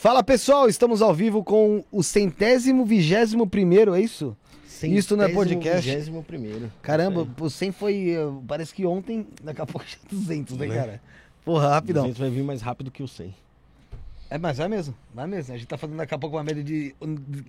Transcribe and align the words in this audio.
Fala 0.00 0.22
pessoal, 0.22 0.66
estamos 0.66 1.02
ao 1.02 1.12
vivo 1.12 1.44
com 1.44 1.84
o 1.92 2.02
centésimo 2.02 2.86
vigésimo 2.86 3.46
primeiro, 3.46 3.94
é 3.94 4.00
isso? 4.00 4.34
Isso 4.82 5.14
não 5.14 5.24
é 5.24 5.28
podcast? 5.28 5.86
Vigésimo 5.86 6.22
primeiro. 6.22 6.72
Caramba, 6.80 7.28
o 7.38 7.50
100 7.50 7.70
foi, 7.72 8.12
eh, 8.12 8.32
parece 8.48 8.72
que 8.72 8.86
ontem, 8.86 9.26
daqui 9.44 9.60
a 9.60 9.66
pouco 9.66 9.86
já 9.86 9.98
200, 10.10 10.56
né, 10.56 10.68
cara? 10.68 11.02
Porra, 11.44 11.68
rapidão. 11.68 12.04
200 12.04 12.18
vai 12.18 12.30
vir 12.30 12.42
mais 12.42 12.62
rápido 12.62 12.90
que 12.90 13.02
o 13.02 13.06
100. 13.06 13.34
É, 14.30 14.38
mas 14.38 14.58
vai 14.58 14.68
mesmo, 14.68 14.94
vai 15.12 15.26
mesmo. 15.26 15.52
A 15.52 15.58
gente 15.58 15.66
tá 15.66 15.76
fazendo 15.76 15.96
daqui 15.96 16.14
a 16.14 16.18
pouco 16.18 16.36
uma 16.36 16.44
média 16.44 16.62
de 16.62 16.94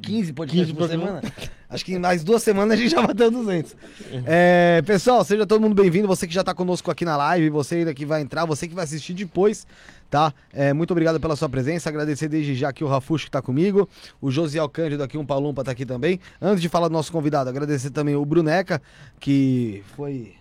15 0.01 0.33
podcasts 0.33 0.71
15 0.71 0.73
por 0.73 0.89
semana. 0.89 1.21
Acho 1.69 1.85
que 1.85 1.93
em 1.93 1.99
mais 1.99 2.23
duas 2.23 2.41
semanas 2.41 2.73
a 2.73 2.81
gente 2.81 2.89
já 2.89 3.05
bateu 3.05 3.29
200. 3.29 3.75
É, 4.25 4.81
pessoal, 4.83 5.23
seja 5.23 5.45
todo 5.45 5.61
mundo 5.61 5.75
bem-vindo. 5.75 6.07
Você 6.07 6.25
que 6.25 6.33
já 6.33 6.43
tá 6.43 6.55
conosco 6.55 6.89
aqui 6.89 7.05
na 7.05 7.15
live, 7.15 7.51
você 7.51 7.75
ainda 7.75 7.93
que 7.93 8.03
vai 8.03 8.21
entrar, 8.21 8.45
você 8.45 8.67
que 8.67 8.73
vai 8.73 8.83
assistir 8.83 9.13
depois, 9.13 9.67
tá? 10.09 10.33
É, 10.51 10.73
muito 10.73 10.89
obrigado 10.89 11.19
pela 11.19 11.35
sua 11.35 11.47
presença. 11.47 11.87
Agradecer 11.87 12.27
desde 12.27 12.55
já 12.55 12.69
aqui 12.69 12.83
o 12.83 12.87
Rafuxo 12.87 13.25
que 13.25 13.31
tá 13.31 13.43
comigo, 13.43 13.87
o 14.19 14.31
Josiel 14.31 14.67
Cândido 14.67 15.03
aqui, 15.03 15.19
um 15.19 15.25
Palumpa 15.25 15.63
tá 15.63 15.69
aqui 15.69 15.85
também. 15.85 16.19
Antes 16.41 16.63
de 16.63 16.67
falar 16.67 16.87
do 16.87 16.93
nosso 16.93 17.11
convidado, 17.11 17.47
agradecer 17.47 17.91
também 17.91 18.15
o 18.15 18.25
Bruneca, 18.25 18.81
que 19.19 19.83
foi, 19.95 20.33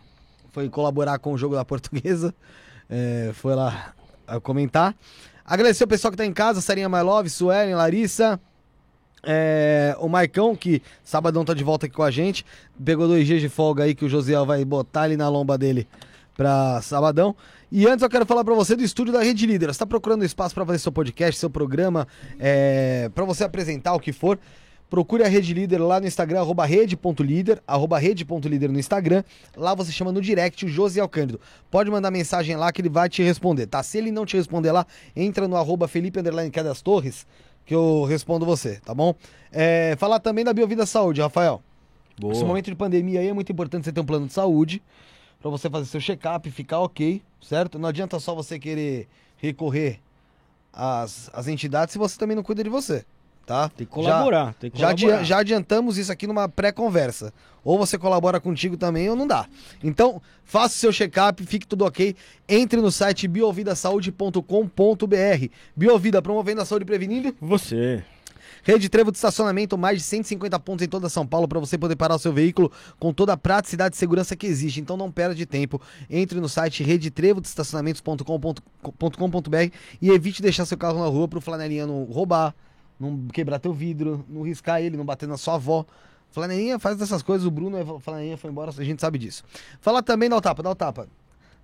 foi 0.53 0.71
colaborar 0.71 1.19
com 1.19 1.34
o 1.34 1.37
jogo 1.37 1.55
da 1.55 1.67
portuguesa. 1.67 2.34
É, 2.89 3.31
foi 3.34 3.55
lá 3.55 3.93
comentar. 4.43 4.97
Agradecer 5.50 5.83
o 5.83 5.88
pessoal 5.88 6.12
que 6.12 6.16
tá 6.16 6.25
em 6.25 6.33
casa, 6.33 6.61
Sarinha 6.61 6.88
My 6.88 7.00
Love, 7.00 7.28
Suelen, 7.28 7.75
Larissa, 7.75 8.38
é, 9.25 9.97
o 9.99 10.09
Marcão, 10.09 10.55
que 10.55 10.81
sabadão 11.03 11.44
tá 11.44 11.53
de 11.53 11.65
volta 11.65 11.87
aqui 11.87 11.94
com 11.97 12.05
a 12.05 12.11
gente. 12.12 12.47
Pegou 12.84 13.09
dois 13.09 13.27
dias 13.27 13.41
de 13.41 13.49
folga 13.49 13.83
aí 13.83 13.93
que 13.93 14.05
o 14.05 14.09
Josiel 14.09 14.47
vai 14.47 14.65
botar 14.65 15.03
ali 15.03 15.16
na 15.16 15.28
lomba 15.28 15.59
dele 15.59 15.89
pra 16.37 16.81
sabadão. 16.83 17.34
E 17.69 17.84
antes 17.84 18.00
eu 18.00 18.09
quero 18.09 18.25
falar 18.25 18.44
pra 18.44 18.55
você 18.55 18.77
do 18.77 18.84
estúdio 18.84 19.12
da 19.12 19.25
Rede 19.25 19.44
Líder. 19.44 19.75
Você 19.75 19.81
tá 19.81 19.87
procurando 19.87 20.25
espaço 20.25 20.55
pra 20.55 20.65
fazer 20.65 20.78
seu 20.78 20.93
podcast, 20.93 21.41
seu 21.41 21.50
programa, 21.50 22.06
é, 22.39 23.10
para 23.12 23.25
você 23.25 23.43
apresentar 23.43 23.93
o 23.94 23.99
que 23.99 24.12
for. 24.12 24.39
Procure 24.91 25.23
a 25.23 25.28
Rede 25.28 25.55
Líder 25.55 25.78
lá 25.78 26.01
no 26.01 26.06
Instagram, 26.09 26.41
arroba 26.41 26.67
rede.líder, 26.67 27.62
arroba 27.65 27.97
rede.líder 27.97 28.73
no 28.73 28.78
Instagram. 28.78 29.23
Lá 29.56 29.73
você 29.73 29.93
chama 29.93 30.11
no 30.11 30.21
direct 30.21 30.67
o 30.67 30.69
Josiel 30.69 31.09
Cândido. 31.09 31.41
Pode 31.71 31.89
mandar 31.89 32.11
mensagem 32.11 32.56
lá 32.56 32.73
que 32.73 32.81
ele 32.83 32.89
vai 32.89 33.09
te 33.09 33.23
responder, 33.23 33.69
tá? 33.69 33.84
Se 33.84 33.99
ele 33.99 34.11
não 34.11 34.27
te 34.27 34.37
responder 34.37 34.73
lá, 34.73 34.84
entra 35.15 35.47
no 35.47 35.56
arroba 35.56 35.87
Felipe 35.87 36.19
Underline 36.19 36.51
das 36.51 36.83
Torres, 36.83 37.25
que 37.65 37.73
eu 37.73 38.05
respondo 38.05 38.45
você, 38.45 38.81
tá 38.84 38.93
bom? 38.93 39.15
É, 39.53 39.95
falar 39.97 40.19
também 40.19 40.45
da 40.45 40.53
Biovida 40.53 40.84
Saúde, 40.84 41.21
Rafael. 41.21 41.62
Boa. 42.19 42.33
Nesse 42.33 42.45
momento 42.45 42.67
de 42.67 42.75
pandemia 42.75 43.21
aí 43.21 43.28
é 43.28 43.33
muito 43.33 43.53
importante 43.53 43.84
você 43.84 43.93
ter 43.93 44.01
um 44.01 44.05
plano 44.05 44.27
de 44.27 44.33
saúde 44.33 44.83
pra 45.41 45.51
você 45.51 45.71
fazer 45.71 45.87
seu 45.87 46.01
check-up, 46.01 46.51
ficar 46.51 46.81
ok, 46.81 47.22
certo? 47.41 47.78
Não 47.78 47.89
adianta 47.89 48.19
só 48.19 48.34
você 48.34 48.59
querer 48.59 49.07
recorrer 49.37 50.01
às, 50.72 51.31
às 51.33 51.47
entidades 51.47 51.93
se 51.93 51.99
você 51.99 52.19
também 52.19 52.34
não 52.34 52.43
cuida 52.43 52.65
de 52.65 52.69
você, 52.69 53.05
tá? 53.50 53.69
Tem 53.69 53.84
que 53.84 53.93
colaborar. 53.93 54.55
tem 54.55 54.71
que 54.71 54.78
Já, 54.78 54.87
colaborar. 54.94 55.15
adia- 55.16 55.25
já 55.25 55.38
adiantamos 55.38 55.99
isso 55.99 56.12
aqui 56.12 56.25
numa 56.27 56.49
pré-conversa. 56.49 57.33
Ou 57.65 57.77
você 57.77 57.99
colabora 57.99 58.38
contigo 58.41 58.77
também 58.77 59.11
ou 59.11 59.16
não 59.16 59.27
dá. 59.27 59.47
Então, 59.83 60.22
faça 60.44 60.77
o 60.77 60.78
seu 60.78 60.93
check-up, 60.93 61.44
fique 61.44 61.66
tudo 61.66 61.84
ok. 61.84 62.15
Entre 62.49 62.81
no 62.81 62.91
site 62.93 63.27
biovidasaúde.com.br. 63.28 65.47
Biovida, 65.77 66.22
promovendo 66.22 66.60
a 66.62 66.65
saúde 66.65 66.84
e 66.84 66.87
prevenindo. 66.87 67.34
Você. 67.41 68.03
Rede 68.62 68.89
Trevo 68.91 69.10
de 69.10 69.16
estacionamento, 69.16 69.78
mais 69.78 69.97
de 69.99 70.05
150 70.05 70.60
pontos 70.60 70.84
em 70.84 70.89
toda 70.89 71.09
São 71.09 71.27
Paulo 71.27 71.49
para 71.49 71.59
você 71.59 71.78
poder 71.78 71.97
parar 71.97 72.16
o 72.16 72.19
seu 72.19 72.31
veículo 72.33 72.71
com 72.99 73.10
toda 73.12 73.33
a 73.33 73.37
praticidade 73.37 73.97
e 73.97 73.99
segurança 73.99 74.37
que 74.37 74.47
existe. 74.47 74.81
Então 74.81 74.99
não 74.99 75.10
perde 75.10 75.47
tempo. 75.47 75.81
Entre 76.10 76.39
no 76.39 76.47
site 76.48 76.83
redetrevodestacionamentos.com.br 76.83 79.72
e 80.01 80.10
evite 80.10 80.42
deixar 80.42 80.66
seu 80.66 80.77
carro 80.77 80.98
na 81.01 81.07
rua 81.07 81.27
pro 81.27 81.41
flanelinha 81.41 81.86
não 81.86 82.04
roubar, 82.04 82.54
não 83.01 83.27
quebrar 83.29 83.59
teu 83.59 83.73
vidro, 83.73 84.25
não 84.29 84.43
riscar 84.43 84.81
ele, 84.83 84.97
não 84.97 85.05
bater 85.05 85.27
na 85.27 85.39
sua 85.39 85.55
avó. 85.55 85.87
Flanelinha 86.31 86.79
faz 86.79 86.97
dessas 86.97 87.23
coisas, 87.23 87.47
o 87.47 87.51
Bruno, 87.51 87.77
é- 87.77 88.01
flanelinha 88.01 88.37
foi 88.37 88.51
embora, 88.51 88.71
a 88.77 88.85
gente 88.85 89.01
sabe 89.01 89.19
disso. 89.19 89.43
Fala 89.81 90.03
também, 90.03 90.29
dá 90.29 90.37
o 90.37 90.41
tapa, 90.41 90.63
dá 90.63 90.71
o 90.71 90.75
tapa. 90.75 91.09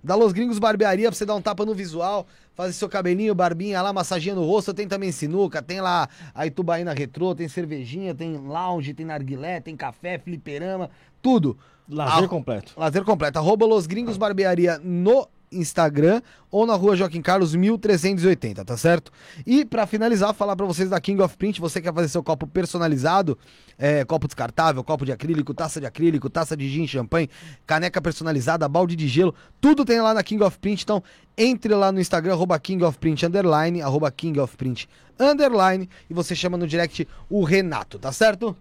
Da 0.03 0.15
Los 0.15 0.31
Gringos 0.31 0.59
Barbearia, 0.59 1.09
pra 1.09 1.17
você 1.17 1.25
dar 1.25 1.35
um 1.35 1.41
tapa 1.41 1.65
no 1.65 1.73
visual, 1.73 2.25
fazer 2.53 2.73
seu 2.73 2.87
cabelinho, 2.87 3.33
barbinha 3.33 3.81
lá, 3.81 3.91
massaginha 3.91 4.35
no 4.35 4.43
rosto. 4.45 4.73
Tem 4.73 4.87
também 4.87 5.11
sinuca, 5.11 5.61
tem 5.61 5.81
lá 5.81 6.07
a 6.35 6.45
Itubaína 6.45 6.93
Retrô, 6.93 7.33
tem 7.33 7.47
cervejinha, 7.47 8.13
tem 8.13 8.37
lounge, 8.37 8.93
tem 8.93 9.05
narguilé, 9.05 9.59
tem 9.59 9.75
café, 9.75 10.19
fliperama, 10.19 10.89
tudo. 11.21 11.57
Lazer 11.89 12.27
completo. 12.27 12.73
Lazer 12.77 13.03
completo. 13.03 13.39
Arroba 13.39 13.65
Los 13.65 13.87
Gringos 13.87 14.17
Barbearia 14.17 14.79
no 14.83 15.27
Instagram 15.51 16.21
ou 16.51 16.65
na 16.65 16.75
rua 16.75 16.95
Joaquim 16.95 17.21
Carlos 17.21 17.55
1380, 17.55 18.63
tá 18.63 18.77
certo? 18.77 19.11
E 19.45 19.65
pra 19.65 19.85
finalizar, 19.85 20.33
falar 20.33 20.55
pra 20.55 20.65
vocês 20.65 20.89
da 20.89 20.99
King 20.99 21.21
of 21.21 21.37
Print, 21.37 21.59
você 21.59 21.81
quer 21.81 21.93
fazer 21.93 22.07
seu 22.07 22.23
copo 22.23 22.47
personalizado, 22.47 23.37
é, 23.77 24.03
copo 24.05 24.27
descartável, 24.27 24.83
copo 24.83 25.05
de 25.05 25.11
acrílico, 25.11 25.53
taça 25.53 25.79
de 25.79 25.85
acrílico, 25.85 26.29
taça 26.29 26.55
de 26.55 26.67
gin, 26.67 26.87
champanhe, 26.87 27.29
caneca 27.65 28.01
personalizada, 28.01 28.67
balde 28.67 28.95
de 28.95 29.07
gelo, 29.07 29.33
tudo 29.59 29.85
tem 29.85 30.01
lá 30.01 30.13
na 30.13 30.23
King 30.23 30.43
of 30.43 30.57
Print, 30.59 30.83
então 30.83 31.03
entre 31.37 31.73
lá 31.73 31.91
no 31.91 31.99
Instagram, 31.99 32.33
arroba 32.33 32.59
King 32.59 32.83
of 32.83 32.97
Print 32.97 33.25
underline, 33.25 33.81
arroba 33.81 34.09
King 34.11 34.39
of 34.39 34.55
Print 34.57 34.89
underline, 35.19 35.89
e 36.09 36.13
você 36.13 36.35
chama 36.35 36.57
no 36.57 36.67
direct 36.67 37.07
o 37.29 37.43
Renato, 37.43 37.99
tá 37.99 38.11
certo? 38.11 38.55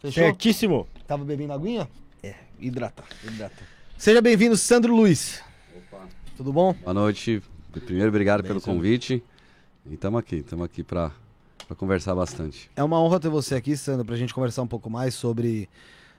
Fechou? 0.00 0.24
Certíssimo. 0.24 0.86
Tava 1.06 1.24
bebendo 1.24 1.52
aguinha? 1.52 1.88
É, 2.22 2.34
hidrata, 2.60 3.02
hidrata. 3.24 3.56
Seja 3.96 4.20
bem-vindo, 4.20 4.56
Sandro 4.56 4.94
Luiz. 4.94 5.45
Tudo 6.36 6.52
bom? 6.52 6.74
Boa 6.82 6.92
noite. 6.92 7.42
Primeiro, 7.86 8.10
obrigado 8.10 8.42
pelo 8.42 8.60
convite. 8.60 9.24
E 9.86 9.94
estamos 9.94 10.20
aqui, 10.20 10.36
estamos 10.36 10.66
aqui 10.66 10.82
para 10.82 11.10
conversar 11.78 12.14
bastante. 12.14 12.70
É 12.76 12.84
uma 12.84 13.00
honra 13.00 13.18
ter 13.18 13.30
você 13.30 13.54
aqui, 13.54 13.74
Sandro, 13.74 14.04
pra 14.04 14.16
gente 14.16 14.34
conversar 14.34 14.60
um 14.60 14.66
pouco 14.66 14.90
mais 14.90 15.14
sobre, 15.14 15.66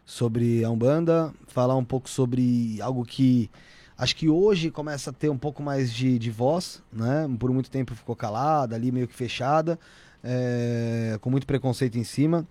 sobre 0.03 0.63
a 0.63 0.71
Umbanda, 0.71 1.31
falar 1.45 1.75
um 1.75 1.85
pouco 1.85 2.09
sobre 2.09 2.81
algo 2.81 3.05
que 3.05 3.47
acho 3.95 4.15
que 4.15 4.27
hoje 4.27 4.71
começa 4.71 5.11
a 5.11 5.13
ter 5.13 5.29
um 5.29 5.37
pouco 5.37 5.61
mais 5.61 5.93
de, 5.93 6.17
de 6.17 6.31
voz, 6.31 6.81
né? 6.91 7.29
Por 7.37 7.51
muito 7.51 7.69
tempo 7.69 7.93
ficou 7.93 8.15
calada, 8.15 8.75
ali 8.75 8.91
meio 8.91 9.07
que 9.07 9.13
fechada, 9.13 9.77
é, 10.23 11.19
com 11.21 11.29
muito 11.29 11.45
preconceito 11.45 11.95
em 11.99 12.03
cima. 12.03 12.43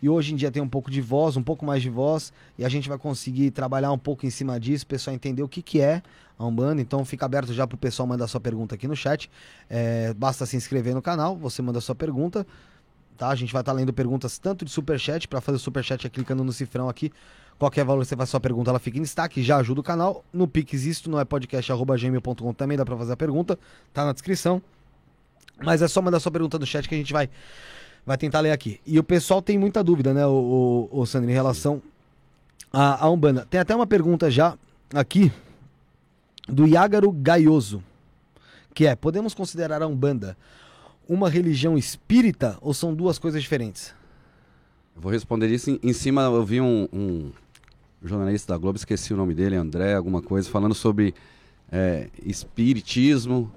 E 0.00 0.08
hoje 0.08 0.32
em 0.32 0.36
dia 0.36 0.52
tem 0.52 0.62
um 0.62 0.68
pouco 0.68 0.88
de 0.88 1.00
voz, 1.00 1.36
um 1.36 1.42
pouco 1.42 1.66
mais 1.66 1.82
de 1.82 1.90
voz, 1.90 2.32
e 2.56 2.64
a 2.64 2.68
gente 2.68 2.88
vai 2.88 2.96
conseguir 2.96 3.50
trabalhar 3.50 3.90
um 3.90 3.98
pouco 3.98 4.24
em 4.24 4.30
cima 4.30 4.60
disso, 4.60 4.84
o 4.84 4.86
pessoal 4.86 5.12
entender 5.12 5.42
o 5.42 5.48
que, 5.48 5.60
que 5.60 5.80
é 5.80 6.02
a 6.38 6.46
Umbanda. 6.46 6.80
Então 6.80 7.04
fica 7.04 7.26
aberto 7.26 7.52
já 7.52 7.66
pro 7.66 7.76
pessoal 7.76 8.06
mandar 8.06 8.28
sua 8.28 8.40
pergunta 8.40 8.74
aqui 8.74 8.86
no 8.86 8.94
chat. 8.94 9.30
É, 9.68 10.14
basta 10.14 10.46
se 10.46 10.56
inscrever 10.56 10.94
no 10.94 11.02
canal, 11.02 11.36
você 11.36 11.60
manda 11.60 11.80
sua 11.80 11.94
pergunta, 11.94 12.46
tá? 13.16 13.28
A 13.28 13.34
gente 13.34 13.52
vai 13.52 13.60
estar 13.60 13.72
lendo 13.72 13.92
perguntas 13.92 14.38
tanto 14.38 14.64
de 14.64 14.70
superchat, 14.70 15.26
para 15.26 15.40
fazer 15.40 15.56
o 15.56 15.58
superchat 15.58 16.06
é 16.06 16.10
clicando 16.10 16.44
no 16.44 16.52
cifrão 16.52 16.88
aqui. 16.88 17.10
Qualquer 17.58 17.84
valor 17.84 18.02
que 18.02 18.08
você 18.08 18.16
faz 18.16 18.30
sua 18.30 18.38
pergunta, 18.38 18.70
ela 18.70 18.78
fica 18.78 18.98
em 18.98 19.02
destaque, 19.02 19.42
já 19.42 19.56
ajuda 19.56 19.80
o 19.80 19.82
canal. 19.82 20.24
No 20.32 20.46
Pix, 20.46 20.84
isto 20.84 21.10
não 21.10 21.18
é 21.18 21.24
podcast.gmail.com 21.24 22.52
também 22.54 22.78
dá 22.78 22.84
para 22.84 22.96
fazer 22.96 23.12
a 23.14 23.16
pergunta, 23.16 23.58
tá 23.92 24.04
na 24.04 24.12
descrição. 24.12 24.62
Mas 25.60 25.82
é 25.82 25.88
só 25.88 26.00
mandar 26.00 26.20
sua 26.20 26.30
pergunta 26.30 26.56
no 26.56 26.64
chat 26.64 26.88
que 26.88 26.94
a 26.94 26.98
gente 26.98 27.12
vai, 27.12 27.28
vai 28.06 28.16
tentar 28.16 28.38
ler 28.38 28.52
aqui. 28.52 28.80
E 28.86 28.96
o 28.96 29.02
pessoal 29.02 29.42
tem 29.42 29.58
muita 29.58 29.82
dúvida, 29.82 30.14
né, 30.14 30.24
o, 30.24 30.88
o, 30.92 31.00
o 31.00 31.04
Sandro, 31.06 31.28
em 31.28 31.34
relação 31.34 31.82
à, 32.72 33.04
à 33.04 33.10
Umbanda. 33.10 33.44
Tem 33.50 33.58
até 33.58 33.74
uma 33.74 33.88
pergunta 33.88 34.30
já 34.30 34.56
aqui 34.94 35.32
do 36.48 36.66
Iágaro 36.66 37.12
Gaioso, 37.12 37.82
que 38.74 38.86
é: 38.86 38.96
podemos 38.96 39.34
considerar 39.34 39.82
a 39.82 39.86
Umbanda 39.86 40.36
uma 41.08 41.28
religião 41.28 41.76
espírita 41.76 42.58
ou 42.60 42.74
são 42.74 42.94
duas 42.94 43.18
coisas 43.18 43.42
diferentes? 43.42 43.94
Vou 44.96 45.12
responder 45.12 45.48
isso. 45.48 45.70
Em, 45.70 45.78
em 45.82 45.92
cima, 45.92 46.22
eu 46.22 46.44
vi 46.44 46.60
um, 46.60 46.88
um 46.92 47.30
jornalista 48.02 48.52
da 48.52 48.58
Globo, 48.58 48.76
esqueci 48.76 49.14
o 49.14 49.16
nome 49.16 49.34
dele, 49.34 49.56
André, 49.56 49.94
alguma 49.94 50.20
coisa, 50.20 50.50
falando 50.50 50.74
sobre 50.74 51.14
é, 51.70 52.08
espiritismo, 52.24 53.52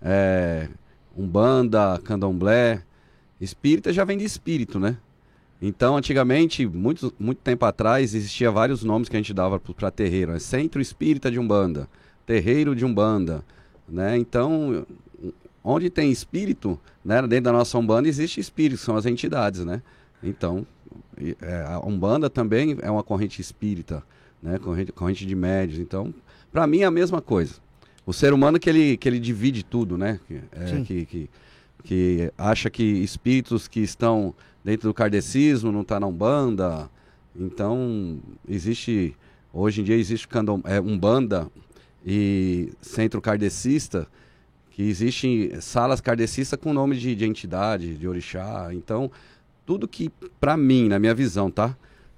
é, 0.00 0.68
umbanda, 1.16 2.00
candomblé. 2.02 2.82
Espírita 3.40 3.92
já 3.92 4.04
vem 4.04 4.16
de 4.16 4.24
espírito, 4.24 4.78
né? 4.78 4.96
Então, 5.60 5.96
antigamente, 5.96 6.66
muito, 6.66 7.12
muito 7.18 7.38
tempo 7.38 7.64
atrás, 7.64 8.14
existia 8.14 8.50
vários 8.50 8.82
nomes 8.82 9.08
que 9.08 9.16
a 9.16 9.18
gente 9.18 9.32
dava 9.32 9.58
para 9.58 9.90
terreiro. 9.90 10.32
Né? 10.32 10.38
Centro 10.38 10.80
Espírita 10.80 11.30
de 11.30 11.38
Umbanda, 11.38 11.88
Terreiro 12.26 12.74
de 12.74 12.84
Umbanda, 12.84 13.44
né? 13.88 14.18
Então, 14.18 14.84
onde 15.62 15.88
tem 15.88 16.10
espírito, 16.10 16.78
né? 17.04 17.22
dentro 17.22 17.44
da 17.44 17.52
nossa 17.52 17.78
Umbanda 17.78 18.08
existe 18.08 18.40
espírito, 18.40 18.80
são 18.80 18.96
as 18.96 19.06
entidades, 19.06 19.64
né? 19.64 19.80
Então, 20.22 20.66
é, 21.40 21.64
a 21.68 21.78
Umbanda 21.80 22.28
também 22.28 22.76
é 22.82 22.90
uma 22.90 23.02
corrente 23.02 23.40
espírita, 23.40 24.02
né? 24.42 24.58
Corrente, 24.58 24.92
corrente 24.92 25.24
de 25.24 25.34
médios. 25.34 25.78
Então, 25.78 26.12
para 26.52 26.66
mim 26.66 26.80
é 26.80 26.84
a 26.84 26.90
mesma 26.90 27.22
coisa. 27.22 27.54
O 28.04 28.12
ser 28.12 28.32
humano 28.32 28.58
que 28.58 28.68
ele, 28.68 28.96
que 28.96 29.08
ele 29.08 29.18
divide 29.18 29.64
tudo, 29.64 29.96
né? 29.96 30.20
Que, 30.26 30.40
é, 30.52 30.82
que, 30.82 31.06
que, 31.06 31.30
que 31.84 32.32
acha 32.36 32.68
que 32.70 32.82
espíritos 32.82 33.66
que 33.68 33.80
estão 33.80 34.34
dentro 34.64 34.88
do 34.88 34.94
kardecismo 34.94 35.70
não 35.70 35.82
está 35.82 36.00
na 36.00 36.06
Umbanda. 36.06 36.90
Então, 37.34 38.18
existe... 38.48 39.16
Hoje 39.52 39.80
em 39.80 39.84
dia 39.84 39.96
existe 39.96 40.28
candom, 40.28 40.60
é, 40.64 40.78
Umbanda 40.80 41.50
e 42.06 42.72
centro 42.80 43.20
kardecista 43.20 44.06
que 44.70 44.82
existem 44.82 45.58
salas 45.60 46.00
kardecistas 46.00 46.58
com 46.60 46.72
nome 46.72 46.96
de, 46.96 47.14
de 47.14 47.24
entidade, 47.24 47.96
de 47.96 48.06
orixá. 48.06 48.68
Então, 48.72 49.10
tudo 49.64 49.88
que, 49.88 50.10
para 50.38 50.56
mim, 50.56 50.86
na 50.86 50.98
minha 50.98 51.14
visão, 51.14 51.50
tá? 51.50 51.74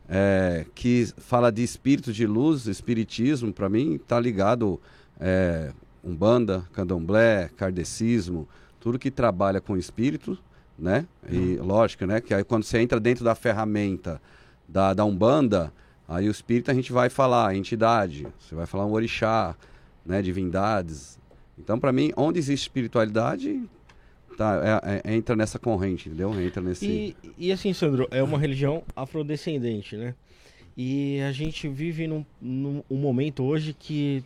É, 0.09 0.67
que 0.75 1.07
fala 1.19 1.53
de 1.53 1.63
espírito 1.63 2.13
de 2.13 2.27
luz, 2.27 2.67
espiritismo, 2.67 3.53
para 3.53 3.69
mim, 3.69 3.99
tá 4.07 4.19
ligado 4.19 4.81
é, 5.21 5.73
Umbanda, 6.03 6.65
Candomblé, 6.73 7.49
Kardecismo, 7.57 8.49
tudo 8.81 8.99
que 8.99 9.11
trabalha 9.11 9.61
com 9.61 9.77
espírito, 9.77 10.37
né? 10.79 11.07
E 11.31 11.57
lógico, 11.57 12.07
né? 12.07 12.21
Que 12.21 12.35
aí 12.35 12.45
quando 12.45 12.65
você 12.65 12.79
entra 12.79 12.99
dentro 12.99 13.25
da 13.25 13.35
ferramenta 13.35 14.21
da, 14.69 14.93
da 14.95 15.05
Umbanda, 15.05 15.73
aí 16.09 16.27
o 16.27 16.31
espírito 16.31 16.71
a 16.71 16.75
gente 16.75 16.93
vai 16.93 17.09
falar 17.09 17.55
entidade, 17.55 18.27
você 18.39 18.55
vai 18.55 18.67
falar 18.67 18.85
um 18.85 18.93
orixá, 18.93 19.55
né? 20.09 20.23
Divindades. 20.23 21.19
Então, 21.59 21.79
para 21.79 21.93
mim, 21.93 22.13
onde 22.17 22.39
existe 22.39 22.63
espiritualidade, 22.63 23.63
tá, 24.37 24.81
é, 24.83 25.03
é, 25.05 25.15
entra 25.15 25.37
nessa 25.37 25.59
corrente, 25.59 26.09
entendeu? 26.09 26.41
Entra 26.41 26.63
nesse. 26.63 26.87
E, 26.87 27.17
e 27.37 27.53
assim, 27.53 27.73
Sandro, 27.75 28.09
é 28.11 28.23
uma 28.23 28.39
religião 28.39 28.83
afrodescendente, 28.97 29.97
né? 29.97 30.15
E 30.77 31.21
a 31.21 31.33
gente 31.33 31.69
vive 31.69 32.07
num, 32.07 32.25
num 32.41 32.83
um 32.89 32.97
momento 32.97 33.45
hoje 33.45 33.75
que 33.79 34.25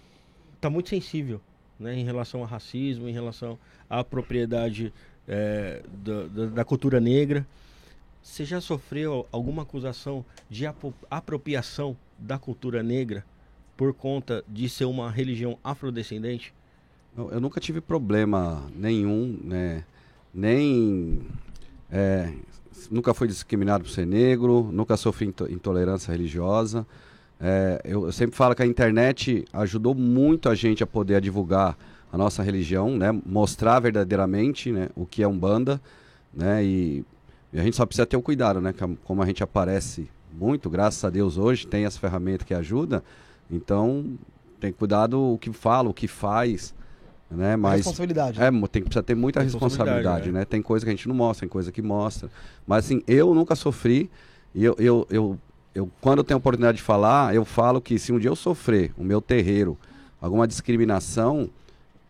está 0.55 0.70
muito 0.70 0.88
sensível, 0.88 1.40
né? 1.81 1.94
Em 1.94 2.05
relação 2.05 2.40
ao 2.40 2.46
racismo, 2.46 3.08
em 3.08 3.12
relação 3.12 3.58
à 3.90 4.05
propriedade 4.05 4.93
é, 5.26 5.82
da, 6.05 6.23
da, 6.29 6.46
da 6.46 6.64
cultura 6.64 7.00
negra. 7.00 7.44
Você 8.23 8.44
já 8.44 8.61
sofreu 8.61 9.26
alguma 9.32 9.62
acusação 9.62 10.25
de 10.49 10.64
apropriação 11.11 11.96
da 12.17 12.38
cultura 12.38 12.81
negra 12.81 13.25
por 13.77 13.93
conta 13.95 14.45
de 14.49 14.69
ser 14.69 14.85
uma 14.85 15.11
religião 15.11 15.59
afrodescendente? 15.63 16.55
Eu, 17.17 17.31
eu 17.33 17.41
nunca 17.41 17.61
tive 17.61 17.81
problema 17.81 18.71
nenhum, 18.75 19.39
né? 19.45 19.85
Nem. 20.33 21.21
é, 21.91 22.33
nunca 22.91 23.13
fui 23.13 23.29
discriminado 23.29 23.85
por 23.85 23.91
ser 23.91 24.07
negro, 24.07 24.71
nunca 24.73 24.97
sofri 24.97 25.27
into- 25.27 25.51
intolerância 25.51 26.11
religiosa. 26.11 26.87
É, 27.41 27.81
eu, 27.85 28.07
eu 28.07 28.13
sempre 28.13 28.37
falo 28.37 28.55
que 28.55 28.63
a 28.63 28.67
internet 28.67 29.45
ajudou 29.53 29.95
muito 29.95 30.49
a 30.49 30.55
gente 30.55 30.83
a 30.83 30.87
poder 30.87 31.21
divulgar 31.21 31.77
a 32.13 32.17
nossa 32.17 32.43
religião, 32.43 32.96
né? 32.96 33.11
Mostrar 33.27 33.81
verdadeiramente 33.81 34.70
né? 34.70 34.89
o 34.94 35.05
que 35.05 35.23
é 35.23 35.29
Umbanda, 35.29 35.81
né? 36.32 36.65
E, 36.65 37.05
e 37.53 37.58
a 37.58 37.63
gente 37.63 37.77
só 37.77 37.85
precisa 37.85 38.06
ter 38.06 38.17
o 38.17 38.23
cuidado, 38.23 38.61
né? 38.61 38.73
Como 39.05 39.23
a 39.23 39.27
gente 39.27 39.43
aparece 39.43 40.08
muito, 40.32 40.70
graças 40.70 41.05
a 41.05 41.11
Deus 41.11 41.37
hoje, 41.37 41.67
tem 41.67 41.85
as 41.85 41.96
ferramentas 41.96 42.46
que 42.46 42.55
ajudam. 42.55 43.03
Então, 43.53 44.19
tem 44.59 44.73
cuidado 44.73 45.21
o 45.21 45.39
que 45.39 45.53
fala, 45.53 45.91
o 45.91 45.94
que 45.94 46.09
faz, 46.09 46.75
né? 47.31 47.56
Mas 47.56 47.77
Responsabilidade. 47.77 48.41
é, 48.41 48.51
tem 48.51 48.82
que 48.82 48.89
precisa 48.89 49.03
ter 49.03 49.15
muita 49.15 49.41
Responsabilidade, 49.41 49.91
responsabilidade, 49.91 50.32
né? 50.32 50.41
né? 50.41 50.44
Tem 50.44 50.63
coisa 50.63 50.85
que 50.85 50.91
a 50.91 50.94
gente 50.94 51.06
não 51.06 51.15
mostra, 51.15 51.47
tem 51.47 51.49
coisa 51.49 51.71
que 51.71 51.82
mostra. 51.82 52.31
Mas 52.67 52.87
assim, 52.87 53.03
eu 53.06 53.35
nunca 53.35 53.55
sofri 53.55 54.11
e 54.55 54.65
eu, 54.65 54.75
eu, 54.79 55.06
eu, 55.11 55.39
eu 55.75 55.91
quando 56.01 56.19
eu 56.19 56.25
tenho 56.25 56.37
a 56.37 56.39
oportunidade 56.39 56.79
de 56.79 56.82
falar, 56.82 57.35
eu 57.35 57.44
falo 57.44 57.81
que 57.81 57.99
se 57.99 58.13
um 58.13 58.19
dia 58.19 58.31
eu 58.31 58.37
sofrer, 58.37 58.93
o 58.97 59.05
meu 59.05 59.21
terreiro, 59.21 59.79
alguma 60.21 60.47
discriminação, 60.47 61.51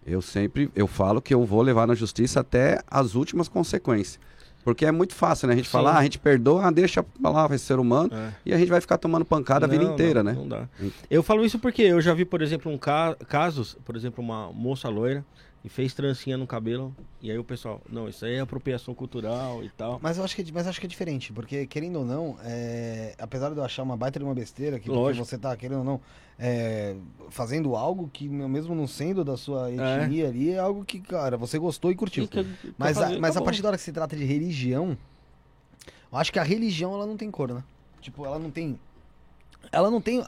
eu 0.07 0.21
sempre 0.21 0.71
eu 0.75 0.87
falo 0.87 1.23
que 1.23 1.33
eu 1.33 1.45
vou 1.45 1.63
levar 1.63 1.87
na 1.87 1.95
justiça 1.95 2.41
até 2.41 2.81
as 2.89 3.15
últimas 3.15 3.49
consequências. 3.49 4.21
Porque 4.65 4.87
é 4.87 4.93
muito 4.93 5.15
fácil, 5.15 5.49
né? 5.49 5.55
A 5.55 5.57
gente 5.57 5.67
Sim. 5.67 5.73
falar, 5.73 5.93
ah, 5.95 5.99
a 5.99 6.03
gente 6.05 6.19
perdoa, 6.19 6.67
ah, 6.67 6.71
deixa 6.71 7.03
pra 7.03 7.31
lá, 7.31 7.47
vai 7.47 7.59
ser 7.59 7.79
humano, 7.79 8.11
É. 8.15 8.33
e 8.47 8.55
a 8.55 8.59
gente 8.59 8.69
vai 8.69 8.81
ficar 8.81 8.97
tomando 8.99 9.25
pancada 9.25 9.67
a 9.67 9.69
vida 9.69 9.85
Não, 9.85 9.93
inteira, 9.93 10.23
não, 10.23 10.33
né? 10.33 10.39
Não 10.39 10.49
dá. 10.49 10.69
Eu 11.11 11.23
falo 11.23 11.45
isso 11.45 11.59
porque 11.59 11.83
eu 11.83 12.01
já 12.01 12.15
vi, 12.15 12.25
por 12.25 12.41
exemplo, 12.43 12.71
um 12.71 12.79
ca 12.79 13.17
casos, 13.29 13.77
por 13.85 13.97
exemplo, 13.97 14.23
uma 14.23 14.53
moça 14.53 14.89
loira 14.89 15.25
e 15.65 15.69
fez 15.69 15.95
trancinha 15.95 16.37
no 16.37 16.45
cabelo, 16.47 16.95
e 17.21 17.31
aí 17.31 17.39
o 17.39 17.45
pessoal, 17.45 17.81
não, 17.89 18.09
isso 18.09 18.25
aí 18.25 18.35
é 18.35 18.41
apropriação 18.41 18.95
cultural 18.95 19.63
e 19.63 19.69
tal. 19.71 20.01
Mas 20.03 20.19
eu 20.19 20.25
acho 20.25 20.35
que, 20.35 20.43
é- 20.43 20.47
mas 20.53 20.67
acho 20.67 20.81
que 20.81 20.87
é 20.87 20.89
diferente, 20.89 21.33
porque 21.33 21.67
querendo 21.69 22.01
ou 22.01 22.05
não, 22.05 22.37
é, 22.43 23.15
apesar 23.19 23.51
de 23.51 23.57
eu 23.59 23.65
achar 23.65 23.85
uma 23.85 23.97
baita 23.97 24.19
de 24.19 24.25
uma 24.25 24.35
besteira, 24.35 24.81
que 24.81 24.89
você 25.15 25.39
tá, 25.39 25.57
querendo 25.57 25.79
ou 25.79 25.85
não, 25.85 26.01
é, 26.37 26.97
fazendo 27.31 27.77
algo 27.77 28.11
que, 28.13 28.29
mesmo 28.29 28.75
não 28.75 28.89
sendo 28.89 29.25
da 29.25 29.37
sua 29.37 29.71
etnia 29.71 30.29
ali, 30.29 30.51
é 30.51 30.59
algo 30.59 30.85
que, 30.85 30.99
cara, 30.99 31.37
você 31.37 31.59
gostou 31.61 31.93
e 31.93 31.95
curtiu. 31.95 32.27
Que- 32.27 32.43
que 32.43 32.75
Mas, 32.77 32.99
a, 32.99 33.11
mas 33.11 33.13
a 33.13 33.19
acabou. 33.31 33.45
partir 33.45 33.63
da 33.63 33.69
hora 33.69 33.77
que 33.77 33.85
se 33.85 33.93
trata 33.93 34.17
de 34.17 34.25
religião, 34.25 34.99
eu 36.11 36.19
acho 36.19 36.33
que 36.33 36.39
a 36.41 36.43
religião 36.43 36.93
ela 36.93 37.07
não 37.07 37.17
tem 37.17 37.31
cor, 37.31 37.53
né? 37.55 37.63
Tipo, 38.01 38.27
ela 38.27 38.39
não 38.39 38.51
tem. 38.51 38.79
Ela 39.71 39.91
não 39.91 40.01
tem. 40.01 40.23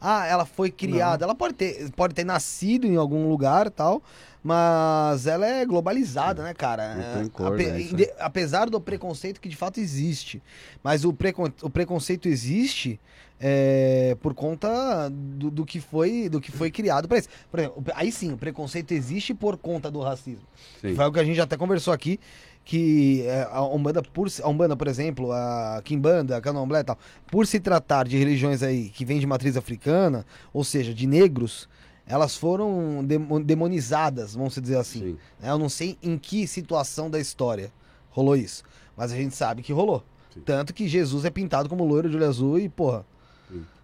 Ah, 0.00 0.26
ela 0.26 0.44
foi 0.44 0.70
criada. 0.70 1.24
Ela 1.24 1.34
pode 1.34 1.54
ter, 1.54 1.90
pode 1.92 2.14
ter 2.14 2.24
nascido 2.24 2.86
em 2.86 2.96
algum 2.96 3.28
lugar 3.28 3.70
tal. 3.70 4.02
Mas 4.42 5.26
ela 5.26 5.46
é 5.46 5.66
globalizada, 5.66 6.42
né, 6.42 6.54
cara? 6.54 6.94
Não 6.94 7.20
tem 7.20 7.28
cor, 7.28 7.52
Ape- 7.52 7.66
né, 7.66 8.06
Apesar 8.18 8.70
do 8.70 8.80
preconceito 8.80 9.40
que 9.40 9.48
de 9.48 9.56
fato 9.56 9.78
existe. 9.78 10.42
Mas 10.82 11.04
o, 11.04 11.12
precon- 11.12 11.52
o 11.62 11.68
preconceito 11.68 12.26
existe 12.26 12.98
é, 13.38 14.16
por 14.20 14.32
conta 14.34 15.10
do, 15.10 15.50
do 15.50 15.64
que 15.66 15.78
foi, 15.78 16.28
do 16.28 16.40
que 16.40 16.50
foi 16.50 16.70
criado 16.70 17.06
para 17.06 17.18
isso. 17.18 17.28
Por 17.50 17.60
exemplo, 17.60 17.82
o- 17.86 17.92
aí 17.94 18.10
sim, 18.10 18.32
o 18.32 18.36
preconceito 18.36 18.92
existe 18.92 19.34
por 19.34 19.58
conta 19.58 19.90
do 19.90 20.00
racismo. 20.00 20.44
Sim. 20.80 20.94
Foi 20.94 21.04
algo 21.04 21.14
que 21.14 21.20
a 21.20 21.24
gente 21.24 21.40
até 21.40 21.56
conversou 21.56 21.92
aqui, 21.92 22.18
que 22.64 23.22
é, 23.26 23.48
a 23.50 23.62
Umbanda, 23.64 24.02
por, 24.02 24.28
a 24.42 24.48
Umbanda, 24.48 24.76
por 24.76 24.86
exemplo, 24.86 25.32
a 25.32 25.80
Kimbanda, 25.84 26.36
a 26.36 26.40
Candomblé 26.40 26.80
e 26.80 26.84
tal, 26.84 26.98
por 27.30 27.46
se 27.46 27.58
tratar 27.58 28.06
de 28.06 28.16
religiões 28.16 28.62
aí 28.62 28.88
que 28.90 29.04
vêm 29.04 29.18
de 29.18 29.26
matriz 29.26 29.56
africana, 29.56 30.24
ou 30.52 30.62
seja, 30.62 30.94
de 30.94 31.06
negros, 31.06 31.68
elas 32.06 32.36
foram 32.36 33.04
demo- 33.04 33.40
demonizadas, 33.42 34.34
vamos 34.34 34.54
dizer 34.60 34.76
assim. 34.76 35.00
Sim. 35.00 35.16
né? 35.40 35.50
Eu 35.50 35.58
não 35.58 35.68
sei 35.68 35.96
em 36.02 36.16
que 36.18 36.46
situação 36.46 37.10
da 37.10 37.18
história 37.18 37.72
rolou 38.10 38.36
isso, 38.36 38.62
mas 38.96 39.12
a 39.12 39.16
gente 39.16 39.34
sabe 39.34 39.62
que 39.62 39.72
rolou. 39.72 40.04
Sim. 40.32 40.40
Tanto 40.44 40.72
que 40.74 40.86
Jesus 40.86 41.24
é 41.24 41.30
pintado 41.30 41.68
como 41.68 41.84
loiro 41.84 42.08
de 42.08 42.16
olho 42.16 42.26
azul 42.28 42.58
e, 42.58 42.68
porra. 42.68 43.04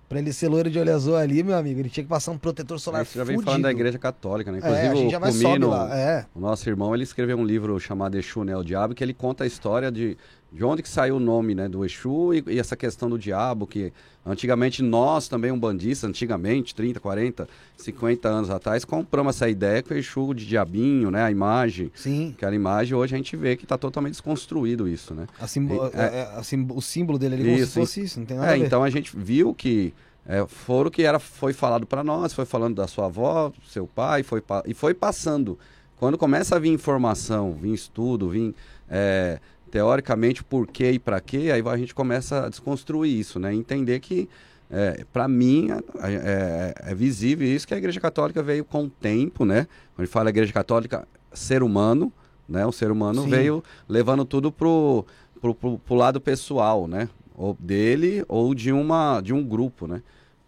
Pra 0.08 0.18
ele 0.18 0.32
ser 0.32 0.48
loiro 0.48 0.70
de 0.70 0.78
olho 0.78 0.94
azul 0.94 1.16
ali, 1.16 1.42
meu 1.42 1.56
amigo, 1.56 1.80
ele 1.80 1.88
tinha 1.88 2.04
que 2.04 2.08
passar 2.08 2.30
um 2.32 2.38
protetor 2.38 2.78
solar 2.78 3.04
você 3.04 3.18
já 3.18 3.25
vem 3.25 3.36
fudido. 3.36 3.44
falando 3.50 3.62
da 3.64 3.70
igreja 3.70 3.98
católica, 3.98 4.52
né? 4.52 4.58
É, 4.58 4.60
Inclusive, 4.60 4.86
a 4.88 4.94
gente 4.94 5.08
o 5.08 5.10
já 5.10 5.18
vai 5.18 5.32
Comino, 5.32 5.70
lá. 5.70 5.96
É. 5.96 6.26
O 6.34 6.40
nosso 6.40 6.68
irmão, 6.68 6.94
ele 6.94 7.04
escreveu 7.04 7.36
um 7.36 7.44
livro 7.44 7.78
chamado 7.80 8.16
Exu, 8.16 8.44
né, 8.44 8.56
o 8.56 8.62
Diabo, 8.62 8.94
que 8.94 9.02
ele 9.02 9.14
conta 9.14 9.44
a 9.44 9.46
história 9.46 9.90
de, 9.90 10.16
de 10.56 10.64
onde 10.64 10.82
que 10.82 10.88
saiu 10.88 11.16
o 11.16 11.20
nome, 11.20 11.54
né, 11.54 11.68
do 11.68 11.84
Exu 11.84 12.32
e, 12.32 12.42
e 12.54 12.58
essa 12.58 12.75
questão 12.75 13.10
do 13.10 13.18
diabo, 13.18 13.66
que 13.66 13.92
antigamente 14.25 14.82
nós 14.82 15.28
também, 15.28 15.52
um 15.52 15.58
bandista, 15.58 16.06
antigamente, 16.06 16.75
30, 16.75 16.98
40, 16.98 17.46
50 17.76 18.28
anos 18.28 18.48
atrás, 18.50 18.84
compramos 18.84 19.36
essa 19.36 19.48
ideia 19.48 19.82
que 19.82 19.92
o 19.92 19.96
Exu 19.98 20.32
de 20.32 20.46
diabinho, 20.46 21.10
né, 21.10 21.22
a 21.22 21.30
imagem, 21.30 21.92
Sim. 21.94 22.32
aquela 22.36 22.54
imagem, 22.54 22.94
hoje 22.96 23.14
a 23.14 23.18
gente 23.18 23.36
vê 23.36 23.54
que 23.54 23.64
está 23.64 23.76
totalmente 23.76 24.12
desconstruído 24.12 24.88
isso, 24.88 25.14
né? 25.14 25.26
A 25.38 25.46
simbo- 25.46 25.90
É, 25.92 26.00
é- 26.00 26.32
a 26.38 26.42
sim- 26.42 26.66
o 26.70 26.80
símbolo 26.80 27.18
dele 27.18 27.34
ali 27.34 27.44
como 27.44 27.56
Isso, 27.56 27.66
se 27.72 27.80
fosse 27.80 28.02
isso, 28.04 28.18
não 28.20 28.26
tem 28.26 28.36
nada 28.38 28.50
É, 28.50 28.54
a 28.54 28.58
ver. 28.58 28.64
então 28.64 28.82
a 28.82 28.88
gente 28.90 29.14
viu 29.14 29.52
que 29.54 29.92
é, 30.26 30.44
foram 30.46 30.90
que 30.90 31.02
era, 31.02 31.18
foi 31.20 31.52
falado 31.52 31.86
para 31.86 32.02
nós, 32.02 32.32
foi 32.32 32.44
falando 32.46 32.75
da 32.76 32.86
sua 32.88 33.04
avó, 33.06 33.52
seu 33.68 33.86
pai, 33.86 34.22
foi, 34.22 34.42
e 34.66 34.75
foi 34.75 34.92
passando. 34.94 35.56
Quando 35.98 36.18
começa 36.18 36.56
a 36.56 36.58
vir 36.58 36.70
informação, 36.72 37.52
vir 37.52 37.72
estudo, 37.72 38.28
vir 38.30 38.54
é, 38.90 39.38
teoricamente 39.70 40.42
por 40.44 40.66
quê 40.66 40.92
e 40.92 40.99
para 40.99 41.20
quê, 41.20 41.50
aí 41.52 41.62
a 41.66 41.76
gente 41.76 41.94
começa 41.94 42.46
a 42.46 42.49
desconstruir 42.49 43.18
isso, 43.18 43.38
né? 43.38 43.52
Entender 43.52 44.00
que, 44.00 44.28
é, 44.70 45.04
para 45.12 45.26
mim, 45.28 45.68
é, 45.70 45.75
é- 46.85 46.90
é 46.92 46.94
visível 46.94 47.46
isso 47.46 47.66
que 47.66 47.75
a 47.75 47.78
Igreja 47.78 48.00
Católica 48.00 48.42
veio 48.42 48.64
com 48.64 48.85
o 48.85 48.90
tempo, 48.90 49.44
né? 49.44 49.66
Quando 49.94 50.00
a 50.00 50.04
gente 50.04 50.12
fala 50.12 50.30
Igreja 50.30 50.52
Católica, 50.52 51.06
ser 51.32 51.62
humano, 51.62 52.12
né? 52.49 52.64
O 52.66 52.73
ser 52.73 52.90
humano 52.90 53.23
Sim. 53.23 53.28
veio 53.30 53.62
levando 53.88 54.25
tudo 54.25 54.52
pro, 54.52 55.04
pro, 55.40 55.54
pro, 55.54 55.78
pro 55.78 55.94
lado 55.94 56.20
pessoal, 56.20 56.87
né? 56.87 57.08
Ou 57.35 57.56
dele 57.58 58.25
ou 58.28 58.54
de, 58.54 58.73
uma, 58.73 59.20
de 59.20 59.35
um 59.35 59.44
grupo, 59.44 59.87
né? 59.87 60.02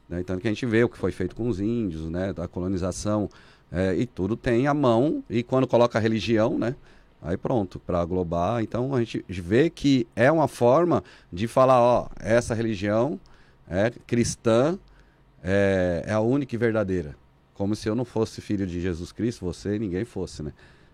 né? 0.08 0.22
Tanto 0.24 0.40
que 0.40 0.48
a 0.48 0.50
gente 0.50 0.64
vê 0.64 0.82
o 0.84 0.88
que 0.88 0.96
foi 0.96 1.12
feito 1.12 1.36
com 1.36 1.48
os 1.48 1.60
índios, 1.60 2.08
né? 2.08 2.32
Da 2.32 2.48
colonização, 2.48 3.28
é, 3.70 3.94
e 3.94 4.06
tudo 4.06 4.36
tem 4.36 4.66
a 4.66 4.72
mão, 4.72 5.22
e 5.28 5.42
quando 5.42 5.66
coloca 5.66 5.98
a 5.98 6.00
religião, 6.00 6.58
né? 6.58 6.74
Aí 7.20 7.36
pronto, 7.36 7.78
para 7.78 8.00
aglobar. 8.00 8.62
Então 8.62 8.94
a 8.94 9.00
gente 9.00 9.24
vê 9.28 9.68
que 9.68 10.06
é 10.14 10.30
uma 10.30 10.48
forma 10.48 11.02
de 11.32 11.48
falar, 11.48 11.80
ó, 11.80 12.08
essa 12.20 12.54
religião 12.54 13.18
é 13.68 13.90
cristã, 14.06 14.78
é, 15.42 16.04
é 16.06 16.12
a 16.12 16.20
única 16.20 16.54
e 16.54 16.58
verdadeira. 16.58 17.16
Como 17.54 17.74
se 17.74 17.88
eu 17.88 17.94
não 17.94 18.04
fosse 18.04 18.40
filho 18.40 18.66
de 18.66 18.80
Jesus 18.80 19.10
Cristo, 19.10 19.44
você 19.44 19.76
e 19.76 19.78
ninguém 19.78 20.04
fosse, 20.04 20.42
né? 20.42 20.52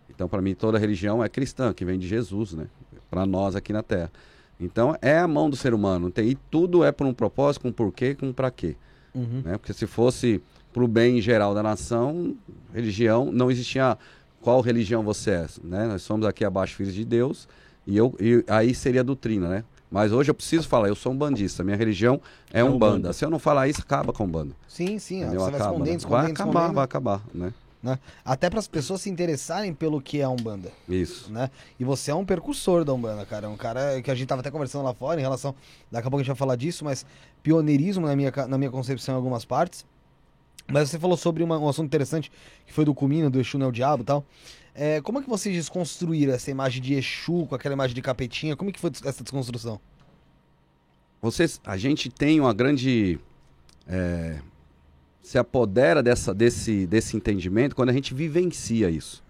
Então, 0.09 0.29
para 0.29 0.41
mim, 0.41 0.55
toda 0.55 0.79
religião 0.79 1.23
é 1.23 1.29
cristã, 1.29 1.73
que 1.73 1.85
vem 1.85 1.99
de 1.99 2.07
Jesus, 2.07 2.53
né? 2.53 2.67
Para 3.11 3.27
nós 3.27 3.55
aqui 3.55 3.73
na 3.73 3.83
Terra. 3.83 4.11
Então, 4.59 4.97
é 5.03 5.19
a 5.19 5.29
mão 5.29 5.51
do 5.51 5.57
ser 5.57 5.75
humano. 5.75 6.11
Tem, 6.11 6.29
e 6.29 6.35
tudo 6.35 6.85
é 6.85 6.93
por 6.93 7.07
um 7.07 7.13
propósito, 7.13 7.63
com 7.63 7.69
um 7.69 7.73
porquê, 7.73 8.15
com 8.15 8.29
um 8.29 8.33
para 8.33 8.51
quê. 8.51 8.77
Uhum. 9.15 9.43
Né? 9.45 9.59
Porque 9.59 9.73
se 9.73 9.87
fosse 9.87 10.43
para 10.73 10.83
o 10.83 10.89
bem 10.89 11.21
geral 11.21 11.55
da 11.55 11.63
nação, 11.63 12.37
religião, 12.73 13.31
não 13.31 13.51
existia 13.51 13.97
qual 14.45 14.61
religião 14.61 15.03
você 15.03 15.31
é. 15.31 15.47
Né? 15.65 15.87
Nós 15.87 16.03
somos 16.03 16.27
aqui 16.27 16.45
abaixo 16.45 16.77
filhos 16.77 16.93
de 16.93 17.03
Deus, 17.03 17.49
e, 17.87 17.97
eu, 17.97 18.15
e 18.21 18.45
aí 18.47 18.75
seria 18.75 19.01
a 19.01 19.05
doutrina, 19.05 19.49
né? 19.49 19.65
Mas 19.91 20.13
hoje 20.13 20.31
eu 20.31 20.35
preciso 20.35 20.69
falar, 20.69 20.89
eu 20.89 20.95
sou 20.95 21.13
um 21.13 21.17
bandista, 21.17 21.65
minha 21.65 21.77
religião 21.77 22.21
é, 22.53 22.61
É 22.61 22.65
um 22.65 22.77
banda. 22.79 23.13
Se 23.13 23.25
eu 23.25 23.31
não 23.31 23.39
falar 23.39 23.69
isso, 23.69 23.81
acaba 23.81 24.13
com 24.13 24.25
o 24.25 24.27
bando. 24.27 24.55
Sim, 24.69 24.99
sim, 24.99 25.23
Entendeu? 25.23 25.41
você 25.41 25.51
vai 25.51 25.61
Acaba, 25.61 25.71
escondendo, 25.73 25.91
né? 25.91 25.97
escondendo, 25.97 26.23
vai 26.23 26.31
acabar, 26.33 26.73
vai 26.73 26.85
acabar, 26.85 27.23
né? 27.33 27.55
né? 27.83 27.99
Até 28.25 28.51
para 28.51 28.59
as 28.59 28.69
pessoas 28.69 29.03
se 29.03 29.09
interessarem 29.11 29.73
pelo 29.73 30.01
que 30.01 30.21
é 30.21 30.25
a 30.25 30.29
Umbanda, 30.29 30.71
Isso. 30.89 31.31
né? 31.33 31.51
E 31.79 31.85
você 31.85 32.11
é 32.11 32.15
um 32.15 32.25
percursor 32.25 32.85
da 32.85 32.93
Umbanda, 32.93 33.25
cara. 33.25 33.49
Um 33.49 33.57
cara 33.57 34.03
que 34.03 34.11
a 34.11 34.15
gente 34.15 34.27
tava 34.27 34.41
até 34.41 34.51
conversando 34.51 34.85
lá 34.85 34.93
fora 34.93 35.21
em 35.21 35.23
relação. 35.23 35.55
Daqui 35.91 36.07
a 36.07 36.11
pouco 36.11 36.21
a 36.21 36.23
gente 36.23 36.29
vai 36.29 36.37
falar 36.37 36.57
disso, 36.57 36.85
mas 36.85 37.07
pioneirismo 37.43 38.07
na 38.07 38.17
minha, 38.17 38.33
na 38.49 38.59
minha 38.59 38.71
concepção 38.71 39.15
em 39.15 39.17
algumas 39.17 39.45
partes. 39.45 39.85
Mas 40.67 40.91
você 40.91 40.99
falou 40.99 41.17
sobre 41.17 41.43
uma- 41.43 41.59
um 41.59 41.69
assunto 41.69 41.87
interessante 41.87 42.31
que 42.67 42.73
foi 42.73 42.85
do 42.85 42.95
Cumino, 42.95 43.29
do 43.31 43.39
Exu 43.41 43.59
não 43.59 43.67
é 43.67 43.69
o 43.69 43.73
Diabo 43.73 44.03
e 44.03 44.07
tal. 44.07 44.25
É, 44.75 45.01
como 45.03 45.19
é 45.19 45.23
que 45.23 45.29
vocês 45.29 45.55
desconstruíram 45.55 46.33
essa 46.33 46.51
imagem 46.51 46.83
de 46.83 46.95
Exu 46.95 47.47
com 47.47 47.55
aquela 47.55 47.75
imagem 47.75 47.95
de 47.95 48.03
capetinha? 48.03 48.57
Como 48.57 48.71
é 48.71 48.73
que 48.73 48.81
foi 48.81 48.91
essa 49.05 49.23
desconstrução? 49.23 49.79
Vocês, 51.21 51.61
a 51.65 51.77
gente 51.77 52.09
tem 52.11 52.41
uma 52.41 52.53
grande. 52.53 53.19
é, 53.87 54.41
se 55.23 55.39
apodera 55.39 56.03
dessa, 56.03 56.35
desse, 56.35 56.87
desse 56.87 57.17
entendimento 57.17 57.75
quando 57.75 57.89
a 57.89 57.93
gente 57.95 58.13
vivencia 58.13 58.91
isso. 58.91 59.23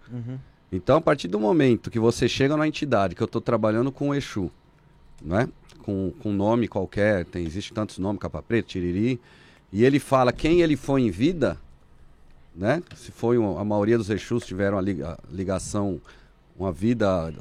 Então, 0.73 0.97
a 0.97 1.01
partir 1.01 1.29
do 1.29 1.39
momento 1.39 1.89
que 1.89 2.01
você 2.01 2.29
chega 2.29 2.57
na 2.57 2.67
entidade, 2.67 3.15
que 3.15 3.23
eu 3.23 3.27
estou 3.27 3.41
trabalhando 3.41 3.93
com 3.93 4.09
o 4.09 4.15
Exu, 4.15 4.51
né? 5.23 5.49
com, 5.83 6.13
com 6.21 6.33
nome 6.33 6.67
qualquer, 6.67 7.25
tem, 7.27 7.45
existe 7.47 7.73
tantos 7.73 7.99
nomes, 7.99 8.21
capa 8.21 8.43
preta, 8.43 8.69
tiriri, 8.71 9.21
e 9.75 9.85
ele 9.85 9.99
fala 9.99 10.33
quem 10.33 10.61
ele 10.63 10.77
foi 10.77 11.03
em 11.03 11.11
vida, 11.11 11.59
né? 12.55 12.81
se 12.95 13.11
foi 13.11 13.37
a 13.37 13.65
maioria 13.65 13.99
dos 13.99 14.09
Exus 14.09 14.47
tiveram 14.47 14.79
a 14.79 14.81
liga- 14.81 15.19
ligação, 15.33 16.01
uma 16.57 16.71
vida 16.73 17.35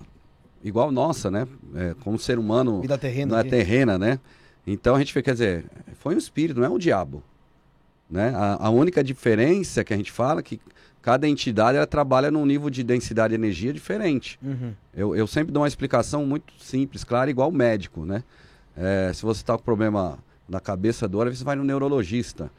igual 0.63 0.91
nossa, 0.91 1.29
né? 1.29 1.47
É, 1.75 1.93
como 2.03 2.17
ser 2.17 2.39
humano 2.39 2.81
Vida 2.81 2.97
terrena. 2.97 3.33
não 3.33 3.39
é 3.39 3.43
terrena, 3.43 3.97
né? 3.99 4.19
Então 4.65 4.95
a 4.95 4.99
gente 4.99 5.13
quer 5.21 5.33
dizer, 5.33 5.65
foi 5.99 6.15
um 6.15 6.17
espírito, 6.17 6.59
não 6.59 6.65
é 6.65 6.69
um 6.69 6.79
diabo. 6.79 7.21
Né? 8.09 8.33
A, 8.35 8.65
a 8.67 8.69
única 8.71 9.03
diferença 9.03 9.83
que 9.83 9.93
a 9.93 9.97
gente 9.97 10.11
fala 10.11 10.39
é 10.39 10.43
que 10.43 10.59
cada 11.01 11.27
entidade 11.27 11.77
ela 11.77 11.85
trabalha 11.85 12.31
num 12.31 12.45
nível 12.45 12.69
de 12.69 12.81
densidade 12.83 13.29
de 13.31 13.35
energia 13.35 13.71
diferente. 13.73 14.39
Uhum. 14.41 14.73
Eu, 14.95 15.15
eu 15.15 15.27
sempre 15.27 15.51
dou 15.51 15.61
uma 15.61 15.67
explicação 15.67 16.25
muito 16.25 16.51
simples, 16.59 17.03
clara, 17.03 17.29
igual 17.29 17.51
médico, 17.51 18.05
né? 18.05 18.23
É, 18.75 19.11
se 19.13 19.21
você 19.21 19.41
está 19.41 19.55
com 19.55 19.63
problema 19.63 20.17
na 20.53 20.59
cabeça 20.59 21.07
dor, 21.07 21.33
você 21.33 21.43
vai 21.43 21.55
no 21.55 21.63
neurologista, 21.63 22.51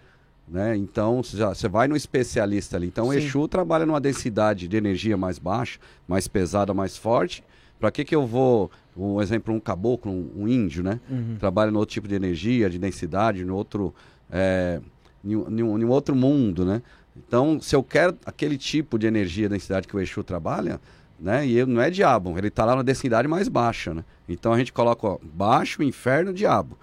né? 0.47 0.77
Então, 0.77 1.23
você, 1.23 1.69
vai 1.69 1.89
no 1.89 1.97
especialista 1.97 2.77
ali. 2.77 2.89
Então, 2.89 3.09
o 3.09 3.13
Sim. 3.13 3.19
Exu 3.19 3.49
trabalha 3.49 3.87
numa 3.87 4.01
densidade 4.01 4.69
de 4.69 4.77
energia 4.77 5.17
mais 5.17 5.39
baixa, 5.39 5.79
mais 6.07 6.29
pesada, 6.29 6.75
mais 6.75 6.97
forte. 6.97 7.43
Para 7.79 7.91
que 7.91 8.05
que 8.05 8.15
eu 8.15 8.27
vou, 8.27 8.71
um 8.97 9.21
exemplo, 9.21 9.55
um 9.55 9.61
caboclo, 9.61 10.11
um, 10.11 10.31
um 10.37 10.49
índio, 10.49 10.83
né? 10.83 11.01
Uhum. 11.09 11.37
Trabalha 11.39 11.71
no 11.71 11.79
outro 11.79 11.95
tipo 11.95 12.09
de 12.09 12.15
energia, 12.15 12.69
de 12.69 12.79
densidade, 12.79 13.45
no 13.45 13.55
outro, 13.55 13.95
é, 14.31 14.81
em, 15.25 15.33
em 15.33 15.61
em 15.61 15.85
outro 15.85 16.15
mundo, 16.15 16.65
né? 16.65 16.83
Então, 17.17 17.61
se 17.61 17.77
eu 17.77 17.83
quero 17.83 18.17
aquele 18.27 18.59
tipo 18.59 18.99
de 18.99 19.07
energia, 19.07 19.49
densidade 19.49 19.87
que 19.87 19.97
o 19.97 20.01
Exu 20.01 20.23
trabalha, 20.25 20.81
né? 21.19 21.47
E 21.47 21.59
ele 21.59 21.73
não 21.73 21.81
é 21.81 21.91
diabo, 21.91 22.37
ele 22.37 22.49
está 22.49 22.65
lá 22.65 22.77
na 22.77 22.83
densidade 22.83 23.29
mais 23.29 23.49
baixa, 23.49 23.95
né? 23.95 24.05
Então 24.29 24.53
a 24.53 24.59
gente 24.59 24.73
coloca 24.73 25.07
ó, 25.07 25.19
baixo, 25.23 25.83
inferno, 25.83 26.33
diabo. 26.33 26.77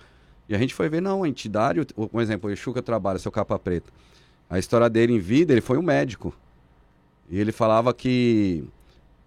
E 0.51 0.55
a 0.55 0.57
gente 0.57 0.73
foi 0.73 0.89
ver, 0.89 1.01
não, 1.01 1.23
a 1.23 1.29
entidade, 1.29 1.79
um 2.11 2.19
exemplo, 2.19 2.49
o 2.49 2.53
Exu 2.53 2.73
que 2.73 2.79
eu 2.79 2.83
trabalho, 2.83 3.17
seu 3.17 3.31
capa 3.31 3.57
preta. 3.57 3.89
A 4.49 4.59
história 4.59 4.89
dele 4.89 5.13
em 5.13 5.19
vida, 5.19 5.53
ele 5.53 5.61
foi 5.61 5.77
um 5.77 5.81
médico. 5.81 6.35
E 7.29 7.39
ele 7.39 7.53
falava 7.53 7.93
que 7.93 8.61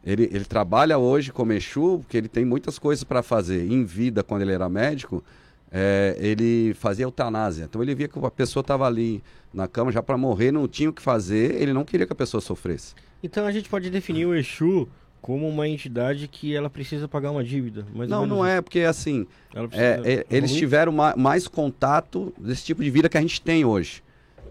ele, 0.05 0.25
ele 0.31 0.45
trabalha 0.45 0.99
hoje 0.99 1.33
como 1.33 1.55
Exu, 1.55 2.01
porque 2.01 2.19
ele 2.19 2.29
tem 2.29 2.45
muitas 2.45 2.79
coisas 2.79 3.05
para 3.05 3.23
fazer. 3.23 3.67
Em 3.73 3.87
vida, 3.87 4.23
quando 4.23 4.43
ele 4.43 4.53
era 4.53 4.69
médico, 4.69 5.25
é, 5.73 6.15
ele 6.19 6.75
fazia 6.75 7.07
eutanásia. 7.07 7.65
Então 7.65 7.83
ele 7.83 7.95
via 7.95 8.07
que 8.07 8.19
a 8.19 8.31
pessoa 8.31 8.61
estava 8.61 8.87
ali 8.87 9.25
na 9.51 9.67
cama 9.67 9.91
já 9.91 10.03
para 10.03 10.19
morrer, 10.19 10.53
não 10.53 10.69
tinha 10.69 10.91
o 10.91 10.93
que 10.93 11.01
fazer, 11.01 11.55
ele 11.55 11.73
não 11.73 11.87
queria 11.87 12.07
que 12.07 12.13
a 12.13 12.17
pessoa 12.17 12.43
sofresse. 12.43 12.95
Então 13.23 13.47
a 13.47 13.51
gente 13.51 13.71
pode 13.71 13.89
definir 13.89 14.27
o 14.27 14.35
Exu 14.35 14.87
como 15.25 15.49
uma 15.49 15.67
entidade 15.67 16.29
que 16.29 16.55
ela 16.55 16.69
precisa 16.69 17.09
pagar 17.09 17.31
uma 17.31 17.43
dívida. 17.43 17.87
não, 18.07 18.27
não 18.27 18.45
é, 18.45 18.61
porque 18.61 18.81
assim, 18.81 19.27
É, 19.73 19.99
é, 20.05 20.27
eles 20.31 20.53
tiveram 20.53 20.93
ma- 20.93 21.15
mais 21.17 21.49
contato 21.49 22.31
desse 22.39 22.63
tipo 22.63 22.85
de 22.85 22.91
vida 22.91 23.09
que 23.09 23.17
a 23.17 23.23
gente 23.23 23.41
tem 23.41 23.65
hoje. 23.65 24.03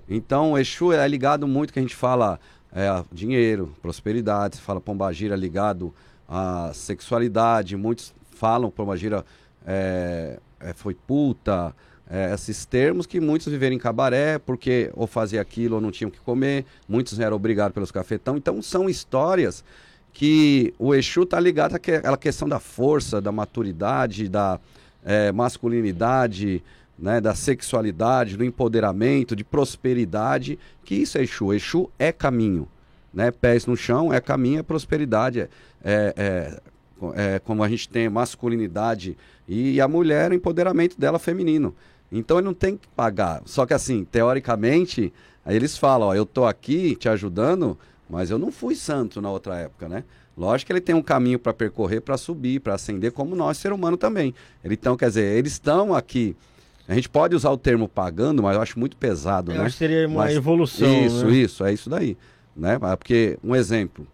Então, 0.10 0.54
o 0.54 0.58
Exu 0.58 0.92
é 0.92 1.08
ligado 1.08 1.48
muito, 1.48 1.72
que 1.72 1.78
a 1.78 1.82
gente 1.84 1.94
fala 1.94 2.40
é, 2.74 2.88
dinheiro, 3.12 3.72
prosperidade, 3.84 4.56
se 4.56 4.64
fala 4.64 4.82
Pombagira 4.82 5.36
ligado 5.36 5.94
à 6.28 6.72
sexualidade, 6.74 7.78
muitos 7.78 8.12
falam 8.32 8.72
Pombagira 8.72 9.24
é, 9.68 10.40
é, 10.60 10.74
foi 10.74 10.96
puta, 10.96 11.72
é, 12.10 12.34
esses 12.34 12.66
termos 12.66 13.06
que 13.06 13.20
muitos 13.20 13.46
viveram 13.48 13.76
em 13.76 13.80
cabaré, 13.80 14.40
porque 14.40 14.90
ou 14.96 15.06
fazia 15.06 15.40
aquilo 15.40 15.76
ou 15.76 15.82
não 15.82 15.92
tinham 15.92 16.10
o 16.10 16.12
que 16.12 16.20
comer, 16.20 16.66
muitos 16.90 17.20
eram 17.20 17.36
obrigados 17.36 17.76
pelos 17.76 17.92
cafetão. 17.92 18.36
Então, 18.36 18.60
são 18.60 18.90
histórias 18.90 19.64
que 20.14 20.74
o 20.78 20.94
Exu 20.94 21.24
está 21.24 21.40
ligado 21.40 21.76
àquela 21.76 22.18
questão 22.18 22.48
da 22.48 22.60
força, 22.60 23.20
da 23.20 23.32
maturidade, 23.32 24.30
da 24.30 24.60
é, 25.04 25.32
masculinidade, 25.32 26.64
né, 26.98 27.20
da 27.20 27.34
sexualidade, 27.34 28.38
do 28.38 28.44
empoderamento, 28.46 29.36
de 29.36 29.44
prosperidade, 29.44 30.60
que 30.86 30.96
isso 30.96 31.18
é 31.18 31.24
Exu. 31.24 31.52
Exu 31.52 31.90
é 31.98 32.12
caminho, 32.12 32.68
né? 33.12 33.32
Pés 33.32 33.66
no 33.66 33.76
chão 33.76 34.14
é 34.14 34.22
caminho, 34.22 34.60
é 34.60 34.64
prosperidade, 34.64 35.40
é, 35.42 35.50
é, 35.84 36.14
é, 36.16 36.62
é 37.36 37.40
como 37.40 37.64
a 37.64 37.68
gente 37.68 37.90
tem 37.90 38.08
masculinidade 38.08 39.18
e 39.48 39.82
a 39.82 39.88
mulher, 39.88 40.32
o 40.32 40.36
empoderamento 40.36 40.98
dela 40.98 41.18
feminino. 41.18 41.76
Então 42.12 42.38
ele 42.38 42.46
não 42.46 42.54
tem 42.54 42.78
que 42.78 42.88
pagar. 42.90 43.42
Só 43.46 43.66
que 43.66 43.74
assim, 43.74 44.06
teoricamente, 44.06 45.12
eles 45.48 45.76
falam, 45.76 46.10
ó, 46.10 46.16
eu 46.16 46.26
tô 46.26 46.46
aqui 46.46 46.96
te 46.96 47.10
ajudando, 47.10 47.78
mas 48.10 48.30
eu 48.30 48.38
não 48.38 48.52
fui 48.52 48.76
santo 48.76 49.22
na 49.22 49.30
outra 49.32 49.56
época, 49.58 49.88
né? 49.90 50.04
Lógico 50.38 50.68
que 50.68 50.74
ele 50.74 50.82
tem 50.82 50.96
um 50.96 51.02
caminho 51.02 51.38
para 51.38 51.54
percorrer, 51.54 52.02
para 52.02 52.18
subir, 52.18 52.60
para 52.60 52.74
ascender, 52.74 53.12
como 53.12 53.36
nós, 53.36 53.58
ser 53.58 53.72
humano 53.72 53.96
também. 53.98 54.34
Então, 54.64 54.98
quer 54.98 55.08
dizer, 55.10 55.38
eles 55.38 55.54
estão 55.54 55.94
aqui. 55.94 56.36
A 56.88 56.96
gente 56.96 57.08
pode 57.08 57.36
usar 57.36 57.52
o 57.52 57.58
termo 57.58 57.88
pagando, 57.88 58.42
mas 58.42 58.56
eu 58.56 58.62
acho 58.62 58.80
muito 58.80 58.98
pesado, 58.98 59.52
Eu 59.52 59.58
né? 59.60 59.66
acho 59.66 59.76
que 59.76 59.80
seria 59.80 60.08
uma 60.08 60.24
Mas- 60.26 60.36
evolução. 60.36 61.06
Isso, 61.06 61.26
né? 61.26 61.32
isso, 61.36 61.64
é 61.66 61.72
isso 61.74 61.90
daí. 61.90 62.18
Né? 62.56 62.78
Porque, 62.98 63.38
um 63.44 63.56
exemplo, 63.56 64.06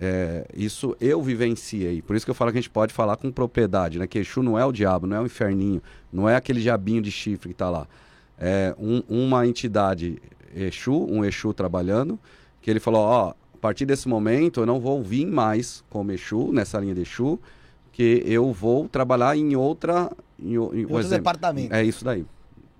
é, 0.00 0.46
isso 0.54 0.96
eu 1.00 1.20
vivenciei. 1.22 2.00
Por 2.02 2.16
isso 2.16 2.24
que 2.24 2.30
eu 2.30 2.34
falo 2.34 2.50
que 2.52 2.58
a 2.58 2.60
gente 2.60 2.70
pode 2.70 2.92
falar 2.92 3.16
com 3.16 3.30
propriedade, 3.30 3.98
né? 3.98 4.06
Que 4.06 4.18
Exu 4.18 4.42
não 4.42 4.58
é 4.58 4.64
o 4.64 4.72
diabo, 4.72 5.06
não 5.06 5.16
é 5.16 5.20
o 5.20 5.26
inferninho, 5.26 5.82
não 6.12 6.28
é 6.28 6.36
aquele 6.36 6.60
diabinho 6.60 7.02
de 7.02 7.10
chifre 7.10 7.48
que 7.48 7.54
está 7.54 7.68
lá. 7.68 7.86
É 8.38 8.74
um- 8.78 9.02
uma 9.08 9.46
entidade 9.46 10.20
Exu, 10.54 10.92
um 11.06 11.24
Exu 11.24 11.52
trabalhando, 11.52 12.18
que 12.60 12.70
ele 12.70 12.80
falou, 12.80 13.00
ó, 13.02 13.30
a 13.30 13.58
partir 13.60 13.84
desse 13.86 14.08
momento 14.08 14.60
eu 14.60 14.66
não 14.66 14.80
vou 14.80 15.02
vir 15.02 15.26
mais 15.26 15.84
como 15.90 16.12
Exu, 16.12 16.50
nessa 16.52 16.78
linha 16.78 16.94
de 16.94 17.02
Exu, 17.02 17.38
que 17.92 18.22
eu 18.26 18.52
vou 18.52 18.88
trabalhar 18.88 19.36
em 19.36 19.54
outra... 19.56 20.10
Em, 20.38 20.56
o- 20.58 20.72
em, 20.74 20.80
Em 20.80 20.82
outro 20.84 20.98
exemplo. 21.00 21.18
departamento. 21.18 21.74
É 21.74 21.84
isso 21.84 22.04
daí. 22.04 22.24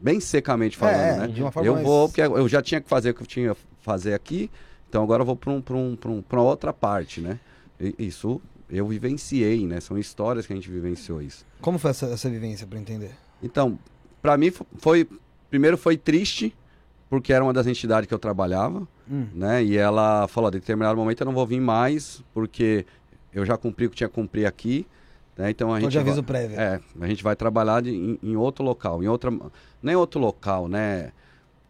Bem 0.01 0.19
secamente 0.21 0.77
falando, 0.79 0.97
É, 0.97 1.17
né? 1.19 1.27
de 1.29 1.43
uma 1.43 1.51
forma 1.53 1.67
Eu 1.69 1.75
mais- 1.75 1.87
vou, 1.87 2.09
porque 2.09 2.23
eu 2.23 2.49
já 2.49 2.63
tinha 2.63 2.81
que 2.81 2.89
fazer 2.89 3.11
o 3.11 3.15
que 3.15 3.23
eu 3.23 3.27
tinha 3.27 3.55
que 3.55 3.61
fazer 3.83 4.15
aqui, 4.15 4.51
então 4.89 5.03
agora 5.03 5.23
eu 5.23 5.27
vou 5.27 5.37
para 5.37 5.51
um, 5.53 5.61
pra 5.61 5.77
um, 5.77 5.95
pra 5.97 6.11
um, 6.11 6.23
pra 6.23 6.41
outra 6.41 6.73
parte, 6.73 7.21
né? 7.21 7.39
E- 7.79 7.95
Isso 7.99 8.41
eu 8.71 8.87
vivenciei, 8.87 9.67
né? 9.67 9.79
São 9.81 9.99
histórias 9.99 10.47
que 10.47 10.53
a 10.55 10.57
gente 10.57 10.71
vivenciou 10.71 11.21
isso. 11.21 11.45
Como 11.61 11.79
foi 11.79 11.91
essa, 11.91 12.07
essa 12.07 12.31
vivência, 12.31 12.67
pra 12.67 12.79
entender? 12.79 13.11
Então, 13.43 13.79
para 14.23 14.39
mim 14.39 14.51
fo- 14.51 14.65
foi 14.79 15.07
primeiro 15.51 15.77
foi 15.77 15.99
triste 15.99 16.55
porque 17.11 17.33
era 17.33 17.45
uma 17.45 17.53
das 17.53 17.67
entidades 17.67 18.07
que 18.09 18.15
eu 18.15 18.19
trabalhava, 18.19 18.87
Hum. 19.11 19.27
né? 19.35 19.63
E 19.63 19.77
ela 19.77 20.27
falou, 20.29 20.49
"Ó, 20.49 20.51
em 20.51 20.59
determinado 20.59 20.97
momento 20.97 21.21
eu 21.21 21.25
não 21.27 21.35
vou 21.35 21.45
vir 21.47 21.61
mais 21.61 22.23
porque 22.33 22.87
eu 23.35 23.45
já 23.45 23.57
cumpri 23.57 23.87
o 23.87 23.91
que 23.91 23.97
tinha 23.97 24.09
que 24.09 24.15
cumprir 24.15 24.47
aqui, 24.47 24.87
né? 25.37 25.51
Então 25.51 25.73
a 25.73 25.79
Então 25.79 25.91
gente 25.91 25.93
de 25.93 25.99
aviso 25.99 26.23
vai- 26.23 26.25
prévio. 26.47 26.59
é, 26.61 26.81
a 27.01 27.07
gente 27.09 27.23
vai 27.23 27.35
trabalhar 27.37 27.83
de- 27.83 27.91
em, 27.95 28.19
em 28.23 28.37
outro 28.37 28.65
local, 28.65 29.03
em 29.03 29.09
outra, 29.09 29.31
nem 29.83 29.97
outro 29.97 30.21
local, 30.21 30.69
né? 30.69 31.11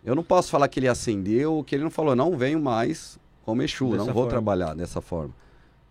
Eu 0.05 0.15
não 0.15 0.23
posso 0.23 0.51
falar 0.51 0.69
que 0.69 0.79
ele 0.79 0.89
acendeu, 0.89 1.65
que 1.67 1.75
ele 1.75 1.83
não 1.85 1.91
falou, 1.91 2.15
não 2.15 2.37
venho 2.37 2.61
mais 2.61 3.19
como 3.45 3.63
Exu, 3.63 3.87
Dessa 3.87 3.97
não 3.99 4.05
vou 4.07 4.15
forma. 4.15 4.29
trabalhar 4.31 4.75
dessa 4.75 5.01
forma, 5.01 5.35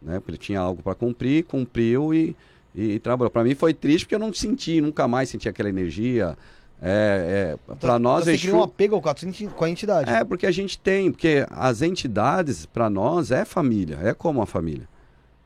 né? 0.01 0.19
Porque 0.19 0.31
ele 0.31 0.37
tinha 0.37 0.59
algo 0.59 0.81
para 0.83 0.93
cumprir, 0.95 1.43
cumpriu 1.45 2.13
e, 2.13 2.35
e, 2.75 2.93
e 2.93 2.99
trabalhou. 2.99 3.29
Para 3.31 3.43
mim 3.43 3.53
foi 3.55 3.73
triste 3.73 4.05
porque 4.05 4.15
eu 4.15 4.19
não 4.19 4.31
senti, 4.33 4.79
nunca 4.81 5.07
mais 5.07 5.29
senti 5.29 5.49
aquela 5.49 5.69
energia. 5.69 6.37
É, 6.81 7.57
é, 7.69 7.75
para 7.75 7.99
nós 7.99 8.23
Você 8.23 8.33
Exu 8.33 8.41
cria 8.47 8.55
um 8.55 8.63
apego 8.63 9.01
com 9.01 9.09
a 9.09 9.15
a 9.65 9.69
entidade. 9.69 10.09
é, 10.09 10.23
porque 10.23 10.45
a 10.45 10.51
gente 10.51 10.79
tem, 10.79 11.11
porque 11.11 11.45
as 11.51 11.81
entidades, 11.81 12.65
para 12.65 12.89
nós, 12.89 13.31
é 13.31 13.43
família, 13.43 13.99
é 14.01 14.13
como 14.13 14.39
uma 14.39 14.45
família. 14.45 14.87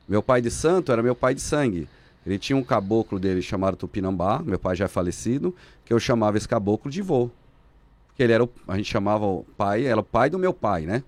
Meu 0.08 0.22
pai 0.22 0.40
de 0.40 0.50
santo 0.50 0.92
era 0.92 1.02
meu 1.02 1.14
pai 1.14 1.34
de 1.34 1.40
sangue. 1.40 1.88
Ele 2.24 2.38
tinha 2.38 2.56
um 2.56 2.62
caboclo 2.62 3.18
dele 3.18 3.42
chamado 3.42 3.76
Tupinambá, 3.76 4.40
meu 4.44 4.58
pai 4.58 4.76
já 4.76 4.84
é 4.84 4.88
falecido, 4.88 5.54
que 5.84 5.92
eu 5.92 5.98
chamava 5.98 6.36
esse 6.36 6.48
caboclo 6.48 6.90
de 6.90 7.02
vô. 7.02 7.28
Porque 8.06 8.22
ele 8.22 8.32
era 8.32 8.44
o, 8.44 8.50
a 8.68 8.76
gente 8.76 8.90
chamava 8.90 9.26
o 9.26 9.44
pai, 9.56 9.84
era 9.84 10.00
o 10.00 10.04
pai 10.04 10.30
do 10.30 10.38
meu 10.38 10.54
pai, 10.54 10.82
né? 10.82 11.02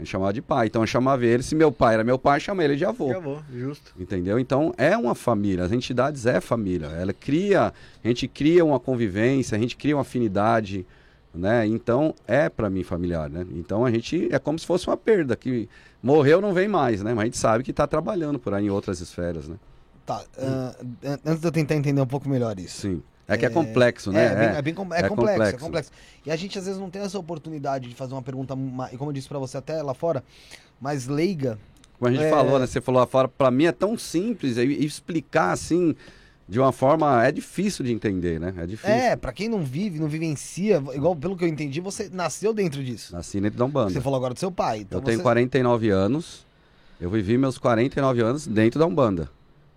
A 0.00 0.02
gente 0.02 0.10
chamava 0.12 0.32
de 0.32 0.40
pai. 0.40 0.66
Então 0.66 0.82
eu 0.82 0.86
chamava 0.86 1.26
ele, 1.26 1.42
se 1.42 1.54
meu 1.54 1.70
pai 1.70 1.94
era 1.94 2.02
meu 2.04 2.18
pai, 2.18 2.38
eu 2.38 2.40
chamava 2.40 2.64
ele 2.64 2.76
de 2.76 2.84
avô. 2.86 3.08
Já 3.12 3.18
vou, 3.18 3.42
justo. 3.52 3.92
Entendeu? 3.98 4.38
Então 4.38 4.72
é 4.78 4.96
uma 4.96 5.14
família, 5.14 5.62
as 5.64 5.72
entidades 5.72 6.24
é 6.24 6.40
família. 6.40 6.86
Ela 6.86 7.12
cria, 7.12 7.72
a 8.02 8.08
gente 8.08 8.26
cria 8.26 8.64
uma 8.64 8.80
convivência, 8.80 9.56
a 9.56 9.60
gente 9.60 9.76
cria 9.76 9.94
uma 9.94 10.00
afinidade, 10.02 10.86
né? 11.34 11.66
Então 11.66 12.14
é 12.26 12.48
para 12.48 12.70
mim 12.70 12.82
familiar, 12.82 13.28
né? 13.28 13.46
Então 13.54 13.84
a 13.84 13.90
gente 13.90 14.28
é 14.32 14.38
como 14.38 14.58
se 14.58 14.66
fosse 14.66 14.86
uma 14.86 14.96
perda 14.96 15.36
que 15.36 15.68
morreu 16.02 16.40
não 16.40 16.54
vem 16.54 16.66
mais, 16.66 17.02
né? 17.02 17.12
Mas 17.12 17.22
a 17.22 17.24
gente 17.26 17.38
sabe 17.38 17.62
que 17.62 17.70
está 17.70 17.86
trabalhando 17.86 18.38
por 18.38 18.54
aí 18.54 18.64
em 18.64 18.70
outras 18.70 19.00
esferas, 19.00 19.46
né? 19.48 19.56
Tá. 20.06 20.24
an- 20.38 20.74
antes 21.26 21.40
de 21.40 21.46
eu 21.46 21.52
tentar 21.52 21.74
entender 21.76 22.00
um 22.00 22.06
pouco 22.06 22.26
melhor 22.28 22.58
isso. 22.58 22.80
Sim. 22.80 23.02
É 23.34 23.38
que 23.38 23.46
é, 23.46 23.50
complexo, 23.50 24.10
né? 24.12 24.24
É, 24.26 24.34
bem- 24.34 24.56
é 24.58 24.62
bem 24.62 24.74
com- 24.74 24.94
é 24.94 25.00
é 25.00 25.08
complexo, 25.08 25.32
é 25.32 25.36
complexo. 25.52 25.58
complexo. 25.64 25.90
E 26.26 26.30
a 26.30 26.36
gente 26.36 26.58
às 26.58 26.64
vezes 26.66 26.80
não 26.80 26.90
tem 26.90 27.02
essa 27.02 27.18
oportunidade 27.18 27.88
de 27.88 27.94
fazer 27.94 28.12
uma 28.14 28.22
pergunta, 28.22 28.54
e 28.92 28.96
como 28.96 29.10
eu 29.10 29.14
disse 29.14 29.28
pra 29.28 29.38
você 29.38 29.56
até 29.56 29.82
lá 29.82 29.94
fora, 29.94 30.22
mais 30.80 31.06
leiga. 31.06 31.58
Como 31.98 32.08
a 32.08 32.12
gente 32.12 32.24
É. 32.24 32.30
falou, 32.30 32.58
né? 32.58 32.66
Você 32.66 32.80
falou 32.80 33.00
lá 33.00 33.06
fora, 33.06 33.28
para 33.28 33.50
mim 33.50 33.64
é 33.64 33.72
tão 33.72 33.96
simples 33.98 34.56
e, 34.56 34.62
explicar 34.84 35.52
assim 35.52 35.94
de 36.48 36.58
uma 36.58 36.72
forma 36.72 37.24
é 37.24 37.30
difícil 37.30 37.84
de 37.84 37.92
entender, 37.92 38.40
né? 38.40 38.52
É 38.56 38.66
difícil. 38.66 38.90
É, 38.92 39.14
pra 39.14 39.32
quem 39.32 39.48
não 39.48 39.60
vive, 39.62 40.00
não 40.00 40.08
vivencia, 40.08 40.82
igual 40.94 41.14
pelo 41.14 41.36
que 41.36 41.44
eu 41.44 41.48
entendi, 41.48 41.80
você 41.80 42.08
nasceu 42.12 42.52
dentro 42.52 42.82
disso. 42.82 43.12
Nasci 43.14 43.40
dentro 43.40 43.58
da 43.58 43.64
Umbanda. 43.64 43.90
Você 43.92 44.00
falou 44.00 44.16
agora 44.16 44.34
do 44.34 44.40
seu 44.40 44.50
pai. 44.50 44.80
Então 44.80 44.98
Eu 44.98 45.04
tenho 45.04 45.18
você... 45.18 45.22
49 45.22 45.90
anos. 45.90 46.44
Eu 47.00 47.08
vivi 47.08 47.38
meus 47.38 47.56
49 47.56 48.20
anos 48.20 48.46
dentro 48.46 48.80
da 48.80 48.86
Umbanda. 48.86 49.30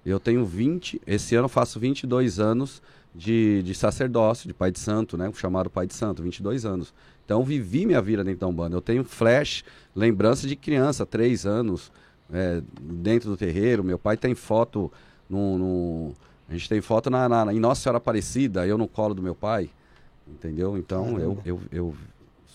Eu 0.05 0.19
tenho 0.19 0.43
20, 0.43 0.99
esse 1.07 1.35
ano 1.35 1.45
eu 1.45 1.49
faço 1.49 1.79
22 1.79 2.39
anos 2.39 2.81
de, 3.15 3.61
de 3.63 3.75
sacerdócio, 3.75 4.47
de 4.47 4.53
pai 4.53 4.71
de 4.71 4.79
santo, 4.79 5.17
né? 5.17 5.31
Chamado 5.35 5.69
pai 5.69 5.85
de 5.87 5.93
santo, 5.93 6.23
22 6.23 6.65
anos. 6.65 6.93
Então 7.25 7.43
vivi 7.43 7.85
minha 7.85 8.01
vida 8.01 8.23
dentro 8.23 8.41
da 8.41 8.47
Umbanda. 8.47 8.75
Eu 8.75 8.81
tenho 8.81 9.03
flash, 9.03 9.63
lembrança 9.95 10.47
de 10.47 10.55
criança, 10.55 11.05
3 11.05 11.45
anos, 11.45 11.91
é, 12.31 12.61
dentro 12.81 13.29
do 13.29 13.37
terreiro. 13.37 13.83
Meu 13.83 13.97
pai 13.99 14.17
tem 14.17 14.33
foto 14.35 14.91
no. 15.29 15.57
no- 15.57 16.13
a 16.49 16.53
gente 16.53 16.67
tem 16.67 16.81
foto 16.81 17.09
na, 17.09 17.27
na- 17.29 17.53
em 17.53 17.59
Nossa 17.59 17.81
Senhora 17.81 17.97
Aparecida, 17.97 18.67
eu 18.67 18.77
no 18.77 18.87
colo 18.87 19.13
do 19.13 19.21
meu 19.23 19.33
pai. 19.35 19.69
Entendeu? 20.27 20.77
Então 20.77 21.19
eu, 21.19 21.37
eu, 21.45 21.61
eu 21.71 21.95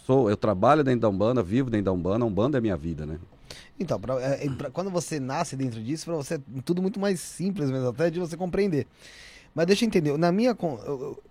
sou, 0.07 0.29
eu 0.31 0.37
trabalho 0.37 0.83
dentro 0.85 1.01
da 1.01 1.09
Umbanda, 1.09 1.43
vivo 1.43 1.71
dentro 1.71 1.87
da 1.87 1.93
Umbanda, 1.93 2.25
a 2.25 2.29
Umbanda 2.29 2.59
é 2.59 2.61
minha 2.61 2.77
vida, 2.77 3.05
né? 3.07 3.19
Então, 3.81 3.99
pra- 4.01 4.21
é, 4.21 4.47
é, 4.47 4.51
pra- 4.51 4.71
quando 4.71 4.91
você 4.91 5.19
nasce 5.21 5.57
dentro 5.57 5.83
disso, 5.83 6.05
pra 6.07 6.17
você 6.17 6.35
é 6.35 6.41
tudo 6.65 6.83
muito 6.83 6.99
mais 7.01 7.21
simples 7.21 7.71
mesmo, 7.71 7.89
até 7.89 8.11
de 8.11 8.19
você 8.21 8.37
compreender. 8.37 8.87
Mas 9.55 9.67
deixa 9.67 9.85
eu 9.85 9.87
entender, 9.89 10.17
na 10.17 10.31
minha. 10.31 10.57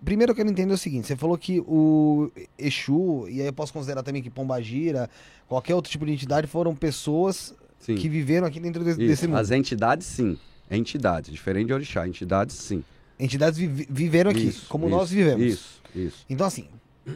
Primeiro 0.04 0.32
eu 0.32 0.36
quero 0.36 0.50
entender 0.50 0.72
o 0.72 0.78
seguinte: 0.78 1.06
você 1.06 1.16
falou 1.16 1.38
que 1.38 1.60
o 1.66 2.30
Exu, 2.58 3.26
e 3.28 3.40
aí 3.40 3.46
eu 3.46 3.52
posso 3.52 3.72
considerar 3.72 4.02
também 4.02 4.22
que 4.22 4.28
Pombagira, 4.30 5.08
qualquer 5.48 5.74
outro 5.74 5.90
tipo 5.90 6.04
de 6.04 6.12
entidade, 6.12 6.46
foram 6.46 6.74
pessoas 6.74 7.54
Sim. 7.78 7.94
que 7.94 8.08
viveram 8.08 8.46
aqui 8.46 8.60
dentro 8.60 8.84
desse, 8.84 9.00
Isso. 9.00 9.08
desse 9.08 9.26
mundo. 9.26 9.38
As 9.38 9.50
entidades, 9.50 10.06
sim. 10.06 10.36
Entidades, 10.70 11.30
diferente 11.32 11.68
de 11.68 11.72
orixá. 11.72 12.06
Entidades, 12.06 12.54
sim. 12.56 12.84
Entidades 13.18 13.58
vivi- 13.58 13.86
viveram 13.88 14.30
aqui, 14.30 14.48
Isso, 14.48 14.66
como 14.68 14.86
isso, 14.86 14.96
nós 14.96 15.10
vivemos. 15.10 15.44
Isso, 15.44 15.82
isso. 15.94 16.24
Então, 16.28 16.46
assim, 16.46 16.66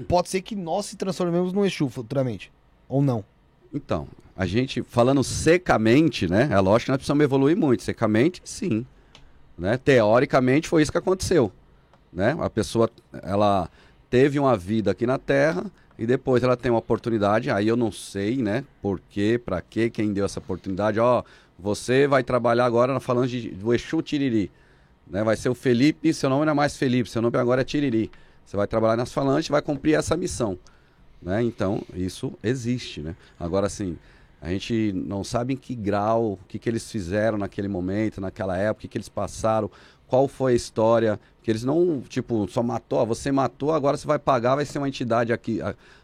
pode 0.09 0.31
ser 0.31 0.41
que 0.41 0.57
nós 0.57 0.87
se 0.87 0.97
transformemos 0.97 1.53
num 1.53 1.65
Exu 1.65 1.89
futuramente. 1.91 2.51
Ou 2.89 3.03
não. 3.03 3.23
Então, 3.75 4.09
a 4.37 4.47
gente, 4.47 4.83
falando 4.83 5.23
secamente, 5.23 6.27
né? 6.29 6.49
É 6.51 6.59
lógico 6.61 6.87
que 6.87 6.91
nós 6.93 6.97
precisamos 6.99 7.23
evoluir 7.23 7.57
muito. 7.57 7.83
Secamente, 7.83 8.41
sim. 8.45 8.87
Né? 9.63 9.79
Teoricamente, 9.79 10.67
foi 10.69 10.83
isso 10.83 10.91
que 10.91 10.99
aconteceu. 10.99 11.53
Né? 12.13 12.37
A 12.41 12.51
pessoa, 12.51 12.91
ela 13.23 13.71
teve 14.11 14.37
uma 14.37 14.57
vida 14.57 14.91
aqui 14.91 15.07
na 15.07 15.19
Terra 15.19 15.65
e 15.97 16.05
depois 16.05 16.43
ela 16.43 16.57
tem 16.57 16.73
uma 16.73 16.81
oportunidade. 16.81 17.49
Aí 17.49 17.69
eu 17.69 17.77
não 17.77 17.93
sei, 17.93 18.39
né? 18.39 18.65
Por 18.83 18.99
quê, 19.09 19.41
pra 19.43 19.63
quê, 19.63 19.89
quem 19.89 20.13
deu 20.13 20.25
essa 20.25 20.41
oportunidade. 20.41 20.99
Ó, 20.99 21.23
você 21.57 22.09
vai 22.09 22.25
trabalhar 22.25 22.65
agora 22.65 22.93
na 22.93 22.99
falange 22.99 23.41
de- 23.41 23.51
do 23.51 23.73
Exu 23.73 24.03
Tiriri. 24.03 24.51
Né? 25.07 25.23
Vai 25.23 25.37
ser 25.37 25.49
o 25.49 25.55
Felipe, 25.55 26.13
seu 26.13 26.29
nome 26.29 26.45
não 26.45 26.51
é 26.51 26.55
mais 26.57 26.77
Felipe, 26.77 27.09
seu 27.09 27.23
nome 27.23 27.39
agora 27.39 27.61
é 27.61 27.65
Tiriri. 27.65 28.11
Você 28.45 28.57
vai 28.57 28.67
trabalhar 28.67 28.97
nas 28.97 29.13
falanges 29.13 29.47
e 29.47 29.53
vai 29.53 29.63
cumprir 29.63 29.95
essa 29.95 30.17
missão. 30.17 30.59
Né? 31.23 31.41
Então, 31.41 31.81
isso 31.95 32.33
existe, 32.43 33.01
né? 33.01 33.15
Agora, 33.39 33.69
assim, 33.69 33.97
a 34.43 34.51
gente 34.51 34.93
não 34.93 35.23
sabe 35.23 35.55
em 35.55 35.57
que 35.57 35.73
grau, 35.73 36.33
o 36.33 36.39
que, 36.49 36.59
que 36.59 36.69
eles 36.69 36.91
fizeram 36.91 37.39
naquele 37.39 37.69
momento, 37.69 38.21
naquela 38.21 38.57
época, 38.59 38.79
o 38.79 38.83
que, 38.83 38.89
que 38.89 38.99
eles 38.99 39.09
passaram, 39.09 39.71
qual 40.09 40.27
foi 40.27 40.53
a 40.53 40.57
história, 40.57 41.21
que 41.45 41.51
eles 41.51 41.63
não, 41.63 42.03
tipo, 42.09 42.49
só 42.49 42.61
matou, 42.61 42.99
ó, 42.99 43.05
você 43.05 43.31
matou, 43.31 43.73
agora 43.73 43.97
você 43.97 44.05
vai 44.07 44.19
pagar, 44.19 44.57
vai 44.57 44.65
ser 44.65 44.79
uma 44.79 44.89
entidade 44.89 45.33
aqui. 45.33 45.61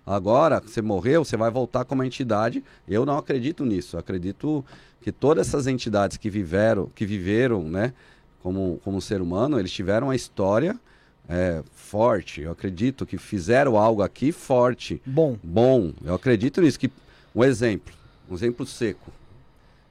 Agora, 0.06 0.60
você 0.60 0.80
morreu, 0.80 1.24
você 1.24 1.36
vai 1.36 1.50
voltar 1.50 1.84
como 1.84 2.00
uma 2.00 2.06
entidade. 2.06 2.62
Eu 2.86 3.04
não 3.04 3.18
acredito 3.18 3.64
nisso. 3.64 3.96
Eu 3.96 4.00
acredito 4.00 4.64
que 5.00 5.10
todas 5.10 5.48
essas 5.48 5.66
entidades 5.66 6.16
que 6.16 6.30
viveram, 6.30 6.88
que 6.94 7.04
viveram, 7.04 7.64
né, 7.64 7.92
como, 8.40 8.80
como 8.84 9.00
ser 9.00 9.20
humano, 9.20 9.58
eles 9.58 9.72
tiveram 9.72 10.06
uma 10.06 10.16
história 10.16 10.78
é, 11.28 11.60
forte. 11.72 12.42
Eu 12.42 12.52
acredito 12.52 13.04
que 13.04 13.18
fizeram 13.18 13.76
algo 13.76 14.00
aqui 14.00 14.30
forte 14.30 15.02
Bom, 15.04 15.36
bom. 15.42 15.92
Eu 16.04 16.14
acredito 16.14 16.60
nisso. 16.60 16.78
Que, 16.78 16.90
um 17.34 17.44
exemplo, 17.44 17.97
um 18.30 18.34
exemplo 18.34 18.66
seco. 18.66 19.10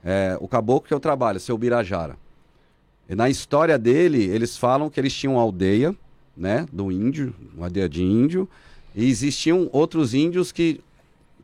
É, 0.03 0.37
o 0.39 0.47
caboclo 0.47 0.87
que 0.87 0.93
eu 0.93 0.99
trabalho, 0.99 1.39
seu 1.39 1.57
Birajara. 1.57 2.15
E 3.09 3.15
na 3.15 3.29
história 3.29 3.77
dele, 3.77 4.23
eles 4.23 4.57
falam 4.57 4.89
que 4.89 4.99
eles 4.99 5.13
tinham 5.13 5.33
uma 5.35 5.41
aldeia, 5.41 5.95
né, 6.35 6.65
do 6.71 6.91
índio, 6.91 7.33
uma 7.55 7.65
aldeia 7.67 7.89
de 7.89 8.03
índio, 8.03 8.47
e 8.95 9.09
existiam 9.09 9.69
outros 9.71 10.13
índios 10.13 10.51
que, 10.51 10.81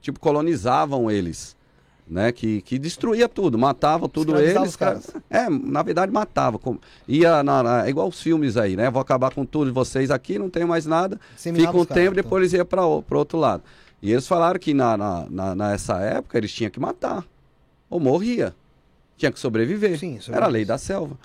tipo, 0.01 0.19
colonizavam 0.19 1.09
eles, 1.09 1.55
né, 2.07 2.31
que, 2.31 2.61
que 2.61 2.77
destruía 2.77 3.27
tudo, 3.29 3.57
matavam 3.57 4.07
tudo 4.09 4.37
eles. 4.37 4.61
os 4.61 4.75
caras. 4.75 5.09
É, 5.29 5.49
na 5.49 5.81
verdade 5.81 6.11
matava. 6.11 6.59
com- 6.59 6.77
Ia 7.07 7.41
na, 7.43 7.63
na- 7.63 7.85
é 7.87 7.89
igual 7.89 8.07
os 8.09 8.21
filmes 8.21 8.55
aí, 8.57 8.75
né, 8.75 8.89
vou 8.91 9.01
acabar 9.01 9.33
com 9.33 9.45
tudo 9.45 9.67
de 9.67 9.71
vocês 9.73 10.11
aqui, 10.11 10.37
não 10.37 10.49
tenho 10.49 10.67
mais 10.67 10.85
nada, 10.85 11.19
disseminava 11.33 11.71
Fica 11.71 11.81
um 11.81 11.85
tempo, 11.85 12.11
então. 12.11 12.23
depois 12.23 12.41
eles 12.41 12.53
iam 12.53 12.65
para 12.65 12.85
o 12.85 13.03
outro 13.11 13.37
lado. 13.39 13.63
E 14.03 14.11
eles 14.11 14.27
falaram 14.27 14.59
que 14.59 14.73
na, 14.73 14.97
na, 14.97 15.25
na- 15.29 15.55
nessa 15.55 15.99
época 16.01 16.37
eles 16.37 16.51
tinham 16.53 16.69
que 16.69 16.79
matar. 16.79 17.25
Ou 17.89 17.99
morria. 17.99 18.53
Tinha 19.17 19.31
que 19.31 19.39
sobreviver. 19.39 19.97
Sim, 19.97 20.09
Era 20.15 20.17
a 20.17 20.21
sobreviver. 20.21 20.51
lei 20.51 20.65
da 20.65 20.77
selva. 20.77 21.17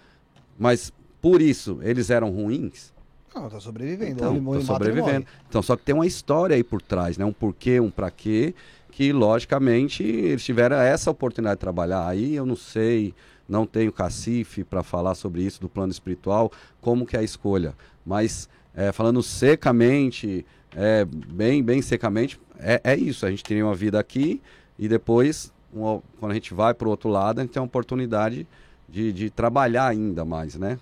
Mas 0.58 0.92
por 1.20 1.42
isso 1.42 1.80
eles 1.82 2.08
eram 2.08 2.30
ruins. 2.30 2.92
Não, 3.34 3.48
tá 3.50 3.58
sobrevivendo. 3.60 4.12
Então, 4.12 4.36
ele 4.36 4.48
ele 4.56 4.64
sobrevivendo. 4.64 5.26
Então, 5.48 5.60
só 5.62 5.76
que 5.76 5.82
tem 5.84 5.94
uma 5.94 6.06
história 6.06 6.54
aí 6.56 6.62
por 6.64 6.80
trás, 6.80 7.18
né? 7.18 7.24
Um 7.24 7.32
porquê, 7.32 7.78
um 7.80 7.90
pra 7.90 8.10
quê, 8.10 8.54
que 8.92 9.12
logicamente 9.12 10.02
eles 10.02 10.44
tiveram 10.44 10.76
essa 10.76 11.10
oportunidade 11.10 11.56
de 11.56 11.60
trabalhar. 11.60 12.06
Aí 12.06 12.34
eu 12.36 12.46
não 12.46 12.56
sei, 12.56 13.14
não 13.48 13.66
tenho 13.66 13.92
cacife 13.92 14.62
para 14.64 14.82
falar 14.84 15.14
sobre 15.14 15.42
isso 15.42 15.60
do 15.60 15.68
plano 15.68 15.90
espiritual, 15.92 16.50
como 16.80 17.04
que 17.06 17.16
é 17.16 17.20
a 17.20 17.24
escolha. 17.24 17.74
Mas 18.06 18.48
é, 18.74 18.90
falando 18.92 19.22
secamente, 19.22 20.44
é, 20.74 21.04
bem, 21.04 21.62
bem 21.62 21.80
secamente, 21.82 22.40
é, 22.58 22.80
é 22.84 22.96
isso. 22.96 23.24
A 23.26 23.30
gente 23.30 23.42
tem 23.44 23.62
uma 23.62 23.74
vida 23.74 23.98
aqui 23.98 24.40
e 24.78 24.88
depois, 24.88 25.52
uma- 25.72 26.02
quando 26.18 26.32
a 26.32 26.34
gente 26.34 26.52
vai 26.54 26.74
para 26.74 26.86
o 26.88 26.90
outro 26.90 27.08
lado, 27.08 27.38
a 27.38 27.42
gente 27.42 27.52
tem 27.52 27.60
uma 27.60 27.66
oportunidade 27.66 28.46
de, 28.88 29.12
de 29.12 29.30
trabalhar 29.30 29.86
ainda 29.86 30.24
mais, 30.24 30.54
né? 30.54 30.78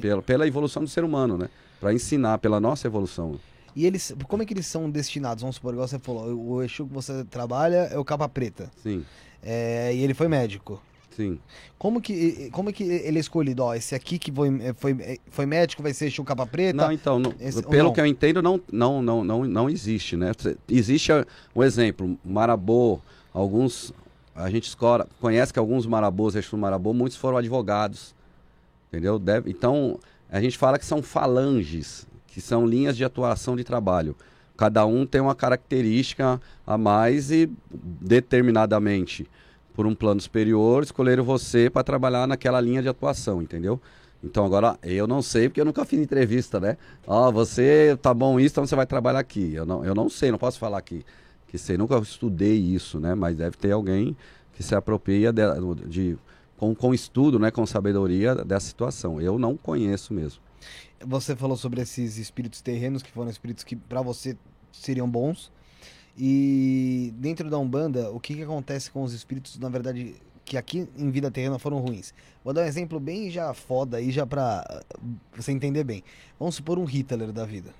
Pela, 0.00 0.22
pela 0.22 0.46
evolução 0.46 0.82
do 0.84 0.88
ser 0.88 1.02
humano, 1.04 1.36
né? 1.36 1.48
Para 1.80 1.92
ensinar, 1.92 2.38
pela 2.38 2.60
nossa 2.60 2.86
evolução. 2.86 3.38
E 3.74 3.84
eles, 3.84 4.14
como 4.28 4.42
é 4.42 4.46
que 4.46 4.54
eles 4.54 4.66
são 4.66 4.88
destinados? 4.88 5.42
Vamos 5.42 5.56
supor, 5.56 5.72
igual 5.74 5.88
você 5.88 5.98
falou, 5.98 6.32
o 6.32 6.62
Exu 6.62 6.86
que 6.86 6.94
você 6.94 7.24
trabalha 7.24 7.88
é 7.90 7.98
o 7.98 8.04
capa 8.04 8.28
preta. 8.28 8.70
Sim, 8.82 9.04
É, 9.42 9.92
e 9.94 10.00
ele 10.00 10.14
foi 10.14 10.28
médico. 10.28 10.80
Sim. 11.16 11.38
Como 11.78 12.00
que, 12.00 12.48
como 12.52 12.70
é 12.70 12.72
que 12.72 12.82
ele 12.84 13.18
é 13.18 13.20
escolhido? 13.20 13.62
Ó, 13.62 13.74
esse 13.74 13.94
aqui 13.94 14.18
que 14.18 14.32
foi, 14.32 14.50
foi, 14.76 15.20
foi 15.30 15.46
médico 15.46 15.82
vai 15.82 15.92
ser 15.92 16.06
Exu 16.06 16.24
capa 16.24 16.46
preta? 16.46 16.76
Não, 16.76 16.92
então, 16.92 17.18
não- 17.18 17.34
Esse- 17.40 17.62
pelo 17.62 17.84
não? 17.88 17.92
que 17.92 18.00
eu 18.00 18.06
entendo, 18.06 18.42
não, 18.42 18.60
não, 18.72 19.02
não, 19.02 19.24
não, 19.24 19.44
não 19.44 19.70
existe, 19.70 20.16
né? 20.16 20.32
Existe 20.68 21.10
um 21.54 21.62
exemplo, 21.62 22.18
Marabô, 22.24 22.98
alguns, 23.32 23.92
a 24.34 24.48
gente 24.50 24.68
escola, 24.68 25.06
conhece 25.20 25.52
que 25.52 25.58
alguns 25.58 25.86
Marabôs, 25.86 26.34
Exu 26.34 26.56
Marabô, 26.56 26.92
muitos 26.92 27.16
foram 27.18 27.36
advogados, 27.38 28.14
entendeu? 28.88 29.18
Deve, 29.18 29.50
então, 29.50 29.98
a 30.30 30.40
gente 30.40 30.56
fala 30.58 30.78
que 30.78 30.84
são 30.86 31.02
falanges, 31.02 32.06
que 32.28 32.40
são 32.40 32.66
linhas 32.66 32.96
de 32.96 33.04
atuação 33.04 33.54
de 33.56 33.62
trabalho. 33.64 34.16
Cada 34.56 34.86
um 34.86 35.04
tem 35.04 35.20
uma 35.20 35.34
característica 35.34 36.40
a 36.64 36.78
mais 36.78 37.30
e 37.32 37.50
determinadamente 38.24 39.26
por 39.74 39.86
um 39.86 39.94
plano 39.94 40.20
superior 40.20 40.82
escolheram 40.84 41.22
você 41.24 41.68
para 41.68 41.84
trabalhar 41.84 42.26
naquela 42.26 42.60
linha 42.60 42.80
de 42.80 42.88
atuação, 42.88 43.42
entendeu? 43.42 43.78
Então 44.22 44.46
agora 44.46 44.78
eu 44.82 45.06
não 45.06 45.20
sei 45.20 45.48
porque 45.50 45.60
eu 45.60 45.64
nunca 45.66 45.84
fiz 45.84 46.00
entrevista, 46.00 46.58
né? 46.58 46.78
Ó, 47.06 47.30
você 47.30 47.98
tá 48.00 48.14
bom 48.14 48.40
isso, 48.40 48.54
então 48.54 48.66
você 48.66 48.74
vai 48.74 48.86
trabalhar 48.86 49.18
aqui. 49.18 49.52
Eu 49.52 49.66
não, 49.66 49.84
eu 49.84 49.94
não 49.94 50.08
sei, 50.08 50.30
não 50.30 50.38
posso 50.38 50.58
falar 50.58 50.80
que 50.80 51.04
que 51.48 51.58
sei, 51.58 51.76
nunca 51.76 51.96
estudei 51.98 52.56
isso, 52.56 52.98
né? 52.98 53.14
Mas 53.14 53.36
deve 53.36 53.56
ter 53.56 53.70
alguém 53.70 54.16
que 54.54 54.62
se 54.62 54.74
apropria 54.74 55.32
de, 55.32 55.42
de- 55.86 56.18
com, 56.56 56.74
com 56.74 56.92
estudo, 56.94 57.38
né? 57.38 57.50
Com 57.52 57.64
sabedoria 57.66 58.34
dessa 58.34 58.66
situação. 58.66 59.20
Eu 59.20 59.38
não 59.38 59.56
conheço 59.56 60.12
mesmo. 60.12 60.40
Você 61.06 61.36
falou 61.36 61.56
sobre 61.56 61.80
esses 61.80 62.16
espíritos 62.16 62.60
terrenos 62.60 63.02
que 63.04 63.10
foram 63.12 63.30
espíritos 63.30 63.62
que 63.62 63.76
pra 63.76 64.02
você 64.02 64.36
seriam 64.72 65.08
bons. 65.08 65.52
E 66.16 67.12
dentro 67.16 67.50
da 67.50 67.58
Umbanda, 67.58 68.10
o 68.10 68.20
que, 68.20 68.34
que 68.34 68.42
acontece 68.42 68.90
com 68.90 69.02
os 69.02 69.12
espíritos, 69.12 69.58
na 69.58 69.68
verdade, 69.68 70.14
que 70.44 70.56
aqui 70.56 70.88
em 70.96 71.10
vida 71.10 71.30
terrena 71.30 71.58
foram 71.58 71.78
ruins? 71.78 72.14
Vou 72.44 72.52
dar 72.52 72.62
um 72.62 72.66
exemplo 72.66 73.00
bem 73.00 73.30
já 73.30 73.52
foda 73.52 73.96
aí, 73.96 74.10
já 74.10 74.26
pra 74.26 74.64
uh, 74.70 75.06
você 75.34 75.50
entender 75.50 75.82
bem. 75.82 76.04
Vamos 76.38 76.54
supor 76.54 76.78
um 76.78 76.84
Hitler 76.84 77.32
da 77.32 77.44
vida. 77.44 77.70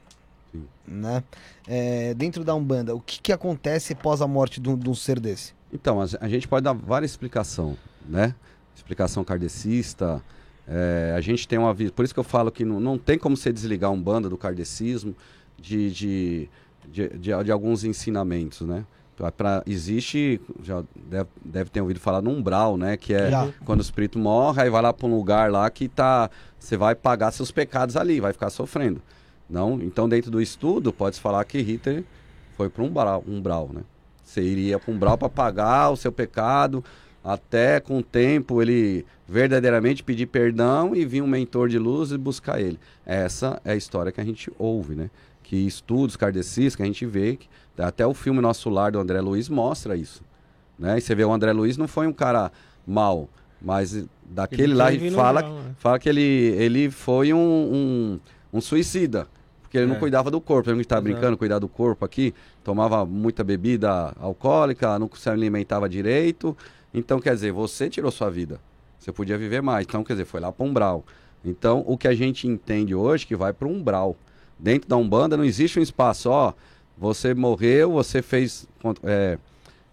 Sim. 0.51 0.66
Né? 0.87 1.23
É, 1.66 2.14
dentro 2.14 2.44
da 2.44 2.55
Umbanda, 2.55 2.94
o 2.94 3.01
que, 3.01 3.20
que 3.20 3.33
acontece 3.33 3.92
após 3.92 4.20
a 4.20 4.27
morte 4.27 4.61
de 4.61 4.68
um, 4.68 4.94
ser 4.94 5.20
desse? 5.20 5.53
Então, 5.73 6.01
a, 6.01 6.07
a 6.20 6.29
gente 6.29 6.49
pode 6.49 6.64
dar 6.64 6.73
várias 6.73 7.12
explicações, 7.12 7.77
né? 8.09 8.35
Explicação 8.75 9.23
kardecista. 9.23 10.23
é, 10.66 11.14
a 11.16 11.20
gente 11.20 11.47
tem 11.47 11.59
uma 11.59 11.73
vida. 11.73 11.92
Por 11.92 12.05
isso 12.05 12.14
que 12.14 12.20
eu 12.20 12.25
falo 12.25 12.51
que 12.51 12.64
não, 12.64 12.81
não 12.81 12.99
tem 12.99 13.18
como 13.18 13.37
você 13.37 13.53
desligar 13.53 13.90
um 13.92 14.01
banda 14.01 14.29
do 14.29 14.37
kardecismo 14.37 15.14
de, 15.57 15.90
de, 15.90 16.49
de, 16.90 17.09
de, 17.09 17.44
de 17.44 17.53
alguns 17.53 17.85
ensinamentos, 17.85 18.66
né? 18.66 18.85
Pra, 19.37 19.62
existe, 19.64 20.40
já 20.61 20.83
deve, 20.97 21.29
deve 21.44 21.70
ter 21.70 21.81
ouvido 21.81 22.01
falar 22.01 22.20
no 22.20 22.31
umbral, 22.31 22.77
né? 22.77 22.97
Que 22.97 23.14
é 23.14 23.31
Já. 23.31 23.49
quando 23.64 23.79
o 23.79 23.83
espírito 23.83 24.18
morre, 24.18 24.62
aí 24.62 24.70
vai 24.70 24.83
lá 24.83 24.92
para 24.92 25.07
um 25.07 25.14
lugar 25.14 25.53
lá 25.53 25.70
que 25.70 25.88
tá. 25.88 26.29
Você 26.59 26.77
vai 26.77 26.97
pagar 26.97 27.31
seus 27.31 27.53
pecados 27.53 27.97
ali, 27.97 28.18
vai 28.20 28.33
ficar 28.33 28.51
sofrendo. 28.51 29.01
Não? 29.49 29.81
Então, 29.81 30.09
dentro 30.09 30.33
do 30.33 30.40
estudo, 30.40 30.92
pode-se 30.92 31.20
falar 31.20 31.44
que 31.44 31.61
Hitler 31.61 32.03
foi 32.57 32.68
para 32.68 32.83
um 32.83 32.87
umbral, 32.87 33.25
umbral, 33.27 33.70
né? 33.73 33.83
Você 34.25 34.42
iria 34.42 34.81
para 34.81 34.90
um 34.90 34.97
umbral 34.97 35.16
para 35.16 35.29
pagar 35.29 35.90
o 35.90 35.97
seu 35.97 36.11
pecado, 36.11 36.83
até 37.23 37.79
com 37.79 37.99
o 37.99 38.03
tempo 38.03 38.61
ele 38.61 39.05
verdadeiramente 39.29 40.03
pedir 40.03 40.27
perdão 40.27 40.94
e 40.94 41.05
vir 41.05 41.23
um 41.23 41.27
mentor 41.27 41.68
de 41.68 41.79
luz 41.79 42.11
e 42.11 42.18
buscar 42.18 42.61
ele. 42.61 42.79
Essa 43.07 43.61
é 43.64 43.73
a 43.73 43.77
história 43.77 44.11
que 44.12 44.20
a 44.20 44.25
gente 44.25 44.51
ouve, 44.59 44.94
né? 44.94 45.11
Que 45.44 45.57
estudos 45.57 46.16
kardecistas 46.16 46.74
que 46.74 46.83
a 46.83 46.87
gente 46.87 47.07
vê, 47.07 47.37
que 47.37 47.48
até 47.78 48.04
o 48.04 48.12
filme 48.12 48.40
Nosso 48.40 48.68
Lar 48.68 48.90
do 48.90 48.98
André 48.98 49.20
Luiz 49.20 49.48
mostra 49.48 49.96
isso. 49.96 50.22
Né? 50.76 50.98
E 50.98 51.00
você 51.00 51.14
vê 51.14 51.24
o 51.24 51.33
André 51.33 51.52
Luiz 51.52 51.76
não 51.76 51.87
foi 51.87 52.07
um 52.09 52.12
cara 52.12 52.50
mau, 52.85 53.28
mas 53.62 54.04
daquele 54.28 54.64
Ele 54.64 54.74
lá 54.74 54.92
ele 54.92 55.11
fala, 55.12 55.42
né? 55.42 55.74
fala 55.78 55.98
que 55.98 56.09
ele, 56.09 56.20
ele 56.22 56.90
foi 56.90 57.33
um, 57.33 57.38
um, 57.38 58.20
um 58.52 58.61
suicida. 58.61 59.28
Porque 59.62 59.78
ele 59.78 59.87
não 59.87 59.96
É. 59.96 59.98
cuidava 59.98 60.30
do 60.30 60.40
corpo. 60.40 60.70
Ele 60.70 60.80
estava 60.80 61.00
Exato. 61.00 61.12
brincando, 61.12 61.37
cuidar 61.37 61.59
do 61.59 61.68
corpo 61.68 62.04
aqui. 62.04 62.33
Tomava 62.62 63.04
muita 63.04 63.42
bebida 63.44 64.12
alcoólica, 64.20 64.98
não 64.98 65.11
se 65.14 65.28
alimentava 65.28 65.88
direito. 65.88 66.57
Então, 66.92 67.20
quer 67.20 67.35
dizer, 67.35 67.52
você 67.52 67.90
tirou 67.90 68.11
sua 68.11 68.30
vida. 68.30 68.61
Você 68.98 69.12
podia 69.12 69.37
viver 69.37 69.61
mais. 69.61 69.85
Então, 69.87 70.02
quer 70.04 70.12
dizer, 70.14 70.24
foi 70.26 70.40
lá 70.40 70.50
para 70.52 70.64
um 70.64 70.68
umbral. 70.70 71.04
Então, 71.44 71.83
o 71.87 71.98
que 71.98 72.07
a 72.09 72.14
gente 72.14 72.46
entende 72.46 72.94
hoje 72.94 73.24
é 73.24 73.28
que 73.28 73.37
vai 73.37 73.52
para 73.52 73.66
um 73.68 73.72
umbral. 73.72 74.16
Dentro 74.59 74.88
da 74.88 74.97
Umbanda 74.97 75.37
não 75.37 75.45
existe 75.45 75.79
um 75.79 75.83
espaço, 75.83 76.31
ó. 76.31 76.53
Você 76.97 77.35
morreu, 77.35 77.93
você 77.93 78.23
fez. 78.23 78.67
é, 79.03 79.38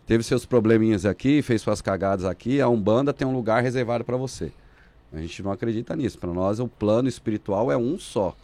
teve 0.06 0.24
seus 0.24 0.46
probleminhas 0.46 1.06
aqui, 1.06 1.42
fez 1.42 1.62
suas 1.62 1.82
cagadas 1.82 2.26
aqui. 2.26 2.62
A 2.62 2.70
Umbanda 2.70 3.12
tem 3.14 3.28
um 3.28 3.34
lugar 3.34 3.64
reservado 3.64 4.04
para 4.04 4.18
você. 4.18 4.52
A 5.12 5.20
gente 5.20 5.42
não 5.44 5.52
acredita 5.52 5.96
nisso. 5.96 6.18
Para 6.18 6.32
nós, 6.32 6.60
o 6.60 6.68
plano 6.68 7.10
espiritual 7.10 7.72
é 7.72 7.78
um 7.78 7.98
só. 7.98 8.36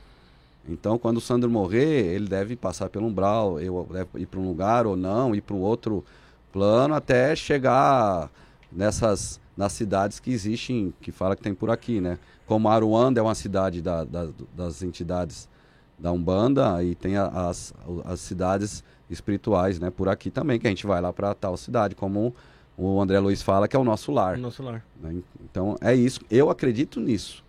Então, 0.68 0.98
quando 0.98 1.18
o 1.18 1.22
Sandro 1.22 1.50
morrer, 1.50 2.14
ele 2.14 2.28
deve 2.28 2.56
passar 2.56 2.90
pelo 2.90 3.08
umbral, 3.08 3.58
eu 3.60 3.88
ir 4.16 4.26
para 4.26 4.40
um 4.40 4.48
lugar 4.48 4.86
ou 4.86 4.98
não, 4.98 5.34
ir 5.34 5.40
para 5.42 5.56
um 5.56 5.62
outro 5.62 6.04
plano, 6.52 6.94
até 6.94 7.36
chegar 7.36 8.30
nessas 8.72 9.40
nas 9.56 9.72
cidades 9.72 10.20
que 10.20 10.30
existem, 10.30 10.94
que 11.02 11.12
fala 11.12 11.36
que 11.36 11.42
tem 11.42 11.54
por 11.54 11.72
aqui, 11.72 12.00
né? 12.00 12.20
Como 12.46 12.70
Aruanda 12.70 13.20
é 13.20 13.24
uma 13.24 13.34
cidade 13.34 13.82
da- 13.82 14.04
da- 14.04 14.28
das 14.56 14.84
entidades 14.84 15.50
da 15.98 16.12
Umbanda 16.12 16.84
e 16.84 16.94
tem 16.96 17.18
as, 17.18 17.74
as 18.06 18.20
cidades 18.20 18.84
espirituais, 19.10 19.80
né? 19.80 19.90
Por 19.90 20.10
aqui 20.10 20.30
também, 20.30 20.60
que 20.60 20.68
a 20.68 20.70
gente 20.70 20.86
vai 20.86 21.02
lá 21.02 21.12
para 21.12 21.34
tal 21.34 21.56
cidade, 21.58 21.96
como 21.96 22.36
o 22.78 23.02
André 23.02 23.20
Luiz 23.20 23.42
fala, 23.42 23.68
que 23.68 23.76
é 23.76 23.80
o 23.80 23.84
nosso 23.84 24.12
lar. 24.12 24.36
No 24.38 24.44
nosso 24.44 24.62
lar. 24.62 24.86
né? 25.02 25.16
Então 25.44 25.76
é 25.82 25.96
isso. 25.96 26.20
Eu 26.30 26.50
acredito 26.50 27.00
nisso. 27.00 27.44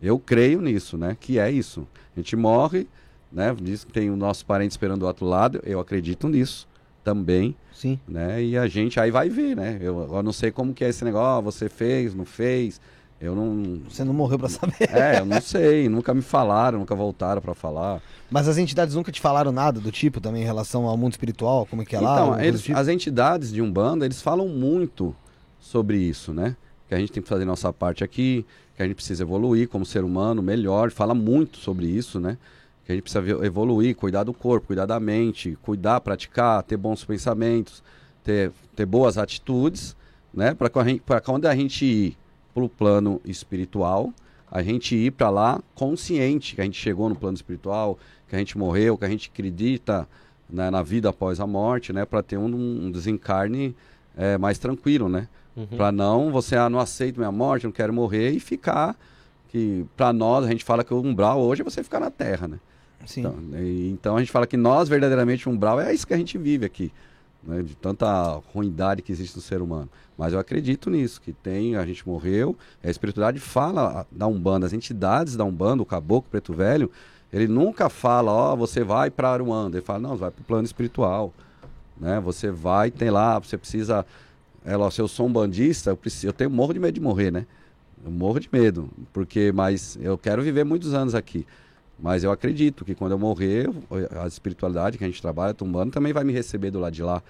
Eu 0.00 0.18
creio 0.18 0.60
nisso, 0.60 0.96
né? 0.96 1.16
Que 1.18 1.38
é 1.40 1.50
isso. 1.50 1.86
A 2.16 2.20
gente 2.20 2.36
morre, 2.36 2.86
né? 3.32 3.54
Diz 3.60 3.82
que 3.82 3.92
tem 3.92 4.10
o 4.10 4.16
nosso 4.16 4.46
parente 4.46 4.70
esperando 4.70 5.00
do 5.00 5.06
outro 5.06 5.26
lado. 5.26 5.60
Eu 5.64 5.80
acredito 5.80 6.28
nisso 6.28 6.68
também, 7.02 7.56
Sim. 7.72 7.98
né? 8.06 8.40
E 8.42 8.56
a 8.56 8.68
gente 8.68 9.00
aí 9.00 9.10
vai 9.10 9.28
ver, 9.28 9.56
né? 9.56 9.78
Eu, 9.80 10.08
eu 10.14 10.22
não 10.22 10.32
sei 10.32 10.52
como 10.52 10.72
que 10.72 10.84
é 10.84 10.88
esse 10.90 11.04
negócio. 11.04 11.26
"Ó, 11.38 11.42
você 11.42 11.68
fez, 11.68 12.14
não 12.14 12.24
fez? 12.24 12.80
Eu 13.20 13.34
não. 13.34 13.80
Você 13.88 14.04
não 14.04 14.12
morreu 14.14 14.38
pra 14.38 14.48
saber. 14.48 14.76
É, 14.92 15.18
eu 15.18 15.26
não 15.26 15.40
sei. 15.40 15.88
nunca 15.88 16.14
me 16.14 16.22
falaram, 16.22 16.78
nunca 16.78 16.94
voltaram 16.94 17.42
para 17.42 17.54
falar. 17.54 18.00
Mas 18.30 18.46
as 18.46 18.58
entidades 18.58 18.94
nunca 18.94 19.10
te 19.10 19.20
falaram 19.20 19.50
nada 19.50 19.80
do 19.80 19.90
tipo 19.90 20.20
também 20.20 20.42
em 20.42 20.44
relação 20.46 20.86
ao 20.86 20.96
mundo 20.96 21.12
espiritual, 21.12 21.66
como 21.66 21.82
é 21.82 21.84
que 21.84 21.96
é 21.96 22.00
lá? 22.00 22.14
Então, 22.14 22.40
eles- 22.40 22.60
do 22.60 22.64
tipo? 22.64 22.78
as 22.78 22.86
entidades 22.88 23.52
de 23.52 23.60
Umbanda, 23.60 24.04
eles 24.04 24.22
falam 24.22 24.46
muito 24.48 25.14
sobre 25.58 25.98
isso, 25.98 26.32
né? 26.32 26.56
Que 26.88 26.94
a 26.94 26.98
gente 26.98 27.10
tem 27.10 27.22
que 27.22 27.28
fazer 27.28 27.44
nossa 27.44 27.72
parte 27.72 28.04
aqui, 28.04 28.46
que 28.76 28.82
a 28.82 28.86
gente 28.86 28.94
precisa 28.94 29.24
evoluir 29.24 29.68
como 29.68 29.84
ser 29.84 30.04
humano 30.04 30.40
melhor, 30.40 30.90
fala 30.92 31.12
muito 31.14 31.58
sobre 31.58 31.86
isso, 31.86 32.20
né? 32.20 32.38
Que 32.84 32.92
a 32.92 32.94
gente 32.94 33.02
precisa 33.02 33.44
evoluir, 33.44 33.96
cuidar 33.96 34.22
do 34.22 34.32
corpo, 34.32 34.68
cuidar 34.68 34.86
da 34.86 35.00
mente, 35.00 35.58
cuidar, 35.60 36.00
praticar, 36.00 36.62
ter 36.62 36.76
bons 36.76 37.04
pensamentos, 37.04 37.82
ter, 38.22 38.52
ter 38.76 38.86
boas 38.86 39.18
atitudes, 39.18 39.96
né? 40.32 40.54
Para 40.54 41.20
quando 41.20 41.46
a 41.46 41.54
gente 41.54 41.84
ir 41.84 42.16
para 42.58 42.64
o 42.66 42.68
plano 42.68 43.20
espiritual, 43.24 44.12
a 44.50 44.62
gente 44.62 44.96
ir 44.96 45.12
para 45.12 45.30
lá 45.30 45.60
consciente 45.74 46.54
que 46.54 46.60
a 46.60 46.64
gente 46.64 46.78
chegou 46.80 47.08
no 47.08 47.14
plano 47.14 47.36
espiritual, 47.36 47.98
que 48.28 48.34
a 48.34 48.38
gente 48.38 48.56
morreu, 48.56 48.96
que 48.96 49.04
a 49.04 49.08
gente 49.08 49.30
acredita 49.32 50.08
né, 50.48 50.70
na 50.70 50.82
vida 50.82 51.08
após 51.10 51.40
a 51.40 51.46
morte, 51.46 51.92
né, 51.92 52.04
para 52.04 52.22
ter 52.22 52.36
um, 52.38 52.46
um 52.46 52.90
desencarne 52.90 53.74
é, 54.16 54.38
mais 54.38 54.58
tranquilo, 54.58 55.08
né? 55.08 55.28
Uhum. 55.56 55.66
Para 55.66 55.92
não 55.92 56.30
você 56.30 56.56
ah, 56.56 56.68
não 56.70 56.78
aceito 56.78 57.18
minha 57.18 57.32
morte, 57.32 57.64
não 57.64 57.72
quero 57.72 57.92
morrer 57.92 58.30
e 58.30 58.40
ficar 58.40 58.96
que 59.48 59.84
para 59.96 60.12
nós 60.12 60.44
a 60.44 60.48
gente 60.48 60.64
fala 60.64 60.84
que 60.84 60.92
o 60.94 61.00
umbral 61.00 61.40
hoje 61.40 61.62
é 61.62 61.64
você 61.64 61.82
ficar 61.82 62.00
na 62.00 62.10
Terra, 62.10 62.48
né? 62.48 62.58
Sim. 63.06 63.20
Então, 63.20 63.34
e- 63.60 63.90
então 63.90 64.16
a 64.16 64.20
gente 64.20 64.30
fala 64.30 64.46
que 64.46 64.56
nós 64.56 64.88
verdadeiramente 64.88 65.48
o 65.48 65.52
umbral 65.52 65.80
é 65.80 65.92
isso 65.92 66.06
que 66.06 66.14
a 66.14 66.16
gente 66.16 66.36
vive 66.38 66.64
aqui, 66.64 66.92
né? 67.42 67.62
de 67.62 67.74
tanta 67.74 68.40
ruindade 68.52 69.02
que 69.02 69.12
existe 69.12 69.36
no 69.36 69.42
ser 69.42 69.62
humano. 69.62 69.88
Mas 70.16 70.32
eu 70.32 70.38
acredito 70.38 70.90
nisso, 70.90 71.20
que 71.20 71.32
tem, 71.32 71.76
a 71.76 71.86
gente 71.86 72.06
morreu, 72.06 72.56
a 72.82 72.90
espiritualidade 72.90 73.40
fala 73.40 74.06
da 74.10 74.26
Umbanda, 74.26 74.66
as 74.66 74.72
entidades 74.72 75.36
da 75.36 75.44
Umbanda, 75.44 75.82
o 75.82 75.86
Caboclo 75.86 76.30
Preto 76.30 76.52
Velho, 76.52 76.90
ele 77.32 77.46
nunca 77.46 77.88
fala, 77.88 78.32
ó, 78.32 78.56
você 78.56 78.82
vai 78.82 79.10
para 79.10 79.30
Aruanda, 79.30 79.76
ele 79.76 79.84
fala, 79.84 79.98
não, 80.00 80.16
vai 80.16 80.30
para 80.30 80.40
o 80.40 80.44
plano 80.44 80.64
espiritual, 80.64 81.32
né? 81.96 82.18
Você 82.20 82.50
vai, 82.50 82.90
tem 82.90 83.10
lá, 83.10 83.38
você 83.38 83.58
precisa, 83.58 84.04
é, 84.64 84.76
lá, 84.76 84.90
se 84.90 85.00
eu 85.00 85.06
sou 85.06 85.26
um 85.26 85.32
bandista, 85.32 85.90
eu, 85.90 85.96
preciso, 85.96 86.28
eu 86.28 86.32
tenho 86.32 86.50
morro 86.50 86.72
de 86.72 86.80
medo 86.80 86.94
de 86.94 87.00
morrer, 87.00 87.30
né? 87.30 87.46
Eu 88.04 88.10
morro 88.10 88.40
de 88.40 88.48
medo, 88.50 88.88
porque, 89.12 89.52
mas 89.52 89.98
eu 90.00 90.16
quero 90.16 90.42
viver 90.42 90.64
muitos 90.64 90.94
anos 90.94 91.14
aqui. 91.14 91.46
Mas 91.98 92.22
eu 92.22 92.30
acredito 92.30 92.84
que 92.84 92.94
quando 92.94 93.12
eu 93.12 93.18
morrer, 93.18 93.68
a 94.22 94.26
espiritualidade 94.26 94.96
que 94.96 95.04
a 95.04 95.06
gente 95.06 95.20
trabalha, 95.20 95.52
tumbando, 95.52 95.90
também 95.90 96.12
vai 96.12 96.22
me 96.22 96.32
receber 96.32 96.70
do 96.70 96.78
lado 96.78 96.92
de 96.92 97.02
lá. 97.02 97.22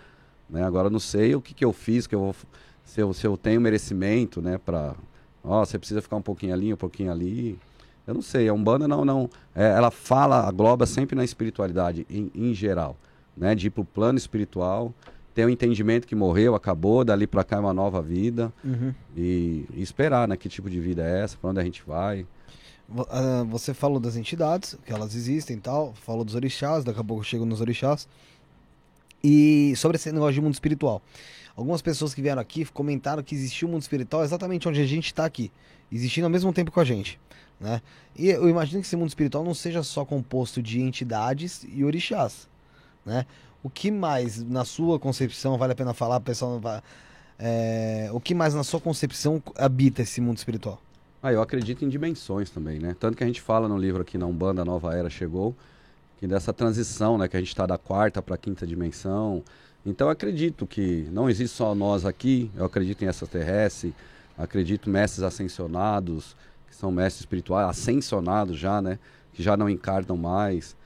Né? 0.48 0.62
Agora 0.62 0.88
eu 0.88 0.90
não 0.90 1.00
sei 1.00 1.34
o 1.34 1.40
que, 1.40 1.54
que 1.54 1.64
eu 1.64 1.72
fiz, 1.72 2.06
que 2.06 2.14
eu 2.14 2.20
vou, 2.20 2.36
se, 2.84 3.00
eu, 3.00 3.12
se 3.14 3.26
eu 3.26 3.36
tenho 3.36 3.60
merecimento, 3.60 4.42
né? 4.42 4.58
Pra, 4.58 4.94
ó, 5.42 5.64
você 5.64 5.78
precisa 5.78 6.02
ficar 6.02 6.16
um 6.16 6.22
pouquinho 6.22 6.52
ali, 6.52 6.72
um 6.72 6.76
pouquinho 6.76 7.10
ali. 7.10 7.58
Eu 8.06 8.14
não 8.14 8.22
sei, 8.22 8.48
a 8.48 8.54
Umbanda 8.54 8.88
não, 8.88 9.04
não. 9.04 9.28
é, 9.54 9.68
ela 9.68 9.90
fala, 9.90 10.46
agloba 10.46 10.86
sempre 10.86 11.14
na 11.14 11.24
espiritualidade, 11.24 12.06
em, 12.08 12.30
em 12.34 12.54
geral. 12.54 12.96
Né? 13.36 13.54
De 13.54 13.68
ir 13.68 13.70
pro 13.70 13.84
plano 13.84 14.18
espiritual, 14.18 14.92
ter 15.34 15.44
o 15.44 15.50
entendimento 15.50 16.06
que 16.06 16.14
morreu, 16.14 16.54
acabou, 16.54 17.04
dali 17.04 17.26
pra 17.26 17.44
cá 17.44 17.56
é 17.56 17.60
uma 17.60 17.74
nova 17.74 18.02
vida. 18.02 18.52
Uhum. 18.64 18.94
E, 19.16 19.66
e 19.74 19.82
esperar, 19.82 20.26
né? 20.28 20.36
Que 20.36 20.48
tipo 20.48 20.68
de 20.68 20.80
vida 20.80 21.02
é 21.02 21.22
essa, 21.22 21.36
pra 21.38 21.50
onde 21.50 21.60
a 21.60 21.64
gente 21.64 21.82
vai. 21.86 22.26
Ah, 23.10 23.44
Você 23.48 23.74
falou 23.74 24.00
das 24.00 24.16
entidades, 24.16 24.76
que 24.84 24.92
elas 24.92 25.14
existem 25.14 25.56
e 25.56 25.60
tal, 25.60 25.94
falou 25.94 26.24
dos 26.24 26.34
orixás, 26.34 26.84
daqui 26.84 27.00
a 27.00 27.04
pouco 27.04 27.22
eu 27.22 27.24
chego 27.24 27.44
nos 27.44 27.60
orixás. 27.60 28.08
E 29.22 29.74
sobre 29.76 29.96
esse 29.96 30.10
negócio 30.12 30.34
de 30.34 30.40
mundo 30.40 30.54
espiritual. 30.54 31.02
Algumas 31.56 31.82
pessoas 31.82 32.14
que 32.14 32.22
vieram 32.22 32.40
aqui 32.40 32.64
comentaram 32.66 33.22
que 33.22 33.34
existiu 33.34 33.68
um 33.68 33.72
mundo 33.72 33.82
espiritual 33.82 34.22
exatamente 34.22 34.68
onde 34.68 34.80
a 34.80 34.86
gente 34.86 35.06
está 35.06 35.24
aqui, 35.24 35.50
existindo 35.90 36.26
ao 36.26 36.30
mesmo 36.30 36.52
tempo 36.52 36.70
com 36.70 36.78
a 36.78 36.84
gente. 36.84 37.18
Né? 37.60 37.82
E 38.16 38.28
eu 38.28 38.48
imagino 38.48 38.80
que 38.80 38.86
esse 38.86 38.96
mundo 38.96 39.08
espiritual 39.08 39.42
não 39.42 39.54
seja 39.54 39.82
só 39.82 40.04
composto 40.04 40.62
de 40.62 40.80
entidades 40.80 41.66
e 41.68 41.84
orixás. 41.84 42.48
Né? 43.04 43.26
O 43.62 43.68
que 43.68 43.90
mais, 43.90 44.40
na 44.42 44.64
sua 44.64 45.00
concepção, 45.00 45.58
vale 45.58 45.72
a 45.72 45.76
pena 45.76 45.92
falar, 45.92 46.20
pessoal 46.20 46.60
é, 47.38 48.08
o 48.12 48.20
que 48.20 48.34
mais 48.34 48.54
na 48.54 48.64
sua 48.64 48.80
concepção 48.80 49.42
habita 49.56 50.02
esse 50.02 50.20
mundo 50.20 50.38
espiritual? 50.38 50.80
Ah, 51.20 51.32
eu 51.32 51.42
acredito 51.42 51.84
em 51.84 51.88
dimensões 51.88 52.48
também, 52.48 52.78
né? 52.78 52.94
Tanto 52.98 53.16
que 53.16 53.24
a 53.24 53.26
gente 53.26 53.40
fala 53.40 53.66
no 53.68 53.76
livro 53.76 54.02
aqui 54.02 54.16
na 54.16 54.24
Umbanda, 54.24 54.64
Nova 54.64 54.94
Era 54.94 55.10
Chegou, 55.10 55.52
que 56.20 56.28
dessa 56.28 56.52
transição, 56.52 57.18
né? 57.18 57.26
Que 57.26 57.36
a 57.36 57.40
gente 57.40 57.48
está 57.48 57.66
da 57.66 57.76
quarta 57.76 58.22
para 58.22 58.36
a 58.36 58.38
quinta 58.38 58.64
dimensão. 58.64 59.42
Então 59.84 60.08
acredito 60.08 60.64
que 60.64 61.08
não 61.10 61.28
existe 61.28 61.56
só 61.56 61.74
nós 61.74 62.06
aqui, 62.06 62.48
eu 62.56 62.64
acredito 62.64 63.02
em 63.02 63.08
extraterrestre, 63.08 63.92
acredito 64.36 64.88
mestres 64.88 65.24
ascensionados, 65.24 66.36
que 66.68 66.76
são 66.76 66.92
mestres 66.92 67.22
espirituais, 67.22 67.68
ascensionados 67.68 68.56
já, 68.56 68.80
né? 68.80 68.96
Que 69.32 69.42
já 69.42 69.56
não 69.56 69.68
encarnam 69.68 70.16
mais. 70.16 70.76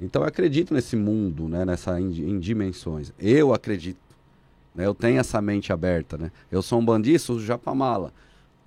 Então 0.00 0.22
eu 0.22 0.28
acredito 0.28 0.72
nesse 0.72 0.94
mundo, 0.94 1.48
né? 1.48 1.64
Nessa, 1.64 2.00
em, 2.00 2.12
em 2.12 2.38
dimensões. 2.38 3.12
Eu 3.18 3.52
acredito. 3.52 3.98
Né? 4.72 4.86
Eu 4.86 4.94
tenho 4.94 5.18
essa 5.18 5.42
mente 5.42 5.72
aberta, 5.72 6.16
né? 6.16 6.30
Eu 6.48 6.62
sou 6.62 6.78
um 6.78 6.84
bandista, 6.84 7.32
uso 7.32 7.44
japamala 7.44 8.12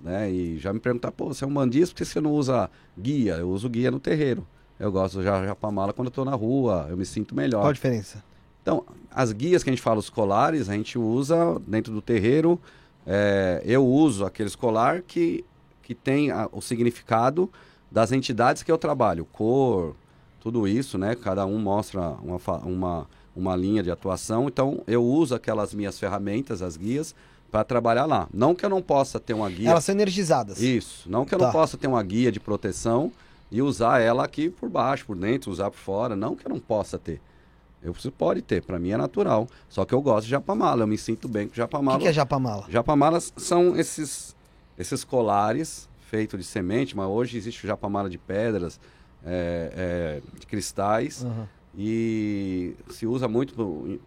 né? 0.04 0.30
E 0.30 0.60
já 0.60 0.74
me 0.74 0.80
perguntar, 0.80 1.12
pô, 1.12 1.28
você 1.34 1.44
é 1.46 1.48
um 1.48 1.54
bandista, 1.54 1.96
por 1.96 1.98
que 2.00 2.06
você 2.06 2.20
não 2.22 2.32
usa 2.34 2.70
guia? 3.00 3.36
Eu 3.38 3.50
uso 3.50 3.70
guia 3.70 3.90
no 3.90 4.00
terreiro. 4.00 4.46
Eu 4.80 4.92
gosto 4.92 5.24
ja- 5.24 5.46
Japamala 5.46 5.94
quando 5.94 6.08
eu 6.08 6.12
tô 6.12 6.26
na 6.26 6.36
rua, 6.36 6.88
eu 6.90 6.98
me 6.98 7.06
sinto 7.06 7.34
melhor. 7.34 7.62
Qual 7.62 7.70
a 7.70 7.74
diferença? 7.74 8.24
Então, 8.62 8.84
as 9.10 9.32
guias 9.32 9.64
que 9.64 9.70
a 9.70 9.74
gente 9.74 9.82
fala, 9.82 10.00
os 10.00 10.10
colares, 10.10 10.70
a 10.70 10.74
gente 10.74 10.98
usa 11.00 11.60
dentro 11.66 11.92
do 11.94 12.02
terreiro. 12.02 12.60
é, 13.06 13.62
eu 13.66 13.86
uso 13.86 14.24
aqueles 14.26 14.56
colar 14.56 15.02
que, 15.02 15.44
que 15.82 15.94
tem 15.94 16.32
a- 16.32 16.48
o 16.54 16.62
significado 16.62 17.50
das 17.92 18.14
entidades 18.14 18.64
que 18.64 18.72
eu 18.72 18.78
trabalho, 18.78 19.26
cor, 19.26 19.94
tudo 20.40 20.66
isso, 20.68 20.98
né? 20.98 21.14
Cada 21.14 21.46
um 21.46 21.60
mostra 21.60 22.16
uma, 22.24 22.40
uma, 22.66 23.08
uma 23.36 23.56
linha 23.58 23.84
de 23.84 23.92
atuação. 23.92 24.48
Então, 24.48 24.82
eu 24.88 25.04
uso 25.04 25.36
aquelas 25.36 25.74
minhas 25.74 26.00
ferramentas, 26.00 26.62
as 26.62 26.78
guias, 26.78 27.14
para 27.54 27.64
trabalhar 27.64 28.06
lá. 28.08 28.28
Não 28.34 28.56
que 28.56 28.66
eu 28.66 28.70
não 28.70 28.82
possa 28.82 29.20
ter 29.20 29.36
uma 29.36 29.48
guia. 29.48 29.70
Elas 29.70 29.86
são 29.86 29.94
energizadas. 29.94 30.60
Isso. 30.60 31.08
Não 31.08 31.24
que 31.24 31.36
eu 31.36 31.38
Tá. 31.38 31.46
não 31.46 31.52
possa 31.52 31.78
ter 31.78 31.86
uma 31.86 32.02
guia 32.02 32.32
de 32.32 32.40
proteção 32.40 33.12
e 33.52 33.62
usar 33.62 34.00
ela 34.02 34.26
aqui 34.26 34.50
por 34.50 34.68
baixo, 34.72 35.06
por 35.06 35.16
dentro, 35.16 35.52
usar 35.52 35.70
por 35.70 35.78
fora. 35.78 36.16
Não 36.16 36.36
que 36.36 36.44
eu 36.48 36.50
não 36.50 36.60
possa 36.60 36.98
ter. 36.98 37.22
Eu 37.84 37.92
preciso, 37.94 38.12
pode 38.12 38.42
ter, 38.42 38.64
para 38.64 38.80
mim 38.80 38.90
é 38.90 38.98
natural. 38.98 39.48
Só 39.70 39.86
que 39.86 39.94
eu 39.94 40.02
gosto 40.02 40.24
de 40.26 40.32
japamala, 40.32 40.82
eu 40.82 40.88
me 40.88 40.98
sinto 40.98 41.28
bem 41.28 41.46
com 41.48 41.54
O 41.54 41.56
japamala. 41.56 42.00
que, 42.00 42.06
que 42.06 42.10
é 42.10 42.14
japamala? 42.14 42.66
Japamalas 42.70 43.32
são 43.38 43.78
esses, 43.78 44.36
esses 44.76 45.04
colares 45.04 45.88
feitos 46.10 46.40
de 46.40 46.46
semente, 46.46 46.98
mas 46.98 47.06
hoje 47.08 47.38
existe 47.38 47.64
o 47.66 47.68
japamala 47.68 48.10
de 48.10 48.18
pedras, 48.18 48.80
é, 49.24 50.22
é, 50.26 50.40
de 50.40 50.48
cristais, 50.48 51.24
Aham. 51.24 51.48
e 51.78 52.74
se 52.90 53.06
usa 53.06 53.28
muito 53.28 53.54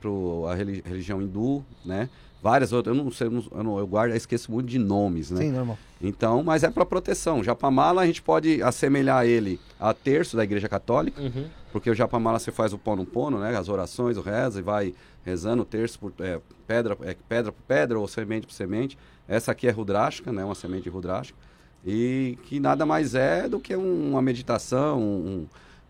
para 0.01 0.51
a 0.53 0.55
religião 0.57 1.23
hindu, 1.23 1.65
né? 1.85 2.09
Várias 2.47 2.73
outras, 2.73 2.97
eu 2.97 3.03
não 3.03 3.11
sei, 3.11 3.27
eu, 3.27 3.65
não- 3.65 3.77
eu, 3.77 3.87
guardo, 3.89 4.13
eu 4.13 4.17
esqueço 4.17 4.53
muito 4.53 4.69
de 4.69 4.79
nomes, 4.79 5.33
né? 5.33 5.39
Sim, 5.43 5.51
normal. 5.51 5.77
Então, 6.01 6.45
mas 6.45 6.63
é 6.63 6.71
para 6.71 6.87
proteção. 6.87 7.43
Japamala 7.43 8.03
a 8.03 8.07
gente 8.07 8.23
pode 8.23 8.63
assemelhar 8.63 9.27
ele 9.27 9.59
a 9.81 9.93
terço 9.93 10.37
da 10.37 10.45
Igreja 10.45 10.69
Católica, 10.69 11.21
Uhum. 11.21 11.47
porque 11.73 11.91
o 11.91 11.95
Japamala 11.95 12.39
você 12.39 12.53
faz 12.53 12.73
o 12.73 12.79
pono 12.79 13.05
pono, 13.05 13.41
né? 13.41 13.57
As 13.57 13.69
orações, 13.69 14.17
o 14.17 14.21
reza 14.21 14.61
e 14.61 14.63
vai 14.63 14.95
rezando 15.25 15.65
terço 15.65 15.99
por 15.99 16.13
é, 16.21 16.39
pedra, 16.69 16.97
é, 17.03 17.17
pedra 17.29 17.51
por 17.51 17.63
pedra 17.67 17.99
ou 17.99 18.07
semente 18.07 18.47
por 18.47 18.53
semente. 18.53 18.97
Essa 19.27 19.51
aqui 19.51 19.67
é 19.67 19.73
rudrática, 19.73 20.31
né? 20.33 20.45
Uma 20.45 20.55
semente 20.55 20.89
rudrática 20.89 21.37
e 21.85 22.39
que 22.45 22.61
nada 22.61 22.87
mais 22.87 23.17
é 23.17 23.49
do 23.49 23.59
que 23.59 23.75
um- 23.75 24.11
uma 24.13 24.23
meditação, 24.23 25.01
um, 25.03 25.47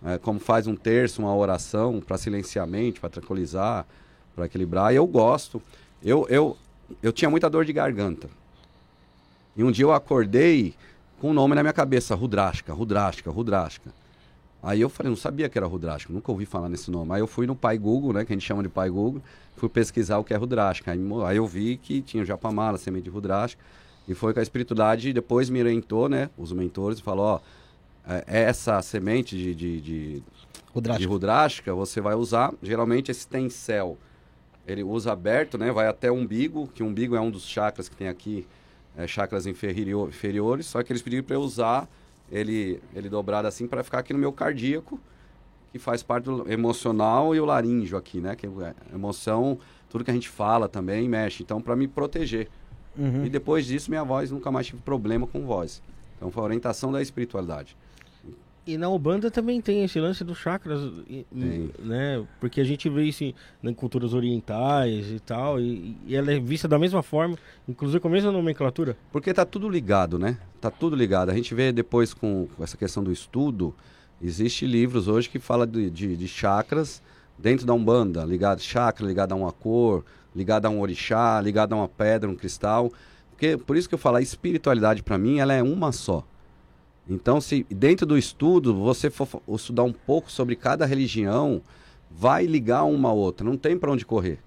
é, 0.07 0.17
como 0.17 0.41
faz 0.41 0.67
um 0.67 0.75
terço, 0.75 1.21
uma 1.21 1.37
oração 1.37 2.01
para 2.01 2.17
silenciar 2.17 2.67
mente, 2.67 2.99
para 2.99 3.11
tranquilizar, 3.11 3.87
para 4.35 4.47
equilibrar. 4.47 4.91
E 4.95 4.97
eu 4.97 5.07
gosto. 5.07 5.61
Eu, 6.03 6.27
eu, 6.29 6.57
eu 7.03 7.13
tinha 7.13 7.31
muita 7.31 7.49
dor 7.51 7.65
de 7.65 7.73
garganta. 7.73 8.29
E 9.57 9.65
um 9.65 9.71
dia 9.71 9.85
eu 9.85 9.93
acordei 9.93 10.75
com 11.21 11.31
um 11.31 11.33
nome 11.33 11.55
na 11.55 11.63
minha 11.63 11.73
cabeça, 11.73 12.15
Rudrática, 12.15 12.73
Rudrática, 12.73 13.31
Rudrática. 13.31 13.91
Aí 14.63 14.81
eu 14.81 14.89
falei, 14.89 15.11
não 15.11 15.17
sabia 15.17 15.49
que 15.49 15.57
era 15.57 15.67
Rudrática, 15.67 16.13
nunca 16.13 16.31
ouvi 16.31 16.45
falar 16.45 16.69
nesse 16.69 16.91
nome. 16.91 17.13
Aí 17.13 17.21
eu 17.21 17.27
fui 17.27 17.47
no 17.47 17.55
Pai 17.55 17.79
Google, 17.79 18.13
né, 18.13 18.25
que 18.25 18.33
a 18.33 18.37
gente 18.37 18.45
chama 18.45 18.63
de 18.63 18.69
Pai 18.69 18.91
Google, 18.91 19.23
fui 19.57 19.69
pesquisar 19.69 20.19
o 20.19 20.25
que 20.25 20.35
é 20.35 20.37
Rudrática. 20.37 20.93
Aí, 20.93 20.99
aí 21.25 21.37
eu 21.37 21.47
vi 21.47 21.77
que 21.77 22.03
tinha 22.03 22.25
Japamala, 22.25 22.77
semente 22.77 23.05
de 23.05 23.11
Rudrática, 23.11 23.63
e 24.09 24.15
foi 24.15 24.35
com 24.35 24.41
a 24.41 24.43
espiritualidade, 24.43 25.13
depois 25.13 25.49
me 25.49 25.61
orientou, 25.61 26.09
né, 26.09 26.31
os 26.37 26.53
mentores, 26.53 26.99
e 26.99 27.03
falou, 27.03 27.25
ó, 27.27 27.41
é- 28.07 28.25
essa 28.27 28.81
semente 28.83 29.37
de, 29.37 29.55
de, 29.55 29.81
de, 29.81 30.23
de 30.99 31.07
você 31.75 32.01
vai 32.01 32.15
usar, 32.15 32.53
geralmente 32.63 33.11
esse 33.11 33.27
tem 33.27 33.49
céu. 33.49 33.97
Ele 34.67 34.83
usa 34.83 35.13
aberto, 35.13 35.57
né? 35.57 35.71
Vai 35.71 35.87
até 35.87 36.11
o 36.11 36.15
umbigo, 36.15 36.67
que 36.69 36.83
o 36.83 36.87
umbigo 36.87 37.15
é 37.15 37.21
um 37.21 37.31
dos 37.31 37.47
chakras 37.47 37.89
que 37.89 37.97
tem 37.97 38.09
aqui, 38.09 38.47
é, 38.97 39.07
chakras 39.07 39.47
inferior- 39.47 40.09
inferiores, 40.09 40.67
só 40.67 40.83
que 40.83 40.93
eles 40.93 41.03
pediram 41.03 41.23
para 41.23 41.37
eu 41.37 41.41
usar 41.41 41.89
ele, 42.31 42.81
ele 42.95 43.09
dobrado 43.09 43.47
assim 43.47 43.67
para 43.67 43.85
ficar 43.85 44.01
aqui 44.01 44.13
no 44.13 44.19
meu 44.19 44.33
cardíaco, 44.33 44.99
que 45.73 45.79
faz 45.79 46.03
parte 46.03 46.25
do 46.25 46.51
emocional 46.51 47.35
e 47.35 47.41
o 47.41 47.45
laríngeo 47.45 47.97
aqui, 47.97 48.21
né? 48.21 48.35
Que 48.35 48.47
é 48.47 48.75
emoção, 48.95 49.59
tudo 49.89 50.05
que 50.05 50.11
a 50.11 50.15
gente 50.15 50.29
fala 50.29 50.69
também 50.69 51.09
mexe. 51.09 51.43
Então, 51.43 51.61
para 51.61 51.77
me 51.77 51.87
proteger. 51.87 52.49
Uhum. 52.99 53.27
E 53.27 53.29
depois 53.29 53.67
disso, 53.67 53.91
minha 53.91 54.03
voz 54.03 54.31
nunca 54.31 54.51
mais 54.51 54.67
tive 54.67 54.81
problema 54.81 55.27
com 55.27 55.45
voz. 55.45 55.83
Então, 56.17 56.31
foi 56.31 56.43
a 56.43 56.45
orientação 56.47 56.91
da 56.91 57.01
espiritualidade. 57.03 57.77
E 58.67 58.77
na 58.77 58.89
Ubanda 58.89 59.31
também 59.31 59.61
tem 59.61 59.85
esse 59.85 60.01
lance 60.01 60.25
dos 60.25 60.39
chakras, 60.39 60.81
e- 61.09 61.25
né? 61.79 62.27
Porque 62.41 62.61
a 62.61 62.65
gente 62.65 62.89
vê 62.91 63.05
isso 63.05 63.23
em, 63.23 63.33
em 63.63 63.73
culturas 63.73 64.13
orientais 64.13 65.09
e 65.13 65.21
tal, 65.21 65.61
e, 65.61 65.97
e 66.05 66.17
ela 66.17 66.33
é 66.33 66.41
vista 66.41 66.67
da 66.67 66.77
mesma 66.77 67.01
forma, 67.01 67.39
inclusive 67.69 68.01
com 68.01 68.09
a 68.09 68.11
mesma 68.11 68.33
nomenclatura. 68.33 68.97
Porque 69.13 69.33
tá 69.33 69.45
tudo 69.45 69.69
ligado, 69.69 70.19
né? 70.19 70.37
Tá 70.61 70.69
tudo 70.69 70.97
ligado. 70.97 71.31
A 71.31 71.35
gente 71.35 71.55
vê 71.55 71.71
depois 71.71 72.13
com, 72.13 72.49
com 72.57 72.65
essa 72.65 72.77
questão 72.77 73.05
do 73.05 73.13
estudo, 73.13 73.73
existe 74.21 74.67
livros 74.67 75.07
hoje 75.07 75.29
que 75.29 75.39
fala 75.39 75.65
de, 75.65 75.89
de, 75.89 76.17
de 76.17 76.27
chakras 76.27 77.01
dentro 77.39 77.65
da 77.67 77.73
Umbanda, 77.73 78.25
ligado 78.25 78.61
chakra, 78.61 79.07
ligado 79.07 79.31
a 79.31 79.37
uma 79.37 79.53
cor, 79.53 80.05
ligado 80.35 80.67
a 80.67 80.71
um 80.71 80.81
orixá, 80.81 81.41
ligado 81.41 81.73
a 81.73 81.77
uma 81.77 81.89
pedra, 81.89 82.29
um 82.29 82.35
cristal. 82.35 82.91
Porque 83.31 83.57
por 83.57 83.77
isso 83.77 83.89
que 83.89 83.95
eu 83.95 83.99
falo, 83.99 84.17
a 84.17 84.23
espiritualidade 84.23 85.05
para 85.05 85.17
mim, 85.17 85.39
ela 85.39 85.53
é 85.55 85.63
uma 85.63 85.93
só. 85.93 86.25
Então, 87.09 87.41
se 87.41 87.65
dentro 87.71 88.05
do 88.05 88.19
estudo 88.19 88.75
você 88.75 89.11
for 89.11 89.29
estudar 89.49 89.85
um 89.85 89.93
pouco 89.93 90.31
sobre 90.31 90.57
cada 90.57 90.85
religião, 90.85 91.63
vai 92.11 92.47
ligar 92.47 92.85
uma 92.85 93.11
a 93.11 93.13
outra, 93.13 93.45
não 93.45 93.57
tem 93.57 93.79
para 93.79 93.93
onde 93.93 94.05
correr. 94.05 94.39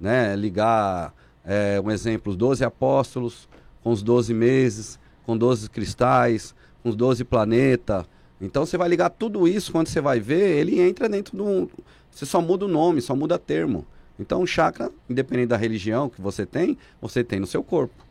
Né? 0.00 0.34
Ligar, 0.34 1.14
é, 1.44 1.80
um 1.84 1.90
exemplo, 1.90 2.30
os 2.30 2.36
12 2.36 2.64
apóstolos 2.64 3.48
com 3.82 3.90
os 3.90 4.02
12 4.02 4.32
meses, 4.32 4.98
com 5.26 5.36
12 5.36 5.68
cristais, 5.70 6.54
com 6.82 6.88
os 6.88 6.96
12 6.96 7.24
planetas. 7.24 8.06
Então 8.40 8.64
você 8.64 8.78
vai 8.78 8.88
ligar 8.88 9.10
tudo 9.10 9.46
isso, 9.46 9.72
quando 9.72 9.88
você 9.88 10.00
vai 10.00 10.20
ver, 10.20 10.58
ele 10.58 10.80
entra 10.80 11.08
dentro 11.08 11.36
do. 11.36 11.70
Você 12.10 12.24
só 12.24 12.40
muda 12.40 12.64
o 12.64 12.68
nome, 12.68 13.00
só 13.00 13.14
muda 13.14 13.38
termo. 13.38 13.86
Então, 14.20 14.42
o 14.42 14.46
chakra, 14.46 14.92
independente 15.08 15.48
da 15.48 15.56
religião 15.56 16.10
que 16.10 16.20
você 16.20 16.44
tem, 16.44 16.76
você 17.00 17.24
tem 17.24 17.40
no 17.40 17.46
seu 17.46 17.64
corpo. 17.64 18.04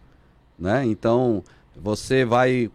Né? 0.57 0.83
Então, 0.85 1.43
você 1.75 2.25
vai 2.25 2.71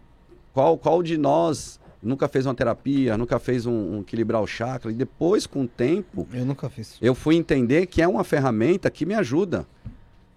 qual, 0.55 0.77
qual 0.77 1.03
de 1.03 1.17
nós 1.17 1.81
nunca 2.01 2.29
fez 2.29 2.45
uma 2.45 2.55
terapia, 2.55 3.17
nunca 3.17 3.37
fez 3.37 3.65
um, 3.65 3.97
um 3.97 3.99
equilibrar 3.99 4.41
o 4.41 4.47
chakra? 4.47 4.89
E 4.89 4.95
depois, 4.95 5.45
com 5.45 5.63
o 5.63 5.67
tempo, 5.67 6.25
Eu 6.31 6.45
nunca 6.45 6.69
fiz. 6.69 6.97
eu 7.01 7.13
fui 7.13 7.35
entender 7.35 7.87
que 7.87 8.01
é 8.01 8.07
uma 8.07 8.23
ferramenta 8.23 8.89
que 8.89 9.05
me 9.05 9.13
ajuda. 9.13 9.67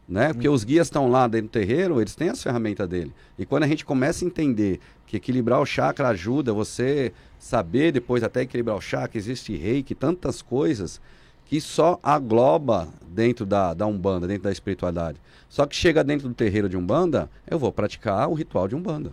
Né? 0.08 0.32
Porque 0.32 0.48
os 0.48 0.64
guias 0.64 0.88
estão 0.88 1.08
lá 1.08 1.28
dentro 1.28 1.46
do 1.48 1.50
terreiro, 1.52 2.00
eles 2.00 2.16
têm 2.16 2.30
as 2.30 2.42
ferramentas 2.42 2.88
dele. 2.88 3.12
E 3.38 3.46
quando 3.46 3.62
a 3.62 3.68
gente 3.68 3.84
começa 3.84 4.24
a 4.24 4.26
entender 4.26 4.80
que 5.06 5.18
equilibrar 5.18 5.60
o 5.60 5.66
chakra 5.66 6.08
ajuda 6.08 6.52
você 6.52 7.12
saber 7.38 7.92
depois 7.92 8.24
até 8.24 8.40
equilibrar 8.40 8.76
o 8.76 8.80
chakra, 8.80 9.16
existe 9.16 9.54
reiki, 9.56 9.94
tantas 9.94 10.42
coisas 10.42 11.00
que 11.44 11.60
só 11.60 12.00
agloba 12.02 12.88
dentro 13.08 13.46
da, 13.46 13.72
da 13.72 13.86
Umbanda, 13.86 14.26
dentro 14.26 14.42
da 14.44 14.50
espiritualidade. 14.52 15.20
Só 15.48 15.64
que 15.64 15.76
chega 15.76 16.02
dentro 16.02 16.26
do 16.26 16.34
terreiro 16.34 16.68
de 16.68 16.76
Umbanda, 16.76 17.30
eu 17.48 17.58
vou 17.58 17.70
praticar 17.70 18.28
o 18.28 18.34
ritual 18.34 18.66
de 18.66 18.74
Umbanda. 18.74 19.12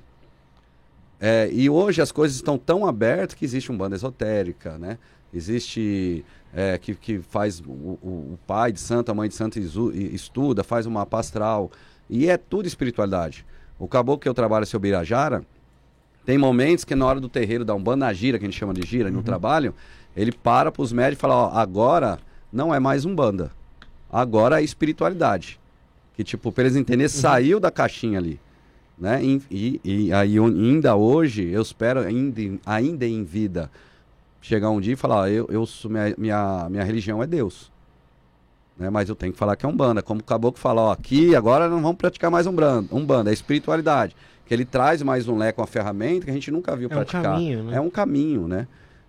É, 1.20 1.50
e 1.52 1.70
hoje 1.70 2.02
as 2.02 2.12
coisas 2.12 2.36
estão 2.36 2.58
tão 2.58 2.86
abertas 2.86 3.34
que 3.36 3.46
existe 3.46 3.72
Umbanda 3.72 3.96
esotérica, 3.96 4.78
né? 4.78 4.98
Existe 5.34 6.24
é, 6.54 6.78
que, 6.78 6.96
que 6.96 7.20
faz 7.20 7.60
o, 7.60 7.70
o- 7.72 8.40
pai 8.48 8.72
de 8.72 8.80
santo, 8.80 9.12
a 9.12 9.14
mãe 9.16 9.28
de 9.28 9.36
santo 9.36 9.60
estuda, 9.60 10.64
faz 10.64 10.86
uma 10.86 11.02
mapa 11.02 11.20
astral. 11.20 11.72
E 12.10 12.30
é 12.30 12.38
tudo 12.38 12.68
espiritualidade. 12.68 13.46
O 13.78 13.88
caboclo 13.88 14.20
que 14.22 14.30
eu 14.30 14.34
trabalho, 14.34 14.66
seu 14.66 14.80
Birajara, 14.80 15.44
tem 16.26 16.38
momentos 16.38 16.86
que 16.86 16.96
na 16.96 17.06
hora 17.06 17.20
do 17.20 17.28
terreiro 17.30 17.66
da 17.66 17.74
Umbanda, 17.76 18.06
na 18.06 18.14
gira, 18.14 18.38
que 18.40 18.46
a 18.46 18.48
gente 18.50 18.58
chama 18.58 18.74
de 18.74 18.84
gira, 18.86 19.10
no 19.12 19.22
trabalho, 19.24 19.74
ele 20.16 20.32
para 20.32 20.72
para 20.72 20.82
os 20.82 20.92
médicos 20.94 21.20
e 21.20 21.22
fala, 21.22 21.36
ó, 21.36 21.50
agora 21.58 22.20
não 22.52 22.74
é 22.74 22.80
mais 22.80 23.06
Umbanda. 23.06 23.52
Agora 24.12 24.62
é 24.62 24.64
espiritualidade. 24.64 25.60
Que, 26.16 26.24
tipo, 26.24 26.52
para 26.52 26.64
eles 26.64 26.76
entenderem, 26.78 27.10
saiu 27.10 27.60
da 27.60 27.70
caixinha 27.70 28.18
ali. 28.20 28.40
Né? 28.98 29.22
E, 29.24 29.42
e, 29.52 29.82
e 30.08 30.14
aí, 30.14 30.38
ainda 30.40 30.96
hoje, 30.96 31.46
eu 31.50 31.62
espero, 31.62 32.00
ainda, 32.00 32.42
em- 32.42 32.60
ainda 32.66 33.06
em 33.06 33.24
vida, 33.24 33.70
chegar 34.42 34.70
um 34.70 34.80
dia 34.80 34.94
e 34.94 34.96
falar, 34.96 35.22
ó, 35.22 35.28
eu, 35.28 35.48
eu 35.50 35.66
minha, 35.90 36.16
minha, 36.18 36.68
minha 36.70 36.84
religião 36.84 37.22
é 37.22 37.28
Deus. 37.28 37.72
Né? 38.78 38.90
Mas 38.90 39.10
eu 39.10 39.16
tenho 39.16 39.34
que 39.34 39.40
falar 39.40 39.56
que 39.56 39.66
é 39.66 39.70
Umbanda. 39.70 40.02
Como 40.02 40.22
o 40.22 40.24
Caboclo 40.24 40.60
fala, 40.60 40.82
ó, 40.82 40.92
aqui 40.92 41.36
agora 41.36 41.68
não 41.68 41.82
vamos 41.82 41.98
praticar 41.98 42.32
mais 42.32 42.48
Umbanda, 42.48 42.88
Umbanda 42.96 43.30
é 43.32 43.34
espiritualidade. 43.34 44.16
Que 44.46 44.54
ele 44.54 44.64
traz 44.66 45.02
mais 45.02 45.28
um 45.28 45.38
leque, 45.38 45.60
uma 45.60 45.66
ferramenta 45.68 46.26
que 46.26 46.32
a 46.32 46.34
gente 46.34 46.52
nunca 46.52 46.76
viu 46.76 46.88
É 46.90 46.94
um 46.94 46.96
praticar. 46.98 47.24
caminho, 47.24 47.64
né? 47.64 47.76
É 47.78 47.82
um 47.82 47.90
caminho, 47.90 48.48
né? 48.48 48.68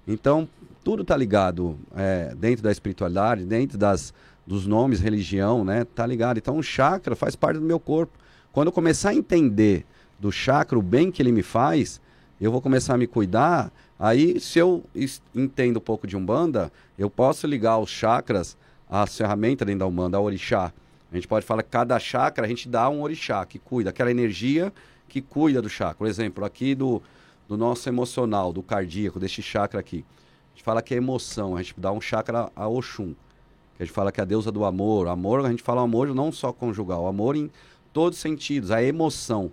Então, 0.09 0.49
tudo 0.83 1.03
está 1.03 1.17
ligado 1.17 1.77
é, 1.95 2.35
dentro 2.37 2.63
da 2.63 2.73
espiritualidade, 2.73 3.45
dentro 3.45 3.77
das, 3.77 4.15
dos 4.47 4.67
nomes, 4.67 4.99
religião, 5.01 5.63
né? 5.65 5.85
Tá 5.85 6.07
ligado. 6.07 6.39
Então, 6.39 6.57
o 6.57 6.63
chakra 6.63 7.15
faz 7.15 7.37
parte 7.37 7.59
do 7.59 7.65
meu 7.67 7.79
corpo. 7.79 8.17
Quando 8.57 8.69
eu 8.69 8.73
começar 8.73 9.11
a 9.11 9.15
entender 9.15 9.85
do 10.19 10.33
chakra, 10.33 10.79
o 10.79 10.83
bem 10.83 11.11
que 11.11 11.21
ele 11.21 11.31
me 11.31 11.43
faz, 11.43 12.01
eu 12.41 12.51
vou 12.51 12.63
começar 12.63 12.95
a 12.95 12.97
me 12.97 13.07
cuidar. 13.07 13.71
Aí, 13.99 14.41
se 14.41 14.59
eu 14.59 14.83
entendo 15.35 15.77
um 15.77 15.81
pouco 15.81 16.07
de 16.07 16.17
Umbanda, 16.17 16.73
eu 16.99 17.11
posso 17.11 17.47
ligar 17.47 17.77
os 17.77 17.91
chakras 17.91 18.57
às 18.89 19.15
ferramentas 19.15 19.67
dentro 19.67 19.81
da 19.81 19.87
Umbanda, 19.87 20.17
ao 20.17 20.25
orixá. 20.25 20.73
A 21.13 21.15
gente 21.15 21.29
pode 21.29 21.45
falar 21.45 21.63
que 21.63 21.69
cada 21.69 21.99
chakra 21.99 22.47
a 22.47 22.49
gente 22.49 22.67
dá 22.67 22.89
um 22.89 23.03
orixá 23.03 23.45
que 23.45 23.59
cuida, 23.59 23.91
aquela 23.91 24.11
energia 24.11 24.73
que 25.07 25.21
cuida 25.21 25.61
do 25.61 25.69
chakra. 25.69 25.97
Por 25.97 26.07
exemplo, 26.07 26.43
aqui 26.43 26.75
do, 26.75 27.03
do 27.47 27.59
nosso 27.59 27.87
emocional, 27.91 28.55
do 28.55 28.63
cardíaco, 28.63 29.21
deste 29.21 29.43
chakra 29.43 29.81
aqui. 29.81 30.03
gente 30.55 30.65
fala 30.65 30.81
que 30.81 30.95
é 30.95 30.97
emoção, 30.97 31.57
a 31.57 31.63
gente 31.63 31.75
dá 31.77 31.93
um 31.93 32.01
chakra 32.01 32.51
a 32.57 32.67
Oxum. 32.67 33.15
Que 33.77 33.83
a 33.83 33.85
gente 33.85 33.95
fala 33.95 34.11
que 34.11 34.19
é 34.19 34.23
a 34.23 34.27
deusa 34.27 34.51
do 34.51 34.65
amor. 34.65 35.09
Amor, 35.09 35.45
a 35.45 35.51
gente 35.51 35.63
fala 35.63 35.83
amor 35.83 36.09
não 36.15 36.33
só 36.33 36.55
conjugal, 36.55 37.07
amor 37.07 37.37
em 37.37 37.51
todos 37.97 38.19
os 38.19 38.23
sentidos, 38.23 38.71
a 38.71 38.83
emoção. 38.83 39.51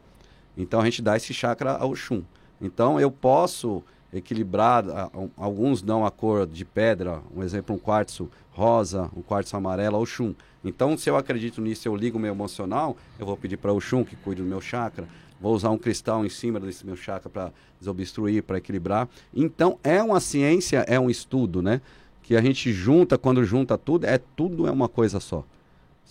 Então 0.57 0.81
a 0.81 0.83
gente 0.83 1.01
dá 1.01 1.15
esse 1.15 1.33
chakra 1.33 1.77
a 1.77 1.85
Oxum. 1.85 2.21
Então 2.61 2.99
eu 2.99 3.09
posso 3.09 3.81
equilibrar, 4.13 4.83
a- 4.89 5.03
a- 5.05 5.27
alguns 5.37 5.81
dão 5.81 6.05
a 6.05 6.11
cor 6.11 6.45
de 6.45 6.65
pedra, 6.65 7.21
um 7.33 7.41
exemplo, 7.41 7.73
um 7.73 7.79
quartzo 7.79 8.29
rosa, 8.51 9.09
um 9.15 9.21
quartzo 9.21 9.55
amarelo, 9.55 9.97
Oxum. 9.97 10.35
Então 10.61 10.97
se 10.97 11.09
eu 11.09 11.15
acredito 11.15 11.61
nisso, 11.61 11.87
eu 11.87 11.95
ligo 11.95 12.17
o 12.17 12.19
meu 12.21 12.33
emocional, 12.33 12.97
eu 13.17 13.25
vou 13.25 13.37
pedir 13.37 13.55
para 13.55 13.71
Oxum 13.71 14.03
que 14.03 14.17
cuide 14.17 14.41
do 14.41 14.47
meu 14.47 14.59
chakra. 14.59 15.07
Vou 15.39 15.55
usar 15.55 15.69
um 15.69 15.77
cristal 15.77 16.25
em 16.25 16.29
cima 16.29 16.59
desse 16.59 16.85
meu 16.85 16.97
chakra 16.97 17.29
para 17.29 17.49
desobstruir, 17.79 18.43
para 18.43 18.57
equilibrar. 18.57 19.07
Então 19.33 19.79
é 19.85 20.03
uma 20.03 20.19
ciência, 20.19 20.79
é 20.85 20.99
um 20.99 21.09
estudo, 21.09 21.61
né? 21.61 21.79
Que 22.21 22.35
a 22.35 22.41
gente 22.41 22.73
junta, 22.73 23.17
quando 23.17 23.41
junta 23.45 23.77
tudo, 23.77 24.03
é 24.05 24.17
tudo 24.17 24.67
é 24.67 24.71
uma 24.71 24.89
coisa 24.89 25.21
só. 25.21 25.45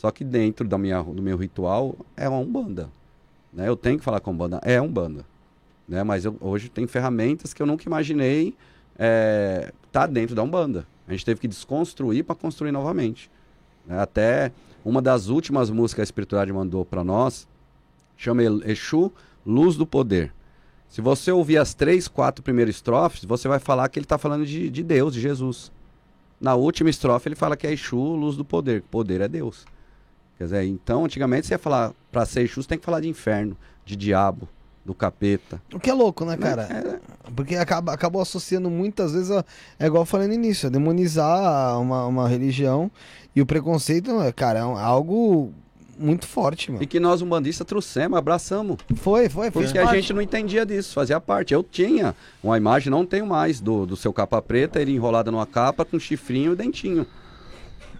Só 0.02 0.10
que 0.10 0.24
dentro 0.24 0.66
da 0.66 0.76
minha, 0.76 1.00
do 1.00 1.22
meu 1.22 1.36
ritual 1.36 1.94
é 2.16 2.28
uma 2.28 2.40
umbanda. 2.40 2.90
Né? 3.52 3.68
Eu 3.68 3.76
tenho 3.76 4.00
que 4.00 4.04
falar 4.04 4.18
com 4.18 4.32
umbanda, 4.32 4.60
é 4.64 4.80
umbanda. 4.80 5.24
Né? 5.88 6.02
Mas 6.02 6.24
eu, 6.24 6.36
hoje 6.40 6.68
tem 6.68 6.88
ferramentas 6.88 7.54
que 7.54 7.62
eu 7.62 7.66
nunca 7.66 7.84
imaginei 7.86 8.52
é, 8.98 9.72
tá 9.92 10.04
dentro 10.08 10.34
da 10.34 10.42
umbanda. 10.42 10.88
A 11.06 11.12
gente 11.12 11.24
teve 11.24 11.38
que 11.38 11.46
desconstruir 11.46 12.24
para 12.24 12.34
construir 12.34 12.72
novamente. 12.72 13.30
né? 13.86 14.00
Até 14.00 14.50
uma 14.84 15.00
das 15.00 15.28
últimas 15.28 15.70
músicas 15.70 15.94
que 15.94 16.00
a 16.00 16.02
espiritualidade 16.02 16.52
mandou 16.52 16.84
para 16.84 17.04
nós 17.04 17.46
chama 18.16 18.42
Exu 18.42 19.12
Luz 19.46 19.76
do 19.76 19.86
Poder. 19.86 20.32
Se 20.88 21.00
você 21.00 21.30
ouvir 21.30 21.58
as 21.58 21.74
três, 21.74 22.08
quatro 22.08 22.42
primeiras 22.42 22.74
estrofes, 22.74 23.24
você 23.24 23.46
vai 23.46 23.60
falar 23.60 23.88
que 23.88 24.00
ele 24.00 24.04
está 24.04 24.18
falando 24.18 24.44
de, 24.44 24.68
de 24.68 24.82
Deus, 24.82 25.14
de 25.14 25.20
Jesus. 25.20 25.70
Na 26.40 26.56
última 26.56 26.90
estrofe 26.90 27.28
ele 27.28 27.36
fala 27.36 27.56
que 27.56 27.68
é 27.68 27.72
Exu, 27.72 28.16
luz 28.16 28.36
do 28.36 28.44
poder. 28.44 28.82
Poder 28.90 29.20
é 29.20 29.28
Deus. 29.28 29.64
Quer 30.38 30.44
dizer, 30.44 30.64
então 30.64 31.04
antigamente 31.04 31.46
você 31.46 31.54
ia 31.54 31.58
falar, 31.58 31.92
para 32.10 32.26
ser 32.26 32.42
Exu, 32.42 32.62
você 32.62 32.68
tem 32.68 32.78
que 32.78 32.84
falar 32.84 33.00
de 33.00 33.08
inferno, 33.08 33.56
de 33.84 33.94
diabo, 33.96 34.48
do 34.84 34.92
capeta. 34.92 35.62
O 35.72 35.78
que 35.78 35.88
é 35.88 35.94
louco, 35.94 36.24
né, 36.24 36.36
cara? 36.36 36.62
É, 36.64 37.30
Porque 37.36 37.54
acaba, 37.54 37.92
acabou 37.92 38.20
associando 38.20 38.68
muitas 38.68 39.12
vezes, 39.12 39.30
a, 39.30 39.44
é 39.78 39.86
igual 39.86 40.02
eu 40.02 40.06
falei 40.06 40.26
no 40.26 40.34
início, 40.34 40.66
a 40.66 40.70
demonizar 40.70 41.80
uma, 41.80 42.06
uma 42.06 42.28
religião 42.28 42.90
e 43.36 43.40
o 43.40 43.46
preconceito, 43.46 44.10
cara, 44.34 44.58
é 44.60 44.64
um- 44.64 44.76
algo 44.76 45.52
muito 45.98 46.26
forte, 46.26 46.72
mano. 46.72 46.82
E 46.82 46.86
que 46.86 46.98
nós, 46.98 47.22
umbandistas, 47.22 47.64
trouxemos, 47.64 48.18
abraçamos. 48.18 48.78
Foi, 48.96 49.28
foi, 49.28 49.50
foi. 49.52 49.62
Porque 49.64 49.78
a 49.78 49.94
gente 49.94 50.12
não 50.12 50.20
entendia 50.20 50.66
disso, 50.66 50.94
fazia 50.94 51.20
parte. 51.20 51.54
Eu 51.54 51.62
tinha 51.62 52.16
uma 52.42 52.56
imagem, 52.56 52.90
não 52.90 53.06
tenho 53.06 53.26
mais, 53.26 53.60
do, 53.60 53.86
do 53.86 53.96
seu 53.96 54.12
capa 54.12 54.42
preta, 54.42 54.80
ele 54.82 54.92
enrolado 54.92 55.30
numa 55.30 55.46
capa 55.46 55.84
com 55.84 55.98
chifrinho 56.00 56.54
e 56.54 56.56
dentinho. 56.56 57.06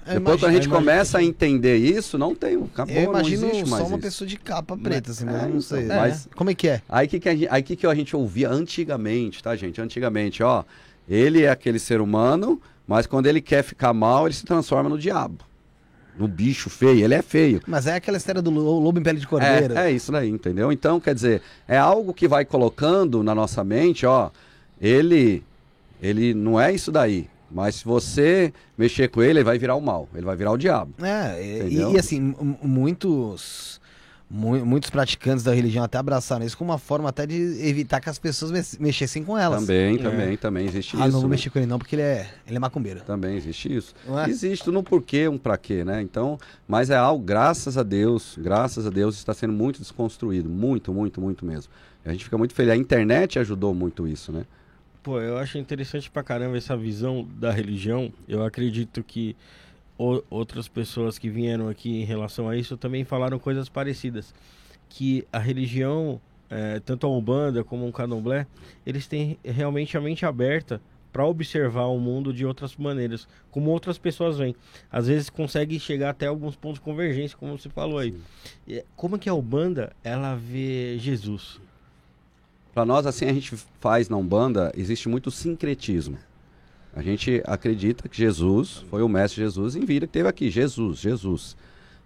Depois, 0.05 0.41
quando 0.41 0.51
a 0.51 0.55
gente 0.55 0.69
começa 0.69 1.19
a 1.19 1.23
entender 1.23 1.77
isso, 1.77 2.19
não 2.19 2.35
tem, 2.35 2.57
acabou, 2.57 2.95
Eu 2.95 3.05
não 3.05 3.11
imagino 3.21 3.47
existe 3.47 3.69
só 3.69 3.77
uma 3.77 3.87
isso. 3.87 3.99
pessoa 3.99 4.29
de 4.29 4.37
capa 4.37 4.77
preta, 4.77 5.11
assim, 5.13 5.25
mas 5.25 5.35
É, 5.35 5.39
não 5.43 5.49
então, 5.49 5.61
sei. 5.61 5.87
mas- 5.87 6.29
Como 6.35 6.51
é 6.51 6.55
que 6.55 6.69
é? 6.69 6.83
Aí 6.89 7.07
que, 7.07 7.21
que, 7.21 7.29
a, 7.29 7.35
gente- 7.35 7.49
aí 7.51 7.63
que, 7.63 7.77
que 7.77 7.87
a 7.87 7.95
gente 7.95 8.17
ouvia 8.17 8.51
antigamente, 8.51 9.43
tá, 9.43 9.55
gente? 9.55 9.81
Antigamente, 9.81 10.43
ó, 10.43 10.65
ele 11.09 11.43
é 11.43 11.51
aquele 11.51 11.79
ser 11.79 12.01
humano, 12.01 12.61
mas 12.87 13.07
quando 13.07 13.27
ele 13.27 13.41
quer 13.41 13.63
ficar 13.63 13.93
mal, 13.93 14.27
ele 14.27 14.35
se 14.35 14.45
transforma 14.45 14.89
no 14.89 14.99
diabo. 14.99 15.39
No 16.19 16.29
bicho 16.29 16.69
feio, 16.69 17.05
ele 17.05 17.15
é 17.15 17.23
feio. 17.23 17.63
Mas 17.67 17.87
é 17.87 17.95
aquela 17.95 18.19
história 18.19 18.43
do 18.43 18.51
lo- 18.51 18.81
lobo 18.81 18.99
em 18.99 19.03
pele 19.03 19.19
de 19.19 19.27
cordeiro. 19.27 19.79
É, 19.79 19.89
é 19.89 19.93
isso 19.93 20.13
daí, 20.13 20.29
entendeu? 20.29 20.71
Então, 20.71 21.01
quer 21.01 21.15
dizer, 21.15 21.41
é 21.67 21.79
algo 21.79 22.13
que 22.13 22.29
vai 22.29 22.45
colocando 22.45 23.23
na 23.23 23.35
nossa 23.35 23.65
mente, 23.65 24.05
ó, 24.05 24.31
ele, 24.81 25.43
ele 26.03 26.35
não 26.35 26.61
é 26.61 26.73
isso 26.73 26.91
daí. 26.93 27.29
Mas 27.55 27.77
se 27.77 27.85
você 27.85 28.53
mexer 28.79 29.09
com 29.09 29.23
ele, 29.23 29.41
ele 29.41 29.45
vai 29.45 29.59
virar 29.59 29.75
o 29.75 29.81
mal, 29.81 30.09
ele 30.15 30.25
vai 30.25 30.35
virar 30.37 30.53
o 30.53 30.57
diabo. 30.57 30.95
É, 31.05 31.41
e- 31.69 31.93
e, 31.95 31.99
assim, 31.99 32.19
mu- 32.21 32.59
muitos 32.63 33.81
mu- 34.35 34.65
muitos 34.65 34.89
praticantes 34.89 35.45
da 35.45 35.53
religião 35.53 35.85
até 35.85 35.99
abraçaram 35.99 36.43
isso 36.47 36.57
como 36.57 36.71
uma 36.73 36.79
forma 36.79 37.07
até 37.11 37.27
de 37.27 37.35
evitar 37.69 38.01
que 38.01 38.09
as 38.09 38.19
pessoas 38.19 38.51
mexessem 38.81 39.23
com 39.23 39.37
elas. 39.37 39.61
Também, 39.61 39.99
também, 39.99 40.37
também 40.39 40.67
existe 40.67 40.97
Ah, 40.97 41.01
isso. 41.01 41.09
não 41.13 41.21
vou 41.21 41.29
né? 41.29 41.35
mexer 41.37 41.51
com 41.51 41.59
ele 41.59 41.67
não, 41.67 41.79
porque 41.79 41.95
ele 41.97 42.01
é, 42.03 42.31
ele 42.47 42.57
é 42.57 42.59
macumbeiro. 42.59 43.01
Também 43.03 43.37
existe 43.37 43.75
isso. 43.77 43.95
É? 44.27 44.31
Existe 44.31 44.71
no 44.71 44.83
porquê, 44.83 45.29
um 45.29 45.37
pra 45.37 45.59
quê, 45.59 45.85
né? 45.85 46.01
Então, 46.01 46.39
mas 46.67 46.89
é 46.89 46.97
algo, 46.97 47.23
graças 47.23 47.77
a 47.77 47.83
Deus, 47.83 48.39
graças 48.41 48.87
a 48.87 48.91
Deus, 48.91 49.17
está 49.17 49.35
sendo 49.35 49.53
muito 49.53 49.81
desconstruído. 49.81 50.49
Muito, 50.49 50.95
muito, 50.95 51.21
muito 51.21 51.45
mesmo. 51.45 51.71
A 52.03 52.11
gente 52.11 52.25
fica 52.25 52.39
muito 52.39 52.55
feliz. 52.55 52.73
A 52.73 52.77
internet 52.77 53.39
ajudou 53.39 53.75
muito 53.75 54.09
isso, 54.09 54.33
né? 54.33 54.45
Pô, 55.03 55.21
eu 55.21 55.37
acho 55.37 55.59
interessante 55.59 56.11
pra 56.11 56.23
caramba 56.23 56.57
essa 56.57 56.77
visão 56.77 57.27
da 57.39 57.51
religião. 57.51 58.13
Eu 58.29 58.45
acredito 58.45 59.03
que 59.03 59.35
o- 59.99 60.23
outras 60.31 60.69
pessoas 60.69 61.19
que 61.19 61.29
vieram 61.29 61.69
aqui 61.69 62.01
em 62.01 62.05
relação 62.05 62.49
a 62.49 62.57
isso 62.57 62.77
também 62.77 63.05
falaram 63.05 63.39
coisas 63.39 63.69
parecidas. 63.69 64.33
Que 64.89 65.27
a 65.33 65.39
religião, 65.41 66.21
eh, 66.49 66.81
tanto 66.85 67.07
a 67.07 67.11
Umbanda 67.11 67.65
como 67.65 67.87
o 67.89 67.93
Candomblé, 67.93 68.47
eles 68.87 69.07
têm 69.09 69.39
realmente 69.45 69.97
a 69.97 70.01
mente 70.01 70.25
aberta 70.25 70.81
para 71.13 71.27
observar 71.27 71.87
o 71.87 71.99
mundo 71.99 72.33
de 72.33 72.47
outras 72.47 72.75
maneiras, 72.77 73.29
como 73.51 73.71
outras 73.71 73.99
pessoas 73.99 74.39
veem. 74.39 74.55
Às 74.91 75.09
vezes 75.09 75.29
consegue 75.29 75.79
chegar 75.81 76.11
até 76.11 76.27
alguns 76.27 76.55
pontos 76.57 76.79
de 76.79 76.85
convergência, 76.85 77.37
como 77.37 77.59
você 77.59 77.69
falou 77.69 77.99
aí. 77.99 78.15
Como 78.97 79.19
que 79.19 79.29
a 79.29 79.35
Umbanda, 79.35 79.93
ela 80.05 80.35
vê 80.37 80.97
Jesus? 80.99 81.61
Para 82.75 82.85
nós, 82.85 83.07
assim, 83.07 83.27
a 83.27 83.33
gente 83.33 83.55
faz 83.81 84.09
na 84.09 84.17
Umbanda, 84.17 84.73
existe 84.77 85.09
muito 85.09 85.31
sincretismo. 85.31 86.17
A 86.95 87.03
gente 87.03 87.43
acredita 87.47 88.09
que 88.09 88.17
Jesus 88.17 88.85
foi 88.91 89.03
o 89.03 89.09
mestre 89.09 89.43
Jesus 89.43 89.77
em 89.77 89.85
vida 89.85 90.07
que 90.07 90.13
teve 90.13 90.29
aqui, 90.29 90.51
Jesus, 90.51 90.99
Jesus. 90.99 91.57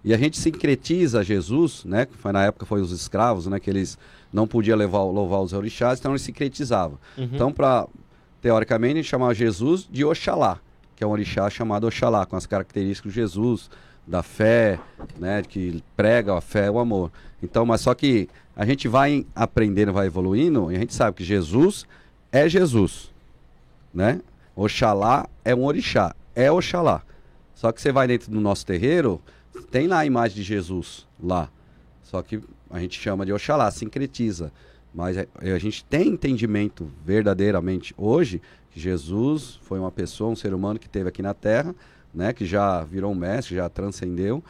E 0.05 0.15
a 0.15 0.17
gente 0.19 0.39
sincretiza 0.39 1.25
Jesus, 1.25 1.85
né? 1.85 2.07
Que 2.07 2.17
foi, 2.17 2.31
na 2.31 2.45
época 2.45 2.65
foi 2.65 2.81
os 2.81 2.93
escravos, 2.93 3.47
né? 3.47 3.59
Que 3.59 3.69
eles 3.69 3.99
não 4.33 4.47
podiam 4.47 4.79
levar, 4.79 5.03
louvar 5.03 5.41
os 5.41 5.53
orixás, 5.53 5.99
então 5.99 6.13
eles 6.13 6.23
sincretizavam. 6.23 6.99
Uhum. 7.19 7.29
Então, 7.33 7.53
para 7.53 7.89
teoricamente, 8.41 8.93
a 8.93 8.97
gente 8.97 9.09
chamava 9.09 9.35
Jesus 9.35 9.89
de 9.91 10.05
Oxalá, 10.05 10.61
que 10.95 11.03
é 11.03 11.07
um 11.07 11.11
orixá 11.11 11.51
chamado 11.51 11.89
Oxalá, 11.89 12.25
com 12.25 12.37
as 12.37 12.47
características 12.47 13.13
de 13.13 13.17
Jesus, 13.17 13.69
da 14.07 14.23
fé, 14.23 14.79
né, 15.19 15.43
que 15.43 15.83
prega 15.97 16.37
a 16.37 16.41
fé 16.41 16.71
o 16.71 16.79
amor. 16.79 17.11
Então, 17.43 17.67
mas 17.67 17.81
só 17.81 17.95
que 17.95 18.29
a 18.55 18.65
gente 18.65 18.89
vai 18.89 19.27
aprendendo, 19.35 19.93
vai 19.93 20.07
evoluindo, 20.07 20.71
e 20.71 20.77
a 20.77 20.79
gente 20.79 20.95
sabe 20.95 21.17
que 21.17 21.25
Jesus 21.25 21.85
é 22.31 22.49
Jesus, 22.49 23.13
né? 23.93 24.21
Oxalá 24.55 25.29
é 25.45 25.55
um 25.55 25.65
orixá, 25.65 26.15
é 26.35 26.51
Oxalá. 26.51 27.03
Só 27.55 27.73
que 27.73 27.81
você 27.81 27.93
vai 27.93 28.07
dentro 28.07 28.31
do 28.31 28.41
nosso 28.41 28.65
terreiro, 28.65 29.21
tem 29.71 29.87
lá 29.87 29.99
a 29.99 30.07
imagem 30.07 30.37
de 30.37 30.43
Jesus 30.43 31.07
lá. 31.23 31.51
Só 32.03 32.23
que 32.23 32.41
a 32.71 32.79
gente 32.79 33.01
chama 33.01 33.27
de 33.27 33.33
Oxalá, 33.33 33.71
sincretiza. 33.71 34.53
Mas 34.95 35.17
é- 35.17 35.29
a 35.41 35.59
gente 35.59 35.85
tem 35.85 36.09
entendimento 36.09 36.91
verdadeiramente 37.05 37.95
hoje 37.99 38.41
que 38.71 38.81
Jesus 38.81 39.59
foi 39.63 39.79
uma 39.79 39.91
pessoa, 39.91 40.31
um 40.31 40.37
ser 40.37 40.55
humano 40.55 40.79
que 40.79 40.87
esteve 40.87 41.09
aqui 41.09 41.21
na 41.21 41.35
Terra, 41.35 41.75
né, 42.17 42.33
que 42.33 42.47
já 42.47 42.83
virou 42.83 43.13
um 43.13 43.15
mestre, 43.15 43.55
já 43.55 43.69
transcendeu, 43.69 44.43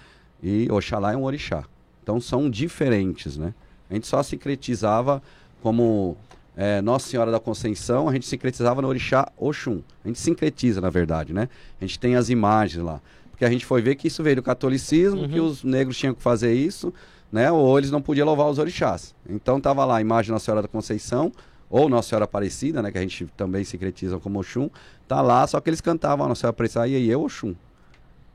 e 0.42 0.68
Oxalá 0.70 1.12
é 1.12 1.16
um 1.16 1.24
orixá. 1.24 1.64
Então 2.02 2.20
são 2.20 2.48
diferentes, 2.48 3.36
né? 3.36 3.52
A 3.90 3.94
gente 3.94 4.06
só 4.06 4.22
sincretizava 4.22 5.20
como 5.62 6.16
é, 6.56 6.80
Nossa 6.80 7.08
Senhora 7.08 7.30
da 7.32 7.40
Conceição, 7.40 8.08
a 8.08 8.12
gente 8.12 8.26
sincretizava 8.26 8.80
no 8.80 8.88
orixá 8.88 9.28
Oxum. 9.36 9.82
A 10.04 10.08
gente 10.08 10.20
sincretiza, 10.20 10.80
na 10.80 10.88
verdade, 10.90 11.32
né? 11.32 11.48
A 11.80 11.84
gente 11.84 11.98
tem 11.98 12.14
as 12.14 12.30
imagens 12.30 12.82
lá. 12.84 13.00
Porque 13.30 13.44
a 13.44 13.50
gente 13.50 13.66
foi 13.66 13.82
ver 13.82 13.96
que 13.96 14.06
isso 14.08 14.22
veio 14.22 14.36
do 14.36 14.42
catolicismo, 14.42 15.22
Uhum. 15.22 15.28
que 15.28 15.40
os 15.40 15.62
negros 15.64 15.98
tinham 15.98 16.14
que 16.14 16.22
fazer 16.22 16.54
isso, 16.54 16.94
né? 17.30 17.50
Ou 17.52 17.76
eles 17.76 17.90
não 17.90 18.00
podiam 18.00 18.24
louvar 18.26 18.48
os 18.48 18.58
orixás. 18.58 19.14
Então 19.28 19.60
tava 19.60 19.84
lá 19.84 19.96
a 19.96 20.00
imagem 20.00 20.26
de 20.26 20.32
Nossa 20.32 20.44
Senhora 20.46 20.62
da 20.62 20.68
Conceição, 20.68 21.32
ou 21.70 21.88
Nossa 21.88 22.08
Senhora 22.10 22.24
Aparecida, 22.24 22.80
né? 22.82 22.90
Que 22.92 22.98
a 22.98 23.00
gente 23.00 23.26
também 23.36 23.64
sincretiza 23.64 24.18
como 24.18 24.38
Oxum. 24.40 24.70
Tá 25.08 25.20
lá, 25.20 25.46
só 25.46 25.60
que 25.60 25.68
eles 25.70 25.80
cantavam 25.80 26.28
Nossa 26.28 26.40
Senhora 26.42 26.50
Aparecida 26.54 26.86
e 26.88 27.08
eu 27.08 27.22
Oxum. 27.22 27.54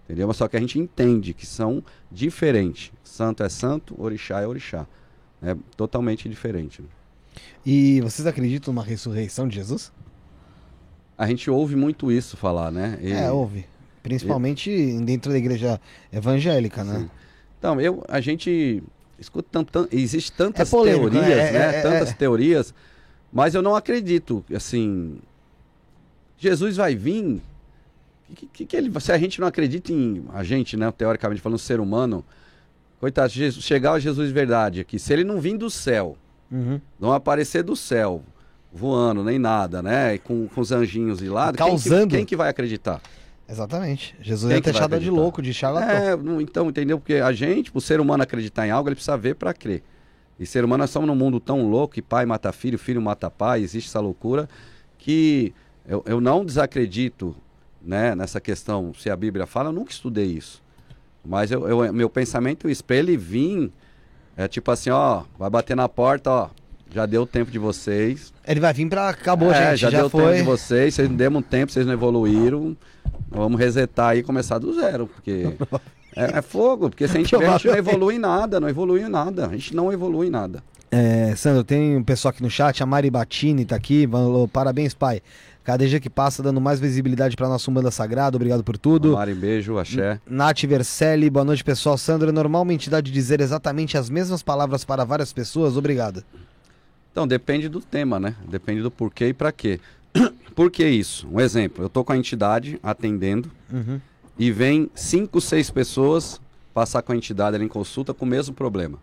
Entendeu? 0.06 0.28
Mas 0.28 0.38
só 0.38 0.48
que 0.48 0.58
a 0.58 0.60
gente 0.60 0.78
entende 0.80 1.34
que 1.34 1.46
são 1.46 1.84
diferentes. 2.12 2.92
Santo 3.04 3.44
é 3.44 3.50
santo, 3.50 3.96
orixá 4.02 4.42
é 4.42 4.48
orixá. 4.48 4.86
É 5.42 5.56
totalmente 5.78 6.28
diferente. 6.28 6.82
né? 6.82 6.88
E 7.66 8.02
vocês 8.02 8.28
acreditam 8.28 8.74
numa 8.74 8.84
ressurreição 8.84 9.48
de 9.48 9.56
Jesus? 9.56 9.92
A 11.18 11.28
gente 11.28 11.50
ouve 11.50 11.76
muito 11.76 12.12
isso 12.12 12.36
falar, 12.36 12.72
né? 12.72 12.98
E- 13.02 13.12
É, 13.12 13.32
houve. 13.32 13.66
Principalmente 14.04 15.00
dentro 15.04 15.32
da 15.32 15.38
igreja 15.38 15.80
evangélica, 16.12 16.84
né? 16.84 17.00
Sim. 17.02 17.10
Então, 17.60 17.80
eu, 17.80 18.04
a 18.08 18.20
gente 18.20 18.82
escuta 19.20 19.48
tanto, 19.52 19.88
existe 19.92 20.32
tantas 20.32 20.68
É 20.68 20.72
polêmico, 20.72 21.12
teorias, 21.12 21.38
né? 21.38 21.52
né? 21.52 21.60
É- 21.60 21.76
é- 21.78 21.82
tantas 21.84 22.10
é. 22.10 22.14
teorias, 22.14 22.74
mas 23.32 23.56
eu 23.56 23.62
não 23.62 23.76
acredito, 23.76 24.44
assim, 24.54 25.18
Jesus 26.38 26.78
vai 26.78 26.96
vir, 26.96 27.42
que, 28.36 28.46
que, 28.48 28.66
que 28.66 28.76
ele, 28.78 28.92
se 29.00 29.12
a 29.12 29.18
gente 29.18 29.40
não 29.40 29.48
acredita 29.48 29.92
em, 29.92 30.26
a 30.34 30.44
gente, 30.44 30.76
né, 30.78 30.92
teoricamente 30.92 31.42
falando, 31.42 31.60
ser 31.60 31.80
humano, 31.80 32.26
coitado, 33.00 33.32
Jesus, 33.32 33.64
chegar 33.64 33.94
a 33.94 34.00
Jesus 34.00 34.28
de 34.30 34.34
verdade 34.34 34.80
aqui, 34.80 34.98
se 34.98 35.12
ele 35.14 35.24
não 35.24 35.40
vir 35.40 35.58
do 35.58 35.70
céu, 35.70 36.18
Uhum. 36.52 36.82
não 37.00 37.14
aparecer 37.14 37.64
do 37.64 37.78
céu, 37.78 38.22
voando, 38.74 39.24
nem 39.24 39.40
nada, 39.40 39.82
né? 39.82 40.16
E 40.16 40.20
com, 40.20 40.48
com 40.50 40.60
os 40.60 40.70
anjinhos 40.74 41.20
de 41.20 41.30
lado. 41.30 41.56
Quem 41.58 41.66
que- 41.66 41.72
Causando. 41.72 42.16
Quem 42.16 42.26
que, 42.26 42.36
vai 42.36 42.50
acreditar? 42.50 43.02
Exatamente. 43.48 44.16
Jesus 44.22 44.54
que 44.62 44.72
vai 44.72 44.74
chamado 44.82 45.00
de 45.02 45.10
louco, 45.10 45.42
de 45.42 45.54
charlatão. 45.54 45.90
É, 45.90 46.42
então, 46.42 46.68
entendeu? 46.70 47.00
Porque 47.00 47.16
a 47.16 47.32
gente, 47.32 47.72
o 47.74 47.80
ser 47.80 48.02
humano 48.02 48.24
acreditar 48.24 48.68
em 48.68 48.72
algo, 48.72 48.90
ele 48.90 48.96
precisa 48.96 49.16
ver 49.18 49.36
para 49.36 49.54
crer. 49.54 49.82
E 50.42 50.46
ser 50.48 50.66
humano, 50.66 50.82
nós 50.82 50.90
estamos 50.90 51.08
num 51.08 51.16
mundo 51.16 51.40
tão 51.40 51.70
louco 51.70 51.94
que 51.94 52.02
pai 52.02 52.26
mata 52.26 52.52
filho, 52.52 52.80
filho 52.80 53.00
mata 53.02 53.30
pai, 53.30 53.62
existe 53.62 53.88
essa 53.90 54.00
loucura 54.00 54.50
que 54.98 55.54
eu, 55.88 56.04
eu 56.08 56.20
não 56.20 56.44
desacredito 56.44 57.36
né, 57.82 58.16
nessa 58.16 58.42
questão, 58.42 58.92
se 58.94 59.10
a 59.10 59.16
Bíblia 59.16 59.46
fala, 59.46 59.70
eu 59.70 59.74
nunca 59.74 59.92
estudei 59.92 60.26
isso. 60.26 60.62
Mas 61.24 61.52
eu, 61.52 61.68
eu- 61.68 61.94
meu 61.94 62.10
pensamento 62.10 62.68
é 62.68 62.72
isso, 62.72 62.84
para 62.84 62.96
ele 62.96 63.16
vir, 63.16 63.72
é 64.36 64.48
tipo 64.48 64.72
assim, 64.72 64.90
ó, 64.90 65.24
vai 65.38 65.50
bater 65.50 65.76
na 65.76 65.88
porta, 65.88 66.30
ó, 66.32 66.50
já 66.92 67.06
deu 67.06 67.26
tempo 67.28 67.52
de 67.52 67.60
vocês. 67.60 68.34
Ele 68.46 68.60
vai 68.60 68.74
vir 68.74 68.90
pra. 68.90 69.10
Acabou, 69.10 69.52
É, 69.52 69.70
gente. 69.72 69.80
já, 69.82 69.90
Já, 69.92 70.00
deu 70.00 70.10
tempo 70.10 70.24
foi. 70.24 70.38
de 70.38 70.44
vocês, 70.44 70.94
vocês 70.96 71.08
não 71.10 71.16
deram 71.16 71.38
um 71.38 71.42
tempo, 71.42 71.72
vocês 71.72 71.86
não 71.86 71.94
evoluíram. 71.94 72.76
Vamos 73.30 73.60
resetar 73.60 74.10
aí 74.10 74.20
e 74.20 74.24
começar 74.24 74.58
do 74.58 74.74
zero, 74.74 75.08
porque 75.08 75.54
é, 76.16 76.38
é 76.38 76.42
fogo, 76.42 76.90
porque 76.90 77.08
se 77.08 77.18
a 77.18 77.20
gente, 77.20 77.36
vê, 77.38 77.46
a 77.46 77.52
gente 77.54 77.68
não 77.68 77.76
evolui 77.76 78.16
em 78.16 78.20
nada, 78.20 78.60
não 78.60 78.70
evolui 78.70 79.02
em 79.02 79.10
nada, 79.10 79.48
a 79.48 79.50
gente 79.50 79.76
não 79.76 79.92
evolui 79.92 80.28
em 80.28 80.30
nada. 80.30 80.64
É, 80.90 81.34
Sandro, 81.38 81.64
tem 81.64 81.96
um 81.96 82.04
pessoal 82.04 82.32
aqui 82.32 82.44
no 82.44 82.50
chat, 82.50 82.84
a 82.84 82.86
Mari 82.86 83.10
Batini 83.10 83.64
tá 83.64 83.76
aqui, 83.76 84.08
falou, 84.08 84.48
parabéns, 84.48 84.94
pai. 84.94 85.22
Cada 85.64 85.88
dia 85.88 86.00
que 86.00 86.10
passa, 86.10 86.42
dando 86.42 86.60
mais 86.60 86.80
visibilidade 86.80 87.36
pra 87.36 87.48
nossa 87.48 87.70
Umbanda 87.70 87.92
Sagrada, 87.92 88.36
obrigado 88.36 88.64
por 88.64 88.78
tudo. 88.78 89.14
Mari, 89.14 89.34
beijo, 89.36 89.78
axé. 89.78 90.20
Nath 90.28 90.64
Vercelli, 90.64 91.30
boa 91.30 91.46
noite, 91.46 91.64
pessoal. 91.64 91.98
Sandro, 91.98 92.30
é 92.30 92.32
normal 92.32 92.64
uma 92.64 92.74
entidade 92.74 93.12
dizer 93.12 93.40
exatamente 93.40 93.96
as 93.96 94.10
mesmas 94.10 94.42
palavras 94.42 94.84
para 94.84 95.06
várias 95.06 95.32
pessoas? 95.32 95.78
Obrigado. 95.78 96.24
Então, 97.12 97.28
depende 97.28 97.70
do 97.70 97.80
tema, 97.80 98.20
né? 98.20 98.36
Depende 98.50 98.82
do 98.82 98.90
porquê 98.90 99.28
e 99.28 99.34
pra 99.34 99.52
quê. 99.52 99.80
Por 100.56 100.72
que 100.72 100.86
isso? 100.86 101.28
Um 101.32 101.40
exemplo, 101.40 101.86
eu 101.86 101.90
tô 101.90 102.04
com 102.04 102.12
a 102.12 102.18
entidade 102.18 102.80
atendendo 102.82 103.52
Uhum. 103.72 104.02
E 104.38 104.52
vem 104.52 104.90
cinco, 104.96 105.40
seis 105.42 105.70
pessoas 105.70 106.40
passar 106.74 107.02
com 107.02 107.12
a 107.12 107.16
entidade 107.16 107.56
ali 107.56 107.66
em 107.66 107.70
consulta 107.70 108.14
com 108.14 108.26
o 108.26 108.28
mesmo 108.28 108.54
problema. 108.56 108.98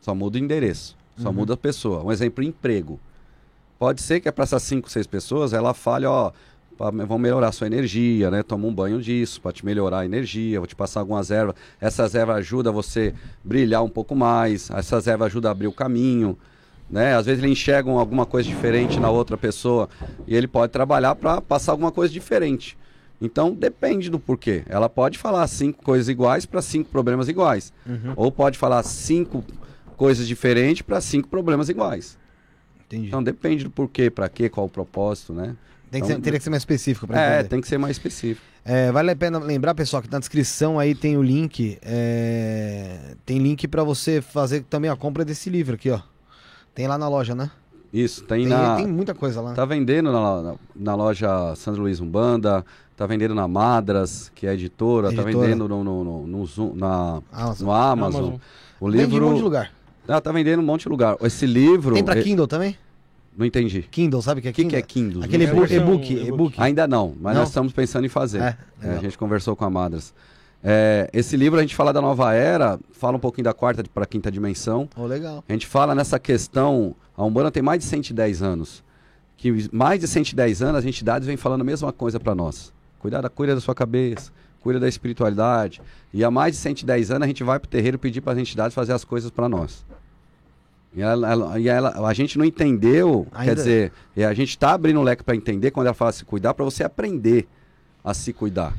Só 0.00 0.14
muda 0.14 0.38
o 0.38 0.40
endereço, 0.40 0.96
só 1.16 1.32
muda 1.32 1.54
a 1.54 1.56
pessoa. 1.56 2.02
Um 2.04 2.12
exemplo, 2.12 2.42
emprego. 2.42 2.98
Pode 3.78 4.02
ser 4.02 4.20
que 4.20 4.28
é 4.28 4.32
para 4.32 4.44
essas 4.44 4.62
cinco, 4.62 4.90
seis 4.90 5.06
pessoas, 5.06 5.52
ela 5.52 5.72
fale, 5.72 6.04
ó, 6.06 6.32
pra- 6.76 6.90
vão 6.90 7.18
melhorar 7.18 7.48
a 7.48 7.52
sua 7.52 7.66
energia, 7.66 8.30
né? 8.30 8.42
Toma 8.42 8.66
um 8.66 8.74
banho 8.74 9.00
disso, 9.00 9.40
para 9.40 9.52
te 9.52 9.64
melhorar 9.64 10.00
a 10.00 10.04
energia, 10.04 10.58
vou 10.58 10.66
te 10.66 10.74
passar 10.74 11.00
algumas 11.00 11.30
ervas. 11.30 11.54
Essas 11.80 12.14
ervas 12.14 12.38
ajudam 12.38 12.72
você 12.72 13.14
brilhar 13.44 13.82
um 13.84 13.88
pouco 13.88 14.14
mais, 14.16 14.68
essas 14.70 15.06
ervas 15.06 15.26
ajudam 15.26 15.50
a 15.50 15.52
abrir 15.52 15.68
o 15.68 15.72
caminho, 15.72 16.36
né? 16.90 17.14
Às 17.14 17.26
vezes 17.26 17.42
ele 17.42 17.52
enxerga 17.52 17.90
alguma 17.90 18.26
coisa 18.26 18.48
diferente 18.48 18.98
na 18.98 19.10
outra 19.10 19.36
pessoa 19.36 19.88
e 20.26 20.34
ele 20.34 20.48
pode 20.48 20.72
trabalhar 20.72 21.14
para 21.14 21.40
passar 21.40 21.72
alguma 21.72 21.92
coisa 21.92 22.12
diferente. 22.12 22.76
Então 23.20 23.52
depende 23.52 24.08
do 24.10 24.18
porquê. 24.18 24.62
Ela 24.68 24.88
pode 24.88 25.18
falar 25.18 25.46
cinco 25.48 25.82
coisas 25.82 26.08
iguais 26.08 26.46
para 26.46 26.62
cinco 26.62 26.88
problemas 26.90 27.28
iguais, 27.28 27.72
ou 28.16 28.30
pode 28.30 28.56
falar 28.58 28.82
cinco 28.84 29.44
coisas 29.96 30.26
diferentes 30.28 30.82
para 30.82 31.00
cinco 31.00 31.28
problemas 31.28 31.68
iguais. 31.68 32.16
Entendi. 32.86 33.08
Então 33.08 33.22
depende 33.22 33.64
do 33.64 33.70
porquê, 33.70 34.08
para 34.10 34.28
quê, 34.28 34.48
qual 34.48 34.66
o 34.66 34.70
propósito, 34.70 35.32
né? 35.32 35.56
Tem 35.90 36.00
que 36.00 36.06
ser- 36.06 36.12
então- 36.14 36.22
teria 36.22 36.38
que 36.38 36.44
ser 36.44 36.50
mais 36.50 36.62
específico 36.62 37.06
pra 37.06 37.20
É, 37.20 37.34
entender. 37.34 37.48
tem 37.48 37.60
que 37.60 37.66
ser 37.68 37.78
mais 37.78 37.96
específico. 37.96 38.46
É, 38.64 38.92
vale 38.92 39.10
a 39.10 39.16
pena 39.16 39.38
lembrar, 39.38 39.74
pessoal, 39.74 40.02
que 40.02 40.10
na 40.10 40.18
descrição 40.18 40.78
aí 40.78 40.94
tem 40.94 41.16
o 41.16 41.22
link. 41.22 41.78
é, 41.82 43.14
Tem 43.24 43.38
link 43.38 43.66
pra 43.66 43.82
você 43.82 44.20
fazer 44.20 44.62
também 44.68 44.90
a 44.90 44.96
compra 44.96 45.24
desse 45.24 45.48
livro 45.50 45.74
aqui, 45.74 45.90
ó. 45.90 46.00
Tem 46.74 46.86
lá 46.86 46.96
na 46.98 47.08
loja, 47.08 47.34
né? 47.34 47.50
Isso, 47.92 48.22
tem, 48.24 48.40
Tem, 48.40 48.48
na. 48.48 48.76
tem 48.76 48.86
muita 48.86 49.14
coisa 49.14 49.40
lá. 49.40 49.54
Tá 49.54 49.64
vendendo 49.64 50.12
na, 50.12 50.42
na, 50.42 50.54
na 50.76 50.94
loja 50.94 51.54
Sandro 51.56 51.82
Luiz 51.82 52.00
Umbanda, 52.00 52.64
tá 52.98 53.06
vendendo 53.06 53.32
na 53.34 53.46
Madras, 53.46 54.30
que 54.34 54.44
é 54.44 54.52
editora, 54.52 55.12
tá 55.12 55.22
Editora. 55.22 55.46
vendendo 55.46 55.68
no, 55.68 55.84
no, 55.84 56.04
no, 56.04 56.26
no 56.26 56.44
Zoom- 56.46 56.74
na, 56.74 57.22
Amazon. 57.32 57.66
no 57.66 57.72
Amazon. 57.72 58.20
Amazon. 58.24 58.34
O 58.80 58.90
Vende 58.90 59.02
em 59.02 59.06
um 59.06 59.08
livro. 59.10 59.26
monte 59.28 59.36
de 59.38 59.42
lugar. 59.44 59.70
Ah, 60.08 60.20
tá 60.20 60.32
vendendo 60.32 60.60
em 60.60 60.62
um 60.64 60.66
monte 60.66 60.82
de 60.82 60.88
lugar. 60.88 61.16
Esse 61.22 61.46
livro. 61.46 61.94
Tem 61.94 62.02
pra 62.04 62.18
eh, 62.18 62.22
Kindle 62.22 62.46
também? 62.48 62.76
Não 63.36 63.46
entendi. 63.46 63.82
Kindle, 63.82 64.20
sabe 64.20 64.40
o 64.40 64.42
que 64.42 64.48
é 64.48 64.50
O 64.50 64.54
que, 64.54 64.62
Kindle? 64.62 64.70
que 64.70 64.76
é 64.76 64.82
Kindle? 64.82 65.22
Aquele 65.22 65.44
É 65.44 65.48
e-book, 65.48 65.72
e-book, 65.74 66.12
e-book. 66.12 66.54
Ainda 66.60 66.88
não, 66.88 67.14
mas 67.20 67.34
Não? 67.34 67.42
nós 67.42 67.50
estamos 67.50 67.72
pensando 67.72 68.04
em 68.04 68.08
fazer. 68.08 68.40
É, 68.42 68.56
É, 68.82 68.90
a 68.94 68.98
gente 68.98 69.16
conversou 69.16 69.54
com 69.54 69.64
a 69.64 69.70
Madras. 69.70 70.12
É, 70.64 71.08
esse 71.12 71.36
livro 71.36 71.56
a 71.56 71.62
gente 71.62 71.76
fala 71.76 71.92
da 71.92 72.00
nova 72.00 72.34
era, 72.34 72.80
fala 72.90 73.16
um 73.16 73.20
pouquinho 73.20 73.44
da 73.44 73.54
quarta 73.54 73.84
para 73.94 74.04
quinta 74.06 74.28
dimensão. 74.28 74.88
Oh, 74.96 75.06
legal. 75.06 75.44
A 75.48 75.52
gente 75.52 75.68
fala 75.68 75.94
nessa 75.94 76.18
questão, 76.18 76.96
a 77.16 77.24
Umbanda 77.24 77.48
tem 77.52 77.62
mais 77.62 77.78
de 77.78 77.84
110 77.84 78.42
anos. 78.42 78.82
Que 79.36 79.68
mais 79.72 80.00
de 80.00 80.08
110 80.08 80.62
anos 80.62 80.76
as 80.80 80.84
entidades 80.84 81.28
vêm 81.28 81.36
falando 81.36 81.60
a 81.60 81.64
mesma 81.64 81.92
coisa 81.92 82.18
para 82.18 82.34
nós. 82.34 82.72
Cuidado, 82.98 83.28
cuida 83.30 83.54
da 83.54 83.60
sua 83.60 83.74
cabeça, 83.74 84.32
cuida 84.60 84.80
da 84.80 84.88
espiritualidade. 84.88 85.80
E 86.12 86.24
há 86.24 86.30
mais 86.30 86.54
de 86.54 86.58
110 86.60 87.10
anos 87.10 87.24
a 87.24 87.26
gente 87.28 87.44
vai 87.44 87.58
pro 87.58 87.68
terreiro 87.68 87.98
pedir 87.98 88.20
para 88.20 88.32
as 88.32 88.38
entidades 88.38 88.74
fazer 88.74 88.92
as 88.92 89.04
coisas 89.04 89.30
para 89.30 89.48
nós. 89.48 89.84
E, 90.94 91.02
ela, 91.02 91.30
ela- 91.30 91.58
e 91.60 91.68
ela- 91.68 92.08
a 92.08 92.12
gente 92.14 92.38
não 92.38 92.44
entendeu, 92.44 93.26
Ainda- 93.32 93.44
quer 93.44 93.54
dizer, 93.54 93.92
e 94.16 94.24
a 94.24 94.32
gente 94.34 94.50
está 94.50 94.72
abrindo 94.72 94.98
o 94.98 95.02
leque 95.02 95.22
para 95.22 95.36
entender 95.36 95.70
quando 95.70 95.86
ela 95.86 95.94
fala 95.94 96.10
se 96.12 96.24
cuidar, 96.24 96.54
para 96.54 96.64
você 96.64 96.82
aprender 96.82 97.46
a 98.02 98.14
se 98.14 98.32
cuidar. 98.32 98.72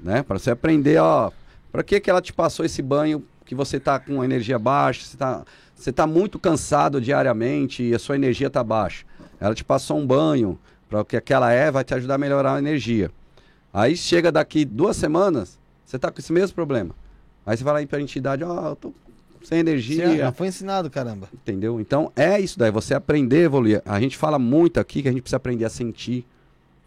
Né? 0.00 0.22
Para 0.22 0.38
você 0.38 0.50
aprender, 0.50 0.98
ó, 0.98 1.30
para 1.70 1.82
que, 1.82 2.00
que 2.00 2.08
ela 2.10 2.22
te 2.22 2.32
passou 2.32 2.64
esse 2.64 2.80
banho 2.82 3.22
que 3.44 3.54
você 3.54 3.78
tá 3.78 3.98
com 3.98 4.24
energia 4.24 4.58
baixa, 4.58 5.04
você 5.04 5.16
tá, 5.16 5.44
você 5.74 5.92
tá 5.92 6.06
muito 6.06 6.38
cansado 6.38 7.00
diariamente 7.00 7.82
e 7.82 7.94
a 7.94 7.98
sua 7.98 8.16
energia 8.16 8.48
tá 8.50 8.64
baixa. 8.64 9.04
Ela 9.38 9.54
te 9.54 9.62
passou 9.62 9.98
um 9.98 10.06
banho 10.06 10.58
para 10.88 11.04
que 11.04 11.16
aquela 11.16 11.52
é 11.52 11.70
vai 11.70 11.84
te 11.84 11.94
ajudar 11.94 12.14
a 12.14 12.18
melhorar 12.18 12.54
a 12.54 12.58
energia. 12.58 13.10
Aí 13.76 13.94
chega 13.94 14.32
daqui 14.32 14.64
duas 14.64 14.96
semanas, 14.96 15.58
você 15.84 15.98
tá 15.98 16.10
com 16.10 16.18
esse 16.18 16.32
mesmo 16.32 16.54
problema. 16.54 16.94
Aí 17.44 17.54
você 17.54 17.62
vai 17.62 17.82
lá 17.82 17.86
para 17.86 17.98
a 17.98 18.00
entidade, 18.00 18.42
ó, 18.42 18.70
eu 18.70 18.76
tô 18.76 18.90
sem 19.44 19.58
energia. 19.58 20.16
Já 20.16 20.32
foi 20.32 20.46
ensinado, 20.46 20.88
caramba. 20.88 21.28
Entendeu? 21.30 21.78
Então 21.78 22.10
é 22.16 22.40
isso 22.40 22.58
daí, 22.58 22.70
você 22.70 22.94
aprender 22.94 23.36
a 23.36 23.42
evoluir. 23.42 23.82
A 23.84 24.00
gente 24.00 24.16
fala 24.16 24.38
muito 24.38 24.80
aqui 24.80 25.02
que 25.02 25.08
a 25.08 25.12
gente 25.12 25.20
precisa 25.20 25.36
aprender 25.36 25.66
a 25.66 25.68
sentir, 25.68 26.24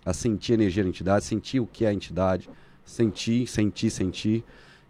a 0.03 0.13
sentir 0.13 0.53
a 0.53 0.55
energia 0.55 0.81
da 0.81 0.89
entidade, 0.89 1.25
sentir 1.25 1.59
o 1.59 1.67
que 1.67 1.85
é 1.85 1.89
a 1.89 1.93
entidade, 1.93 2.49
sentir, 2.83 3.45
sentir, 3.45 3.91
sentir. 3.91 4.43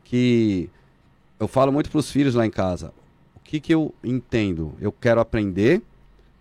Que 0.05 0.69
eu 1.37 1.49
falo 1.49 1.69
muito 1.69 1.89
para 1.89 1.99
os 1.99 2.09
filhos 2.09 2.33
lá 2.33 2.45
em 2.45 2.49
casa. 2.49 2.93
O 3.35 3.41
que, 3.43 3.59
que 3.59 3.75
eu 3.75 3.93
entendo? 4.01 4.73
Eu 4.79 4.93
quero 4.93 5.19
aprender. 5.19 5.81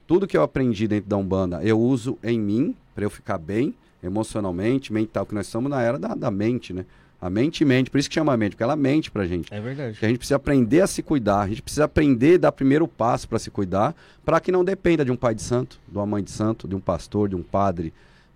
Tudo 0.06 0.24
que 0.24 0.36
eu 0.36 0.42
aprendi 0.44 0.86
dentro 0.86 1.10
da 1.10 1.16
Umbanda, 1.16 1.64
eu 1.64 1.80
uso 1.80 2.16
em 2.22 2.38
mim 2.38 2.76
para 2.94 3.04
eu 3.04 3.10
ficar 3.10 3.38
bem 3.38 3.74
emocionalmente, 4.02 4.92
mental, 4.92 5.26
que 5.26 5.34
nós 5.34 5.46
estamos 5.46 5.70
na 5.70 5.82
era 5.82 5.98
da, 5.98 6.14
da 6.14 6.30
mente, 6.30 6.72
né? 6.72 6.84
A 7.20 7.28
mente 7.28 7.64
mente, 7.64 7.90
por 7.90 7.98
isso 7.98 8.08
que 8.08 8.14
chama 8.14 8.36
mente, 8.36 8.52
porque 8.52 8.62
ela 8.62 8.76
mente 8.76 9.10
pra 9.10 9.26
gente. 9.26 9.52
É 9.52 9.60
verdade. 9.60 9.98
Que 9.98 10.04
a 10.04 10.08
gente 10.08 10.18
precisa 10.18 10.36
aprender 10.36 10.82
a 10.82 10.86
se 10.86 11.02
cuidar, 11.02 11.40
a 11.40 11.48
gente 11.48 11.62
precisa 11.62 11.84
aprender 11.84 12.36
a 12.36 12.38
dar 12.38 12.52
primeiro 12.52 12.86
passo 12.86 13.28
para 13.28 13.40
se 13.40 13.50
cuidar, 13.50 13.94
para 14.24 14.38
que 14.38 14.52
não 14.52 14.64
dependa 14.64 15.04
de 15.04 15.10
um 15.10 15.16
pai 15.16 15.34
de 15.34 15.42
santo, 15.42 15.80
de 15.88 15.98
uma 15.98 16.06
mãe 16.06 16.22
de 16.22 16.30
santo, 16.30 16.68
de 16.68 16.76
um 16.76 16.80
pastor, 16.80 17.28
de 17.28 17.34
um 17.34 17.42
padre, 17.42 17.92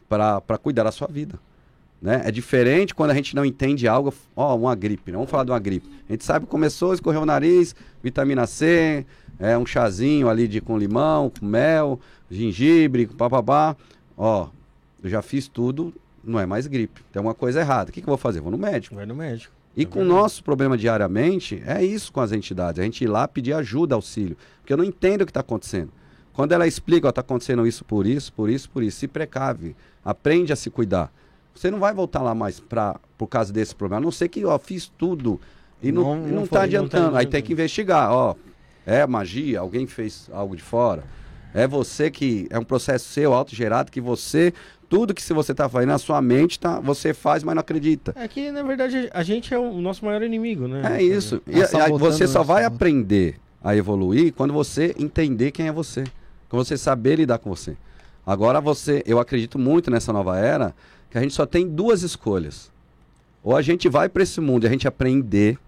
para 0.09 0.59
cuidar 0.61 0.83
da 0.83 0.91
sua 0.91 1.07
vida. 1.07 1.39
Né? 2.03 2.23
É 2.25 2.33
diferente 2.33 2.93
quando 2.93 3.13
a 3.13 3.15
gente 3.15 3.37
não 3.37 3.45
entende 3.45 3.87
algo, 3.87 4.13
ó, 4.35 4.57
uma 4.57 4.75
gripe, 4.75 5.13
né? 5.13 5.17
vamos 5.17 5.31
falar 5.31 5.45
de 5.45 5.53
uma 5.53 5.61
gripe. 5.61 5.89
A 6.09 6.13
gente 6.13 6.25
sabe 6.25 6.45
que 6.45 6.51
começou, 6.51 6.93
escorreu 6.93 7.23
o 7.23 7.27
nariz, 7.27 7.77
vitamina 8.03 8.45
C, 8.49 9.07
é, 9.39 9.57
um 9.57 9.65
chazinho 9.65 10.29
ali 10.29 10.49
de, 10.49 10.61
com 10.61 10.77
limão, 10.77 11.31
com 11.31 11.47
mel, 11.47 12.01
gengibre, 12.29 13.07
com 13.07 13.15
papabá. 13.15 13.77
Ó, 14.17 14.49
eu 15.03 15.11
já 15.11 15.23
fiz 15.23 15.49
tudo, 15.49 15.93
não 16.25 16.39
é 16.39 16.47
mais 16.47 16.67
gripe. 16.67 17.03
Tem 17.13 17.21
uma 17.21 17.35
coisa 17.35 17.61
errada. 17.61 17.91
O 17.91 17.93
que, 17.93 18.01
que 18.01 18.07
eu 18.09 18.13
vou 18.13 18.19
fazer? 18.19 18.41
Vou 18.41 18.53
no 18.53 18.59
médico. 18.59 18.95
Vai 18.95 19.07
no 19.07 19.15
médico. 19.15 19.53
E 19.77 19.83
É 19.83 19.87
com 19.87 20.01
o 20.01 20.05
nosso 20.05 20.45
problema 20.45 20.77
diariamente, 20.77 21.63
é 21.67 21.83
isso 21.85 22.13
com 22.13 22.21
as 22.21 22.31
entidades. 22.33 22.79
A 22.81 22.85
gente 22.85 23.03
ir 23.05 23.07
lá 23.09 23.27
pedir 23.27 23.55
ajuda, 23.55 23.95
auxílio. 23.95 24.37
Porque 24.61 24.73
eu 24.73 24.77
não 24.77 24.85
entendo 24.85 25.23
o 25.23 25.25
que 25.27 25.31
está 25.31 25.41
acontecendo. 25.41 25.91
Quando 26.33 26.53
ela 26.53 26.67
explica, 26.67 27.09
está 27.09 27.21
acontecendo 27.21 27.67
isso 27.67 27.85
por 27.85 28.07
isso, 28.07 28.33
por 28.33 28.49
isso, 28.51 28.69
por 28.71 28.83
isso, 28.83 28.99
se 28.99 29.09
precave. 29.09 29.75
Aprende 30.05 30.53
a 30.53 30.57
se 30.57 30.71
cuidar. 30.71 31.13
Você 31.55 31.71
não 31.71 31.79
vai 31.79 31.93
voltar 31.93 32.23
lá 32.23 32.35
mais 32.35 32.59
pra, 32.61 32.99
por 33.19 33.27
causa 33.27 33.53
desse 33.53 33.75
problema. 33.75 33.99
A 33.99 34.05
não 34.05 34.11
ser 34.11 34.29
que, 34.29 34.45
ó, 34.45 34.59
fiz 34.59 34.87
tudo 34.97 35.41
e 35.83 35.91
não, 35.93 36.03
Não- 36.03 36.17
não, 36.17 36.17
não 36.17 36.27
está 36.27 36.31
foi, 36.31 36.39
não 36.41 36.47
tá 36.47 36.63
adiantando. 36.63 37.05
Aí 37.09 37.11
tem 37.11 37.19
adiantando. 37.39 37.43
que 37.47 37.53
investigar, 37.53 38.13
ó. 38.13 38.35
É 38.87 39.07
magia? 39.07 39.61
Alguém 39.61 39.87
fez 39.87 40.29
algo 40.33 40.57
de 40.57 40.63
fora? 40.63 41.05
É 41.55 41.67
você 41.67 42.11
que. 42.11 42.47
É 42.51 42.59
um 42.59 42.65
processo 42.65 43.09
seu, 43.09 43.33
autogerado, 43.33 43.91
que 43.91 44.01
você. 44.01 44.53
Tudo 44.89 45.15
que 45.15 45.23
se 45.23 45.33
você 45.33 45.53
está 45.53 45.69
fazendo 45.69 45.89
na 45.89 45.99
sua 45.99 46.21
mente, 46.21 46.61
tá, 46.61 46.79
você 46.79 47.15
faz, 47.15 47.43
mas 47.43 47.55
não 47.55 47.61
acredita. 47.61 48.13
É 48.15 48.29
que, 48.29 48.51
na 48.51 48.63
verdade, 48.63 49.09
a 49.13 49.23
gente 49.23 49.55
é 49.55 49.59
o 49.59 49.81
nosso 49.81 50.05
maior 50.05 50.23
inimigo, 50.23 50.69
né? 50.69 50.99
É 50.99 51.03
isso. 51.03 51.41
E, 51.47 51.53
Tá 51.53 51.59
e 51.59 51.63
aí 51.63 51.67
sabotando 51.69 51.99
você 51.99 52.27
só 52.27 52.43
vai 52.43 52.65
aprender 52.65 53.37
a 53.65 53.75
evoluir 53.75 54.35
quando 54.35 54.53
você 54.53 54.95
entender 54.99 55.51
quem 55.51 55.67
é 55.67 55.73
você. 55.73 56.05
Quando 56.49 56.67
você 56.67 56.77
saber 56.77 57.17
lidar 57.17 57.39
com 57.39 57.49
você. 57.49 57.75
Agora 58.27 58.61
você, 58.61 59.03
eu 59.07 59.19
acredito 59.19 59.59
muito 59.59 59.91
nessa 59.91 60.13
nova 60.13 60.39
era, 60.39 60.75
que 61.11 61.17
a 61.17 61.23
gente 61.23 61.33
só 61.33 61.47
tem 61.47 61.67
duas 61.67 62.03
escolhas. 62.03 62.71
Ou 63.43 63.57
a 63.57 63.63
gente 63.63 63.89
vai 63.89 64.09
para 64.09 64.23
esse 64.23 64.41
mundo 64.41 64.65
e 64.65 64.67
a 64.67 64.71
gente 64.71 64.87
aprender 64.87 65.59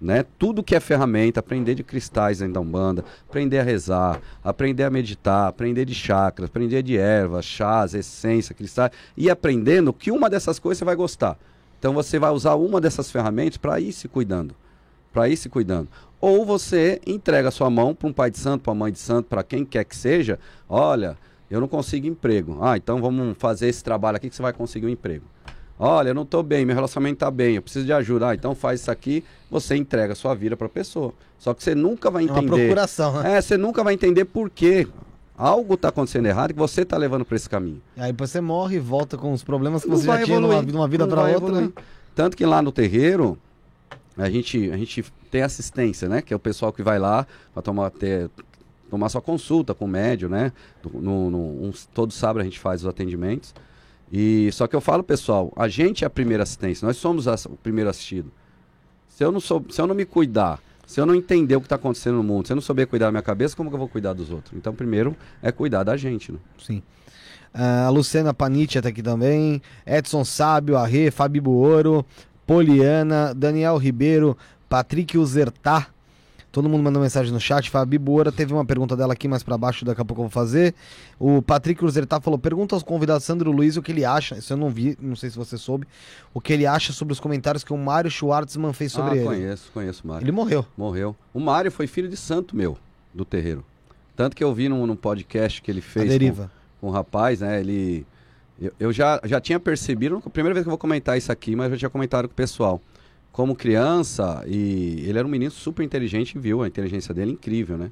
Né? 0.00 0.24
Tudo 0.38 0.62
que 0.62 0.76
é 0.76 0.80
ferramenta, 0.80 1.40
aprender 1.40 1.74
de 1.74 1.82
cristais 1.82 2.38
dentro 2.38 2.54
da 2.54 2.60
Umbanda, 2.60 3.04
aprender 3.28 3.58
a 3.58 3.64
rezar, 3.64 4.20
aprender 4.44 4.84
a 4.84 4.90
meditar, 4.90 5.48
aprender 5.48 5.84
de 5.84 5.94
chakras, 5.94 6.48
aprender 6.48 6.82
de 6.82 6.96
ervas, 6.96 7.44
chás, 7.44 7.94
essência, 7.94 8.54
cristais, 8.54 8.92
e 9.16 9.28
aprendendo 9.28 9.92
que 9.92 10.12
uma 10.12 10.30
dessas 10.30 10.58
coisas 10.58 10.78
você 10.78 10.84
vai 10.84 10.94
gostar. 10.94 11.36
Então 11.78 11.92
você 11.92 12.18
vai 12.18 12.30
usar 12.30 12.54
uma 12.54 12.80
dessas 12.80 13.10
ferramentas 13.10 13.56
para 13.56 13.80
ir 13.80 13.92
se 13.92 14.08
cuidando. 14.08 14.54
Para 15.12 15.28
ir 15.28 15.36
se 15.36 15.48
cuidando. 15.48 15.88
Ou 16.20 16.44
você 16.44 17.00
entrega 17.06 17.48
a 17.48 17.52
sua 17.52 17.70
mão 17.70 17.94
para 17.94 18.08
um 18.08 18.12
pai 18.12 18.30
de 18.30 18.38
santo, 18.38 18.62
para 18.62 18.72
uma 18.72 18.84
mãe 18.84 18.92
de 18.92 18.98
santo, 18.98 19.26
para 19.26 19.42
quem 19.42 19.64
quer 19.64 19.84
que 19.84 19.96
seja. 19.96 20.38
Olha, 20.68 21.16
eu 21.50 21.60
não 21.60 21.68
consigo 21.68 22.06
emprego. 22.06 22.58
Ah, 22.60 22.76
então 22.76 23.00
vamos 23.00 23.36
fazer 23.38 23.68
esse 23.68 23.82
trabalho 23.82 24.16
aqui 24.16 24.28
que 24.28 24.36
você 24.36 24.42
vai 24.42 24.52
conseguir 24.52 24.86
um 24.86 24.90
emprego. 24.90 25.24
Olha, 25.78 26.08
eu 26.10 26.14
não 26.14 26.22
estou 26.22 26.42
bem, 26.42 26.64
meu 26.64 26.74
relacionamento 26.74 27.16
está 27.16 27.30
bem, 27.30 27.54
eu 27.54 27.62
preciso 27.62 27.86
de 27.86 27.92
ajuda. 27.92 28.30
Ah, 28.30 28.34
então 28.34 28.54
faz 28.54 28.80
isso 28.80 28.90
aqui, 28.90 29.22
você 29.50 29.76
entrega 29.76 30.12
a 30.12 30.16
sua 30.16 30.34
vida 30.34 30.56
para 30.56 30.66
a 30.66 30.70
pessoa. 30.70 31.12
Só 31.38 31.54
que 31.54 31.62
você 31.62 31.74
nunca 31.74 32.10
vai 32.10 32.24
entender. 32.24 32.38
É 32.38 32.50
uma 32.50 32.56
procuração, 32.56 33.22
né? 33.22 33.36
É, 33.36 33.40
você 33.40 33.56
nunca 33.56 33.84
vai 33.84 33.94
entender 33.94 34.24
por 34.24 34.50
quê. 34.50 34.88
Algo 35.36 35.74
está 35.74 35.90
acontecendo 35.90 36.26
errado 36.26 36.52
que 36.52 36.58
você 36.58 36.82
está 36.82 36.96
levando 36.96 37.24
para 37.24 37.36
esse 37.36 37.48
caminho. 37.48 37.80
Aí 37.96 38.12
você 38.12 38.40
morre 38.40 38.76
e 38.76 38.80
volta 38.80 39.16
com 39.16 39.32
os 39.32 39.44
problemas 39.44 39.84
que 39.84 39.88
não 39.88 39.96
você 39.96 40.06
já 40.06 40.24
tinha 40.24 40.40
numa, 40.40 40.60
numa 40.62 40.88
vida 40.88 41.06
para 41.06 41.22
outra. 41.22 41.36
Evoluir. 41.36 41.72
Tanto 42.12 42.36
que 42.36 42.44
lá 42.44 42.60
no 42.60 42.72
terreiro, 42.72 43.38
a 44.16 44.28
gente, 44.28 44.68
a 44.72 44.76
gente 44.76 45.04
tem 45.30 45.42
assistência, 45.42 46.08
né? 46.08 46.20
Que 46.20 46.32
é 46.34 46.36
o 46.36 46.40
pessoal 46.40 46.72
que 46.72 46.82
vai 46.82 46.98
lá 46.98 47.24
para 47.54 47.62
tomar, 47.62 47.90
ter, 47.90 48.28
tomar 48.90 49.08
sua 49.08 49.22
consulta 49.22 49.72
com 49.74 49.84
o 49.84 49.88
médio, 49.88 50.28
né? 50.28 50.52
No, 50.92 51.30
no, 51.30 51.38
um, 51.38 51.72
todo 51.94 52.12
sábado 52.12 52.40
a 52.40 52.44
gente 52.44 52.58
faz 52.58 52.80
os 52.80 52.88
atendimentos. 52.88 53.54
E 54.12 54.50
só 54.52 54.66
que 54.66 54.74
eu 54.74 54.80
falo, 54.80 55.02
pessoal, 55.02 55.52
a 55.56 55.68
gente 55.68 56.04
é 56.04 56.06
a 56.06 56.10
primeira 56.10 56.42
assistência, 56.42 56.86
nós 56.86 56.96
somos 56.96 57.28
a, 57.28 57.34
o 57.46 57.56
primeiro 57.56 57.90
assistido. 57.90 58.32
Se 59.06 59.24
eu 59.24 59.32
não 59.32 59.40
sou, 59.40 59.64
se 59.70 59.80
eu 59.80 59.86
não 59.86 59.94
me 59.94 60.04
cuidar, 60.04 60.60
se 60.86 61.00
eu 61.00 61.04
não 61.04 61.14
entender 61.14 61.56
o 61.56 61.60
que 61.60 61.66
está 61.66 61.76
acontecendo 61.76 62.16
no 62.16 62.22
mundo, 62.22 62.46
se 62.46 62.52
eu 62.52 62.56
não 62.56 62.62
souber 62.62 62.86
cuidar 62.86 63.06
da 63.06 63.12
minha 63.12 63.22
cabeça, 63.22 63.54
como 63.54 63.68
que 63.68 63.74
eu 63.74 63.78
vou 63.78 63.88
cuidar 63.88 64.14
dos 64.14 64.30
outros? 64.30 64.54
Então, 64.56 64.74
primeiro 64.74 65.14
é 65.42 65.52
cuidar 65.52 65.84
da 65.84 65.96
gente, 65.96 66.32
né? 66.32 66.38
Sim. 66.58 66.82
Uh, 67.54 67.86
a 67.86 67.90
Luciana 67.90 68.32
Panitia 68.32 68.78
está 68.78 68.88
aqui 68.88 69.02
também. 69.02 69.60
Edson 69.86 70.24
Sábio, 70.24 70.76
Arre, 70.76 71.10
Fabi 71.10 71.40
Buoro, 71.40 72.06
Poliana, 72.46 73.34
Daniel 73.34 73.76
Ribeiro, 73.76 74.36
Patrick 74.68 75.18
Uzertá, 75.18 75.88
Todo 76.58 76.68
mundo 76.68 76.82
mandou 76.82 77.00
mensagem 77.00 77.32
no 77.32 77.38
chat. 77.38 77.70
Fabi 77.70 77.96
Boura 77.96 78.32
teve 78.32 78.52
uma 78.52 78.64
pergunta 78.64 78.96
dela 78.96 79.12
aqui 79.12 79.28
mais 79.28 79.44
para 79.44 79.56
baixo, 79.56 79.84
daqui 79.84 80.00
a 80.00 80.04
pouco 80.04 80.22
eu 80.22 80.24
vou 80.24 80.30
fazer. 80.30 80.74
O 81.16 81.40
Patrick 81.40 81.78
Cruzertá 81.78 82.20
falou: 82.20 82.36
pergunta 82.36 82.74
aos 82.74 82.82
convidados 82.82 83.22
Sandro 83.22 83.52
Luiz 83.52 83.76
o 83.76 83.82
que 83.82 83.92
ele 83.92 84.04
acha. 84.04 84.36
Isso 84.36 84.52
eu 84.52 84.56
não 84.56 84.68
vi, 84.68 84.98
não 85.00 85.14
sei 85.14 85.30
se 85.30 85.36
você 85.36 85.56
soube. 85.56 85.86
O 86.34 86.40
que 86.40 86.52
ele 86.52 86.66
acha 86.66 86.92
sobre 86.92 87.12
os 87.12 87.20
comentários 87.20 87.62
que 87.62 87.72
o 87.72 87.76
Mário 87.78 88.10
Schwartzman 88.10 88.72
fez 88.72 88.90
sobre 88.90 89.12
ah, 89.12 89.16
ele. 89.16 89.24
Conheço, 89.24 89.70
conheço 89.72 90.02
o 90.04 90.08
Mário. 90.08 90.24
Ele 90.24 90.32
morreu. 90.32 90.66
Morreu. 90.76 91.14
O 91.32 91.38
Mário 91.38 91.70
foi 91.70 91.86
filho 91.86 92.08
de 92.08 92.16
santo 92.16 92.56
meu, 92.56 92.76
do 93.14 93.24
terreiro. 93.24 93.64
Tanto 94.16 94.34
que 94.34 94.42
eu 94.42 94.52
vi 94.52 94.68
num, 94.68 94.84
num 94.84 94.96
podcast 94.96 95.62
que 95.62 95.70
ele 95.70 95.80
fez 95.80 96.18
com, 96.36 96.48
com 96.80 96.88
um 96.88 96.90
rapaz, 96.90 97.38
né? 97.40 97.60
Ele. 97.60 98.04
Eu, 98.60 98.72
eu, 98.80 98.92
já, 98.92 99.20
já 99.22 99.40
tinha 99.40 99.60
percebido, 99.60 100.20
a 100.26 100.28
primeira 100.28 100.54
vez 100.54 100.64
que 100.64 100.68
eu 100.68 100.72
vou 100.72 100.78
comentar 100.78 101.16
isso 101.16 101.30
aqui, 101.30 101.54
mas 101.54 101.66
eu 101.66 101.76
já 101.76 101.78
tinha 101.78 101.90
comentado 101.90 102.26
com 102.26 102.32
o 102.32 102.36
pessoal 102.36 102.82
como 103.38 103.54
criança, 103.54 104.42
e 104.48 105.04
ele 105.06 105.16
era 105.16 105.24
um 105.24 105.30
menino 105.30 105.52
super 105.52 105.84
inteligente 105.84 106.32
e 106.32 106.40
viu 106.40 106.60
a 106.60 106.66
inteligência 106.66 107.14
dele 107.14 107.30
incrível, 107.30 107.78
né? 107.78 107.88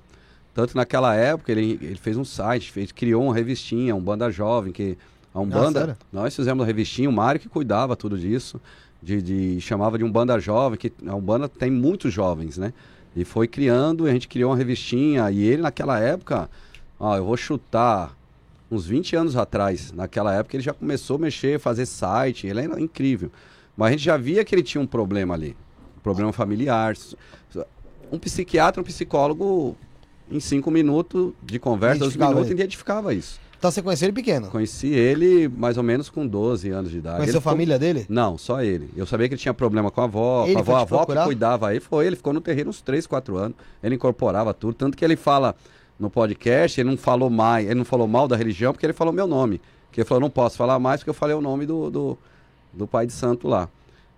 Tanto 0.53 0.77
naquela 0.77 1.15
época 1.15 1.53
ele, 1.53 1.79
ele 1.81 1.95
fez 1.95 2.17
um 2.17 2.25
site, 2.25 2.73
fez, 2.73 2.91
criou 2.91 3.23
uma 3.23 3.33
revistinha, 3.33 3.95
um 3.95 4.01
banda 4.01 4.29
jovem, 4.29 4.73
que 4.73 4.99
a 5.33 5.39
Umbanda, 5.39 5.97
ah, 5.97 6.07
nós 6.13 6.35
fizemos 6.35 6.65
a 6.65 6.67
revistinha, 6.67 7.09
o 7.09 7.13
Mário 7.13 7.41
que 7.41 7.49
cuidava 7.49 7.95
tudo 7.95 8.19
disso, 8.19 8.61
de, 9.01 9.23
de, 9.23 9.61
chamava 9.61 9.97
de 9.97 10.03
um 10.03 10.11
banda 10.11 10.37
jovem, 10.41 10.77
que 10.77 10.93
a 11.07 11.15
Umbanda 11.15 11.49
tem 11.49 11.71
muitos 11.71 12.13
jovens, 12.13 12.59
né? 12.59 12.73
E 13.15 13.25
foi 13.25 13.47
criando, 13.47 14.09
e 14.09 14.11
a 14.11 14.13
gente 14.13 14.27
criou 14.27 14.51
uma 14.51 14.57
revistinha, 14.57 15.31
e 15.31 15.45
ele 15.45 15.63
naquela 15.63 16.01
época, 16.01 16.51
ó, 16.99 17.17
eu 17.17 17.25
vou 17.25 17.37
chutar 17.37 18.13
uns 18.69 18.85
20 18.85 19.15
anos 19.15 19.37
atrás, 19.37 19.93
naquela 19.93 20.35
época 20.35 20.57
ele 20.57 20.65
já 20.65 20.75
começou 20.75 21.15
a 21.15 21.21
mexer, 21.21 21.61
fazer 21.61 21.87
site, 21.87 22.49
ele 22.49 22.63
era 22.63 22.81
incrível. 22.81 23.31
Mas 23.77 23.89
a 23.89 23.91
gente 23.93 24.05
já 24.05 24.17
via 24.17 24.45
que 24.45 24.55
ele 24.55 24.63
tinha 24.63 24.81
um 24.81 24.87
problema 24.87 25.35
ali. 25.35 25.57
Um 25.97 26.01
problema 26.01 26.33
familiar. 26.33 26.95
Um 28.11 28.19
psiquiatra, 28.19 28.81
um 28.81 28.85
psicólogo, 28.85 29.77
em 30.31 30.41
cinco 30.41 30.71
minutos 30.71 31.33
de 31.43 31.59
conversa, 31.59 32.01
dois 32.01 32.17
minutos, 32.17 32.47
ele. 32.47 32.55
identificava 32.55 33.13
isso. 33.13 33.41
Então 33.59 33.71
você 33.71 33.83
conheceu 33.83 34.07
ele 34.07 34.13
pequeno? 34.13 34.49
Conheci 34.49 34.89
ele 34.89 35.49
mais 35.49 35.77
ou 35.77 35.83
menos 35.83 36.11
com 36.11 36.27
12 36.27 36.69
anos 36.71 36.91
de 36.91 36.99
idade. 36.99 37.19
Conheceu 37.19 37.39
a 37.39 37.43
família 37.43 37.79
dele? 37.79 38.05
Não, 38.09 38.37
só 38.37 38.63
ele. 38.63 38.91
Eu 38.95 39.07
sabia 39.07 39.29
que 39.29 39.35
ele 39.35 39.41
tinha 39.41 39.55
problema 39.55 39.91
com 39.91 40.01
a 40.01 40.05
avó, 40.05 40.45
ele 40.45 40.55
com 40.55 40.59
a 40.59 40.61
avó, 40.61 40.77
a 40.77 40.83
avó 40.83 41.07
que 41.07 41.25
cuidava 41.25 41.69
aí. 41.69 41.81
Foi, 41.81 42.07
ele 42.07 42.17
ficou 42.17 42.33
no 42.33 42.41
terreno 42.41 42.71
uns 42.71 42.83
3, 42.83 43.07
4 43.07 43.37
anos. 43.37 43.57
Ele 43.83 43.95
incorporava 43.95 44.53
tudo. 44.53 44.75
Tanto 44.75 44.97
que 44.97 45.05
ele 45.05 45.17
fala 45.17 45.55
no 45.99 46.11
podcast, 46.11 46.79
ele 46.81 46.91
não 46.91 46.99
falou 46.99 47.31
mais, 47.31 47.65
ele 47.65 47.77
não 47.77 47.85
falou 47.85 48.07
mal 48.07 48.29
da 48.29 48.37
religião, 48.37 48.73
porque 48.73 48.85
ele 48.85 48.93
falou 48.93 49.13
meu 49.13 49.27
nome. 49.27 49.61
Que 49.91 50.01
ele 50.01 50.07
falou, 50.07 50.21
não 50.21 50.31
posso 50.31 50.57
falar 50.59 50.79
mais 50.79 51.01
porque 51.01 51.11
eu 51.11 51.15
falei 51.15 51.35
o 51.35 51.41
nome 51.41 51.65
do, 51.65 51.91
do 51.91 52.19
do 52.73 52.87
pai 52.87 53.07
de 53.07 53.13
santo 53.13 53.49
lá. 53.49 53.69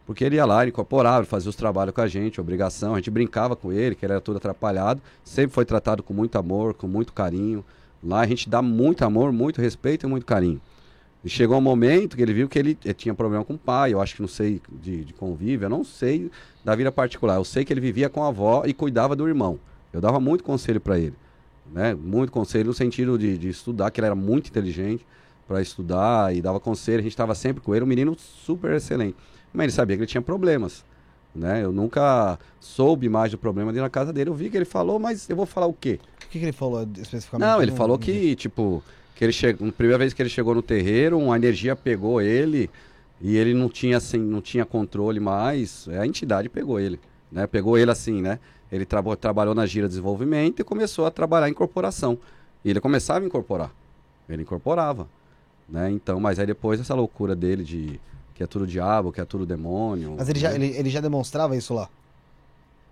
Porque 0.07 0.25
ele 0.25 0.37
ia 0.37 0.47
lá, 0.47 0.63
ele 0.63 0.71
incorporava, 0.71 1.27
fazia 1.27 1.51
os 1.51 1.57
trabalhos 1.57 1.95
com 1.95 2.01
a 2.01 2.09
gente, 2.09 2.41
obrigação, 2.41 2.95
a 2.95 2.97
gente 2.97 3.11
brincava 3.11 3.55
com 3.55 3.71
ele, 3.71 3.95
que 3.95 4.07
ele 4.07 4.13
era 4.13 4.23
todo 4.23 4.39
atrapalhado, 4.39 5.03
sempre 5.23 5.55
foi 5.55 5.67
tratado 5.67 6.03
com 6.03 6.15
muito 6.15 6.39
amor, 6.39 6.73
com 6.73 6.89
muito 6.89 7.13
carinho. 7.13 7.63
Lá 8.03 8.21
a 8.21 8.27
gente 8.27 8.49
dá 8.49 8.63
muito 8.63 9.05
amor, 9.05 9.33
muito 9.33 9.61
respeito 9.61 10.07
e 10.07 10.09
muito 10.09 10.25
carinho. 10.25 10.61
E 11.23 11.29
chegou 11.29 11.59
um 11.59 11.61
momento 11.61 12.17
que 12.17 12.23
ele 12.23 12.33
viu 12.33 12.49
que 12.49 12.59
ele, 12.59 12.79
ele 12.85 12.95
tinha 12.95 13.13
problema 13.13 13.45
com 13.45 13.53
o 13.53 13.59
pai, 13.59 13.93
eu 13.93 14.01
acho 14.01 14.15
que 14.15 14.23
não 14.23 14.29
sei 14.29 14.63
de, 14.81 15.05
de 15.05 15.13
convívio, 15.13 15.67
eu 15.67 15.71
não 15.71 15.85
sei 15.85 16.31
da 16.65 16.75
vida 16.75 16.91
particular. 16.91 17.37
Eu 17.37 17.45
sei 17.45 17.65
que 17.65 17.73
ele 17.73 17.81
vivia 17.81 18.09
com 18.09 18.25
a 18.25 18.29
avó 18.29 18.63
e 18.65 18.73
cuidava 18.73 19.15
do 19.15 19.29
irmão. 19.29 19.59
Eu 19.93 20.01
dava 20.01 20.19
muito 20.19 20.43
conselho 20.43 20.81
para 20.81 20.99
ele, 20.99 21.15
né? 21.71 21.95
Muito 21.95 22.33
conselho 22.33 22.69
no 22.69 22.75
sentido 22.75 23.19
de, 23.19 23.37
de 23.37 23.49
estudar, 23.51 23.91
que 23.91 24.01
ele 24.01 24.07
era 24.07 24.15
muito 24.15 24.49
inteligente 24.49 25.05
para 25.49 25.63
estudar 25.63 26.37
e 26.37 26.43
dava 26.43 26.61
conselho, 26.61 26.99
a 26.99 27.03
gente 27.03 27.13
estava 27.13 27.35
sempre 27.35 27.63
com 27.63 27.75
ele, 27.75 27.83
um 27.83 27.89
menino 27.89 28.15
super 28.19 28.73
excelente. 28.73 29.17
Mas 29.53 29.65
ele 29.65 29.73
sabia 29.73 29.97
que 29.97 30.03
ele 30.03 30.07
tinha 30.07 30.21
problemas. 30.21 30.85
Né? 31.35 31.65
Eu 31.65 31.73
nunca 31.73 32.39
soube 32.61 33.09
mais 33.09 33.31
do 33.31 33.39
problema 33.39 33.73
dele 33.73 33.83
na 33.83 33.91
casa 33.91 34.13
dele. 34.13 34.29
Eu 34.29 34.35
vi 34.35 34.51
que 34.51 34.57
ele 34.57 34.67
falou, 34.67 34.99
mas 34.99 35.29
eu 35.31 35.35
vou 35.35 35.47
falar 35.47 35.67
o 35.67 35.73
quê? 35.73 35.99
O 36.25 36.29
que, 36.29 36.39
que 36.39 36.45
ele 36.45 36.53
falou 36.53 36.87
especificamente? 36.99 37.49
Não, 37.49 37.63
ele 37.63 37.73
falou 37.73 37.99
que, 37.99 38.37
tipo, 38.37 38.83
que 39.15 39.25
ele 39.25 39.33
chegou. 39.33 39.73
Primeira 39.73 39.99
vez 39.99 40.13
que 40.13 40.21
ele 40.21 40.29
chegou 40.29 40.55
no 40.55 40.63
terreiro, 40.63 41.19
uma 41.19 41.37
energia 41.37 41.75
pegou 41.75 42.21
ele 42.21 42.69
e 43.21 43.37
ele 43.37 43.55
não 43.55 43.69
tinha 43.69 43.97
assim, 43.97 44.19
não 44.19 44.43
tinha 44.43 44.67
controle 44.67 45.19
mais. 45.19 45.89
A 45.89 46.07
entidade 46.07 46.49
pegou 46.51 46.79
ele. 46.79 47.01
Né? 47.33 47.47
Pegou 47.47 47.79
ele 47.79 47.91
assim, 47.91 48.21
né? 48.21 48.39
Ele 48.71 48.85
tra 48.85 49.03
trabalhou 49.17 49.55
na 49.55 49.65
gira 49.65 49.87
de 49.87 49.93
desenvolvimento 49.93 50.61
e 50.61 50.65
começou 50.65 51.07
a 51.07 51.11
trabalhar 51.11 51.49
em 51.49 51.55
corporação. 51.55 52.19
E 52.63 52.69
ele 52.69 52.81
começava 52.81 53.25
a 53.25 53.27
incorporar. 53.27 53.73
Ele 54.29 54.43
incorporava. 54.43 55.09
Né? 55.69 55.91
Então, 55.91 56.19
mas 56.19 56.39
aí 56.39 56.47
depois 56.47 56.81
essa 56.81 56.95
loucura 56.95 57.37
dele 57.37 57.63
de 57.63 58.01
que 58.35 58.43
é 58.43 58.47
tudo 58.47 58.67
diabo, 58.67 59.11
que 59.11 59.21
é 59.21 59.25
tudo 59.25 59.45
demônio. 59.45 60.15
Mas 60.17 60.29
ele 60.29 60.39
já, 60.39 60.51
né? 60.51 60.55
ele, 60.55 60.67
ele 60.77 60.91
já 60.91 61.01
demonstrava 61.01 61.57
isso 61.57 61.75
lá? 61.75 61.89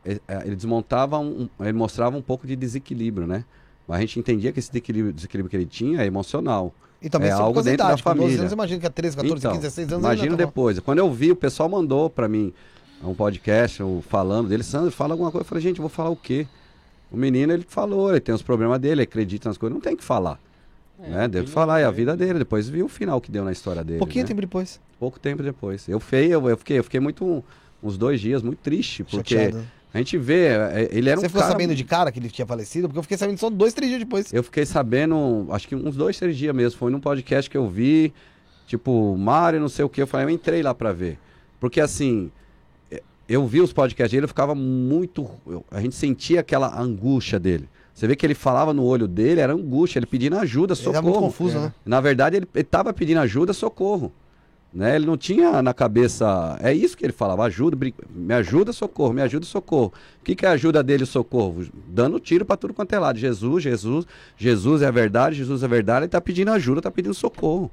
Ele, 0.05 0.20
é, 0.27 0.43
ele, 0.45 0.57
desmontava, 0.57 1.18
um, 1.18 1.49
ele 1.61 1.72
mostrava 1.72 2.16
um 2.16 2.22
pouco 2.22 2.47
de 2.47 2.57
desequilíbrio, 2.57 3.27
né? 3.27 3.45
Mas 3.87 3.99
a 3.99 4.01
gente 4.01 4.18
entendia 4.18 4.53
que 4.53 4.59
esse 4.59 4.68
desequilíbrio, 4.68 5.12
desequilíbrio 5.12 5.49
que 5.49 5.57
ele 5.57 5.66
tinha 5.66 6.03
é 6.03 6.07
emocional. 6.07 6.74
E 7.01 7.09
também 7.09 7.29
é 7.29 7.33
algo 7.33 7.62
dentro 7.62 7.87
da 7.87 7.97
família. 7.97 8.41
Anos, 8.41 8.53
imagina 8.53 8.81
que 8.81 8.87
é 8.87 8.91
13, 8.91 9.16
14, 9.16 9.39
então, 9.39 9.53
15, 9.53 9.62
16 9.62 9.93
anos. 9.93 10.05
Imagina 10.05 10.37
depois. 10.37 10.81
Quando 10.81 10.99
eu 10.99 11.12
vi, 11.12 11.31
o 11.31 11.37
pessoal 11.37 11.68
mandou 11.68 12.11
para 12.11 12.29
mim 12.29 12.53
um 13.05 13.14
podcast 13.14 13.81
falando 14.09 14.49
dele. 14.49 14.64
Sandro, 14.64 14.91
fala 14.91 15.14
alguma 15.14 15.31
coisa. 15.31 15.43
Eu 15.43 15.49
falei, 15.49 15.62
gente, 15.62 15.79
eu 15.79 15.83
vou 15.83 15.91
falar 15.91 16.11
o 16.11 16.16
quê? 16.16 16.47
O 17.11 17.16
menino, 17.16 17.53
ele 17.53 17.64
falou, 17.68 18.11
ele 18.11 18.18
tem 18.18 18.35
os 18.35 18.43
problemas 18.43 18.81
dele, 18.81 19.03
acredita 19.03 19.49
nas 19.49 19.57
coisas. 19.57 19.72
Não 19.74 19.81
tem 19.81 19.95
que 19.95 20.03
falar. 20.03 20.41
É, 21.03 21.09
né? 21.11 21.28
Deve 21.28 21.49
falar, 21.49 21.80
é 21.80 21.84
a 21.84 21.90
vida 21.90 22.16
dele. 22.16 22.38
Depois 22.38 22.68
viu 22.68 22.86
o 22.86 22.88
final 22.88 23.20
que 23.20 23.30
deu 23.30 23.44
na 23.44 23.53
história 23.53 23.84
dele. 23.84 23.99
Pouquinho 23.99 24.24
né? 24.24 24.28
tempo 24.28 24.40
depois. 24.40 24.80
Pouco 24.99 25.18
tempo 25.18 25.42
depois. 25.42 25.88
Eu, 25.88 26.01
fei, 26.01 26.26
eu, 26.26 26.49
eu, 26.49 26.57
fiquei, 26.57 26.78
eu 26.78 26.84
fiquei 26.84 27.01
muito. 27.01 27.44
Uns 27.82 27.99
dois 27.99 28.20
dias 28.20 28.42
muito 28.42 28.59
triste, 28.59 29.05
porque. 29.05 29.36
Chateado. 29.36 29.76
A 29.94 29.99
gente 29.99 30.18
vê, 30.18 30.49
é, 30.49 30.88
ele 30.92 31.09
era 31.09 31.18
Você 31.18 31.26
um 31.26 31.28
ficou 31.30 31.40
cara... 31.40 31.53
sabendo 31.53 31.74
de 31.74 31.82
cara 31.82 32.12
que 32.12 32.18
ele 32.18 32.28
tinha 32.28 32.44
falecido? 32.44 32.86
Porque 32.86 32.99
eu 32.99 33.03
fiquei 33.03 33.16
sabendo 33.16 33.38
só 33.38 33.49
dois, 33.49 33.72
três 33.72 33.88
dias 33.88 34.01
depois. 34.01 34.30
Eu 34.30 34.42
fiquei 34.42 34.66
sabendo, 34.66 35.47
acho 35.51 35.66
que 35.66 35.74
uns 35.74 35.97
dois, 35.97 36.18
três 36.18 36.36
dias 36.36 36.55
mesmo. 36.55 36.78
Foi 36.78 36.90
num 36.90 37.01
podcast 37.01 37.49
que 37.49 37.57
eu 37.57 37.66
vi, 37.66 38.12
tipo, 38.66 39.16
Mário, 39.16 39.59
não 39.59 39.70
sei 39.70 39.86
o 39.86 39.88
que. 39.88 40.03
Eu 40.03 40.07
falei, 40.07 40.26
eu 40.26 40.30
entrei 40.30 40.62
lá 40.62 40.74
pra 40.74 40.92
ver. 40.92 41.18
Porque 41.59 41.80
assim, 41.80 42.30
eu 43.28 43.47
vi 43.47 43.61
os 43.61 43.72
podcasts 43.72 44.12
dele, 44.12 44.24
eu 44.24 44.28
ficava 44.28 44.55
muito. 44.55 45.28
Eu, 45.47 45.64
a 45.70 45.80
gente 45.80 45.94
sentia 45.94 46.40
aquela 46.40 46.78
angústia 46.78 47.38
dele. 47.38 47.68
Você 47.97 48.07
vê 48.07 48.14
que 48.14 48.26
ele 48.26 48.34
falava 48.34 48.74
no 48.74 48.84
olho 48.84 49.09
dele, 49.09 49.40
era 49.40 49.55
angústia, 49.55 49.99
ele 49.99 50.05
pedindo 50.05 50.36
ajuda, 50.36 50.74
socorro. 50.74 50.90
Ele 50.90 50.99
era 50.99 51.03
muito 51.07 51.18
confuso, 51.18 51.57
é. 51.57 51.61
né? 51.62 51.72
Na 51.82 51.99
verdade, 51.99 52.36
ele 52.36 52.47
estava 52.55 52.92
pedindo 52.92 53.20
ajuda, 53.20 53.55
socorro. 53.55 54.12
Né? 54.70 54.97
Ele 54.97 55.07
não 55.07 55.16
tinha 55.16 55.62
na 55.62 55.72
cabeça. 55.72 56.59
É 56.61 56.74
isso 56.74 56.94
que 56.94 57.07
ele 57.07 57.14
falava: 57.14 57.44
ajuda, 57.44 57.74
me 58.11 58.34
ajuda, 58.34 58.70
socorro, 58.74 59.14
me 59.14 59.22
ajuda, 59.22 59.47
socorro. 59.47 59.94
O 60.20 60.24
que, 60.24 60.36
que 60.36 60.44
é 60.44 60.51
a 60.51 60.53
ajuda 60.53 60.82
dele, 60.82 61.07
socorro? 61.07 61.64
Dando 61.88 62.20
tiro 62.20 62.44
para 62.44 62.59
tudo 62.59 62.74
quanto 62.74 62.92
é 62.92 62.99
lado. 62.99 63.18
Jesus, 63.18 63.64
Jesus, 63.64 64.05
Jesus 64.36 64.82
é 64.82 64.86
a 64.88 64.90
verdade, 64.90 65.34
Jesus 65.34 65.62
é 65.62 65.64
a 65.64 65.68
verdade, 65.68 66.01
ele 66.01 66.07
está 66.07 66.20
pedindo 66.20 66.51
ajuda, 66.51 66.80
está 66.80 66.90
pedindo 66.90 67.14
socorro. 67.14 67.70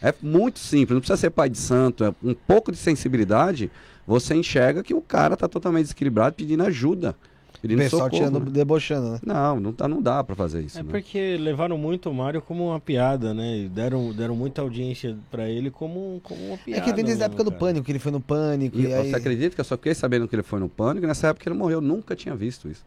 É 0.00 0.14
muito 0.22 0.60
simples, 0.60 0.94
não 0.94 1.00
precisa 1.00 1.16
ser 1.16 1.30
pai 1.30 1.48
de 1.48 1.58
santo, 1.58 2.04
é 2.04 2.14
um 2.22 2.34
pouco 2.34 2.70
de 2.70 2.78
sensibilidade, 2.78 3.68
você 4.06 4.32
enxerga 4.36 4.80
que 4.84 4.94
o 4.94 5.00
cara 5.00 5.36
tá 5.36 5.48
totalmente 5.48 5.86
desequilibrado 5.86 6.36
pedindo 6.36 6.62
ajuda. 6.62 7.16
O 7.58 7.60
Pedindo 7.62 7.78
pessoal 7.78 8.04
socorro, 8.04 8.22
tirando, 8.24 8.44
né? 8.44 8.50
debochando, 8.52 9.10
né? 9.12 9.20
Não, 9.26 9.58
não, 9.58 9.72
tá, 9.72 9.88
não 9.88 10.00
dá 10.00 10.22
pra 10.22 10.36
fazer 10.36 10.62
isso. 10.62 10.78
É 10.78 10.82
né? 10.82 10.88
porque 10.90 11.36
levaram 11.38 11.76
muito 11.76 12.08
o 12.08 12.14
Mário 12.14 12.40
como 12.40 12.68
uma 12.68 12.78
piada, 12.78 13.34
né? 13.34 13.58
E 13.58 13.68
deram, 13.68 14.12
deram 14.12 14.36
muita 14.36 14.62
audiência 14.62 15.16
pra 15.30 15.48
ele 15.48 15.68
como, 15.70 16.20
como 16.22 16.40
uma 16.46 16.54
É 16.54 16.58
piada. 16.58 16.82
que 16.82 16.92
tem 16.92 17.04
desde 17.04 17.22
a 17.22 17.26
época 17.26 17.42
do 17.42 17.50
cara. 17.50 17.60
pânico, 17.60 17.84
que 17.84 17.90
ele 17.92 17.98
foi 17.98 18.12
no 18.12 18.20
pânico. 18.20 18.78
E 18.78 18.82
E, 18.86 18.94
aí... 18.94 19.10
você 19.10 19.16
acredita 19.16 19.54
que 19.56 19.60
eu 19.60 19.64
só 19.64 19.76
fiquei 19.76 19.92
sabendo 19.94 20.28
que 20.28 20.36
ele 20.36 20.44
foi 20.44 20.60
no 20.60 20.68
pânico 20.68 21.04
e 21.04 21.08
nessa 21.08 21.26
época 21.28 21.48
ele 21.48 21.58
morreu. 21.58 21.78
Eu 21.78 21.82
nunca 21.82 22.14
tinha 22.14 22.36
visto 22.36 22.68
isso. 22.68 22.84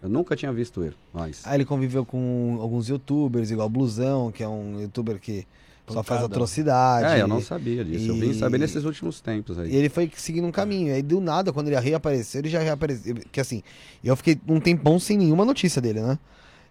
Eu 0.00 0.08
nunca 0.08 0.36
tinha 0.36 0.52
visto 0.52 0.82
ele. 0.84 0.94
Mas. 1.12 1.42
Aí 1.46 1.56
ele 1.56 1.64
conviveu 1.64 2.04
com 2.04 2.58
alguns 2.60 2.88
youtubers, 2.88 3.50
igual 3.50 3.66
o 3.66 3.70
Blusão, 3.70 4.30
que 4.30 4.42
é 4.42 4.48
um 4.48 4.80
youtuber 4.80 5.18
que 5.20 5.44
só 5.86 6.02
faz 6.02 6.20
Pancada. 6.20 6.26
atrocidade. 6.26 7.18
É, 7.18 7.22
eu 7.22 7.28
não 7.28 7.40
sabia 7.40 7.84
disso. 7.84 8.08
Eu 8.10 8.14
vim 8.14 8.30
e- 8.30 8.34
saber 8.34 8.58
nesses 8.58 8.84
últimos 8.84 9.20
tempos 9.20 9.58
aí. 9.58 9.70
E 9.72 9.76
ele 9.76 9.88
foi 9.88 10.10
seguindo 10.16 10.46
um 10.46 10.52
caminho. 10.52 10.94
Aí 10.94 11.02
do 11.02 11.20
nada, 11.20 11.52
quando 11.52 11.68
ele 11.68 11.78
reapareceu, 11.78 12.40
ele 12.40 12.48
já 12.48 12.60
reapareceu. 12.60 13.16
Que 13.30 13.40
assim, 13.40 13.62
eu 14.02 14.14
fiquei 14.16 14.38
um 14.48 14.60
tempão 14.60 14.98
sem 14.98 15.18
nenhuma 15.18 15.44
notícia 15.44 15.82
dele, 15.82 16.00
né? 16.00 16.18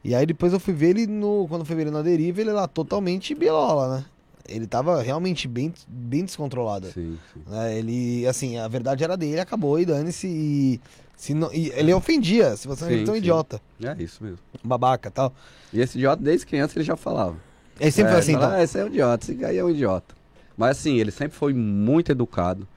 E 0.03 0.15
aí 0.15 0.25
depois 0.25 0.53
eu 0.53 0.59
fui 0.59 0.73
ver 0.73 0.89
ele 0.91 1.07
no. 1.07 1.45
Quando 1.47 1.61
eu 1.61 1.65
fui 1.65 1.75
ver 1.75 1.83
ele 1.83 1.91
na 1.91 2.01
deriva, 2.01 2.41
ele 2.41 2.51
lá 2.51 2.67
totalmente 2.67 3.35
bilola, 3.35 3.97
né? 3.97 4.05
Ele 4.49 4.65
tava 4.65 5.01
realmente 5.01 5.47
bem, 5.47 5.71
bem 5.87 6.25
descontrolado. 6.25 6.87
Sim, 6.87 7.17
sim. 7.33 7.41
né? 7.47 7.77
Ele, 7.77 8.25
assim, 8.27 8.57
a 8.57 8.67
verdade 8.67 9.03
era 9.03 9.15
dele, 9.15 9.39
acabou 9.39 9.79
e 9.79 9.85
dane-se. 9.85 10.27
E, 10.27 10.81
se 11.15 11.33
não, 11.35 11.53
e 11.53 11.69
ele 11.75 11.93
ofendia, 11.93 12.57
se 12.57 12.67
você 12.67 12.83
não 12.85 12.91
é 12.91 13.05
sim. 13.05 13.15
idiota, 13.17 13.61
É 13.83 13.95
isso 14.01 14.23
mesmo. 14.23 14.39
babaca 14.63 15.09
e 15.09 15.11
tal. 15.11 15.31
E 15.71 15.79
esse 15.79 15.95
idiota, 15.97 16.21
desde 16.23 16.47
criança, 16.47 16.77
ele 16.77 16.83
já 16.83 16.97
falava. 16.97 17.35
Ele 17.81 17.91
sempre 17.91 18.09
é, 18.11 18.13
foi 18.13 18.19
assim, 18.19 18.33
então. 18.33 18.49
"Ah, 18.51 18.63
esse 18.63 18.79
é 18.79 18.83
um 18.83 18.87
idiota, 18.87 19.31
esse 19.31 19.43
aí 19.45 19.57
é 19.57 19.63
um 19.63 19.69
idiota. 19.69 20.15
Mas 20.55 20.77
assim, 20.77 20.97
ele 20.97 21.11
sempre 21.11 21.35
foi 21.35 21.53
muito 21.53 22.11
educado. 22.11 22.67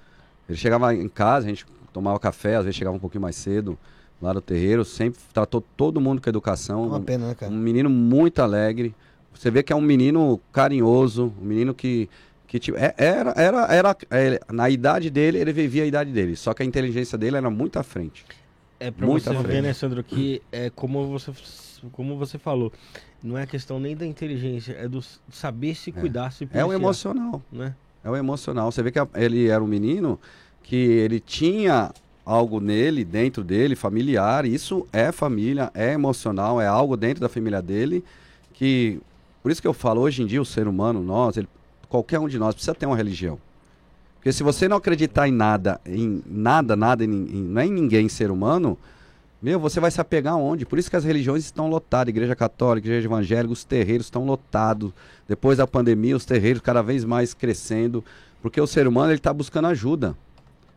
Ele 0.48 0.56
chegava 0.58 0.94
em 0.94 1.08
casa, 1.08 1.46
a 1.46 1.48
gente 1.48 1.66
tomava 1.92 2.18
café, 2.18 2.56
às 2.56 2.64
vezes 2.64 2.76
chegava 2.76 2.96
um 2.96 3.00
pouquinho 3.00 3.22
mais 3.22 3.36
cedo, 3.36 3.78
lá 4.20 4.32
no 4.32 4.40
terreiro, 4.40 4.84
sempre 4.84 5.20
tratou 5.32 5.60
todo 5.76 6.00
mundo 6.00 6.20
com 6.22 6.28
educação. 6.28 6.86
Uma 6.88 6.98
um- 6.98 7.02
pena, 7.02 7.28
né, 7.28 7.34
cara? 7.34 7.52
Um 7.52 7.56
menino 7.56 7.90
muito 7.90 8.40
alegre. 8.40 8.94
Você 9.34 9.50
vê 9.50 9.62
que 9.62 9.72
é 9.72 9.76
um 9.76 9.80
menino 9.80 10.40
carinhoso, 10.52 11.32
um 11.40 11.44
menino 11.44 11.74
que, 11.74 12.08
que 12.46 12.58
tipo, 12.58 12.78
era, 12.78 12.94
era, 13.36 13.60
era, 13.68 13.96
é, 14.10 14.40
na 14.50 14.70
idade 14.70 15.10
dele, 15.10 15.38
ele 15.38 15.52
vivia 15.52 15.82
a 15.82 15.86
idade 15.86 16.10
dele. 16.12 16.36
Só 16.36 16.54
que 16.54 16.62
a 16.62 16.66
inteligência 16.66 17.18
dele 17.18 17.36
era 17.36 17.50
muito 17.50 17.78
à 17.78 17.82
frente. 17.82 18.24
É 18.80 18.90
pra 18.90 19.06
Muito 19.06 19.24
você 19.24 19.42
ver, 19.42 19.62
né, 19.62 19.72
Sandro, 19.72 20.02
que 20.02 20.40
é 20.52 20.70
como 20.70 21.06
você, 21.08 21.32
como 21.92 22.16
você 22.16 22.38
falou. 22.38 22.72
Não 23.22 23.36
é 23.38 23.46
questão 23.46 23.78
nem 23.80 23.96
da 23.96 24.06
inteligência, 24.06 24.72
é 24.72 24.86
do 24.88 25.02
saber 25.30 25.74
se 25.74 25.90
cuidar, 25.92 26.30
se 26.32 26.44
É 26.44 26.46
o 26.46 26.48
policiar, 26.68 26.74
emocional. 26.80 27.42
né? 27.52 27.74
É 28.02 28.10
o 28.10 28.16
emocional. 28.16 28.70
Você 28.70 28.82
vê 28.82 28.90
que 28.90 28.98
ele 29.14 29.48
era 29.48 29.62
um 29.62 29.66
menino 29.66 30.18
que 30.62 30.76
ele 30.76 31.20
tinha 31.20 31.90
algo 32.24 32.60
nele, 32.60 33.04
dentro 33.04 33.42
dele, 33.44 33.74
familiar. 33.76 34.44
Isso 34.44 34.86
é 34.92 35.10
família, 35.12 35.70
é 35.74 35.92
emocional, 35.92 36.60
é 36.60 36.66
algo 36.66 36.96
dentro 36.96 37.20
da 37.20 37.28
família 37.28 37.60
dele 37.62 38.04
que 38.52 39.00
por 39.42 39.50
isso 39.50 39.60
que 39.60 39.68
eu 39.68 39.74
falo 39.74 40.00
hoje 40.00 40.22
em 40.22 40.26
dia 40.26 40.40
o 40.40 40.44
ser 40.44 40.66
humano, 40.68 41.02
nós, 41.02 41.36
ele- 41.36 41.48
qualquer 41.88 42.18
um 42.18 42.28
de 42.28 42.38
nós 42.38 42.54
precisa 42.54 42.74
ter 42.74 42.86
uma 42.86 42.96
religião. 42.96 43.38
Porque 44.16 44.32
se 44.32 44.42
você 44.42 44.66
não 44.68 44.78
acreditar 44.78 45.28
em 45.28 45.32
nada, 45.32 45.78
em 45.84 46.22
nada, 46.26 46.74
nada, 46.74 47.04
em, 47.04 47.08
em- 47.10 47.42
não 47.42 47.60
é 47.60 47.66
em 47.66 47.70
ninguém 47.72 48.08
ser 48.08 48.30
humano, 48.30 48.78
meu, 49.44 49.60
você 49.60 49.78
vai 49.78 49.90
se 49.90 50.00
apegar 50.00 50.32
aonde? 50.32 50.64
Por 50.64 50.78
isso 50.78 50.88
que 50.88 50.96
as 50.96 51.04
religiões 51.04 51.44
estão 51.44 51.68
lotadas, 51.68 52.08
igreja 52.08 52.34
católica, 52.34 52.88
igreja 52.88 53.06
evangélica, 53.06 53.52
os 53.52 53.62
terreiros 53.62 54.06
estão 54.06 54.24
lotados. 54.24 54.90
Depois 55.28 55.58
da 55.58 55.66
pandemia, 55.66 56.16
os 56.16 56.24
terreiros 56.24 56.62
cada 56.62 56.80
vez 56.80 57.04
mais 57.04 57.34
crescendo, 57.34 58.02
porque 58.40 58.58
o 58.58 58.66
ser 58.66 58.88
humano 58.88 59.10
ele 59.10 59.18
está 59.18 59.34
buscando 59.34 59.66
ajuda. 59.66 60.16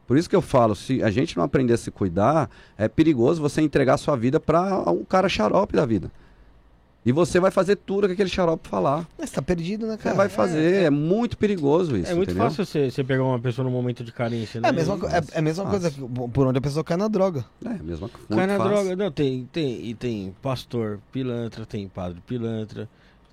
Por 0.05 0.18
isso 0.18 0.30
que 0.30 0.36
eu 0.36 0.41
falo, 0.41 0.76
se 0.76 1.01
a 1.01 1.09
gente 1.09 1.38
não 1.38 1.45
aprender 1.45 1.76
a 1.76 1.78
se 1.78 1.89
cuidar, 1.89 2.49
é 2.78 2.89
perigoso 2.89 3.41
você 3.41 3.61
entregar 3.61 3.95
sua 3.95 4.18
vida 4.18 4.38
para 4.38 4.91
um 4.91 5.05
cara 5.05 5.30
xarope 5.30 5.74
da 5.74 5.86
vida. 5.86 6.11
E 7.08 7.12
você 7.14 7.39
vai 7.39 7.49
fazer 7.51 7.78
tudo 7.78 8.05
que 8.05 8.14
aquele 8.14 8.30
xarope 8.30 8.68
falar. 8.68 9.08
Mas 9.18 9.32
tá 9.32 9.41
perdido, 9.41 9.88
né, 9.88 9.93
Você 9.95 10.03
cara? 10.03 10.16
vai 10.18 10.28
fazer, 10.28 10.84
é, 10.84 10.89
muito 10.89 11.38
perigoso 11.38 11.95
isso, 11.95 12.12
É 12.12 12.14
muito 12.14 12.32
entendeu? 12.32 12.49
fácil 12.49 12.66
você, 12.66 12.91
você 12.91 13.01
pegar 13.01 13.24
uma 13.24 13.39
pessoa 13.39 13.64
num 13.64 13.72
momento 13.72 14.03
de 14.03 14.12
carência, 14.12 14.60
né? 14.60 14.68
É 14.68 14.72
a 14.72 14.74
mesma, 14.74 14.95
é, 15.10 15.36
é 15.36 15.39
a 15.39 15.41
mesma 15.41 15.66
coisa 15.66 15.89
Fácil. 15.89 16.10
que- 16.10 16.30
por 16.32 16.45
onde 16.47 16.58
a 16.58 16.62
pessoa 16.62 16.84
cai 16.84 16.97
na 16.97 17.08
droga. 17.08 17.45
É, 17.66 17.70
mesma 17.82 18.10
coisa. 18.10 18.28
Cai 18.28 18.45
na 18.45 18.58
droga. 18.58 18.93
Não, 18.97 19.10
tem, 19.10 19.47
tem, 19.53 19.86
e 19.86 19.95
tem 19.95 20.36
pastor 20.41 20.99
pilantra, 21.10 21.66
tem 21.66 21.88
padre 21.88 22.22
pilantra, 22.28 22.89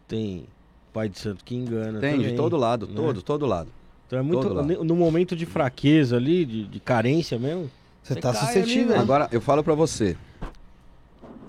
tem 0.06 0.44
pai 0.92 1.08
de 1.08 1.18
santo 1.18 1.44
que 1.44 1.56
engana. 1.56 1.98
Tem, 1.98 2.12
de 2.16 2.22
também, 2.22 2.36
todo 2.36 2.56
lado, 2.56 2.86
né? 2.86 2.92
todo, 2.94 3.22
todo 3.22 3.44
lado. 3.44 3.70
Então 4.06 4.20
é 4.20 4.22
muito. 4.22 4.84
No 4.84 4.94
momento 4.94 5.34
de 5.34 5.46
fraqueza 5.46 6.14
ali, 6.16 6.44
de, 6.44 6.64
de 6.68 6.78
carência 6.78 7.40
mesmo. 7.40 7.68
Você 8.04 8.14
Você 8.14 8.20
tá 8.20 8.32
cai 8.32 8.40
ali, 8.42 8.46
suscetível. 8.52 8.88
velho. 8.90 9.00
Agora, 9.00 9.28
eu 9.32 9.40
falo 9.40 9.64
pra 9.64 9.74
você. 9.74 10.16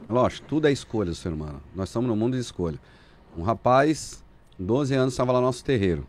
Lógico, 0.09 0.47
tudo 0.47 0.67
é 0.67 0.71
escolha 0.71 1.09
do 1.09 1.15
ser 1.15 1.29
humano. 1.29 1.61
Nós 1.75 1.89
estamos 1.89 2.07
no 2.07 2.15
mundo 2.15 2.35
de 2.35 2.41
escolha. 2.41 2.79
Um 3.37 3.43
rapaz, 3.43 4.23
com 4.57 4.65
12 4.65 4.93
anos, 4.93 5.13
estava 5.13 5.31
lá 5.31 5.39
no 5.39 5.45
nosso 5.45 5.63
terreiro. 5.63 6.05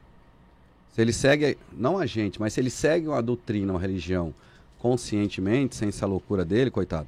Se 0.94 1.00
ele 1.00 1.12
segue, 1.12 1.58
não 1.72 1.98
a 1.98 2.06
gente, 2.06 2.40
mas 2.40 2.52
se 2.52 2.60
ele 2.60 2.70
segue 2.70 3.08
uma 3.08 3.22
doutrina, 3.22 3.72
uma 3.72 3.80
religião, 3.80 4.32
conscientemente, 4.78 5.76
sem 5.76 5.88
essa 5.88 6.06
loucura 6.06 6.44
dele, 6.44 6.70
coitado. 6.70 7.06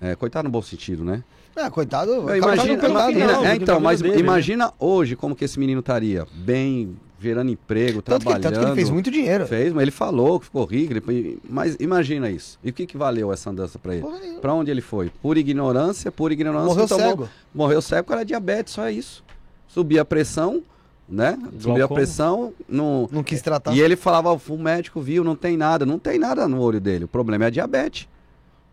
É, 0.00 0.14
coitado 0.14 0.44
no 0.44 0.52
bom 0.52 0.62
sentido, 0.62 1.04
né? 1.04 1.24
Ah, 1.56 1.70
coitado. 1.70 2.12
Eu 2.12 2.26
tá 2.26 2.36
imagina, 2.36 2.76
né? 2.76 3.32
é, 3.32 3.50
porque 3.50 3.62
então, 3.62 3.80
mas 3.80 4.02
dele, 4.02 4.18
imagina 4.18 4.72
hoje 4.78 5.14
como 5.14 5.36
que 5.36 5.44
esse 5.44 5.58
menino 5.58 5.80
estaria. 5.80 6.26
Bem, 6.32 6.96
gerando 7.24 7.50
emprego, 7.50 8.00
Tanto 8.02 8.18
que, 8.18 8.24
trabalhando. 8.24 8.42
tanto 8.52 8.58
que 8.60 8.66
ele 8.66 8.74
fez 8.76 8.90
muito 8.90 9.10
dinheiro. 9.10 9.46
Fez, 9.46 9.72
mas 9.72 9.82
ele 9.82 9.90
falou 9.90 10.38
que 10.38 10.46
ficou 10.46 10.64
rico. 10.64 10.92
ele- 10.92 11.38
mas 11.48 11.76
imagina 11.80 12.30
isso. 12.30 12.58
E 12.62 12.70
o 12.70 12.72
que, 12.72 12.86
que 12.86 12.96
valeu 12.96 13.32
essa 13.32 13.50
andança 13.50 13.78
pra 13.78 13.94
ele? 13.96 14.06
Pra 14.40 14.52
onde 14.54 14.70
ele 14.70 14.80
foi? 14.80 15.10
Por 15.22 15.36
ignorância, 15.36 16.12
por 16.12 16.30
ignorância. 16.30 16.66
Morreu 16.66 16.86
tomou- 16.86 17.08
cego. 17.08 17.28
Morreu 17.54 17.82
cego, 17.82 18.12
era 18.12 18.24
diabetes, 18.24 18.74
só 18.74 18.84
é 18.86 18.92
isso. 18.92 19.24
Subia 19.66 20.02
a 20.02 20.04
pressão, 20.04 20.62
né? 21.08 21.36
Subia 21.58 21.84
a 21.84 21.88
pressão. 21.88 22.52
No... 22.68 23.08
Não 23.10 23.22
quis 23.24 23.42
tratar. 23.42 23.74
E 23.74 23.80
ele 23.80 23.96
falava, 23.96 24.32
o 24.48 24.58
médico 24.58 25.00
viu, 25.00 25.24
não 25.24 25.34
tem 25.34 25.56
nada. 25.56 25.84
Não 25.84 25.98
tem 25.98 26.18
nada 26.18 26.46
no 26.46 26.60
olho 26.60 26.80
dele. 26.80 27.04
O 27.04 27.08
problema 27.08 27.44
é 27.44 27.46
a 27.48 27.50
diabetes. 27.50 28.06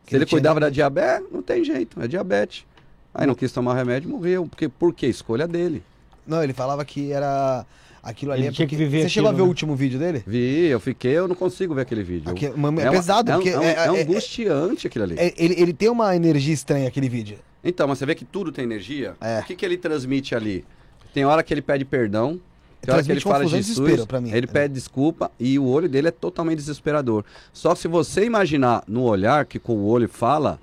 Que 0.05 0.11
Se 0.11 0.15
ele 0.17 0.25
cuidava 0.25 0.59
da 0.59 0.69
diabetes. 0.69 1.25
não 1.31 1.41
tem 1.41 1.63
jeito, 1.63 2.01
é 2.01 2.07
diabetes. 2.07 2.65
Aí 3.13 3.25
não 3.27 3.35
quis 3.35 3.51
tomar 3.51 3.73
remédio 3.75 4.07
e 4.09 4.11
morreu. 4.11 4.45
Porque, 4.47 4.67
por 4.69 4.93
quê? 4.93 5.07
Escolha 5.07 5.47
dele. 5.47 5.83
Não, 6.25 6.43
ele 6.43 6.53
falava 6.53 6.85
que 6.85 7.11
era. 7.11 7.65
Aquilo 8.03 8.31
ali 8.31 8.41
Ele 8.41 8.47
é 8.47 8.51
tinha 8.51 8.67
que 8.67 8.75
porque- 8.75 8.83
viver 8.85 9.03
Você 9.03 9.09
chegou 9.09 9.27
a 9.27 9.31
aquilo, 9.31 9.37
ver 9.37 9.41
o 9.43 9.45
né? 9.45 9.49
último 9.49 9.75
vídeo 9.75 9.99
dele? 9.99 10.23
Vi, 10.25 10.65
eu 10.65 10.79
fiquei, 10.79 11.11
eu 11.11 11.27
não 11.27 11.35
consigo 11.35 11.75
ver 11.75 11.81
aquele 11.81 12.01
vídeo. 12.01 12.31
Aqui, 12.31 12.47
é, 12.47 12.49
uma- 12.49 12.71
pesado, 12.73 13.31
é 13.31 13.35
um- 13.35 13.37
porque. 13.39 13.49
é, 13.51 13.59
um- 13.59 13.63
é- 13.63 13.73
é 13.73 13.85
é- 13.85 14.01
angustiante 14.01 14.87
aquilo 14.87 15.03
ali. 15.03 15.15
é- 15.19 15.33
ele, 15.37 15.53
ele 15.61 15.73
tem 15.73 15.87
uma 15.89 16.15
energia 16.15 16.53
estranha, 16.53 16.87
aquele 16.87 17.07
vídeo. 17.07 17.37
Então, 17.63 17.87
mas 17.87 17.99
você 17.99 18.05
vê 18.07 18.15
que 18.15 18.25
tudo 18.25 18.51
tem 18.51 18.63
energia? 18.65 19.13
É. 19.21 19.39
O 19.41 19.43
que, 19.43 19.55
que 19.55 19.63
ele 19.63 19.77
transmite 19.77 20.33
ali? 20.33 20.65
Tem 21.13 21.25
hora 21.25 21.43
que 21.43 21.53
ele 21.53 21.61
pede 21.61 21.85
perdão, 21.85 22.39
tem 22.81 22.91
hora 22.91 23.03
que 23.03 23.11
ele 23.11 23.19
fala 23.19 23.45
Jesus, 23.45 23.77
mim. 24.19 24.31
ele 24.33 24.47
pede 24.47 24.73
desculpa 24.73 25.29
e 25.39 25.59
o 25.59 25.65
olho 25.65 25.87
dele 25.87 26.07
é 26.07 26.11
totalmente 26.11 26.57
desesperador. 26.57 27.23
Só 27.53 27.75
que 27.75 27.81
se 27.81 27.87
você 27.87 28.25
imaginar 28.25 28.83
no 28.87 29.03
olhar 29.03 29.45
que 29.45 29.59
com 29.59 29.73
o 29.75 29.85
olho 29.85 30.09
fala, 30.09 30.59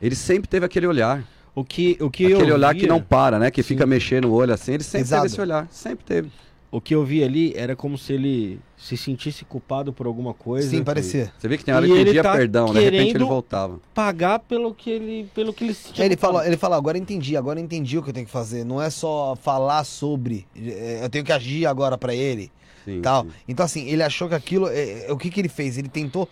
ele 0.00 0.14
sempre 0.14 0.46
teve 0.46 0.66
aquele 0.66 0.86
olhar. 0.86 1.24
O 1.54 1.64
que, 1.64 1.96
o 2.00 2.10
que 2.10 2.26
aquele 2.32 2.50
eu 2.50 2.54
olhar 2.56 2.72
via, 2.72 2.80
que 2.82 2.86
não 2.86 3.00
para, 3.00 3.38
né? 3.38 3.50
Que 3.50 3.62
Sim. 3.62 3.68
fica 3.68 3.86
mexendo 3.86 4.24
o 4.26 4.32
olho 4.32 4.52
assim, 4.54 4.72
ele 4.72 4.82
sempre 4.82 5.00
Pesado. 5.04 5.22
teve 5.22 5.32
esse 5.34 5.40
olhar. 5.40 5.68
Sempre 5.70 6.04
teve. 6.04 6.30
O 6.72 6.80
que 6.80 6.94
eu 6.94 7.04
vi 7.04 7.22
ali 7.22 7.52
era 7.54 7.76
como 7.76 7.98
se 7.98 8.14
ele 8.14 8.58
se 8.78 8.96
sentisse 8.96 9.44
culpado 9.44 9.92
por 9.92 10.06
alguma 10.06 10.32
coisa. 10.32 10.70
Sim, 10.70 10.82
parecia. 10.82 11.30
Você 11.38 11.46
vê 11.46 11.58
que 11.58 11.64
tem 11.66 11.74
hora 11.74 11.86
E 11.86 11.90
que 11.90 11.94
ele 11.94 12.04
pedia 12.06 12.22
tá 12.22 12.32
perdão, 12.32 12.72
de 12.72 12.80
repente 12.80 13.14
ele 13.14 13.24
voltava. 13.24 13.78
Pagar 13.94 14.38
pelo 14.38 14.74
que 14.74 14.88
ele, 14.88 15.28
pelo 15.34 15.52
que 15.52 15.64
ele 15.64 15.74
se 15.74 15.92
tinha 15.92 16.06
ele 16.06 16.16
fala, 16.16 16.46
ele 16.46 16.56
fala, 16.56 16.74
agora 16.74 16.96
entendi, 16.96 17.36
agora 17.36 17.60
entendi 17.60 17.98
o 17.98 18.02
que 18.02 18.08
eu 18.08 18.14
tenho 18.14 18.24
que 18.24 18.32
fazer. 18.32 18.64
Não 18.64 18.80
é 18.80 18.88
só 18.88 19.36
falar 19.36 19.84
sobre, 19.84 20.46
é, 20.56 21.00
eu 21.02 21.10
tenho 21.10 21.22
que 21.24 21.30
agir 21.32 21.66
agora 21.66 21.98
pra 21.98 22.14
ele, 22.14 22.50
Sim, 22.86 23.02
tal. 23.02 23.24
sim. 23.24 23.30
Então 23.46 23.66
assim, 23.66 23.86
ele 23.90 24.02
achou 24.02 24.26
que 24.26 24.34
aquilo, 24.34 24.66
é, 24.68 25.08
é, 25.08 25.12
o 25.12 25.18
que 25.18 25.28
que 25.28 25.40
ele 25.42 25.50
fez? 25.50 25.76
Ele 25.76 25.90
tentou 25.90 26.26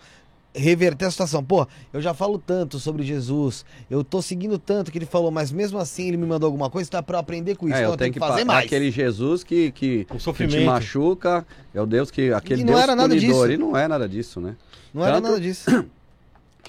reverter 0.53 1.05
a 1.05 1.11
situação. 1.11 1.43
Pô, 1.43 1.65
eu 1.93 2.01
já 2.01 2.13
falo 2.13 2.37
tanto 2.37 2.77
sobre 2.79 3.03
Jesus, 3.03 3.63
eu 3.89 4.03
tô 4.03 4.21
seguindo 4.21 4.57
tanto 4.59 4.91
que 4.91 4.97
ele 4.97 5.05
falou, 5.05 5.31
mas 5.31 5.51
mesmo 5.51 5.77
assim 5.79 6.07
ele 6.09 6.17
me 6.17 6.25
mandou 6.25 6.47
alguma 6.47 6.69
coisa, 6.69 6.89
tá 6.89 7.01
pra 7.01 7.15
eu 7.17 7.19
aprender 7.21 7.55
com 7.55 7.67
isso, 7.67 7.75
É, 7.77 7.81
então 7.81 7.91
eu 7.93 7.97
tenho 7.97 8.13
que 8.13 8.19
fazer 8.19 8.43
mais. 8.43 8.65
Aquele 8.65 8.91
Jesus 8.91 9.43
que, 9.43 9.71
que, 9.71 10.01
O 10.09 10.13
que 10.13 10.17
te 10.17 10.23
sofrimento. 10.23 10.65
machuca, 10.65 11.45
é 11.73 11.81
o 11.81 11.85
Deus 11.85 12.11
que. 12.11 12.33
Aquele 12.33 12.61
E 12.61 12.65
não 12.65 12.73
Deus 12.73 12.83
era 12.83 12.95
nada 12.95 13.09
punidor. 13.15 13.47
disso. 13.47 13.51
E 13.53 13.57
não 13.57 13.77
é 13.77 13.87
nada 13.87 14.07
disso, 14.09 14.41
né? 14.41 14.55
Não 14.93 15.03
era 15.05 15.15
Tanto- 15.15 15.23
nada 15.29 15.39
disso. 15.39 15.69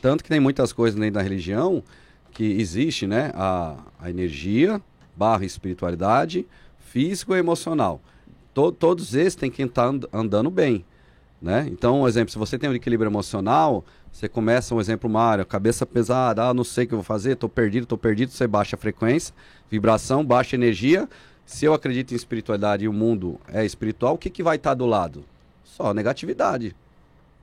Tanto 0.00 0.22
que 0.24 0.28
tem 0.30 0.40
muitas 0.40 0.72
coisas 0.72 0.98
dentro 0.98 1.14
da 1.14 1.22
religião 1.22 1.82
que 2.32 2.44
existe, 2.44 3.06
né? 3.06 3.30
A, 3.34 3.76
a 4.00 4.10
energia, 4.10 4.80
barra 5.16 5.44
espiritualidade, 5.44 6.46
físico 6.90 7.34
e 7.34 7.38
emocional. 7.38 8.00
To- 8.54 8.72
todos 8.72 9.14
esses 9.14 9.34
têm 9.34 9.50
que 9.50 9.62
estar 9.62 9.88
and- 9.88 10.06
andando 10.12 10.50
bem, 10.50 10.84
né? 11.43 11.68
Então, 11.70 12.03
um 12.03 12.09
exemplo, 12.09 12.30
se 12.30 12.38
você 12.38 12.57
tem 12.57 12.70
um 12.70 12.74
equilíbrio 12.74 13.11
emocional, 13.11 13.84
você 14.12 14.28
começa, 14.28 14.74
um 14.74 14.80
exemplo, 14.80 15.11
Mário, 15.11 15.45
cabeça 15.45 15.84
pesada, 15.84 16.45
ah, 16.45 16.55
não 16.55 16.62
sei 16.62 16.84
o 16.84 16.88
que 16.88 16.95
eu 16.95 16.99
vou 16.99 17.05
fazer, 17.05 17.34
tô 17.34 17.49
perdido, 17.49 17.84
tô 17.84 17.99
perdido, 17.99 18.30
você 18.30 18.47
baixa 18.47 18.76
a 18.76 18.78
frequência, 18.78 19.34
vibração, 19.68 20.24
baixa 20.24 20.55
energia, 20.55 21.09
Se 21.45 21.64
eu 21.64 21.74
acredito 21.74 22.12
em 22.12 22.16
espiritualidade 22.16 22.84
e 22.84 22.88
o 22.88 22.93
mundo 22.93 23.38
é 23.49 23.64
espiritual, 23.64 24.14
o 24.14 24.18
que, 24.18 24.30
que 24.30 24.45
vai 24.45 24.57
estar 24.57 24.74
do 24.74 24.86
lado? 24.86 25.24
Só 25.64 25.93
negatividade. 25.93 26.74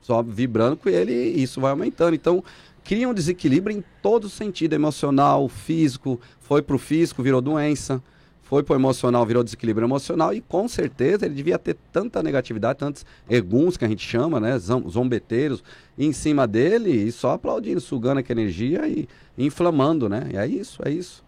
Só 0.01 0.23
vibrando 0.23 0.77
com 0.77 0.87
ele 0.87 1.11
e 1.11 1.43
isso 1.43 1.59
vai 1.59 1.71
aumentando. 1.71 2.15
Então, 2.15 2.41
cria 2.83 3.09
um 3.09 3.13
desequilíbrio 3.13 3.77
em 3.77 3.83
todo 4.01 4.29
sentido, 4.29 4.73
emocional, 4.73 5.49
físico, 5.49 6.19
foi 6.39 6.61
pro 6.61 6.79
físico, 6.79 7.21
virou 7.21 7.41
doença, 7.41 8.01
foi 8.49 8.63
pro 8.63 8.73
emocional, 8.73 9.23
virou 9.27 9.43
desequilíbrio 9.43 9.85
emocional 9.85 10.33
e 10.33 10.41
com 10.41 10.67
certeza 10.67 11.27
ele 11.27 11.35
devia 11.35 11.59
ter 11.59 11.77
tanta 11.93 12.23
negatividade, 12.23 12.79
tantos 12.79 13.05
eguns 13.29 13.77
que 13.77 13.85
a 13.85 13.87
gente 13.87 14.03
chama, 14.03 14.39
né, 14.39 14.57
zombeteiros, 14.57 15.63
em 15.95 16.11
cima 16.11 16.47
dele 16.47 16.89
e 16.89 17.11
só 17.11 17.33
aplaudindo, 17.33 17.79
sugando 17.79 18.17
aquela 18.17 18.41
energia 18.41 18.87
e 18.87 19.07
inflamando, 19.37 20.09
né? 20.09 20.29
E 20.33 20.37
é 20.37 20.47
isso, 20.47 20.81
é 20.83 20.89
isso. 20.89 21.23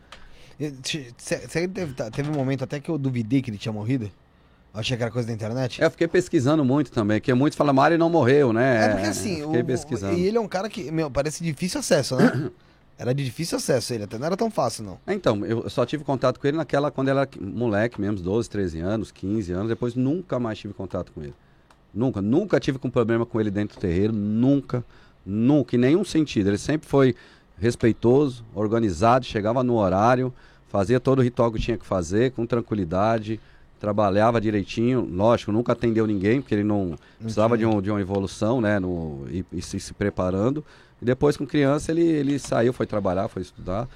Você 1.15 1.47
teve, 1.47 1.93
teve 2.11 2.29
um 2.31 2.33
momento 2.33 2.63
até 2.63 2.79
que 2.79 2.89
eu 2.89 2.97
duvidei 2.97 3.39
que 3.39 3.51
ele 3.51 3.57
tinha 3.59 3.71
morrido? 3.71 4.11
Achei 4.73 4.97
que 4.97 5.03
era 5.03 5.11
coisa 5.11 5.27
da 5.27 5.33
internet? 5.33 5.79
É, 5.79 5.85
eu 5.85 5.91
fiquei 5.91 6.07
pesquisando 6.07 6.65
muito 6.65 6.91
também, 6.91 7.21
que 7.21 7.31
muitos 7.35 7.55
falam, 7.55 7.71
Mário 7.71 7.99
não 7.99 8.09
morreu, 8.09 8.51
né? 8.51 8.85
É 8.85 8.89
porque 8.89 9.07
assim, 9.07 9.41
fiquei 9.43 9.61
o, 9.61 9.65
pesquisando. 9.65 10.17
e 10.17 10.25
ele 10.25 10.37
é 10.37 10.41
um 10.41 10.47
cara 10.47 10.67
que, 10.67 10.89
meu, 10.89 11.11
parece 11.11 11.43
difícil 11.43 11.79
acesso, 11.79 12.15
né? 12.15 12.49
era 13.01 13.15
de 13.15 13.25
difícil 13.25 13.57
acesso 13.57 13.95
ele, 13.95 14.03
até 14.03 14.15
não 14.19 14.27
era 14.27 14.37
tão 14.37 14.51
fácil, 14.51 14.83
não. 14.83 14.99
É, 15.07 15.13
então, 15.15 15.43
eu 15.43 15.67
só 15.71 15.83
tive 15.87 16.03
contato 16.03 16.39
com 16.39 16.45
ele 16.45 16.55
naquela, 16.55 16.91
quando 16.91 17.07
ele 17.07 17.17
era 17.17 17.27
moleque 17.41 17.99
mesmo, 17.99 18.17
12, 18.17 18.47
13 18.47 18.79
anos, 18.79 19.11
15 19.11 19.51
anos, 19.53 19.69
depois 19.69 19.95
nunca 19.95 20.37
mais 20.37 20.59
tive 20.59 20.71
contato 20.75 21.11
com 21.11 21.23
ele. 21.23 21.33
Nunca, 21.91 22.21
nunca 22.21 22.59
tive 22.59 22.77
com 22.77 22.91
problema 22.91 23.25
com 23.25 23.41
ele 23.41 23.49
dentro 23.49 23.75
do 23.75 23.81
terreiro, 23.81 24.13
nunca, 24.13 24.85
nunca, 25.25 25.75
em 25.75 25.79
nenhum 25.79 26.05
sentido. 26.05 26.51
Ele 26.51 26.59
sempre 26.59 26.87
foi 26.87 27.15
respeitoso, 27.57 28.45
organizado, 28.53 29.25
chegava 29.25 29.63
no 29.63 29.77
horário, 29.77 30.31
fazia 30.69 30.99
todo 30.99 31.19
o 31.19 31.21
ritual 31.23 31.51
que 31.51 31.59
tinha 31.59 31.79
que 31.79 31.85
fazer, 31.85 32.31
com 32.33 32.45
tranquilidade, 32.45 33.39
trabalhava 33.79 34.39
direitinho, 34.39 35.09
lógico, 35.11 35.51
nunca 35.51 35.71
atendeu 35.71 36.05
ninguém, 36.05 36.39
porque 36.39 36.53
ele 36.53 36.63
não, 36.63 36.95
precisava 37.17 37.57
de, 37.57 37.65
um, 37.65 37.81
de 37.81 37.89
uma 37.89 37.99
evolução, 37.99 38.61
né, 38.61 38.77
no, 38.77 39.25
e, 39.27 39.43
e 39.51 39.59
se, 39.59 39.79
se, 39.79 39.91
preparando. 39.91 40.63
E 41.01 41.05
depois, 41.05 41.35
com 41.35 41.45
criança, 41.45 41.91
ele, 41.91 42.03
ele 42.03 42.37
saiu, 42.37 42.71
foi 42.71 42.85
trabalhar, 42.85 43.27
foi 43.27 43.41
estudar. 43.41 43.87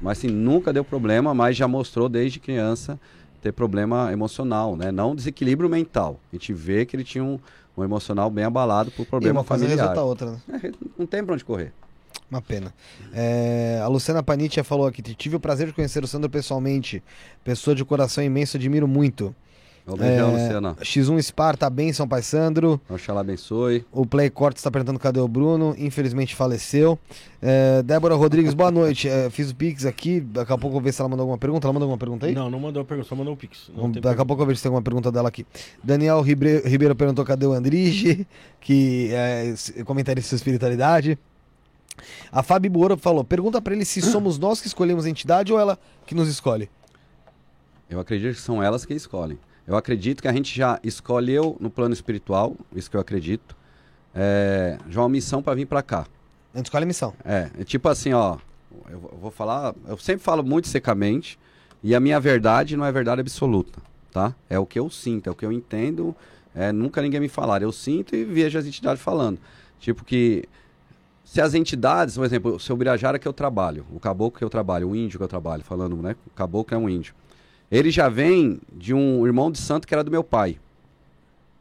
Mas, 0.00 0.18
assim, 0.18 0.28
nunca 0.28 0.72
deu 0.72 0.84
problema, 0.84 1.32
mas 1.34 1.56
já 1.56 1.66
mostrou 1.66 2.08
desde 2.08 2.38
criança 2.38 2.98
ter 3.40 3.52
problema 3.52 4.12
emocional, 4.12 4.76
né? 4.76 4.92
Não 4.92 5.14
desequilíbrio 5.14 5.68
mental. 5.68 6.20
A 6.32 6.36
gente 6.36 6.52
vê 6.52 6.84
que 6.84 6.94
ele 6.94 7.04
tinha 7.04 7.24
um, 7.24 7.38
um 7.76 7.82
emocional 7.82 8.30
bem 8.30 8.44
abalado 8.44 8.90
por 8.90 9.06
problema 9.06 9.34
e 9.34 9.38
uma 9.38 9.44
familiar. 9.44 9.70
Coisa 9.70 9.82
resulta 9.82 10.02
outra, 10.02 10.30
né? 10.32 10.40
É, 10.62 10.72
não 10.98 11.06
tem 11.06 11.24
pra 11.24 11.34
onde 11.34 11.44
correr. 11.44 11.72
Uma 12.30 12.40
pena. 12.40 12.72
É, 13.12 13.80
a 13.82 13.88
Luciana 13.88 14.22
Panitia 14.22 14.62
falou 14.62 14.86
aqui: 14.86 15.02
tive 15.02 15.36
o 15.36 15.40
prazer 15.40 15.66
de 15.66 15.72
conhecer 15.72 16.04
o 16.04 16.06
Sandro 16.06 16.30
pessoalmente. 16.30 17.02
Pessoa 17.42 17.74
de 17.74 17.84
coração 17.84 18.22
imenso, 18.22 18.56
admiro 18.56 18.86
muito. 18.86 19.34
Beijão, 19.96 20.30
é, 20.30 20.42
Luciana. 20.42 20.74
X1 20.76 21.22
Sparta, 21.22 21.68
benção, 21.70 22.06
Pai 22.06 22.22
Sandro. 22.22 22.80
Oxalá 22.88 23.20
abençoe. 23.20 23.84
O 23.92 24.06
Play 24.06 24.30
Cortes 24.30 24.60
está 24.60 24.70
perguntando 24.70 24.98
cadê 24.98 25.20
o 25.20 25.28
Bruno. 25.28 25.74
Infelizmente 25.78 26.34
faleceu. 26.34 26.98
É, 27.42 27.82
Débora 27.82 28.14
Rodrigues, 28.14 28.54
boa 28.54 28.70
noite. 28.70 29.08
É, 29.08 29.30
fiz 29.30 29.50
o 29.50 29.54
Pix 29.54 29.84
aqui. 29.86 30.20
Daqui 30.20 30.52
a 30.52 30.58
pouco 30.58 30.68
eu 30.68 30.72
vou 30.72 30.80
ver 30.80 30.92
se 30.92 31.00
ela 31.00 31.08
mandou 31.08 31.22
alguma 31.22 31.38
pergunta. 31.38 31.66
Ela 31.66 31.72
mandou 31.72 31.86
alguma 31.86 31.98
pergunta 31.98 32.26
aí? 32.26 32.34
Não, 32.34 32.50
não 32.50 32.60
mandou 32.60 32.84
pergunta, 32.84 33.08
só 33.08 33.14
mandou 33.14 33.34
o 33.34 33.36
Pix. 33.36 33.68
Daqui 33.68 34.00
pergunta. 34.00 34.22
a 34.22 34.26
pouco 34.26 34.42
eu 34.42 34.46
vejo 34.46 34.56
se 34.58 34.62
tem 34.62 34.70
alguma 34.70 34.82
pergunta 34.82 35.10
dela 35.10 35.28
aqui. 35.28 35.46
Daniel 35.82 36.20
Ribeiro, 36.20 36.68
Ribeiro 36.68 36.94
perguntou 36.94 37.24
cadê 37.24 37.46
o 37.46 37.52
Andrige, 37.52 38.26
que 38.60 39.10
é 39.12 39.54
comentarista 39.84 40.30
de 40.30 40.36
espiritualidade. 40.36 41.18
A 42.32 42.42
Fabi 42.42 42.68
Buoro 42.68 42.96
falou: 42.96 43.24
pergunta 43.24 43.60
para 43.60 43.74
ele 43.74 43.84
se 43.84 44.00
somos 44.00 44.38
nós 44.38 44.60
que 44.60 44.66
escolhemos 44.66 45.04
a 45.04 45.10
entidade 45.10 45.52
ou 45.52 45.58
ela 45.58 45.78
que 46.06 46.14
nos 46.14 46.28
escolhe. 46.28 46.68
Eu 47.88 47.98
acredito 47.98 48.36
que 48.36 48.40
são 48.40 48.62
elas 48.62 48.84
que 48.84 48.94
escolhem. 48.94 49.38
Eu 49.70 49.76
acredito 49.76 50.20
que 50.20 50.26
a 50.26 50.32
gente 50.32 50.52
já 50.52 50.80
escolheu 50.82 51.56
no 51.60 51.70
plano 51.70 51.94
espiritual, 51.94 52.56
isso 52.74 52.90
que 52.90 52.96
eu 52.96 53.00
acredito, 53.00 53.56
é, 54.12 54.76
já 54.88 55.00
uma 55.00 55.08
missão 55.08 55.40
para 55.40 55.54
vir 55.54 55.64
para 55.64 55.80
cá. 55.80 56.08
A 56.52 56.56
gente 56.56 56.66
escolhe 56.66 56.82
a 56.82 56.86
missão. 56.86 57.14
É, 57.24 57.48
é 57.56 57.62
tipo 57.62 57.88
assim, 57.88 58.12
ó, 58.12 58.36
eu 58.90 58.98
vou 58.98 59.30
falar, 59.30 59.72
eu 59.86 59.96
sempre 59.96 60.24
falo 60.24 60.42
muito 60.42 60.66
secamente, 60.66 61.38
e 61.84 61.94
a 61.94 62.00
minha 62.00 62.18
verdade 62.18 62.76
não 62.76 62.84
é 62.84 62.90
verdade 62.90 63.20
absoluta, 63.20 63.80
tá? 64.10 64.34
É 64.48 64.58
o 64.58 64.66
que 64.66 64.76
eu 64.76 64.90
sinto, 64.90 65.28
é 65.28 65.30
o 65.30 65.36
que 65.36 65.46
eu 65.46 65.52
entendo, 65.52 66.16
é, 66.52 66.72
nunca 66.72 67.00
ninguém 67.00 67.20
me 67.20 67.28
falar, 67.28 67.62
eu 67.62 67.70
sinto 67.70 68.16
e 68.16 68.24
vejo 68.24 68.58
as 68.58 68.66
entidades 68.66 69.00
falando. 69.00 69.38
Tipo 69.78 70.04
que 70.04 70.48
se 71.22 71.40
as 71.40 71.54
entidades, 71.54 72.16
por 72.16 72.26
exemplo, 72.26 72.56
o 72.56 72.58
seu 72.58 72.76
Birajara 72.76 73.20
que 73.20 73.28
eu 73.28 73.32
trabalho, 73.32 73.86
o 73.92 74.00
caboclo 74.00 74.36
que 74.36 74.44
eu 74.44 74.50
trabalho, 74.50 74.88
o 74.88 74.96
índio 74.96 75.16
que 75.16 75.22
eu 75.22 75.28
trabalho, 75.28 75.62
falando, 75.62 75.94
né? 75.94 76.16
O 76.26 76.30
caboclo 76.30 76.74
é 76.74 76.78
um 76.78 76.88
índio. 76.88 77.14
Ele 77.70 77.90
já 77.90 78.08
vem 78.08 78.60
de 78.72 78.92
um 78.92 79.26
irmão 79.26 79.50
de 79.50 79.58
santo 79.58 79.86
que 79.86 79.94
era 79.94 80.02
do 80.02 80.10
meu 80.10 80.24
pai, 80.24 80.58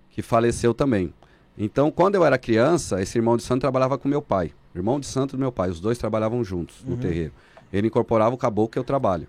que 0.09 0.21
faleceu 0.21 0.73
também. 0.73 1.13
Então, 1.57 1.91
quando 1.91 2.15
eu 2.15 2.25
era 2.25 2.37
criança, 2.37 3.01
esse 3.01 3.17
irmão 3.17 3.37
de 3.37 3.43
santo 3.43 3.61
trabalhava 3.61 3.97
com 3.97 4.07
meu 4.07 4.21
pai. 4.21 4.53
Irmão 4.73 4.99
de 4.99 5.05
santo 5.05 5.35
do 5.35 5.39
meu 5.39 5.51
pai, 5.51 5.69
os 5.69 5.79
dois 5.79 5.97
trabalhavam 5.97 6.43
juntos 6.43 6.83
no 6.83 6.93
uhum. 6.93 6.99
terreiro. 6.99 7.33
Ele 7.71 7.87
incorporava 7.87 8.33
o 8.33 8.37
caboclo 8.37 8.71
que 8.71 8.79
eu 8.79 8.83
trabalho. 8.83 9.27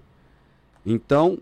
Então, 0.86 1.38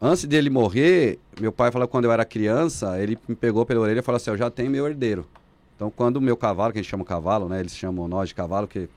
antes 0.00 0.24
dele 0.24 0.50
morrer, 0.50 1.18
meu 1.40 1.50
pai 1.50 1.72
falou 1.72 1.88
quando 1.88 2.04
eu 2.04 2.12
era 2.12 2.24
criança, 2.24 3.00
ele 3.00 3.18
me 3.26 3.34
pegou 3.34 3.64
pela 3.64 3.80
orelha 3.80 4.00
e 4.00 4.02
falou 4.02 4.16
assim: 4.16 4.30
Eu 4.30 4.36
já 4.36 4.50
tenho 4.50 4.70
meu 4.70 4.86
herdeiro. 4.86 5.26
Então, 5.74 5.90
quando 5.90 6.16
o 6.16 6.20
meu 6.20 6.36
cavalo, 6.36 6.72
que 6.72 6.78
a 6.78 6.82
gente 6.82 6.90
chama 6.90 7.04
cavalo, 7.04 7.48
né? 7.48 7.60
Eles 7.60 7.76
chamam 7.76 8.06
nós 8.08 8.28
de 8.28 8.34
cavalo, 8.34 8.66
que 8.66 8.88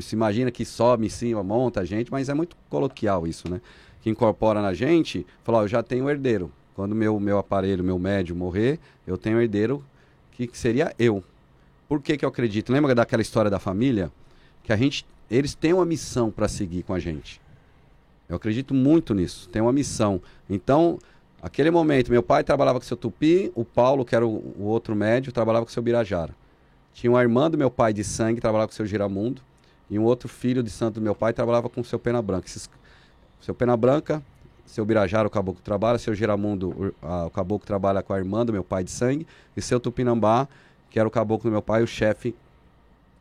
se 0.00 0.14
imagina 0.14 0.50
que 0.50 0.64
sobe 0.64 1.06
em 1.06 1.08
cima, 1.08 1.42
monta 1.42 1.80
a 1.80 1.84
gente, 1.84 2.10
mas 2.10 2.28
é 2.28 2.34
muito 2.34 2.56
coloquial 2.70 3.26
isso, 3.26 3.50
né? 3.50 3.60
Que 4.04 4.10
incorpora 4.10 4.60
na 4.60 4.74
gente, 4.74 5.26
fala, 5.42 5.62
eu 5.62 5.68
já 5.68 5.82
tenho 5.82 6.10
herdeiro. 6.10 6.52
Quando 6.74 6.94
meu 6.94 7.18
meu 7.18 7.38
aparelho, 7.38 7.82
meu 7.82 7.98
médio 7.98 8.36
morrer, 8.36 8.78
eu 9.06 9.16
tenho 9.16 9.40
herdeiro 9.40 9.82
que, 10.32 10.46
que 10.46 10.58
seria 10.58 10.94
eu. 10.98 11.24
Por 11.88 12.02
que 12.02 12.18
que 12.18 12.22
eu 12.22 12.28
acredito? 12.28 12.70
Lembra 12.70 12.94
daquela 12.94 13.22
história 13.22 13.50
da 13.50 13.58
família? 13.58 14.12
Que 14.62 14.74
a 14.74 14.76
gente, 14.76 15.06
eles 15.30 15.54
têm 15.54 15.72
uma 15.72 15.86
missão 15.86 16.30
para 16.30 16.48
seguir 16.48 16.82
com 16.82 16.92
a 16.92 16.98
gente. 16.98 17.40
Eu 18.28 18.36
acredito 18.36 18.74
muito 18.74 19.14
nisso, 19.14 19.48
tem 19.48 19.62
uma 19.62 19.72
missão. 19.72 20.20
Então, 20.50 20.98
Aquele 21.44 21.70
momento, 21.70 22.10
meu 22.10 22.22
pai 22.22 22.42
trabalhava 22.42 22.80
com 22.80 22.86
seu 22.86 22.96
Tupi, 22.96 23.52
o 23.54 23.66
Paulo, 23.66 24.02
que 24.02 24.16
era 24.16 24.26
o, 24.26 24.54
o 24.58 24.62
outro 24.62 24.96
médio, 24.96 25.30
trabalhava 25.30 25.66
com 25.66 25.70
seu 25.70 25.82
Birajara. 25.82 26.34
Tinha 26.94 27.10
uma 27.10 27.20
irmã 27.20 27.50
do 27.50 27.58
meu 27.58 27.70
pai 27.70 27.92
de 27.92 28.02
sangue, 28.02 28.40
trabalhava 28.40 28.68
com 28.68 28.74
seu 28.74 28.86
Giramundo, 28.86 29.42
e 29.90 29.98
um 29.98 30.04
outro 30.04 30.26
filho 30.26 30.62
de 30.62 30.70
santo 30.70 30.94
do 30.94 31.02
meu 31.02 31.14
pai 31.14 31.34
trabalhava 31.34 31.68
com 31.68 31.84
seu 31.84 31.98
Pena 31.98 32.22
Branca. 32.22 32.46
Esses, 32.46 32.70
seu 33.44 33.54
Pena 33.54 33.76
Branca, 33.76 34.22
seu 34.64 34.84
Birajara, 34.84 35.28
o 35.28 35.30
caboclo 35.30 35.60
trabalha, 35.62 35.98
seu 35.98 36.14
Giramundo, 36.14 36.94
o, 37.02 37.30
caboclo 37.30 37.66
trabalha 37.66 38.02
com 38.02 38.12
a 38.12 38.18
irmã 38.18 38.44
do 38.44 38.52
meu 38.52 38.64
pai 38.64 38.82
de 38.82 38.90
sangue, 38.90 39.26
e 39.56 39.60
seu 39.60 39.78
Tupinambá, 39.78 40.48
que 40.90 40.98
era 40.98 41.06
o 41.06 41.10
caboclo 41.10 41.50
do 41.50 41.52
meu 41.52 41.62
pai, 41.62 41.82
o 41.82 41.86
chefe 41.86 42.34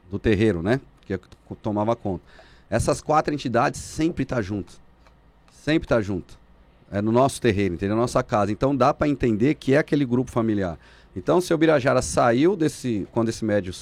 do 0.10 0.18
terreiro, 0.18 0.62
né? 0.62 0.80
Que 1.06 1.20
tomava 1.62 1.96
conta. 1.96 2.24
Essas 2.70 3.02
quatro 3.02 3.34
entidades 3.34 3.82
sempre 3.82 4.24
estão 4.24 4.38
tá 4.38 4.42
juntas. 4.42 4.80
Sempre 5.52 5.86
estão 5.86 5.98
tá 5.98 6.02
juntas 6.02 6.44
é 6.94 7.02
no 7.02 7.12
nosso 7.12 7.42
terreno, 7.42 7.74
entendeu? 7.74 7.98
Nossa 7.98 8.22
casa. 8.22 8.52
Então 8.52 8.76
dá 8.76 8.94
para 8.94 9.08
entender 9.08 9.56
que 9.56 9.74
é 9.74 9.80
aquele 9.80 10.06
grupo 10.06 10.30
familiar. 10.30 10.78
Então, 11.16 11.42
seu 11.42 11.58
Birajara 11.58 12.04
saiu 12.04 12.56
desse. 12.56 13.08
Quando 13.12 13.30
esse 13.30 13.44
médio 13.44 13.74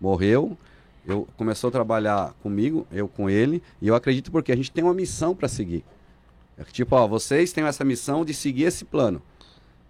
morreu, 0.00 0.56
eu 1.06 1.26
começou 1.36 1.68
a 1.68 1.70
trabalhar 1.70 2.34
comigo, 2.42 2.86
eu 2.92 3.08
com 3.08 3.28
ele, 3.28 3.62
e 3.80 3.88
eu 3.88 3.94
acredito 3.94 4.30
porque 4.30 4.52
a 4.52 4.56
gente 4.56 4.70
tem 4.70 4.84
uma 4.84 4.94
missão 4.94 5.34
para 5.34 5.48
seguir. 5.48 5.84
É 6.58 6.64
tipo, 6.64 6.94
ó, 6.94 7.06
vocês 7.06 7.52
têm 7.52 7.64
essa 7.64 7.84
missão 7.84 8.24
de 8.24 8.34
seguir 8.34 8.64
esse 8.64 8.84
plano. 8.84 9.22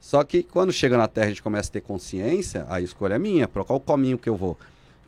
Só 0.00 0.24
que 0.24 0.42
quando 0.42 0.72
chega 0.72 0.96
na 0.96 1.06
Terra 1.06 1.26
a 1.26 1.30
gente 1.30 1.42
começa 1.42 1.68
a 1.68 1.72
ter 1.72 1.80
consciência, 1.82 2.64
a 2.68 2.80
escolha 2.80 3.14
é 3.14 3.18
minha, 3.18 3.46
para 3.46 3.64
qual 3.64 3.78
caminho 3.80 4.16
que 4.16 4.28
eu 4.28 4.36
vou. 4.36 4.56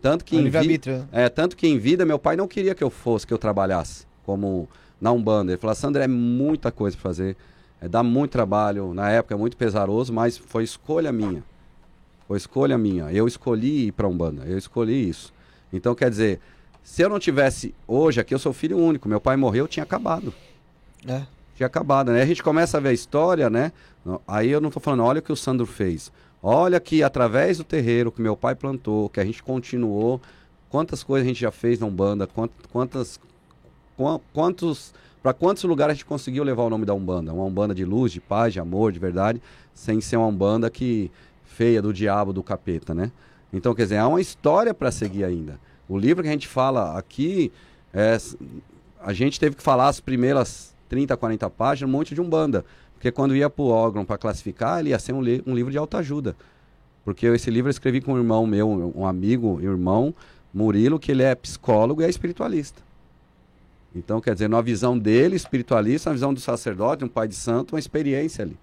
Tanto 0.03 0.25
que, 0.25 0.37
em 0.37 0.51
vida, 0.51 1.09
é, 1.13 1.29
tanto 1.29 1.57
que 1.57 1.67
em 1.67 1.79
vida 1.79 2.05
meu 2.05 2.19
pai 2.19 2.37
não 2.37 2.49
queria 2.49 2.75
que 2.75 2.83
eu 2.83 2.91
fosse, 2.91 3.27
que 3.27 3.33
eu 3.33 3.39
trabalhasse 3.39 4.05
como 4.25 4.69
na 5.01 5.13
Umbanda. 5.13 5.53
Ele 5.53 5.61
falou, 5.61 5.75
Sandra, 5.77 6.05
é 6.05 6.09
muita 6.09 6.73
coisa 6.73 6.97
para 6.97 7.03
fazer. 7.03 7.37
É, 7.81 7.89
dá 7.89 8.03
muito 8.03 8.33
trabalho, 8.33 8.93
na 8.93 9.11
época 9.11 9.35
é 9.35 9.39
muito 9.39 9.57
pesaroso, 9.57 10.13
mas 10.13 10.37
foi 10.37 10.65
escolha 10.65 11.13
minha. 11.13 11.43
Foi 12.27 12.37
escolha 12.37 12.77
minha. 12.77 13.13
Eu 13.13 13.27
escolhi 13.27 13.87
ir 13.87 13.93
para 13.93 14.09
Umbanda, 14.09 14.45
eu 14.45 14.59
escolhi 14.59 15.09
isso. 15.09 15.33
Então, 15.73 15.95
quer 15.95 16.11
dizer, 16.11 16.41
se 16.83 17.03
eu 17.03 17.09
não 17.09 17.18
tivesse 17.18 17.75
hoje 17.87 18.20
aqui, 18.20 18.35
eu 18.35 18.39
sou 18.39 18.53
filho 18.53 18.79
único, 18.79 19.09
meu 19.09 19.20
pai 19.20 19.37
morreu, 19.37 19.68
tinha 19.68 19.85
acabado. 19.85 20.33
É. 21.07 21.23
Tinha 21.57 21.66
acabado, 21.66 22.12
né? 22.12 22.23
A 22.23 22.27
gente 22.27 22.43
começa 22.43 22.77
a 22.77 22.81
ver 22.81 22.91
a 22.91 22.93
história, 22.93 23.49
né? 23.49 23.73
Aí 24.27 24.51
eu 24.51 24.61
não 24.61 24.68
estou 24.68 24.83
falando, 24.83 25.05
olha 25.05 25.20
o 25.20 25.23
que 25.23 25.33
o 25.33 25.37
Sandro 25.37 25.66
fez. 25.66 26.11
Olha 26.43 26.81
que 26.81 27.03
através 27.03 27.59
do 27.59 27.64
terreiro 27.64 28.11
que 28.11 28.20
meu 28.20 28.37
pai 28.37 28.55
plantou, 28.55 29.09
que 29.09 29.20
a 29.20 29.25
gente 29.25 29.43
continuou, 29.43 30.20
quantas 30.68 31.03
coisas 31.05 31.25
a 31.25 31.29
gente 31.29 31.41
já 31.41 31.53
fez 31.53 31.79
na 31.79 31.87
Umbanda, 31.87 32.29
quantas, 32.73 33.20
quantos 34.33 34.93
para 35.23 35.33
quantos 35.33 35.62
lugares 35.62 35.93
a 35.93 35.95
gente 35.95 36.05
conseguiu 36.05 36.43
levar 36.43 36.64
o 36.64 36.70
nome 36.70 36.85
da 36.85 36.93
Umbanda? 36.93 37.33
Uma 37.33 37.45
Umbanda 37.45 37.73
de 37.73 37.85
luz, 37.85 38.11
de 38.11 38.20
paz, 38.20 38.53
de 38.53 38.59
amor, 38.59 38.91
de 38.91 38.99
verdade, 38.99 39.41
sem 39.73 40.01
ser 40.01 40.16
uma 40.16 40.27
Umbanda 40.27 40.68
que 40.68 41.12
feia 41.45 41.81
do 41.81 41.93
diabo, 41.93 42.33
do 42.33 42.43
capeta, 42.43 42.93
né? 42.93 43.12
Então, 43.53 43.75
quer 43.75 43.83
dizer, 43.83 43.99
há 43.99 44.09
uma 44.09 44.21
história 44.21 44.73
para 44.73 44.91
seguir 44.91 45.25
ainda. 45.25 45.59
O 45.89 45.99
livro 45.99 46.23
que 46.23 46.29
a 46.29 46.33
gente 46.33 46.49
fala 46.49 46.97
aqui, 46.97 47.53
é, 47.93 48.17
a 49.01 49.13
gente 49.13 49.39
teve 49.39 49.57
que 49.57 49.63
falar 49.63 49.89
as 49.89 50.01
primeiras 50.01 50.75
30, 50.89 51.17
40 51.17 51.51
páginas, 51.51 51.89
um 51.89 51.93
monte 51.93 52.15
de 52.15 52.21
umbanda. 52.21 52.65
Porque 52.95 53.11
quando 53.11 53.35
ia 53.35 53.51
para 53.51 53.63
o 53.63 53.69
órgão 53.69 54.05
para 54.05 54.17
classificar, 54.17 54.81
ele 54.81 54.91
ia 54.91 54.99
ser 54.99 55.13
um, 55.13 55.21
li 55.21 55.43
um 55.47 55.55
livro 55.55 55.71
de 55.71 55.79
autoajuda. 55.79 56.37
Porque 57.05 57.27
esse 57.27 57.51
livro 57.51 57.69
eu 57.69 57.73
escrevi 57.73 58.01
com 58.01 58.15
um 58.15 58.19
irmão 58.19 58.47
meu, 58.47 58.93
um 58.95 59.07
amigo, 59.07 59.61
irmão, 59.61 60.15
Murilo, 60.55 60.99
que 60.99 61.11
ele 61.11 61.23
é 61.23 61.35
psicólogo 61.35 62.01
e 62.01 62.05
é 62.05 62.09
espiritualista. 62.09 62.81
Então, 63.95 64.21
quer 64.21 64.35
dizer, 64.35 64.49
na 64.49 64.61
visão 64.61 64.99
dele, 64.99 65.37
espiritualista, 65.37 66.11
na 66.11 66.15
visão 66.15 66.33
do 66.33 66.41
sacerdote, 66.41 67.05
um 67.05 67.09
pai 67.09 67.29
de 67.29 67.35
santo, 67.35 67.75
uma 67.75 67.79
experiência 67.79 68.45
ali. 68.45 68.57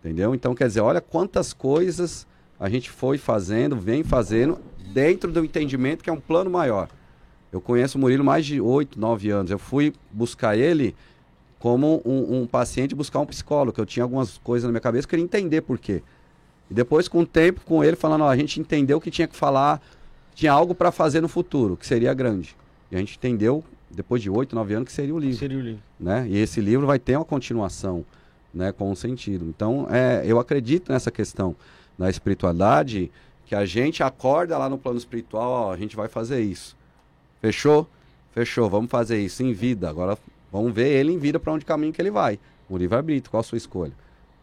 Entendeu? 0.00 0.34
Então, 0.34 0.54
quer 0.54 0.66
dizer, 0.66 0.80
olha 0.80 1.00
quantas 1.00 1.52
coisas 1.52 2.26
a 2.58 2.68
gente 2.68 2.90
foi 2.90 3.18
fazendo, 3.18 3.76
vem 3.76 4.02
fazendo, 4.02 4.58
dentro 4.92 5.30
do 5.30 5.44
entendimento 5.44 6.02
que 6.02 6.10
é 6.10 6.12
um 6.12 6.20
plano 6.20 6.50
maior. 6.50 6.88
Eu 7.52 7.60
conheço 7.60 7.96
o 7.96 8.00
Murilo 8.00 8.24
mais 8.24 8.44
de 8.44 8.60
8, 8.60 8.98
9 8.98 9.30
anos. 9.30 9.50
Eu 9.50 9.58
fui 9.58 9.92
buscar 10.12 10.56
ele 10.56 10.94
como 11.58 12.02
um, 12.04 12.42
um 12.42 12.46
paciente 12.46 12.94
buscar 12.94 13.20
um 13.20 13.26
psicólogo. 13.26 13.80
Eu 13.80 13.86
tinha 13.86 14.02
algumas 14.02 14.38
coisas 14.38 14.66
na 14.66 14.72
minha 14.72 14.80
cabeça, 14.80 15.06
eu 15.06 15.10
queria 15.10 15.24
entender 15.24 15.62
por 15.62 15.78
quê. 15.78 16.02
E 16.70 16.74
depois, 16.74 17.08
com 17.08 17.20
o 17.20 17.26
tempo, 17.26 17.62
com 17.64 17.82
ele 17.82 17.96
falando, 17.96 18.22
ó, 18.22 18.28
a 18.28 18.36
gente 18.36 18.60
entendeu 18.60 19.00
que 19.00 19.10
tinha 19.10 19.26
que 19.26 19.36
falar, 19.36 19.80
tinha 20.34 20.52
algo 20.52 20.74
para 20.74 20.92
fazer 20.92 21.20
no 21.20 21.28
futuro, 21.28 21.76
que 21.76 21.86
seria 21.86 22.12
grande. 22.12 22.54
E 22.90 22.96
a 22.96 22.98
gente 22.98 23.16
entendeu, 23.16 23.64
depois 23.90 24.22
de 24.22 24.28
8, 24.28 24.54
9 24.54 24.74
anos, 24.74 24.86
que 24.86 24.92
seria 24.92 25.14
o 25.14 25.18
livro. 25.18 25.38
Seria 25.38 25.58
o 25.58 25.60
livro. 25.60 25.82
Né? 25.98 26.26
E 26.28 26.38
esse 26.38 26.60
livro 26.60 26.86
vai 26.86 26.98
ter 26.98 27.16
uma 27.16 27.24
continuação 27.24 28.04
né, 28.52 28.70
com 28.72 28.90
um 28.90 28.94
sentido. 28.94 29.46
Então, 29.46 29.86
é, 29.90 30.22
eu 30.26 30.38
acredito 30.38 30.92
nessa 30.92 31.10
questão 31.10 31.56
da 31.98 32.08
espiritualidade, 32.08 33.10
que 33.44 33.54
a 33.54 33.66
gente 33.66 34.02
acorda 34.02 34.56
lá 34.56 34.68
no 34.68 34.78
plano 34.78 34.98
espiritual, 34.98 35.50
ó, 35.50 35.72
a 35.72 35.76
gente 35.76 35.96
vai 35.96 36.06
fazer 36.06 36.40
isso. 36.40 36.76
Fechou? 37.40 37.88
Fechou, 38.32 38.68
vamos 38.68 38.90
fazer 38.90 39.18
isso 39.18 39.42
em 39.42 39.52
vida. 39.52 39.88
Agora 39.88 40.16
vamos 40.52 40.72
ver 40.72 40.88
ele 40.88 41.12
em 41.12 41.18
vida 41.18 41.40
para 41.40 41.52
onde 41.52 41.64
caminho 41.64 41.92
que 41.92 42.00
ele 42.00 42.10
vai. 42.10 42.38
O 42.68 42.76
livre-arbítrio, 42.76 43.30
qual 43.30 43.40
a 43.40 43.44
sua 43.44 43.58
escolha? 43.58 43.92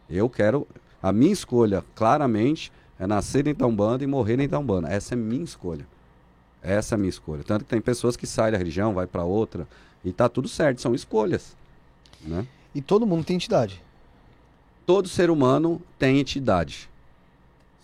Eu 0.09 0.29
quero, 0.29 0.67
a 1.01 1.11
minha 1.11 1.31
escolha, 1.31 1.83
claramente, 1.93 2.71
é 2.99 3.05
nascer 3.05 3.43
dentro 3.43 3.59
da 3.59 3.67
Umbanda 3.67 4.03
e 4.03 4.07
morrer 4.07 4.37
dentro 4.37 4.53
da 4.53 4.59
Umbanda. 4.59 4.89
Essa 4.89 5.13
é 5.13 5.17
minha 5.17 5.43
escolha. 5.43 5.85
Essa 6.61 6.93
é 6.93 6.95
a 6.95 6.97
minha 6.97 7.09
escolha. 7.09 7.43
Tanto 7.43 7.63
que 7.63 7.69
tem 7.69 7.79
pessoas 7.79 8.17
que 8.17 8.25
saem 8.25 8.51
da 8.51 8.57
religião, 8.57 8.93
vai 8.93 9.05
para 9.05 9.23
outra, 9.23 9.67
e 10.03 10.11
tá 10.11 10.27
tudo 10.27 10.47
certo, 10.47 10.81
são 10.81 10.95
escolhas. 10.95 11.55
Né? 12.21 12.47
E 12.73 12.81
todo 12.81 13.05
mundo 13.05 13.23
tem 13.23 13.35
entidade. 13.35 13.83
Todo 14.85 15.07
ser 15.07 15.29
humano 15.29 15.81
tem 15.99 16.19
entidade. 16.19 16.89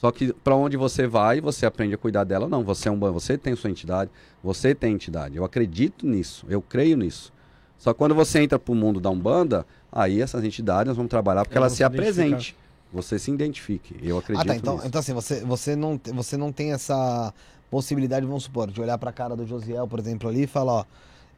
Só 0.02 0.12
que 0.12 0.34
para 0.34 0.56
onde 0.56 0.76
você 0.78 1.06
vai, 1.06 1.40
você 1.40 1.64
aprende 1.64 1.94
a 1.94 1.98
cuidar 1.98 2.24
dela 2.24 2.50
não. 2.50 2.64
Você 2.64 2.90
é 2.90 2.92
um 2.92 2.98
você 2.98 3.38
tem 3.38 3.56
sua 3.56 3.70
entidade, 3.70 4.10
você 4.44 4.74
tem 4.74 4.96
entidade. 4.96 5.38
Eu 5.38 5.46
acredito 5.46 6.08
nisso, 6.08 6.44
eu 6.50 6.60
creio 6.60 6.98
nisso. 6.98 7.32
Só 7.78 7.94
que 7.94 8.00
quando 8.00 8.16
você 8.16 8.42
entra 8.42 8.58
para 8.58 8.72
o 8.72 8.76
mundo 8.76 9.00
da 9.00 9.12
Umbanda, 9.12 9.64
aí 9.92 10.20
essas 10.20 10.44
entidades 10.44 10.96
vão 10.96 11.08
trabalhar 11.08 11.46
porque 11.46 11.56
elas 11.56 11.74
se 11.74 11.84
apresente. 11.84 12.58
Você 12.92 13.20
se 13.20 13.30
identifique. 13.30 13.96
Eu 14.02 14.18
acredito 14.18 14.42
ah, 14.44 14.48
tá. 14.48 14.56
Então, 14.56 14.74
nisso. 14.74 14.88
então 14.88 15.00
assim, 15.00 15.14
você, 15.14 15.46
você, 15.46 15.76
não, 15.76 16.02
você 16.16 16.36
não 16.36 16.52
tem 16.52 16.74
essa 16.74 17.32
possibilidade, 17.70 18.26
vamos 18.26 18.46
supor, 18.46 18.72
de 18.72 18.82
olhar 18.82 18.98
para 18.98 19.12
a 19.12 19.14
cara 19.14 19.36
do 19.36 19.46
Josiel, 19.46 19.88
por 19.88 20.00
exemplo, 20.00 20.28
ali 20.28 20.46
e 20.46 20.48
falar, 20.48 20.74
ó, 20.74 20.86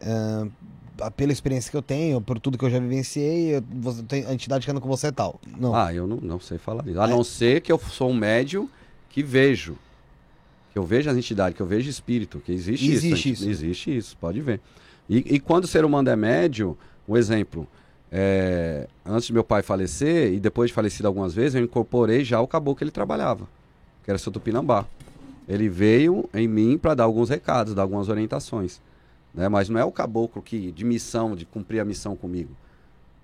uh, 0.01 0.51
pela 1.15 1.31
experiência 1.31 1.71
que 1.71 1.77
eu 1.77 1.81
tenho, 1.81 2.21
por 2.21 2.39
tudo 2.39 2.57
que 2.57 2.65
eu 2.65 2.69
já 2.69 2.79
vivenciei, 2.79 3.61
você 3.71 4.03
tem, 4.03 4.25
a 4.25 4.33
entidade 4.33 4.65
que 4.65 4.71
anda 4.71 4.79
com 4.79 4.87
você 4.87 5.07
é 5.07 5.11
tal. 5.11 5.39
Não. 5.59 5.75
Ah, 5.75 5.93
eu 5.93 6.05
não, 6.05 6.17
não 6.17 6.39
sei 6.39 6.57
falar 6.57 6.87
isso. 6.87 6.99
A 6.99 7.05
é. 7.05 7.09
não 7.09 7.23
ser 7.23 7.61
que 7.61 7.71
eu 7.71 7.79
sou 7.79 8.09
um 8.09 8.13
médio 8.13 8.69
que 9.09 9.23
vejo. 9.23 9.77
Que 10.71 10.79
eu 10.79 10.83
vejo 10.83 11.09
as 11.09 11.17
entidades, 11.17 11.55
que 11.55 11.61
eu 11.61 11.67
vejo 11.67 11.89
espírito, 11.89 12.39
que 12.39 12.51
existe, 12.51 12.91
existe 12.91 13.31
isso. 13.31 13.43
isso. 13.43 13.49
Existe 13.49 13.97
isso, 13.97 14.17
pode 14.17 14.41
ver. 14.41 14.59
E, 15.09 15.35
e 15.35 15.39
quando 15.39 15.65
o 15.65 15.67
ser 15.67 15.85
humano 15.85 16.09
é 16.09 16.15
médio, 16.15 16.77
um 17.07 17.15
exemplo, 17.15 17.67
é, 18.11 18.87
antes 19.05 19.27
de 19.27 19.33
meu 19.33 19.43
pai 19.43 19.61
falecer, 19.61 20.33
e 20.33 20.39
depois 20.39 20.69
de 20.69 20.73
falecido 20.73 21.07
algumas 21.07 21.33
vezes, 21.33 21.55
eu 21.55 21.63
incorporei 21.63 22.23
já 22.23 22.39
o 22.39 22.47
caboclo 22.47 22.75
que 22.75 22.83
ele 22.83 22.91
trabalhava, 22.91 23.47
que 24.03 24.09
era 24.09 24.17
seu 24.17 24.31
Tupinambá. 24.31 24.85
Ele 25.47 25.67
veio 25.67 26.29
em 26.33 26.47
mim 26.47 26.77
para 26.77 26.93
dar 26.93 27.03
alguns 27.03 27.29
recados, 27.29 27.73
dar 27.73 27.81
algumas 27.81 28.09
orientações. 28.09 28.79
Né? 29.33 29.49
Mas 29.49 29.69
não 29.69 29.79
é 29.79 29.85
o 29.85 29.91
caboclo 29.91 30.41
que 30.41 30.71
de 30.71 30.85
missão, 30.85 31.35
de 31.35 31.45
cumprir 31.45 31.79
a 31.79 31.85
missão 31.85 32.15
comigo. 32.15 32.55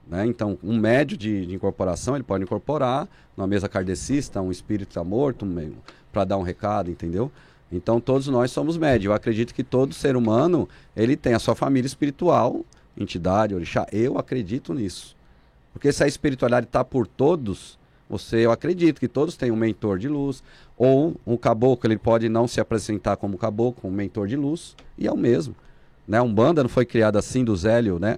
Né? 0.07 0.25
Então, 0.25 0.57
um 0.63 0.77
médio 0.77 1.15
de, 1.15 1.45
de, 1.45 1.53
incorporação, 1.53 2.15
ele 2.15 2.23
pode 2.23 2.43
incorporar 2.43 3.07
numa 3.37 3.45
mesa 3.45 3.69
kardecista, 3.69 4.41
um 4.41 4.51
espírito 4.51 5.03
morto, 5.05 5.45
um, 5.45 5.73
para 6.11 6.25
dar 6.25 6.37
um 6.37 6.41
recado, 6.41 6.89
entendeu? 6.89 7.31
Então, 7.71 8.01
todos 8.01 8.27
nós 8.27 8.49
somos 8.49 8.75
médios. 8.75 9.05
Eu 9.05 9.13
acredito 9.13 9.53
que 9.53 9.63
todo 9.63 9.93
ser 9.93 10.15
humano, 10.15 10.67
ele 10.95 11.15
tem 11.15 11.35
a 11.35 11.39
sua 11.39 11.53
família 11.53 11.85
espiritual, 11.85 12.65
entidade, 12.97 13.53
orixá. 13.53 13.85
Eu 13.91 14.17
acredito 14.17 14.73
nisso. 14.73 15.15
Porque 15.71 15.91
se 15.91 16.03
a 16.03 16.07
espiritualidade 16.07 16.65
está 16.65 16.83
por 16.83 17.05
todos, 17.05 17.77
você, 18.09 18.37
eu 18.37 18.51
acredito 18.51 18.99
que 18.99 19.07
todos 19.07 19.37
têm 19.37 19.51
um 19.51 19.55
mentor 19.55 19.99
de 19.99 20.07
luz, 20.09 20.43
ou 20.75 21.15
um 21.27 21.37
caboclo, 21.37 21.87
ele 21.87 21.99
pode 21.99 22.27
não 22.27 22.47
se 22.47 22.59
apresentar 22.59 23.17
como 23.17 23.37
caboclo, 23.37 23.87
um 23.87 23.93
mentor 23.93 24.27
de 24.27 24.35
luz, 24.35 24.75
e 24.97 25.05
é 25.05 25.11
o 25.11 25.17
mesmo. 25.17 25.55
Né? 26.09 26.19
Um 26.19 26.33
banda 26.33 26.63
não 26.63 26.69
foi 26.69 26.87
criado 26.87 27.19
assim 27.19 27.45
do 27.45 27.55
Zélio, 27.55 27.99
né? 27.99 28.17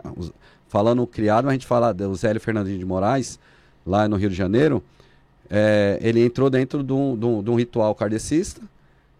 Falando 0.69 1.05
criado, 1.05 1.49
a 1.49 1.51
gente 1.51 1.67
fala 1.67 1.93
do 1.93 2.15
Zélio 2.15 2.39
Fernandinho 2.39 2.79
de 2.79 2.85
Moraes, 2.85 3.37
lá 3.85 4.07
no 4.07 4.15
Rio 4.15 4.29
de 4.29 4.35
Janeiro. 4.35 4.81
É, 5.49 5.99
ele 6.01 6.23
entrou 6.23 6.49
dentro 6.49 6.81
de 6.81 6.93
um, 6.93 7.17
de, 7.17 7.25
um, 7.25 7.43
de 7.43 7.49
um, 7.49 7.55
ritual 7.55 7.93
kardecista 7.93 8.61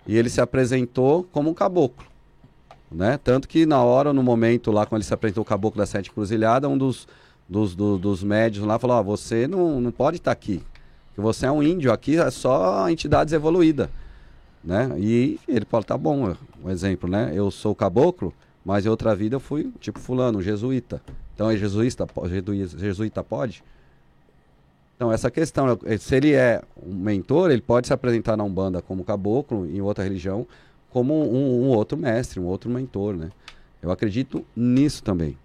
e 0.08 0.16
ele 0.16 0.30
se 0.30 0.40
apresentou 0.40 1.28
como 1.34 1.50
um 1.50 1.54
caboclo. 1.54 2.06
Né? 2.90 3.20
Tanto 3.22 3.46
que 3.46 3.66
na 3.66 3.84
hora, 3.84 4.14
no 4.14 4.24
momento 4.24 4.72
lá, 4.72 4.86
quando 4.86 5.02
ele 5.02 5.08
se 5.08 5.14
apresentou 5.14 5.42
o 5.42 5.46
caboclo 5.46 5.78
da 5.78 5.86
Sete 5.86 6.10
Cruzilhada, 6.10 6.70
um 6.70 6.78
dos, 6.78 7.10
dos, 7.50 7.76
dos, 7.76 8.24
médios 8.24 8.66
lá 8.66 8.80
falou: 8.80 8.98
oh, 8.98 9.04
Você 9.04 9.48
não, 9.48 9.82
não 9.82 9.92
pode 9.92 10.16
estar 10.16 10.32
aqui, 10.32 10.64
que 11.14 11.20
você 11.20 11.46
é 11.46 11.52
um 11.52 11.62
índio, 11.62 11.92
aqui 11.92 12.18
é 12.18 12.32
só 12.32 12.90
entidades 12.90 13.34
evoluídas. 13.34 13.90
Né? 14.64 14.90
E 14.98 15.38
ele 15.46 15.66
falou: 15.66 15.84
Tá 15.84 15.98
bom, 15.98 16.34
um 16.64 16.70
exemplo, 16.70 17.10
né? 17.10 17.32
Eu 17.34 17.52
sou 17.52 17.76
caboclo, 17.76 18.34
mas 18.64 18.86
em 18.86 18.90
outra 18.90 19.16
vida 19.16 19.36
eu 19.36 19.40
fui, 19.40 19.72
tipo, 19.80 20.00
fulano, 20.00 20.42
jesuíta. 20.42 21.02
Então 21.34 21.50
é 21.50 21.58
jesuíta, 21.58 22.08
jesuíta 22.78 23.24
pode? 23.24 23.64
Então, 25.02 25.12
essa 25.12 25.32
questão, 25.32 25.80
se 26.00 26.16
ele 26.16 26.34
é 26.34 26.62
um 26.78 26.94
mentor, 26.94 27.50
ele 27.50 27.62
pode 27.62 27.88
se 27.88 27.94
apresentar 27.94 28.38
na 28.38 28.44
Umbanda 28.44 28.84
como 28.84 29.04
caboclo, 29.04 29.66
em 29.66 29.82
outra 29.82 30.04
religião, 30.04 30.46
como 30.92 31.16
um, 31.24 31.64
um, 31.64 31.70
outro 31.70 31.98
mestre, 31.98 32.40
um 32.40 32.46
outro 32.46 32.70
mentor, 32.70 33.16
né? 33.16 33.32
Eu 33.82 33.90
acredito 33.90 34.46
nisso 34.56 35.04
também, 35.04 35.36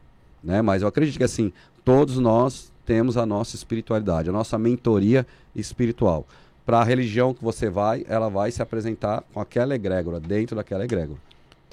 né? 0.45 0.61
Mas 0.61 0.83
eu 0.83 0.89
acredito 0.89 1.17
que, 1.17 1.25
assim, 1.25 1.55
todos 1.83 2.19
nós 2.19 2.71
temos 2.85 3.17
a 3.17 3.25
nossa 3.25 3.57
espiritualidade, 3.57 4.29
a 4.29 4.33
nossa 4.33 4.59
mentoria 4.59 5.27
espiritual. 5.55 6.27
Para 6.67 6.81
a 6.81 6.85
religião 6.85 7.33
que 7.33 7.43
você 7.43 7.71
vai, 7.71 8.05
ela 8.11 8.29
vai 8.29 8.51
se 8.51 8.61
apresentar 8.61 9.25
com 9.33 9.41
aquela 9.41 9.75
egrégora, 9.75 10.21
dentro 10.21 10.55
daquela 10.55 10.85
egrégora. 10.85 11.19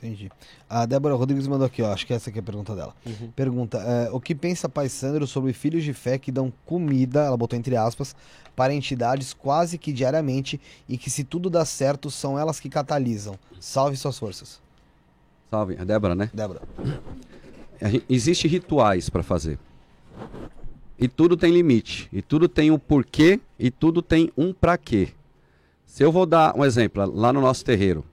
Entendi. 0.04 0.30
A 0.70 0.86
Débora 0.86 1.16
Rodrigues 1.16 1.48
mandou 1.48 1.66
aqui, 1.66 1.82
ó, 1.82 1.94
acho 1.94 2.06
que 2.06 2.14
essa 2.14 2.30
aqui 2.30 2.38
é 2.38 2.42
a 2.42 2.44
pergunta 2.44 2.76
dela. 2.76 2.94
Uhum. 3.06 3.32
Pergunta: 3.34 3.78
é, 3.78 4.12
o 4.12 4.20
que 4.20 4.36
pensa 4.36 4.68
Pai 4.68 4.90
Sandro 4.90 5.26
sobre 5.26 5.54
filhos 5.54 5.82
de 5.82 5.94
fé 5.94 6.18
que 6.18 6.30
dão 6.30 6.52
comida, 6.66 7.22
ela 7.22 7.38
botou 7.38 7.58
entre 7.58 7.78
aspas, 7.78 8.14
para 8.54 8.74
entidades 8.74 9.34
quase 9.34 9.78
que 9.78 9.94
diariamente 9.94 10.60
e 10.90 10.98
que, 10.98 11.10
se 11.10 11.24
tudo 11.24 11.50
dá 11.50 11.64
certo, 11.64 12.12
são 12.12 12.38
elas 12.38 12.60
que 12.60 12.70
catalisam? 12.70 13.36
Salve 13.62 13.96
suas 13.96 14.20
forças. 14.20 14.62
Salve. 15.50 15.78
A 15.80 15.86
Débora, 15.86 16.16
né? 16.16 16.30
Débora. 16.34 16.62
Existem 18.10 18.52
rituais 18.52 19.10
para 19.10 19.24
fazer. 19.24 19.58
E 21.00 21.08
tudo 21.08 21.38
tem 21.38 21.54
limite. 21.54 22.10
E 22.12 22.22
tudo 22.22 22.50
tem 22.50 22.72
um 22.72 22.78
porquê 22.78 23.40
e 23.58 23.72
tudo 23.72 24.02
tem 24.02 24.30
um 24.38 24.54
para 24.54 24.78
quê. 24.78 25.10
Se 25.86 26.04
eu 26.04 26.12
vou 26.12 26.26
dar 26.26 26.58
um 26.58 26.66
exemplo, 26.66 27.06
lá 27.14 27.32
no 27.32 27.40
nosso 27.40 27.64
terreiro 27.64 28.04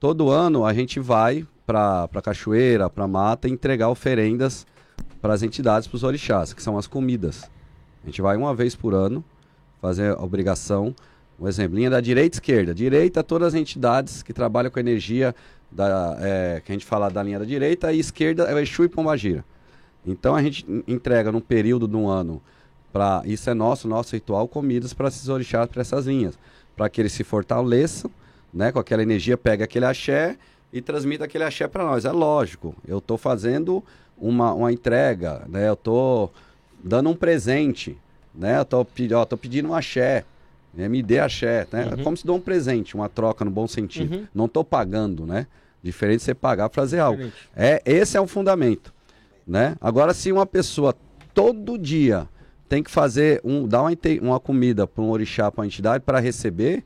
todo 0.00 0.30
ano 0.30 0.64
a 0.64 0.72
gente 0.72 1.00
vai 1.00 1.46
para 1.66 2.08
a 2.12 2.22
cachoeira, 2.22 2.88
para 2.88 3.06
mata, 3.06 3.48
entregar 3.48 3.90
oferendas 3.90 4.66
para 5.20 5.34
as 5.34 5.42
entidades, 5.42 5.86
para 5.86 5.96
os 5.96 6.04
orixás, 6.04 6.52
que 6.52 6.62
são 6.62 6.78
as 6.78 6.86
comidas. 6.86 7.50
A 8.02 8.06
gente 8.06 8.22
vai 8.22 8.36
uma 8.36 8.54
vez 8.54 8.74
por 8.74 8.94
ano 8.94 9.22
fazer 9.80 10.12
a 10.12 10.22
obrigação. 10.22 10.94
Um 11.38 11.46
exemplo, 11.46 11.76
linha 11.76 11.90
da 11.90 12.00
direita 12.00 12.36
e 12.36 12.38
esquerda. 12.38 12.74
Direita, 12.74 13.22
todas 13.22 13.48
as 13.48 13.54
entidades 13.54 14.22
que 14.22 14.32
trabalham 14.32 14.70
com 14.70 14.80
energia, 14.80 15.34
da, 15.70 16.16
é, 16.20 16.62
que 16.64 16.72
a 16.72 16.74
gente 16.74 16.86
fala 16.86 17.10
da 17.10 17.22
linha 17.22 17.38
da 17.38 17.44
direita, 17.44 17.92
e 17.92 17.98
esquerda 17.98 18.44
é 18.44 18.54
o 18.54 18.58
Exu 18.58 18.84
e 18.84 18.88
Pombagira. 18.88 19.44
Então 20.06 20.34
a 20.34 20.42
gente 20.42 20.64
entrega 20.86 21.30
num 21.30 21.40
período 21.40 21.86
de 21.86 21.96
um 21.96 22.08
ano, 22.08 22.40
para 22.92 23.22
isso 23.26 23.50
é 23.50 23.54
nosso, 23.54 23.86
nosso 23.86 24.14
ritual, 24.14 24.48
comidas 24.48 24.94
para 24.94 25.08
esses 25.08 25.28
orixás, 25.28 25.68
para 25.68 25.82
essas 25.82 26.06
linhas, 26.06 26.38
para 26.74 26.88
que 26.88 27.00
eles 27.00 27.12
se 27.12 27.22
fortaleçam 27.22 28.10
né, 28.52 28.72
com 28.72 28.78
aquela 28.78 29.02
energia, 29.02 29.36
pega 29.36 29.64
aquele 29.64 29.84
axé 29.84 30.36
e 30.72 30.80
transmite 30.80 31.22
aquele 31.22 31.44
axé 31.44 31.66
para 31.68 31.84
nós. 31.84 32.04
É 32.04 32.12
lógico, 32.12 32.74
eu 32.86 32.98
estou 32.98 33.16
fazendo 33.16 33.84
uma, 34.16 34.52
uma 34.52 34.72
entrega, 34.72 35.44
né, 35.48 35.68
eu 35.68 35.74
estou 35.74 36.32
dando 36.82 37.10
um 37.10 37.14
presente, 37.14 37.96
né, 38.34 38.58
eu 38.58 38.62
estou 38.62 38.84
pedindo 39.40 39.68
um 39.68 39.74
axé, 39.74 40.24
né, 40.74 40.88
me 40.88 41.02
dê 41.02 41.18
axé, 41.18 41.66
né, 41.72 41.86
uhum. 41.86 41.92
é 42.00 42.02
como 42.04 42.16
se 42.16 42.26
dou 42.26 42.36
um 42.36 42.40
presente, 42.40 42.94
uma 42.94 43.08
troca 43.08 43.44
no 43.44 43.50
bom 43.50 43.66
sentido. 43.66 44.14
Uhum. 44.14 44.26
Não 44.34 44.44
estou 44.46 44.64
pagando, 44.64 45.26
né? 45.26 45.46
Diferente 45.82 46.18
de 46.18 46.24
você 46.24 46.34
pagar 46.34 46.68
para 46.68 46.82
fazer 46.82 46.98
algo. 46.98 47.30
É, 47.54 47.80
esse 47.86 48.16
é 48.16 48.20
o 48.20 48.26
fundamento, 48.26 48.92
né? 49.46 49.76
Agora, 49.80 50.12
se 50.12 50.30
uma 50.32 50.44
pessoa 50.44 50.94
todo 51.32 51.78
dia 51.78 52.28
tem 52.68 52.82
que 52.82 52.90
fazer 52.90 53.40
um, 53.44 53.66
dar 53.66 53.82
uma, 53.82 53.92
uma 54.20 54.40
comida 54.40 54.86
para 54.86 55.02
um 55.02 55.08
orixá, 55.08 55.50
para 55.50 55.62
uma 55.62 55.66
entidade, 55.66 56.04
para 56.04 56.18
receber, 56.18 56.84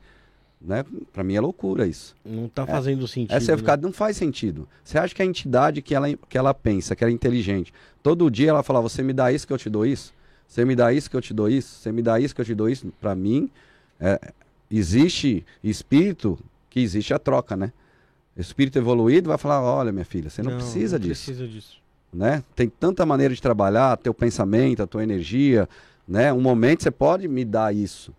né? 0.63 0.85
Para 1.11 1.23
mim 1.23 1.35
é 1.35 1.41
loucura 1.41 1.85
isso. 1.85 2.15
Não 2.23 2.47
tá 2.47 2.65
fazendo 2.65 3.07
sentido. 3.07 3.35
Essa 3.35 3.51
é 3.51 3.55
né? 3.55 3.77
não 3.81 3.91
faz 3.91 4.15
sentido. 4.15 4.67
Você 4.83 4.97
acha 4.97 5.13
que 5.13 5.21
a 5.21 5.25
entidade 5.25 5.81
que 5.81 5.93
ela, 5.93 6.07
que 6.29 6.37
ela 6.37 6.53
pensa, 6.53 6.95
que 6.95 7.03
ela 7.03 7.11
é 7.11 7.13
inteligente, 7.13 7.73
todo 8.01 8.29
dia 8.31 8.49
ela 8.49 8.63
fala, 8.63 8.81
você 8.81 9.03
me 9.03 9.11
dá 9.11 9.31
isso 9.31 9.45
que 9.45 9.51
eu 9.51 9.57
te 9.57 9.69
dou 9.69 9.85
isso, 9.85 10.13
você 10.47 10.63
me 10.63 10.75
dá 10.75 10.93
isso 10.93 11.09
que 11.09 11.17
eu 11.17 11.21
te 11.21 11.33
dou 11.33 11.49
isso, 11.49 11.79
você 11.79 11.91
me 11.91 12.01
dá 12.01 12.19
isso 12.19 12.33
que 12.33 12.39
eu 12.39 12.45
te 12.45 12.55
dou 12.55 12.69
isso. 12.69 12.91
Para 13.01 13.13
mim, 13.13 13.49
é, 13.99 14.19
existe 14.71 15.45
espírito 15.63 16.39
que 16.69 16.79
existe 16.79 17.13
a 17.13 17.19
troca, 17.19 17.57
né? 17.57 17.73
Espírito 18.35 18.79
evoluído 18.79 19.29
vai 19.29 19.37
falar, 19.37 19.61
olha 19.61 19.91
minha 19.91 20.05
filha, 20.05 20.29
você 20.29 20.41
não, 20.41 20.55
precisa 20.55 20.97
não 20.97 21.05
disso 21.07 21.25
precisa 21.25 21.47
disso. 21.47 21.77
né? 22.11 22.43
Tem 22.55 22.67
tanta 22.67 23.05
maneira 23.05 23.33
de 23.33 23.41
trabalhar, 23.41 23.95
teu 23.97 24.13
pensamento, 24.13 24.81
a 24.81 24.87
tua 24.87 25.03
energia, 25.03 25.69
né? 26.07 26.33
Um 26.33 26.41
momento 26.41 26.81
você 26.81 26.89
pode 26.89 27.27
me 27.27 27.45
dar 27.45 27.75
isso, 27.75 28.13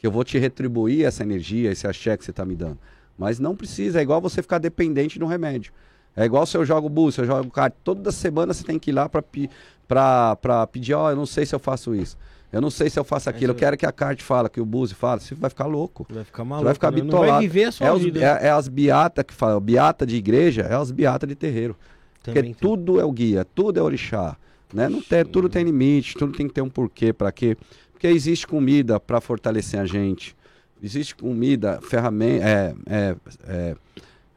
que 0.00 0.06
eu 0.06 0.10
vou 0.10 0.24
te 0.24 0.36
retribuir 0.38 1.04
essa 1.04 1.22
energia, 1.22 1.70
esse 1.70 1.86
axé 1.86 2.16
que 2.16 2.24
você 2.24 2.32
está 2.32 2.44
me 2.44 2.56
dando. 2.56 2.78
Mas 3.16 3.38
não 3.38 3.54
precisa, 3.54 4.00
é 4.00 4.02
igual 4.02 4.20
você 4.20 4.40
ficar 4.42 4.58
dependente 4.58 5.18
de 5.18 5.24
um 5.24 5.28
remédio. 5.28 5.72
É 6.16 6.24
igual 6.24 6.44
se 6.46 6.56
eu 6.56 6.64
jogo 6.64 6.88
bus, 6.88 7.14
se 7.14 7.20
eu 7.20 7.26
jogo 7.26 7.50
kart, 7.50 7.72
toda 7.84 8.10
semana 8.10 8.52
você 8.52 8.64
tem 8.64 8.78
que 8.78 8.90
ir 8.90 8.94
lá 8.94 9.08
para 9.08 10.66
pedir, 10.66 10.94
ó, 10.94 11.10
eu 11.10 11.16
não 11.16 11.26
sei 11.26 11.44
se 11.46 11.54
eu 11.54 11.58
faço 11.58 11.94
isso. 11.94 12.16
Eu 12.52 12.60
não 12.60 12.70
sei 12.70 12.90
se 12.90 12.98
eu 12.98 13.04
faço 13.04 13.30
aquilo, 13.30 13.52
eu 13.52 13.56
quero 13.56 13.76
que 13.76 13.86
a 13.86 13.92
kart 13.92 14.20
fala, 14.22 14.48
que 14.48 14.60
o 14.60 14.64
bus 14.64 14.90
fala, 14.90 15.20
você 15.20 15.36
vai 15.36 15.48
ficar 15.50 15.66
louco. 15.66 16.04
Vai 16.10 16.24
ficar 16.24 16.42
Você 16.42 16.48
maluco. 16.48 16.64
vai 16.64 16.74
ficar 16.74 16.90
né? 16.90 16.96
Não 16.98 17.04
bitolado. 17.04 17.32
vai 17.32 17.40
viver 17.42 17.64
a 17.64 17.72
sua 17.72 17.86
É, 17.86 17.92
os- 17.92 18.02
vida. 18.02 18.18
é- 18.20 18.46
é 18.46 18.50
as 18.50 18.66
beatas 18.66 19.24
que 19.24 19.32
falam, 19.34 19.60
beata 19.60 20.04
de 20.04 20.16
igreja 20.16 20.62
é 20.62 20.74
as 20.74 20.90
beatas 20.90 21.28
de 21.28 21.36
terreiro. 21.36 21.76
Porque 22.14 22.30
Também 22.40 22.52
tem. 22.52 22.54
tudo 22.54 22.98
é 23.00 23.04
o 23.04 23.12
guia, 23.12 23.44
tudo 23.54 23.78
é 23.78 23.82
orixá. 23.82 24.36
Né? 24.74 24.88
Não 24.88 25.00
tem, 25.00 25.24
tudo 25.24 25.48
tem 25.48 25.64
limite, 25.64 26.14
tudo 26.14 26.32
tem 26.36 26.46
que 26.48 26.54
ter 26.54 26.60
um 26.62 26.68
porquê, 26.68 27.12
para 27.12 27.30
quê? 27.30 27.56
Porque 28.00 28.08
existe 28.08 28.46
comida 28.46 28.98
para 28.98 29.20
fortalecer 29.20 29.78
a 29.78 29.84
gente. 29.84 30.34
Existe 30.82 31.14
comida, 31.14 31.78
ferramenta, 31.82 32.46
é, 32.48 32.74
é, 32.88 33.16
é, 33.46 33.76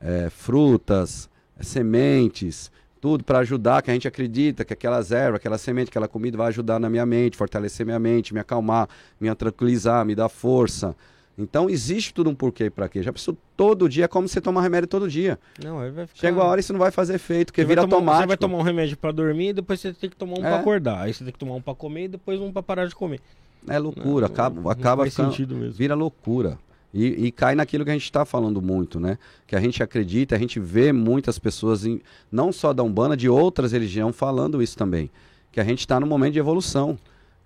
é, 0.01 0.30
frutas, 0.30 1.30
sementes, 1.61 2.70
tudo 2.99 3.24
para 3.24 3.39
ajudar, 3.39 3.82
que 3.82 3.89
a 3.89 3.93
gente 3.93 4.05
acredita 4.05 4.66
que 4.66 4.74
aquelas 4.74 5.14
ervas, 5.14 5.38
aquela 5.38 5.57
semente, 5.57 5.88
aquela 5.88 6.09
comida 6.09 6.38
vai 6.38 6.47
ajudar 6.49 6.78
na 6.78 6.89
minha 6.89 7.05
mente, 7.05 7.38
fortalecer 7.38 7.86
minha 7.86 7.97
mente, 7.99 8.34
me 8.34 8.41
acalmar, 8.41 8.89
me 9.18 9.34
tranquilizar, 9.34 10.05
me 10.05 10.14
dar 10.14 10.28
força. 10.28 10.93
Então 11.38 11.70
existe 11.70 12.14
tudo 12.14 12.30
um 12.30 12.36
porquê 12.36 12.70
para 12.70 12.89
quê. 12.89 13.01
Já 13.01 13.14
pensou 13.14 13.38
todo 13.55 13.88
dia, 13.88 14.03
é 14.03 14.07
como 14.09 14.28
você 14.28 14.41
tomar 14.41 14.61
remédio 14.61 14.89
todo 14.89 15.09
dia. 15.09 15.39
Não, 15.64 15.80
aí 15.80 15.89
vai 15.89 16.05
ficar... 16.05 16.20
Chega 16.20 16.38
uma 16.38 16.43
hora 16.43 16.59
e 16.59 16.61
isso 16.61 16.74
não 16.74 16.80
vai 16.82 16.91
fazer 16.91 17.16
efeito, 17.16 17.47
porque 17.47 17.61
Você 17.61 17.68
vira 17.68 17.82
tomar- 17.84 17.95
automático. 17.95 18.24
Você 18.24 18.28
vai 18.28 18.38
tomar 18.38 18.57
um 18.57 18.61
remédio 18.61 18.97
pra 18.97 19.14
dormir 19.14 19.47
e 19.51 19.53
depois 19.53 19.80
você 19.80 19.93
tem 19.93 20.09
que 20.09 20.18
tomar 20.18 20.34
um 20.38 20.45
É. 20.45 20.49
pra 20.49 20.59
acordar. 20.59 20.99
Aí 21.03 21.14
você 21.14 21.24
tem 21.24 21.32
que 21.32 21.39
tomar 21.39 21.55
um 21.55 21.61
pra 21.61 21.74
comer 21.74 22.03
e 22.03 22.07
depois 22.09 22.41
um 22.41 22.51
pra 22.51 22.61
parar 22.61 22.88
de 22.88 22.93
comer. 22.93 23.22
É 23.68 23.80
loucura, 23.80 24.28
Não, 24.28 24.34
acaba, 24.34 24.61
não 24.61 24.70
acaba 24.70 25.03
faz 25.03 25.14
sentido 25.14 25.55
mesmo. 25.55 25.74
vira 25.74 25.95
loucura. 25.95 26.57
E, 26.93 27.26
e 27.26 27.32
cai 27.32 27.55
naquilo 27.55 27.84
que 27.84 27.89
a 27.89 27.93
gente 27.93 28.03
está 28.03 28.24
falando 28.24 28.61
muito, 28.61 28.99
né? 28.99 29.18
Que 29.47 29.55
a 29.55 29.59
gente 29.59 29.82
acredita, 29.82 30.36
a 30.36 30.39
gente 30.39 30.59
vê 30.59 30.93
muitas 30.93 31.39
pessoas, 31.39 31.86
em, 31.86 31.99
não 32.32 32.51
só 32.51 32.72
da 32.72 32.84
Umbanda, 32.84 33.18
de 33.18 33.28
outras 33.28 33.72
religiões 33.72 34.16
falando 34.16 34.61
isso 34.61 34.78
também. 34.78 35.09
Que 35.51 35.59
a 35.59 35.64
gente 35.64 35.80
está 35.80 35.99
num 35.99 36.05
momento 36.05 36.34
de 36.34 36.39
evolução. 36.39 36.97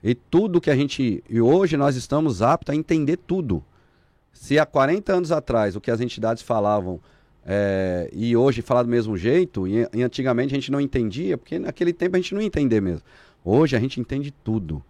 E 0.03 0.13
tudo 0.13 0.59
que 0.59 0.69
a 0.69 0.75
gente. 0.75 1.23
E 1.29 1.39
hoje 1.39 1.77
nós 1.77 1.95
estamos 1.95 2.41
aptos 2.41 2.73
a 2.73 2.75
entender 2.75 3.17
tudo. 3.17 3.63
Se 4.33 4.59
há 4.59 4.65
40 4.65 5.13
anos 5.13 5.31
atrás 5.31 5.75
o 5.75 5.81
que 5.81 5.89
as 5.89 6.01
entidades 6.01 6.43
falavam 6.43 6.99
é, 7.45 8.09
e 8.13 8.35
hoje 8.35 8.61
falar 8.61 8.83
do 8.83 8.89
mesmo 8.89 9.17
jeito, 9.17 9.65
e, 9.67 9.87
e 9.93 10.03
antigamente 10.03 10.53
a 10.53 10.57
gente 10.57 10.71
não 10.71 10.81
entendia, 10.81 11.37
porque 11.37 11.57
naquele 11.57 11.93
tempo 11.93 12.17
a 12.17 12.19
gente 12.19 12.33
não 12.33 12.41
ia 12.41 12.47
entender 12.47 12.81
mesmo. 12.81 13.01
Hoje 13.43 13.75
a 13.75 13.79
gente 13.79 13.99
entende 13.99 14.31
tudo. 14.43 14.83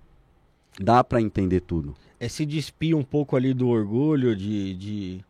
Dá 0.80 1.04
para 1.04 1.22
entender 1.22 1.62
tudo. 1.62 1.96
É 2.20 2.28
se 2.28 2.46
despir 2.46 2.96
um 2.96 3.04
pouco 3.04 3.36
ali 3.36 3.54
do 3.54 3.68
orgulho, 3.68 4.36
de. 4.36 4.74
de... 4.76 5.26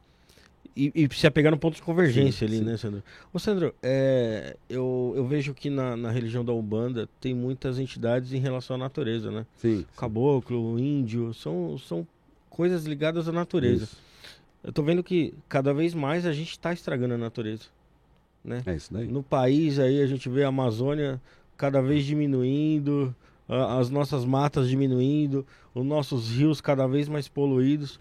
E, 0.75 0.91
e 0.93 1.09
se 1.15 1.25
apegar 1.25 1.51
no 1.51 1.57
ponto 1.57 1.73
de 1.73 1.81
convergência 1.81 2.47
Sim, 2.47 2.53
ali, 2.53 2.63
sim. 2.63 2.69
né, 2.69 2.77
Sandro? 2.77 3.03
Ô, 3.33 3.39
Sandro, 3.39 3.73
é, 3.81 4.55
eu, 4.69 5.11
eu 5.15 5.25
vejo 5.25 5.51
que 5.51 5.71
na, 5.71 5.97
na 5.97 6.11
religião 6.11 6.45
da 6.45 6.53
Umbanda 6.53 7.09
tem 7.19 7.33
muitas 7.33 7.79
entidades 7.79 8.31
em 8.31 8.37
relação 8.37 8.75
à 8.75 8.79
natureza, 8.79 9.31
né? 9.31 9.43
Sim. 9.57 9.83
Caboclo, 9.97 10.77
índio, 10.77 11.33
são, 11.33 11.79
são 11.79 12.07
coisas 12.47 12.85
ligadas 12.85 13.27
à 13.27 13.31
natureza. 13.31 13.85
Isso. 13.85 13.97
Eu 14.63 14.71
tô 14.71 14.83
vendo 14.83 15.03
que 15.03 15.33
cada 15.49 15.73
vez 15.73 15.95
mais 15.95 16.25
a 16.25 16.33
gente 16.33 16.51
está 16.51 16.71
estragando 16.73 17.15
a 17.15 17.17
natureza. 17.17 17.63
Né? 18.43 18.61
É 18.65 18.75
isso 18.75 18.93
daí. 18.93 19.07
No 19.07 19.23
país 19.23 19.79
aí 19.79 20.01
a 20.01 20.07
gente 20.07 20.29
vê 20.29 20.43
a 20.43 20.49
Amazônia 20.49 21.21
cada 21.55 21.81
vez 21.81 22.05
diminuindo, 22.05 23.15
as 23.47 23.89
nossas 23.89 24.25
matas 24.25 24.67
diminuindo, 24.67 25.45
os 25.73 25.85
nossos 25.85 26.31
rios 26.31 26.59
cada 26.59 26.87
vez 26.87 27.07
mais 27.07 27.27
poluídos. 27.27 27.99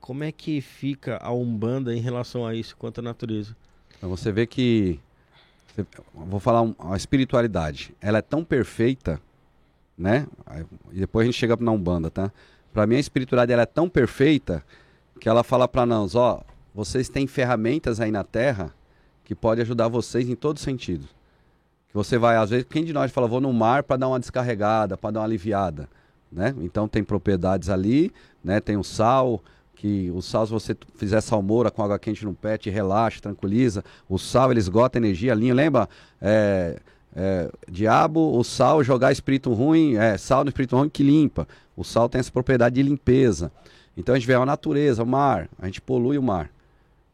Como 0.00 0.24
é 0.24 0.32
que 0.32 0.60
fica 0.60 1.18
a 1.20 1.32
Umbanda 1.32 1.94
em 1.94 2.00
relação 2.00 2.46
a 2.46 2.54
isso 2.54 2.76
quanto 2.76 3.00
à 3.00 3.02
natureza? 3.02 3.56
Você 4.00 4.30
ver 4.30 4.46
que. 4.46 5.00
vou 6.14 6.38
falar 6.38 6.72
a 6.78 6.96
espiritualidade. 6.96 7.94
Ela 8.00 8.18
é 8.18 8.22
tão 8.22 8.44
perfeita, 8.44 9.20
né? 9.98 10.26
E 10.92 11.00
depois 11.00 11.24
a 11.24 11.26
gente 11.26 11.38
chega 11.38 11.56
na 11.56 11.72
Umbanda, 11.72 12.10
tá? 12.10 12.32
Pra 12.72 12.86
mim 12.86 12.96
a 12.96 13.00
espiritualidade 13.00 13.52
ela 13.52 13.62
é 13.62 13.66
tão 13.66 13.88
perfeita 13.88 14.64
que 15.18 15.28
ela 15.28 15.42
fala 15.42 15.66
pra 15.66 15.86
nós, 15.86 16.14
ó, 16.14 16.42
vocês 16.74 17.08
têm 17.08 17.26
ferramentas 17.26 18.00
aí 18.00 18.10
na 18.10 18.22
Terra 18.22 18.74
que 19.24 19.34
pode 19.34 19.60
ajudar 19.60 19.88
vocês 19.88 20.28
em 20.28 20.36
sentidos. 20.56 21.06
Que 21.06 21.14
você 21.96 22.18
vai, 22.18 22.36
às 22.36 22.50
vezes, 22.50 22.66
quem 22.68 22.84
de 22.84 22.92
nós 22.92 23.10
fala, 23.10 23.26
vou 23.26 23.40
no 23.40 23.50
mar 23.54 23.82
para 23.82 23.96
dar 23.96 24.08
uma 24.08 24.20
descarregada, 24.20 24.98
para 24.98 25.12
dar 25.12 25.20
uma 25.20 25.26
aliviada, 25.26 25.88
né? 26.30 26.54
Então 26.60 26.86
tem 26.86 27.02
propriedades 27.02 27.70
ali, 27.70 28.12
né? 28.44 28.60
Tem 28.60 28.76
o 28.76 28.84
sal, 28.84 29.42
que 29.74 30.10
o 30.10 30.20
sal, 30.20 30.44
se 30.44 30.52
você 30.52 30.76
fizer 30.96 31.22
salmoura 31.22 31.70
com 31.70 31.82
água 31.82 31.98
quente 31.98 32.22
no 32.22 32.34
pé, 32.34 32.58
te 32.58 32.68
relaxa, 32.68 33.22
tranquiliza. 33.22 33.82
O 34.10 34.18
sal, 34.18 34.50
ele 34.50 34.60
esgota 34.60 34.98
energia, 34.98 35.32
linha, 35.32 35.54
lembra? 35.54 35.88
É, 36.20 36.78
é, 37.14 37.50
diabo, 37.66 38.38
o 38.38 38.44
sal, 38.44 38.84
jogar 38.84 39.10
espírito 39.10 39.50
ruim, 39.54 39.96
é, 39.96 40.18
sal 40.18 40.44
no 40.44 40.50
espírito 40.50 40.76
ruim 40.76 40.90
que 40.90 41.02
limpa. 41.02 41.48
O 41.74 41.82
sal 41.82 42.10
tem 42.10 42.18
essa 42.18 42.30
propriedade 42.30 42.74
de 42.74 42.82
limpeza. 42.82 43.50
Então 43.96 44.14
a 44.14 44.18
gente 44.18 44.26
vê 44.26 44.34
a 44.34 44.44
natureza, 44.44 45.02
o 45.02 45.06
mar, 45.06 45.48
a 45.58 45.64
gente 45.64 45.80
polui 45.80 46.18
o 46.18 46.22
mar. 46.22 46.50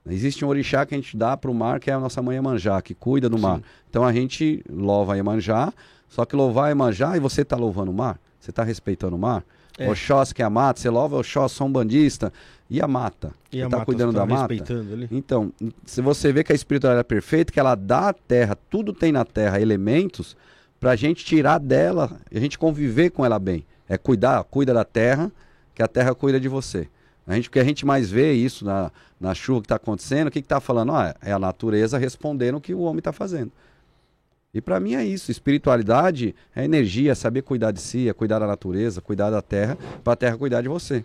Existe 0.06 0.44
um 0.44 0.48
orixá 0.48 0.84
que 0.84 0.94
a 0.94 0.98
gente 0.98 1.16
dá 1.16 1.36
para 1.36 1.50
o 1.50 1.54
mar, 1.54 1.78
que 1.78 1.90
é 1.90 1.94
a 1.94 2.00
nossa 2.00 2.20
mãe 2.20 2.36
Iemanjá, 2.36 2.82
que 2.82 2.94
cuida 2.94 3.28
do 3.28 3.38
mar. 3.38 3.58
Sim. 3.58 3.64
Então 3.88 4.04
a 4.04 4.12
gente 4.12 4.64
louva 4.68 5.14
a 5.14 5.16
Iemanjá, 5.16 5.72
só 6.08 6.24
que 6.24 6.34
louvar 6.34 6.66
a 6.66 6.68
Iemanjá 6.70 7.16
e 7.16 7.20
você 7.20 7.42
está 7.42 7.56
louvando 7.56 7.90
o 7.90 7.94
mar? 7.94 8.18
Você 8.40 8.50
está 8.50 8.64
respeitando 8.64 9.14
o 9.14 9.18
mar? 9.18 9.44
É. 9.78 9.88
Oxós 9.88 10.32
que 10.32 10.42
é 10.42 10.44
a 10.44 10.50
mata, 10.50 10.80
você 10.80 10.90
louva 10.90 11.16
Oxós, 11.16 11.52
São 11.52 11.70
Bandista, 11.70 12.32
e 12.68 12.80
a 12.80 12.88
mata? 12.88 13.32
E 13.52 13.58
você 13.58 13.62
a 13.62 13.66
está 13.66 13.76
mata, 13.76 13.86
cuidando 13.86 14.12
tá 14.12 14.20
da 14.20 14.26
mata? 14.26 14.52
ali? 14.52 15.08
Então, 15.10 15.52
se 15.86 16.02
você 16.02 16.32
vê 16.32 16.42
que 16.42 16.52
a 16.52 16.54
espiritualidade 16.54 17.00
é 17.00 17.08
perfeita, 17.08 17.52
que 17.52 17.60
ela 17.60 17.74
dá 17.74 18.08
à 18.08 18.12
terra, 18.12 18.58
tudo 18.68 18.92
tem 18.92 19.12
na 19.12 19.24
terra, 19.24 19.60
elementos, 19.60 20.36
para 20.80 20.90
a 20.90 20.96
gente 20.96 21.24
tirar 21.24 21.58
dela, 21.58 22.20
a 22.34 22.38
gente 22.40 22.58
conviver 22.58 23.10
com 23.10 23.24
ela 23.24 23.38
bem. 23.38 23.64
É 23.88 23.96
cuidar, 23.96 24.42
cuida 24.44 24.74
da 24.74 24.84
terra, 24.84 25.30
que 25.74 25.82
a 25.82 25.86
terra 25.88 26.14
cuida 26.14 26.40
de 26.40 26.48
você. 26.48 26.88
A 27.26 27.34
gente, 27.34 27.48
o 27.48 27.50
que 27.50 27.58
a 27.58 27.64
gente 27.64 27.86
mais 27.86 28.10
vê 28.10 28.32
isso 28.32 28.64
na, 28.64 28.90
na 29.20 29.34
chuva 29.34 29.60
que 29.60 29.66
está 29.66 29.76
acontecendo, 29.76 30.28
o 30.28 30.30
que 30.30 30.40
está 30.40 30.60
falando? 30.60 30.92
Ah, 30.92 31.14
é 31.22 31.32
a 31.32 31.38
natureza 31.38 31.98
respondendo 31.98 32.56
o 32.56 32.60
que 32.60 32.74
o 32.74 32.80
homem 32.80 32.98
está 32.98 33.12
fazendo. 33.12 33.52
E 34.54 34.60
para 34.60 34.78
mim 34.78 34.94
é 34.94 35.04
isso. 35.04 35.30
Espiritualidade 35.30 36.34
é 36.54 36.64
energia, 36.64 37.12
é 37.12 37.14
saber 37.14 37.42
cuidar 37.42 37.70
de 37.70 37.80
si, 37.80 38.08
é 38.08 38.12
cuidar 38.12 38.38
da 38.38 38.46
natureza, 38.46 39.00
cuidar 39.00 39.30
da 39.30 39.40
terra, 39.40 39.78
para 40.04 40.12
a 40.12 40.16
terra 40.16 40.36
cuidar 40.36 40.60
de 40.60 40.68
você. 40.68 41.04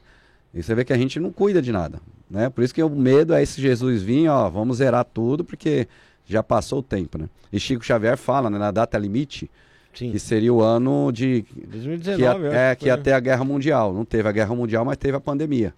E 0.53 0.61
você 0.61 0.75
vê 0.75 0.83
que 0.83 0.91
a 0.91 0.97
gente 0.97 1.19
não 1.19 1.31
cuida 1.31 1.61
de 1.61 1.71
nada. 1.71 2.01
Né? 2.29 2.49
Por 2.49 2.63
isso 2.63 2.73
que 2.73 2.83
o 2.83 2.89
medo 2.89 3.33
é 3.33 3.41
esse 3.41 3.61
Jesus 3.61 4.01
vir, 4.01 4.27
ó, 4.27 4.49
vamos 4.49 4.77
zerar 4.77 5.05
tudo, 5.05 5.45
porque 5.45 5.87
já 6.25 6.43
passou 6.43 6.79
o 6.79 6.83
tempo. 6.83 7.17
Né? 7.17 7.29
E 7.53 7.59
Chico 7.59 7.85
Xavier 7.85 8.17
fala 8.17 8.49
né, 8.49 8.57
na 8.57 8.71
data 8.71 8.97
limite, 8.97 9.49
Sim. 9.93 10.11
que 10.11 10.19
seria 10.19 10.53
o 10.53 10.61
ano 10.61 11.11
de. 11.11 11.43
Que, 11.43 11.65
2019, 11.67 12.21
ia, 12.21 12.25
eu 12.25 12.49
acho 12.49 12.57
é, 12.57 12.75
que 12.75 12.81
que 12.81 12.87
ia 12.87 12.97
ter 12.97 13.13
a 13.13 13.19
guerra 13.19 13.45
mundial. 13.45 13.93
Não 13.93 14.03
teve 14.03 14.27
a 14.27 14.31
guerra 14.31 14.53
mundial, 14.53 14.83
mas 14.83 14.97
teve 14.97 15.15
a 15.15 15.21
pandemia. 15.21 15.73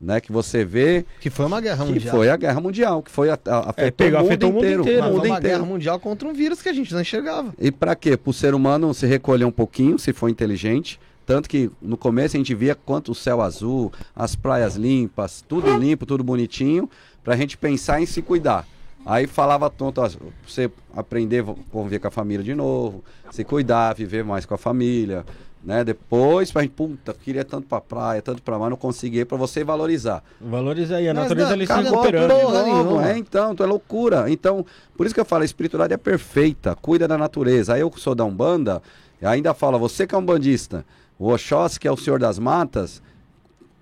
Né? 0.00 0.20
Que 0.20 0.30
você 0.30 0.64
vê 0.64 1.04
Que 1.20 1.28
foi 1.28 1.44
uma 1.46 1.60
guerra 1.60 1.84
que 1.84 1.92
mundial. 1.92 2.14
foi 2.16 2.30
a 2.30 2.36
guerra 2.36 2.60
mundial, 2.60 3.02
que 3.02 3.10
foi 3.10 3.30
a, 3.30 3.38
a, 3.46 3.70
afetou, 3.70 3.92
pegou- 4.06 4.20
o 4.20 4.22
mundo 4.22 4.28
afetou 4.28 4.50
o 4.50 4.52
mundo 4.52 4.64
inteiro. 4.64 4.82
inteiro, 4.82 5.00
Mas 5.02 5.10
mundo 5.10 5.20
foi 5.20 5.28
uma 5.30 5.38
inteiro. 5.38 5.56
guerra 5.58 5.68
mundial 5.68 5.98
contra 6.00 6.28
um 6.28 6.32
vírus 6.32 6.62
que 6.62 6.68
a 6.68 6.72
gente 6.72 6.94
não 6.94 7.00
enxergava. 7.00 7.52
E 7.58 7.72
para 7.72 7.96
quê? 7.96 8.16
Para 8.16 8.30
o 8.30 8.32
ser 8.32 8.54
humano 8.54 8.94
se 8.94 9.06
recolher 9.06 9.44
um 9.44 9.50
pouquinho, 9.50 9.98
se 9.98 10.12
for 10.12 10.28
inteligente. 10.28 11.00
Tanto 11.26 11.48
que 11.48 11.68
no 11.82 11.96
começo 11.96 12.36
a 12.36 12.38
gente 12.38 12.54
via 12.54 12.74
quanto 12.76 13.10
o 13.10 13.14
céu 13.14 13.42
azul, 13.42 13.92
as 14.14 14.36
praias 14.36 14.76
limpas, 14.76 15.44
tudo 15.46 15.76
limpo, 15.76 16.06
tudo 16.06 16.22
bonitinho, 16.24 16.88
para 17.24 17.34
a 17.34 17.36
gente 17.36 17.58
pensar 17.58 18.00
em 18.00 18.06
se 18.06 18.22
cuidar. 18.22 18.66
Aí 19.04 19.26
falava 19.26 19.68
tonto, 19.68 20.00
ó, 20.00 20.08
você 20.46 20.70
aprender 20.94 21.42
a 21.42 21.54
conviver 21.72 21.98
com 21.98 22.08
a 22.08 22.10
família 22.10 22.44
de 22.44 22.54
novo, 22.54 23.02
se 23.30 23.42
cuidar, 23.42 23.94
viver 23.94 24.24
mais 24.24 24.46
com 24.46 24.54
a 24.54 24.58
família, 24.58 25.24
né? 25.62 25.84
Depois, 25.84 26.50
pra 26.52 26.62
gente, 26.62 26.70
puta, 26.72 27.12
queria 27.14 27.44
tanto 27.44 27.66
pra 27.66 27.80
praia, 27.80 28.22
tanto 28.22 28.42
pra 28.42 28.58
mar, 28.58 28.70
não 28.70 28.76
consegui, 28.76 29.24
pra 29.24 29.36
você 29.36 29.62
valorizar. 29.64 30.22
Valoriza 30.40 30.96
aí, 30.96 31.08
a 31.08 31.14
Mas 31.14 31.24
natureza 31.24 31.52
ali 31.52 31.66
se 31.66 31.72
recuperando. 31.72 32.30
porra 32.30 32.62
nenhuma. 32.62 33.10
é, 33.10 33.18
então, 33.18 33.54
tu 33.54 33.62
é 33.62 33.66
loucura. 33.66 34.30
Então, 34.30 34.64
por 34.96 35.04
isso 35.06 35.14
que 35.14 35.20
eu 35.20 35.24
falo, 35.24 35.42
a 35.42 35.44
espiritualidade 35.44 35.94
é 35.94 35.96
perfeita, 35.96 36.74
cuida 36.76 37.06
da 37.08 37.18
natureza. 37.18 37.74
Aí 37.74 37.80
eu 37.80 37.90
que 37.90 38.00
sou 38.00 38.14
da 38.14 38.24
Umbanda, 38.24 38.80
ainda 39.22 39.52
falo, 39.54 39.78
você 39.78 40.06
que 40.06 40.14
é 40.14 40.18
um 40.18 40.24
bandista, 40.24 40.84
o 41.18 41.32
Oxóssi, 41.32 41.78
que 41.80 41.88
é 41.88 41.92
o 41.92 41.96
senhor 41.96 42.18
das 42.20 42.38
matas, 42.38 43.02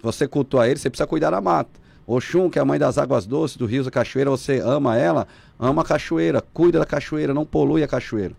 você 0.03 0.27
cultua 0.27 0.67
ele, 0.69 0.79
você 0.79 0.89
precisa 0.91 1.07
cuidar 1.07 1.31
da 1.31 1.41
mata. 1.41 1.71
Oxum, 2.07 2.49
que 2.49 2.59
é 2.59 2.63
a 2.63 2.65
mãe 2.65 2.79
das 2.79 2.99
águas 2.99 3.27
doces, 3.27 3.57
do 3.57 3.67
rio 3.67 3.83
da 3.83 3.91
cachoeira, 3.91 4.31
você 4.31 4.61
ama 4.61 4.97
ela, 4.97 5.27
ama 5.59 5.83
a 5.83 5.85
cachoeira, 5.85 6.41
cuida 6.41 6.79
da 6.79 6.87
cachoeira, 6.87 7.35
não 7.35 7.45
polui 7.45 7.83
a 7.83 7.89
cachoeira. 7.89 8.33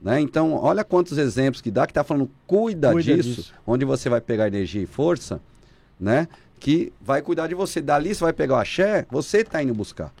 Né? 0.00 0.20
Então, 0.20 0.54
olha 0.54 0.82
quantos 0.82 1.18
exemplos 1.18 1.60
que 1.60 1.70
dá 1.70 1.86
que 1.86 1.92
tá 1.92 2.02
falando, 2.02 2.30
cuida, 2.46 2.92
Cuida 2.92 3.14
disso, 3.16 3.28
disso. 3.34 3.54
onde 3.66 3.84
você 3.84 4.08
vai 4.08 4.20
pegar 4.20 4.46
energia 4.48 4.82
e 4.82 4.86
força, 4.86 5.40
né? 5.98 6.26
Que 6.58 6.92
vai 7.00 7.20
cuidar 7.20 7.46
de 7.46 7.54
você. 7.54 7.82
Dali 7.82 8.14
você 8.14 8.24
vai 8.24 8.32
pegar 8.32 8.54
o 8.54 8.58
axé, 8.58 9.06
você 9.10 9.44
tá 9.44 9.62
indo 9.62 9.74
buscar. 9.74 10.12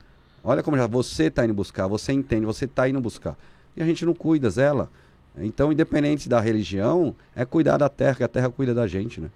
Olha 0.44 0.62
como 0.62 0.76
já 0.76 0.86
você 0.86 1.30
tá 1.30 1.44
indo 1.44 1.54
buscar, 1.54 1.86
você 1.86 2.12
entende, 2.12 2.44
você 2.44 2.66
tá 2.66 2.88
indo 2.88 3.00
buscar. 3.00 3.36
E 3.76 3.82
a 3.82 3.86
gente 3.86 4.04
não 4.04 4.14
cuida 4.14 4.50
dela. 4.50 4.90
Então, 5.38 5.72
independente 5.72 6.28
da 6.28 6.40
religião, 6.40 7.14
é 7.34 7.44
cuidar 7.44 7.76
da 7.78 7.88
terra, 7.88 8.16
que 8.16 8.24
a 8.24 8.28
terra 8.28 8.50
cuida 8.50 8.74
da 8.74 8.86
gente, 8.86 9.20
né? 9.20 9.28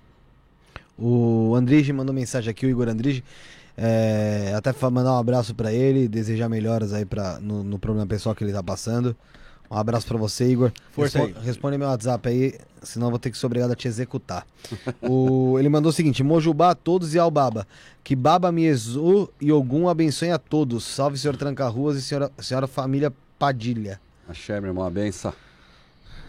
O 0.98 1.54
Andrige 1.54 1.92
mandou 1.92 2.14
mensagem 2.14 2.50
aqui, 2.50 2.66
o 2.66 2.68
Igor 2.70 2.88
Andrige. 2.88 3.24
É, 3.76 4.52
até 4.56 4.72
mandar 4.88 5.12
um 5.14 5.18
abraço 5.18 5.54
pra 5.54 5.72
ele, 5.72 6.06
desejar 6.06 6.48
melhoras 6.48 6.92
aí 6.92 7.04
pra, 7.04 7.38
no, 7.40 7.64
no 7.64 7.78
problema 7.78 8.06
pessoal 8.06 8.34
que 8.34 8.44
ele 8.44 8.52
tá 8.52 8.62
passando. 8.62 9.16
Um 9.74 9.78
abraço 9.78 10.06
pra 10.06 10.16
você, 10.16 10.46
Igor. 10.48 10.70
Força 10.92 11.18
Respo- 11.18 11.36
aí. 11.36 11.44
Responde 11.44 11.76
meu 11.76 11.88
WhatsApp 11.88 12.28
aí, 12.28 12.54
senão 12.80 13.08
eu 13.08 13.10
vou 13.10 13.18
ter 13.18 13.32
que 13.32 13.36
ser 13.36 13.44
obrigado 13.46 13.72
a 13.72 13.74
te 13.74 13.88
executar. 13.88 14.46
o, 15.02 15.58
ele 15.58 15.68
mandou 15.68 15.90
o 15.90 15.92
seguinte: 15.92 16.22
Mojubá 16.22 16.70
a 16.70 16.74
todos 16.76 17.12
e 17.12 17.18
ao 17.18 17.28
Baba. 17.28 17.66
Que 18.04 18.14
Baba 18.14 18.52
Miezu 18.52 19.28
e 19.40 19.50
Ogum 19.50 19.88
abençoe 19.88 20.30
a 20.30 20.38
todos. 20.38 20.84
Salve, 20.84 21.18
senhor 21.18 21.36
Tranca-Ruas 21.36 21.96
e 21.96 22.02
senhora, 22.02 22.30
senhora 22.38 22.68
família 22.68 23.12
Padilha. 23.36 24.00
Axé, 24.28 24.60
meu 24.60 24.70
irmão, 24.70 24.86
a 24.86 24.90
benção. 24.90 25.32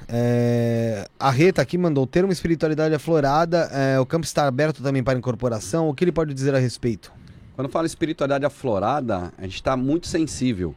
É, 0.08 1.08
a 1.20 1.30
Reta 1.30 1.62
aqui 1.62 1.78
mandou 1.78 2.04
o 2.04 2.08
termo 2.08 2.32
espiritualidade 2.32 2.96
aflorada. 2.96 3.70
é, 3.72 4.00
o 4.00 4.06
campo 4.08 4.26
está 4.26 4.48
aberto 4.48 4.82
também 4.82 5.04
para 5.04 5.20
incorporação. 5.20 5.88
O 5.88 5.94
que 5.94 6.04
ele 6.04 6.12
pode 6.12 6.34
dizer 6.34 6.56
a 6.56 6.60
respeito? 6.60 7.12
Quando 7.56 7.70
fala 7.70 7.86
espiritualidade 7.86 8.44
aflorada, 8.44 9.32
a 9.38 9.44
gente 9.44 9.56
está 9.56 9.78
muito 9.78 10.08
sensível, 10.08 10.76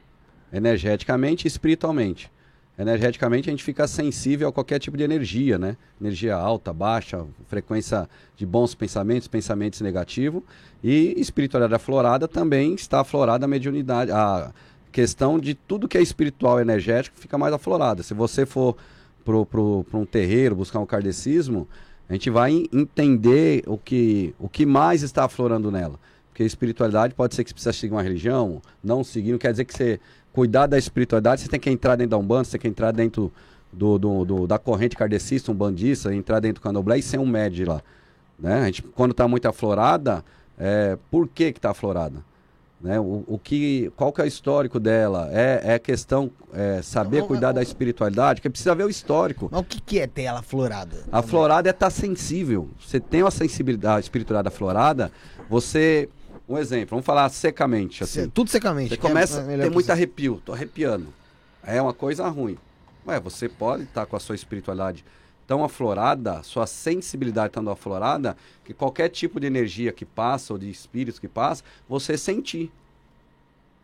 energeticamente 0.53 1.47
e 1.47 1.49
espiritualmente. 1.49 2.31
Energeticamente, 2.79 3.49
a 3.49 3.51
gente 3.51 3.65
fica 3.65 3.89
sensível 3.89 4.49
a 4.49 4.53
qualquer 4.53 4.79
tipo 4.79 4.97
de 4.97 5.03
energia, 5.03 5.59
né? 5.59 5.77
Energia 6.01 6.37
alta, 6.37 6.73
baixa, 6.73 7.27
frequência 7.49 8.09
de 8.37 8.47
bons 8.47 8.73
pensamentos, 8.75 9.27
pensamentos 9.27 9.81
negativos. 9.81 10.43
E 10.83 11.13
espiritualidade 11.17 11.75
aflorada 11.75 12.29
também 12.29 12.75
está 12.75 13.01
aflorada 13.01 13.47
a 13.47 13.49
mediunidade. 13.49 14.13
A 14.13 14.53
questão 14.93 15.41
de 15.41 15.55
tudo 15.55 15.89
que 15.89 15.99
é 15.99 16.01
espiritual 16.01 16.61
e 16.61 16.63
energético 16.63 17.19
fica 17.19 17.37
mais 17.37 17.53
aflorada. 17.53 18.05
Se 18.05 18.15
você 18.15 18.47
for 18.47 18.77
para 19.25 19.99
um 19.99 20.07
terreiro, 20.07 20.55
buscar 20.55 20.79
um 20.79 20.87
kardecismo, 20.87 21.67
a 22.09 22.13
gente 22.13 22.31
vai 22.31 22.53
en- 22.53 22.69
entender 22.73 23.65
o 23.67 23.77
que, 23.77 24.35
o 24.39 24.49
que 24.49 24.65
mais 24.65 25.03
está 25.03 25.25
aflorando 25.25 25.71
nela. 25.71 25.99
Porque 26.31 26.45
espiritualidade 26.45 27.13
pode 27.13 27.35
ser 27.35 27.43
que 27.43 27.51
você 27.51 27.55
precisa 27.55 27.73
seguir 27.73 27.93
uma 27.93 28.03
religião, 28.03 28.63
não 28.83 29.03
seguir, 29.03 29.33
não 29.33 29.39
quer 29.39 29.51
dizer 29.51 29.65
que 29.65 29.75
você 29.77 30.01
cuidar 30.39 30.69
da 30.69 30.79
espiritualidade, 30.79 31.41
você 31.41 31.49
tem 31.49 31.59
que 31.59 31.69
entrar 31.69 31.97
dentro 31.97 32.11
da 32.13 32.17
Umbanda, 32.17 32.45
você 32.45 32.53
tem 32.53 32.61
que 32.61 32.69
entrar 32.69 32.93
dentro 32.93 33.33
do, 33.73 33.99
do- 33.99 34.25
do- 34.25 34.47
da 34.47 34.57
corrente 34.57 34.95
kardecista, 34.97 35.51
um 35.51 35.55
bandista, 35.55 36.15
entrar 36.15 36.39
dentro 36.39 36.61
do 36.61 36.63
candomblé 36.63 36.97
e 36.99 37.03
ser 37.03 37.19
um 37.19 37.27
médio 37.27 37.67
lá. 37.67 37.83
Né? 38.39 38.61
A 38.61 38.65
gente, 38.67 38.83
quando 38.83 39.11
está 39.11 39.27
muito 39.27 39.49
aflorada, 39.49 40.25
é, 40.57 40.97
por 41.11 41.27
que 41.27 41.51
que 41.51 41.59
está 41.59 41.71
aflorada? 41.71 42.23
Né? 42.81 43.01
O, 43.01 43.25
o 43.27 43.37
que, 43.43 43.91
qual 43.97 44.13
que 44.13 44.21
é 44.21 44.25
o 44.25 44.27
histórico 44.29 44.79
dela? 44.79 45.29
É, 45.33 45.75
é 45.75 45.79
questão 45.81 46.31
é, 46.53 46.81
saber 46.83 47.23
Não, 47.23 47.27
cuidar 47.27 47.51
é- 47.51 47.55
da 47.55 47.63
espiritualidade, 47.63 48.39
porque 48.41 48.49
precisa 48.51 48.77
ver 48.77 48.85
o 48.85 48.89
histórico. 48.89 49.49
Mas 49.51 49.61
o 49.61 49.65
que, 49.65 49.81
que 49.81 49.99
é 49.99 50.07
ter 50.07 50.23
ela 50.23 50.41
florada? 50.41 50.99
A 51.11 51.21
florada 51.21 51.69
é 51.69 51.73
estar 51.73 51.91
sensível. 51.91 52.69
Você 52.81 53.01
tem 53.01 53.25
uma 53.25 53.33
sensibilidade, 53.33 53.97
a 53.97 54.01
espiritualidade 54.01 54.55
aflorada, 54.55 55.11
você. 55.51 56.09
Um 56.49 56.57
exemplo, 56.57 56.91
vamos 56.91 57.05
falar 57.05 57.29
secamente. 57.29 58.03
Assim. 58.03 58.23
Se- 58.23 58.29
Tudo 58.29 58.49
secamente. 58.51 58.89
Você 58.89 58.95
é 58.95 58.97
começa 58.97 59.41
a 59.41 59.45
melhor 59.45 59.65
ter 59.65 59.71
muito 59.71 59.91
arrepio, 59.91 60.41
tô 60.45 60.53
arrepiando. 60.53 61.13
É 61.63 61.81
uma 61.83 61.93
coisa 61.93 62.27
ruim. 62.29 62.57
Ué, 63.07 63.21
você 63.21 63.49
pode 63.49 63.83
estar 63.85 64.07
com 64.07 64.17
a 64.17 64.21
sua 64.21 64.35
espiritualidade 64.35 65.05
tão 65.47 65.63
aflorada, 65.65 66.43
sua 66.43 66.67
sensibilidade 66.67 67.53
tão 67.53 67.69
aflorada, 67.71 68.37
que 68.65 68.73
qualquer 68.75 69.09
tipo 69.09 69.39
de 69.41 69.47
energia 69.47 69.93
que 69.93 70.05
passa, 70.05 70.53
ou 70.53 70.59
de 70.59 70.69
espíritos 70.71 71.19
que 71.19 71.29
passa, 71.29 71.63
você 71.89 72.17
sentir. 72.19 72.71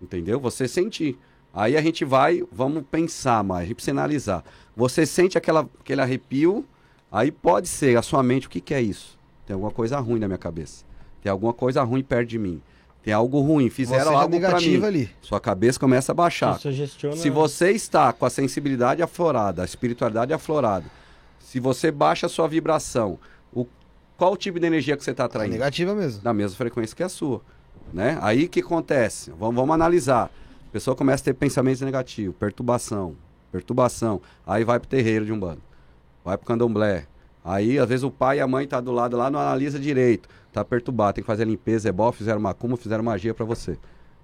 Entendeu? 0.01 0.39
Você 0.41 0.67
sentir. 0.69 1.19
Aí 1.53 1.77
a 1.77 1.81
gente 1.83 2.05
vai, 2.05 2.43
vamos 2.51 2.85
pensar 2.91 3.43
mais, 3.45 3.63
a 3.63 3.67
gente 3.67 3.77
precisa 3.77 3.93
analisar. 3.93 4.45
Você 4.77 5.07
sente 5.07 5.39
aquela, 5.39 5.69
aquele 5.81 6.01
arrepio, 6.01 6.65
aí 7.13 7.31
pode 7.31 7.69
ser 7.69 7.97
a 7.97 8.03
sua 8.03 8.23
mente, 8.23 8.47
o 8.47 8.51
que, 8.51 8.61
que 8.61 8.75
é 8.75 8.83
isso? 8.83 9.17
Tem 9.47 9.55
alguma 9.55 9.71
coisa 9.71 9.99
ruim 10.01 10.19
na 10.19 10.27
minha 10.27 10.39
cabeça. 10.39 10.85
Tem 11.25 11.33
alguma 11.33 11.55
coisa 11.55 11.83
ruim 11.83 12.03
perto 12.05 12.29
de 12.29 12.39
mim. 12.39 12.61
Tem 13.03 13.13
algo 13.15 13.41
ruim, 13.41 13.71
fizeram 13.71 14.05
Você 14.05 14.11
já 14.13 14.17
algo 14.21 14.29
pra 14.29 14.49
mim. 14.51 14.55
negativa 14.57 14.87
ali. 14.87 15.11
Sua 15.23 15.41
cabeça 15.41 15.81
começa 15.81 16.13
a 16.13 16.15
baixar. 16.15 16.57
Isso 16.59 16.71
gestiona... 16.71 17.17
Se 17.17 17.31
você 17.31 17.71
está 17.71 18.13
com 18.13 18.27
a 18.27 18.31
sensibilidade 18.31 19.03
aflorada, 19.03 19.63
a 19.63 19.65
espiritualidade 19.65 20.33
aflorada, 20.35 20.85
se 21.41 21.59
você 21.59 21.91
baixa 21.91 22.27
a 22.27 22.29
sua 22.29 22.47
vibração, 22.47 23.19
o, 23.55 23.67
qual 24.19 24.35
o 24.35 24.37
tipo 24.37 24.61
de 24.61 24.67
energia 24.67 24.97
que 24.99 25.03
você 25.03 25.13
está 25.13 25.23
É 25.23 25.27
atraindo? 25.27 25.53
negativa 25.55 25.95
mesmo. 25.95 26.21
Na 26.23 26.35
mesma 26.35 26.57
frequência 26.59 26.95
que 26.95 27.03
a 27.03 27.09
sua. 27.09 27.41
Né? 27.93 28.19
Aí 28.21 28.45
o 28.45 28.49
que 28.51 28.61
acontece? 28.61 29.31
Vamos, 29.39 29.55
vamos 29.55 29.75
analisar. 29.75 30.27
A 30.69 30.73
pessoa 30.73 30.95
começa 30.95 31.23
a 31.23 31.25
ter 31.25 31.35
pensamentos 31.35 31.81
negativos, 31.81 32.37
perturbação, 32.39 33.17
perturbação. 33.51 34.21
Aí 34.47 34.63
vai 34.63 34.79
pro 34.79 34.89
terreiro 34.89 35.25
de 35.25 35.33
um 35.33 35.39
bando. 35.41 35.63
Vai 36.23 36.37
pro 36.37 36.47
candomblé. 36.47 37.07
Aí, 37.45 37.79
às 37.79 37.87
vezes, 37.89 38.03
o 38.03 38.11
pai 38.11 38.39
e 38.39 38.41
a 38.41 38.47
mãe 38.47 38.67
tá 38.67 38.81
do 38.81 38.91
lado 38.91 39.17
lá, 39.19 39.31
não 39.31 39.39
analisa 39.39 39.79
direito. 39.79 40.27
Tá 40.55 40.65
perturbado, 40.65 41.15
tem 41.15 41.25
que 41.25 41.27
fazer 41.27 41.45
limpeza, 41.45 41.89
é 41.89 41.93
bom, 41.93 42.13
fizeram 42.13 42.41
macumba, 42.41 42.77
fizeram 42.77 43.03
magia 43.03 43.35
para 43.35 43.45
você. 43.45 43.77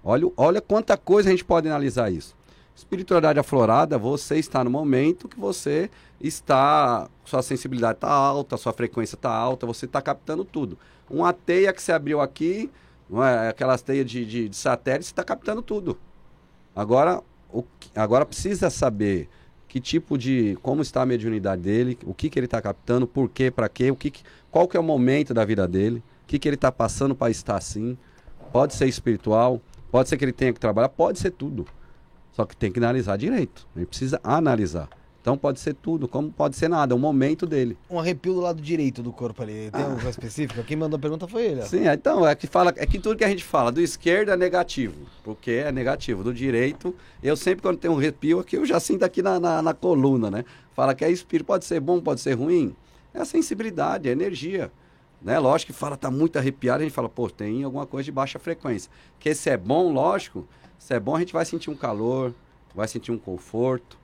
Olha, 0.05 0.31
olha 0.36 0.61
quanta 0.61 0.97
coisa 0.97 1.28
a 1.28 1.32
gente 1.32 1.44
pode 1.44 1.66
analisar 1.66 2.09
isso. 2.09 2.36
Espiritualidade 2.73 3.40
aflorada, 3.40 3.98
você 3.98 4.36
está 4.36 4.62
no 4.62 4.70
momento 4.70 5.28
que 5.28 5.40
você 5.40 5.90
está, 6.20 7.09
sua 7.24 7.43
sensibilidade 7.43 7.97
está 7.97 8.09
alta, 8.09 8.57
sua 8.57 8.73
frequência 8.73 9.16
está 9.16 9.28
alta, 9.28 9.66
você 9.66 9.86
está 9.86 10.01
captando 10.01 10.44
tudo. 10.44 10.78
Uma 11.11 11.32
teia 11.32 11.73
que 11.73 11.82
você 11.82 11.90
abriu 11.90 12.20
aqui, 12.20 12.70
é? 13.12 13.48
aquelas 13.48 13.82
teias 13.82 14.09
de, 14.09 14.24
de, 14.24 14.48
de 14.48 14.57
satélite, 14.57 15.07
você 15.07 15.11
está 15.11 15.24
captando 15.24 15.61
tudo. 15.62 15.98
Agora, 16.77 17.20
o, 17.52 17.65
agora 17.97 18.24
precisa 18.24 18.70
saber 18.70 19.28
que 19.66 19.81
tipo 19.81 20.16
de, 20.16 20.57
como 20.62 20.81
está 20.81 21.02
a 21.02 21.07
mediunidade 21.07 21.62
dele, 21.62 21.98
o 22.05 22.15
que, 22.15 22.31
que 22.31 22.39
ele 22.39 22.47
está 22.47 22.62
captando, 22.62 23.05
por 23.05 23.28
quê, 23.28 23.51
para 23.51 23.69
quê, 23.69 23.90
o 23.90 23.97
que, 23.97 24.12
qual 24.48 24.69
que 24.69 24.77
é 24.77 24.81
o 24.81 24.85
momento 24.85 25.35
da 25.35 25.44
vida 25.44 25.66
dele, 25.66 26.01
que, 26.31 26.39
que 26.39 26.48
ele 26.48 26.55
está 26.55 26.70
passando 26.70 27.12
para 27.12 27.28
estar 27.28 27.57
assim. 27.57 27.98
Pode 28.52 28.74
ser 28.74 28.86
espiritual, 28.86 29.61
pode 29.90 30.09
ser 30.09 30.16
que 30.16 30.24
ele 30.24 30.32
tenha 30.32 30.52
que 30.52 30.61
trabalhar, 30.61 30.89
pode 30.89 31.19
ser 31.19 31.32
tudo. 31.32 31.66
Só 32.31 32.44
que 32.44 32.57
tem 32.57 32.70
que 32.70 32.78
analisar 32.78 33.16
direito. 33.16 33.66
Gente 33.77 33.89
precisa 33.89 34.20
analisar. 34.23 34.89
Então 35.20 35.36
pode 35.36 35.59
ser 35.59 35.74
tudo, 35.74 36.07
como 36.07 36.31
pode 36.31 36.57
ser 36.57 36.69
nada, 36.69 36.94
é 36.94 36.97
o 36.97 36.98
momento 37.01 37.47
dele. 37.47 37.77
Um 37.90 37.98
arrepio 37.98 38.32
do 38.32 38.40
lado 38.40 38.62
direito 38.62 39.02
do 39.02 39.12
corpo 39.12 39.43
ali. 39.43 39.70
Tem 39.73 39.82
alguma 39.82 39.97
coisa 40.01 40.11
específica? 40.11 40.62
Quem 40.62 40.77
mandou 40.77 40.97
a 40.97 41.01
pergunta 41.01 41.27
foi 41.27 41.47
ele. 41.47 41.62
ó. 41.62 41.65
Sim, 41.65 41.89
é, 41.89 41.94
então, 41.94 42.24
é 42.27 42.32
que 42.36 42.47
fala, 42.47 42.73
é 42.77 42.86
que 42.86 43.01
tudo 43.01 43.16
que 43.16 43.24
a 43.24 43.28
gente 43.28 43.43
fala, 43.43 43.73
do 43.73 43.81
esquerdo 43.81 44.31
é 44.31 44.36
negativo, 44.36 44.94
porque 45.24 45.51
é 45.51 45.73
negativo. 45.73 46.23
Do 46.23 46.32
direito, 46.32 46.94
eu 47.20 47.36
sempre 47.36 47.61
quando 47.61 47.77
tenho 47.77 47.93
um 47.93 47.98
arrepio 47.98 48.39
aqui, 48.39 48.57
eu 48.57 48.65
já 48.65 48.78
sinto 48.78 49.02
aqui 49.02 49.20
na, 49.20 49.40
na, 49.40 49.61
na 49.61 49.74
coluna, 49.74 50.31
né? 50.31 50.44
Fala 50.77 50.94
que 50.94 51.05
é 51.05 51.11
espírito, 51.11 51.48
pode 51.48 51.65
ser 51.65 51.81
bom, 51.81 52.01
pode 52.01 52.20
ser 52.20 52.35
ruim. 52.35 52.74
É 53.12 53.20
a 53.20 53.24
sensibilidade, 53.24 54.07
é 54.07 54.11
a 54.11 54.12
energia. 54.12 54.70
Né? 55.22 55.38
Lógico 55.38 55.72
que 55.72 55.78
fala, 55.78 55.97
tá 55.97 56.10
muito 56.10 56.38
arrepiado, 56.38 56.80
a 56.80 56.84
gente 56.84 56.94
fala, 56.94 57.09
pô, 57.09 57.28
tem 57.28 57.62
alguma 57.62 57.86
coisa 57.86 58.05
de 58.05 58.12
baixa 58.12 58.38
frequência. 58.38 58.90
Que 59.18 59.34
se 59.34 59.51
é 59.51 59.56
bom, 59.56 59.92
lógico, 59.92 60.47
se 60.78 60.94
é 60.94 61.01
bom, 61.01 61.14
a 61.16 61.20
gente 61.20 61.32
vai 61.32 61.44
sentir 61.44 61.68
um 61.70 61.76
calor, 61.76 62.32
vai 62.74 62.88
sentir 62.88 63.12
um 63.12 63.18
conforto. 63.18 63.98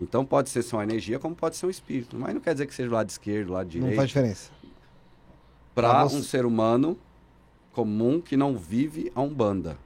Então 0.00 0.24
pode 0.24 0.48
ser 0.50 0.62
só 0.62 0.78
uma 0.78 0.82
energia, 0.82 1.18
como 1.18 1.34
pode 1.34 1.56
ser 1.56 1.66
um 1.66 1.70
espírito. 1.70 2.16
Mas 2.18 2.34
não 2.34 2.40
quer 2.40 2.54
dizer 2.54 2.66
que 2.66 2.74
seja 2.74 2.88
do 2.88 2.94
lado 2.94 3.08
esquerdo, 3.10 3.48
do 3.48 3.52
lado 3.52 3.68
direito 3.68 3.90
Não 3.90 3.96
faz 3.96 4.08
diferença. 4.08 4.50
para 5.74 6.04
você- 6.04 6.16
um 6.16 6.22
ser 6.22 6.46
humano 6.46 6.98
comum 7.72 8.20
que 8.20 8.36
não 8.36 8.56
vive 8.56 9.10
a 9.14 9.20
Umbanda. 9.20 9.76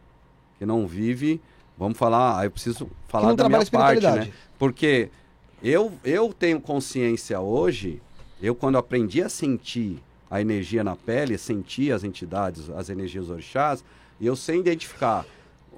Que 0.58 0.66
não 0.66 0.86
vive, 0.86 1.40
vamos 1.76 1.96
falar, 1.98 2.38
aí 2.40 2.46
eu 2.46 2.50
preciso 2.50 2.88
falar 3.06 3.28
da 3.34 3.48
minha 3.48 3.58
parte, 3.66 4.00
né? 4.26 4.32
Porque 4.58 5.08
eu, 5.62 5.92
eu 6.04 6.32
tenho 6.32 6.60
consciência 6.60 7.40
hoje, 7.40 8.02
eu 8.40 8.54
quando 8.54 8.76
aprendi 8.78 9.22
a 9.22 9.28
sentir 9.28 10.02
a 10.30 10.40
energia 10.40 10.84
na 10.84 10.94
pele, 10.94 11.38
sentir 11.38 11.92
as 11.92 12.04
entidades, 12.04 12.68
as 12.70 12.90
energias 12.90 13.30
orixás, 13.30 13.84
e 14.20 14.26
eu 14.26 14.36
sei 14.36 14.58
identificar 14.58 15.24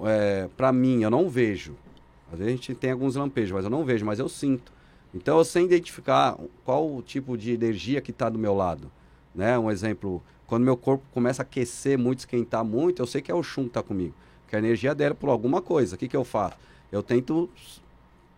é, 0.03 0.49
para 0.57 0.71
mim, 0.71 1.03
eu 1.03 1.09
não 1.09 1.29
vejo. 1.29 1.75
Às 2.31 2.39
vezes 2.39 2.53
a 2.53 2.55
gente 2.55 2.75
tem 2.75 2.91
alguns 2.91 3.15
lampejos, 3.15 3.51
mas 3.51 3.63
eu 3.63 3.69
não 3.69 3.83
vejo, 3.83 4.05
mas 4.05 4.19
eu 4.19 4.29
sinto. 4.29 4.71
Então 5.13 5.37
eu 5.37 5.43
sei 5.43 5.65
identificar 5.65 6.37
qual 6.63 6.89
o 6.89 7.01
tipo 7.01 7.37
de 7.37 7.51
energia 7.51 8.01
que 8.01 8.11
está 8.11 8.29
do 8.29 8.39
meu 8.39 8.55
lado. 8.55 8.89
Né? 9.35 9.57
Um 9.57 9.69
exemplo, 9.69 10.21
quando 10.47 10.63
meu 10.63 10.77
corpo 10.77 11.03
começa 11.13 11.41
a 11.41 11.43
aquecer 11.43 11.97
muito, 11.97 12.19
esquentar 12.19 12.63
muito, 12.63 13.01
eu 13.01 13.07
sei 13.07 13.21
que 13.21 13.31
é 13.31 13.35
o 13.35 13.43
chum 13.43 13.63
que 13.63 13.69
está 13.69 13.83
comigo. 13.83 14.13
Que 14.47 14.55
a 14.55 14.59
energia 14.59 14.95
dela 14.95 15.11
é 15.11 15.15
por 15.15 15.29
alguma 15.29 15.61
coisa. 15.61 15.95
O 15.95 15.97
que, 15.97 16.07
que 16.07 16.15
eu 16.15 16.23
faço? 16.23 16.57
Eu 16.91 17.03
tento 17.03 17.49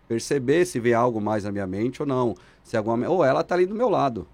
perceber 0.08 0.66
se 0.66 0.80
vê 0.80 0.94
algo 0.94 1.22
mais 1.22 1.44
na 1.44 1.52
minha 1.52 1.66
mente 1.66 2.02
ou 2.02 2.08
não. 2.08 2.36
Se 2.64 2.76
alguma 2.76 3.08
ou 3.08 3.24
ela 3.24 3.42
está 3.42 3.56
ali 3.56 3.66
do 3.66 3.76
meu 3.76 3.90
lado, 3.90 4.28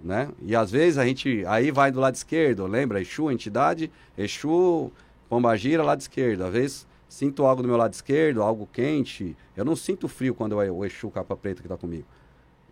né? 0.00 0.28
E 0.42 0.54
às 0.54 0.70
vezes 0.70 0.98
a 0.98 1.06
gente 1.06 1.44
aí 1.46 1.70
vai 1.70 1.90
do 1.90 2.00
lado 2.00 2.14
esquerdo, 2.14 2.66
lembra? 2.66 3.00
Exu, 3.00 3.30
entidade, 3.30 3.90
Exu, 4.16 4.90
Pombagira, 5.28 5.82
lado 5.82 6.00
esquerdo. 6.00 6.44
Às 6.44 6.52
vezes 6.52 6.86
sinto 7.08 7.44
algo 7.44 7.62
do 7.62 7.68
meu 7.68 7.76
lado 7.76 7.92
esquerdo, 7.92 8.42
algo 8.42 8.68
quente. 8.72 9.36
Eu 9.56 9.64
não 9.64 9.76
sinto 9.76 10.08
frio 10.08 10.34
quando 10.34 10.60
é 10.60 10.70
o 10.70 10.84
Exu 10.84 11.10
capa 11.10 11.36
preta 11.36 11.60
que 11.60 11.66
está 11.66 11.76
comigo. 11.76 12.04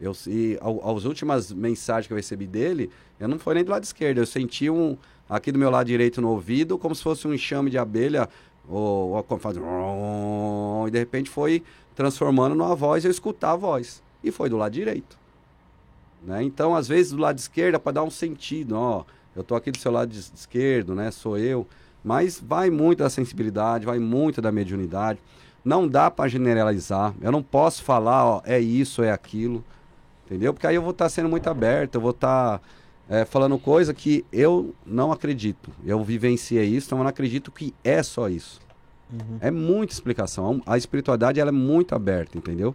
Eu, 0.00 0.12
e 0.26 0.58
ao, 0.60 0.96
as 0.96 1.04
últimas 1.04 1.52
mensagens 1.52 2.06
que 2.06 2.12
eu 2.12 2.16
recebi 2.16 2.46
dele, 2.46 2.90
eu 3.18 3.28
não 3.28 3.38
foi 3.38 3.54
nem 3.54 3.64
do 3.64 3.70
lado 3.70 3.84
esquerdo. 3.84 4.18
Eu 4.18 4.26
senti 4.26 4.68
um 4.68 4.96
aqui 5.28 5.50
do 5.50 5.58
meu 5.58 5.70
lado 5.70 5.86
direito 5.86 6.20
no 6.20 6.30
ouvido, 6.30 6.76
como 6.78 6.94
se 6.94 7.02
fosse 7.02 7.26
um 7.26 7.32
enxame 7.32 7.70
de 7.70 7.78
abelha, 7.78 8.28
ou, 8.68 9.10
ou 9.12 9.38
faz, 9.38 9.56
e 9.56 10.90
de 10.90 10.98
repente 10.98 11.30
foi 11.30 11.62
transformando 11.94 12.54
numa 12.54 12.74
voz, 12.74 13.04
eu 13.04 13.10
escutar 13.10 13.52
a 13.52 13.56
voz. 13.56 14.02
E 14.22 14.30
foi 14.30 14.48
do 14.48 14.56
lado 14.56 14.72
direito. 14.72 15.18
Né? 16.24 16.42
Então, 16.42 16.74
às 16.74 16.88
vezes, 16.88 17.12
do 17.12 17.18
lado 17.18 17.38
esquerdo, 17.38 17.78
para 17.78 17.92
dar 17.92 18.02
um 18.02 18.10
sentido, 18.10 18.76
ó, 18.76 19.04
eu 19.34 19.42
estou 19.42 19.56
aqui 19.56 19.70
do 19.70 19.78
seu 19.78 19.92
lado 19.92 20.12
esquerdo, 20.12 20.94
né? 20.94 21.10
Sou 21.10 21.36
eu. 21.36 21.66
Mas 22.02 22.40
vai 22.40 22.70
muito 22.70 22.98
da 22.98 23.10
sensibilidade, 23.10 23.86
vai 23.86 23.98
muito 23.98 24.40
da 24.40 24.52
mediunidade. 24.52 25.18
Não 25.64 25.88
dá 25.88 26.10
para 26.10 26.28
generalizar. 26.28 27.14
Eu 27.20 27.32
não 27.32 27.42
posso 27.42 27.82
falar, 27.82 28.24
ó, 28.26 28.42
é 28.44 28.60
isso, 28.60 29.02
é 29.02 29.10
aquilo. 29.10 29.64
Entendeu? 30.26 30.52
Porque 30.52 30.66
aí 30.66 30.74
eu 30.74 30.82
vou 30.82 30.92
estar 30.92 31.06
tá 31.06 31.08
sendo 31.08 31.28
muito 31.28 31.48
aberto, 31.48 31.96
eu 31.96 32.00
vou 32.00 32.10
estar 32.10 32.58
tá, 32.58 32.64
é, 33.08 33.24
falando 33.24 33.58
coisa 33.58 33.92
que 33.92 34.24
eu 34.32 34.74
não 34.86 35.10
acredito. 35.12 35.70
Eu 35.84 36.02
vivenciei 36.02 36.64
isso, 36.64 36.88
então 36.88 36.98
eu 36.98 37.04
não 37.04 37.10
acredito 37.10 37.50
que 37.50 37.74
é 37.82 38.02
só 38.02 38.28
isso. 38.28 38.60
Uhum. 39.12 39.38
É 39.40 39.50
muita 39.50 39.92
explicação. 39.92 40.62
A 40.66 40.76
espiritualidade 40.76 41.40
ela 41.40 41.50
é 41.50 41.52
muito 41.52 41.94
aberta, 41.94 42.38
entendeu? 42.38 42.74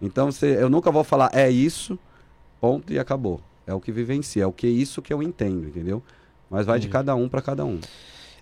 Então 0.00 0.30
você, 0.30 0.56
eu 0.60 0.68
nunca 0.68 0.90
vou 0.90 1.04
falar 1.04 1.30
é 1.32 1.50
isso, 1.50 1.98
ponto 2.60 2.92
e 2.92 2.98
acabou. 2.98 3.40
É 3.66 3.74
o 3.74 3.80
que 3.80 3.92
vivencia, 3.92 4.42
é 4.42 4.46
o 4.46 4.52
que 4.52 4.66
é 4.66 4.70
isso 4.70 5.00
que 5.00 5.12
eu 5.12 5.22
entendo, 5.22 5.68
entendeu? 5.68 6.02
Mas 6.50 6.66
vai 6.66 6.80
de 6.80 6.88
cada 6.88 7.14
um 7.14 7.28
para 7.28 7.40
cada 7.40 7.64
um. 7.64 7.78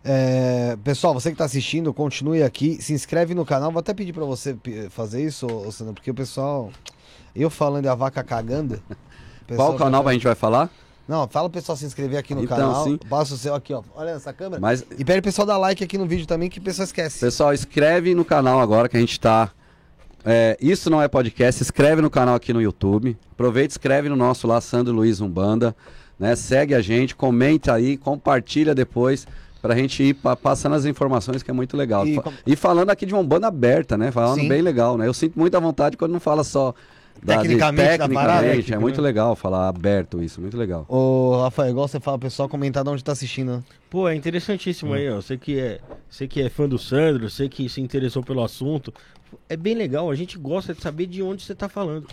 É, 0.04 0.76
pessoal, 0.82 1.12
você 1.12 1.28
que 1.28 1.34
está 1.34 1.44
assistindo, 1.44 1.92
continue 1.92 2.42
aqui, 2.42 2.80
se 2.80 2.92
inscreve 2.92 3.34
no 3.34 3.44
canal. 3.44 3.70
Vou 3.70 3.80
até 3.80 3.92
pedir 3.92 4.12
para 4.12 4.24
você 4.24 4.56
fazer 4.90 5.22
isso, 5.22 5.46
Sandro, 5.70 5.94
porque 5.94 6.10
o 6.10 6.14
pessoal. 6.14 6.70
Eu 7.36 7.50
falando 7.50 7.84
da 7.84 7.94
vaca 7.94 8.24
cagando. 8.24 8.82
Qual 9.54 9.76
canal 9.76 10.02
tá... 10.02 10.10
a 10.10 10.12
gente 10.12 10.24
vai 10.24 10.34
falar? 10.34 10.70
Não, 11.06 11.26
fala 11.26 11.48
o 11.48 11.50
pessoal 11.50 11.76
se 11.76 11.86
inscrever 11.86 12.18
aqui 12.18 12.34
no 12.34 12.44
então, 12.44 12.56
canal. 12.56 12.84
Sim. 12.84 12.98
Passa 13.08 13.34
o 13.34 13.36
seu 13.36 13.54
aqui, 13.54 13.72
ó. 13.72 13.82
Olha 13.94 14.10
essa 14.10 14.30
câmera. 14.32 14.60
Mas... 14.60 14.84
E 14.98 15.04
pede 15.04 15.20
o 15.20 15.22
pessoal 15.22 15.46
dar 15.46 15.56
like 15.56 15.82
aqui 15.82 15.96
no 15.96 16.06
vídeo 16.06 16.26
também, 16.26 16.50
que 16.50 16.58
o 16.58 16.62
pessoal 16.62 16.84
esquece. 16.84 17.20
Pessoal, 17.20 17.54
inscreve 17.54 18.14
no 18.14 18.26
canal 18.26 18.60
agora 18.60 18.88
que 18.90 18.96
a 18.96 19.00
gente 19.00 19.18
tá. 19.18 19.50
É, 20.24 20.56
isso 20.60 20.90
não 20.90 21.00
é 21.00 21.08
podcast, 21.08 21.62
inscreve 21.62 22.02
no 22.02 22.10
canal 22.10 22.34
aqui 22.34 22.52
no 22.52 22.60
YouTube. 22.60 23.16
Aproveita 23.32 23.72
e 23.72 23.74
inscreve 23.74 24.08
no 24.08 24.16
nosso 24.16 24.46
lá, 24.46 24.60
Sandro 24.60 24.94
Luiz 24.94 25.20
Umbanda. 25.20 25.74
Né? 26.18 26.34
Segue 26.34 26.74
a 26.74 26.80
gente, 26.80 27.14
comenta 27.14 27.72
aí, 27.72 27.96
compartilha 27.96 28.74
depois 28.74 29.26
pra 29.60 29.74
gente 29.74 30.02
ir 30.02 30.14
pa 30.14 30.36
passando 30.36 30.74
as 30.74 30.84
informações 30.84 31.42
que 31.42 31.50
é 31.50 31.54
muito 31.54 31.76
legal. 31.76 32.06
E, 32.06 32.20
e 32.46 32.56
falando 32.56 32.90
aqui 32.90 33.06
de 33.06 33.14
uma 33.14 33.22
banda 33.22 33.46
aberta, 33.46 33.96
né? 33.96 34.10
Falando 34.10 34.40
Sim. 34.40 34.48
bem 34.48 34.62
legal, 34.62 34.96
né? 34.96 35.06
Eu 35.06 35.14
sinto 35.14 35.38
muita 35.38 35.60
vontade 35.60 35.96
quando 35.96 36.12
não 36.12 36.20
fala 36.20 36.44
só 36.44 36.74
tecnicamente, 37.24 37.98
da, 37.98 37.98
tecnicamente 37.98 38.14
parada, 38.14 38.74
é 38.74 38.78
muito 38.78 39.02
legal 39.02 39.34
falar 39.34 39.68
aberto 39.68 40.22
isso, 40.22 40.40
muito 40.40 40.56
legal. 40.56 40.84
Ô, 40.88 41.40
Rafael, 41.42 41.70
igual 41.70 41.88
você 41.88 41.98
fala, 41.98 42.16
o 42.16 42.20
pessoal 42.20 42.48
comentar 42.48 42.84
de 42.84 42.90
onde 42.90 43.02
tá 43.02 43.12
assistindo. 43.12 43.56
Né? 43.56 43.62
Pô, 43.90 44.08
é 44.08 44.14
interessantíssimo 44.14 44.92
hum. 44.92 44.94
aí, 44.94 45.10
ó. 45.10 45.16
Você 45.16 45.36
que 45.36 45.58
é, 45.58 45.80
você 46.08 46.28
que 46.28 46.40
é 46.40 46.48
fã 46.48 46.68
do 46.68 46.78
Sandro, 46.78 47.28
você 47.28 47.48
que 47.48 47.68
se 47.68 47.80
interessou 47.80 48.22
pelo 48.22 48.42
assunto. 48.42 48.92
É 49.48 49.56
bem 49.56 49.74
legal, 49.74 50.10
a 50.10 50.14
gente 50.14 50.38
gosta 50.38 50.74
de 50.74 50.80
saber 50.80 51.06
de 51.06 51.22
onde 51.22 51.42
você 51.42 51.54
tá 51.54 51.68
falando. 51.68 52.06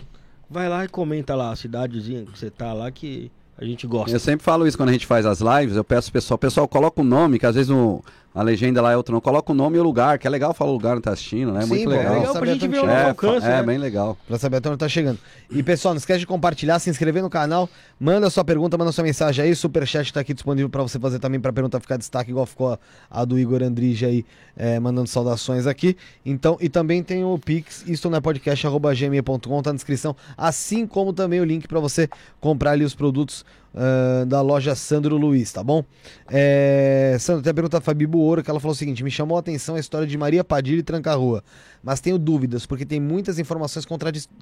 Vai 0.48 0.68
lá 0.68 0.84
e 0.84 0.88
comenta 0.88 1.34
lá 1.34 1.50
a 1.50 1.56
cidadezinha 1.56 2.24
que 2.24 2.38
você 2.38 2.50
tá 2.50 2.72
lá 2.72 2.90
que 2.90 3.30
a 3.58 3.64
gente 3.64 3.86
gosta. 3.86 4.14
Eu 4.14 4.20
sempre 4.20 4.44
falo 4.44 4.66
isso 4.66 4.76
quando 4.76 4.90
a 4.90 4.92
gente 4.92 5.06
faz 5.06 5.26
as 5.26 5.40
lives, 5.40 5.76
eu 5.76 5.84
peço 5.84 6.12
pessoal, 6.12 6.38
pessoal, 6.38 6.68
coloca 6.68 7.00
o 7.00 7.04
nome, 7.04 7.38
que 7.38 7.46
às 7.46 7.54
vezes 7.54 7.70
no, 7.70 8.02
a 8.36 8.42
legenda 8.42 8.82
lá 8.82 8.92
é 8.92 8.96
outro 8.98 9.14
não. 9.14 9.20
Coloca 9.22 9.50
o 9.50 9.54
nome 9.54 9.78
e 9.78 9.80
o 9.80 9.82
lugar, 9.82 10.18
que 10.18 10.26
é 10.26 10.30
legal 10.30 10.52
falar 10.52 10.70
o 10.70 10.74
lugar 10.74 10.92
onde 10.92 11.04
tá 11.04 11.12
assistindo, 11.12 11.52
né? 11.52 11.62
É 11.62 11.66
muito 11.66 11.88
legal. 11.88 12.16
É 12.16 12.18
legal 12.18 12.34
pra 12.34 12.46
gente 12.52 12.68
ver 12.68 12.80
o 12.80 12.90
é, 12.90 13.04
alcance, 13.08 13.46
é, 13.46 13.50
né? 13.50 13.62
bem 13.62 13.78
legal. 13.78 14.14
Pra 14.28 14.38
saber 14.38 14.58
até 14.58 14.68
onde 14.68 14.76
tá 14.76 14.88
chegando. 14.90 15.18
E 15.50 15.62
pessoal, 15.62 15.94
não 15.94 15.98
esquece 15.98 16.20
de 16.20 16.26
compartilhar, 16.26 16.78
se 16.78 16.90
inscrever 16.90 17.22
no 17.22 17.30
canal, 17.30 17.66
manda 17.98 18.28
sua 18.28 18.44
pergunta, 18.44 18.76
manda 18.76 18.92
sua 18.92 19.04
mensagem 19.04 19.42
aí, 19.42 19.52
o 19.52 19.56
superchat 19.56 20.12
tá 20.12 20.20
aqui 20.20 20.34
disponível 20.34 20.68
para 20.68 20.82
você 20.82 20.98
fazer 20.98 21.18
também 21.18 21.40
pra 21.40 21.50
pergunta 21.50 21.80
ficar 21.80 21.96
destaque, 21.96 22.30
igual 22.30 22.44
ficou 22.44 22.74
a, 22.74 22.78
a 23.10 23.24
do 23.24 23.38
Igor 23.38 23.62
Andrige 23.62 24.04
aí, 24.04 24.26
é, 24.54 24.78
mandando 24.78 25.08
saudações 25.08 25.66
aqui. 25.66 25.96
Então, 26.22 26.58
e 26.60 26.68
também 26.68 27.02
tem 27.02 27.24
o 27.24 27.38
Pix, 27.38 27.84
isso 27.86 28.10
não 28.10 28.18
é 28.18 28.20
podcast, 28.20 28.66
arroba 28.66 28.94
gmail.com, 28.94 29.62
tá 29.62 29.70
na 29.70 29.76
descrição, 29.76 30.14
assim 30.36 30.86
como 30.86 31.14
também 31.14 31.40
o 31.40 31.44
link 31.44 31.66
para 31.66 31.80
você 31.80 32.06
comprar 32.38 32.72
ali 32.72 32.84
os 32.84 32.94
produtos 32.94 33.46
Uh, 33.76 34.24
da 34.24 34.40
loja 34.40 34.74
Sandro 34.74 35.18
Luiz, 35.18 35.52
tá 35.52 35.62
bom? 35.62 35.84
É, 36.30 37.14
Sandro, 37.20 37.42
tem 37.42 37.50
a 37.50 37.54
pergunta 37.54 37.76
da 37.76 37.80
Fabi 37.82 38.06
Buoro, 38.06 38.42
que 38.42 38.50
ela 38.50 38.58
falou 38.58 38.72
o 38.72 38.76
seguinte: 38.76 39.04
me 39.04 39.10
chamou 39.10 39.36
a 39.36 39.40
atenção 39.40 39.74
a 39.74 39.78
história 39.78 40.06
de 40.06 40.16
Maria 40.16 40.42
Padilha 40.42 40.78
e 40.78 40.82
Tranca-Rua, 40.82 41.44
mas 41.82 42.00
tenho 42.00 42.18
dúvidas, 42.18 42.64
porque 42.64 42.86
tem 42.86 42.98
muitas 42.98 43.38
informações 43.38 43.86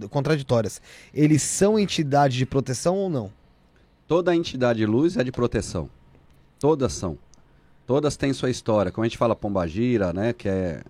contraditórias. 0.09 0.81
Eles 1.13 1.43
são 1.43 1.77
entidade 1.77 2.39
de 2.39 2.47
proteção 2.47 2.95
ou 2.95 3.11
não? 3.11 3.29
Toda 4.07 4.37
entidade 4.37 4.79
de 4.79 4.87
luz 4.87 5.17
é 5.17 5.25
de 5.25 5.33
proteção. 5.33 5.91
Todas 6.61 6.93
são. 6.93 7.19
Todas 7.87 8.17
têm 8.17 8.33
sua 8.33 8.51
história. 8.51 8.93
Como 8.93 9.05
a 9.05 9.09
gente 9.09 9.19
fala 9.19 9.35
Pombagira, 9.35 10.13
né? 10.13 10.33
Que 10.33 10.49
é, 10.49 10.83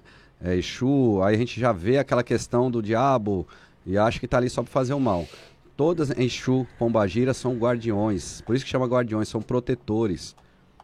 é 0.43 0.55
Exu, 0.55 1.23
aí 1.23 1.35
a 1.35 1.39
gente 1.39 1.59
já 1.59 1.73
vê 1.73 1.97
aquela 1.97 2.23
questão 2.23 2.71
do 2.71 2.83
diabo 2.83 3.47
e 3.87 3.97
acha 3.97 4.19
que 4.19 4.27
está 4.27 4.37
ali 4.37 4.51
só 4.51 4.62
para 4.62 4.71
fazer 4.71 4.95
o 4.95 5.01
mal. 5.01 5.27
Todas 5.77 6.11
Exu, 6.11 6.67
Pombagira 6.79 7.35
são 7.35 7.57
guardiões. 7.57 8.41
Por 8.43 8.55
isso 8.55 8.65
que 8.65 8.71
chama 8.71 8.87
guardiões, 8.87 9.29
são 9.29 9.43
protetores. 9.43 10.37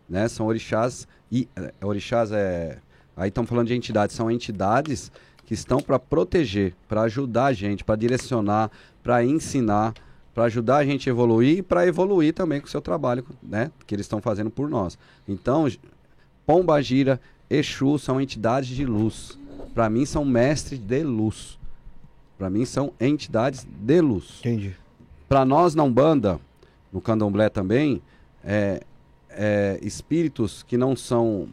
Né? 0.08 0.26
São 0.26 0.46
orixás. 0.46 1.06
E, 1.30 1.48
é, 1.54 1.72
orixás 1.84 2.32
é. 2.32 2.78
Aí 3.16 3.28
estamos 3.28 3.48
falando 3.48 3.68
de 3.68 3.74
entidades. 3.74 4.16
São 4.16 4.30
entidades 4.30 5.12
que 5.46 5.54
estão 5.54 5.80
para 5.80 5.98
proteger, 5.98 6.74
para 6.88 7.02
ajudar 7.02 7.46
a 7.46 7.52
gente, 7.52 7.84
para 7.84 7.94
direcionar, 7.94 8.70
para 9.02 9.24
ensinar, 9.24 9.94
para 10.34 10.44
ajudar 10.44 10.78
a 10.78 10.84
gente 10.84 11.08
a 11.08 11.12
evoluir 11.12 11.58
e 11.58 11.62
para 11.62 11.86
evoluir 11.86 12.34
também 12.34 12.60
com 12.60 12.66
o 12.66 12.70
seu 12.70 12.80
trabalho, 12.80 13.24
né? 13.42 13.70
Que 13.86 13.94
eles 13.94 14.06
estão 14.06 14.20
fazendo 14.20 14.50
por 14.50 14.68
nós. 14.68 14.98
Então, 15.28 15.68
Pombagira, 16.44 17.20
Exu 17.48 17.96
são 17.98 18.20
entidades 18.20 18.70
de 18.70 18.84
luz. 18.84 19.38
Para 19.72 19.88
mim, 19.88 20.04
são 20.04 20.24
mestres 20.24 20.80
de 20.80 21.02
luz. 21.04 21.59
Para 22.40 22.48
mim 22.48 22.64
são 22.64 22.94
entidades 22.98 23.66
de 23.70 24.00
luz. 24.00 24.38
Entendi. 24.40 24.74
Para 25.28 25.44
nós 25.44 25.74
na 25.74 25.82
Umbanda, 25.82 26.40
no 26.90 26.98
Candomblé 26.98 27.50
também, 27.50 28.00
é, 28.42 28.80
é, 29.28 29.78
espíritos 29.82 30.62
que 30.62 30.78
não 30.78 30.96
são, 30.96 31.50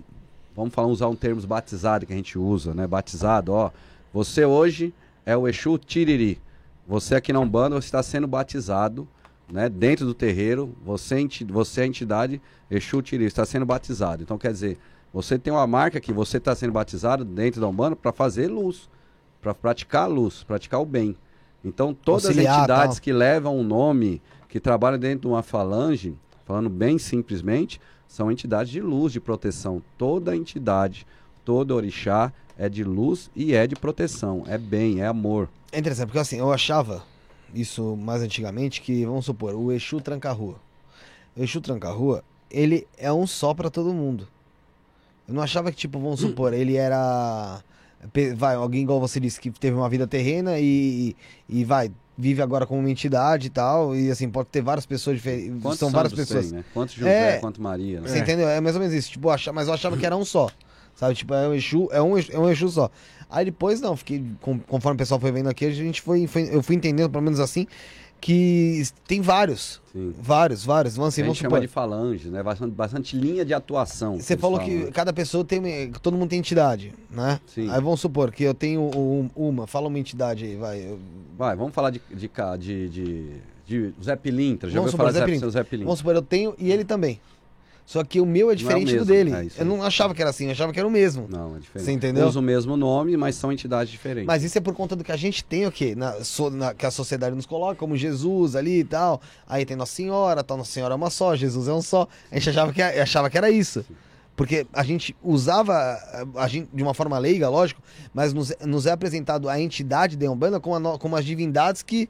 vamos 0.55 0.73
falar, 0.73 0.87
usar 0.87 1.09
um 1.09 1.15
termo 1.15 1.45
batizado 1.45 2.05
que 2.05 2.13
a 2.13 2.15
gente 2.15 2.39
usa, 2.39 2.73
né? 2.73 2.87
Batizado, 2.87 3.51
ó. 3.51 3.69
Você 4.13 4.45
hoje 4.45 4.93
é 5.25 5.35
o 5.35 5.45
Exu 5.45 5.77
Tiriri. 5.77 6.39
Você 6.87 7.15
aqui 7.15 7.33
na 7.33 7.41
Umbanda, 7.41 7.75
você 7.75 7.87
está 7.87 8.01
sendo 8.01 8.25
batizado, 8.25 9.05
né? 9.51 9.67
Dentro 9.67 10.05
do 10.05 10.13
terreiro, 10.13 10.73
você, 10.85 11.27
você 11.49 11.81
é 11.81 11.83
a 11.83 11.87
entidade 11.87 12.41
Exu 12.71 13.01
Tiriri, 13.01 13.25
está 13.25 13.45
sendo 13.45 13.65
batizado. 13.65 14.23
Então, 14.23 14.37
quer 14.37 14.53
dizer, 14.53 14.77
você 15.13 15.37
tem 15.37 15.51
uma 15.51 15.67
marca 15.67 15.99
que 15.99 16.13
você 16.13 16.37
está 16.37 16.55
sendo 16.55 16.71
batizado 16.71 17.25
dentro 17.25 17.59
da 17.59 17.67
Umbanda 17.67 17.93
para 17.93 18.13
fazer 18.13 18.47
luz 18.47 18.87
para 19.47 19.53
praticar 19.53 20.03
a 20.03 20.07
luz, 20.07 20.43
praticar 20.43 20.81
o 20.81 20.85
bem. 20.85 21.15
Então, 21.63 21.93
todas 21.93 22.25
Auxiliar, 22.25 22.53
as 22.53 22.59
entidades 22.59 22.95
tal. 22.97 23.03
que 23.03 23.13
levam 23.13 23.57
um 23.57 23.63
nome, 23.63 24.21
que 24.49 24.59
trabalham 24.59 24.99
dentro 24.99 25.21
de 25.21 25.27
uma 25.27 25.41
falange, 25.41 26.15
falando 26.45 26.69
bem 26.69 26.97
simplesmente, 26.97 27.79
são 28.07 28.29
entidades 28.31 28.71
de 28.71 28.81
luz, 28.81 29.13
de 29.13 29.21
proteção. 29.21 29.81
Toda 29.97 30.35
entidade, 30.35 31.07
todo 31.45 31.71
orixá 31.71 32.33
é 32.57 32.67
de 32.67 32.83
luz 32.83 33.31
e 33.35 33.53
é 33.53 33.65
de 33.65 33.75
proteção. 33.75 34.43
É 34.47 34.57
bem, 34.57 34.99
é 34.99 35.07
amor. 35.07 35.47
É 35.71 35.79
interessante, 35.79 36.07
porque 36.07 36.19
assim, 36.19 36.39
eu 36.39 36.51
achava 36.51 37.03
isso 37.53 37.95
mais 37.95 38.21
antigamente 38.21 38.81
que, 38.81 39.05
vamos 39.05 39.25
supor, 39.25 39.55
o 39.55 39.71
Exu 39.71 40.01
Tranca-Rua. 40.01 40.55
O 41.35 41.43
Exu 41.43 41.61
Tranca-Rua, 41.61 42.21
ele 42.51 42.85
é 42.97 43.11
um 43.13 43.25
só 43.25 43.53
para 43.53 43.69
todo 43.69 43.93
mundo. 43.93 44.27
Eu 45.25 45.33
não 45.33 45.41
achava 45.41 45.71
que, 45.71 45.77
tipo, 45.77 45.99
vamos 45.99 46.19
supor, 46.19 46.53
ele 46.53 46.75
era 46.75 47.61
vai, 48.35 48.55
alguém 48.55 48.81
igual 48.83 48.99
você 48.99 49.19
disse 49.19 49.39
que 49.39 49.49
teve 49.51 49.75
uma 49.75 49.89
vida 49.89 50.05
terrena 50.07 50.59
e, 50.59 51.15
e 51.49 51.63
vai, 51.65 51.91
vive 52.17 52.41
agora 52.41 52.65
como 52.65 52.79
uma 52.79 52.89
entidade 52.89 53.47
e 53.47 53.49
tal, 53.49 53.95
e 53.95 54.09
assim, 54.11 54.29
pode 54.29 54.49
ter 54.49 54.61
várias 54.61 54.85
pessoas 54.85 55.17
diferentes. 55.17 55.77
São 55.77 55.89
várias 55.89 56.13
pessoas. 56.13 56.47
Tem, 56.49 56.59
né? 56.59 56.65
Quanto 56.73 56.93
José, 56.93 57.35
é, 57.35 57.39
quanto 57.39 57.61
Maria. 57.61 58.01
Né? 58.01 58.07
Você 58.07 58.17
é. 58.17 58.21
entendeu? 58.21 58.47
É 58.47 58.61
mais 58.61 58.75
ou 58.75 58.81
menos 58.81 58.95
isso. 58.95 59.11
Tipo, 59.11 59.29
achava, 59.29 59.55
mas 59.55 59.67
eu 59.67 59.73
achava 59.73 59.97
que 59.97 60.05
era 60.05 60.15
um 60.15 60.25
só. 60.25 60.49
Sabe? 60.95 61.13
Tipo, 61.13 61.33
é 61.35 61.47
um 61.47 61.53
Exu, 61.53 61.87
é 61.91 62.01
um, 62.01 62.17
Exu- 62.17 62.31
é 62.33 62.39
um 62.39 62.49
Exu 62.49 62.69
só. 62.69 62.89
Aí 63.29 63.45
depois, 63.45 63.79
não, 63.81 63.95
fiquei. 63.95 64.23
com- 64.41 64.57
Conforme 64.59 64.95
o 64.95 64.97
pessoal 64.97 65.19
foi 65.19 65.31
vendo 65.31 65.47
aqui, 65.47 65.65
a 65.65 65.71
gente 65.71 66.01
foi, 66.01 66.25
foi- 66.25 66.49
Eu 66.51 66.63
fui 66.63 66.75
entendendo, 66.75 67.09
pelo 67.09 67.23
menos 67.23 67.39
assim, 67.39 67.67
que 68.19 68.83
tem 69.07 69.21
vários. 69.21 69.81
Sim. 69.93 70.13
Vários, 70.19 70.63
vários. 70.65 70.95
Vamos 70.95 71.13
assim, 71.13 71.21
a 71.21 71.25
vamos 71.25 71.37
gente 71.37 71.43
chama 71.43 71.55
supor. 71.57 71.61
de 71.61 71.67
falange, 71.67 72.27
né? 72.29 72.43
Bastante, 72.43 72.71
bastante 72.71 73.15
linha 73.17 73.45
de 73.45 73.53
atuação. 73.53 74.19
Você 74.19 74.35
falou 74.37 74.57
falam, 74.59 74.71
que 74.73 74.85
né? 74.85 74.91
cada 74.91 75.13
pessoa 75.13 75.43
tem. 75.45 75.91
Todo 76.01 76.17
mundo 76.17 76.29
tem 76.29 76.39
entidade, 76.39 76.93
né? 77.09 77.39
Sim. 77.47 77.69
Aí 77.69 77.81
vamos 77.81 77.99
supor 77.99 78.31
que 78.31 78.43
eu 78.43 78.53
tenho 78.53 78.81
um- 78.81 79.29
uma. 79.35 79.65
Fala 79.67 79.87
uma 79.87 79.99
entidade 79.99 80.45
aí, 80.45 80.55
vai. 80.55 80.79
Eu- 80.81 80.99
Vai, 81.37 81.55
vamos 81.55 81.73
falar 81.73 81.91
de, 81.91 82.01
de, 82.11 82.27
de, 82.59 82.89
de, 82.89 83.29
de 83.67 83.93
Zé 84.03 84.15
Pilintra. 84.15 84.69
Já 84.69 84.79
Vamos 84.79 84.91
ouviu 84.93 84.97
falar 84.97 85.09
supor, 85.09 85.13
Zé 85.13 85.19
de 85.19 85.25
Pilintra. 85.25 85.49
Zé 85.51 85.63
Pilintra? 85.63 85.85
Vamos 85.85 85.99
supor, 85.99 86.15
eu 86.15 86.21
tenho 86.23 86.55
e 86.57 86.71
ele 86.71 86.83
também. 86.83 87.19
Só 87.87 88.03
que 88.03 88.19
o 88.19 88.25
meu 88.25 88.51
é 88.51 88.55
diferente 88.55 88.87
do 88.97 89.05
mesmo, 89.05 89.05
dele. 89.05 89.31
é 89.57 89.61
eu 89.61 89.65
não 89.65 89.81
achava 89.81 90.13
que 90.13 90.19
era 90.21 90.29
assim, 90.29 90.47
eu 90.47 90.51
achava 90.51 90.73
que 90.73 90.77
era 90.79 90.85
o 90.85 90.91
mesmo. 90.91 91.25
Não, 91.29 91.55
é 91.55 91.59
diferente. 91.59 91.85
Você 91.85 91.91
entendeu? 91.93 92.27
Usa 92.27 92.37
o 92.37 92.41
mesmo 92.41 92.75
nome, 92.75 93.15
mas 93.15 93.35
são 93.35 93.49
entidades 93.49 93.89
diferentes. 93.89 94.27
Mas 94.27 94.43
isso 94.43 94.57
é 94.57 94.61
por 94.61 94.73
conta 94.75 94.93
do 94.93 95.05
que 95.05 95.11
a 95.13 95.15
gente 95.15 95.41
tem 95.41 95.65
o 95.65 95.71
quê? 95.71 95.95
Na, 95.95 96.21
so- 96.21 96.49
na- 96.49 96.73
que 96.73 96.85
a 96.85 96.91
sociedade 96.91 97.33
nos 97.33 97.45
coloca, 97.45 97.75
como 97.75 97.95
Jesus 97.95 98.57
ali 98.57 98.79
e 98.79 98.83
tal. 98.83 99.21
Aí 99.47 99.65
tem 99.65 99.77
Nossa 99.77 99.93
Senhora, 99.95 100.43
tal, 100.43 100.57
Nossa 100.57 100.69
Senhora 100.73 100.93
é 100.95 100.97
uma 100.97 101.09
só, 101.09 101.33
Jesus 101.33 101.69
é 101.69 101.73
um 101.73 101.81
só. 101.81 102.09
A 102.29 102.35
gente 102.37 102.49
achava 102.49 102.73
que, 102.73 102.81
achava 102.81 103.29
que 103.29 103.37
era 103.37 103.49
isso. 103.49 103.85
Porque 104.35 104.67
a 104.73 104.83
gente 104.83 105.15
usava 105.23 105.73
a 106.35 106.47
gente, 106.49 106.69
de 106.73 106.83
uma 106.83 106.93
forma 106.93 107.17
leiga, 107.17 107.47
lógico, 107.47 107.81
mas 108.13 108.33
nos, 108.33 108.53
nos 108.65 108.85
é 108.85 108.91
apresentado 108.91 109.47
a 109.47 109.59
entidade 109.61 110.17
da 110.17 110.29
Umbanda 110.29 110.59
como, 110.59 110.75
a 110.89 110.99
como 110.99 111.15
as 111.15 111.23
divindades 111.25 111.81
que, 111.81 112.09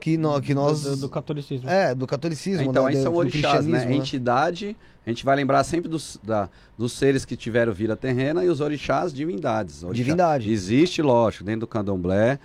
que, 0.00 0.16
no- 0.18 0.40
que 0.40 0.54
nós. 0.54 0.82
Do, 0.82 0.96
do 0.96 1.08
catolicismo. 1.08 1.68
É, 1.68 1.94
do 1.94 2.06
catolicismo. 2.06 2.62
Então, 2.70 2.84
da- 2.84 2.88
aí 2.90 2.96
do- 2.96 3.02
são 3.02 3.14
orixás, 3.14 3.64
né? 3.66 3.72
cristianismo, 3.78 3.92
Entidade, 4.02 4.76
a 5.06 5.10
gente 5.10 5.24
vai 5.24 5.36
lembrar 5.36 5.64
sempre 5.64 5.88
dos, 5.88 6.18
da- 6.22 6.48
dos 6.76 6.92
seres 6.92 7.24
que 7.24 7.36
tiveram 7.36 7.72
vida 7.72 7.96
terrena 7.96 8.44
e 8.44 8.48
os 8.48 8.60
orixás, 8.60 9.12
divindades. 9.12 9.82
Orixá- 9.82 10.02
Divindade. 10.04 10.50
Existe, 10.50 11.00
lógico, 11.02 11.44
dentro 11.44 11.60
do 11.60 11.66
candomblé, 11.66 12.38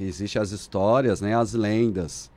existe 0.00 0.38
as 0.38 0.50
histórias, 0.50 1.20
né? 1.20 1.36
As 1.36 1.52
lendas 1.54 2.30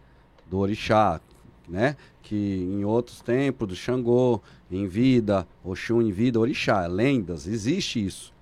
do 0.49 0.57
orixá, 0.60 1.19
né? 1.68 1.95
Que 2.22 2.35
em 2.35 2.84
outros 2.85 3.22
tempos, 3.22 3.68
do 3.68 3.76
Xangô, 3.76 4.41
em 4.69 4.85
vida, 4.85 5.48
Oxum 5.64 6.02
em 6.02 6.11
vida, 6.11 6.39
orixá, 6.39 6.85
lendas, 6.88 7.48
existe 7.48 8.06
isso, 8.06 8.34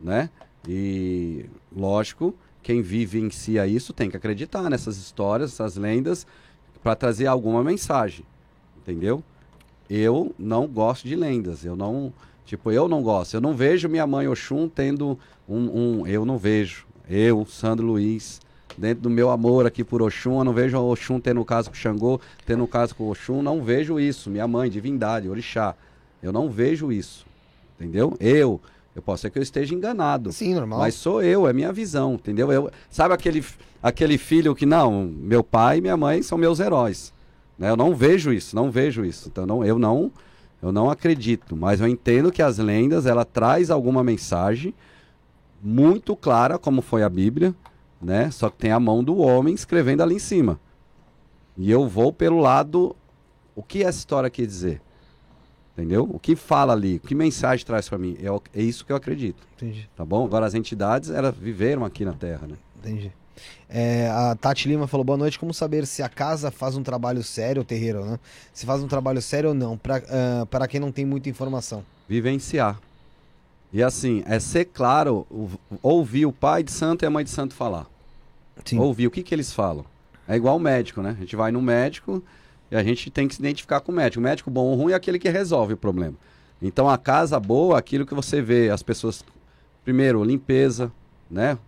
né? 0.00 0.30
E, 0.68 1.44
lógico, 1.76 2.34
quem 2.64 2.80
vivencia 2.80 3.66
isso 3.66 3.92
tem 3.92 4.10
que 4.10 4.16
acreditar 4.16 4.70
nessas 4.70 4.96
histórias, 4.96 5.52
essas 5.52 5.76
lendas, 5.76 6.26
para 6.82 6.96
trazer 6.96 7.26
alguma 7.26 7.62
mensagem, 7.62 8.24
entendeu? 8.78 9.22
Eu 9.88 10.34
não 10.38 10.66
gosto 10.66 11.06
de 11.06 11.14
lendas, 11.14 11.62
eu 11.62 11.76
não, 11.76 12.10
tipo, 12.46 12.72
eu 12.72 12.88
não 12.88 13.02
gosto, 13.02 13.34
eu 13.34 13.40
não 13.40 13.54
vejo 13.54 13.86
minha 13.86 14.06
mãe 14.06 14.26
Oxum 14.26 14.66
tendo 14.66 15.18
um, 15.46 16.00
um 16.00 16.06
eu 16.06 16.24
não 16.24 16.38
vejo, 16.38 16.86
eu, 17.08 17.44
Sandro 17.44 17.86
Luiz, 17.86 18.40
dentro 18.78 19.02
do 19.02 19.10
meu 19.10 19.28
amor 19.28 19.66
aqui 19.66 19.84
por 19.84 20.00
Oxum, 20.00 20.38
eu 20.38 20.44
não 20.44 20.54
vejo 20.54 20.78
Oxum 20.78 21.20
tendo 21.20 21.42
um 21.42 21.44
caso 21.44 21.68
com 21.68 21.76
Xangô, 21.76 22.18
tendo 22.46 22.64
um 22.64 22.66
caso 22.66 22.94
com 22.94 23.10
Oxum, 23.10 23.42
não 23.42 23.62
vejo 23.62 24.00
isso, 24.00 24.30
minha 24.30 24.48
mãe, 24.48 24.70
divindade, 24.70 25.28
orixá, 25.28 25.74
eu 26.22 26.32
não 26.32 26.48
vejo 26.48 26.90
isso, 26.90 27.26
entendeu? 27.78 28.16
Eu, 28.18 28.58
eu 28.94 29.02
posso 29.02 29.22
ser 29.22 29.30
que 29.30 29.38
eu 29.38 29.42
esteja 29.42 29.74
enganado, 29.74 30.32
Sim, 30.32 30.54
normal. 30.54 30.78
mas 30.78 30.94
sou 30.94 31.22
eu, 31.22 31.48
é 31.48 31.52
minha 31.52 31.72
visão, 31.72 32.14
entendeu? 32.14 32.52
Eu, 32.52 32.70
sabe 32.88 33.12
aquele, 33.12 33.44
aquele 33.82 34.16
filho 34.16 34.54
que, 34.54 34.64
não, 34.64 35.04
meu 35.04 35.42
pai 35.42 35.78
e 35.78 35.80
minha 35.80 35.96
mãe 35.96 36.22
são 36.22 36.38
meus 36.38 36.60
heróis. 36.60 37.12
Né? 37.58 37.70
Eu 37.70 37.76
não 37.76 37.94
vejo 37.94 38.32
isso, 38.32 38.54
não 38.54 38.70
vejo 38.70 39.04
isso. 39.04 39.28
Então 39.28 39.46
não, 39.46 39.64
eu 39.64 39.78
não 39.78 40.12
eu 40.64 40.72
não 40.72 40.88
acredito, 40.88 41.54
mas 41.54 41.78
eu 41.78 41.86
entendo 41.86 42.32
que 42.32 42.40
as 42.40 42.56
lendas, 42.56 43.04
ela 43.04 43.22
traz 43.22 43.70
alguma 43.70 44.02
mensagem 44.02 44.72
muito 45.62 46.16
clara, 46.16 46.58
como 46.58 46.80
foi 46.80 47.02
a 47.02 47.08
Bíblia, 47.10 47.54
né? 48.00 48.30
Só 48.30 48.48
que 48.48 48.56
tem 48.56 48.70
a 48.70 48.80
mão 48.80 49.04
do 49.04 49.18
homem 49.18 49.54
escrevendo 49.54 50.02
ali 50.02 50.14
em 50.14 50.18
cima. 50.18 50.58
E 51.54 51.70
eu 51.70 51.86
vou 51.86 52.14
pelo 52.14 52.40
lado, 52.40 52.96
o 53.54 53.62
que 53.62 53.82
essa 53.84 53.98
história 53.98 54.30
quer 54.30 54.46
dizer? 54.46 54.80
Entendeu? 55.76 56.08
O 56.10 56.20
que 56.20 56.36
fala 56.36 56.72
ali? 56.72 57.00
Que 57.00 57.14
mensagem 57.14 57.66
traz 57.66 57.88
para 57.88 57.98
mim? 57.98 58.16
É, 58.20 58.60
é 58.60 58.62
isso 58.62 58.84
que 58.84 58.92
eu 58.92 58.96
acredito. 58.96 59.42
Entendi, 59.56 59.88
Tá 59.96 60.04
bom? 60.04 60.24
Agora 60.24 60.46
as 60.46 60.54
entidades 60.54 61.10
elas 61.10 61.34
viveram 61.36 61.84
aqui 61.84 62.04
na 62.04 62.12
Terra, 62.12 62.46
né? 62.46 62.54
entendi. 62.78 63.10
É, 63.68 64.08
a 64.08 64.36
Tati 64.36 64.68
Lima 64.68 64.86
falou, 64.86 65.02
boa 65.02 65.18
noite, 65.18 65.38
como 65.38 65.52
saber 65.52 65.84
se 65.86 66.00
a 66.02 66.08
casa 66.08 66.52
faz 66.52 66.76
um 66.76 66.82
trabalho 66.84 67.20
sério, 67.24 67.62
o 67.62 67.64
terreiro, 67.64 68.04
né? 68.04 68.20
Se 68.52 68.64
faz 68.64 68.80
um 68.80 68.86
trabalho 68.86 69.20
sério 69.20 69.48
ou 69.48 69.54
não, 69.54 69.76
para 69.76 70.68
quem 70.68 70.78
não 70.78 70.92
tem 70.92 71.04
muita 71.04 71.28
informação. 71.28 71.84
Vivenciar. 72.08 72.78
E 73.72 73.82
assim, 73.82 74.22
é 74.26 74.38
ser 74.38 74.66
claro, 74.66 75.26
ouvir 75.82 76.26
o 76.26 76.32
pai 76.32 76.62
de 76.62 76.70
santo 76.70 77.04
e 77.04 77.06
a 77.06 77.10
mãe 77.10 77.24
de 77.24 77.30
santo 77.30 77.54
falar. 77.54 77.86
Sim. 78.64 78.78
Ouvir 78.78 79.08
o 79.08 79.10
que, 79.10 79.24
que 79.24 79.34
eles 79.34 79.52
falam. 79.52 79.84
É 80.28 80.36
igual 80.36 80.56
o 80.56 80.60
médico, 80.60 81.02
né? 81.02 81.10
A 81.18 81.20
gente 81.20 81.34
vai 81.34 81.50
no 81.50 81.60
médico 81.60 82.22
a 82.76 82.82
gente 82.82 83.10
tem 83.10 83.28
que 83.28 83.34
se 83.34 83.40
identificar 83.40 83.80
com 83.80 83.92
o 83.92 83.94
médico. 83.94 84.20
O 84.20 84.22
médico 84.22 84.50
bom 84.50 84.66
ou 84.66 84.74
ruim 84.74 84.92
é 84.92 84.96
aquele 84.96 85.18
que 85.18 85.28
resolve 85.28 85.74
o 85.74 85.76
problema. 85.76 86.14
Então 86.60 86.88
a 86.88 86.96
casa 86.96 87.38
boa, 87.38 87.78
aquilo 87.78 88.06
que 88.06 88.14
você 88.14 88.40
vê, 88.40 88.70
as 88.70 88.82
pessoas. 88.82 89.24
Primeiro, 89.84 90.24
limpeza, 90.24 90.90
né? 91.30 91.58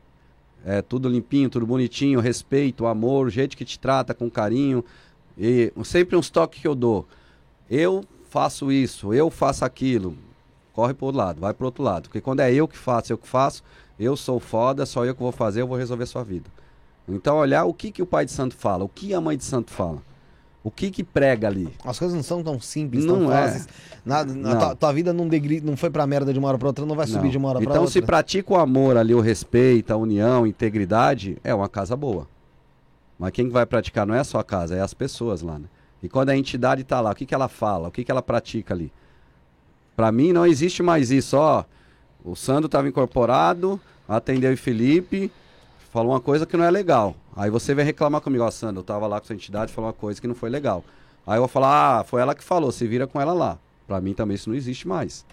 É 0.64 0.82
tudo 0.82 1.08
limpinho, 1.08 1.48
tudo 1.48 1.66
bonitinho, 1.66 2.18
respeito, 2.18 2.86
amor, 2.86 3.26
o 3.26 3.30
jeito 3.30 3.56
que 3.56 3.64
te 3.64 3.78
trata 3.78 4.14
com 4.14 4.30
carinho. 4.30 4.84
E 5.38 5.72
sempre 5.84 6.16
uns 6.16 6.30
toques 6.30 6.60
que 6.60 6.66
eu 6.66 6.74
dou. 6.74 7.06
Eu 7.70 8.04
faço 8.30 8.72
isso, 8.72 9.12
eu 9.12 9.30
faço 9.30 9.64
aquilo. 9.64 10.16
Corre 10.72 10.92
pro 10.92 11.06
outro 11.06 11.18
lado, 11.18 11.40
vai 11.40 11.54
pro 11.54 11.66
outro 11.66 11.82
lado. 11.82 12.04
Porque 12.04 12.20
quando 12.20 12.40
é 12.40 12.52
eu 12.52 12.66
que 12.66 12.76
faço, 12.76 13.12
eu 13.12 13.18
que 13.18 13.28
faço, 13.28 13.62
eu 13.98 14.16
sou 14.16 14.40
foda, 14.40 14.84
só 14.84 15.04
eu 15.04 15.14
que 15.14 15.22
vou 15.22 15.32
fazer, 15.32 15.60
eu 15.60 15.66
vou 15.66 15.76
resolver 15.76 16.06
sua 16.06 16.24
vida. 16.24 16.50
Então 17.08 17.36
olhar 17.36 17.64
o 17.64 17.72
que, 17.72 17.92
que 17.92 18.02
o 18.02 18.06
pai 18.06 18.24
de 18.24 18.32
santo 18.32 18.54
fala, 18.56 18.84
o 18.84 18.88
que 18.88 19.14
a 19.14 19.20
mãe 19.20 19.36
de 19.36 19.44
santo 19.44 19.70
fala. 19.70 20.02
O 20.66 20.70
que 20.72 20.90
que 20.90 21.04
prega 21.04 21.46
ali? 21.46 21.68
As 21.84 21.96
coisas 21.96 22.12
não 22.16 22.24
são 22.24 22.42
tão 22.42 22.58
simples, 22.58 23.04
Não 23.04 23.20
tão 23.20 23.32
é. 23.32 23.42
fáceis. 23.46 23.68
Nada, 24.04 24.34
Não. 24.34 24.50
A 24.50 24.56
tua, 24.56 24.74
tua 24.74 24.92
vida 24.92 25.12
não, 25.12 25.28
degri, 25.28 25.60
não 25.60 25.76
foi 25.76 25.90
pra 25.90 26.04
merda 26.08 26.32
de 26.32 26.40
uma 26.40 26.48
hora 26.48 26.58
pra 26.58 26.66
outra, 26.66 26.84
não 26.84 26.96
vai 26.96 27.06
subir 27.06 27.22
Não. 27.22 27.30
de 27.30 27.38
uma 27.38 27.50
hora 27.50 27.60
pra 27.60 27.70
então, 27.70 27.82
outra. 27.82 27.92
se 27.92 28.02
pratica 28.02 28.52
o 28.52 28.56
amor 28.56 28.96
ali, 28.96 29.14
o 29.14 29.20
respeito, 29.20 29.92
a 29.92 29.96
união, 29.96 30.42
a 30.42 30.48
integridade, 30.48 31.38
é 31.44 31.54
uma 31.54 31.68
casa 31.68 31.94
boa. 31.94 32.26
Mas 33.16 33.30
quem 33.30 33.48
vai 33.48 33.64
praticar 33.64 34.04
não 34.04 34.12
é 34.16 34.18
a 34.18 34.24
sua 34.24 34.42
casa, 34.42 34.74
é 34.74 34.80
as 34.80 34.92
pessoas 34.92 35.40
lá, 35.40 35.56
né? 35.56 35.66
E 36.02 36.08
quando 36.08 36.30
a 36.30 36.36
entidade 36.36 36.82
está 36.82 37.00
lá, 37.00 37.12
o 37.12 37.14
que, 37.14 37.26
que 37.26 37.34
ela 37.34 37.46
fala? 37.46 37.86
O 37.86 37.92
que, 37.92 38.02
que 38.02 38.10
ela 38.10 38.20
pratica 38.20 38.74
ali? 38.74 38.92
Para 39.94 40.10
mim 40.10 40.32
não 40.32 40.44
existe 40.44 40.82
mais 40.82 41.12
isso, 41.12 41.36
ó. 41.36 41.64
O 42.24 42.34
Sandro 42.34 42.66
estava 42.66 42.88
incorporado, 42.88 43.80
atendeu 44.08 44.52
o 44.52 44.56
Felipe, 44.56 45.30
falou 45.96 46.12
uma 46.12 46.20
coisa 46.20 46.44
que 46.44 46.56
não 46.58 46.64
é 46.64 46.70
legal. 46.70 47.16
Aí 47.34 47.48
você 47.48 47.74
vem 47.74 47.82
reclamar 47.84 48.20
comigo, 48.20 48.44
ó, 48.44 48.50
Sandro, 48.50 48.80
eu 48.80 48.84
tava 48.84 49.06
lá 49.06 49.18
com 49.18 49.26
sua 49.26 49.34
entidade, 49.34 49.72
falou 49.72 49.88
uma 49.88 49.94
coisa 49.94 50.20
que 50.20 50.26
não 50.26 50.34
foi 50.34 50.50
legal. 50.50 50.84
Aí 51.26 51.36
eu 51.36 51.40
vou 51.40 51.48
falar, 51.48 52.00
ah, 52.00 52.04
foi 52.04 52.20
ela 52.20 52.34
que 52.34 52.44
falou, 52.44 52.70
se 52.70 52.86
vira 52.86 53.06
com 53.06 53.18
ela 53.18 53.32
lá. 53.32 53.58
Para 53.86 53.98
mim 54.00 54.12
também 54.12 54.34
isso 54.34 54.50
não 54.50 54.56
existe 54.56 54.86
mais. 54.86 55.24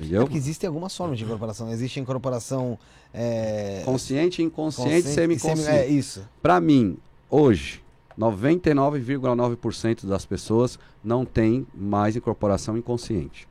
É 0.00 0.02
Entendeu? 0.02 0.22
porque 0.22 0.36
existem 0.36 0.66
algumas 0.66 0.96
formas 0.96 1.16
de 1.16 1.24
incorporação. 1.24 1.70
Existe 1.70 2.00
a 2.00 2.02
incorporação. 2.02 2.76
É, 3.14 3.82
Consciente, 3.84 4.42
inconsciente, 4.42 4.90
consciente 4.90 5.08
e 5.08 5.14
semiconsciente. 5.14 5.62
semi- 5.62 5.78
É 5.78 5.86
isso. 5.86 6.26
Para 6.42 6.60
mim, 6.60 6.96
hoje, 7.30 7.80
99,9% 8.18 10.06
das 10.06 10.24
pessoas 10.26 10.78
não 11.02 11.24
tem 11.24 11.66
mais 11.74 12.16
incorporação 12.16 12.76
inconsciente. 12.76 13.46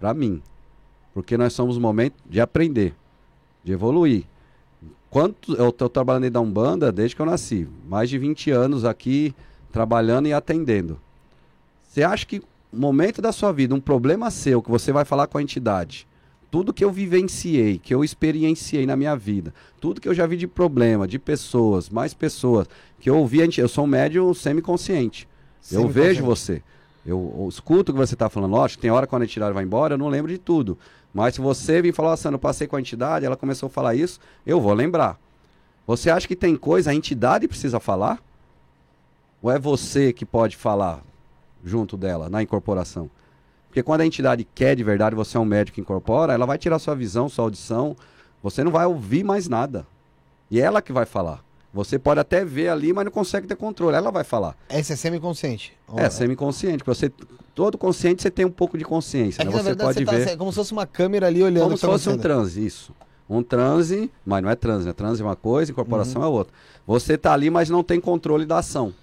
Para 0.00 0.14
mim. 0.14 0.42
Porque 1.12 1.36
nós 1.36 1.52
somos 1.52 1.76
no 1.76 1.82
momento 1.82 2.14
de 2.28 2.40
aprender, 2.40 2.94
de 3.62 3.72
evoluir. 3.72 4.24
Quanto 5.14 5.54
eu 5.54 5.68
estou 5.68 5.88
trabalhando 5.88 6.28
da 6.28 6.40
Umbanda 6.40 6.90
desde 6.90 7.14
que 7.14 7.22
eu 7.22 7.26
nasci, 7.26 7.68
mais 7.88 8.10
de 8.10 8.18
20 8.18 8.50
anos 8.50 8.84
aqui 8.84 9.32
trabalhando 9.70 10.26
e 10.26 10.32
atendendo. 10.32 11.00
Você 11.84 12.02
acha 12.02 12.26
que 12.26 12.42
momento 12.72 13.22
da 13.22 13.30
sua 13.30 13.52
vida, 13.52 13.76
um 13.76 13.80
problema 13.80 14.28
seu 14.28 14.60
que 14.60 14.68
você 14.68 14.90
vai 14.90 15.04
falar 15.04 15.28
com 15.28 15.38
a 15.38 15.42
entidade, 15.42 16.04
tudo 16.50 16.72
que 16.72 16.84
eu 16.84 16.90
vivenciei, 16.90 17.78
que 17.78 17.94
eu 17.94 18.02
experienciei 18.02 18.86
na 18.86 18.96
minha 18.96 19.14
vida, 19.14 19.54
tudo 19.80 20.00
que 20.00 20.08
eu 20.08 20.14
já 20.14 20.26
vi 20.26 20.36
de 20.36 20.48
problema, 20.48 21.06
de 21.06 21.20
pessoas, 21.20 21.88
mais 21.88 22.12
pessoas, 22.12 22.66
que 22.98 23.08
eu 23.08 23.16
ouvi, 23.16 23.38
eu 23.56 23.68
sou 23.68 23.84
um 23.84 23.86
médium 23.86 24.34
semiconsciente. 24.34 25.28
Eu 25.70 25.82
Semiconsciente. 25.82 26.08
vejo 26.08 26.24
você. 26.24 26.60
Eu, 27.06 27.32
eu 27.38 27.48
escuto 27.48 27.92
o 27.92 27.94
que 27.94 28.00
você 28.00 28.14
está 28.14 28.28
falando. 28.28 28.50
Lógico, 28.50 28.82
tem 28.82 28.90
hora 28.90 29.06
quando 29.06 29.22
a 29.22 29.26
entidade 29.26 29.54
vai 29.54 29.62
embora, 29.62 29.94
eu 29.94 29.98
não 29.98 30.08
lembro 30.08 30.32
de 30.32 30.38
tudo. 30.38 30.76
Mas 31.14 31.36
se 31.36 31.40
você 31.40 31.80
vir 31.80 31.94
falar 31.94 32.14
assim, 32.14 32.28
eu 32.28 32.38
passei 32.40 32.66
com 32.66 32.74
a 32.74 32.80
entidade, 32.80 33.24
ela 33.24 33.36
começou 33.36 33.68
a 33.68 33.70
falar 33.70 33.94
isso, 33.94 34.18
eu 34.44 34.60
vou 34.60 34.74
lembrar. 34.74 35.16
Você 35.86 36.10
acha 36.10 36.26
que 36.26 36.34
tem 36.34 36.56
coisa, 36.56 36.90
a 36.90 36.94
entidade 36.94 37.46
precisa 37.46 37.78
falar? 37.78 38.20
Ou 39.40 39.50
é 39.50 39.58
você 39.58 40.12
que 40.12 40.26
pode 40.26 40.56
falar 40.56 41.02
junto 41.62 41.96
dela, 41.96 42.28
na 42.28 42.42
incorporação? 42.42 43.08
Porque 43.68 43.82
quando 43.82 44.00
a 44.00 44.06
entidade 44.06 44.46
quer 44.54 44.74
de 44.74 44.82
verdade, 44.82 45.14
você 45.14 45.36
é 45.36 45.40
um 45.40 45.44
médico 45.44 45.76
que 45.76 45.80
incorpora, 45.80 46.32
ela 46.32 46.46
vai 46.46 46.58
tirar 46.58 46.78
sua 46.80 46.96
visão, 46.96 47.28
sua 47.28 47.44
audição, 47.44 47.96
você 48.42 48.64
não 48.64 48.72
vai 48.72 48.86
ouvir 48.86 49.22
mais 49.22 49.48
nada. 49.48 49.86
E 50.50 50.60
ela 50.60 50.82
que 50.82 50.92
vai 50.92 51.06
falar. 51.06 51.44
Você 51.74 51.98
pode 51.98 52.20
até 52.20 52.44
ver 52.44 52.68
ali, 52.68 52.92
mas 52.92 53.04
não 53.04 53.10
consegue 53.12 53.46
ter 53.48 53.56
controle. 53.56 53.96
Ela 53.96 54.12
vai 54.12 54.22
falar. 54.22 54.56
Esse 54.70 54.92
é 54.92 54.96
semi-consciente. 54.96 55.72
É, 55.96 56.08
semi-consciente. 56.08 56.84
Você, 56.86 57.10
todo 57.52 57.76
consciente 57.76 58.22
você 58.22 58.30
tem 58.30 58.46
um 58.46 58.50
pouco 58.50 58.78
de 58.78 58.84
consciência. 58.84 59.42
É 59.42 59.44
que, 59.44 59.50
né? 59.50 59.56
na 59.56 59.58
Você 59.62 59.64
verdade, 59.70 59.86
pode 59.94 59.98
você 59.98 60.04
tá- 60.04 60.24
ver. 60.24 60.30
é 60.34 60.36
como 60.36 60.52
se 60.52 60.56
fosse 60.56 60.72
uma 60.72 60.86
câmera 60.86 61.26
ali 61.26 61.42
olhando. 61.42 61.64
Como 61.64 61.74
que 61.74 61.80
se 61.80 61.86
fosse 61.86 62.08
um 62.08 62.12
acontecendo. 62.12 62.36
transe, 62.36 62.64
isso. 62.64 62.94
Um 63.28 63.42
transe, 63.42 64.08
mas 64.24 64.40
não 64.42 64.50
é 64.50 64.54
transe, 64.54 64.86
né? 64.86 64.92
Transe 64.92 65.20
é 65.20 65.24
uma 65.24 65.34
coisa, 65.34 65.72
incorporação 65.72 66.22
Uhum. 66.22 66.28
é 66.28 66.30
outra. 66.30 66.52
Você 66.86 67.18
tá 67.18 67.32
ali, 67.32 67.50
mas 67.50 67.68
não 67.68 67.82
tem 67.82 67.98
controle 68.00 68.46
da 68.46 68.58
ação. 68.58 68.94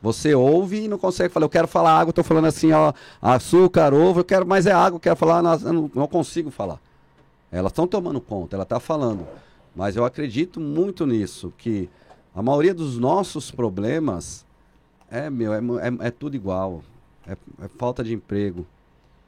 Você 0.00 0.34
ouve 0.34 0.84
e 0.84 0.88
não 0.88 0.96
consegue 0.96 1.28
falar, 1.34 1.44
eu 1.44 1.50
quero 1.50 1.68
falar 1.68 1.90
água, 1.98 2.12
tô 2.12 2.22
falando 2.22 2.44
assim, 2.46 2.72
ó, 2.72 2.92
açúcar, 3.20 3.92
ovo, 3.92 4.20
eu 4.20 4.24
quero, 4.24 4.46
mas 4.46 4.64
é 4.64 4.72
água, 4.72 4.96
eu 4.96 5.00
quero 5.00 5.16
falar, 5.16 5.42
não, 5.42 5.90
não 5.92 6.06
consigo 6.06 6.50
falar. 6.52 6.78
Elas 7.50 7.72
estão 7.72 7.86
tomando 7.86 8.20
conta, 8.20 8.54
ela 8.56 8.62
está 8.62 8.78
falando. 8.78 9.26
Mas 9.78 9.94
eu 9.94 10.04
acredito 10.04 10.58
muito 10.58 11.06
nisso, 11.06 11.52
que 11.56 11.88
a 12.34 12.42
maioria 12.42 12.74
dos 12.74 12.98
nossos 12.98 13.52
problemas 13.52 14.44
é, 15.08 15.30
meu, 15.30 15.54
é, 15.54 15.58
é- 15.58 16.08
é 16.08 16.10
tudo 16.10 16.34
igual. 16.34 16.82
É, 17.24 17.36
é 17.62 17.68
falta 17.68 18.02
de 18.02 18.12
emprego, 18.12 18.66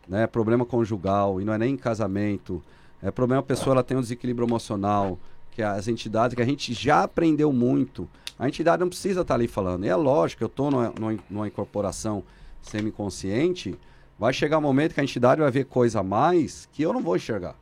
né? 0.08 0.24
É 0.24 0.26
problema 0.26 0.64
conjugal, 0.66 1.40
e 1.40 1.44
não 1.44 1.52
é 1.52 1.58
nem 1.58 1.74
em 1.74 1.76
casamento. 1.76 2.60
É 3.00 3.12
problema 3.12 3.38
a 3.38 3.44
pessoa 3.44 3.74
ela 3.74 3.84
tem 3.84 3.96
um 3.96 4.00
desequilíbrio 4.00 4.44
emocional, 4.44 5.20
que 5.52 5.62
as 5.62 5.86
entidades 5.86 6.34
que 6.34 6.42
a 6.42 6.46
gente 6.46 6.74
já 6.74 7.04
aprendeu 7.04 7.52
muito. 7.52 8.08
A 8.36 8.48
entidade 8.48 8.80
não 8.80 8.88
precisa 8.88 9.20
estar 9.20 9.34
ali 9.34 9.46
falando. 9.46 9.84
E 9.84 9.88
é 9.88 9.94
lógico, 9.94 10.42
eu 10.42 10.48
estou 10.48 10.68
numa, 10.68 10.92
numa 11.30 11.46
incorporação 11.46 12.24
semi-consciente, 12.60 13.78
vai 14.18 14.32
chegar 14.32 14.58
um 14.58 14.62
momento 14.62 14.94
que 14.94 15.00
a 15.00 15.04
entidade 15.04 15.40
vai 15.40 15.50
ver 15.52 15.66
coisa 15.66 16.00
a 16.00 16.02
mais 16.02 16.68
que 16.72 16.82
eu 16.82 16.92
não 16.92 17.00
vou 17.00 17.14
enxergar. 17.14 17.54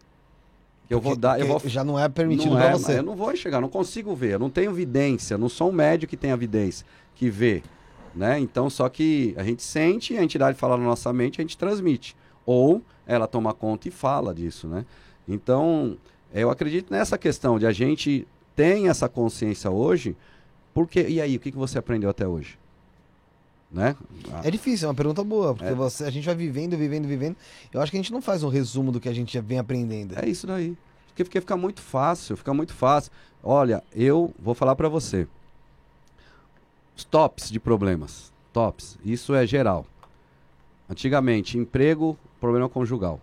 Eu 0.91 1.01
vou 1.01 1.15
dar, 1.15 1.39
eu 1.39 1.47
vou 1.47 1.61
Já 1.67 1.85
não 1.85 1.99
é 1.99 2.09
permitido 2.09 2.55
não 2.55 2.61
é, 2.61 2.73
você. 2.73 2.99
Eu 2.99 3.03
não 3.03 3.15
vou 3.15 3.33
enxergar, 3.33 3.61
não 3.61 3.69
consigo 3.69 4.15
ver, 4.15 4.33
eu 4.35 4.39
não 4.39 4.49
tenho 4.49 4.71
evidência, 4.71 5.37
não 5.37 5.49
sou 5.49 5.69
um 5.69 5.73
médico 5.73 6.11
que 6.11 6.17
tem 6.17 6.31
evidência, 6.31 6.87
que 7.15 7.29
vê. 7.29 7.63
Né? 8.15 8.39
Então, 8.41 8.71
só 8.71 8.89
que 8.89 9.35
a 9.37 9.45
gente 9.45 9.63
sente, 9.63 10.17
a 10.17 10.25
entidade 10.25 10.57
fala 10.57 10.77
na 10.77 10.85
nossa 10.85 11.13
mente, 11.13 11.41
a 11.41 11.43
gente 11.43 11.59
transmite. 11.59 12.17
Ou 12.47 12.83
ela 13.07 13.27
toma 13.27 13.53
conta 13.53 13.89
e 13.89 13.91
fala 13.91 14.35
disso. 14.35 14.67
Né? 14.67 14.87
Então, 15.27 15.97
eu 16.33 16.51
acredito 16.51 16.91
nessa 16.91 17.19
questão 17.19 17.59
de 17.59 17.67
a 17.67 17.73
gente 17.73 18.27
tem 18.57 18.89
essa 18.89 19.09
consciência 19.09 19.71
hoje, 19.71 20.17
porque. 20.73 21.07
E 21.07 21.21
aí, 21.21 21.37
o 21.37 21.41
que, 21.41 21.53
que 21.53 21.59
você 21.59 21.79
aprendeu 21.79 22.09
até 22.09 22.27
hoje? 22.27 22.59
Né? 23.71 23.95
É 24.43 24.51
difícil, 24.51 24.87
é 24.87 24.89
uma 24.89 24.95
pergunta 24.95 25.23
boa, 25.23 25.55
porque 25.55 25.71
É. 25.71 25.75
você, 25.75 26.05
a 26.05 26.11
gente 26.11 26.25
vai 26.25 26.35
vivendo, 26.35 26.77
vivendo, 26.77 27.07
vivendo. 27.07 27.37
Eu 27.73 27.83
acho 27.83 27.91
que 27.91 27.99
a 27.99 28.01
gente 28.01 28.13
não 28.13 28.23
faz 28.23 28.43
um 28.43 28.49
resumo 28.49 28.91
do 28.91 28.99
que 28.99 29.09
a 29.09 29.13
gente 29.13 29.35
já 29.35 29.43
vem 29.43 29.59
aprendendo. 29.59 30.15
É 30.19 30.27
isso 30.29 30.47
daí. 30.47 30.77
Porque, 31.09 31.25
porque 31.25 31.41
fica 31.41 31.57
muito 31.57 31.83
fácil, 31.83 32.37
fica 32.37 32.55
muito 32.55 32.73
fácil. 32.73 33.13
Olha, 33.43 33.83
eu 33.95 34.33
vou 34.39 34.55
falar 34.55 34.75
pra 34.75 34.89
você. 34.89 35.27
Os 36.97 37.05
tops 37.05 37.51
de 37.51 37.61
problemas. 37.61 38.33
Tops. 38.53 38.99
Isso 39.05 39.35
é 39.35 39.47
geral. 39.47 39.85
Antigamente, 40.89 41.59
emprego, 41.59 42.19
problema 42.41 42.69
conjugal. 42.69 43.21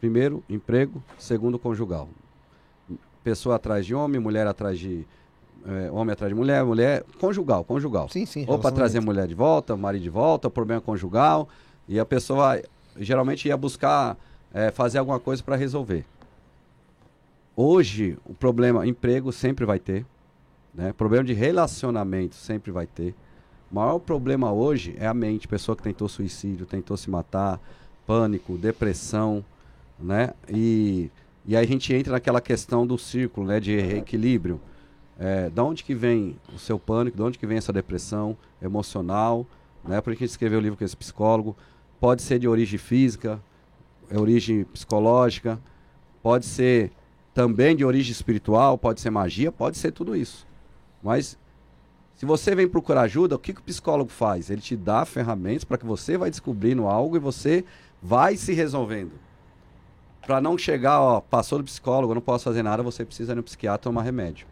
Primeiro, 0.00 0.42
emprego. 0.48 1.02
Segundo, 1.18 1.58
conjugal. 1.58 2.08
Pessoa 3.22 3.56
atrás 3.56 3.84
de 3.84 3.94
homem, 3.94 4.20
mulher 4.20 4.46
atrás 4.46 4.78
de. 4.78 5.06
Eh, 5.66 5.90
homem 5.90 6.12
atrás 6.12 6.30
de 6.30 6.34
mulher, 6.34 6.64
mulher. 6.64 7.04
Conjugal, 7.18 7.64
conjugal. 7.64 8.08
Sim, 8.08 8.26
sim. 8.26 8.44
Ou 8.46 8.58
para 8.58 8.74
trazer 8.74 9.00
mulher 9.00 9.26
de 9.26 9.34
volta, 9.34 9.76
marido 9.76 10.02
de 10.02 10.10
volta, 10.10 10.50
problema 10.50 10.80
conjugal. 10.80 11.48
E 11.88 11.98
a 11.98 12.04
pessoa 12.04 12.60
geralmente 12.98 13.48
ia 13.48 13.56
buscar 13.56 14.16
eh, 14.52 14.70
fazer 14.70 14.98
alguma 14.98 15.18
coisa 15.18 15.42
para 15.42 15.56
resolver. 15.56 16.04
Hoje, 17.56 18.18
o 18.26 18.34
problema 18.34 18.86
emprego 18.86 19.32
sempre 19.32 19.64
vai 19.64 19.78
ter. 19.78 20.04
Né? 20.74 20.92
Problema 20.92 21.24
de 21.24 21.32
relacionamento 21.32 22.34
sempre 22.34 22.70
vai 22.70 22.86
ter. 22.86 23.14
O 23.70 23.74
maior 23.76 23.98
problema 23.98 24.52
hoje 24.52 24.94
é 24.98 25.06
a 25.06 25.14
mente. 25.14 25.48
Pessoa 25.48 25.76
que 25.76 25.82
tentou 25.82 26.08
suicídio, 26.08 26.66
tentou 26.66 26.96
se 26.96 27.08
matar, 27.08 27.60
pânico, 28.06 28.58
depressão. 28.58 29.44
Né? 29.98 30.34
E, 30.48 31.10
e 31.46 31.56
aí 31.56 31.64
a 31.64 31.68
gente 31.68 31.94
entra 31.94 32.12
naquela 32.12 32.40
questão 32.40 32.86
do 32.86 32.98
círculo 32.98 33.46
né? 33.46 33.60
de 33.60 33.72
equilíbrio. 33.78 34.60
É, 35.18 35.48
da 35.48 35.62
onde 35.62 35.84
que 35.84 35.94
vem 35.94 36.36
o 36.54 36.58
seu 36.58 36.78
pânico, 36.78 37.16
de 37.16 37.22
onde 37.22 37.38
que 37.38 37.46
vem 37.46 37.56
essa 37.56 37.72
depressão 37.72 38.36
emocional, 38.60 39.46
né? 39.84 40.00
Por 40.00 40.12
que 40.14 40.24
a 40.24 40.26
gente 40.26 40.30
escreveu 40.30 40.58
o 40.58 40.62
livro 40.62 40.78
com 40.78 40.84
esse 40.84 40.96
psicólogo. 40.96 41.56
Pode 42.00 42.22
ser 42.22 42.38
de 42.38 42.48
origem 42.48 42.78
física, 42.78 43.40
é 44.10 44.18
origem 44.18 44.64
psicológica, 44.64 45.58
pode 46.22 46.46
ser 46.46 46.90
também 47.32 47.74
de 47.76 47.84
origem 47.84 48.12
espiritual, 48.12 48.76
pode 48.78 49.00
ser 49.00 49.10
magia, 49.10 49.50
pode 49.50 49.78
ser 49.78 49.92
tudo 49.92 50.14
isso. 50.16 50.46
Mas 51.02 51.38
se 52.16 52.24
você 52.24 52.54
vem 52.54 52.68
procurar 52.68 53.02
ajuda, 53.02 53.34
o 53.34 53.38
que, 53.38 53.52
que 53.52 53.60
o 53.60 53.64
psicólogo 53.64 54.10
faz? 54.10 54.50
Ele 54.50 54.60
te 54.60 54.76
dá 54.76 55.04
ferramentas 55.04 55.64
para 55.64 55.78
que 55.78 55.86
você 55.86 56.16
vai 56.16 56.30
descobrindo 56.30 56.86
algo 56.86 57.16
e 57.16 57.20
você 57.20 57.64
vai 58.02 58.36
se 58.36 58.52
resolvendo. 58.52 59.12
Para 60.24 60.40
não 60.40 60.56
chegar, 60.56 61.00
ó, 61.00 61.20
passou 61.20 61.58
do 61.58 61.64
psicólogo, 61.64 62.12
eu 62.12 62.14
não 62.14 62.22
posso 62.22 62.44
fazer 62.44 62.62
nada, 62.62 62.82
você 62.82 63.04
precisa 63.04 63.32
ir 63.32 63.36
no 63.36 63.42
psiquiatra 63.42 63.82
tomar 63.82 64.02
remédio. 64.02 64.46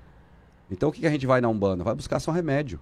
Então 0.73 0.89
o 0.89 0.93
que, 0.93 1.01
que 1.01 1.07
a 1.07 1.11
gente 1.11 1.27
vai 1.27 1.41
na 1.41 1.49
Umbanda? 1.49 1.85
Vai 1.85 1.95
buscar 1.95 2.19
só 2.19 2.31
remédio. 2.33 2.81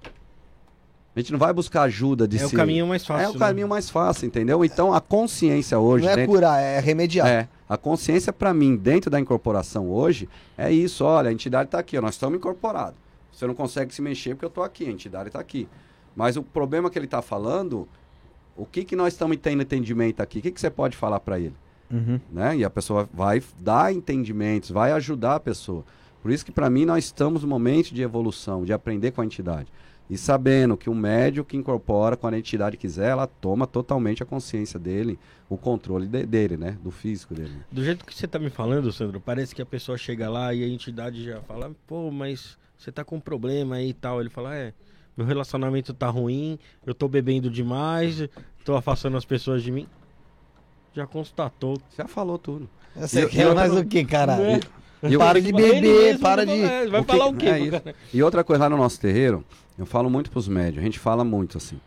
A 1.14 1.18
gente 1.18 1.32
não 1.32 1.38
vai 1.40 1.52
buscar 1.52 1.82
ajuda 1.82 2.26
de 2.28 2.38
É 2.38 2.46
o 2.46 2.48
si. 2.48 2.54
caminho 2.56 2.86
mais 2.86 3.04
fácil. 3.04 3.24
É 3.24 3.28
o 3.28 3.32
né? 3.32 3.38
caminho 3.38 3.68
mais 3.68 3.90
fácil, 3.90 4.26
entendeu? 4.26 4.64
Então 4.64 4.94
a 4.94 5.00
consciência 5.00 5.78
hoje. 5.78 6.04
Não 6.04 6.12
é 6.12 6.16
dentro- 6.16 6.32
curar, 6.32 6.60
é 6.62 6.78
remediar. 6.78 7.26
é, 7.26 7.48
a 7.68 7.76
consciência 7.76 8.32
para 8.32 8.54
mim, 8.54 8.76
dentro 8.76 9.10
da 9.10 9.18
incorporação 9.18 9.90
hoje, 9.90 10.28
é 10.56 10.70
isso. 10.70 11.04
Olha, 11.04 11.28
a 11.30 11.32
entidade 11.32 11.66
está 11.66 11.80
aqui, 11.80 11.98
ó, 11.98 12.00
nós 12.00 12.14
estamos 12.14 12.38
incorporados. 12.38 12.94
Você 13.32 13.44
não 13.46 13.54
consegue 13.54 13.92
se 13.92 14.00
mexer 14.00 14.34
porque 14.34 14.44
eu 14.44 14.48
estou 14.48 14.62
aqui, 14.62 14.86
a 14.86 14.90
entidade 14.90 15.28
está 15.28 15.40
aqui. 15.40 15.68
Mas 16.14 16.36
o 16.36 16.42
problema 16.42 16.88
que 16.90 16.98
ele 16.98 17.06
está 17.06 17.20
falando, 17.20 17.88
o 18.56 18.64
que, 18.64 18.84
que 18.84 18.94
nós 18.94 19.12
estamos 19.12 19.36
tendo 19.38 19.62
entendimento 19.62 20.20
aqui? 20.20 20.38
O 20.38 20.42
que, 20.42 20.50
que 20.52 20.60
você 20.60 20.70
pode 20.70 20.96
falar 20.96 21.18
para 21.20 21.38
ele? 21.40 21.54
Uhum. 21.90 22.20
né? 22.30 22.56
E 22.58 22.64
a 22.64 22.70
pessoa 22.70 23.08
vai 23.12 23.42
dar 23.58 23.92
entendimentos, 23.92 24.70
vai 24.70 24.92
ajudar 24.92 25.34
a 25.36 25.40
pessoa. 25.40 25.84
Por 26.22 26.30
isso 26.30 26.44
que 26.44 26.52
para 26.52 26.68
mim 26.68 26.84
nós 26.84 27.04
estamos 27.04 27.42
no 27.42 27.48
momento 27.48 27.94
de 27.94 28.02
evolução, 28.02 28.64
de 28.64 28.72
aprender 28.72 29.10
com 29.12 29.20
a 29.20 29.24
entidade. 29.24 29.68
E 30.08 30.18
sabendo 30.18 30.76
que 30.76 30.90
o 30.90 30.94
médio 30.94 31.44
que 31.44 31.56
incorpora, 31.56 32.16
quando 32.16 32.34
a 32.34 32.38
entidade 32.38 32.76
quiser, 32.76 33.10
ela 33.10 33.28
toma 33.28 33.64
totalmente 33.66 34.22
a 34.22 34.26
consciência 34.26 34.78
dele, 34.78 35.16
o 35.48 35.56
controle 35.56 36.06
de- 36.08 36.26
dele, 36.26 36.56
né? 36.56 36.76
Do 36.82 36.90
físico 36.90 37.32
dele. 37.32 37.52
Do 37.70 37.82
jeito 37.84 38.04
que 38.04 38.12
você 38.12 38.26
tá 38.26 38.36
me 38.38 38.50
falando, 38.50 38.90
Sandro, 38.92 39.20
parece 39.20 39.54
que 39.54 39.62
a 39.62 39.66
pessoa 39.66 39.96
chega 39.96 40.28
lá 40.28 40.52
e 40.52 40.64
a 40.64 40.68
entidade 40.68 41.24
já 41.24 41.40
fala, 41.42 41.70
pô, 41.86 42.10
mas 42.10 42.58
você 42.76 42.90
tá 42.90 43.04
com 43.04 43.16
um 43.16 43.20
problema 43.20 43.76
aí 43.76 43.90
e 43.90 43.94
tal. 43.94 44.20
Ele 44.20 44.28
fala, 44.30 44.54
é, 44.56 44.74
meu 45.16 45.24
relacionamento 45.24 45.94
tá 45.94 46.08
ruim, 46.08 46.58
eu 46.84 46.92
tô 46.92 47.06
bebendo 47.06 47.48
demais, 47.48 48.28
tô 48.64 48.74
afastando 48.74 49.16
as 49.16 49.24
pessoas 49.24 49.62
de 49.62 49.70
mim. 49.70 49.86
Já 50.92 51.06
constatou. 51.06 51.80
Já 51.96 52.08
falou 52.08 52.36
tudo. 52.36 52.68
Eu 52.96 53.06
sei 53.06 53.26
que 53.28 53.40
é 53.40 53.46
outra- 53.46 53.68
mais 53.68 53.76
o 53.80 53.84
que, 53.84 54.04
caralho? 54.04 54.60
Né? 55.02 55.10
E 55.10 55.14
eu- 55.14 55.18
Para 55.20 55.40
de 55.40 55.52
beber, 55.52 55.80
mesmo 55.82 56.20
para 56.20 56.44
de. 56.44 56.52
é, 56.62 56.86
Vai 56.88 57.00
O 57.00 57.04
que- 57.04 57.12
falar 57.12 57.26
o 57.26 57.34
quê? 57.34 57.46
é? 57.48 57.94
E 58.12 58.22
outra 58.22 58.44
coisa 58.44 58.64
lá 58.64 58.70
no 58.70 58.76
nosso 58.76 59.00
terreiro, 59.00 59.44
eu 59.78 59.86
falo 59.86 60.10
muito 60.10 60.30
pros 60.30 60.46
médios, 60.48 60.78
a 60.78 60.84
gente 60.84 60.98
fala 60.98 61.24
muito 61.24 61.56
assim. 61.58 61.80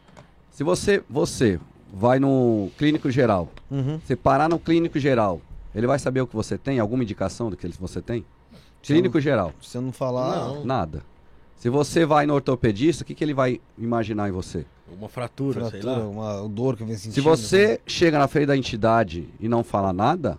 Se 0.52 0.64
você, 0.64 1.03
você 1.10 1.60
vai 1.94 2.19
no 2.19 2.69
clínico 2.77 3.10
geral, 3.11 3.49
Uhum. 3.69 3.99
você 4.03 4.15
parar 4.15 4.49
no 4.49 4.57
clínico 4.57 4.98
geral, 4.99 5.41
ele 5.76 5.85
vai 5.88 5.99
saber 5.99 6.22
o 6.22 6.27
que 6.27 6.35
você 6.35 6.57
tem? 6.57 6.80
Alguma 6.80 7.03
indicação 7.03 7.49
do 7.49 7.57
que 7.57 7.68
você 7.80 8.02
tem? 8.02 8.26
Clínico 8.81 9.19
geral, 9.22 9.53
Se 9.61 9.77
eu 9.77 9.81
não 9.81 9.91
falar. 9.91 10.35
Não. 10.35 10.65
nada. 10.65 11.03
Se 11.56 11.69
você 11.69 12.06
vai 12.06 12.26
no 12.26 12.34
ortopedista, 12.34 13.03
o 13.03 13.06
que, 13.06 13.15
que 13.15 13.23
ele 13.23 13.34
vai 13.34 13.61
imaginar 13.77 14.27
em 14.27 14.31
você? 14.34 14.65
Uma 14.99 15.07
fratura, 15.07 15.61
sei 15.69 15.81
Fratura, 15.81 16.03
lá. 16.03 16.10
uma 16.41 16.49
dor 16.49 16.76
que 16.76 16.84
eu 16.84 16.88
venho 16.88 16.99
sentindo. 16.99 17.14
Se 17.15 17.22
você 17.22 17.80
chega 17.88 18.19
na 18.19 18.27
frente 18.27 18.48
da 18.48 18.57
entidade 18.57 19.30
e 19.40 19.48
não 19.48 19.64
fala 19.64 19.94
nada, 19.94 20.38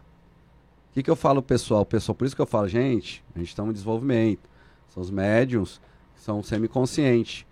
que, 0.95 1.03
que 1.03 1.11
eu 1.11 1.16
falo 1.16 1.43
pessoal? 1.43 1.85
Pessoal, 1.85 2.15
por 2.15 2.25
isso 2.25 2.37
que 2.37 2.41
eu 2.41 2.47
falo, 2.47 2.69
gente, 2.69 3.25
a 3.35 3.41
gente 3.41 3.49
está 3.49 3.65
em 3.65 3.73
desenvolvimento. 3.73 4.49
São 4.89 5.03
os 5.03 5.11
médiums, 5.11 5.81
são 6.15 6.41
semiconscientes. 6.41 7.45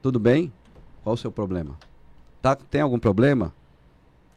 Tudo 0.00 0.20
bem? 0.20 0.52
Qual 1.02 1.14
o 1.14 1.18
seu 1.18 1.32
problema? 1.32 1.76
Tá, 2.40 2.54
tem 2.54 2.80
algum 2.80 2.98
problema? 2.98 3.52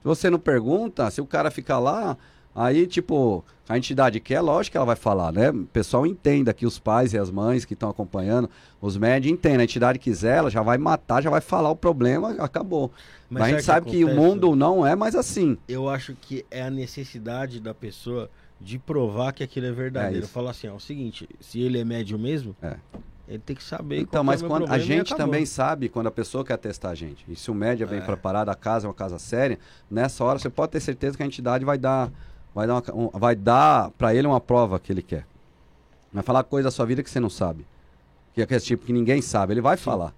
Se 0.02 0.04
você 0.04 0.30
não 0.32 0.40
pergunta, 0.40 1.10
se 1.12 1.22
o 1.22 1.28
cara 1.28 1.52
ficar 1.52 1.78
lá, 1.78 2.18
aí, 2.58 2.88
tipo, 2.88 3.46
a 3.70 3.78
entidade 3.78 4.20
quer, 4.20 4.42
lógico 4.42 4.72
que 4.72 4.78
ela 4.78 4.86
vai 4.86 4.96
falar, 4.96 5.32
né? 5.32 5.52
O 5.52 5.66
pessoal 5.66 6.06
entenda 6.06 6.54
que 6.54 6.66
os 6.66 6.80
pais 6.80 7.14
e 7.14 7.18
as 7.18 7.30
mães 7.30 7.64
que 7.66 7.74
estão 7.74 7.90
acompanhando, 7.90 8.50
os 8.82 8.98
médios 8.98 9.32
entendem. 9.32 9.60
A 9.62 9.64
entidade 9.64 10.00
quiser, 10.00 10.38
ela 10.38 10.50
já 10.50 10.62
vai 10.62 10.78
matar, 10.78 11.22
já 11.22 11.30
vai 11.30 11.42
falar 11.42 11.70
o 11.70 11.76
problema, 11.76 12.32
acabou. 12.40 12.92
Mas, 13.30 13.44
a 13.44 13.50
gente 13.50 13.64
sabe 13.64 13.90
que, 13.92 14.04
o 14.04 14.08
acontece? 14.08 14.28
mundo 14.28 14.56
não 14.56 14.86
é 14.88 14.96
mais 14.96 15.16
assim. 15.16 15.58
Eu 15.68 15.88
acho 15.88 16.16
que 16.20 16.46
é 16.50 16.64
a 16.64 16.70
necessidade 16.70 17.60
da 17.60 17.74
pessoa 17.74 18.30
de 18.60 18.80
provar 18.80 19.34
que 19.34 19.44
aquilo 19.44 19.68
é 19.68 19.72
verdadeiro. 19.72 20.26
É. 20.26 20.28
Falar 20.28 20.52
assim, 20.52 20.68
ó, 20.68 20.72
é 20.72 20.74
o 20.74 20.80
seguinte, 20.80 21.30
se 21.40 21.62
ele 21.62 21.78
é 21.80 21.84
médio 21.86 22.18
mesmo, 22.18 22.56
É. 22.64 22.76
ele 23.28 23.38
tem 23.40 23.56
que 23.56 23.64
saber 23.64 24.00
Então, 24.00 24.12
qual 24.22 24.24
mas 24.24 24.40
que 24.42 24.46
é 24.46 24.48
o 24.48 24.50
quando 24.50 24.72
a 24.72 24.80
gente 24.80 25.16
também 25.16 25.46
sabe 25.46 25.90
quando 25.90 26.08
a 26.08 26.12
pessoa 26.12 26.44
quer 26.44 26.58
testar 26.58 26.90
a 26.92 26.96
gente. 26.96 27.24
E 27.28 27.36
se 27.36 27.52
o 27.52 27.54
média 27.54 27.86
bem 27.86 28.00
É. 28.00 28.02
preparado, 28.02 28.50
a 28.50 28.56
casa 28.56 28.88
é 28.88 28.90
uma 28.90 28.96
casa 28.96 29.20
séria, 29.20 29.60
nessa 29.92 30.24
hora 30.24 30.40
você 30.40 30.50
pode 30.50 30.72
ter 30.72 30.80
certeza 30.80 31.16
que 31.16 31.22
a 31.22 31.26
entidade 31.26 31.64
vai 31.66 31.78
dar, 31.78 32.10
vai 32.58 32.66
dar, 32.68 32.74
uma, 32.74 32.84
um- 32.96 33.10
vai 33.14 33.36
dar 33.36 33.92
para 33.92 34.16
ele 34.16 34.26
uma 34.28 34.42
prova 34.42 34.80
que 34.80 34.92
ele 34.92 35.04
quer. 35.04 35.28
Vai 36.12 36.24
falar 36.24 36.44
coisa 36.44 36.68
da 36.68 36.72
sua 36.72 36.86
vida 36.88 37.04
que 37.04 37.10
você 37.10 37.20
não 37.20 37.30
sabe. 37.30 37.66
que 38.34 38.42
é 38.42 38.44
aquele 38.44 38.60
tipo 38.62 38.86
que 38.86 38.94
ninguém 38.94 39.20
sabe, 39.22 39.54
ele 39.54 39.62
vai 39.62 39.78
falar. 39.78 40.14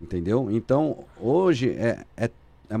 Entendeu? 0.00 0.48
Então, 0.50 1.04
hoje, 1.20 1.70
é, 1.70 2.04
é, 2.16 2.30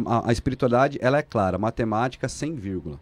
a, 0.06 0.28
a 0.28 0.32
espiritualidade, 0.32 0.98
ela 1.00 1.18
é 1.18 1.22
clara, 1.22 1.58
matemática 1.58 2.28
sem 2.28 2.54
vírgula. 2.54 2.98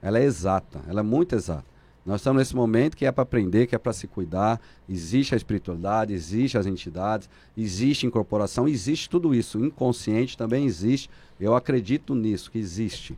Ela 0.00 0.18
é 0.18 0.24
exata, 0.24 0.80
ela 0.88 1.00
é 1.00 1.02
muito 1.02 1.34
exata. 1.34 1.64
Nós 2.04 2.20
estamos 2.20 2.40
nesse 2.40 2.56
momento 2.56 2.96
que 2.96 3.04
é 3.06 3.12
para 3.12 3.22
aprender, 3.22 3.66
que 3.66 3.74
é 3.74 3.78
para 3.78 3.92
se 3.92 4.06
cuidar. 4.06 4.58
Existe 4.88 5.34
a 5.34 5.36
espiritualidade, 5.36 6.12
existe 6.14 6.56
as 6.58 6.64
entidades, 6.66 7.28
existe 7.56 8.06
incorporação, 8.06 8.66
existe 8.66 9.08
tudo 9.08 9.34
isso. 9.34 9.58
Inconsciente 9.64 10.36
também 10.36 10.64
existe. 10.64 11.08
Eu 11.38 11.54
acredito 11.54 12.14
nisso, 12.14 12.50
que 12.50 12.58
existe. 12.58 13.16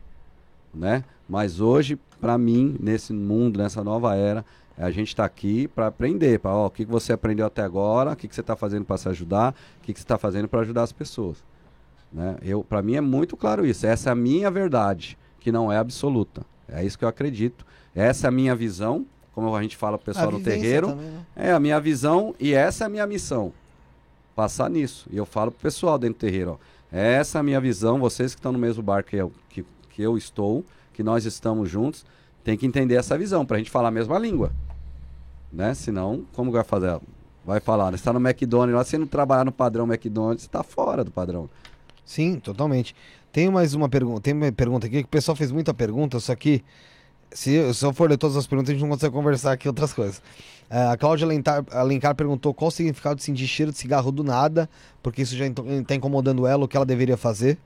Né? 0.73 1.03
Mas 1.29 1.61
hoje, 1.61 1.97
para 2.19 2.37
mim, 2.37 2.75
nesse 2.79 3.13
mundo, 3.13 3.57
nessa 3.57 3.83
nova 3.83 4.15
era, 4.15 4.45
a 4.77 4.91
gente 4.91 5.09
está 5.09 5.25
aqui 5.25 5.67
para 5.67 5.87
aprender. 5.87 6.39
Pra, 6.39 6.53
ó, 6.53 6.67
o 6.67 6.69
que, 6.69 6.85
que 6.85 6.91
você 6.91 7.13
aprendeu 7.13 7.45
até 7.45 7.61
agora, 7.61 8.11
o 8.11 8.15
que, 8.15 8.27
que 8.27 8.35
você 8.35 8.41
está 8.41 8.55
fazendo 8.55 8.85
para 8.85 8.97
se 8.97 9.07
ajudar, 9.09 9.55
o 9.79 9.81
que, 9.81 9.93
que 9.93 9.99
você 9.99 10.03
está 10.03 10.17
fazendo 10.17 10.47
para 10.47 10.61
ajudar 10.61 10.83
as 10.83 10.91
pessoas. 10.91 11.43
Né? 12.11 12.35
Para 12.67 12.81
mim 12.81 12.95
é 12.95 13.01
muito 13.01 13.35
claro 13.35 13.65
isso. 13.65 13.85
Essa 13.85 14.09
é 14.09 14.11
a 14.11 14.15
minha 14.15 14.49
verdade, 14.49 15.17
que 15.39 15.51
não 15.51 15.71
é 15.71 15.77
absoluta. 15.77 16.45
É 16.67 16.83
isso 16.83 16.97
que 16.97 17.05
eu 17.05 17.09
acredito. 17.09 17.65
Essa 17.93 18.27
é 18.27 18.29
a 18.29 18.31
minha 18.31 18.55
visão, 18.55 19.05
como 19.33 19.55
a 19.55 19.61
gente 19.61 19.77
fala 19.77 19.97
pro 19.97 20.05
pessoal 20.05 20.31
no 20.31 20.39
terreiro. 20.39 20.89
Também, 20.89 21.05
né? 21.05 21.25
É 21.35 21.51
a 21.51 21.59
minha 21.59 21.79
visão 21.79 22.33
e 22.39 22.53
essa 22.53 22.83
é 22.83 22.87
a 22.87 22.89
minha 22.89 23.05
missão. 23.05 23.53
Passar 24.35 24.69
nisso. 24.69 25.07
E 25.11 25.17
eu 25.17 25.25
falo 25.25 25.51
pro 25.51 25.61
pessoal 25.61 25.97
dentro 25.97 26.17
do 26.17 26.21
terreiro, 26.21 26.59
ó. 26.59 26.75
Essa 26.91 27.39
é 27.39 27.41
a 27.41 27.43
minha 27.43 27.59
visão, 27.59 27.99
vocês 27.99 28.33
que 28.33 28.39
estão 28.39 28.53
no 28.53 28.59
mesmo 28.59 28.81
barco 28.81 29.09
que 29.09 29.17
eu, 29.17 29.31
que, 29.49 29.65
que 29.89 30.01
eu 30.01 30.17
estou, 30.17 30.63
que 30.95 31.03
nós 31.03 31.25
estamos 31.25 31.69
juntos, 31.69 32.05
tem 32.43 32.57
que 32.57 32.65
entender 32.65 32.95
essa 32.95 33.17
visão, 33.17 33.45
pra 33.45 33.57
gente 33.57 33.69
falar 33.69 33.89
a 33.89 33.91
mesma 33.91 34.17
língua. 34.17 34.51
Né? 35.51 35.73
Senão, 35.73 36.25
como 36.33 36.51
vai 36.51 36.63
fazer? 36.63 36.99
Vai 37.45 37.59
falar, 37.59 37.91
né? 37.91 37.97
Você 37.97 38.01
está 38.01 38.11
no 38.13 38.19
McDonald's 38.19 38.75
lá, 38.75 38.83
se 38.83 38.97
não 38.97 39.05
trabalhar 39.05 39.45
no 39.45 39.51
padrão 39.51 39.85
McDonald's, 39.85 40.43
você 40.43 40.47
está 40.47 40.63
fora 40.63 41.03
do 41.03 41.11
padrão. 41.11 41.49
Sim, 42.05 42.39
totalmente. 42.39 42.95
Tem 43.31 43.49
mais 43.49 43.73
uma 43.73 43.89
pergunta, 43.89 44.21
tem 44.21 44.33
uma 44.33 44.51
pergunta 44.51 44.87
aqui 44.87 45.01
que 45.01 45.07
o 45.07 45.09
pessoal 45.09 45.35
fez 45.35 45.51
muita 45.51 45.73
pergunta, 45.73 46.19
só 46.19 46.35
que 46.35 46.63
se, 47.31 47.73
se 47.73 47.85
eu 47.85 47.93
for 47.93 48.09
ler 48.09 48.17
todas 48.17 48.37
as 48.37 48.47
perguntas, 48.47 48.69
a 48.69 48.73
gente 48.73 48.81
não 48.81 48.89
consegue 48.89 49.13
conversar 49.13 49.51
aqui 49.51 49.67
outras 49.67 49.91
coisas. 49.91 50.19
Uh, 50.69 50.91
a 50.93 50.97
Cláudia 50.97 51.25
Alencar, 51.25 51.63
Alencar 51.71 52.15
perguntou 52.15 52.53
qual 52.53 52.69
o 52.69 52.71
significado 52.71 53.17
de 53.17 53.23
sentir 53.23 53.47
cheiro 53.47 53.71
de 53.71 53.77
cigarro 53.77 54.11
do 54.11 54.23
nada, 54.23 54.69
porque 55.03 55.21
isso 55.21 55.35
já 55.35 55.45
está 55.45 55.95
incomodando 55.95 56.47
ela, 56.47 56.63
o 56.63 56.67
que 56.67 56.77
ela 56.77 56.85
deveria 56.85 57.17
fazer. 57.17 57.57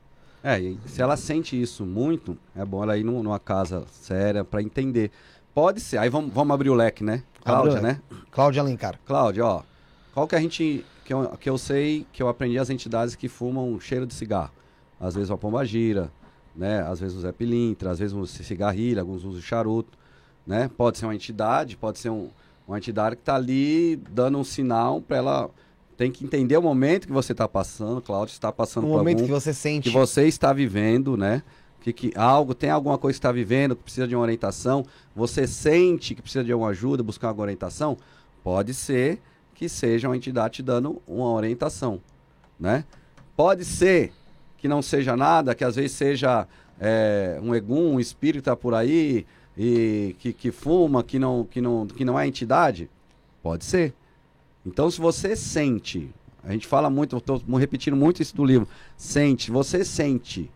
É, 0.43 0.59
e 0.59 0.79
se 0.85 1.01
ela 1.01 1.17
sente 1.17 1.59
isso 1.59 1.85
muito, 1.85 2.37
é 2.55 2.63
bom 2.63 2.81
ela 2.83 2.97
ir 2.97 3.03
numa 3.03 3.39
casa 3.39 3.85
séria 3.91 4.43
para 4.43 4.61
entender. 4.61 5.11
Pode 5.53 5.81
ser, 5.81 5.97
aí 5.97 6.09
vamos, 6.09 6.33
vamos 6.33 6.53
abrir 6.53 6.69
o 6.69 6.75
leque, 6.75 7.03
né? 7.03 7.23
Cláudia, 7.43 7.81
né? 7.81 8.01
Cláudia 8.31 8.61
Alencar. 8.61 8.99
Cláudia, 9.05 9.45
ó, 9.45 9.63
qual 10.13 10.27
que 10.27 10.35
a 10.35 10.39
gente, 10.39 10.85
que 11.03 11.13
eu, 11.13 11.29
que 11.37 11.49
eu 11.49 11.57
sei, 11.57 12.05
que 12.13 12.23
eu 12.23 12.27
aprendi 12.29 12.57
as 12.57 12.69
entidades 12.69 13.15
que 13.15 13.27
fumam 13.27 13.79
cheiro 13.79 14.05
de 14.05 14.13
cigarro 14.13 14.51
às 14.99 15.15
vezes 15.15 15.29
uma 15.29 15.37
pomba 15.37 15.63
gira, 15.63 16.11
né? 16.55 16.81
Às 16.81 16.99
vezes 16.99 17.15
o 17.15 17.21
Zé 17.21 17.31
Pilintra, 17.31 17.91
às 17.91 17.99
vezes 17.99 18.13
um 18.13 18.25
cigarrilho, 18.25 18.99
alguns 18.99 19.23
usam 19.23 19.41
charuto, 19.41 19.97
né? 20.45 20.69
Pode 20.75 20.97
ser 20.97 21.05
uma 21.05 21.15
entidade, 21.15 21.77
pode 21.77 21.99
ser 21.99 22.09
um, 22.09 22.29
uma 22.67 22.77
entidade 22.77 23.15
que 23.15 23.21
está 23.21 23.35
ali 23.35 23.95
dando 23.95 24.37
um 24.37 24.43
sinal 24.43 25.01
para 25.01 25.17
ela 25.17 25.49
tem 25.99 26.09
que 26.09 26.23
entender 26.23 26.55
o 26.55 26.61
momento 26.61 27.07
que 27.07 27.11
você 27.11 27.33
está 27.33 27.45
passando, 27.45 28.01
Cláudio, 28.01 28.31
está 28.31 28.53
passando 28.53 28.85
o 28.85 28.87
por 28.87 28.99
momento 28.99 29.17
algum, 29.17 29.25
que 29.27 29.33
você 29.33 29.53
sente 29.53 29.89
que 29.89 29.93
você 29.93 30.27
está 30.27 30.53
vivendo, 30.53 31.17
né? 31.17 31.43
Que, 31.81 31.91
que 31.91 32.13
algo 32.15 32.55
tem 32.55 32.69
alguma 32.69 32.97
coisa 32.97 33.15
que 33.15 33.19
está 33.19 33.33
vivendo 33.33 33.75
que 33.75 33.83
precisa 33.83 34.07
de 34.07 34.15
uma 34.15 34.21
orientação, 34.21 34.85
você 35.13 35.45
sente 35.45 36.15
que 36.15 36.21
precisa 36.21 36.41
de 36.41 36.53
alguma 36.53 36.69
ajuda, 36.69 37.03
buscar 37.03 37.33
uma 37.33 37.41
orientação, 37.41 37.97
pode 38.41 38.73
ser 38.73 39.19
que 39.53 39.67
seja 39.67 40.07
uma 40.07 40.15
entidade 40.15 40.53
te 40.53 40.63
dando 40.63 41.01
uma 41.05 41.33
orientação, 41.33 41.99
né? 42.57 42.85
Pode 43.35 43.65
ser 43.65 44.13
que 44.57 44.69
não 44.69 44.81
seja 44.81 45.17
nada, 45.17 45.53
que 45.53 45.65
às 45.65 45.75
vezes 45.75 45.91
seja 45.91 46.47
é, 46.79 47.37
um 47.43 47.53
egum, 47.53 47.95
um 47.95 47.99
espírito 47.99 48.55
por 48.55 48.73
aí 48.73 49.25
e 49.57 50.15
que, 50.17 50.31
que 50.31 50.49
fuma, 50.49 51.03
que 51.03 51.19
não, 51.19 51.43
que, 51.43 51.59
não, 51.59 51.85
que 51.85 52.05
não 52.05 52.17
é 52.17 52.25
entidade? 52.25 52.89
Pode 53.43 53.65
ser. 53.65 53.93
Então, 54.69 54.89
se 54.89 54.99
você 54.99 55.35
sente, 55.35 56.09
a 56.43 56.51
gente 56.51 56.67
fala 56.67 56.89
muito, 56.89 57.17
estou 57.17 57.41
repetindo 57.57 57.95
muito 57.95 58.21
isso 58.21 58.35
do 58.35 58.45
livro, 58.45 58.67
sente, 58.95 59.51
você 59.51 59.83
sente, 59.83 60.49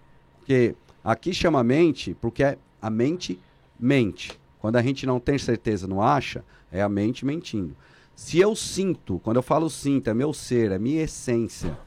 que 0.45 0.75
aqui 1.03 1.33
chama 1.33 1.63
mente, 1.63 2.15
porque 2.21 2.43
é 2.43 2.57
a 2.81 2.89
mente 2.89 3.39
mente. 3.79 4.39
Quando 4.59 4.77
a 4.77 4.81
gente 4.81 5.05
não 5.05 5.19
tem 5.19 5.37
certeza, 5.37 5.87
não 5.87 6.01
acha, 6.01 6.43
é 6.71 6.81
a 6.81 6.87
mente 6.87 7.25
mentindo. 7.25 7.75
Se 8.15 8.39
eu 8.39 8.55
sinto, 8.55 9.19
quando 9.23 9.37
eu 9.37 9.43
falo 9.43 9.69
sinto, 9.69 10.09
é 10.09 10.13
meu 10.13 10.33
ser, 10.33 10.71
é 10.71 10.79
minha 10.79 11.01
essência 11.01 11.77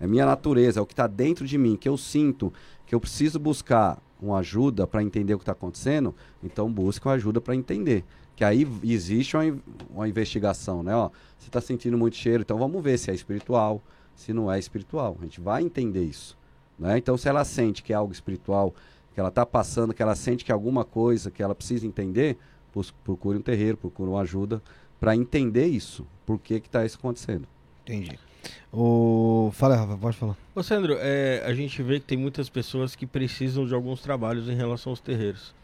é 0.00 0.06
minha 0.06 0.26
natureza, 0.26 0.80
é 0.80 0.82
o 0.82 0.86
que 0.86 0.92
está 0.92 1.06
dentro 1.06 1.46
de 1.46 1.56
mim, 1.56 1.76
que 1.76 1.88
eu 1.88 1.96
sinto 1.96 2.52
que 2.86 2.94
eu 2.94 3.00
preciso 3.00 3.38
buscar 3.38 4.00
uma 4.20 4.38
ajuda 4.38 4.86
para 4.86 5.02
entender 5.02 5.34
o 5.34 5.38
que 5.38 5.42
está 5.42 5.52
acontecendo, 5.52 6.14
então 6.42 6.70
busque 6.70 7.06
uma 7.06 7.14
ajuda 7.14 7.40
para 7.40 7.54
entender. 7.54 8.04
Que 8.36 8.44
aí 8.44 8.66
existe 8.82 9.36
uma, 9.36 9.56
uma 9.90 10.08
investigação, 10.08 10.82
né? 10.82 10.94
Ó, 10.94 11.10
você 11.38 11.48
está 11.48 11.60
sentindo 11.60 11.96
muito 11.96 12.16
cheiro, 12.16 12.42
então 12.42 12.58
vamos 12.58 12.82
ver 12.82 12.98
se 12.98 13.10
é 13.10 13.14
espiritual, 13.14 13.82
se 14.14 14.32
não 14.32 14.50
é 14.50 14.58
espiritual. 14.58 15.16
A 15.20 15.24
gente 15.24 15.40
vai 15.40 15.62
entender 15.62 16.04
isso. 16.04 16.36
Né? 16.78 16.98
Então, 16.98 17.16
se 17.16 17.28
ela 17.28 17.44
sente 17.44 17.82
que 17.82 17.92
é 17.92 17.96
algo 17.96 18.12
espiritual, 18.12 18.74
que 19.12 19.20
ela 19.20 19.28
está 19.28 19.46
passando, 19.46 19.94
que 19.94 20.02
ela 20.02 20.16
sente 20.16 20.44
que 20.44 20.50
é 20.50 20.54
alguma 20.54 20.84
coisa 20.84 21.30
que 21.30 21.42
ela 21.42 21.54
precisa 21.54 21.86
entender, 21.86 22.36
procure 23.04 23.38
um 23.38 23.42
terreiro, 23.42 23.76
procure 23.76 24.10
uma 24.10 24.22
ajuda 24.22 24.60
para 24.98 25.14
entender 25.14 25.66
isso. 25.66 26.06
Por 26.26 26.38
que 26.38 26.54
está 26.54 26.84
isso 26.84 26.98
acontecendo? 26.98 27.46
Entendi. 27.84 28.18
O... 28.72 29.50
Fala, 29.52 29.76
Rafa, 29.76 29.96
pode 29.96 30.16
falar. 30.16 30.36
Ô, 30.54 30.62
Sandro, 30.62 30.96
é, 30.98 31.42
a 31.46 31.54
gente 31.54 31.82
vê 31.82 32.00
que 32.00 32.06
tem 32.06 32.18
muitas 32.18 32.48
pessoas 32.48 32.96
que 32.96 33.06
precisam 33.06 33.66
de 33.66 33.74
alguns 33.74 34.00
trabalhos 34.00 34.48
em 34.48 34.54
relação 34.54 34.90
aos 34.90 35.00
terreiros. 35.00 35.54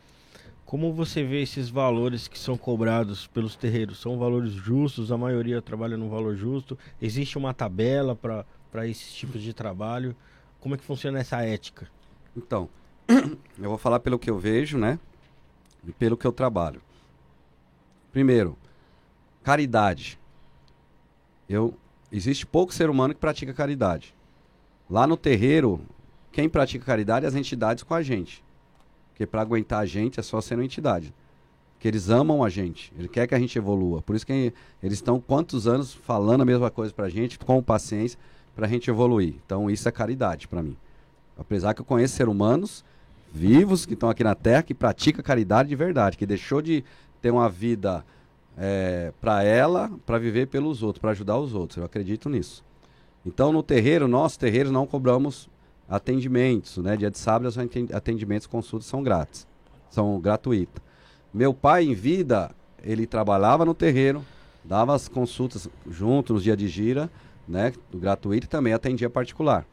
Como 0.70 0.92
você 0.92 1.24
vê 1.24 1.42
esses 1.42 1.68
valores 1.68 2.28
que 2.28 2.38
são 2.38 2.56
cobrados 2.56 3.26
pelos 3.26 3.56
terreiros? 3.56 3.98
São 3.98 4.16
valores 4.16 4.52
justos? 4.52 5.10
A 5.10 5.18
maioria 5.18 5.60
trabalha 5.60 5.96
num 5.96 6.08
valor 6.08 6.36
justo? 6.36 6.78
Existe 7.02 7.36
uma 7.36 7.52
tabela 7.52 8.14
para 8.14 8.86
esses 8.86 9.12
tipos 9.12 9.42
de 9.42 9.52
trabalho? 9.52 10.14
Como 10.60 10.76
é 10.76 10.78
que 10.78 10.84
funciona 10.84 11.18
essa 11.18 11.42
ética? 11.42 11.90
Então, 12.36 12.68
eu 13.58 13.68
vou 13.68 13.78
falar 13.78 13.98
pelo 13.98 14.16
que 14.16 14.30
eu 14.30 14.38
vejo, 14.38 14.78
né? 14.78 15.00
E 15.84 15.90
pelo 15.90 16.16
que 16.16 16.24
eu 16.24 16.30
trabalho. 16.30 16.80
Primeiro, 18.12 18.56
caridade. 19.42 20.20
Eu 21.48 21.74
existe 22.12 22.46
pouco 22.46 22.72
ser 22.72 22.88
humano 22.88 23.12
que 23.12 23.18
pratica 23.18 23.52
caridade. 23.52 24.14
Lá 24.88 25.04
no 25.04 25.16
terreiro, 25.16 25.80
quem 26.30 26.48
pratica 26.48 26.84
caridade 26.84 27.26
é 27.26 27.28
as 27.28 27.34
entidades 27.34 27.82
com 27.82 27.92
a 27.92 28.02
gente. 28.02 28.44
Porque 29.20 29.26
para 29.26 29.42
aguentar 29.42 29.80
a 29.80 29.84
gente 29.84 30.18
é 30.18 30.22
só 30.22 30.40
ser 30.40 30.54
uma 30.54 30.64
entidade. 30.64 31.12
Porque 31.74 31.86
eles 31.86 32.08
amam 32.08 32.42
a 32.42 32.48
gente. 32.48 32.90
Ele 32.98 33.06
quer 33.06 33.26
que 33.26 33.34
a 33.34 33.38
gente 33.38 33.58
evolua. 33.58 34.00
Por 34.00 34.16
isso 34.16 34.24
que 34.24 34.50
eles 34.82 34.96
estão 34.96 35.20
quantos 35.20 35.68
anos 35.68 35.92
falando 35.92 36.40
a 36.40 36.44
mesma 36.46 36.70
coisa 36.70 36.90
para 36.90 37.04
a 37.04 37.10
gente, 37.10 37.38
com 37.38 37.62
paciência, 37.62 38.18
para 38.56 38.64
a 38.64 38.68
gente 38.68 38.88
evoluir. 38.88 39.34
Então 39.44 39.70
isso 39.70 39.86
é 39.86 39.92
caridade 39.92 40.48
para 40.48 40.62
mim. 40.62 40.74
Apesar 41.38 41.74
que 41.74 41.82
eu 41.82 41.84
conheço 41.84 42.16
seres 42.16 42.32
humanos 42.32 42.82
vivos 43.30 43.84
que 43.84 43.92
estão 43.92 44.08
aqui 44.08 44.24
na 44.24 44.34
Terra 44.34 44.62
que 44.62 44.72
pratica 44.72 45.22
caridade 45.22 45.68
de 45.68 45.76
verdade, 45.76 46.16
que 46.16 46.24
deixou 46.24 46.62
de 46.62 46.82
ter 47.20 47.30
uma 47.30 47.50
vida 47.50 48.02
é, 48.56 49.12
para 49.20 49.44
ela, 49.44 49.90
para 50.06 50.16
viver 50.16 50.46
pelos 50.46 50.82
outros, 50.82 50.98
para 50.98 51.10
ajudar 51.10 51.36
os 51.36 51.52
outros. 51.52 51.76
Eu 51.76 51.84
acredito 51.84 52.30
nisso. 52.30 52.64
Então, 53.26 53.52
no 53.52 53.62
terreiro, 53.62 54.08
nós 54.08 54.38
terreiros 54.38 54.72
não 54.72 54.86
cobramos 54.86 55.46
atendimentos, 55.90 56.78
né? 56.78 56.96
Dia 56.96 57.10
de 57.10 57.18
sábado, 57.18 57.48
os 57.48 57.58
atendimentos, 57.92 58.46
consultas 58.46 58.86
são 58.86 59.02
grátis, 59.02 59.46
são 59.90 60.20
gratuitos. 60.20 60.80
Meu 61.34 61.52
pai, 61.52 61.84
em 61.84 61.94
vida, 61.94 62.52
ele 62.82 63.06
trabalhava 63.06 63.64
no 63.64 63.74
terreiro, 63.74 64.24
dava 64.64 64.94
as 64.94 65.08
consultas 65.08 65.68
junto 65.88 66.34
nos 66.34 66.44
dias 66.44 66.56
de 66.56 66.68
gira, 66.68 67.10
né? 67.46 67.72
Gratuito 67.92 68.46
e 68.46 68.48
também 68.48 68.72
atendia 68.72 69.10
particular. 69.10 69.66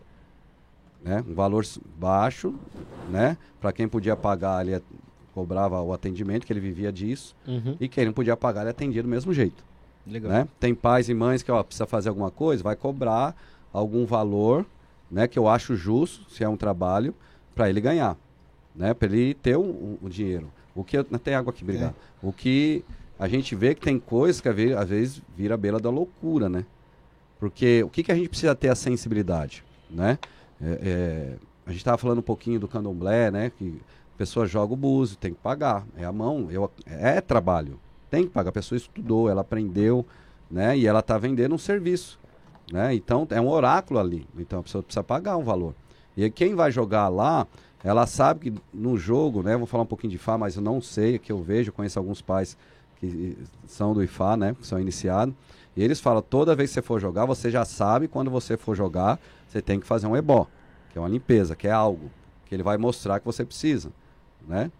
Né? 1.03 1.23
Um 1.27 1.35
valor 1.35 1.63
baixo, 1.97 2.55
né? 3.09 3.37
Para 3.61 3.71
quem 3.71 3.87
podia 3.87 4.15
pagar 4.15 4.57
ali 4.57 4.81
cobrava 5.33 5.79
o 5.83 5.93
atendimento, 5.93 6.47
que 6.47 6.51
ele 6.51 6.59
vivia 6.59 6.91
disso, 6.91 7.35
uhum. 7.47 7.77
e 7.79 7.87
quem 7.87 8.05
não 8.05 8.11
podia 8.11 8.35
pagar, 8.35 8.61
ele 8.61 8.71
atendia 8.71 9.03
do 9.03 9.07
mesmo 9.07 9.31
jeito. 9.31 9.63
Legal. 10.07 10.31
Né? 10.31 10.47
Tem 10.59 10.73
pais 10.73 11.09
e 11.09 11.13
mães 11.13 11.43
que 11.43 11.51
ó, 11.51 11.61
precisa 11.61 11.85
fazer 11.85 12.09
alguma 12.09 12.31
coisa, 12.31 12.63
vai 12.63 12.75
cobrar 12.75 13.35
algum 13.71 14.03
valor, 14.03 14.65
né, 15.09 15.27
que 15.27 15.37
eu 15.37 15.47
acho 15.47 15.75
justo, 15.75 16.29
se 16.29 16.43
é 16.43 16.49
um 16.49 16.57
trabalho, 16.57 17.13
para 17.55 17.69
ele 17.69 17.81
ganhar, 17.81 18.17
né, 18.75 18.93
para 18.93 19.07
ele 19.07 19.33
ter 19.33 19.57
o 19.57 19.61
um, 19.61 19.97
um, 20.03 20.09
dinheiro. 20.09 20.51
O 20.75 20.83
que 20.83 21.01
tem 21.23 21.33
água 21.33 21.51
aqui, 21.51 21.63
obrigado. 21.63 21.95
É. 22.23 22.25
O 22.27 22.31
que 22.31 22.83
a 23.17 23.27
gente 23.27 23.55
vê 23.55 23.73
que 23.73 23.81
tem 23.81 23.99
coisas 23.99 24.39
que 24.39 24.49
às 24.49 24.89
vezes 24.89 25.21
vira 25.35 25.55
a 25.55 25.57
beira 25.57 25.79
da 25.79 25.89
loucura, 25.89 26.47
né? 26.47 26.65
Porque 27.39 27.83
o 27.83 27.89
que, 27.89 28.03
que 28.03 28.11
a 28.11 28.15
gente 28.15 28.29
precisa 28.29 28.55
ter 28.55 28.69
a 28.69 28.75
sensibilidade, 28.75 29.63
né? 29.89 30.19
É, 30.61 30.79
é, 30.81 31.35
a 31.65 31.71
gente 31.71 31.79
estava 31.79 31.97
falando 31.97 32.19
um 32.19 32.23
pouquinho 32.23 32.59
do 32.59 32.67
candomblé, 32.67 33.31
né? 33.31 33.51
Que 33.57 33.79
a 34.15 34.17
pessoa 34.17 34.45
joga 34.45 34.73
o 34.73 34.77
búzio, 34.77 35.17
tem 35.17 35.33
que 35.33 35.39
pagar. 35.39 35.85
É 35.97 36.05
a 36.05 36.11
mão, 36.11 36.47
eu, 36.51 36.69
é 36.85 37.21
trabalho. 37.21 37.79
Tem 38.09 38.23
que 38.23 38.29
pagar. 38.29 38.49
A 38.49 38.53
pessoa 38.53 38.77
estudou, 38.77 39.29
ela 39.29 39.41
aprendeu, 39.41 40.05
né? 40.49 40.77
E 40.77 40.87
ela 40.87 40.99
está 40.99 41.17
vendendo 41.17 41.53
um 41.53 41.57
serviço, 41.57 42.19
né? 42.71 42.93
Então 42.93 43.27
é 43.29 43.39
um 43.39 43.49
oráculo 43.49 43.99
ali. 43.99 44.27
Então 44.37 44.59
a 44.59 44.63
pessoa 44.63 44.83
precisa 44.83 45.03
pagar 45.03 45.37
um 45.37 45.43
valor. 45.43 45.73
E 46.15 46.29
quem 46.29 46.55
vai 46.55 46.71
jogar 46.71 47.07
lá, 47.09 47.45
ela 47.83 48.07
sabe 48.07 48.51
que 48.51 48.59
no 48.73 48.97
jogo, 48.97 49.43
né? 49.43 49.55
Vou 49.55 49.67
falar 49.67 49.83
um 49.83 49.87
pouquinho 49.87 50.11
de 50.11 50.17
Fá, 50.17 50.37
mas 50.37 50.55
eu 50.55 50.61
não 50.61 50.81
sei, 50.81 51.19
que 51.19 51.31
eu 51.31 51.41
vejo, 51.41 51.71
conheço 51.71 51.99
alguns 51.99 52.21
pais 52.21 52.57
que 52.99 53.37
são 53.67 53.93
do 53.93 54.03
IFA, 54.03 54.37
né? 54.37 54.55
Que 54.59 54.65
são 54.65 54.79
iniciados. 54.79 55.33
E 55.75 55.83
eles 55.83 55.99
falam, 55.99 56.23
toda 56.23 56.55
vez 56.55 56.71
que 56.71 56.73
você 56.73 56.81
for 56.81 56.99
jogar, 56.99 57.25
você 57.25 57.51
já 57.51 57.63
sabe 57.63 58.07
quando 58.07 58.31
você 58.31 58.57
for 58.57 58.75
jogar, 58.75 59.19
você 59.47 59.61
tem 59.61 59.79
que 59.79 59.85
fazer 59.85 60.07
um 60.07 60.15
ebó, 60.15 60.47
que 60.91 60.97
é 60.97 61.01
uma 61.01 61.07
limpeza, 61.07 61.55
que 61.55 61.67
é 61.67 61.71
algo 61.71 62.09
que 62.47 62.55
ele 62.55 62.63
vai 62.63 62.77
mostrar 62.77 63.19
que 63.19 63.25
você 63.25 63.45
precisa, 63.45 63.91
né? 64.47 64.71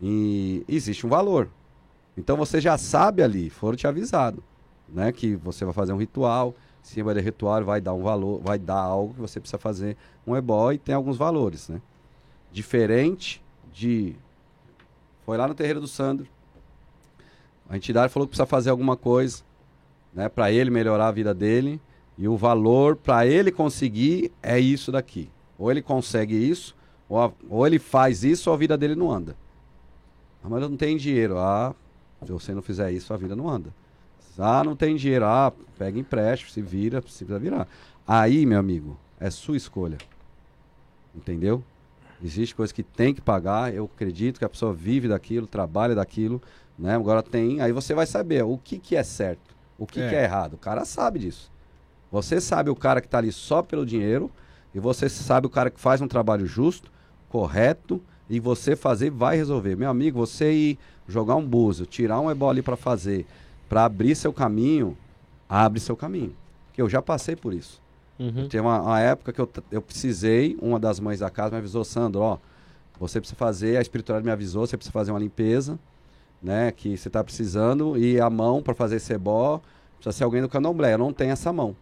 E 0.00 0.64
existe 0.66 1.06
um 1.06 1.10
valor. 1.10 1.50
Então 2.16 2.36
você 2.36 2.58
já 2.58 2.78
sabe 2.78 3.22
ali, 3.22 3.50
foram 3.50 3.76
te 3.76 3.86
avisado, 3.86 4.42
né? 4.88 5.12
Que 5.12 5.36
você 5.36 5.64
vai 5.64 5.74
fazer 5.74 5.92
um 5.92 5.98
ritual, 5.98 6.54
cima 6.86 7.12
do 7.12 7.20
ritual 7.20 7.64
vai 7.64 7.80
dar 7.80 7.94
um 7.94 8.02
valor, 8.02 8.40
vai 8.40 8.58
dar 8.58 8.78
algo 8.80 9.14
que 9.14 9.20
você 9.20 9.40
precisa 9.40 9.58
fazer 9.58 9.96
um 10.26 10.36
ebó 10.36 10.72
e 10.72 10.78
tem 10.78 10.94
alguns 10.94 11.16
valores, 11.16 11.68
né? 11.68 11.80
Diferente 12.52 13.42
de 13.72 14.14
foi 15.24 15.36
lá 15.36 15.48
no 15.48 15.54
terreiro 15.54 15.80
do 15.80 15.88
Sandro, 15.88 16.28
a 17.68 17.76
entidade 17.76 18.12
falou 18.12 18.26
que 18.26 18.30
precisa 18.30 18.46
fazer 18.46 18.70
alguma 18.70 18.96
coisa, 18.96 19.42
né, 20.14 20.28
para 20.28 20.52
ele 20.52 20.70
melhorar 20.70 21.08
a 21.08 21.12
vida 21.12 21.34
dele, 21.34 21.80
e 22.16 22.28
o 22.28 22.36
valor 22.36 22.96
para 22.96 23.26
ele 23.26 23.50
conseguir 23.50 24.32
é 24.42 24.58
isso 24.58 24.92
daqui. 24.92 25.28
Ou 25.58 25.70
ele 25.70 25.82
consegue 25.82 26.34
isso, 26.34 26.76
ou, 27.08 27.20
a, 27.20 27.32
ou 27.50 27.66
ele 27.66 27.78
faz 27.78 28.22
isso, 28.22 28.48
ou 28.48 28.54
a 28.54 28.56
vida 28.56 28.78
dele 28.78 28.94
não 28.94 29.10
anda. 29.10 29.36
Ah, 30.42 30.48
mas 30.48 30.62
eu 30.62 30.68
não 30.68 30.76
tenho 30.76 30.98
dinheiro. 30.98 31.38
Ah, 31.38 31.74
se 32.24 32.30
você 32.30 32.54
não 32.54 32.62
fizer 32.62 32.92
isso, 32.92 33.12
a 33.12 33.16
vida 33.16 33.34
não 33.34 33.48
anda. 33.48 33.74
Ah, 34.38 34.62
não 34.64 34.76
tem 34.76 34.96
dinheiro. 34.96 35.24
Ah, 35.24 35.52
pega 35.78 35.98
empréstimo, 35.98 36.50
se 36.50 36.60
vira, 36.62 36.98
se 36.98 37.04
precisa 37.04 37.38
virar. 37.38 37.66
Aí, 38.06 38.46
meu 38.46 38.58
amigo, 38.58 38.98
é 39.18 39.30
sua 39.30 39.56
escolha. 39.56 39.98
Entendeu? 41.14 41.62
Existe 42.22 42.54
coisa 42.54 42.72
que 42.72 42.82
tem 42.82 43.14
que 43.14 43.20
pagar. 43.20 43.74
Eu 43.74 43.90
acredito 43.92 44.38
que 44.38 44.44
a 44.44 44.48
pessoa 44.48 44.72
vive 44.72 45.08
daquilo, 45.08 45.46
trabalha 45.46 45.94
daquilo. 45.94 46.40
Né? 46.78 46.94
Agora 46.94 47.22
tem. 47.22 47.60
Aí 47.60 47.72
você 47.72 47.94
vai 47.94 48.06
saber 48.06 48.42
o 48.44 48.58
que, 48.58 48.78
que 48.78 48.96
é 48.96 49.02
certo, 49.02 49.54
o 49.78 49.86
que 49.86 50.00
é. 50.00 50.08
que 50.08 50.14
é 50.14 50.24
errado. 50.24 50.54
O 50.54 50.58
cara 50.58 50.84
sabe 50.84 51.18
disso. 51.18 51.50
Você 52.10 52.40
sabe 52.40 52.70
o 52.70 52.76
cara 52.76 53.00
que 53.00 53.06
está 53.06 53.18
ali 53.18 53.32
só 53.32 53.62
pelo 53.62 53.84
dinheiro. 53.84 54.30
E 54.74 54.80
você 54.80 55.08
sabe 55.08 55.46
o 55.46 55.50
cara 55.50 55.70
que 55.70 55.80
faz 55.80 56.02
um 56.02 56.08
trabalho 56.08 56.46
justo, 56.46 56.90
correto. 57.30 58.02
E 58.28 58.38
você 58.38 58.76
fazer 58.76 59.10
vai 59.10 59.36
resolver. 59.36 59.76
Meu 59.76 59.88
amigo, 59.88 60.18
você 60.18 60.52
ir 60.52 60.78
jogar 61.08 61.36
um 61.36 61.46
búzio, 61.46 61.86
tirar 61.86 62.20
um 62.20 62.30
ebol 62.30 62.50
ali 62.50 62.60
para 62.60 62.76
fazer, 62.76 63.24
para 63.68 63.84
abrir 63.84 64.14
seu 64.14 64.32
caminho, 64.32 64.96
abre 65.48 65.80
seu 65.80 65.96
caminho. 65.96 66.34
Porque 66.68 66.80
eu 66.80 66.88
já 66.88 67.00
passei 67.00 67.36
por 67.36 67.52
isso. 67.52 67.80
Uhum. 68.18 68.48
Tem 68.48 68.60
uma, 68.60 68.80
uma, 68.80 69.00
época 69.00 69.32
que 69.32 69.40
eu, 69.40 69.48
eu 69.70 69.82
precisei, 69.82 70.56
uma 70.60 70.78
das 70.78 70.98
mães 70.98 71.20
da 71.20 71.28
casa 71.28 71.50
me 71.50 71.58
avisou, 71.58 71.84
Sandro, 71.84 72.20
ó, 72.20 72.38
você 72.98 73.20
precisa 73.20 73.36
fazer, 73.36 73.76
a 73.76 73.82
espiritualidade 73.82 74.24
me 74.24 74.32
avisou, 74.32 74.66
você 74.66 74.76
precisa 74.76 74.92
fazer 74.92 75.10
uma 75.10 75.20
limpeza, 75.20 75.78
né, 76.42 76.72
que 76.72 76.96
você 76.96 77.08
está 77.08 77.22
precisando, 77.22 77.98
e 77.98 78.18
a 78.20 78.30
mão 78.30 78.62
para 78.62 78.74
fazer 78.74 78.98
cebó 79.00 79.60
precisa 79.96 80.16
ser 80.16 80.24
alguém 80.24 80.40
do 80.40 80.48
candomblé. 80.48 80.94
Eu 80.94 80.98
não 80.98 81.12
tenho 81.12 81.32
essa 81.32 81.52
mão. 81.52 81.76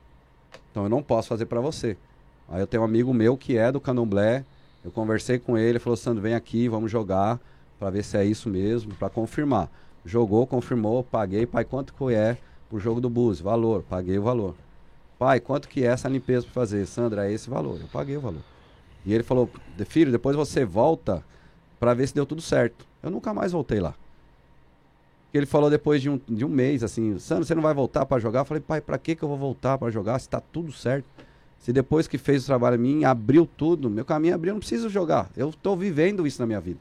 Então 0.70 0.84
eu 0.84 0.88
não 0.88 1.02
posso 1.02 1.28
fazer 1.28 1.46
para 1.46 1.60
você. 1.60 1.96
Aí 2.48 2.60
eu 2.60 2.66
tenho 2.66 2.82
um 2.82 2.86
amigo 2.86 3.14
meu 3.14 3.36
que 3.36 3.56
é 3.56 3.70
do 3.70 3.80
candomblé, 3.80 4.44
eu 4.84 4.90
conversei 4.90 5.38
com 5.38 5.56
ele, 5.56 5.70
ele 5.70 5.78
falou, 5.78 5.96
Sandro, 5.96 6.20
vem 6.20 6.34
aqui, 6.34 6.68
vamos 6.68 6.90
jogar 6.90 7.40
para 7.78 7.90
ver 7.90 8.04
se 8.04 8.16
é 8.16 8.24
isso 8.24 8.48
mesmo, 8.48 8.94
para 8.94 9.08
confirmar. 9.08 9.70
Jogou, 10.04 10.46
confirmou, 10.46 11.02
paguei, 11.02 11.46
pai, 11.46 11.64
quanto 11.64 11.94
que 11.94 12.14
é 12.14 12.36
o 12.70 12.78
jogo 12.78 13.00
do 13.00 13.08
bus? 13.08 13.40
Valor, 13.40 13.82
paguei 13.82 14.18
o 14.18 14.22
valor. 14.22 14.54
Pai, 15.18 15.40
quanto 15.40 15.68
que 15.68 15.84
é 15.84 15.86
essa 15.86 16.08
limpeza 16.08 16.44
para 16.44 16.52
fazer? 16.52 16.84
Sandra, 16.86 17.28
é 17.28 17.32
esse 17.32 17.48
valor. 17.48 17.78
Eu 17.80 17.86
paguei 17.92 18.16
o 18.16 18.20
valor. 18.20 18.42
E 19.06 19.14
ele 19.14 19.22
falou, 19.22 19.48
filho, 19.86 20.10
depois 20.10 20.36
você 20.36 20.64
volta 20.64 21.24
para 21.78 21.94
ver 21.94 22.06
se 22.06 22.14
deu 22.14 22.26
tudo 22.26 22.42
certo. 22.42 22.86
Eu 23.02 23.10
nunca 23.10 23.32
mais 23.32 23.52
voltei 23.52 23.80
lá. 23.80 23.94
Ele 25.32 25.46
falou 25.46 25.68
depois 25.68 26.00
de 26.00 26.08
um, 26.08 26.20
de 26.28 26.44
um 26.44 26.48
mês, 26.48 26.84
assim, 26.84 27.18
Sandro, 27.18 27.44
você 27.44 27.54
não 27.54 27.62
vai 27.62 27.74
voltar 27.74 28.06
para 28.06 28.20
jogar? 28.20 28.40
Eu 28.40 28.44
falei, 28.44 28.60
pai, 28.60 28.80
para 28.80 28.96
que, 28.98 29.16
que 29.16 29.22
eu 29.22 29.28
vou 29.28 29.36
voltar 29.36 29.76
para 29.78 29.90
jogar 29.90 30.18
se 30.18 30.26
está 30.26 30.40
tudo 30.40 30.70
certo? 30.70 31.06
Se 31.58 31.72
depois 31.72 32.06
que 32.06 32.18
fez 32.18 32.44
o 32.44 32.46
trabalho 32.46 32.76
a 32.76 32.78
mim, 32.78 33.04
abriu 33.04 33.44
tudo, 33.44 33.90
meu 33.90 34.04
caminho 34.04 34.34
abriu, 34.34 34.50
eu 34.50 34.54
não 34.54 34.60
preciso 34.60 34.88
jogar. 34.88 35.30
Eu 35.36 35.48
estou 35.48 35.76
vivendo 35.76 36.26
isso 36.26 36.40
na 36.40 36.46
minha 36.46 36.60
vida. 36.60 36.78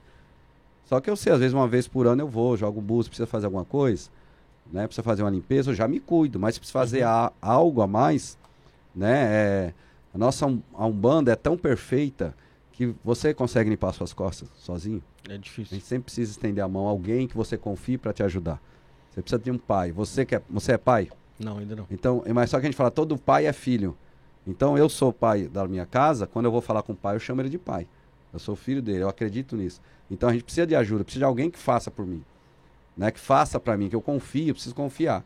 Só 0.86 1.00
que 1.00 1.10
eu 1.10 1.16
sei, 1.16 1.34
às 1.34 1.40
vezes 1.40 1.54
uma 1.54 1.68
vez 1.68 1.88
por 1.88 2.08
ano 2.08 2.22
eu 2.22 2.28
vou, 2.28 2.58
jogo 2.58 2.82
bus, 2.82 3.08
precisa 3.08 3.28
fazer 3.28 3.46
alguma 3.46 3.66
coisa 3.66 4.10
né? 4.72 4.88
Precisa 4.88 5.04
fazer 5.04 5.24
uma 5.24 5.30
limpeza, 5.30 5.72
eu 5.72 5.76
já 5.76 5.88
me 5.88 6.00
cuido, 6.00 6.40
mas 6.40 6.56
se 6.56 6.60
precisa 6.60 6.80
fazer 6.80 7.04
uhum. 7.04 7.10
a, 7.10 7.34
algo 7.42 7.82
a 7.82 7.88
mais, 7.88 8.38
né? 8.96 9.24
É, 9.24 9.74
a 10.14 10.18
nossa 10.18 10.46
a 10.74 10.86
Umbanda 10.86 11.32
é 11.32 11.36
tão 11.36 11.58
perfeita 11.58 12.36
que 12.72 12.94
você 13.04 13.34
consegue 13.34 13.70
limpar 13.70 13.94
suas 13.94 14.14
costas 14.14 14.50
sozinho. 14.56 15.02
É 15.30 15.38
difícil. 15.38 15.70
A 15.72 15.76
gente 15.76 15.88
sempre 15.88 16.06
precisa 16.06 16.32
estender 16.32 16.64
a 16.64 16.68
mão 16.68 16.88
a 16.88 16.90
alguém 16.90 17.28
que 17.28 17.36
você 17.38 17.58
confie 17.58 17.98
para 17.98 18.12
te 18.14 18.24
ajudar. 18.24 18.62
Você 19.12 19.22
precisa 19.22 19.42
de 19.42 19.52
um 19.52 19.58
pai. 19.58 19.92
Você, 19.92 20.26
quer, 20.26 20.42
você 20.50 20.74
é 20.74 20.78
pai? 20.78 21.10
Não, 21.40 21.60
ainda 21.60 21.76
não. 21.76 21.86
Então, 21.90 22.24
mas 22.34 22.50
só 22.50 22.60
que 22.60 22.66
a 22.66 22.70
gente 22.70 22.76
fala, 22.76 22.90
todo 22.90 23.18
pai 23.18 23.46
é 23.46 23.54
filho. 23.54 23.96
Então, 24.46 24.78
eu 24.78 24.90
sou 24.90 25.14
pai 25.14 25.48
da 25.48 25.68
minha 25.68 25.86
casa, 25.86 26.28
quando 26.28 26.46
eu 26.46 26.52
vou 26.52 26.62
falar 26.62 26.82
com 26.84 26.94
o 26.94 26.96
pai, 26.96 27.16
eu 27.16 27.20
chamo 27.20 27.42
ele 27.42 27.50
de 27.50 27.60
pai. 27.60 27.88
Eu 28.34 28.40
sou 28.40 28.56
filho 28.56 28.82
dele, 28.82 29.04
eu 29.04 29.10
acredito 29.10 29.56
nisso. 29.56 29.80
Então, 30.10 30.28
a 30.28 30.34
gente 30.34 30.44
precisa 30.44 30.66
de 30.66 30.76
ajuda, 30.76 31.04
precisa 31.04 31.22
de 31.22 31.26
alguém 31.26 31.50
que 31.50 31.60
faça 31.60 31.92
por 31.92 32.06
mim 32.06 32.24
né, 32.96 33.12
que 33.12 33.20
faça 33.20 33.60
para 33.60 33.76
mim, 33.76 33.90
que 33.90 33.96
eu 33.96 34.02
confie, 34.02 34.50
eu 34.50 34.54
preciso 34.54 34.76
confiar. 34.76 35.24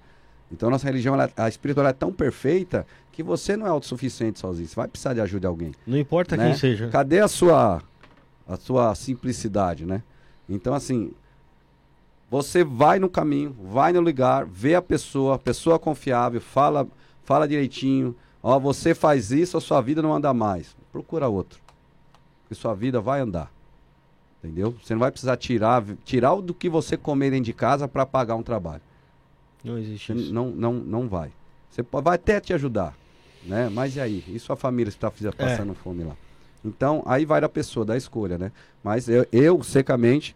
Então, 0.52 0.70
nossa 0.70 0.86
religião, 0.86 1.14
ela, 1.14 1.30
a 1.36 1.50
espiritualidade 1.50 1.98
é 1.98 2.00
tão 2.00 2.12
perfeita 2.12 2.88
que 3.12 3.22
você 3.22 3.58
não 3.58 3.68
é 3.68 3.70
autossuficiente 3.70 4.40
sozinho. 4.40 4.68
Você 4.68 4.76
vai 4.76 4.88
precisar 4.88 5.14
de 5.14 5.20
ajuda 5.20 5.42
de 5.42 5.48
alguém. 5.48 5.74
Não 5.86 5.98
importa 5.98 6.38
né? 6.38 6.48
quem 6.48 6.58
seja. 6.58 6.88
Cadê 6.88 7.20
a 7.20 7.28
sua, 7.28 7.82
a 8.48 8.56
sua 8.56 8.96
simplicidade, 8.96 9.86
né? 9.86 10.02
Então, 10.48 10.74
assim, 10.74 11.12
você 12.32 12.64
vai 12.64 12.98
no 12.98 13.10
caminho, 13.10 13.54
vai 13.62 13.92
no 13.92 14.00
lugar, 14.00 14.46
vê 14.46 14.76
a 14.76 14.82
pessoa, 14.82 15.38
pessoa 15.38 15.78
confiável, 15.78 16.40
fala, 16.40 16.88
fala 17.26 17.48
direitinho. 17.48 18.16
Ó, 18.42 18.58
você 18.58 18.96
faz 18.96 19.32
isso, 19.32 19.58
a 19.58 19.62
sua 19.62 19.82
vida 19.82 20.02
não 20.02 20.14
anda 20.14 20.34
mais. 20.34 20.78
Procura 20.94 21.28
outro. 21.28 21.60
Porque 22.48 22.56
sua 22.56 22.74
vida 22.74 23.02
vai 23.02 23.20
andar. 23.20 23.52
Entendeu? 24.42 24.74
Você 24.82 24.94
não 24.94 25.00
vai 25.02 25.12
precisar 25.12 25.36
tirar, 25.36 25.84
tirar 26.06 26.34
do 26.36 26.54
que 26.54 26.70
você 26.70 26.96
comer 26.96 27.32
dentro 27.32 27.46
de 27.46 27.54
casa 27.54 27.90
para 27.90 28.06
pagar 28.06 28.36
um 28.36 28.44
trabalho. 28.44 28.82
Não 29.64 29.78
existe 29.78 30.14
você 30.14 30.20
isso. 30.20 30.34
Não, 30.34 30.50
não, 30.50 30.74
não 30.74 31.10
vai. 31.10 31.30
Você 31.70 31.84
pode, 31.84 32.06
vai 32.06 32.16
até 32.16 32.40
te 32.40 32.54
ajudar, 32.54 32.96
né? 33.44 33.70
Mas 33.70 33.98
e 33.98 34.00
aí? 34.00 34.24
E 34.30 34.40
sua 34.40 34.56
família 34.56 34.90
está 34.90 35.08
é. 35.08 35.32
passando 35.32 35.74
é. 35.74 35.76
fome 35.76 36.06
lá? 36.06 36.16
Então, 36.64 37.04
aí 37.06 37.26
vai 37.26 37.42
da 37.42 37.50
pessoa, 37.50 37.86
da 37.86 37.98
escolha, 37.98 38.38
né? 38.38 38.52
Mas 38.82 39.10
eu, 39.10 39.26
eu 39.32 39.62
secamente, 39.62 40.34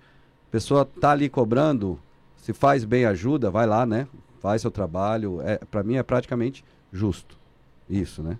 a 0.49 0.51
pessoa 0.51 0.85
tá 0.85 1.11
ali 1.11 1.29
cobrando, 1.29 1.97
se 2.35 2.51
faz 2.51 2.83
bem 2.83 3.05
ajuda, 3.05 3.49
vai 3.49 3.65
lá, 3.65 3.85
né? 3.85 4.07
Faz 4.41 4.61
seu 4.61 4.71
trabalho. 4.71 5.39
É, 5.41 5.57
para 5.57 5.83
mim 5.83 5.95
é 5.95 6.03
praticamente 6.03 6.63
justo. 6.91 7.37
Isso, 7.89 8.21
né? 8.21 8.37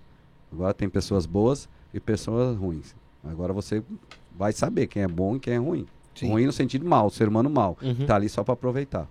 Agora 0.52 0.74
tem 0.74 0.88
pessoas 0.88 1.24
boas 1.24 1.68
e 1.94 2.00
pessoas 2.00 2.56
ruins. 2.56 2.94
Agora 3.24 3.52
você 3.52 3.82
vai 4.36 4.52
saber 4.52 4.86
quem 4.86 5.02
é 5.02 5.08
bom 5.08 5.36
e 5.36 5.40
quem 5.40 5.54
é 5.54 5.58
ruim. 5.58 5.86
Sim. 6.14 6.28
Ruim 6.30 6.46
no 6.46 6.52
sentido 6.52 6.84
mal, 6.84 7.08
ser 7.10 7.28
humano 7.28 7.48
mal. 7.48 7.76
Uhum. 7.82 8.06
Tá 8.06 8.16
ali 8.16 8.28
só 8.28 8.42
para 8.44 8.54
aproveitar. 8.54 9.08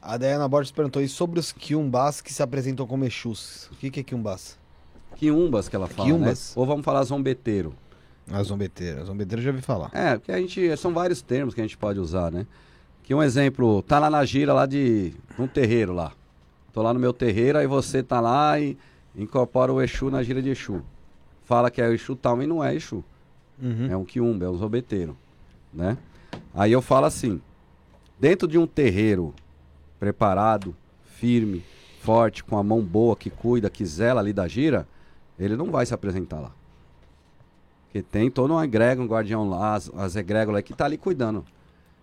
A 0.00 0.16
Diana 0.16 0.46
Borges 0.48 0.72
perguntou 0.72 1.00
aí 1.00 1.08
sobre 1.08 1.40
os 1.40 1.52
quiumbás 1.52 2.20
que 2.20 2.32
se 2.32 2.42
apresentam 2.42 2.86
como 2.86 3.04
Exus. 3.04 3.68
O 3.72 3.76
que, 3.76 3.90
que 3.90 4.00
é 4.00 4.02
quiumbás? 4.02 4.58
Quiumbas 5.16 5.68
que 5.68 5.76
ela 5.76 5.86
fala, 5.86 6.08
Quiumbas. 6.08 6.50
né? 6.54 6.60
Ou 6.60 6.66
vamos 6.66 6.84
falar 6.84 7.02
zombeteiro. 7.04 7.74
A 8.30 8.42
zombeteira. 8.42 9.04
Zombeteiro 9.04 9.42
já 9.42 9.50
ouvi 9.50 9.62
falar. 9.62 9.90
É, 9.92 10.16
porque 10.16 10.32
a 10.32 10.38
gente. 10.38 10.76
São 10.76 10.92
vários 10.92 11.22
termos 11.22 11.54
que 11.54 11.60
a 11.60 11.64
gente 11.64 11.76
pode 11.76 12.00
usar, 12.00 12.30
né? 12.30 12.46
Que 13.02 13.14
um 13.14 13.22
exemplo, 13.22 13.82
tá 13.82 13.98
lá 13.98 14.08
na 14.10 14.24
gira 14.24 14.52
lá 14.52 14.66
de 14.66 15.12
um 15.38 15.46
terreiro 15.46 15.92
lá. 15.92 16.12
Tô 16.72 16.82
lá 16.82 16.92
no 16.92 16.98
meu 16.98 17.12
terreiro, 17.12 17.58
aí 17.58 17.66
você 17.66 18.02
tá 18.02 18.20
lá 18.20 18.58
e 18.58 18.76
incorpora 19.14 19.72
o 19.72 19.80
Exu 19.80 20.10
na 20.10 20.22
gira 20.22 20.42
de 20.42 20.50
Exu. 20.50 20.82
Fala 21.44 21.70
que 21.70 21.80
é 21.80 21.92
Exu 21.92 22.16
tal, 22.16 22.36
mas 22.36 22.48
não 22.48 22.64
é 22.64 22.74
Exu. 22.74 23.04
Uhum. 23.60 23.88
É 23.90 23.96
um 23.96 24.04
quiumba, 24.04 24.46
é 24.46 24.48
um 24.48 24.56
zombeteiro, 24.56 25.16
né? 25.72 25.96
Aí 26.52 26.72
eu 26.72 26.82
falo 26.82 27.06
assim, 27.06 27.40
dentro 28.18 28.48
de 28.48 28.58
um 28.58 28.66
terreiro 28.66 29.34
preparado, 29.98 30.74
firme, 31.04 31.64
forte, 32.00 32.44
com 32.44 32.58
a 32.58 32.62
mão 32.62 32.82
boa, 32.82 33.16
que 33.16 33.30
cuida, 33.30 33.70
que 33.70 33.84
zela 33.84 34.20
ali 34.20 34.32
da 34.32 34.46
gira, 34.46 34.86
ele 35.38 35.56
não 35.56 35.70
vai 35.70 35.86
se 35.86 35.94
apresentar 35.94 36.40
lá. 36.40 36.52
Porque 37.84 38.02
tem 38.02 38.30
todo 38.30 38.52
um 38.52 38.62
egrégora, 38.62 39.06
um 39.06 39.10
guardião 39.10 39.48
lá, 39.48 39.74
as, 39.74 39.90
as 39.94 40.14
que 40.64 40.74
tá 40.74 40.84
ali 40.84 40.98
cuidando. 40.98 41.44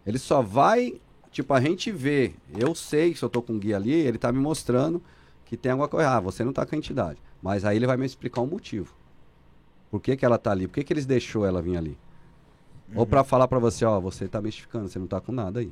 Ele 0.06 0.18
só 0.18 0.42
vai, 0.42 1.00
tipo, 1.32 1.54
a 1.54 1.62
gente 1.62 1.92
vê, 1.92 2.34
eu 2.58 2.74
sei 2.74 3.14
se 3.14 3.24
eu 3.24 3.30
tô 3.30 3.42
com 3.42 3.54
um 3.54 3.60
guia 3.60 3.76
ali, 3.76 3.92
ele 3.92 4.18
tá 4.18 4.32
me 4.32 4.40
mostrando 4.40 5.02
que 5.46 5.58
tem 5.58 5.74
alguma 5.74 5.90
coisa. 5.90 6.10
Ah, 6.10 6.20
você 6.20 6.46
não 6.46 6.54
tá 6.54 6.66
com 6.66 6.74
a 6.74 6.78
entidade. 6.78 7.20
Mas 7.42 7.66
aí 7.66 7.76
ele 7.76 7.86
vai 7.86 7.98
me 7.98 8.06
explicar 8.06 8.42
o 8.42 8.48
motivo. 8.48 8.96
Por 9.92 10.02
que, 10.02 10.16
que 10.16 10.26
ela 10.26 10.38
tá 10.38 10.52
ali? 10.52 10.68
Por 10.68 10.76
que, 10.76 10.86
que 10.86 10.94
eles 10.94 11.06
deixou 11.06 11.46
ela 11.46 11.62
vir 11.62 11.78
ali? 11.78 11.98
Uhum. 12.90 13.00
Ou 13.00 13.06
para 13.06 13.26
falar 13.26 13.48
para 13.48 13.60
você, 13.60 13.84
ó, 13.84 14.00
você 14.00 14.28
tá 14.28 14.42
mistificando, 14.42 14.88
você 14.88 14.98
não 14.98 15.06
tá 15.06 15.20
com 15.20 15.34
nada 15.34 15.60
aí. 15.60 15.72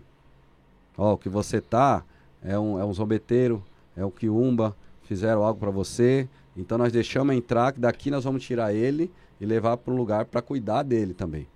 Ó, 0.98 1.14
o 1.14 1.18
que 1.18 1.30
você 1.30 1.62
tá 1.62 2.04
é 2.44 2.60
um, 2.60 2.78
é 2.78 2.84
um 2.84 2.94
zombeteiro, 2.94 3.64
é 3.96 4.04
o 4.04 4.12
quiumba, 4.12 4.76
fizeram 5.04 5.44
algo 5.44 5.58
para 5.58 5.72
você. 5.72 6.28
Então 6.56 6.78
nós 6.78 6.92
deixamos 6.92 7.34
entrar, 7.34 7.72
que 7.72 7.80
daqui 7.80 8.12
nós 8.12 8.26
vamos 8.26 8.44
tirar 8.44 8.74
ele 8.74 9.10
e 9.40 9.46
levar 9.46 9.78
para 9.78 9.94
um 9.94 9.96
lugar 9.96 10.26
para 10.26 10.42
cuidar 10.42 10.84
dele 10.84 11.14
também. 11.14 11.48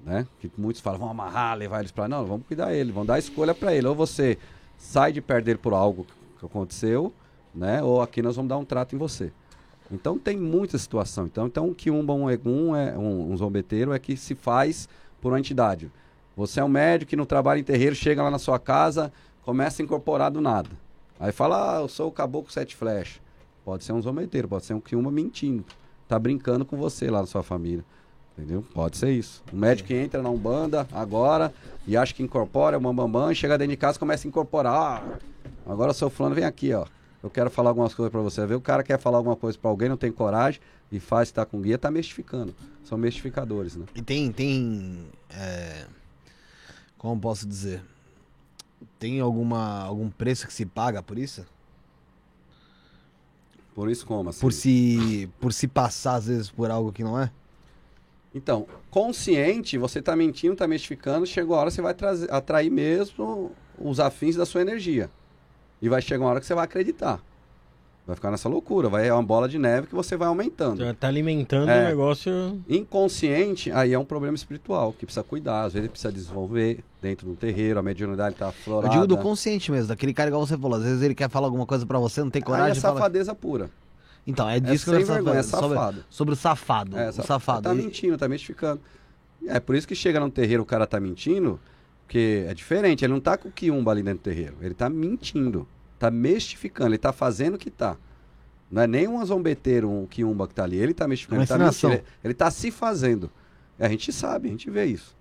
Né? 0.00 0.24
Que 0.38 0.50
muitos 0.56 0.80
falam, 0.80 1.00
vamos 1.00 1.12
amarrar, 1.12 1.58
levar 1.58 1.80
eles 1.80 1.90
para. 1.90 2.06
Não, 2.06 2.24
vamos 2.24 2.46
cuidar 2.46 2.66
dele, 2.66 2.92
vamos 2.92 3.08
dar 3.08 3.18
escolha 3.18 3.52
para 3.52 3.74
ele. 3.74 3.88
Ou 3.88 3.94
você 3.96 4.38
sai 4.76 5.12
de 5.12 5.20
perto 5.20 5.46
dele 5.46 5.58
por 5.58 5.72
algo 5.72 6.06
que 6.38 6.46
aconteceu, 6.46 7.12
né? 7.52 7.82
Ou 7.82 8.00
aqui 8.00 8.22
nós 8.22 8.36
vamos 8.36 8.48
dar 8.48 8.56
um 8.56 8.64
trato 8.64 8.94
em 8.94 8.98
você. 8.98 9.32
Então 9.90 10.18
tem 10.18 10.36
muita 10.36 10.76
situação. 10.78 11.26
Então, 11.26 11.46
então 11.46 11.74
que 11.74 11.90
um 11.90 12.04
bom 12.04 12.30
egum 12.30 12.76
é 12.76 12.96
um, 12.96 13.32
um 13.32 13.36
zombeteiro 13.36 13.92
é 13.92 13.98
que 13.98 14.16
se 14.16 14.34
faz 14.34 14.88
por 15.20 15.32
uma 15.32 15.38
entidade. 15.38 15.90
Você 16.36 16.60
é 16.60 16.64
um 16.64 16.68
médico 16.68 17.10
que 17.10 17.16
no 17.16 17.26
trabalho 17.26 17.60
em 17.60 17.64
terreiro 17.64 17.94
chega 17.94 18.22
lá 18.22 18.30
na 18.30 18.38
sua 18.38 18.58
casa, 18.58 19.12
começa 19.42 19.82
a 19.82 19.84
incorporar 19.84 20.30
do 20.30 20.40
nada. 20.40 20.70
Aí 21.18 21.32
fala, 21.32 21.78
ah, 21.78 21.80
eu 21.80 21.88
sou 21.88 22.08
o 22.08 22.12
caboclo 22.12 22.52
sete 22.52 22.76
flechas. 22.76 23.20
Pode 23.64 23.82
ser 23.82 23.92
um 23.92 24.00
zombeteiro, 24.00 24.46
pode 24.46 24.64
ser 24.64 24.74
um 24.74 24.80
quiumba 24.80 25.10
mentindo. 25.10 25.64
Tá 26.06 26.18
brincando 26.18 26.64
com 26.64 26.76
você 26.76 27.10
lá 27.10 27.20
na 27.20 27.26
sua 27.26 27.42
família. 27.42 27.84
Entendeu? 28.36 28.64
Pode 28.72 28.96
ser 28.96 29.10
isso. 29.10 29.42
Um 29.52 29.58
médico 29.58 29.88
que 29.88 29.94
entra 29.94 30.22
na 30.22 30.30
Umbanda 30.30 30.86
agora 30.92 31.52
e 31.86 31.96
acha 31.96 32.14
que 32.14 32.22
incorpora, 32.22 32.76
é 32.76 32.78
uma 32.78 32.94
bambam, 32.94 33.34
chega 33.34 33.58
dentro 33.58 33.72
de 33.72 33.76
casa 33.76 33.96
e 33.96 33.98
começa 33.98 34.26
a 34.26 34.28
incorporar. 34.28 35.02
Ah, 35.02 35.18
agora 35.66 35.92
seu 35.92 36.08
fulano 36.08 36.36
vem 36.36 36.44
aqui, 36.44 36.72
ó. 36.72 36.86
Eu 37.22 37.28
quero 37.30 37.50
falar 37.50 37.70
algumas 37.70 37.94
coisas 37.94 38.12
para 38.12 38.20
você. 38.20 38.46
Vê, 38.46 38.54
o 38.54 38.60
cara 38.60 38.82
quer 38.82 38.98
falar 38.98 39.18
alguma 39.18 39.36
coisa 39.36 39.58
para 39.58 39.70
alguém, 39.70 39.88
não 39.88 39.96
tem 39.96 40.12
coragem 40.12 40.60
e 40.90 41.00
faz 41.00 41.28
estar 41.28 41.44
tá 41.44 41.50
com 41.50 41.60
guia, 41.60 41.76
tá 41.76 41.90
mistificando. 41.90 42.54
São 42.84 42.96
mistificadores, 42.96 43.76
né? 43.76 43.86
E 43.94 44.02
tem, 44.02 44.30
tem, 44.30 45.06
é... 45.30 45.86
como 46.96 47.20
posso 47.20 47.46
dizer? 47.46 47.82
Tem 48.98 49.20
alguma, 49.20 49.82
algum 49.82 50.08
preço 50.08 50.46
que 50.46 50.52
se 50.52 50.64
paga 50.64 51.02
por 51.02 51.18
isso? 51.18 51.44
Por 53.74 53.90
isso 53.90 54.06
como 54.06 54.30
assim? 54.30 54.40
Por 54.40 54.52
se, 54.52 55.30
por 55.40 55.52
se 55.52 55.68
passar 55.68 56.14
às 56.14 56.26
vezes 56.26 56.50
por 56.50 56.70
algo 56.70 56.92
que 56.92 57.02
não 57.02 57.20
é? 57.20 57.30
Então, 58.34 58.66
consciente, 58.90 59.78
você 59.78 59.98
está 59.98 60.14
mentindo, 60.14 60.52
está 60.52 60.68
mistificando, 60.68 61.26
chegou 61.26 61.56
a 61.56 61.60
hora 61.60 61.70
você 61.70 61.82
vai 61.82 61.94
trazer, 61.94 62.30
atrair 62.32 62.70
mesmo 62.70 63.52
os 63.78 63.98
afins 63.98 64.36
da 64.36 64.44
sua 64.44 64.60
energia. 64.60 65.10
E 65.80 65.88
vai 65.88 66.02
chegar 66.02 66.24
uma 66.24 66.30
hora 66.30 66.40
que 66.40 66.46
você 66.46 66.54
vai 66.54 66.64
acreditar. 66.64 67.20
Vai 68.06 68.16
ficar 68.16 68.30
nessa 68.30 68.48
loucura, 68.48 68.88
vai 68.88 69.06
é 69.06 69.12
uma 69.12 69.22
bola 69.22 69.46
de 69.46 69.58
neve 69.58 69.88
que 69.88 69.94
você 69.94 70.16
vai 70.16 70.28
aumentando. 70.28 70.78
Já 70.78 70.94
tá 70.94 71.08
alimentando 71.08 71.70
é, 71.70 71.84
o 71.84 71.88
negócio. 71.88 72.58
Inconsciente, 72.66 73.70
aí 73.70 73.92
é 73.92 73.98
um 73.98 74.04
problema 74.04 74.34
espiritual, 74.34 74.94
que 74.94 75.04
precisa 75.04 75.22
cuidar, 75.22 75.64
às 75.64 75.74
vezes 75.74 75.90
precisa 75.90 76.10
desenvolver 76.10 76.82
dentro 77.02 77.26
do 77.26 77.36
terreiro, 77.36 77.78
a 77.78 77.82
mediunidade 77.82 78.34
tá 78.34 78.48
aflorada. 78.48 78.86
Eu 78.86 78.92
digo 79.02 79.06
do 79.06 79.18
consciente 79.18 79.70
mesmo, 79.70 79.88
daquele 79.88 80.14
cara 80.14 80.30
igual 80.30 80.46
você 80.46 80.56
falou, 80.56 80.78
às 80.78 80.84
vezes 80.84 81.02
ele 81.02 81.14
quer 81.14 81.28
falar 81.28 81.48
alguma 81.48 81.66
coisa 81.66 81.84
para 81.84 81.98
você, 81.98 82.22
não 82.22 82.30
tem 82.30 82.40
coragem 82.40 82.72
aí 82.72 82.78
é 82.78 82.80
safadeza 82.80 83.34
pura. 83.34 83.68
Então, 84.26 84.48
é 84.48 84.58
disso 84.58 84.90
é 84.94 84.96
que 84.96 85.02
eu 85.02 85.06
falar. 85.06 85.36
É 85.36 85.42
safado. 85.42 85.68
Sobre, 85.68 86.04
sobre, 86.08 86.34
o 86.34 86.36
safado. 86.36 86.98
É, 86.98 87.10
o 87.10 87.12
safado. 87.12 87.62
Tá 87.62 87.74
mentindo, 87.74 88.16
tá 88.16 88.26
mentificando. 88.26 88.80
É 89.46 89.60
por 89.60 89.76
isso 89.76 89.86
que 89.86 89.94
chega 89.94 90.18
no 90.18 90.30
terreiro 90.30 90.62
o 90.62 90.66
cara 90.66 90.86
tá 90.86 90.98
mentindo, 90.98 91.60
porque 92.08 92.46
é 92.48 92.54
diferente, 92.54 93.04
ele 93.04 93.12
não 93.12 93.20
tá 93.20 93.36
com 93.36 93.50
o 93.50 93.52
quiumba 93.52 93.90
ali 93.90 94.02
dentro 94.02 94.20
do 94.20 94.22
terreiro, 94.22 94.56
ele 94.62 94.72
tá 94.72 94.88
mentindo, 94.88 95.68
tá 95.98 96.10
mestificando, 96.10 96.88
ele 96.88 96.96
tá 96.96 97.12
fazendo 97.12 97.56
o 97.56 97.58
que 97.58 97.70
tá. 97.70 97.98
Não 98.70 98.80
é 98.80 98.86
nem 98.86 99.06
um 99.06 99.22
zombeteiro, 99.22 99.90
um 99.90 100.06
quiumba 100.06 100.48
que 100.48 100.54
tá 100.54 100.64
ali. 100.64 100.76
Ele 100.78 100.94
tá 100.94 101.06
mexendo, 101.06 101.34
ele 101.34 101.46
tá 101.46 101.58
mexendo, 101.58 101.92
ele, 101.92 102.04
ele 102.24 102.34
tá 102.34 102.50
se 102.50 102.70
fazendo. 102.70 103.30
A 103.78 103.88
gente 103.90 104.10
sabe, 104.10 104.48
a 104.48 104.50
gente 104.50 104.70
vê 104.70 104.86
isso. 104.86 105.14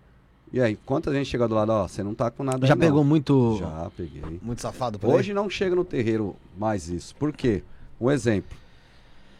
E 0.51 0.61
aí, 0.61 0.77
quantas 0.85 1.13
gente 1.13 1.29
chega 1.29 1.45
do 1.45 1.55
lado, 1.55 1.73
ó, 1.73 1.87
você 1.89 2.01
não 2.01 2.15
tá 2.15 2.31
com 2.31 2.41
nada 2.41 2.65
Já 2.65 2.73
aí, 2.73 2.79
pegou 2.79 3.01
não. 3.01 3.09
muito. 3.09 3.57
Já 3.59 3.91
peguei. 3.95 4.39
Muito 4.41 4.61
safado 4.61 4.97
por 4.97 5.13
Hoje 5.13 5.31
aí? 5.31 5.35
não 5.35 5.49
chega 5.49 5.75
no 5.75 5.83
terreiro 5.83 6.37
mais 6.57 6.87
isso. 6.87 7.13
Por 7.15 7.33
quê? 7.33 7.63
Um 7.99 8.09
exemplo. 8.09 8.57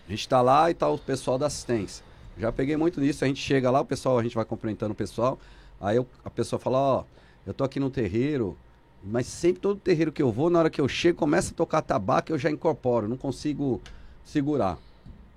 A 0.06 0.12
gente 0.12 0.28
tá 0.28 0.42
lá 0.42 0.70
e 0.70 0.74
tá 0.74 0.90
o 0.90 0.98
pessoal 0.98 1.38
da 1.38 1.46
assistência. 1.46 2.04
Já 2.38 2.52
peguei 2.52 2.76
muito 2.76 3.00
disso, 3.00 3.24
a 3.24 3.28
gente 3.28 3.42
chega 3.42 3.72
lá, 3.72 3.80
o 3.80 3.86
pessoal, 3.86 4.20
a 4.20 4.24
gente 4.24 4.36
vai 4.36 4.44
cumprimentando 4.44 4.92
o 4.92 4.96
pessoal. 4.96 5.40
Aí 5.80 5.96
eu, 5.96 6.06
a 6.26 6.30
pessoa 6.30 6.60
fala, 6.60 6.78
ó, 6.78 7.04
eu 7.48 7.54
tô 7.54 7.64
aqui 7.64 7.80
no 7.80 7.90
terreiro, 7.90 8.58
mas 9.02 9.26
sempre 9.26 9.62
todo 9.62 9.80
terreiro 9.80 10.12
que 10.12 10.22
eu 10.22 10.30
vou, 10.32 10.50
na 10.50 10.60
hora 10.60 10.70
que 10.70 10.82
eu 10.82 10.88
chego, 10.88 11.18
começa 11.18 11.54
a 11.54 11.56
tocar 11.56 11.82
tabaco, 11.82 12.32
eu 12.32 12.38
já 12.38 12.52
incorporo, 12.52 13.08
não 13.08 13.16
consigo 13.16 13.82
segurar. 14.26 14.78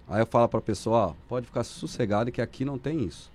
Aí 0.09 0.21
eu 0.21 0.27
falo 0.27 0.49
para 0.49 0.59
a 0.59 0.63
pessoa, 0.63 0.99
ó, 0.99 1.15
pode 1.29 1.47
ficar 1.47 1.63
sossegado 1.63 2.33
que 2.33 2.43
aqui 2.43 2.65
não 2.65 2.77
tem 2.77 3.05
isso. 3.05 3.31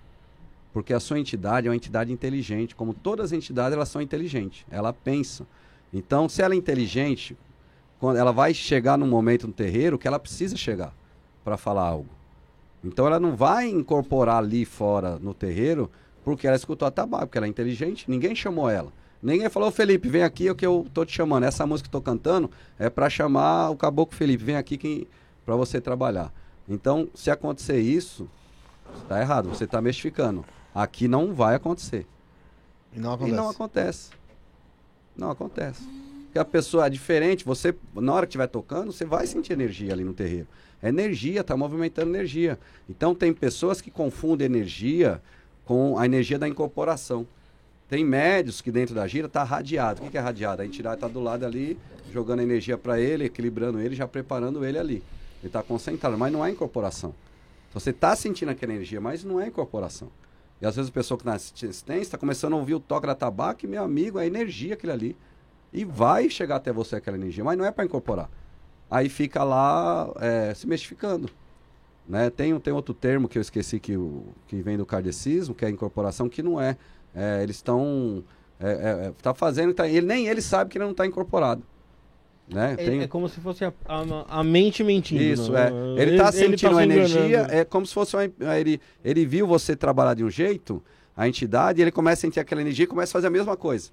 Porque 0.74 0.94
a 0.94 1.00
sua 1.00 1.18
entidade 1.18 1.68
é 1.68 1.70
uma 1.70 1.76
entidade 1.76 2.12
inteligente, 2.12 2.76
como 2.76 2.94
todas 2.94 3.28
as 3.28 3.32
entidades, 3.32 3.74
elas 3.74 3.88
são 3.88 4.02
inteligentes, 4.02 4.66
ela 4.70 4.92
pensa. 4.92 5.48
Então, 5.94 6.28
se 6.28 6.42
ela 6.42 6.54
é 6.54 6.58
inteligente, 6.58 7.38
quando 7.98 8.18
ela 8.18 8.34
vai 8.34 8.54
chegar 8.54 8.98
num 8.98 9.08
momento 9.08 9.48
no 9.48 9.54
terreiro 9.54 9.98
que 9.98 10.06
ela 10.06 10.20
precisa 10.20 10.58
chegar 10.58 10.94
para 11.46 11.56
falar 11.56 11.88
algo. 11.88 12.10
Então 12.84 13.08
ela 13.08 13.20
não 13.20 13.36
vai 13.36 13.68
incorporar 13.68 14.38
ali 14.38 14.66
fora 14.66 15.18
no 15.18 15.34
terreiro 15.34 15.90
porque 16.26 16.48
ela 16.48 16.56
escutou 16.56 16.88
a 16.88 16.92
tabaco, 16.92 17.28
porque 17.28 17.38
ela 17.38 17.46
é 17.46 17.50
inteligente, 17.50 18.10
ninguém 18.10 18.36
chamou 18.36 18.68
ela. 18.68 18.92
Ninguém 19.22 19.48
falou, 19.48 19.72
Felipe, 19.72 20.10
vem 20.10 20.24
aqui, 20.24 20.48
é 20.48 20.52
o 20.52 20.56
que 20.56 20.66
eu 20.66 20.86
tô 20.92 21.06
te 21.06 21.14
chamando. 21.14 21.44
Essa 21.44 21.66
música 21.66 21.88
que 21.88 21.96
eu 21.96 22.02
tô 22.02 22.04
cantando 22.04 22.50
é 22.80 22.90
para 22.90 23.10
chamar 23.10 23.70
o 23.70 23.78
caboclo 23.78 24.18
Felipe, 24.18 24.44
vem 24.44 24.58
aqui 24.58 24.76
que 24.76 25.08
para 25.46 25.56
você 25.56 25.80
trabalhar. 25.80 26.34
Então, 26.68 27.08
se 27.14 27.30
acontecer 27.30 27.80
isso, 27.80 28.28
está 29.04 29.22
errado, 29.22 29.50
você 29.50 29.66
está 29.66 29.80
mestificando. 29.80 30.44
Aqui 30.74 31.08
não 31.08 31.34
vai 31.34 31.56
acontecer. 31.56 32.08
E 32.92 33.00
não 33.00 33.14
acontece. 33.14 33.32
E 33.32 33.36
não 33.36 33.50
acontece. 33.50 34.10
Não 35.16 35.30
acontece. 35.30 35.84
Porque 36.26 36.40
a 36.40 36.46
pessoa 36.46 36.88
é 36.88 36.90
diferente, 36.90 37.46
você, 37.46 37.74
na 37.94 38.14
hora 38.14 38.26
que 38.26 38.32
estiver 38.32 38.48
tocando, 38.48 38.92
você 38.92 39.06
vai 39.06 39.28
sentir 39.28 39.54
energia 39.54 39.94
ali 39.94 40.04
no 40.04 40.14
terreiro. 40.14 40.48
É 40.82 40.90
energia, 40.90 41.42
está 41.42 41.56
movimentando 41.56 42.10
energia. 42.10 42.60
Então, 42.90 43.14
tem 43.14 43.32
pessoas 43.32 43.80
que 43.80 43.92
confundem 43.92 44.46
energia 44.46 45.22
com 45.66 45.98
a 45.98 46.06
energia 46.06 46.40
da 46.40 46.48
incorporação. 46.48 47.28
Tem 47.90 48.04
médios 48.04 48.62
que 48.62 48.72
dentro 48.72 48.96
da 48.96 49.06
gira 49.08 49.28
está 49.28 49.44
radiado. 49.44 50.04
O 50.04 50.10
que, 50.10 50.18
é 50.18 50.22
radiado? 50.22 50.62
A 50.62 50.66
entidade 50.66 50.96
está 50.96 51.08
do 51.08 51.20
lado 51.20 51.46
ali, 51.46 51.78
jogando 52.12 52.42
energia 52.42 52.78
para 52.78 53.00
ele, 53.00 53.26
equilibrando 53.26 53.80
ele, 53.80 53.96
já 53.96 54.08
preparando 54.08 54.66
ele 54.66 54.80
ali. 54.80 55.04
Ele 55.42 55.48
está 55.48 55.62
concentrado, 55.62 56.18
mas 56.18 56.32
não 56.32 56.44
é 56.44 56.50
incorporação. 56.50 57.14
Você 57.74 57.90
está 57.90 58.16
sentindo 58.16 58.50
aquela 58.50 58.74
energia, 58.74 59.02
mas 59.02 59.24
não 59.24 59.40
é 59.40 59.48
incorporação. 59.48 60.10
E 60.62 60.66
às 60.66 60.76
vezes 60.76 60.90
a 60.90 60.94
pessoa 60.94 61.18
que 61.18 61.24
está 61.24 61.32
na 61.32 61.36
assistência 61.36 62.02
está 62.02 62.18
começando 62.18 62.54
a 62.54 62.56
ouvir 62.56 62.74
o 62.74 62.80
toque 62.80 63.06
da 63.06 63.14
tabaco 63.14 63.66
e, 63.66 63.68
meu 63.68 63.84
amigo, 63.84 64.18
é 64.18 64.26
energia 64.26 64.74
aquele 64.74 64.94
ali. 64.94 65.18
E 65.74 65.84
vai 65.84 66.30
chegar 66.30 66.56
até 66.56 66.72
você 66.72 66.96
aquela 66.96 67.18
energia, 67.18 67.44
mas 67.44 67.58
não 67.58 67.66
é 67.66 67.72
para 67.72 67.84
incorporar. 67.86 68.30
Aí 68.90 69.10
fica 69.10 69.44
lá 69.44 70.10
é, 70.20 70.54
se 70.54 70.66
mestificando. 70.66 71.30
Né? 72.08 72.30
Tem, 72.30 72.58
tem 72.60 72.74
outro 72.74 72.94
termo 72.94 73.28
que 73.28 73.38
eu 73.38 73.42
esqueci 73.42 73.80
que, 73.80 73.98
o, 73.98 74.26
que 74.48 74.62
vem 74.62 74.78
do 74.78 74.86
kardecismo, 74.86 75.56
que 75.56 75.66
é 75.66 75.68
a 75.68 75.72
incorporação, 75.72 76.30
que 76.30 76.44
não 76.44 76.62
é. 76.62 76.78
é 77.16 77.42
eles 77.42 77.58
estão. 77.58 78.24
É, 78.60 78.70
é, 78.70 79.08
é, 79.08 79.14
tá 79.22 79.34
fazendo, 79.34 79.74
tá, 79.74 79.88
ele, 79.88 80.06
nem 80.06 80.28
ele 80.28 80.42
sabe 80.42 80.70
que 80.70 80.78
ele 80.78 80.86
não 80.86 80.92
está 80.92 81.06
incorporado. 81.06 81.62
Né? 82.48 82.74
É, 82.74 82.76
Tem... 82.76 83.02
é 83.02 83.08
como 83.08 83.28
se 83.28 83.42
fosse 83.42 83.66
a, 83.66 83.74
a, 83.86 84.40
a 84.40 84.44
mente 84.44 84.84
mentindo. 84.84 85.22
Isso, 85.22 85.52
né? 85.52 85.70
é. 85.98 86.02
Ele 86.02 86.12
está 86.12 86.32
sentindo 86.32 86.80
ele 86.80 86.94
tá 86.94 86.94
energia, 86.96 87.48
é 87.50 87.66
como 87.66 87.86
se 87.86 87.94
fosse 87.94 88.16
uma, 88.16 88.24
ele, 88.56 88.80
ele 89.04 89.26
viu 89.26 89.48
você 89.48 89.76
trabalhar 89.76 90.14
de 90.14 90.24
um 90.24 90.30
jeito, 90.30 90.82
a 91.18 91.28
entidade, 91.28 91.80
e 91.80 91.84
ele 91.84 91.92
começa 91.92 92.20
a 92.20 92.22
sentir 92.22 92.40
aquela 92.40 92.62
energia 92.62 92.84
e 92.84 92.88
começa 92.88 93.12
a 93.12 93.14
fazer 93.14 93.28
a 93.28 93.32
mesma 93.32 93.58
coisa. 93.58 93.90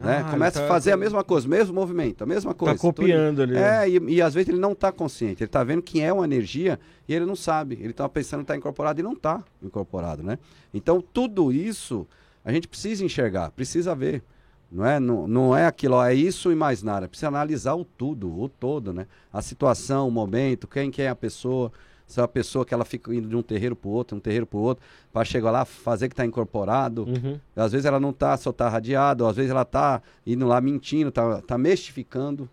Né? 0.00 0.24
Ah, 0.26 0.30
começa 0.30 0.58
tá, 0.58 0.64
a 0.64 0.68
fazer 0.68 0.92
a 0.92 0.96
mesma 0.96 1.22
coisa, 1.22 1.46
mesmo 1.46 1.74
movimento, 1.74 2.22
a 2.22 2.26
mesma 2.26 2.54
coisa. 2.54 2.74
Está 2.74 2.82
copiando 2.82 3.36
tudo. 3.36 3.42
ali. 3.42 3.56
É, 3.56 3.88
e, 3.88 4.14
e, 4.16 4.22
às 4.22 4.34
vezes 4.34 4.48
ele 4.48 4.58
não 4.58 4.72
está 4.72 4.90
consciente, 4.90 5.42
ele 5.42 5.48
está 5.48 5.62
vendo 5.62 5.82
que 5.82 6.00
é 6.00 6.12
uma 6.12 6.24
energia 6.24 6.80
e 7.06 7.14
ele 7.14 7.26
não 7.26 7.36
sabe. 7.36 7.74
Ele 7.74 7.90
está 7.90 8.08
pensando 8.08 8.40
que 8.40 8.44
está 8.44 8.56
incorporado 8.56 9.00
e 9.00 9.02
não 9.02 9.12
está 9.12 9.44
incorporado, 9.62 10.22
né? 10.22 10.38
Então 10.72 11.02
tudo 11.12 11.52
isso 11.52 12.06
a 12.44 12.52
gente 12.52 12.66
precisa 12.66 13.04
enxergar, 13.04 13.50
precisa 13.50 13.94
ver. 13.94 14.22
Não 14.70 14.86
é, 14.86 14.98
não, 14.98 15.28
não 15.28 15.56
é 15.56 15.66
aquilo, 15.66 15.96
ó, 15.96 16.06
é 16.06 16.14
isso 16.14 16.50
e 16.50 16.54
mais 16.54 16.82
nada. 16.82 17.06
Precisa 17.06 17.28
analisar 17.28 17.74
o 17.74 17.84
tudo, 17.84 18.40
o 18.40 18.48
todo, 18.48 18.92
né? 18.92 19.06
A 19.30 19.42
situação, 19.42 20.08
o 20.08 20.10
momento, 20.10 20.66
quem, 20.66 20.90
quem 20.90 21.04
é 21.04 21.08
a 21.10 21.14
pessoa. 21.14 21.70
Se 22.12 22.20
é 22.20 22.22
a 22.22 22.28
pessoa 22.28 22.64
que 22.64 22.74
ela 22.74 22.84
fica 22.84 23.14
indo 23.14 23.26
de 23.26 23.34
um 23.34 23.42
terreiro 23.42 23.74
para 23.74 23.88
o 23.88 23.92
outro, 23.92 24.16
um 24.16 24.20
terreiro 24.20 24.44
para 24.46 24.58
o 24.58 24.60
outro, 24.60 24.84
para 25.10 25.24
chegar 25.24 25.50
lá, 25.50 25.64
fazer 25.64 26.08
que 26.08 26.12
está 26.12 26.26
incorporado. 26.26 27.04
Uhum. 27.04 27.40
Às 27.56 27.72
vezes 27.72 27.86
ela 27.86 27.98
não 27.98 28.10
está, 28.10 28.36
só 28.36 28.50
está 28.50 28.68
radiado, 28.68 29.26
às 29.26 29.34
vezes 29.34 29.50
ela 29.50 29.62
está 29.62 30.02
indo 30.26 30.46
lá 30.46 30.60
mentindo, 30.60 31.08
está 31.08 31.40
tá 31.40 31.56
mestificando. 31.56 32.50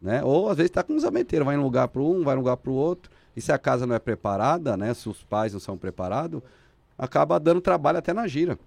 Né? 0.00 0.22
Ou 0.22 0.50
às 0.50 0.56
vezes 0.58 0.70
está 0.70 0.82
com 0.82 0.92
um 0.92 1.00
zameteiro, 1.00 1.46
vai 1.46 1.54
em 1.54 1.58
um 1.58 1.62
lugar 1.62 1.88
para 1.88 2.02
um, 2.02 2.22
vai 2.22 2.34
em 2.34 2.38
um 2.38 2.40
lugar 2.40 2.58
para 2.58 2.70
o 2.70 2.74
outro. 2.74 3.10
E 3.34 3.40
se 3.40 3.50
a 3.50 3.58
casa 3.58 3.86
não 3.86 3.94
é 3.94 3.98
preparada, 3.98 4.76
né? 4.76 4.92
Se 4.92 5.08
os 5.08 5.22
pais 5.22 5.52
não 5.52 5.60
são 5.60 5.78
preparados, 5.78 6.42
acaba 6.98 7.40
dando 7.40 7.60
trabalho 7.60 7.98
até 7.98 8.12
na 8.12 8.26
gira. 8.26 8.58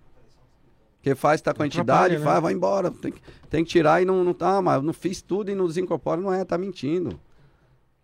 Porque 0.97 1.13
faz, 1.15 1.41
tá 1.41 1.53
com 1.53 1.61
a 1.61 1.67
entidade, 1.67 2.17
né? 2.17 2.23
faz, 2.23 2.41
vai 2.41 2.53
embora. 2.53 2.89
Tem 2.89 3.11
que, 3.11 3.21
tem 3.49 3.63
que 3.63 3.69
tirar 3.69 4.01
e 4.01 4.05
não, 4.05 4.23
não 4.23 4.33
tá, 4.33 4.61
mas 4.61 4.81
não 4.81 4.93
fiz 4.93 5.21
tudo 5.21 5.51
e 5.51 5.55
não 5.55 5.67
desincorpora, 5.67 6.19
não 6.19 6.33
é, 6.33 6.43
tá 6.45 6.57
mentindo. 6.57 7.19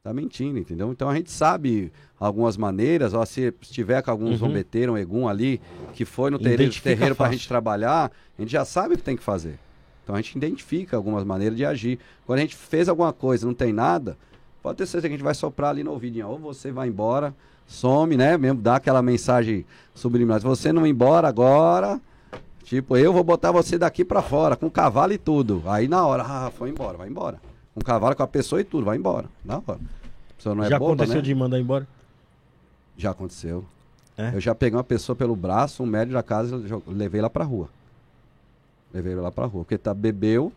Tá 0.01 0.13
mentindo, 0.13 0.57
entendeu? 0.57 0.91
Então 0.91 1.09
a 1.09 1.15
gente 1.15 1.29
sabe 1.29 1.91
algumas 2.17 2.55
maneiras, 2.55 3.13
ó, 3.13 3.25
se 3.25 3.51
tiver 3.61 4.01
com 4.01 4.09
alguns 4.09 4.41
uhum. 4.41 4.47
zombeteiros, 4.47 4.95
um 4.95 4.97
egum 4.97 5.27
ali, 5.27 5.59
que 5.93 6.05
foi 6.05 6.31
no 6.31 6.39
terreiro, 6.39 6.73
terreiro 6.81 7.15
para 7.15 7.27
a 7.27 7.31
gente 7.31 7.47
trabalhar, 7.47 8.09
a 8.37 8.41
gente 8.41 8.51
já 8.51 8.63
sabe 8.63 8.93
o 8.93 8.97
que 8.97 9.03
tem 9.03 9.17
que 9.17 9.23
fazer. 9.23 9.59
Então 10.03 10.15
a 10.15 10.21
gente 10.21 10.35
identifica 10.35 10.95
algumas 10.95 11.23
maneiras 11.23 11.57
de 11.57 11.65
agir. 11.65 11.99
Quando 12.25 12.39
a 12.39 12.41
gente 12.41 12.55
fez 12.55 12.87
alguma 12.87 13.11
coisa 13.11 13.45
não 13.45 13.53
tem 13.53 13.73
nada, 13.73 14.17
pode 14.63 14.77
ter 14.77 14.85
certeza 14.85 15.09
que 15.09 15.13
a 15.13 15.17
gente 15.17 15.23
vai 15.23 15.35
soprar 15.35 15.69
ali 15.69 15.83
no 15.83 15.91
ouvidinho. 15.91 16.29
Ou 16.29 16.39
você 16.39 16.71
vai 16.71 16.87
embora, 16.87 17.35
some, 17.67 18.15
né? 18.15 18.37
Mesmo 18.37 18.61
dá 18.61 18.77
aquela 18.77 19.01
mensagem 19.01 19.65
subliminar. 19.93 20.39
Se 20.39 20.47
você 20.47 20.73
não 20.73 20.87
ir 20.87 20.91
embora 20.91 21.27
agora, 21.27 22.01
tipo, 22.63 22.97
eu 22.97 23.13
vou 23.13 23.23
botar 23.23 23.51
você 23.51 23.77
daqui 23.77 24.03
pra 24.03 24.21
fora, 24.21 24.55
com 24.55 24.69
cavalo 24.69 25.13
e 25.13 25.17
tudo. 25.17 25.61
Aí 25.67 25.87
na 25.87 26.05
hora, 26.07 26.23
ah, 26.23 26.51
foi 26.57 26.69
embora, 26.69 26.97
vai 26.97 27.09
embora. 27.09 27.48
Com 27.79 27.85
cavalo, 27.85 28.15
com 28.15 28.23
a 28.23 28.27
pessoa 28.27 28.59
e 28.59 28.63
tudo, 28.63 28.85
vai 28.85 28.97
embora. 28.97 29.27
Na 29.43 29.55
hora. 29.55 29.79
A 30.29 30.33
pessoa 30.35 30.55
não 30.55 30.63
é 30.63 30.69
Já 30.69 30.77
boba, 30.77 30.93
aconteceu 30.93 31.15
né? 31.17 31.21
de 31.21 31.35
mandar 31.35 31.59
embora? 31.59 31.87
Já 32.97 33.11
aconteceu. 33.11 33.65
É? 34.17 34.35
Eu 34.35 34.41
já 34.41 34.53
peguei 34.53 34.77
uma 34.77 34.83
pessoa 34.83 35.15
pelo 35.15 35.35
braço, 35.35 35.81
um 35.81 35.85
médio 35.85 36.13
da 36.13 36.21
casa, 36.21 36.61
levei 36.85 37.21
lá 37.21 37.29
pra 37.29 37.45
rua. 37.45 37.69
Levei 38.93 39.15
lá 39.15 39.31
pra 39.31 39.45
rua. 39.45 39.63
Porque 39.63 39.77
tá, 39.77 39.93
bebeu, 39.93 40.51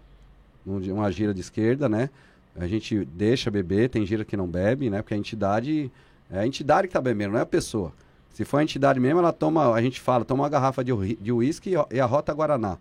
uma 0.67 1.11
gira 1.13 1.33
de 1.33 1.41
esquerda, 1.41 1.89
né? 1.89 2.11
A 2.57 2.67
gente 2.67 3.05
deixa 3.05 3.51
beber, 3.51 3.89
tem 3.89 4.05
gira 4.05 4.25
que 4.25 4.37
não 4.37 4.49
bebe, 4.49 4.91
né? 4.91 5.01
Porque 5.01 5.15
a 5.15 5.17
entidade. 5.17 5.91
É 6.31 6.41
a 6.41 6.47
entidade 6.47 6.89
que 6.89 6.95
tá 6.95 7.01
bebendo, 7.01 7.33
não 7.33 7.39
é 7.39 7.43
a 7.43 7.47
pessoa. 7.47 7.93
Se 8.31 8.45
for 8.45 8.59
a 8.59 8.63
entidade 8.63 8.99
mesmo, 8.99 9.21
ela 9.21 9.33
toma, 9.33 9.73
a 9.73 9.83
gente 9.83 10.01
fala, 10.01 10.25
toma 10.25 10.43
uma 10.43 10.49
garrafa 10.49 10.83
de 10.83 11.33
uísque 11.33 11.75
e, 11.75 11.97
e 11.97 12.01
a 12.01 12.07
rota 12.07 12.33
Guaraná. 12.33 12.79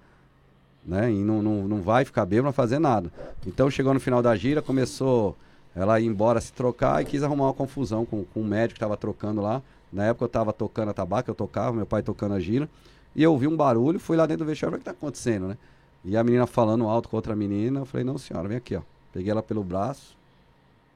Né? 0.85 1.11
E 1.11 1.23
não, 1.23 1.41
não, 1.41 1.67
não 1.67 1.81
vai 1.81 2.03
ficar 2.05 2.25
bêbado, 2.25 2.47
não 2.47 2.53
fazer 2.53 2.79
nada. 2.79 3.11
Então 3.45 3.69
chegou 3.69 3.93
no 3.93 3.99
final 3.99 4.21
da 4.21 4.35
gira, 4.35 4.61
começou 4.61 5.35
ela 5.75 5.99
ir 5.99 6.05
embora 6.05 6.41
se 6.41 6.51
trocar 6.51 7.01
e 7.01 7.05
quis 7.05 7.23
arrumar 7.23 7.45
uma 7.45 7.53
confusão 7.53 8.05
com, 8.05 8.23
com 8.25 8.41
o 8.41 8.45
médico 8.45 8.75
que 8.75 8.79
tava 8.79 8.97
trocando 8.97 9.41
lá. 9.41 9.61
Na 9.91 10.05
época 10.05 10.25
eu 10.25 10.29
tava 10.29 10.51
tocando 10.51 10.89
a 10.89 10.93
tabaco, 10.93 11.29
eu 11.29 11.35
tocava, 11.35 11.75
meu 11.75 11.85
pai 11.85 12.01
tocando 12.01 12.33
a 12.33 12.39
gira. 12.39 12.69
E 13.15 13.23
eu 13.23 13.31
ouvi 13.31 13.47
um 13.47 13.55
barulho, 13.55 13.99
fui 13.99 14.15
lá 14.15 14.25
dentro 14.25 14.45
do 14.45 14.47
vestiário, 14.47 14.75
o 14.75 14.79
que 14.79 14.85
tá 14.85 14.91
acontecendo, 14.91 15.47
né? 15.47 15.57
E 16.03 16.17
a 16.17 16.23
menina 16.23 16.47
falando 16.47 16.87
alto 16.87 17.09
com 17.09 17.15
outra 17.15 17.35
menina, 17.35 17.81
eu 17.81 17.85
falei, 17.85 18.03
não 18.03 18.17
senhora, 18.17 18.47
vem 18.47 18.57
aqui, 18.57 18.75
ó. 18.75 18.81
Peguei 19.13 19.29
ela 19.29 19.43
pelo 19.43 19.63
braço, 19.63 20.15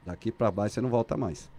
daqui 0.06 0.32
pra 0.32 0.50
baixo 0.50 0.76
você 0.76 0.82
não 0.82 0.90
volta 0.90 1.18
mais. 1.18 1.50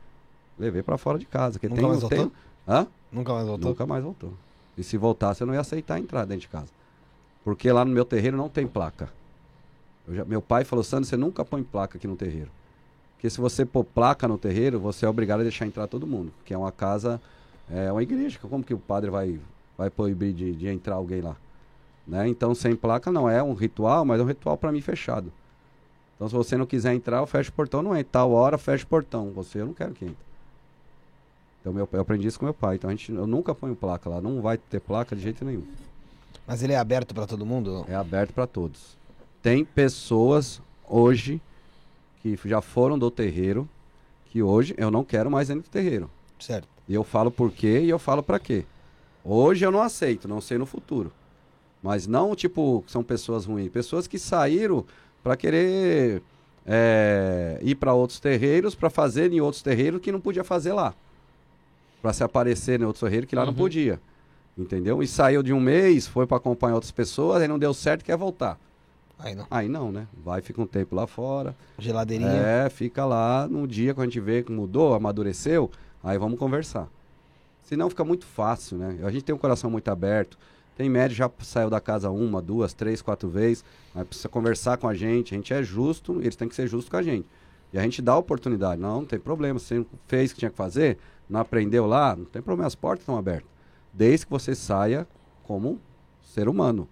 Levei 0.58 0.82
pra 0.82 0.96
fora 0.96 1.18
de 1.18 1.26
casa. 1.26 1.58
Que 1.58 1.68
Nunca 1.68 1.80
tem, 1.80 1.88
mais 1.88 2.00
tem... 2.00 2.18
voltou? 2.18 2.32
Hã? 2.66 2.86
Nunca 3.12 3.32
mais 3.34 3.46
voltou? 3.46 3.70
Nunca 3.70 3.86
mais 3.86 4.02
voltou. 4.02 4.32
E 4.76 4.82
se 4.82 4.96
voltasse, 4.96 5.42
eu 5.42 5.46
não 5.46 5.54
ia 5.54 5.60
aceitar 5.60 5.98
entrar 5.98 6.24
dentro 6.24 6.42
de 6.42 6.48
casa. 6.48 6.68
Porque 7.46 7.70
lá 7.70 7.84
no 7.84 7.92
meu 7.92 8.04
terreiro 8.04 8.36
não 8.36 8.48
tem 8.48 8.66
placa. 8.66 9.08
Já- 10.08 10.24
meu 10.24 10.42
pai 10.42 10.64
falou, 10.64 10.82
Sandro, 10.82 11.08
você 11.08 11.16
nunca 11.16 11.44
põe 11.44 11.62
placa 11.62 11.96
aqui 11.96 12.04
no 12.08 12.16
terreiro. 12.16 12.50
Porque 13.14 13.30
se 13.30 13.40
você 13.40 13.64
pôr 13.64 13.84
placa 13.84 14.26
no 14.26 14.36
terreiro, 14.36 14.80
você 14.80 15.06
é 15.06 15.08
obrigado 15.08 15.38
a 15.38 15.42
deixar 15.44 15.64
entrar 15.64 15.86
todo 15.86 16.08
mundo. 16.08 16.32
Que 16.44 16.52
é 16.52 16.58
uma 16.58 16.72
casa, 16.72 17.20
é 17.70 17.92
uma 17.92 18.02
igreja. 18.02 18.36
Como 18.42 18.64
que 18.64 18.74
o 18.74 18.78
padre 18.80 19.10
vai, 19.10 19.38
vai 19.78 19.88
proibir 19.88 20.32
de, 20.32 20.56
de 20.56 20.66
entrar 20.66 20.96
alguém 20.96 21.20
lá? 21.20 21.36
Né? 22.04 22.26
Então, 22.26 22.52
sem 22.52 22.74
placa 22.74 23.12
não 23.12 23.30
é 23.30 23.40
um 23.40 23.54
ritual, 23.54 24.04
mas 24.04 24.18
é 24.18 24.24
um 24.24 24.26
ritual 24.26 24.58
para 24.58 24.72
mim 24.72 24.80
fechado. 24.80 25.32
Então, 26.16 26.28
se 26.28 26.34
você 26.34 26.56
não 26.56 26.66
quiser 26.66 26.94
entrar, 26.94 27.18
eu 27.18 27.28
fecho 27.28 27.50
o 27.50 27.52
portão, 27.52 27.80
não 27.80 27.94
entra. 27.96 28.08
Tal 28.10 28.32
hora, 28.32 28.58
fecha 28.58 28.82
o 28.82 28.88
portão. 28.88 29.30
Você, 29.30 29.60
eu 29.60 29.66
não 29.66 29.72
quero 29.72 29.94
que 29.94 30.04
entre. 30.04 30.26
Então, 31.60 31.72
meu, 31.72 31.88
eu 31.92 32.00
aprendi 32.00 32.26
isso 32.26 32.40
com 32.40 32.44
meu 32.44 32.54
pai. 32.54 32.74
Então, 32.74 32.90
a 32.90 32.92
gente, 32.92 33.12
eu 33.12 33.24
nunca 33.24 33.54
ponho 33.54 33.76
placa 33.76 34.10
lá. 34.10 34.20
Não 34.20 34.40
vai 34.40 34.58
ter 34.58 34.80
placa 34.80 35.14
de 35.14 35.22
jeito 35.22 35.44
nenhum. 35.44 35.62
Mas 36.46 36.62
ele 36.62 36.72
é 36.72 36.76
aberto 36.78 37.14
pra 37.14 37.26
todo 37.26 37.44
mundo? 37.46 37.84
É 37.88 37.94
aberto 37.94 38.32
para 38.32 38.46
todos. 38.46 38.96
Tem 39.42 39.64
pessoas 39.64 40.60
hoje 40.88 41.40
que 42.22 42.36
já 42.44 42.60
foram 42.60 42.98
do 42.98 43.10
terreiro 43.10 43.68
que 44.26 44.42
hoje 44.42 44.74
eu 44.76 44.90
não 44.90 45.04
quero 45.04 45.30
mais 45.30 45.48
dentro 45.48 45.62
do 45.64 45.70
terreiro. 45.70 46.10
Certo. 46.38 46.66
E 46.88 46.94
eu 46.94 47.04
falo 47.04 47.30
por 47.30 47.50
quê 47.52 47.80
e 47.80 47.88
eu 47.90 47.98
falo 47.98 48.22
para 48.22 48.38
quê. 48.38 48.64
Hoje 49.24 49.64
eu 49.64 49.70
não 49.72 49.82
aceito, 49.82 50.28
não 50.28 50.40
sei 50.40 50.58
no 50.58 50.66
futuro. 50.66 51.12
Mas 51.82 52.06
não, 52.06 52.34
tipo, 52.34 52.84
são 52.86 53.02
pessoas 53.02 53.44
ruins. 53.44 53.70
Pessoas 53.70 54.06
que 54.06 54.18
saíram 54.18 54.84
para 55.22 55.36
querer 55.36 56.22
é, 56.64 57.58
ir 57.62 57.74
para 57.76 57.92
outros 57.94 58.18
terreiros, 58.20 58.74
para 58.74 58.90
fazer 58.90 59.32
em 59.32 59.40
outros 59.40 59.62
terreiros 59.62 60.00
que 60.00 60.10
não 60.12 60.20
podia 60.20 60.44
fazer 60.44 60.72
lá. 60.72 60.94
Para 62.02 62.12
se 62.12 62.22
aparecer 62.24 62.80
em 62.80 62.84
outros 62.84 63.00
terreiros 63.00 63.28
que 63.28 63.34
lá 63.36 63.42
não 63.44 63.52
Uhum. 63.52 63.56
podia. 63.58 64.00
Entendeu? 64.56 65.02
E 65.02 65.06
saiu 65.06 65.42
de 65.42 65.52
um 65.52 65.60
mês, 65.60 66.06
foi 66.06 66.26
para 66.26 66.38
acompanhar 66.38 66.74
outras 66.74 66.92
pessoas, 66.92 67.42
aí 67.42 67.48
não 67.48 67.58
deu 67.58 67.74
certo, 67.74 68.04
quer 68.04 68.16
voltar. 68.16 68.58
Aí 69.18 69.34
não. 69.34 69.46
Aí 69.50 69.68
não, 69.68 69.92
né? 69.92 70.06
Vai, 70.22 70.40
fica 70.42 70.60
um 70.60 70.66
tempo 70.66 70.94
lá 70.94 71.06
fora. 71.06 71.54
Geladeirinha. 71.78 72.30
É, 72.30 72.68
fica 72.68 73.04
lá. 73.04 73.46
No 73.48 73.66
dia 73.66 73.94
que 73.94 74.00
a 74.00 74.04
gente 74.04 74.20
vê 74.20 74.42
que 74.42 74.52
mudou, 74.52 74.94
amadureceu, 74.94 75.70
aí 76.02 76.18
vamos 76.18 76.38
conversar. 76.38 76.88
Senão 77.62 77.90
fica 77.90 78.04
muito 78.04 78.26
fácil, 78.26 78.78
né? 78.78 78.98
A 79.02 79.10
gente 79.10 79.24
tem 79.24 79.34
um 79.34 79.38
coração 79.38 79.70
muito 79.70 79.88
aberto. 79.88 80.38
Tem 80.76 80.88
médico 80.90 81.16
já 81.16 81.30
saiu 81.42 81.70
da 81.70 81.80
casa 81.80 82.10
uma, 82.10 82.42
duas, 82.42 82.74
três, 82.74 83.00
quatro 83.00 83.28
vezes. 83.28 83.64
Aí 83.94 84.04
precisa 84.04 84.28
conversar 84.28 84.76
com 84.76 84.86
a 84.86 84.94
gente. 84.94 85.34
A 85.34 85.36
gente 85.36 85.52
é 85.52 85.62
justo, 85.62 86.20
eles 86.20 86.36
têm 86.36 86.48
que 86.48 86.54
ser 86.54 86.66
justos 86.66 86.90
com 86.90 86.96
a 86.98 87.02
gente. 87.02 87.26
E 87.72 87.78
a 87.78 87.82
gente 87.82 88.02
dá 88.02 88.16
oportunidade. 88.16 88.80
Não, 88.80 89.00
não 89.00 89.04
tem 89.06 89.18
problema. 89.18 89.58
Você 89.58 89.84
fez 90.06 90.30
o 90.30 90.34
que 90.34 90.40
tinha 90.40 90.50
que 90.50 90.56
fazer, 90.56 90.98
não 91.28 91.40
aprendeu 91.40 91.86
lá, 91.86 92.14
não 92.14 92.26
tem 92.26 92.42
problema. 92.42 92.66
As 92.66 92.74
portas 92.74 93.00
estão 93.00 93.16
abertas. 93.16 93.55
Desde 93.96 94.26
que 94.26 94.30
você 94.30 94.54
saia 94.54 95.06
como 95.44 95.80
ser 96.22 96.48
humano, 96.48 96.86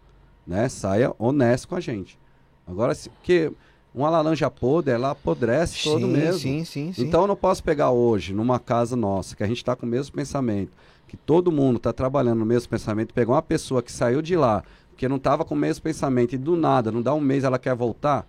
né? 0.46 0.68
Saia 0.70 1.12
honesto 1.18 1.68
com 1.68 1.74
a 1.74 1.80
gente. 1.80 2.18
Agora, 2.66 2.94
se, 2.94 3.10
porque 3.10 3.52
uma 3.94 4.08
laranja 4.08 4.50
podre, 4.50 4.94
ela 4.94 5.10
apodrece 5.10 5.84
todo 5.84 6.06
sim, 6.06 6.12
mesmo. 6.12 6.40
sim, 6.40 6.64
sim, 6.64 6.92
sim. 6.94 7.02
Então 7.02 7.22
eu 7.22 7.26
não 7.26 7.36
posso 7.36 7.62
pegar 7.62 7.90
hoje, 7.90 8.32
numa 8.32 8.58
casa 8.58 8.96
nossa, 8.96 9.36
que 9.36 9.44
a 9.44 9.46
gente 9.46 9.58
está 9.58 9.76
com 9.76 9.84
o 9.84 9.88
mesmo 9.88 10.14
pensamento, 10.14 10.72
que 11.06 11.16
todo 11.16 11.52
mundo 11.52 11.76
está 11.76 11.92
trabalhando 11.92 12.38
no 12.38 12.46
mesmo 12.46 12.70
pensamento, 12.70 13.12
pegar 13.12 13.32
uma 13.32 13.42
pessoa 13.42 13.82
que 13.82 13.92
saiu 13.92 14.22
de 14.22 14.34
lá, 14.34 14.64
porque 14.88 15.06
não 15.06 15.16
estava 15.16 15.44
com 15.44 15.54
o 15.54 15.58
mesmo 15.58 15.82
pensamento, 15.82 16.34
e 16.34 16.38
do 16.38 16.56
nada, 16.56 16.90
não 16.90 17.02
dá 17.02 17.12
um 17.12 17.20
mês, 17.20 17.44
ela 17.44 17.58
quer 17.58 17.74
voltar, 17.74 18.26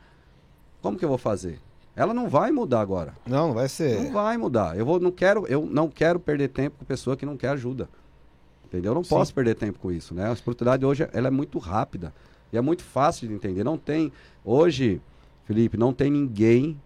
como 0.81 0.97
que 0.97 1.05
eu 1.05 1.09
vou 1.09 1.17
fazer? 1.17 1.59
Ela 1.95 2.13
não 2.13 2.27
vai 2.27 2.51
mudar 2.51 2.81
agora. 2.81 3.13
Não, 3.25 3.47
não 3.47 3.53
vai 3.53 3.69
ser. 3.69 4.03
Não 4.03 4.11
vai 4.11 4.37
mudar. 4.37 4.77
Eu 4.77 4.85
vou, 4.85 4.99
não 4.99 5.11
quero, 5.11 5.47
eu 5.47 5.65
não 5.65 5.87
quero 5.87 6.19
perder 6.19 6.49
tempo 6.49 6.77
com 6.77 6.85
pessoa 6.85 7.15
que 7.15 7.25
não 7.25 7.37
quer 7.37 7.49
ajuda. 7.49 7.87
Entendeu? 8.75 8.91
Eu 8.91 8.95
não 8.95 9.03
Sim. 9.03 9.09
posso 9.09 9.33
perder 9.33 9.55
tempo 9.55 9.79
com 9.79 9.89
isso, 9.89 10.13
né? 10.13 10.29
A 10.29 10.33
espiritualidade 10.33 10.85
hoje 10.85 11.07
ela 11.13 11.27
é 11.27 11.31
muito 11.31 11.57
rápida 11.59 12.13
e 12.51 12.57
é 12.57 12.61
muito 12.61 12.83
fácil 12.83 13.27
de 13.27 13.33
entender. 13.33 13.63
Não 13.63 13.77
tem 13.77 14.11
hoje, 14.43 15.01
Felipe, 15.45 15.77
não 15.77 15.93
tem 15.93 16.11
ninguém 16.11 16.79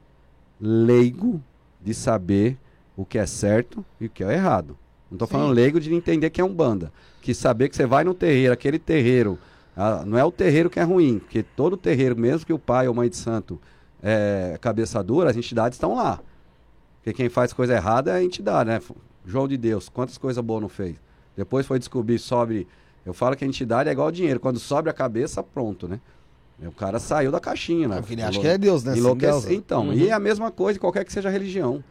leigo 0.61 1.41
de 1.81 1.93
saber 1.93 2.57
o 2.95 3.03
que 3.03 3.17
é 3.17 3.25
certo 3.25 3.83
e 3.99 4.05
o 4.05 4.09
que 4.09 4.23
é 4.23 4.33
errado. 4.33 4.77
Não 5.09 5.15
estou 5.15 5.27
falando 5.27 5.51
leigo 5.51 5.79
de 5.79 5.91
entender 5.91 6.29
que 6.29 6.39
é 6.39 6.43
um 6.43 6.53
banda, 6.53 6.91
que 7.21 7.33
saber 7.33 7.69
que 7.69 7.75
você 7.75 7.87
vai 7.87 8.03
no 8.03 8.13
terreiro, 8.13 8.53
aquele 8.53 8.77
terreiro, 8.77 9.39
ah, 9.75 10.03
não 10.05 10.17
é 10.17 10.23
o 10.23 10.31
terreiro 10.31 10.69
que 10.69 10.79
é 10.79 10.83
ruim, 10.83 11.17
porque 11.17 11.41
todo 11.41 11.75
terreiro, 11.75 12.15
mesmo 12.15 12.45
que 12.45 12.53
o 12.53 12.59
pai 12.59 12.87
ou 12.87 12.93
mãe 12.93 13.09
de 13.09 13.15
santo 13.15 13.59
é 14.03 14.59
cabeça 14.61 15.03
dura, 15.03 15.31
as 15.31 15.37
entidades 15.37 15.77
estão 15.77 15.95
lá. 15.95 16.19
Porque 16.97 17.13
quem 17.13 17.29
faz 17.29 17.53
coisa 17.53 17.73
errada 17.73 18.11
é 18.11 18.15
a 18.15 18.23
entidade, 18.23 18.69
né? 18.69 18.79
João 19.25 19.47
de 19.47 19.57
Deus, 19.57 19.89
quantas 19.89 20.17
coisas 20.17 20.43
boas 20.43 20.61
não 20.61 20.69
fez? 20.69 20.95
Depois 21.39 21.65
foi 21.65 21.79
descobrir, 21.79 22.19
sobe. 22.19 22.67
Eu 23.05 23.13
falo 23.13 23.33
que 23.33 23.45
a 23.45 23.47
entidade 23.47 23.87
é 23.87 23.93
igual 23.93 24.07
ao 24.07 24.11
dinheiro, 24.11 24.41
quando 24.41 24.59
sobe 24.59 24.89
a 24.89 24.93
cabeça, 24.93 25.41
pronto, 25.41 25.87
né? 25.87 26.01
O 26.61 26.71
cara 26.73 26.99
saiu 26.99 27.31
da 27.31 27.39
caixinha, 27.39 27.87
né? 27.87 27.95
Porque 28.01 28.13
ele 28.13 28.21
acha 28.21 28.37
que 28.37 28.45
é 28.45 28.57
Deus, 28.57 28.83
né? 28.83 28.97
Enlouquece. 28.97 29.47
Deus. 29.47 29.57
Então, 29.57 29.87
Uhum. 29.87 29.93
e 29.93 30.09
é 30.09 30.11
a 30.11 30.19
mesma 30.19 30.51
coisa, 30.51 30.77
qualquer 30.77 31.05
que 31.05 31.13
seja 31.13 31.29
a 31.29 31.31
religião. 31.31 31.81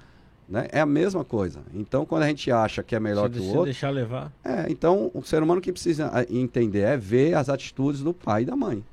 Né? 0.46 0.68
É 0.70 0.80
a 0.80 0.86
mesma 0.86 1.24
coisa. 1.24 1.60
Então, 1.72 2.04
quando 2.04 2.24
a 2.24 2.28
gente 2.28 2.52
acha 2.52 2.82
que 2.82 2.94
é 2.94 3.00
melhor 3.00 3.30
se 3.30 3.38
que 3.38 3.40
o 3.40 3.44
outro. 3.48 3.64
deixar 3.64 3.88
levar. 3.88 4.30
É, 4.44 4.66
então 4.68 5.10
o 5.14 5.22
ser 5.22 5.42
humano 5.42 5.62
que 5.62 5.72
precisa 5.72 6.10
ah, 6.12 6.24
entender 6.28 6.80
é 6.80 6.96
ver 6.98 7.34
as 7.34 7.48
atitudes 7.48 8.02
do 8.02 8.12
pai 8.12 8.42
e 8.42 8.44
da 8.44 8.54
mãe. 8.54 8.84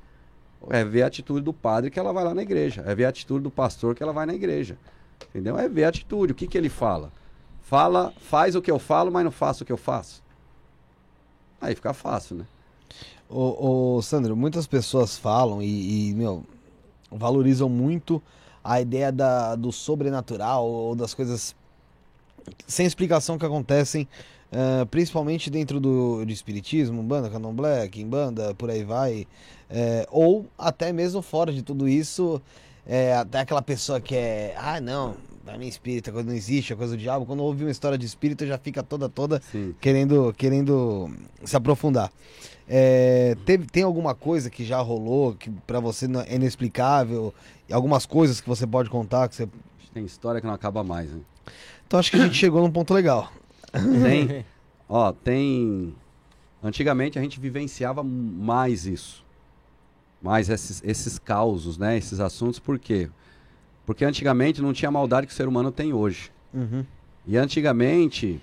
É 0.70 0.82
ver 0.82 1.02
a 1.02 1.06
atitude 1.06 1.42
do 1.42 1.52
padre 1.52 1.90
que 1.90 1.98
ela 1.98 2.12
vai 2.12 2.24
lá 2.24 2.34
na 2.34 2.42
igreja. 2.42 2.82
É 2.86 2.94
ver 2.94 3.04
a 3.04 3.10
atitude 3.10 3.42
do 3.42 3.50
pastor 3.50 3.94
que 3.94 4.02
ela 4.02 4.12
vai 4.14 4.24
na 4.24 4.34
igreja. 4.34 4.78
Entendeu? 5.30 5.58
É 5.58 5.68
ver 5.68 5.84
a 5.84 5.88
atitude. 5.90 6.32
O 6.32 6.34
que, 6.34 6.46
que 6.46 6.56
ele 6.56 6.68
fala? 6.70 7.12
Fala, 7.60 8.12
faz 8.18 8.54
o 8.54 8.62
que 8.62 8.70
eu 8.70 8.78
falo, 8.78 9.10
mas 9.10 9.24
não 9.24 9.30
faço 9.30 9.62
o 9.62 9.66
que 9.66 9.72
eu 9.72 9.76
faço. 9.76 10.22
Aí 11.60 11.74
fica 11.74 11.92
fácil, 11.92 12.36
né? 12.36 12.46
Ô, 13.28 13.96
ô, 13.96 14.02
Sandro, 14.02 14.36
muitas 14.36 14.66
pessoas 14.66 15.18
falam 15.18 15.60
e, 15.60 16.10
e, 16.10 16.14
meu, 16.14 16.44
valorizam 17.10 17.68
muito 17.68 18.22
a 18.62 18.80
ideia 18.80 19.10
da, 19.10 19.54
do 19.54 19.72
sobrenatural 19.72 20.66
ou 20.66 20.94
das 20.94 21.14
coisas 21.14 21.54
sem 22.66 22.86
explicação 22.86 23.38
que 23.38 23.44
acontecem, 23.44 24.08
eh, 24.52 24.84
principalmente 24.84 25.50
dentro 25.50 25.80
do 25.80 26.24
espiritismo, 26.28 27.02
banda, 27.02 27.28
candomblé, 27.28 27.88
quimbanda, 27.88 28.54
por 28.54 28.70
aí 28.70 28.84
vai, 28.84 29.26
eh, 29.68 30.06
ou 30.10 30.46
até 30.56 30.92
mesmo 30.92 31.22
fora 31.22 31.52
de 31.52 31.62
tudo 31.62 31.88
isso, 31.88 32.40
eh, 32.86 33.14
até 33.14 33.40
aquela 33.40 33.62
pessoa 33.62 34.00
que 34.00 34.14
é, 34.14 34.54
ah, 34.56 34.80
não, 34.80 35.16
pra 35.46 35.56
mim 35.56 35.68
espírita, 35.68 36.10
coisa 36.10 36.28
não 36.28 36.34
existe, 36.34 36.72
é 36.72 36.76
coisa 36.76 36.96
do 36.96 37.00
diabo, 37.00 37.24
quando 37.24 37.40
ouve 37.40 37.62
uma 37.62 37.70
história 37.70 37.96
de 37.96 38.04
espírito 38.04 38.44
já 38.44 38.58
fica 38.58 38.82
toda, 38.82 39.08
toda 39.08 39.40
Sim. 39.52 39.74
querendo, 39.80 40.34
querendo 40.36 41.08
se 41.44 41.56
aprofundar. 41.56 42.10
É, 42.68 43.36
teve, 43.46 43.64
tem 43.64 43.84
alguma 43.84 44.12
coisa 44.12 44.50
que 44.50 44.64
já 44.64 44.80
rolou 44.80 45.34
que 45.34 45.48
para 45.48 45.78
você 45.78 46.06
é 46.26 46.34
inexplicável? 46.34 47.32
Algumas 47.70 48.04
coisas 48.04 48.40
que 48.40 48.48
você 48.48 48.66
pode 48.66 48.90
contar 48.90 49.28
que 49.28 49.36
você. 49.36 49.48
Tem 49.94 50.04
história 50.04 50.40
que 50.40 50.46
não 50.46 50.52
acaba 50.52 50.82
mais, 50.82 51.10
né? 51.10 51.20
Então 51.86 52.00
acho 52.00 52.10
que 52.10 52.16
a 52.16 52.20
gente 52.20 52.34
chegou 52.34 52.60
num 52.60 52.70
ponto 52.70 52.92
legal. 52.92 53.32
Tem, 53.72 54.44
ó, 54.88 55.12
tem. 55.12 55.94
Antigamente 56.62 57.18
a 57.18 57.22
gente 57.22 57.38
vivenciava 57.38 58.02
mais 58.02 58.84
isso. 58.84 59.24
Mais 60.20 60.50
esses, 60.50 60.82
esses 60.84 61.18
causos, 61.20 61.78
né? 61.78 61.96
Esses 61.96 62.18
assuntos, 62.18 62.58
por 62.58 62.78
quê? 62.80 63.08
Porque 63.08 63.26
antigamente 64.04 64.60
não 64.60 64.72
tinha 64.72 64.88
a 64.88 64.92
maldade 64.92 65.26
que 65.26 65.32
o 65.32 65.36
ser 65.36 65.46
humano 65.46 65.70
tem 65.70 65.92
hoje. 65.92 66.30
Uhum. 66.52 66.84
E 67.26 67.36
antigamente, 67.36 68.40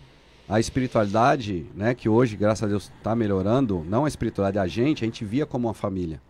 a 0.47 0.59
espiritualidade, 0.59 1.65
né, 1.75 1.93
que 1.93 2.07
hoje, 2.07 2.35
graças 2.35 2.63
a 2.63 2.67
Deus, 2.67 2.91
está 2.97 3.15
melhorando, 3.15 3.85
não 3.87 4.05
a 4.05 4.07
espiritualidade, 4.07 4.59
a 4.59 4.67
gente, 4.67 5.03
a 5.03 5.07
gente 5.07 5.23
via 5.23 5.45
como 5.45 5.67
uma 5.67 5.73
família. 5.73 6.21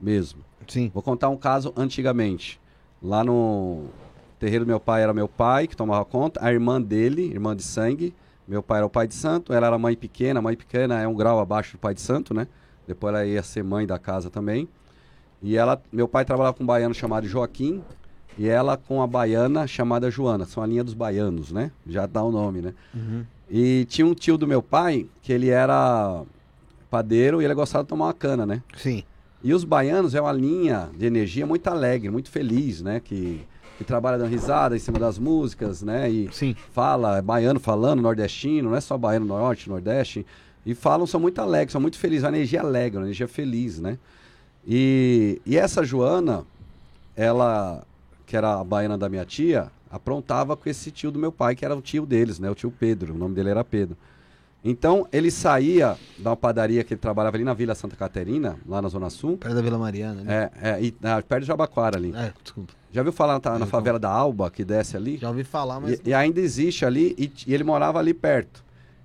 Mesmo. 0.00 0.44
Sim. 0.66 0.90
Vou 0.94 1.02
contar 1.02 1.28
um 1.28 1.36
caso 1.36 1.72
antigamente. 1.76 2.60
Lá 3.02 3.24
no 3.24 3.86
terreiro 4.38 4.64
do 4.64 4.68
meu 4.68 4.78
pai 4.78 5.02
era 5.02 5.12
meu 5.12 5.28
pai 5.28 5.66
que 5.66 5.76
tomava 5.76 6.04
conta, 6.04 6.40
a 6.42 6.52
irmã 6.52 6.80
dele, 6.80 7.22
irmã 7.24 7.56
de 7.56 7.62
sangue. 7.62 8.14
Meu 8.46 8.62
pai 8.62 8.78
era 8.78 8.86
o 8.86 8.90
pai 8.90 9.06
de 9.06 9.14
santo, 9.14 9.52
ela 9.52 9.66
era 9.66 9.78
mãe 9.78 9.96
pequena, 9.96 10.40
mãe 10.40 10.56
pequena 10.56 11.00
é 11.00 11.06
um 11.06 11.14
grau 11.14 11.38
abaixo 11.38 11.76
do 11.76 11.78
pai 11.78 11.94
de 11.94 12.00
santo, 12.00 12.32
né? 12.32 12.46
Depois 12.86 13.14
ela 13.14 13.26
ia 13.26 13.42
ser 13.42 13.62
mãe 13.62 13.86
da 13.86 13.98
casa 13.98 14.30
também. 14.30 14.68
E 15.42 15.56
ela, 15.56 15.80
meu 15.92 16.08
pai 16.08 16.24
trabalhava 16.24 16.56
com 16.56 16.64
um 16.64 16.66
baiano 16.66 16.94
chamado 16.94 17.26
Joaquim 17.26 17.82
e 18.38 18.48
ela 18.48 18.76
com 18.76 19.02
a 19.02 19.06
baiana 19.06 19.66
chamada 19.66 20.10
Joana. 20.10 20.44
São 20.46 20.62
a 20.62 20.66
linha 20.66 20.84
dos 20.84 20.94
baianos, 20.94 21.50
né? 21.50 21.72
Já 21.86 22.06
dá 22.06 22.22
o 22.22 22.30
nome, 22.30 22.62
né? 22.62 22.74
Uhum. 22.94 23.24
E 23.50 23.84
tinha 23.86 24.06
um 24.06 24.14
tio 24.14 24.38
do 24.38 24.46
meu 24.46 24.62
pai 24.62 25.06
que 25.22 25.32
ele 25.32 25.48
era 25.48 26.22
padeiro 26.88 27.42
e 27.42 27.44
ele 27.44 27.54
gostava 27.54 27.82
de 27.82 27.88
tomar 27.88 28.06
uma 28.06 28.14
cana, 28.14 28.46
né? 28.46 28.62
Sim. 28.76 29.02
E 29.42 29.52
os 29.52 29.64
baianos 29.64 30.14
é 30.14 30.20
uma 30.20 30.32
linha 30.32 30.88
de 30.96 31.04
energia 31.06 31.46
muito 31.46 31.66
alegre, 31.68 32.10
muito 32.10 32.30
feliz, 32.30 32.80
né? 32.80 33.00
Que, 33.00 33.44
que 33.76 33.84
trabalha 33.84 34.18
dando 34.18 34.30
risada 34.30 34.76
em 34.76 34.78
cima 34.78 34.98
das 34.98 35.18
músicas, 35.18 35.82
né? 35.82 36.08
E 36.08 36.28
Sim. 36.32 36.54
fala, 36.72 37.18
é 37.18 37.22
baiano 37.22 37.58
falando, 37.58 38.02
nordestino, 38.02 38.70
não 38.70 38.76
é 38.76 38.80
só 38.80 38.96
baiano 38.96 39.26
norte, 39.26 39.68
nordeste. 39.68 40.24
E 40.64 40.74
falam, 40.74 41.06
são 41.06 41.18
muito 41.18 41.40
alegres, 41.40 41.72
são 41.72 41.80
muito 41.80 41.98
felizes, 41.98 42.24
uma 42.24 42.36
energia 42.36 42.60
alegre, 42.60 42.98
uma 42.98 43.06
energia 43.06 43.26
feliz, 43.26 43.80
né? 43.80 43.98
E, 44.66 45.40
e 45.46 45.56
essa 45.56 45.82
Joana, 45.82 46.44
ela, 47.16 47.82
que 48.28 48.36
era 48.36 48.60
a 48.60 48.62
baiana 48.62 48.98
da 48.98 49.08
minha 49.08 49.24
tia, 49.24 49.72
aprontava 49.90 50.54
com 50.54 50.68
esse 50.68 50.90
tio 50.90 51.10
do 51.10 51.18
meu 51.18 51.32
pai, 51.32 51.56
que 51.56 51.64
era 51.64 51.74
o 51.74 51.80
tio 51.80 52.04
deles, 52.04 52.38
né? 52.38 52.50
O 52.50 52.54
tio 52.54 52.70
Pedro, 52.70 53.14
o 53.14 53.16
nome 53.16 53.34
dele 53.34 53.48
era 53.48 53.64
Pedro. 53.64 53.96
Então, 54.62 55.08
ele 55.10 55.30
saía 55.30 55.96
da 56.18 56.36
padaria 56.36 56.84
que 56.84 56.92
ele 56.92 57.00
trabalhava 57.00 57.38
ali 57.38 57.44
na 57.44 57.54
Vila 57.54 57.74
Santa 57.74 57.96
Caterina, 57.96 58.58
lá 58.68 58.82
na 58.82 58.88
Zona 58.90 59.08
Sul. 59.08 59.38
Perto 59.38 59.54
da 59.54 59.62
Vila 59.62 59.78
Mariana, 59.78 60.22
né? 60.22 60.50
É, 60.60 60.70
é, 60.72 60.82
e, 60.82 60.94
ah, 61.02 61.22
perto 61.26 61.40
de 61.40 61.46
Jabaquara 61.46 61.96
ali. 61.96 62.14
É, 62.14 62.30
desculpa. 62.42 62.74
Já 62.92 63.02
viu 63.02 63.12
falar 63.12 63.40
tá, 63.40 63.58
na 63.58 63.64
favela 63.64 63.98
da 63.98 64.10
Alba, 64.10 64.50
que 64.50 64.62
desce 64.62 64.94
ali? 64.94 65.16
Já 65.16 65.30
ouvi 65.30 65.42
falar, 65.42 65.80
mas. 65.80 65.98
E, 66.04 66.10
e 66.10 66.14
ainda 66.14 66.38
existe 66.38 66.84
ali, 66.84 67.14
e, 67.16 67.32
e 67.46 67.54
ele 67.54 67.64
morava 67.64 67.98
ali 67.98 68.12
perto. 68.12 68.62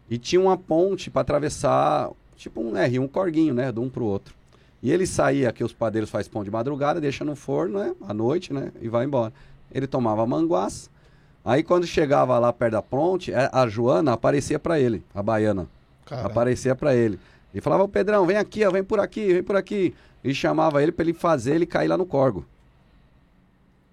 E 0.09 0.17
tinha 0.17 0.41
uma 0.41 0.57
ponte 0.57 1.09
para 1.09 1.21
atravessar, 1.21 2.09
tipo 2.35 2.59
um 2.59 2.75
R, 2.75 2.99
um 2.99 3.07
corguinho, 3.07 3.53
né? 3.53 3.71
De 3.71 3.79
um 3.79 3.87
pro 3.87 4.03
outro. 4.03 4.35
E 4.83 4.91
ele 4.91 5.07
saía, 5.07 5.51
que 5.53 5.63
os 5.63 5.71
padeiros 5.71 6.09
fazem 6.09 6.29
pão 6.29 6.43
de 6.43 6.51
madrugada, 6.51 6.99
deixa 6.99 7.23
no 7.23 7.35
forno, 7.37 7.79
né? 7.79 7.95
À 8.05 8.13
noite, 8.13 8.51
né? 8.53 8.69
E 8.81 8.89
vai 8.89 9.05
embora. 9.05 9.31
Ele 9.71 9.87
tomava 9.87 10.27
manguás. 10.27 10.89
Aí 11.45 11.63
quando 11.63 11.87
chegava 11.87 12.37
lá 12.37 12.51
perto 12.51 12.73
da 12.73 12.81
ponte, 12.81 13.31
é, 13.33 13.49
a 13.51 13.65
Joana 13.67 14.11
aparecia 14.13 14.59
para 14.59 14.77
ele, 14.79 15.01
a 15.15 15.23
baiana. 15.23 15.67
Caralho. 16.05 16.27
Aparecia 16.27 16.75
para 16.75 16.93
ele. 16.93 17.17
E 17.53 17.61
falava, 17.61 17.83
ô 17.83 17.87
Pedrão, 17.87 18.25
vem 18.25 18.35
aqui, 18.35 18.65
ó, 18.65 18.71
vem 18.71 18.83
por 18.83 18.99
aqui, 18.99 19.33
vem 19.33 19.43
por 19.43 19.55
aqui. 19.55 19.93
E 20.21 20.33
chamava 20.33 20.83
ele 20.83 20.91
para 20.91 21.03
ele 21.05 21.13
fazer 21.13 21.55
ele 21.55 21.65
cair 21.65 21.87
lá 21.87 21.97
no 21.97 22.05
corgo. 22.05 22.45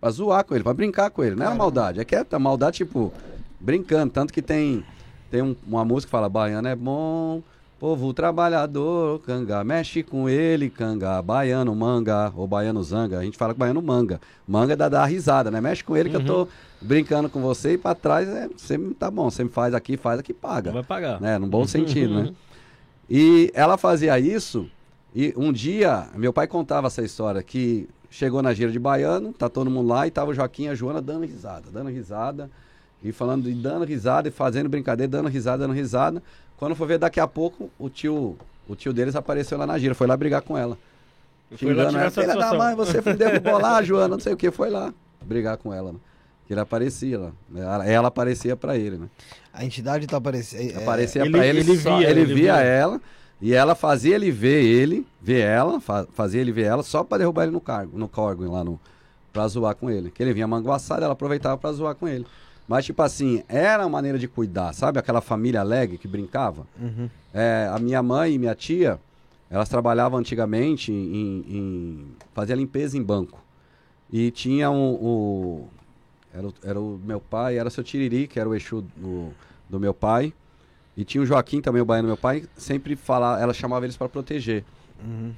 Pra 0.01 0.11
zoar 0.11 0.45
com 0.45 0.55
ele, 0.55 0.65
pra 0.65 0.73
brincar 0.75 1.11
com 1.11 1.23
ele. 1.23 1.35
Não 1.37 1.43
é 1.43 1.47
Caramba. 1.47 1.65
maldade, 1.65 2.01
é 2.01 2.05
que 2.05 2.15
é 2.17 2.25
a 2.31 2.39
maldade, 2.39 2.79
tipo, 2.79 3.13
brincando. 3.61 4.13
Tanto 4.13 4.33
que 4.33 4.41
tem, 4.43 4.85
tem 5.31 5.43
um- 5.43 5.55
uma 5.67 5.85
música 5.85 6.09
que 6.09 6.11
fala, 6.13 6.29
baiano 6.29 6.67
é 6.69 6.75
bom, 6.75 7.43
povo 7.81 8.13
trabalhador, 8.13 9.21
canga, 9.21 9.65
mexe 9.65 10.03
com 10.03 10.29
ele, 10.29 10.69
canga, 10.69 11.21
baiano 11.23 11.75
manga, 11.75 12.31
ou 12.37 12.47
baiano 12.47 12.83
zanga. 12.85 13.19
A 13.19 13.25
gente 13.25 13.39
fala 13.39 13.55
que 13.55 13.59
baiano 13.59 13.81
manga. 13.81 14.21
Manga 14.47 14.75
é 14.75 14.77
da 14.77 14.87
dar 14.87 15.07
risada, 15.07 15.51
né? 15.51 15.63
Mexe 15.63 15.83
com 15.83 15.97
ele 15.97 16.11
que 16.11 16.17
eu 16.17 16.25
tô 16.25 16.47
brincando 16.79 17.31
com 17.31 17.41
você 17.41 17.73
e 17.73 17.79
pra 17.79 17.95
trás 17.95 18.29
é, 18.29 18.49
você 18.55 18.79
tá 18.99 19.11
bom, 19.11 19.31
você 19.31 19.45
me 19.45 19.51
faz 19.51 19.73
aqui, 19.73 19.97
faz 19.97 20.21
aqui, 20.21 20.35
paga 20.35 20.71
Vai 20.71 20.83
pagar. 20.83 21.19
né? 21.23 21.39
No 21.39 21.47
bom 21.47 21.65
sentido, 21.67 22.23
né? 22.23 22.35
E 23.09 23.51
ela 23.55 23.79
fazia 23.79 24.21
isso, 24.21 24.69
e 25.15 25.33
um 25.37 25.51
dia, 25.51 26.07
meu 26.15 26.33
pai 26.35 26.47
contava 26.47 26.87
essa 26.87 27.03
história, 27.03 27.43
que 27.43 27.89
chegou 28.11 28.43
na 28.43 28.53
gira 28.53 28.71
de 28.71 28.79
baiano, 28.79 29.33
tá 29.33 29.49
todo 29.49 29.71
mundo 29.71 29.89
lá, 29.89 30.07
e 30.07 30.11
tava 30.11 30.31
o 30.31 30.35
Joaquim 30.35 30.65
e 30.65 30.69
a 30.69 30.75
Joana 30.75 31.01
dando 31.01 31.25
risada, 31.25 31.65
dando 31.73 31.89
risada, 31.91 32.51
e 33.03 33.11
falando, 33.11 33.49
e 33.49 33.55
dando 33.55 33.85
risada, 33.85 34.29
e 34.29 34.31
fazendo 34.31 34.69
brincadeira, 34.69 35.11
dando 35.11 35.29
risada, 35.29 35.67
dando 35.67 35.75
risada. 35.75 36.23
Quando 36.61 36.77
for 36.77 36.87
ver, 36.87 36.99
daqui 36.99 37.19
a 37.19 37.27
pouco, 37.27 37.69
o 37.79 37.89
tio, 37.91 38.37
o 38.69 38.77
tio 38.77 38.93
deles 38.93 39.17
apareceu 39.17 39.59
lá 39.59 39.67
na 39.67 39.77
gira, 39.79 39.95
foi 39.97 40.07
lá 40.07 40.17
brigar 40.17 40.43
com 40.43 40.57
ela. 40.57 40.79
Foi 41.57 41.75
lá 41.75 41.85
Xingando 41.91 41.99
ela, 41.99 42.11
filha 42.11 42.27
da 42.29 42.33
satisfação." 42.35 42.59
mãe, 42.59 42.75
você 42.77 43.01
derrubou 43.01 43.59
lá, 43.59 43.83
Joana, 43.83 44.09
não 44.09 44.21
sei 44.21 44.33
o 44.33 44.37
que, 44.37 44.51
foi 44.53 44.71
lá 44.71 44.95
brigar 45.23 45.57
com 45.57 45.75
ela, 45.75 45.91
né? 45.93 45.99
Que 46.47 46.53
ele 46.53 46.61
aparecia 46.61 47.19
lá, 47.19 47.33
né? 47.49 47.61
ela, 47.63 47.87
ela 47.87 48.09
aparecia 48.09 48.55
pra 48.57 48.77
ele, 48.77 48.99
né? 48.99 49.09
A 49.53 49.65
entidade 49.65 50.07
tá 50.07 50.19
aparecendo. 50.19 50.77
Aparecia 50.79 51.23
ele- 51.23 51.31
pra 51.31 51.47
ele, 51.47 51.61
ele 51.61 51.79
só- 51.79 51.97
via, 51.99 52.11
ele, 52.11 52.21
ele 52.21 52.35
via 52.35 52.55
via. 52.55 52.63
ela 52.63 53.01
e 53.41 53.55
ela 53.55 53.75
fazia 53.75 54.15
ele 54.17 54.31
ver 54.31 54.63
ele, 54.65 55.07
ver 55.21 55.41
ela, 55.41 55.81
fa- 55.81 56.07
fazia 56.13 56.41
ele 56.41 56.53
ver 56.53 56.65
ela 56.67 56.83
só 56.83 57.03
pra 57.03 57.19
derrubar 57.19 57.45
ele 57.45 57.53
no 57.53 57.61
cargo, 57.61 57.97
no 57.99 58.07
corgo 58.09 58.51
lá 58.51 58.63
no 58.63 58.79
pra 59.33 59.47
zoar 59.49 59.75
com 59.77 59.89
ele. 59.91 60.11
Que 60.11 60.23
ele 60.23 60.33
vinha 60.35 60.47
manguaçado, 60.47 61.03
ela 61.05 61.13
aproveitava 61.15 61.57
pra 61.57 61.73
zoar 61.73 61.95
com 61.95 62.07
ele. 62.07 62.27
Mas 62.71 62.85
tipo 62.85 63.03
assim, 63.03 63.43
era 63.49 63.83
uma 63.83 63.89
maneira 63.89 64.17
de 64.17 64.29
cuidar, 64.29 64.73
sabe? 64.73 64.97
Aquela 64.97 65.21
família 65.21 65.61
alegre 65.61 65.99
que 65.99 66.07
brincava. 66.07 66.65
Uhum. 66.81 67.11
É, 67.35 67.69
a 67.69 67.81
minha 67.81 68.01
mãe 68.01 68.35
e 68.35 68.39
minha 68.39 68.55
tia, 68.55 68.97
elas 69.51 69.69
trabalhavam 69.69 70.21
antigamente 70.21 70.93
em, 70.93 71.45
em 71.49 72.07
fazia 72.33 72.55
limpeza 72.55 72.97
em 72.97 73.03
banco. 73.03 73.43
E 74.09 74.31
tinha 74.31 74.71
um, 74.71 74.93
o 74.95 75.69
era, 76.33 76.47
o 76.47 76.55
era 76.63 76.81
o 76.81 77.01
meu 77.05 77.21
pai, 77.21 77.59
era 77.59 77.67
o 77.67 77.73
seu 77.73 77.83
Tiriri, 77.83 78.29
que 78.29 78.39
era 78.39 78.49
o 78.49 78.55
Exu 78.55 78.83
do, 78.97 79.31
do 79.69 79.81
meu 79.81 79.93
pai. 79.93 80.33
E 80.97 81.05
tinha 81.05 81.23
o 81.23 81.27
Joaquim 81.27 81.61
também, 81.61 81.83
o 81.83 81.85
baiano 81.85 82.07
do 82.07 82.11
meu 82.13 82.17
pai, 82.17 82.45
sempre 82.57 82.95
falava, 82.95 83.43
ela 83.43 83.53
chamava 83.53 83.85
eles 83.85 83.97
para 83.97 84.09
proteger. 84.09 84.65
Uhum. 85.05 85.33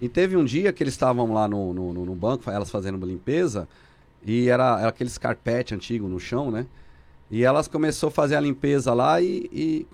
E 0.00 0.08
teve 0.08 0.36
um 0.36 0.44
dia 0.44 0.72
que 0.72 0.82
eles 0.82 0.94
estavam 0.94 1.32
lá 1.32 1.46
no, 1.46 1.72
no, 1.72 1.92
no- 2.04 2.14
banco, 2.16 2.50
elas 2.50 2.72
fazendo 2.72 2.96
uma 2.96 3.06
limpeza, 3.06 3.68
e 4.24 4.48
era, 4.48 4.78
era 4.80 4.88
aqueles 4.88 5.18
carpete 5.18 5.74
antigo 5.74 6.08
no 6.08 6.20
chão, 6.20 6.50
né? 6.50 6.66
E 7.30 7.44
elas 7.44 7.66
começou 7.66 8.08
a 8.08 8.12
fazer 8.12 8.36
a 8.36 8.40
limpeza 8.40 8.92
lá 8.92 9.20
e, 9.20 9.48
e 9.52 9.86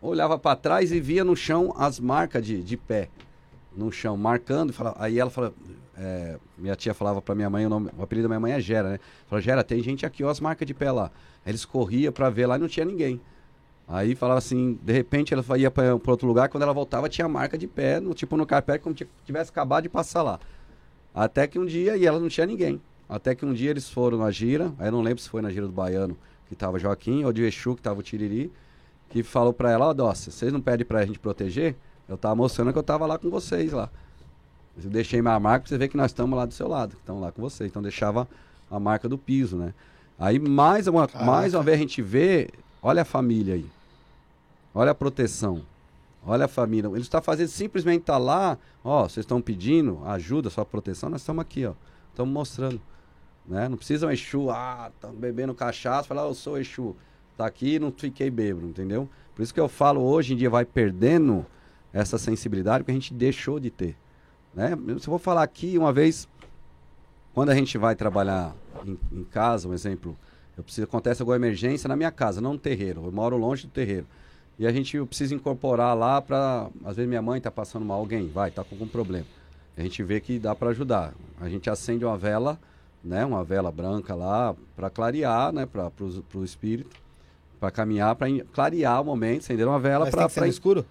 olhava 0.00 0.38
para 0.38 0.56
trás 0.56 0.92
e 0.92 1.00
via 1.00 1.24
no 1.24 1.34
chão 1.34 1.74
as 1.76 1.98
marcas 1.98 2.44
de, 2.44 2.62
de 2.62 2.76
pé. 2.76 3.08
No 3.76 3.90
chão, 3.92 4.16
marcando. 4.16 4.72
falava- 4.72 4.96
aí 4.98 5.18
ela 5.18 5.30
falou. 5.30 5.52
é, 5.96 6.38
minha 6.56 6.76
tia 6.76 6.94
falava 6.94 7.20
para 7.20 7.34
minha 7.34 7.50
mãe, 7.50 7.66
o, 7.66 7.68
nome, 7.68 7.90
o 7.98 8.02
apelido 8.02 8.26
da 8.26 8.28
minha 8.28 8.40
mãe 8.40 8.52
é 8.52 8.60
Gera, 8.60 8.90
né? 8.90 9.00
Falou, 9.26 9.42
Gera, 9.42 9.62
tem 9.64 9.82
gente 9.82 10.06
aqui, 10.06 10.22
ó, 10.24 10.30
as 10.30 10.40
marcas 10.40 10.66
de 10.66 10.72
pé 10.74 10.90
lá. 10.92 11.10
Aí 11.44 11.50
eles 11.50 11.64
corriam 11.64 12.12
para 12.12 12.30
ver 12.30 12.46
lá 12.46 12.56
e 12.56 12.60
não 12.60 12.68
tinha 12.68 12.86
ninguém. 12.86 13.20
Aí 13.86 14.14
falava 14.14 14.38
assim, 14.38 14.78
de 14.82 14.92
repente 14.92 15.32
ela 15.32 15.42
ia 15.58 15.70
para 15.70 15.94
outro 16.06 16.28
lugar, 16.28 16.48
quando 16.48 16.62
ela 16.62 16.74
voltava 16.74 17.08
tinha 17.08 17.26
marca 17.26 17.56
de 17.56 17.66
pé, 17.66 17.98
no, 18.00 18.12
tipo 18.14 18.36
no 18.36 18.44
carpete, 18.46 18.80
como 18.84 18.96
se 18.96 19.08
tivesse 19.24 19.50
acabado 19.50 19.84
de 19.84 19.88
passar 19.88 20.22
lá. 20.22 20.38
Até 21.14 21.46
que 21.46 21.58
um 21.58 21.64
dia, 21.64 21.96
e 21.96 22.04
ela 22.06 22.20
não 22.20 22.28
tinha 22.28 22.46
ninguém. 22.46 22.80
Até 23.08 23.34
que 23.34 23.44
um 23.44 23.54
dia 23.54 23.70
eles 23.70 23.88
foram 23.88 24.18
na 24.18 24.30
gira, 24.30 24.72
aí 24.78 24.88
eu 24.88 24.92
não 24.92 25.00
lembro 25.00 25.22
se 25.22 25.28
foi 25.28 25.40
na 25.40 25.50
gira 25.50 25.66
do 25.66 25.72
Baiano, 25.72 26.16
que 26.48 26.54
tava 26.54 26.78
Joaquim, 26.78 27.24
ou 27.24 27.32
de 27.32 27.42
Exu, 27.42 27.74
que 27.74 27.82
tava 27.82 28.00
o 28.00 28.02
Tiriri, 28.02 28.52
que 29.08 29.22
falou 29.22 29.52
pra 29.52 29.70
ela, 29.70 29.86
ó, 29.86 29.94
Dócia, 29.94 30.30
vocês 30.30 30.52
não 30.52 30.60
pedem 30.60 30.84
pra 30.84 31.04
gente 31.06 31.18
proteger? 31.18 31.74
Eu 32.08 32.18
tava 32.18 32.34
mostrando 32.34 32.72
que 32.72 32.78
eu 32.78 32.82
tava 32.82 33.06
lá 33.06 33.18
com 33.18 33.30
vocês 33.30 33.72
lá. 33.72 33.90
Eu 34.82 34.90
deixei 34.90 35.20
minha 35.20 35.38
marca 35.40 35.64
pra 35.64 35.68
você 35.68 35.78
ver 35.78 35.88
que 35.88 35.96
nós 35.96 36.10
estamos 36.10 36.36
lá 36.36 36.46
do 36.46 36.54
seu 36.54 36.68
lado, 36.68 36.90
que 36.90 37.00
estamos 37.00 37.20
lá 37.20 37.32
com 37.32 37.42
vocês. 37.42 37.70
Então 37.70 37.82
deixava 37.82 38.28
a 38.70 38.78
marca 38.78 39.08
do 39.08 39.18
piso, 39.18 39.56
né? 39.56 39.74
Aí 40.18 40.38
mais 40.38 40.86
uma, 40.86 41.06
Caraca. 41.06 41.30
mais 41.30 41.54
uma 41.54 41.62
vez 41.62 41.76
a 41.76 41.80
gente 41.80 42.00
vê, 42.02 42.48
olha 42.82 43.02
a 43.02 43.04
família 43.04 43.54
aí. 43.54 43.66
Olha 44.74 44.92
a 44.92 44.94
proteção. 44.94 45.62
Olha 46.26 46.44
a 46.44 46.48
família. 46.48 46.88
Ele 46.88 47.00
está 47.00 47.20
fazendo 47.20 47.48
simplesmente 47.48 48.02
tá 48.02 48.18
lá, 48.18 48.58
ó, 48.84 49.08
vocês 49.08 49.24
estão 49.24 49.40
pedindo 49.40 50.00
ajuda, 50.04 50.50
sua 50.50 50.64
proteção, 50.64 51.08
nós 51.08 51.20
estamos 51.20 51.40
aqui, 51.40 51.66
ó. 51.66 51.72
Estamos 52.10 52.32
mostrando. 52.32 52.80
Né? 53.48 53.68
Não 53.68 53.76
precisa 53.76 54.06
um 54.06 54.10
Exu, 54.10 54.50
ah, 54.50 54.92
tá 55.00 55.08
bebendo 55.08 55.54
cachaça, 55.54 56.06
falar, 56.06 56.22
eu 56.22 56.34
sou 56.34 56.58
Exu. 56.58 56.94
Tá 57.36 57.46
aqui 57.46 57.78
não 57.78 57.92
fiquei 57.92 58.30
bêbado, 58.30 58.66
entendeu? 58.66 59.08
Por 59.34 59.42
isso 59.42 59.54
que 59.54 59.60
eu 59.60 59.68
falo, 59.68 60.02
hoje 60.02 60.34
em 60.34 60.36
dia 60.36 60.50
vai 60.50 60.64
perdendo 60.64 61.46
essa 61.92 62.18
sensibilidade 62.18 62.84
que 62.84 62.90
a 62.90 62.94
gente 62.94 63.14
deixou 63.14 63.58
de 63.58 63.70
ter. 63.70 63.96
Né? 64.54 64.70
Se 64.98 65.06
eu 65.06 65.10
vou 65.10 65.18
falar 65.18 65.42
aqui 65.42 65.78
uma 65.78 65.92
vez, 65.92 66.28
quando 67.32 67.50
a 67.50 67.54
gente 67.54 67.78
vai 67.78 67.94
trabalhar 67.94 68.54
em, 68.84 68.98
em 69.12 69.24
casa, 69.24 69.68
um 69.68 69.72
exemplo, 69.72 70.16
eu 70.56 70.64
preciso, 70.64 70.84
acontece 70.84 71.22
alguma 71.22 71.36
emergência 71.36 71.88
na 71.88 71.94
minha 71.94 72.10
casa, 72.10 72.40
não 72.40 72.54
no 72.54 72.58
terreiro, 72.58 73.04
eu 73.04 73.12
moro 73.12 73.36
longe 73.36 73.66
do 73.66 73.70
terreiro. 73.70 74.06
E 74.58 74.66
a 74.66 74.72
gente 74.72 75.00
precisa 75.04 75.34
incorporar 75.34 75.96
lá 75.96 76.20
para, 76.20 76.68
às 76.84 76.96
vezes 76.96 77.08
minha 77.08 77.22
mãe 77.22 77.38
está 77.38 77.50
passando 77.50 77.84
mal, 77.84 78.00
alguém 78.00 78.26
vai, 78.28 78.48
está 78.48 78.64
com 78.64 78.74
algum 78.74 78.88
problema. 78.88 79.26
A 79.76 79.82
gente 79.82 80.02
vê 80.02 80.20
que 80.20 80.40
dá 80.40 80.56
para 80.56 80.70
ajudar. 80.70 81.14
A 81.40 81.48
gente 81.48 81.70
acende 81.70 82.04
uma 82.04 82.18
vela, 82.18 82.58
né, 83.08 83.24
uma 83.24 83.42
vela 83.42 83.72
branca 83.72 84.14
lá 84.14 84.54
para 84.76 84.90
clarear, 84.90 85.52
né, 85.52 85.66
para 85.66 85.90
o 86.34 86.44
espírito, 86.44 86.94
para 87.58 87.70
caminhar, 87.70 88.14
para 88.14 88.28
clarear 88.52 89.00
o 89.00 89.04
momento, 89.04 89.40
acender 89.40 89.66
uma 89.66 89.80
vela 89.80 90.08
para 90.10 90.46
escuro? 90.46 90.84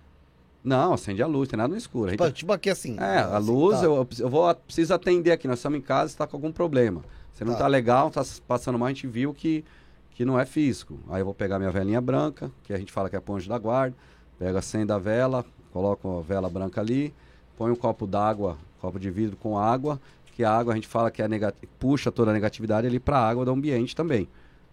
Não, 0.64 0.94
acende 0.94 1.22
a 1.22 1.28
luz, 1.28 1.48
tem 1.48 1.56
nada 1.56 1.70
no 1.72 1.78
escuro. 1.78 2.08
A 2.08 2.10
gente 2.12 2.20
Tipo, 2.20 2.32
tipo 2.32 2.52
aqui 2.54 2.70
assim. 2.70 2.98
é, 3.00 3.20
a 3.20 3.38
Assim, 3.38 3.48
luz, 3.50 3.80
tá. 3.80 3.86
eu, 3.86 4.08
eu 4.20 4.30
vou, 4.30 4.54
preciso 4.54 4.94
atender 4.94 5.32
aqui. 5.32 5.48
Nós 5.48 5.60
estamos 5.60 5.80
em 5.80 5.82
casa, 5.82 6.12
está 6.12 6.28
com 6.28 6.36
algum 6.36 6.52
problema. 6.52 7.02
Você 7.32 7.46
não 7.46 7.54
Tá. 7.54 7.60
tá, 7.60 7.68
legal, 7.68 8.10
tá 8.10 8.22
passando 8.48 8.78
mal, 8.78 8.88
a 8.88 8.90
gente 8.90 9.08
viu 9.08 9.34
que, 9.34 9.64
que 10.12 10.26
não 10.26 10.38
é 10.38 10.46
físico. 10.46 11.00
Aí 11.10 11.22
eu 11.22 11.26
vou 11.26 11.34
pegar 11.34 11.58
minha 11.60 11.72
velinha 11.72 12.02
branca, 12.02 12.52
que 12.64 12.74
a 12.74 12.78
gente 12.78 12.92
fala 12.92 13.10
que 13.10 13.16
é 13.16 13.20
ponte 13.20 13.48
da 13.48 13.58
guarda, 13.58 13.96
pego 14.38 14.58
a 14.58 14.62
senha 14.62 14.86
da 14.86 14.98
vela, 14.98 15.46
coloco 15.72 16.18
a 16.20 16.22
vela 16.22 16.50
branca 16.50 16.82
ali, 16.82 17.14
põe 17.56 17.72
um 17.72 17.76
copo 17.76 18.06
d'água, 18.06 18.58
copo 18.82 19.00
de 19.00 19.10
vidro 19.10 19.38
com 19.38 19.58
água, 19.58 20.02
que 20.38 20.44
a 20.44 20.52
água 20.52 20.72
a 20.72 20.76
gente 20.76 20.88
fala 20.88 21.10
que 21.10 21.20
é 21.20 21.28
nega- 21.28 21.52
puxa 21.80 22.12
toda 22.12 22.30
a 22.30 22.34
negatividade 22.36 22.86
ali 22.86 23.00
para 23.00 23.18
a 23.18 23.28
água 23.28 23.44
do 23.44 23.50
ambiente 23.50 23.96
também, 23.96 24.28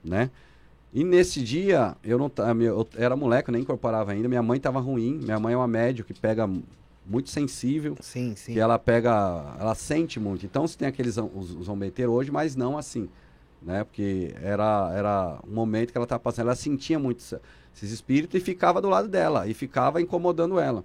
né? 0.05 0.31
E 0.93 1.03
nesse 1.03 1.41
dia, 1.43 1.97
eu 2.05 2.19
não 2.19 2.31
eu 2.61 2.87
era 2.97 3.17
moleque, 3.17 3.49
eu 3.49 3.53
nem 3.55 3.63
incorporava 3.63 4.13
ainda, 4.13 4.29
minha 4.29 4.43
mãe 4.43 4.59
estava 4.59 4.79
ruim, 4.79 5.15
minha 5.23 5.41
mãe 5.41 5.55
é 5.55 5.57
uma 5.57 5.67
médium 5.67 6.05
que 6.05 6.13
pega 6.13 6.47
muito 7.07 7.31
sensível, 7.31 7.97
Sim, 7.99 8.35
sim. 8.37 8.53
que 8.53 8.61
ela 8.61 8.79
pega, 8.79 9.57
ela 9.59 9.75
sente 9.75 10.21
muito. 10.21 10.45
Então 10.45 10.67
você 10.69 10.77
tem 10.77 10.87
aqueles 10.87 11.17
os, 11.17 11.51
os 11.55 11.65
zombeteiros 11.65 12.15
hoje, 12.15 12.31
mas 12.31 12.55
não 12.55 12.77
assim, 12.77 13.09
né? 13.63 13.85
Porque 13.85 14.35
era 14.43 14.93
era 14.95 15.39
um 15.49 15.55
momento 15.55 15.93
que 15.93 15.97
ela 15.97 16.05
estava 16.05 16.21
passando, 16.21 16.47
ela 16.49 16.55
sentia 16.55 16.99
muito 16.99 17.21
esses 17.75 17.91
espíritos 17.91 18.39
e 18.39 18.45
ficava 18.45 18.83
do 18.83 18.89
lado 18.91 19.09
dela 19.09 19.49
e 19.49 19.55
ficava 19.55 19.99
incomodando 20.03 20.61
ela. 20.61 20.85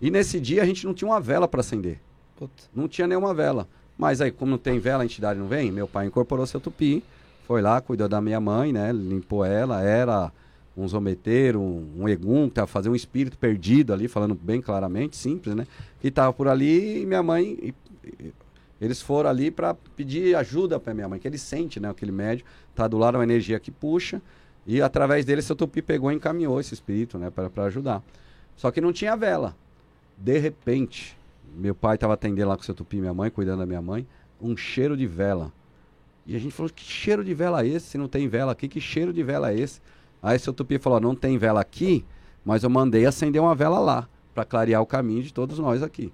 E 0.00 0.10
nesse 0.12 0.38
dia 0.38 0.62
a 0.62 0.66
gente 0.66 0.86
não 0.86 0.94
tinha 0.94 1.08
uma 1.08 1.20
vela 1.20 1.48
para 1.48 1.60
acender, 1.60 1.98
Puta. 2.36 2.62
não 2.72 2.86
tinha 2.86 3.06
nenhuma 3.08 3.34
vela. 3.34 3.68
Mas 3.96 4.20
aí 4.20 4.30
como 4.30 4.50
não 4.50 4.58
tem 4.58 4.78
vela, 4.78 5.02
a 5.02 5.06
entidade 5.06 5.38
não 5.38 5.46
vem. 5.46 5.72
Meu 5.72 5.88
pai 5.88 6.06
incorporou 6.06 6.46
seu 6.46 6.60
tupi, 6.60 7.02
foi 7.46 7.62
lá, 7.62 7.80
cuidou 7.80 8.08
da 8.08 8.20
minha 8.20 8.40
mãe, 8.40 8.72
né? 8.72 8.92
Limpou 8.92 9.44
ela, 9.44 9.82
era 9.82 10.30
um 10.76 10.86
zombeteiro, 10.86 11.60
um, 11.60 11.88
um 12.00 12.08
egum, 12.08 12.50
que 12.50 12.64
fazendo 12.66 12.92
um 12.92 12.96
espírito 12.96 13.38
perdido 13.38 13.94
ali, 13.94 14.08
falando 14.08 14.34
bem 14.34 14.60
claramente, 14.60 15.16
simples, 15.16 15.54
né? 15.54 15.66
Que 16.00 16.10
tava 16.10 16.32
por 16.32 16.48
ali 16.48 17.02
e 17.02 17.06
minha 17.06 17.22
mãe. 17.22 17.56
e- 17.62 17.74
e- 18.20 18.32
eles 18.78 19.00
foram 19.00 19.30
ali 19.30 19.50
para 19.50 19.72
pedir 19.96 20.36
ajuda 20.36 20.78
para 20.78 20.92
minha 20.92 21.08
mãe, 21.08 21.18
que 21.18 21.26
ele 21.26 21.38
sente, 21.38 21.80
né? 21.80 21.88
Aquele 21.88 22.12
médio, 22.12 22.44
tá 22.74 22.86
do 22.86 22.98
lado 22.98 23.16
uma 23.16 23.24
energia 23.24 23.58
que 23.58 23.70
puxa, 23.70 24.20
e 24.66 24.82
através 24.82 25.24
dele 25.24 25.40
seu 25.40 25.56
tupi 25.56 25.80
pegou 25.80 26.12
e 26.12 26.14
encaminhou 26.14 26.60
esse 26.60 26.74
espírito, 26.74 27.16
né? 27.18 27.30
Para 27.30 27.64
ajudar. 27.64 28.02
Só 28.54 28.70
que 28.70 28.80
não 28.80 28.92
tinha 28.92 29.16
vela. 29.16 29.56
De 30.18 30.38
repente, 30.38 31.16
meu 31.56 31.74
pai 31.74 31.94
estava 31.94 32.14
atendendo 32.14 32.48
lá 32.48 32.56
com 32.56 32.62
seu 32.62 32.74
tupi, 32.74 32.96
minha 32.98 33.14
mãe, 33.14 33.30
cuidando 33.30 33.60
da 33.60 33.66
minha 33.66 33.82
mãe, 33.82 34.06
um 34.40 34.56
cheiro 34.56 34.96
de 34.96 35.06
vela. 35.06 35.52
E 36.26 36.36
a 36.36 36.38
gente 36.38 36.52
falou, 36.52 36.70
que 36.74 36.84
cheiro 36.84 37.24
de 37.24 37.32
vela 37.34 37.62
é 37.62 37.68
esse? 37.68 37.86
Se 37.86 37.98
não 37.98 38.08
tem 38.08 38.28
vela 38.28 38.52
aqui, 38.52 38.68
que 38.68 38.80
cheiro 38.80 39.12
de 39.12 39.22
vela 39.22 39.50
é 39.50 39.58
esse? 39.58 39.80
Aí 40.22 40.38
seu 40.38 40.52
tupi 40.52 40.78
falou, 40.78 41.00
não 41.00 41.14
tem 41.14 41.38
vela 41.38 41.60
aqui, 41.60 42.04
mas 42.44 42.62
eu 42.62 42.70
mandei 42.70 43.06
acender 43.06 43.40
uma 43.40 43.54
vela 43.54 43.78
lá, 43.78 44.08
para 44.34 44.44
clarear 44.44 44.82
o 44.82 44.86
caminho 44.86 45.22
de 45.22 45.32
todos 45.32 45.58
nós 45.58 45.82
aqui. 45.82 46.12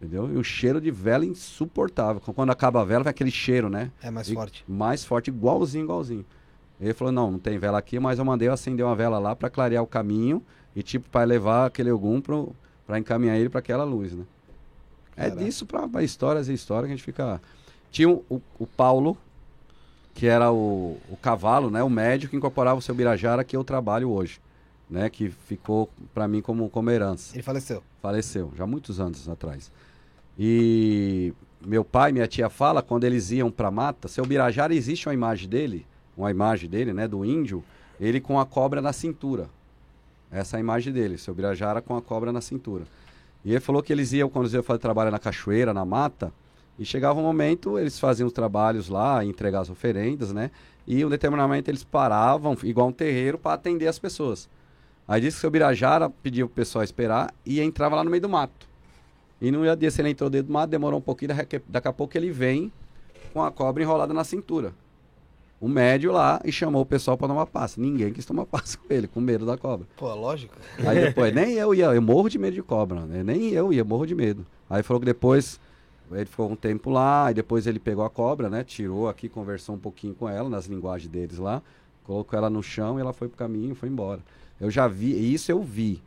Entendeu? 0.00 0.30
E 0.32 0.36
o 0.36 0.42
cheiro 0.44 0.80
de 0.80 0.90
vela 0.90 1.24
insuportável. 1.24 2.20
Quando 2.20 2.50
acaba 2.50 2.82
a 2.82 2.84
vela, 2.84 3.04
vai 3.04 3.10
aquele 3.12 3.30
cheiro, 3.30 3.68
né? 3.70 3.90
É 4.02 4.10
mais 4.10 4.28
E- 4.28 4.34
forte. 4.34 4.64
Mais 4.66 5.04
forte, 5.04 5.28
igualzinho, 5.28 5.84
igualzinho. 5.84 6.24
Ele 6.80 6.92
falou, 6.92 7.12
não, 7.12 7.30
não 7.30 7.38
tem 7.38 7.58
vela 7.58 7.78
aqui, 7.78 7.98
mas 7.98 8.18
eu 8.18 8.24
mandei 8.24 8.48
eu 8.48 8.52
acender 8.52 8.84
uma 8.84 8.94
vela 8.94 9.18
lá 9.18 9.34
para 9.34 9.48
clarear 9.48 9.82
o 9.82 9.86
caminho 9.86 10.42
e 10.74 10.82
tipo 10.82 11.08
para 11.08 11.24
levar 11.24 11.66
aquele 11.66 11.88
algum 11.88 12.20
para 12.86 12.98
encaminhar 12.98 13.36
ele 13.36 13.48
para 13.48 13.58
aquela 13.60 13.84
luz, 13.84 14.12
né? 14.12 14.24
É 15.16 15.24
Caraca. 15.28 15.44
disso 15.44 15.66
para 15.66 16.02
histórias 16.02 16.48
e 16.48 16.52
histórias 16.52 16.86
que 16.88 16.92
a 16.92 16.96
gente 16.96 17.04
fica. 17.04 17.40
Tinha 17.90 18.08
o, 18.08 18.24
o, 18.28 18.40
o 18.58 18.66
Paulo, 18.66 19.16
que 20.14 20.26
era 20.26 20.52
o, 20.52 20.98
o 21.10 21.16
cavalo, 21.16 21.70
né? 21.70 21.82
O 21.82 21.90
médico 21.90 22.30
que 22.30 22.36
incorporava 22.36 22.78
o 22.78 22.82
seu 22.82 22.94
Birajara, 22.94 23.42
que 23.42 23.56
eu 23.56 23.64
trabalho 23.64 24.10
hoje, 24.10 24.40
né? 24.88 25.08
Que 25.08 25.30
ficou 25.30 25.88
para 26.12 26.28
mim 26.28 26.40
como, 26.42 26.68
como 26.68 26.90
herança 26.90 27.34
Ele 27.34 27.42
faleceu. 27.42 27.82
faleceu, 28.00 28.52
já 28.56 28.66
muitos 28.66 29.00
anos 29.00 29.28
atrás. 29.28 29.70
E 30.38 31.32
meu 31.64 31.84
pai, 31.84 32.12
minha 32.12 32.26
tia 32.28 32.50
fala, 32.50 32.82
quando 32.82 33.04
eles 33.04 33.30
iam 33.30 33.50
para 33.50 33.70
mata, 33.70 34.08
seu 34.08 34.24
Birajara 34.26 34.74
existe 34.74 35.08
uma 35.08 35.14
imagem 35.14 35.48
dele, 35.48 35.86
uma 36.16 36.30
imagem 36.30 36.68
dele, 36.68 36.92
né, 36.92 37.08
do 37.08 37.24
índio, 37.24 37.64
ele 37.98 38.20
com 38.20 38.38
a 38.38 38.44
cobra 38.44 38.82
na 38.82 38.92
cintura. 38.92 39.48
Essa 40.30 40.56
é 40.56 40.58
a 40.58 40.60
imagem 40.60 40.92
dele, 40.92 41.18
seu 41.18 41.34
Birajara 41.34 41.80
com 41.80 41.96
a 41.96 42.02
cobra 42.02 42.32
na 42.32 42.40
cintura. 42.40 42.84
E 43.44 43.52
ele 43.52 43.60
falou 43.60 43.82
que 43.82 43.92
eles 43.92 44.12
iam, 44.12 44.28
quando 44.28 44.44
eles 44.44 44.54
iam 44.54 44.62
fazer 44.62 44.80
trabalho 44.80 45.10
na 45.10 45.18
cachoeira, 45.18 45.72
na 45.72 45.84
mata, 45.84 46.32
e 46.78 46.84
chegava 46.84 47.18
um 47.18 47.22
momento, 47.22 47.78
eles 47.78 47.98
faziam 47.98 48.26
os 48.26 48.32
trabalhos 48.32 48.88
lá, 48.88 49.24
entregar 49.24 49.60
as 49.60 49.70
oferendas, 49.70 50.32
né? 50.32 50.50
E 50.86 51.04
um 51.04 51.08
determinado 51.08 51.48
momento 51.48 51.68
eles 51.68 51.82
paravam, 51.82 52.56
igual 52.64 52.88
um 52.88 52.92
terreiro, 52.92 53.38
para 53.38 53.54
atender 53.54 53.86
as 53.86 53.98
pessoas. 53.98 54.48
Aí 55.08 55.20
disse 55.20 55.36
que 55.36 55.38
o 55.38 55.40
seu 55.42 55.50
Birajara 55.50 56.10
pediu 56.10 56.48
pro 56.48 56.56
pessoal 56.56 56.82
esperar 56.82 57.32
e 57.44 57.60
entrava 57.60 57.96
lá 57.96 58.04
no 58.04 58.10
meio 58.10 58.20
do 58.20 58.28
mato. 58.28 58.68
E 59.40 59.50
no 59.50 59.62
dia 59.62 59.76
desse 59.76 60.00
ele 60.00 60.10
entrou 60.10 60.28
dentro 60.28 60.48
do 60.48 60.52
mato, 60.52 60.70
demorou 60.70 60.98
um 60.98 61.02
pouquinho, 61.02 61.32
daqui 61.68 61.88
a 61.88 61.92
pouco 61.92 62.16
ele 62.16 62.30
vem 62.30 62.72
com 63.32 63.42
a 63.42 63.50
cobra 63.50 63.82
enrolada 63.82 64.12
na 64.12 64.24
cintura. 64.24 64.72
O 65.58 65.68
médio 65.68 66.12
lá 66.12 66.40
e 66.44 66.52
chamou 66.52 66.82
o 66.82 66.86
pessoal 66.86 67.16
para 67.16 67.28
tomar 67.28 67.46
passe. 67.46 67.80
Ninguém 67.80 68.12
quis 68.12 68.26
tomar 68.26 68.44
passe 68.46 68.76
com 68.76 68.92
ele, 68.92 69.06
com 69.06 69.20
medo 69.20 69.46
da 69.46 69.56
cobra. 69.56 69.86
Pô, 69.96 70.14
lógico. 70.14 70.54
Aí 70.86 71.00
depois, 71.00 71.34
nem 71.34 71.54
eu 71.54 71.74
ia, 71.74 71.86
eu 71.86 72.02
morro 72.02 72.28
de 72.28 72.38
medo 72.38 72.54
de 72.54 72.62
cobra, 72.62 73.00
né? 73.06 73.22
Nem 73.22 73.50
eu 73.50 73.72
ia, 73.72 73.82
morro 73.82 74.06
de 74.06 74.14
medo. 74.14 74.46
Aí 74.68 74.82
falou 74.82 75.00
que 75.00 75.06
depois, 75.06 75.58
ele 76.12 76.26
ficou 76.26 76.50
um 76.50 76.56
tempo 76.56 76.90
lá, 76.90 77.30
e 77.30 77.34
depois 77.34 77.66
ele 77.66 77.78
pegou 77.78 78.04
a 78.04 78.10
cobra, 78.10 78.50
né? 78.50 78.64
Tirou 78.64 79.08
aqui, 79.08 79.28
conversou 79.28 79.74
um 79.74 79.78
pouquinho 79.78 80.14
com 80.14 80.28
ela, 80.28 80.48
nas 80.48 80.66
linguagens 80.66 81.10
deles 81.10 81.38
lá, 81.38 81.62
colocou 82.04 82.38
ela 82.38 82.50
no 82.50 82.62
chão 82.62 82.98
e 82.98 83.00
ela 83.00 83.12
foi 83.12 83.28
pro 83.28 83.38
caminho 83.38 83.72
e 83.72 83.74
foi 83.74 83.88
embora. 83.88 84.20
Eu 84.60 84.70
já 84.70 84.86
vi, 84.86 85.12
e 85.12 85.32
isso 85.32 85.50
eu 85.50 85.62
vi, 85.62 86.02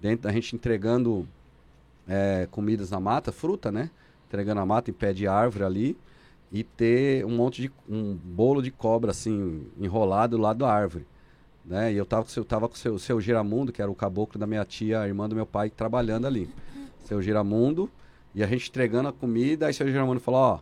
dentro 0.00 0.24
da 0.24 0.32
gente 0.32 0.54
entregando 0.54 1.26
é, 2.08 2.48
comidas 2.50 2.90
na 2.90 3.00
mata, 3.00 3.32
fruta, 3.32 3.72
né? 3.72 3.90
Entregando 4.28 4.60
a 4.60 4.66
mata 4.66 4.90
em 4.90 4.94
pé 4.94 5.12
de 5.12 5.26
árvore 5.26 5.64
ali, 5.64 5.96
e 6.52 6.64
ter 6.64 7.24
um 7.24 7.36
monte 7.36 7.62
de, 7.62 7.72
um 7.88 8.14
bolo 8.14 8.62
de 8.62 8.70
cobra, 8.70 9.10
assim, 9.10 9.66
enrolado 9.78 10.36
do 10.36 10.42
lado 10.42 10.58
da 10.58 10.72
árvore 10.72 11.06
né? 11.64 11.92
E 11.92 11.96
eu 11.96 12.04
tava 12.04 12.28
seu, 12.28 12.44
tava 12.44 12.68
com 12.68 12.74
o 12.74 12.78
seu, 12.78 12.98
seu 12.98 13.20
Giramundo, 13.20 13.72
que 13.72 13.80
era 13.80 13.90
o 13.90 13.94
caboclo 13.94 14.38
da 14.38 14.46
minha 14.46 14.64
tia, 14.64 15.00
a 15.00 15.06
irmã 15.06 15.28
do 15.28 15.34
meu 15.34 15.46
pai, 15.46 15.70
trabalhando 15.70 16.26
ali. 16.26 16.50
Seu 17.04 17.20
Giramundo, 17.22 17.90
e 18.34 18.42
a 18.42 18.46
gente 18.46 18.68
entregando 18.68 19.08
a 19.08 19.12
comida, 19.12 19.66
aí 19.66 19.74
seu 19.74 19.86
Giramundo 19.86 20.20
falou, 20.20 20.40
ó, 20.40 20.58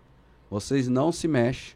vocês 0.51 0.89
não 0.89 1.12
se 1.12 1.28
mexem, 1.28 1.74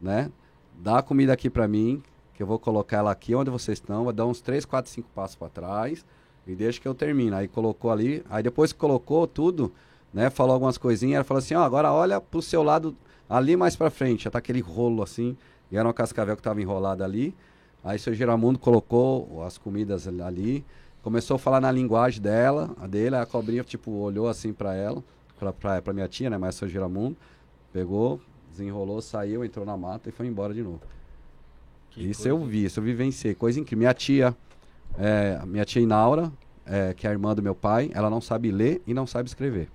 né? 0.00 0.30
Dá 0.78 0.98
a 0.98 1.02
comida 1.02 1.32
aqui 1.32 1.48
pra 1.50 1.68
mim, 1.68 2.02
que 2.34 2.42
eu 2.42 2.46
vou 2.46 2.58
colocar 2.58 2.98
ela 2.98 3.10
aqui 3.10 3.34
onde 3.34 3.50
vocês 3.50 3.78
estão, 3.78 4.04
vai 4.04 4.14
dar 4.14 4.26
uns 4.26 4.40
3, 4.40 4.64
4, 4.64 4.90
5 4.90 5.08
passos 5.14 5.36
para 5.36 5.48
trás, 5.48 6.04
e 6.46 6.54
deixa 6.54 6.80
que 6.80 6.88
eu 6.88 6.94
termino. 6.94 7.36
Aí 7.36 7.46
colocou 7.46 7.90
ali, 7.90 8.24
aí 8.28 8.42
depois 8.42 8.72
que 8.72 8.78
colocou 8.78 9.26
tudo, 9.26 9.72
né? 10.12 10.30
Falou 10.30 10.54
algumas 10.54 10.76
coisinhas, 10.76 11.16
ela 11.16 11.24
falou 11.24 11.38
assim, 11.38 11.54
ó, 11.54 11.62
agora 11.62 11.92
olha 11.92 12.20
pro 12.20 12.42
seu 12.42 12.62
lado, 12.62 12.96
ali 13.36 13.56
mais 13.56 13.76
pra 13.76 13.90
frente, 13.90 14.24
já 14.24 14.30
tá 14.30 14.38
aquele 14.38 14.60
rolo 14.60 15.02
assim, 15.02 15.36
e 15.70 15.76
era 15.76 15.86
uma 15.86 15.94
cascavel 15.94 16.36
que 16.36 16.42
tava 16.42 16.60
enrolada 16.60 17.04
ali, 17.04 17.34
Aí 17.84 17.98
seu 17.98 18.14
Giramundo 18.14 18.58
colocou 18.58 19.42
as 19.42 19.58
comidas 19.58 20.06
ali, 20.06 20.64
começou 21.02 21.34
a 21.34 21.38
falar 21.38 21.60
na 21.60 21.72
linguagem 21.72 22.22
dela, 22.22 22.70
a 22.80 22.86
dele, 22.86 23.16
a 23.16 23.26
cobrinha 23.26 23.64
tipo 23.64 23.90
olhou 23.90 24.28
assim 24.28 24.52
para 24.52 24.74
ela, 24.74 25.02
pra 25.82 25.92
minha 25.92 26.06
tia, 26.06 26.30
né, 26.30 26.38
mas 26.38 26.54
seu 26.54 26.68
Giramundo, 26.68 27.16
pegou, 27.72 28.20
desenrolou, 28.50 29.02
saiu, 29.02 29.44
entrou 29.44 29.66
na 29.66 29.76
mata 29.76 30.08
e 30.08 30.12
foi 30.12 30.26
embora 30.26 30.54
de 30.54 30.62
novo. 30.62 30.80
Que 31.90 32.08
isso 32.08 32.22
coisa. 32.22 32.28
eu 32.28 32.44
vi, 32.44 32.64
isso 32.66 32.78
eu 32.78 32.84
vivenciei, 32.84 33.34
coisa 33.34 33.58
incrível. 33.58 33.80
Minha 33.80 33.94
tia, 33.94 34.36
é, 34.96 35.40
minha 35.44 35.64
tia 35.64 35.82
Inaura, 35.82 36.32
é, 36.64 36.94
que 36.94 37.04
é 37.04 37.10
a 37.10 37.12
irmã 37.12 37.34
do 37.34 37.42
meu 37.42 37.54
pai, 37.54 37.90
ela 37.94 38.08
não 38.08 38.20
sabe 38.20 38.52
ler 38.52 38.80
e 38.86 38.94
não 38.94 39.08
sabe 39.08 39.28
escrever. 39.28 39.68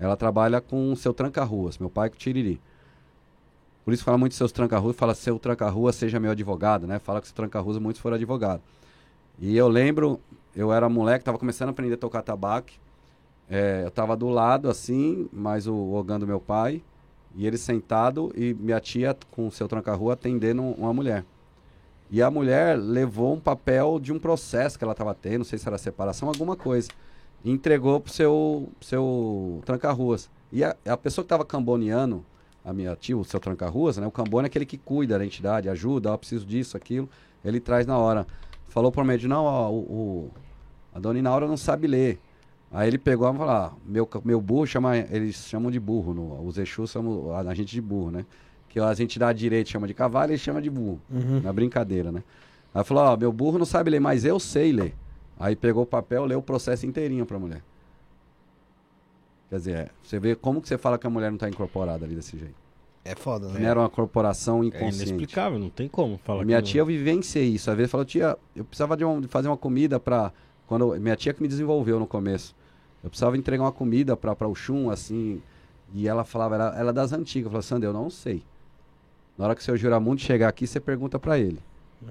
Ela 0.00 0.16
trabalha 0.16 0.60
com 0.60 0.90
o 0.90 0.96
seu 0.96 1.14
tranca-ruas, 1.14 1.78
meu 1.78 1.88
pai 1.88 2.10
com 2.10 2.16
o 2.16 2.18
Tiriri. 2.18 2.60
Por 3.88 3.94
isso 3.94 4.04
fala 4.04 4.18
muito 4.18 4.34
seus 4.34 4.52
tranca-ruas, 4.52 4.94
fala 4.94 5.14
seu 5.14 5.38
tranca-rua 5.38 5.94
seja 5.94 6.20
meu 6.20 6.32
advogado, 6.32 6.86
né? 6.86 6.98
Fala 6.98 7.22
que 7.22 7.26
seu 7.26 7.34
tranca-ruas 7.34 7.78
muitos 7.78 8.02
foram 8.02 8.16
advogado. 8.16 8.60
E 9.38 9.56
eu 9.56 9.66
lembro, 9.66 10.20
eu 10.54 10.70
era 10.70 10.90
moleque, 10.90 11.24
tava 11.24 11.38
começando 11.38 11.68
a 11.68 11.70
aprender 11.70 11.94
a 11.94 11.96
tocar 11.96 12.20
tabaco. 12.20 12.68
É, 13.48 13.84
eu 13.86 13.90
tava 13.90 14.14
do 14.14 14.28
lado, 14.28 14.68
assim, 14.68 15.26
mais 15.32 15.66
o 15.66 15.74
Ogan 15.94 16.20
do 16.20 16.26
meu 16.26 16.38
pai, 16.38 16.82
e 17.34 17.46
ele 17.46 17.56
sentado, 17.56 18.30
e 18.36 18.52
minha 18.52 18.78
tia 18.78 19.16
com 19.30 19.50
seu 19.50 19.66
tranca-rua 19.66 20.12
atendendo 20.12 20.62
uma 20.62 20.92
mulher. 20.92 21.24
E 22.10 22.20
a 22.20 22.30
mulher 22.30 22.76
levou 22.78 23.32
um 23.32 23.40
papel 23.40 23.98
de 23.98 24.12
um 24.12 24.18
processo 24.18 24.76
que 24.76 24.84
ela 24.84 24.92
estava 24.92 25.14
tendo, 25.14 25.38
não 25.38 25.44
sei 25.46 25.58
se 25.58 25.66
era 25.66 25.78
separação, 25.78 26.28
alguma 26.28 26.56
coisa. 26.56 26.90
E 27.42 27.50
entregou 27.50 28.00
pro 28.00 28.12
seu, 28.12 28.68
seu 28.82 29.62
tranca-ruas. 29.64 30.28
E 30.52 30.62
a, 30.62 30.76
a 30.84 30.96
pessoa 30.98 31.22
que 31.22 31.26
estava 31.28 31.42
camboneando, 31.42 32.22
a 32.68 32.72
minha 32.72 32.94
tia, 32.96 33.16
o 33.16 33.24
seu 33.24 33.40
tranca-ruas, 33.40 33.96
né? 33.98 34.06
O 34.06 34.10
cambone 34.10 34.46
é 34.46 34.48
aquele 34.48 34.66
que 34.66 34.76
cuida 34.76 35.18
da 35.18 35.24
entidade, 35.24 35.68
ajuda, 35.68 36.12
ó, 36.12 36.16
preciso 36.16 36.44
disso, 36.44 36.76
aquilo. 36.76 37.08
Ele 37.44 37.60
traz 37.60 37.86
na 37.86 37.96
hora. 37.96 38.26
Falou 38.68 38.92
pro 38.92 39.04
médico, 39.04 39.28
não, 39.28 39.44
ó, 39.44 39.70
o, 39.70 39.78
o- 39.78 40.30
a 40.94 40.98
dona 40.98 41.18
Inaura 41.18 41.46
não 41.46 41.56
sabe 41.56 41.86
ler. 41.86 42.18
Aí 42.70 42.86
ele 42.88 42.98
pegou 42.98 43.28
e 43.32 43.36
falou, 43.36 43.48
ah, 43.50 43.72
meu, 43.86 44.08
meu 44.24 44.40
burro 44.40 44.66
chama, 44.66 44.96
eles 44.98 45.36
chamam 45.36 45.70
de 45.70 45.80
burro, 45.80 46.12
no, 46.12 46.46
os 46.46 46.58
Exus 46.58 46.90
chamam 46.90 47.32
a, 47.32 47.40
a 47.40 47.54
gente 47.54 47.70
de 47.74 47.80
burro, 47.80 48.10
né? 48.10 48.26
Que 48.68 48.78
as 48.78 49.00
entidades 49.00 49.40
direitas 49.40 49.70
chamam 49.72 49.86
de 49.86 49.94
cavalo, 49.94 50.30
eles 50.30 50.40
chamam 50.42 50.60
de 50.60 50.68
burro. 50.68 51.00
Na 51.42 51.52
brincadeira, 51.52 52.12
né? 52.12 52.22
Aí 52.74 52.84
falou, 52.84 53.04
ó, 53.04 53.16
meu 53.16 53.32
burro 53.32 53.58
não 53.58 53.64
sabe 53.64 53.88
ler, 53.90 54.00
mas 54.00 54.26
eu 54.26 54.38
sei 54.38 54.72
ler. 54.72 54.94
Aí 55.40 55.56
pegou 55.56 55.84
o 55.84 55.86
papel, 55.86 56.26
leu 56.26 56.40
o 56.40 56.42
processo 56.42 56.84
inteirinho 56.84 57.24
pra 57.24 57.38
mulher. 57.38 57.62
Quer 59.50 59.56
dizer, 59.56 59.74
é, 59.76 59.88
você 60.02 60.18
vê 60.18 60.34
como 60.34 60.60
que 60.60 60.68
você 60.68 60.76
fala 60.76 60.98
que 60.98 61.06
a 61.06 61.10
mulher 61.10 61.30
não 61.30 61.38
tá 61.38 61.48
incorporada 61.48 62.04
ali 62.04 62.14
desse 62.14 62.36
jeito. 62.38 62.54
É 63.04 63.14
foda, 63.14 63.46
Não 63.48 63.54
né? 63.54 63.64
era 63.64 63.80
uma 63.80 63.88
corporação 63.88 64.62
É 64.62 64.66
inconsciente. 64.66 64.96
inexplicável, 65.12 65.58
não 65.58 65.70
tem 65.70 65.88
como 65.88 66.18
falar 66.18 66.44
minha 66.44 66.60
que 66.60 66.68
tia, 66.68 66.80
eu 66.82 66.86
vivenciei 66.86 67.46
isso. 67.48 67.70
Às 67.70 67.76
vezes 67.76 67.90
falou, 67.90 68.04
tia, 68.04 68.36
eu 68.54 68.64
precisava 68.64 68.96
de, 68.96 69.04
um- 69.04 69.20
de 69.20 69.28
fazer 69.28 69.48
uma 69.48 69.56
comida 69.56 69.98
pra. 69.98 70.30
Quando, 70.66 70.94
minha 71.00 71.16
tia 71.16 71.32
que 71.32 71.40
me 71.40 71.48
desenvolveu 71.48 71.98
no 71.98 72.06
começo. 72.06 72.54
Eu 73.02 73.08
precisava 73.08 73.38
entregar 73.38 73.62
uma 73.64 73.72
comida 73.72 74.14
pra, 74.16 74.36
pra 74.36 74.46
o 74.46 74.54
Chum, 74.54 74.90
assim. 74.90 75.40
E 75.94 76.06
ela 76.06 76.22
falava, 76.24 76.56
ela, 76.56 76.78
ela 76.78 76.90
é 76.90 76.92
das 76.92 77.12
antigas. 77.14 77.46
Eu 77.46 77.50
falava, 77.52 77.62
Sandra, 77.62 77.88
eu 77.88 77.92
não 77.94 78.10
sei. 78.10 78.42
Na 79.38 79.46
hora 79.46 79.54
que 79.54 79.62
o 79.62 79.64
seu 79.64 79.76
Juramundo 79.78 80.20
chegar 80.20 80.48
aqui, 80.48 80.66
você 80.66 80.78
pergunta 80.78 81.18
pra 81.18 81.38
ele. 81.38 81.60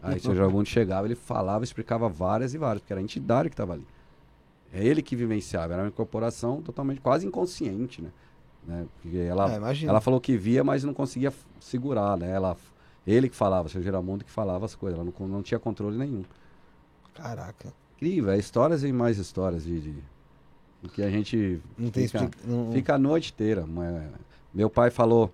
Aí 0.01 0.17
o 0.17 0.19
seu 0.19 0.33
Juramundo 0.35 0.65
chegava, 0.67 1.05
ele 1.05 1.13
falava, 1.15 1.63
explicava 1.63 2.09
várias 2.09 2.55
e 2.55 2.57
várias, 2.57 2.81
porque 2.81 2.93
era 2.93 2.99
a 2.99 3.03
entidade 3.03 3.49
que 3.49 3.53
estava 3.53 3.73
ali. 3.73 3.85
É 4.73 4.83
ele 4.85 5.01
que 5.01 5.15
vivenciava, 5.15 5.73
era 5.73 5.83
uma 5.83 5.87
incorporação 5.89 6.61
totalmente, 6.61 6.99
quase 7.01 7.25
inconsciente, 7.25 8.01
né? 8.01 8.09
né? 8.65 8.85
Porque 9.01 9.17
ela, 9.17 9.49
É, 9.73 9.85
ela 9.85 10.01
falou 10.01 10.19
que 10.19 10.35
via, 10.37 10.63
mas 10.63 10.83
não 10.83 10.93
conseguia 10.93 11.33
segurar, 11.59 12.17
né? 12.17 12.29
Ela, 12.31 12.57
ele 13.05 13.29
que 13.29 13.35
falava, 13.35 13.67
o 13.67 13.71
seu 13.71 13.81
Geramundo 13.81 14.25
que 14.25 14.31
falava 14.31 14.65
as 14.65 14.75
coisas, 14.75 14.99
ela 14.99 15.09
não, 15.19 15.27
não 15.27 15.41
tinha 15.41 15.59
controle 15.59 15.97
nenhum. 15.97 16.23
Caraca. 17.13 17.73
Incrível, 17.95 18.31
é 18.31 18.37
histórias 18.37 18.83
e 18.83 18.91
mais 18.91 19.17
histórias 19.17 19.63
de, 19.63 19.79
de, 19.79 19.95
que 20.93 21.01
a 21.01 21.09
gente 21.09 21.59
Não 21.77 21.89
tem 21.89 22.07
fica, 22.07 22.25
explica... 22.25 22.47
não- 22.47 22.71
fica 22.71 22.95
a 22.95 22.97
noite 22.97 23.31
inteira. 23.31 23.65
mas- 23.65 24.03
Meu 24.53 24.69
pai 24.69 24.91
falou 24.91 25.31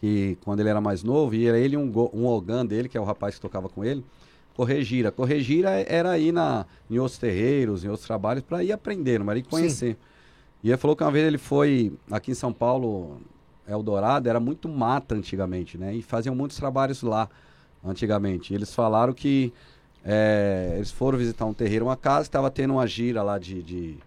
que 0.00 0.36
quando 0.44 0.60
ele 0.60 0.68
era 0.68 0.80
mais 0.80 1.02
novo, 1.02 1.34
ia 1.34 1.56
ele 1.56 1.74
e 1.74 1.78
um, 1.78 1.90
um 2.12 2.26
Ogan 2.26 2.66
dele, 2.66 2.88
que 2.88 2.98
é 2.98 3.00
o 3.00 3.04
rapaz 3.04 3.36
que 3.36 3.40
tocava 3.40 3.68
com 3.68 3.82
ele, 3.84 4.04
correr 4.56 4.82
gira. 4.82 5.12
Correr 5.12 5.40
gira 5.40 5.70
era 5.70 6.18
ir 6.18 6.32
na, 6.32 6.64
em 6.90 6.98
outros 6.98 7.18
terreiros, 7.18 7.84
em 7.84 7.88
outros 7.88 8.06
trabalhos, 8.06 8.42
para 8.42 8.64
ir 8.64 8.72
aprendendo, 8.72 9.24
mas 9.24 9.38
ir 9.38 9.42
conhecer. 9.42 9.96
E 10.64 10.70
ele 10.70 10.78
falou 10.78 10.96
que 10.96 11.04
uma 11.04 11.12
vez 11.12 11.26
ele 11.26 11.38
foi 11.38 11.92
aqui 12.10 12.30
em 12.30 12.34
São 12.34 12.52
Paulo, 12.52 13.20
Eldorado, 13.68 14.28
era 14.28 14.40
muito 14.40 14.68
mata 14.68 15.14
antigamente, 15.14 15.76
né? 15.76 15.94
E 15.94 16.02
faziam 16.02 16.34
muitos 16.34 16.56
trabalhos 16.56 17.02
lá 17.02 17.28
antigamente. 17.84 18.52
E 18.52 18.56
eles 18.56 18.74
falaram 18.74 19.12
que 19.12 19.52
é, 20.02 20.74
eles 20.76 20.90
foram 20.90 21.18
visitar 21.18 21.44
um 21.44 21.52
terreiro, 21.52 21.84
uma 21.84 21.96
casa, 21.96 22.22
estava 22.22 22.50
tendo 22.50 22.72
uma 22.74 22.86
gira 22.86 23.22
lá 23.22 23.38
de, 23.38 23.62
de, 23.62 23.98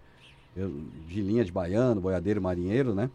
de 1.07 1.21
linha 1.21 1.45
de 1.45 1.51
baiano, 1.51 2.01
boiadeiro, 2.01 2.41
marinheiro, 2.41 2.95
né? 2.95 3.09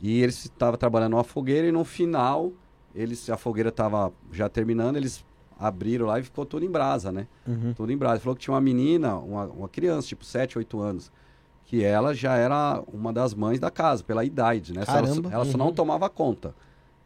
E 0.00 0.22
eles 0.22 0.44
estavam 0.44 0.78
trabalhando 0.78 1.12
numa 1.12 1.24
fogueira 1.24 1.66
e 1.66 1.72
no 1.72 1.84
final, 1.84 2.52
eles, 2.94 3.28
a 3.28 3.36
fogueira 3.36 3.70
estava 3.70 4.12
já 4.32 4.48
terminando, 4.48 4.96
eles 4.96 5.24
abriram 5.60 6.06
lá 6.06 6.18
e 6.18 6.22
ficou 6.22 6.46
tudo 6.46 6.64
em 6.64 6.70
brasa, 6.70 7.12
né? 7.12 7.26
Uhum. 7.46 7.74
Tudo 7.74 7.92
em 7.92 7.96
brasa. 7.96 8.20
Falou 8.20 8.34
que 8.34 8.42
tinha 8.42 8.54
uma 8.54 8.60
menina, 8.60 9.16
uma, 9.18 9.44
uma 9.44 9.68
criança, 9.68 10.08
tipo 10.08 10.24
7, 10.24 10.56
8 10.56 10.80
anos, 10.80 11.12
que 11.66 11.84
ela 11.84 12.14
já 12.14 12.34
era 12.34 12.82
uma 12.92 13.12
das 13.12 13.34
mães 13.34 13.60
da 13.60 13.70
casa, 13.70 14.02
pela 14.02 14.24
idade, 14.24 14.72
né? 14.72 14.84
Ela, 14.88 15.02
Caramba. 15.02 15.28
só- 15.28 15.34
ela 15.34 15.44
só 15.44 15.58
não 15.58 15.66
Uhum. 15.66 15.72
tomava 15.74 16.08
conta 16.08 16.54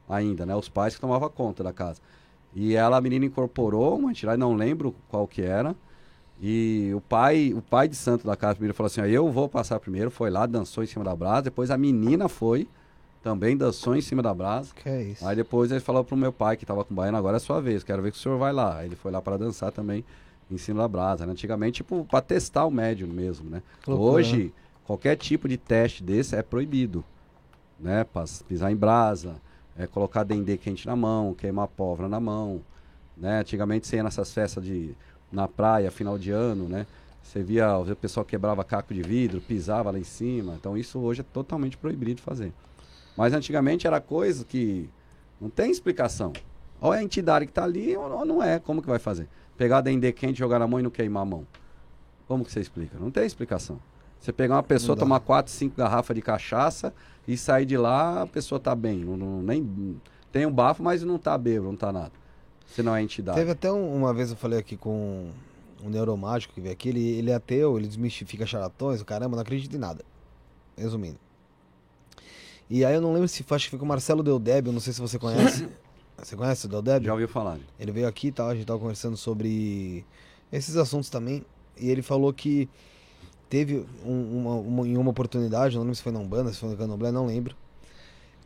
ainda, 0.09 0.47
né? 0.47 0.55
Os 0.55 0.69
pais 0.69 0.95
que 0.95 1.01
tomavam 1.01 1.29
conta 1.29 1.65
da 1.65 1.73
casa. 1.73 2.01
E 2.55 2.75
ela, 2.77 2.97
a 2.97 3.01
menina, 3.01 3.25
incorporou 3.25 3.99
uma 3.99 4.13
entidade, 4.13 4.39
não 4.39 4.55
lembro 4.55 4.95
qual 5.09 5.27
que 5.27 5.43
era. 5.43 5.75
E 6.41 6.93
o 6.95 7.01
pai, 7.01 7.53
o 7.55 7.61
pai 7.63 7.89
de 7.89 7.97
santo 7.97 8.27
da 8.27 8.37
casa 8.37 8.55
primeiro 8.55 8.75
falou 8.75 8.87
assim: 8.87 9.01
ó, 9.01 9.05
eu 9.05 9.31
vou 9.31 9.49
passar 9.49 9.79
primeiro, 9.81 10.11
foi 10.11 10.31
lá, 10.31 10.47
dançou 10.47 10.83
em 10.85 10.87
cima 10.87 11.05
da 11.05 11.15
brasa. 11.17 11.43
Depois 11.43 11.71
a 11.71 11.77
menina 11.79 12.29
foi, 12.29 12.69
também 13.25 13.57
dançou 13.57 13.97
em 13.97 14.03
cima 14.03 14.23
da 14.23 14.35
brasa. 14.35 14.75
Que 14.75 14.87
é 14.87 15.03
isso. 15.03 15.27
Aí 15.27 15.35
depois 15.35 15.71
ele 15.71 15.81
falou 15.81 16.05
pro 16.05 16.15
meu 16.15 16.31
pai, 16.31 16.59
que 16.59 16.67
tava 16.67 16.85
com 16.85 16.93
o 16.93 16.97
baiano, 16.97 17.17
agora 17.17 17.39
é 17.39 17.41
sua 17.41 17.59
vez, 17.59 17.83
quero 17.83 18.03
ver 18.03 18.13
que 18.13 18.19
o 18.19 18.21
senhor 18.21 18.39
vai 18.39 18.53
lá. 18.53 18.77
Aí 18.77 18.87
ele 18.87 18.97
foi 18.97 19.11
lá 19.11 19.23
para 19.23 19.39
dançar 19.39 19.73
também 19.73 20.05
em 20.51 20.59
cima 20.59 20.83
da 20.83 20.89
brasa, 20.89 21.25
né? 21.25 21.33
Antigamente, 21.33 21.77
tipo, 21.77 22.05
para 22.05 22.21
testar 22.21 22.67
o 22.67 22.71
médium 22.71 23.09
mesmo, 23.09 23.49
né? 23.49 23.63
Loucura, 23.87 24.13
Hoje, 24.13 24.53
qualquer 24.85 25.17
tipo 25.17 25.49
de 25.49 25.57
teste 25.57 26.05
desse 26.05 26.37
é 26.37 26.43
proibido, 26.43 27.03
né? 27.81 28.05
Pra 28.05 28.27
pisar 28.47 28.71
em 28.71 28.77
brasa, 28.77 29.37
é, 29.75 29.87
colocar 29.87 30.23
dendê 30.23 30.59
quente 30.59 30.87
na 30.87 30.95
mão, 30.95 31.33
queimar 31.33 31.69
pólvora 31.69 32.11
na 32.11 32.21
mão, 32.21 32.61
né? 33.17 33.41
Antigamente 33.41 33.87
você 33.87 33.97
ia 33.97 34.03
nessas 34.03 34.35
festas 34.35 34.63
de, 34.63 34.95
na 35.33 35.49
praia, 35.49 35.91
final 35.91 36.19
de 36.19 36.31
ano, 36.31 36.69
né? 36.69 36.87
Você 37.23 37.43
via, 37.43 37.75
o 37.79 37.97
pessoal 37.97 38.27
quebrava 38.27 38.63
caco 38.63 38.93
de 38.93 39.01
vidro, 39.01 39.41
pisava 39.41 39.91
lá 39.91 39.99
em 39.99 40.05
cima. 40.05 40.57
Então 40.61 40.77
isso 40.77 40.99
hoje 40.99 41.23
é 41.23 41.25
totalmente 41.25 41.79
proibido 41.79 42.17
de 42.17 42.23
fazer. 42.23 42.53
Mas 43.17 43.33
antigamente 43.33 43.87
era 43.87 44.01
coisa 44.01 44.45
que 44.45 44.89
não 45.41 45.49
tem 45.51 45.71
explicação. 45.71 46.33
Ou 46.81 46.93
é 46.93 46.99
a 46.99 47.03
entidade 47.03 47.47
que 47.47 47.51
está 47.53 47.65
ali 47.65 47.97
ou 47.97 48.25
não 48.25 48.43
é. 48.43 48.59
Como 48.59 48.83
que 48.83 48.89
vai 48.89 48.99
fazer? 48.99 49.29
Pegar 49.57 49.81
dendê 49.81 50.13
quente, 50.13 50.39
jogar 50.39 50.59
na 50.59 50.67
mão 50.67 50.81
e 50.81 50.83
não 50.83 50.91
queimar 50.91 51.23
a 51.23 51.27
mão. 51.27 51.47
Como 52.27 52.45
que 52.45 52.51
você 52.53 52.61
explica? 52.61 52.99
Não 52.99 53.11
tem 53.11 53.25
explicação. 53.25 53.79
Você 54.21 54.33
pegar 54.33 54.57
uma 54.57 54.63
pessoa, 54.63 54.97
tomar 54.97 55.21
quatro, 55.21 55.53
cinco 55.53 55.77
garrafas 55.77 56.15
de 56.17 56.23
cachaça 56.23 56.93
e 57.29 57.37
sair 57.37 57.67
de 57.67 57.77
lá, 57.77 58.23
a 58.23 58.27
pessoa 58.27 58.59
tá 58.59 58.75
bem. 58.75 58.99
Não, 59.05 59.17
não- 59.17 59.43
nem, 59.43 60.01
tem 60.33 60.47
um 60.47 60.53
bafo, 60.53 60.83
mas 60.83 61.03
não 61.03 61.19
tá 61.19 61.37
bêbado, 61.37 61.69
não 61.71 61.77
tá 61.77 61.93
nada. 61.93 62.13
Se 62.67 62.83
não 62.83 62.97
é 62.97 63.03
entidade. 63.03 63.39
Teve 63.39 63.51
até 63.53 63.71
um- 63.71 63.95
uma 63.95 64.13
vez 64.15 64.31
eu 64.31 64.37
falei 64.37 64.59
aqui 64.59 64.77
com 64.77 65.29
um 65.85 65.91
neuromágico 65.91 66.55
que 66.55 66.61
veio 66.63 66.73
aqui, 66.73 66.89
ele, 66.89 67.07
ele 67.19 67.31
é 67.31 67.35
ateu, 67.35 67.77
ele 67.79 67.87
desmistifica 67.87 68.47
charlatões, 68.47 69.03
o 69.03 69.05
caramba, 69.05 69.37
não 69.37 69.43
acredita 69.43 69.77
em 69.77 69.79
nada. 69.79 70.03
Resumindo. 70.77 71.19
E 72.71 72.85
aí 72.85 72.95
eu 72.95 73.01
não 73.01 73.13
lembro 73.13 73.29
se 73.29 73.43
foi, 73.43 73.57
acho 73.57 73.67
que 73.67 73.71
foi 73.71 73.79
com 73.79 73.85
o 73.85 73.89
Marcelo 73.89 74.23
Deldébio, 74.23 74.73
não 74.73 74.81
sei 74.81 74.93
se 74.93 75.01
você 75.01 75.19
conhece. 75.19 75.69
Você 76.19 76.37
conhece 76.37 76.67
o 76.67 76.69
Deldébio? 76.69 77.07
Já 77.07 77.13
ouviu 77.13 77.29
falar? 77.29 77.59
Ele 77.79 77.93
veio 77.93 78.07
aqui 78.09 78.29
e 78.29 78.33
tal, 78.33 78.49
a 78.49 78.55
gente 78.55 78.65
tava 78.67 78.79
conversando 78.79 79.17
sobre 79.17 80.05
esses 80.53 80.77
assuntos 80.77 81.11
também. 81.11 81.45
E 81.79 81.91
ele 81.91 82.03
falou 82.03 82.33
que 82.33 82.69
teve 83.51 83.85
um- 84.05 84.39
uma, 84.41 84.55
uma- 84.55 84.89
em 84.89 84.97
uma 84.97 85.11
oportunidade, 85.11 85.75
não 85.75 85.83
lembro 85.83 85.97
se 85.97 86.03
foi 86.03 86.13
na 86.13 86.19
Umbanda, 86.21 86.53
se 86.53 86.59
foi 86.59 86.71
no 86.71 86.77
Candomblé, 86.77 87.11
não 87.13 87.27
lembro. 87.27 87.55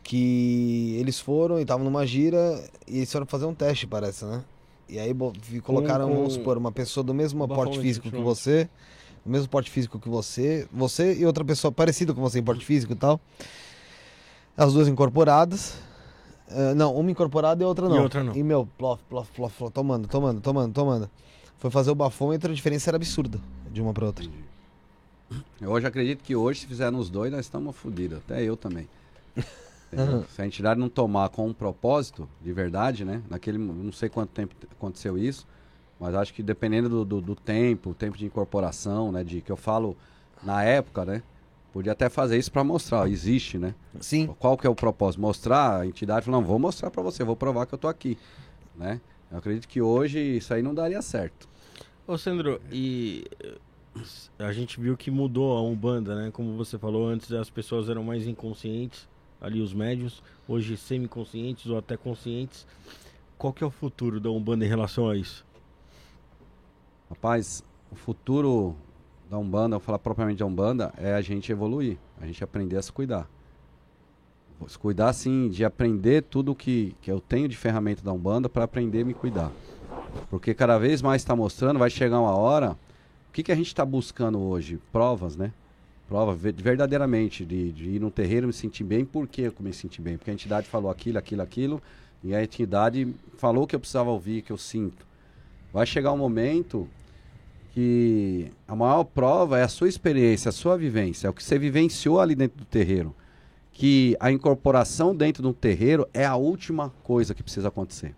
Que 0.03 0.97
eles 0.99 1.21
foram 1.21 1.59
e 1.59 1.63
estavam 1.63 1.85
numa 1.85 2.07
gira 2.07 2.39
e 2.87 2.99
eles 2.99 3.13
foram 3.13 3.27
fazer 3.27 3.45
um 3.45 3.55
teste, 3.55 3.87
parece, 3.87 4.25
né? 4.25 4.43
E 4.89 4.99
aí 4.99 5.13
bo- 5.13 5.33
colocaram, 5.63 6.09
com- 6.09 6.15
vamos 6.17 6.33
supor, 6.35 6.57
uma 6.57 6.73
pessoa 6.73 7.05
do 7.05 7.13
mesmo 7.13 7.47
porte 7.47 7.73
físico 7.83 8.09
que 8.11 8.17
você, 8.25 8.69
do 9.25 9.31
mesmo 9.31 9.49
porte 9.49 9.71
físico 9.71 9.99
que 10.01 10.09
você, 10.09 10.67
você 10.73 11.15
e 11.15 11.27
outra 11.27 11.45
pessoa 11.45 11.71
parecida 11.71 12.15
com 12.15 12.23
você 12.23 12.39
em 12.39 12.43
porte 12.43 12.65
físico 12.65 12.95
e 12.95 12.97
tal. 12.97 13.21
As 14.59 14.73
duas 14.73 14.89
incorporadas. 14.89 15.79
Ah, 16.51 16.75
não, 16.75 16.93
uma 16.97 17.09
incorporada 17.11 17.63
e 17.63 17.65
a 17.65 17.69
outra 17.69 17.87
E 17.87 17.89
não. 17.89 18.03
outra 18.03 18.25
não. 18.25 18.35
E 18.35 18.43
meu, 18.43 18.67
plof, 18.77 19.01
plof, 19.09 19.31
plof, 19.31 19.57
plof, 19.57 19.73
tomando, 19.73 20.09
tomando, 20.09 20.41
tomando, 20.41 20.73
tomando. 20.73 21.11
Foi 21.59 21.71
fazer 21.71 21.93
o 21.93 21.95
bafômetro, 21.95 22.51
a 22.51 22.55
diferença 22.55 22.91
era 22.91 22.97
absurda 22.97 23.41
de 23.71 23.81
uma 23.81 23.95
pra 23.95 24.07
outra. 24.07 24.27
Eu 25.61 25.71
hoje 25.71 25.87
acredito 25.87 26.25
que 26.25 26.35
hoje, 26.35 26.61
se 26.61 26.67
fizer 26.67 26.91
nos 26.91 27.09
dois, 27.09 27.31
nós 27.31 27.41
estamos 27.41 27.77
fodidos. 27.77 28.19
Até 28.19 28.43
eu 28.43 28.57
também. 28.57 28.89
Aham. 29.97 30.25
Se 30.35 30.43
a 30.43 30.47
entidade 30.47 30.81
não 30.81 30.89
tomar 30.89 31.29
com 31.29 31.47
um 31.47 31.53
propósito, 31.53 32.29
de 32.43 32.53
verdade, 32.53 33.05
né? 33.05 33.23
Naquele, 33.31 33.59
não 33.59 33.93
sei 33.93 34.09
quanto 34.09 34.31
tempo 34.31 34.57
aconteceu 34.73 35.17
isso, 35.17 35.47
mas 36.01 36.15
acho 36.15 36.35
que 36.35 36.43
dependendo 36.43 36.89
do, 36.89 37.05
do, 37.05 37.21
do 37.21 37.35
tempo, 37.37 37.91
o 37.91 37.95
tempo 37.95 38.19
de 38.19 38.27
incorporação, 38.27 39.13
né? 39.13 39.23
De 39.23 39.41
que 39.41 39.53
eu 39.53 39.57
falo 39.57 39.97
na 40.43 40.65
época, 40.65 41.05
né? 41.05 41.23
Podia 41.73 41.93
até 41.93 42.09
fazer 42.09 42.39
isso 42.39 42.51
para 42.51 42.65
mostrar, 42.65 43.01
ó, 43.01 43.07
existe, 43.07 43.59
né? 43.59 43.75
Sim. 44.01 44.27
Qual 44.39 44.57
que 44.57 44.67
é 44.67 44.71
o 44.71 44.75
propósito? 44.75 45.21
Mostrar 45.21 45.81
a 45.81 45.87
entidade, 45.87 46.25
falar, 46.25 46.39
não, 46.39 46.47
vou 46.47 46.59
mostrar 46.59 46.91
para 46.91 47.03
você, 47.03 47.23
vou 47.23 47.37
provar 47.37 47.67
que 47.67 47.75
eu 47.75 47.79
tô 47.79 47.89
aqui, 47.89 48.17
né? 48.75 49.01
Eu 49.31 49.39
acredito 49.39 49.69
que 49.69 49.81
hoje 49.81 50.19
isso 50.19 50.53
aí 50.55 50.63
não 50.63 50.75
daria 50.75 51.03
certo. 51.03 51.49
Ô, 52.07 52.17
Sandro, 52.17 52.61
e 52.73 53.27
eh, 53.39 53.59
a 54.39 54.53
gente 54.53 54.81
viu 54.81 54.97
que 54.97 55.11
mudou 55.11 55.57
a 55.57 55.63
Umbanda, 55.63 56.15
né? 56.15 56.31
Como 56.31 56.57
você 56.57 56.79
falou 56.79 57.07
antes, 57.07 57.31
as 57.33 57.51
pessoas 57.51 57.91
eram 57.91 58.03
mais 58.03 58.27
inconscientes, 58.27 59.07
ali 59.39 59.61
os 59.61 59.75
médios, 59.75 60.23
hoje 60.49 60.77
semiconscientes 60.77 61.67
ou 61.67 61.77
até 61.77 61.97
conscientes. 61.99 62.67
Qual 63.37 63.53
que 63.53 63.63
é 63.63 63.67
o 63.67 63.71
futuro 63.71 64.19
da 64.19 64.31
Umbanda 64.31 64.65
em 64.65 64.69
relação 64.69 65.09
a 65.09 65.17
isso? 65.17 65.45
Rapaz, 67.11 67.63
o 67.91 67.95
futuro 67.95 68.75
da 69.31 69.39
Umbanda, 69.39 69.77
vou 69.77 69.85
falar 69.85 69.99
propriamente 69.99 70.39
da 70.39 70.47
Umbanda, 70.47 70.93
é 70.97 71.15
a 71.15 71.21
gente 71.21 71.53
evoluir, 71.53 71.97
a 72.21 72.27
gente 72.27 72.43
aprender 72.43 72.77
a 72.77 72.83
se 72.83 72.91
cuidar. 72.93 73.29
Se 74.67 74.79
cuidar, 74.79 75.09
assim, 75.11 75.49
de 75.49 75.65
aprender 75.65 76.23
tudo 76.25 76.55
que, 76.55 76.95
que 77.01 77.11
eu 77.11 77.21
tenho 77.21 77.49
de 77.49 77.57
ferramenta 77.57 78.03
da 78.03 78.13
Umbanda 78.13 78.49
para 78.49 78.65
aprender 78.65 79.03
a 79.03 79.05
me 79.05 79.15
cuidar. 79.15 79.53
Porque 80.31 80.53
cada 80.53 80.77
vez 80.79 81.01
mais 81.01 81.23
está 81.23 81.37
mostrando, 81.37 81.79
vai 81.79 81.91
chegar 81.91 82.19
uma 82.19 82.35
hora. 82.35 82.73
O 83.29 83.33
que, 83.33 83.43
que 83.45 83.53
a 83.53 83.55
gente 83.55 83.69
está 83.69 83.85
buscando 83.85 84.41
hoje? 84.41 84.81
Provas, 84.91 85.37
né? 85.37 85.53
Provas 86.09 86.37
ve- 86.37 86.51
verdadeiramente 86.51 87.45
de, 87.45 87.71
de 87.71 87.91
ir 87.91 88.01
num 88.01 88.11
terreiro 88.11 88.49
me 88.49 88.53
sentir 88.53 88.83
bem. 88.83 89.05
Por 89.05 89.29
que 89.29 89.43
eu 89.43 89.55
me 89.61 89.73
senti 89.73 90.01
bem? 90.01 90.17
Porque 90.17 90.31
a 90.31 90.35
entidade 90.35 90.67
falou 90.67 90.91
aquilo, 90.91 91.19
aquilo, 91.19 91.43
aquilo. 91.43 91.83
E 92.25 92.35
a 92.35 92.43
entidade 92.43 93.15
falou 93.37 93.65
que 93.65 93.77
eu 93.77 93.81
precisava 93.81 94.11
ouvir, 94.11 94.43
que 94.43 94.51
eu 94.51 94.59
sinto. 94.59 95.07
Vai 95.73 95.87
chegar 95.87 96.13
um 96.13 96.19
momento 96.19 96.89
que 97.79 98.51
a 98.67 98.75
maior 98.75 99.05
prova 99.05 99.57
é 99.57 99.63
a 99.63 99.69
sua 99.69 99.89
experiência, 99.89 100.49
a 100.49 100.53
sua 100.53 100.77
vivência, 100.77 101.29
é 101.29 101.31
o 101.31 101.33
que 101.33 101.45
você 101.45 101.57
vivenciou 101.57 102.19
ali 102.19 102.35
dentro 102.35 102.59
do 102.59 102.65
terreiro. 102.65 103.15
Que 103.71 104.17
a 104.19 104.33
incorporação 104.33 105.15
dentro 105.15 105.45
de 105.45 105.49
um 105.49 105.53
terreiro 105.53 106.09
é 106.13 106.25
a 106.27 106.35
última 106.35 106.93
coisa 107.05 107.35
que 107.35 107.41
precisa 107.41 107.69
acontecer. 107.69 108.17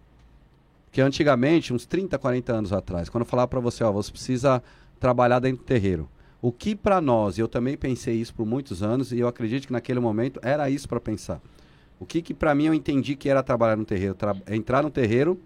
Porque 0.86 1.02
antigamente, 1.02 1.74
uns 1.74 1.84
30, 1.84 2.18
40 2.18 2.52
anos 2.54 2.72
atrás, 2.72 3.10
quando 3.10 3.20
eu 3.20 3.26
falava 3.26 3.48
para 3.48 3.60
você, 3.60 3.84
ó, 3.84 3.92
você 3.92 4.10
precisa 4.10 4.62
trabalhar 4.98 5.40
dentro 5.40 5.58
do 5.58 5.66
terreiro. 5.66 6.08
O 6.40 6.50
que 6.50 6.74
para 6.74 6.98
nós, 6.98 7.36
e 7.36 7.42
eu 7.42 7.48
também 7.48 7.76
pensei 7.76 8.14
isso 8.14 8.34
por 8.34 8.46
muitos 8.46 8.82
anos, 8.82 9.12
e 9.12 9.18
eu 9.18 9.28
acredito 9.28 9.66
que 9.66 9.74
naquele 9.74 10.00
momento 10.00 10.40
era 10.42 10.70
isso 10.70 10.88
para 10.88 10.98
pensar. 10.98 11.38
O 11.98 12.06
que 12.06 12.22
que 12.22 12.32
para 12.32 12.54
mim 12.54 12.64
eu 12.64 12.72
entendi 12.72 13.14
que 13.14 13.28
era 13.28 13.42
trabalhar 13.42 13.76
no 13.76 13.84
terreiro? 13.84 14.14
Tra 14.14 14.34
entrar 14.48 14.82
no 14.82 14.90
terreiro 14.90 15.38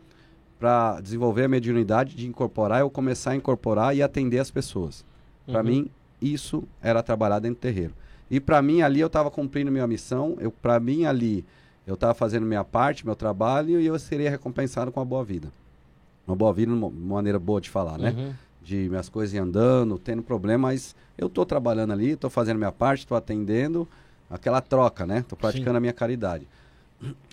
para 0.64 0.98
desenvolver 1.02 1.44
a 1.44 1.48
mediunidade, 1.48 2.16
de 2.16 2.26
incorporar, 2.26 2.80
eu 2.80 2.88
começar 2.88 3.32
a 3.32 3.36
incorporar 3.36 3.94
e 3.94 4.02
atender 4.02 4.38
as 4.38 4.50
pessoas. 4.50 5.04
Para 5.44 5.58
Uhum. 5.60 5.66
mim, 5.66 5.90
isso 6.22 6.64
era 6.80 7.02
trabalhar 7.02 7.38
dentro 7.38 7.56
do 7.58 7.60
terreiro. 7.60 7.92
E 8.30 8.40
para 8.40 8.62
mim 8.62 8.80
ali 8.80 8.98
eu 8.98 9.08
estava 9.08 9.30
cumprindo 9.30 9.70
minha 9.70 9.86
missão, 9.86 10.38
eu 10.40 10.50
para 10.50 10.80
mim 10.80 11.04
ali 11.04 11.44
eu 11.86 11.92
estava 11.92 12.14
fazendo 12.14 12.46
minha 12.46 12.64
parte, 12.64 13.04
meu 13.04 13.14
trabalho 13.14 13.78
e 13.78 13.84
eu 13.84 13.98
seria 13.98 14.30
recompensado 14.30 14.90
com 14.90 15.00
uma 15.00 15.04
boa 15.04 15.22
vida. 15.22 15.48
Uma 16.26 16.34
boa 16.34 16.50
vida, 16.50 16.72
uma 16.72 16.88
maneira 16.88 17.38
boa 17.38 17.60
de 17.60 17.68
falar, 17.68 17.98
né? 17.98 18.14
Uhum. 18.16 18.32
de 18.62 18.88
minhas 18.88 19.10
coisas 19.10 19.38
andando, 19.38 19.98
tendo 19.98 20.22
problema, 20.22 20.68
mas 20.68 20.96
eu 21.18 21.28
tô 21.28 21.44
trabalhando 21.44 21.92
ali, 21.92 22.12
estou 22.12 22.30
fazendo 22.30 22.56
minha 22.56 22.72
parte, 22.72 23.00
estou 23.00 23.14
atendendo, 23.18 23.86
aquela 24.30 24.62
troca, 24.62 25.04
né? 25.04 25.18
Estou 25.18 25.36
praticando 25.36 25.72
Sim. 25.72 25.76
a 25.76 25.80
minha 25.80 25.92
caridade. 25.92 26.48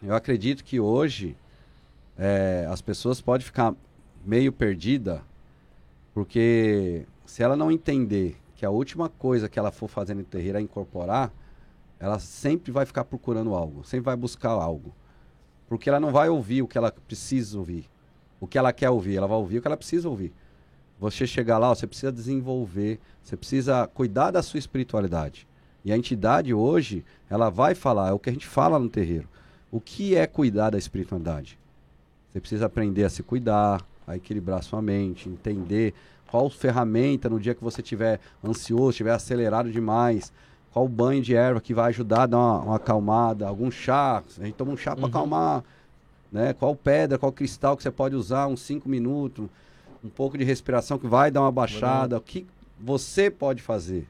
Eu 0.04 0.14
acredito 0.14 0.66
que 0.66 0.82
hoje 0.82 1.38
eh, 2.24 2.68
as 2.70 2.84
pessoas 2.84 3.20
podem 3.20 3.44
ficar 3.44 3.74
meio 4.24 4.54
perdida, 4.54 5.24
porque 6.14 7.04
se 7.26 7.42
ela 7.42 7.56
não 7.56 7.72
entender 7.72 8.38
que 8.56 8.64
a 8.64 8.70
última 8.70 9.10
coisa 9.10 9.50
que 9.50 9.58
ela 9.58 9.72
for 9.72 9.88
fazer 9.88 10.14
no 10.14 10.24
terreiro 10.24 10.60
é 10.60 10.62
incorporar, 10.62 11.34
ela 12.00 12.20
sempre 12.20 12.72
vai 12.72 12.86
ficar 12.86 13.06
procurando 13.06 13.56
algo, 13.56 13.84
sempre 13.84 14.06
vai 14.06 14.16
buscar 14.16 14.52
algo. 14.52 14.94
Porque 15.68 15.90
ela 15.90 16.00
não 16.00 16.12
vai 16.12 16.30
ouvir 16.30 16.62
o 16.62 16.68
que 16.68 16.78
ela 16.78 16.92
precisa 16.92 17.58
ouvir, 17.58 17.90
o 18.40 18.46
que 18.46 18.56
ela 18.60 18.72
quer 18.72 18.92
ouvir, 18.92 19.18
ela 19.18 19.28
vai 19.28 19.38
ouvir 19.38 19.58
o 19.58 19.62
que 19.62 19.68
ela 19.68 19.78
precisa 19.78 20.08
ouvir. 20.08 20.32
Você 21.00 21.26
chegar 21.26 21.58
lá, 21.58 21.70
você 21.70 21.88
precisa 21.88 22.12
desenvolver, 22.12 23.00
você 23.24 23.36
precisa 23.36 23.88
cuidar 23.88 24.30
da 24.30 24.44
sua 24.44 24.60
espiritualidade. 24.60 25.48
E 25.84 25.92
a 25.92 25.98
entidade 25.98 26.54
hoje, 26.54 27.04
ela 27.28 27.50
vai 27.50 27.74
falar, 27.74 28.10
é 28.10 28.14
o 28.14 28.20
que 28.20 28.30
a 28.30 28.34
gente 28.34 28.46
fala 28.46 28.78
no 28.78 28.90
terreiro. 28.90 29.28
O 29.72 29.82
que 29.82 30.16
é 30.16 30.28
cuidar 30.28 30.70
da 30.70 30.78
espiritualidade? 30.78 31.58
Você 32.32 32.40
precisa 32.40 32.66
aprender 32.66 33.04
a 33.04 33.10
se 33.10 33.22
cuidar, 33.24 33.86
a 34.08 34.16
equilibrar 34.16 34.64
sua 34.64 34.82
mente, 34.82 35.28
entender 35.28 35.94
qual 36.30 36.50
ferramenta 36.50 37.30
no 37.30 37.40
dia 37.40 37.54
que 37.54 37.64
você 37.64 37.82
estiver 37.82 38.20
ansioso, 38.44 38.92
estiver 38.92 39.12
acelerado 39.12 39.70
demais, 39.70 40.32
qual 40.72 40.88
banho 40.88 41.22
de 41.22 41.36
erva 41.36 41.60
que 41.60 41.74
vai 41.74 41.90
ajudar 41.90 42.24
a 42.24 42.26
dar 42.28 42.38
uma, 42.38 42.60
uma 42.62 42.76
acalmada, 42.78 43.46
algum 43.48 43.70
chá, 43.70 44.24
a 44.40 44.44
gente 44.46 44.56
toma 44.56 44.72
um 44.72 44.78
chá 44.78 44.96
para 44.96 45.04
Uhum. 45.04 45.10
acalmar, 45.10 45.64
né? 46.32 46.54
Qual 46.54 46.74
pedra, 46.74 47.18
qual 47.18 47.34
cristal 47.34 47.76
que 47.76 47.84
você 47.84 47.92
pode 47.92 48.16
usar, 48.16 48.48
uns 48.48 48.62
5 48.62 48.88
minutos, 48.88 49.50
um 50.02 50.10
pouco 50.10 50.38
de 50.38 50.46
respiração 50.46 50.98
que 50.98 51.08
vai 51.08 51.30
dar 51.30 51.42
uma 51.42 51.52
baixada, 51.52 52.18
o 52.18 52.22
que 52.22 52.48
você 52.80 53.30
pode 53.30 53.62
fazer? 53.62 54.08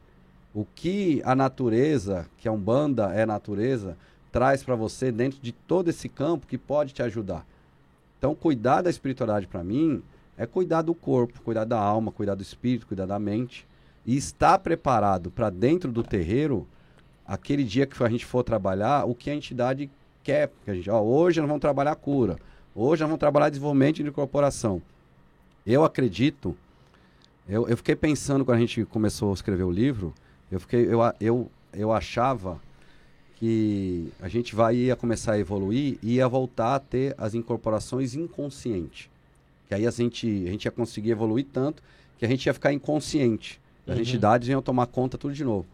O 0.54 0.64
que 0.76 1.22
a 1.26 1.34
natureza, 1.34 2.28
que 2.38 2.48
a 2.48 2.52
Umbanda 2.52 3.12
é 3.14 3.26
natureza, 3.26 3.98
traz 4.32 4.64
para 4.64 4.76
você 4.76 5.12
dentro 5.12 5.40
de 5.42 5.52
todo 5.52 5.90
esse 5.90 6.08
campo 6.08 6.46
que 6.46 6.58
pode 6.58 6.94
te 6.94 7.02
ajudar. 7.02 7.46
Então, 8.22 8.36
cuidar 8.36 8.84
da 8.84 8.90
espiritualidade 8.92 9.48
para 9.48 9.64
mim 9.64 10.04
é 10.38 10.46
cuidar 10.46 10.84
do 10.84 10.94
corpo, 10.94 11.42
cuidar 11.42 11.64
da 11.64 11.80
alma, 11.80 12.12
cuidar 12.12 12.36
do 12.36 12.44
espírito, 12.44 12.86
cuidar 12.86 13.08
da 13.08 13.18
mente 13.18 13.66
e 14.06 14.16
estar 14.16 14.60
preparado 14.60 15.32
para 15.32 15.50
dentro 15.50 15.92
do 15.92 16.04
terreiro, 16.04 16.68
aquele 17.26 17.64
dia 17.64 17.88
que 17.88 18.04
a 18.04 18.08
gente 18.08 18.24
for 18.24 18.44
trabalhar, 18.44 19.06
o 19.06 19.16
que 19.16 19.32
a 19.32 19.34
entidade 19.34 19.90
quer. 20.24 20.50
Porque 20.50 20.70
a 20.70 20.76
gente, 20.76 20.88
ó, 20.88 21.02
hoje 21.02 21.40
nós 21.42 21.48
vamos 21.48 21.62
trabalhar 21.62 21.96
cura, 21.96 22.38
hoje 22.76 23.02
nós 23.02 23.10
vamos 23.10 23.20
trabalhar 23.20 23.50
desenvolvimento 23.50 23.96
de 23.96 24.04
incorporação. 24.04 24.84
Eu 25.66 25.84
acredito, 25.84 26.56
eu, 27.50 27.68
eu 27.68 27.76
fiquei 27.76 27.96
pensando 27.96 28.46
quando 28.46 28.58
a 28.58 28.62
gente 28.62 28.86
começou 28.86 29.32
a 29.32 29.34
escrever 29.34 29.64
o 29.64 29.72
livro, 29.72 30.14
eu, 30.52 30.60
fiquei, 30.60 30.86
eu, 30.86 31.00
eu, 31.20 31.52
eu 31.74 31.92
achava 31.92 32.62
que 33.42 34.14
a 34.22 34.28
gente 34.30 34.54
vai 34.54 34.76
ia 34.76 34.96
começar 34.96 35.32
a 35.32 35.40
evoluir 35.40 35.98
e 36.04 36.14
ia 36.18 36.28
voltar 36.28 36.76
a 36.76 36.80
ter 36.80 37.16
as 37.18 37.34
incorporações 37.34 38.14
inconscientes. 38.14 39.10
Que 39.68 39.74
aí 39.74 39.88
a 39.88 39.90
gente, 39.90 40.28
a 40.46 40.52
gente 40.52 40.66
ia 40.66 40.72
conseguir 40.72 41.10
evoluir 41.10 41.48
tanto 41.52 41.82
que 42.20 42.24
a 42.26 42.28
gente 42.28 42.46
ia 42.46 42.54
ficar 42.54 42.72
inconsciente. 42.72 43.60
As 43.88 43.96
Uhum. 43.96 44.02
entidades 44.04 44.48
iam 44.48 44.62
tomar 44.62 44.86
conta 44.86 45.18
tudo 45.18 45.34
de 45.34 45.44
novo. 45.44 45.66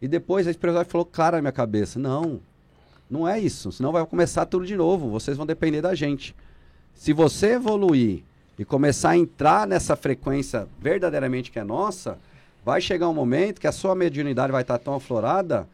E 0.00 0.06
depois 0.06 0.46
a 0.46 0.50
espiritualidade 0.52 0.92
falou 0.92 1.04
claro 1.04 1.34
na 1.34 1.42
minha 1.42 1.50
cabeça: 1.50 1.98
não, 1.98 2.38
não 3.10 3.26
é 3.26 3.36
isso. 3.40 3.72
Senão 3.72 3.90
vai 3.90 4.06
começar 4.06 4.46
tudo 4.46 4.64
de 4.64 4.76
novo. 4.76 5.10
Vocês 5.10 5.36
vão 5.36 5.44
depender 5.44 5.82
da 5.82 5.96
gente. 5.96 6.36
Se 6.94 7.12
você 7.12 7.54
evoluir 7.54 8.22
e 8.56 8.64
começar 8.64 9.10
a 9.10 9.16
entrar 9.16 9.66
nessa 9.66 9.96
frequência 9.96 10.68
verdadeiramente 10.80 11.50
que 11.50 11.58
é 11.58 11.64
nossa, 11.64 12.16
vai 12.64 12.80
chegar 12.80 13.08
um 13.08 13.14
momento 13.14 13.60
que 13.60 13.66
a 13.66 13.72
sua 13.72 13.96
mediunidade 13.96 14.52
vai 14.52 14.62
estar 14.62 14.78
tão 14.78 14.94
aflorada 14.94 15.68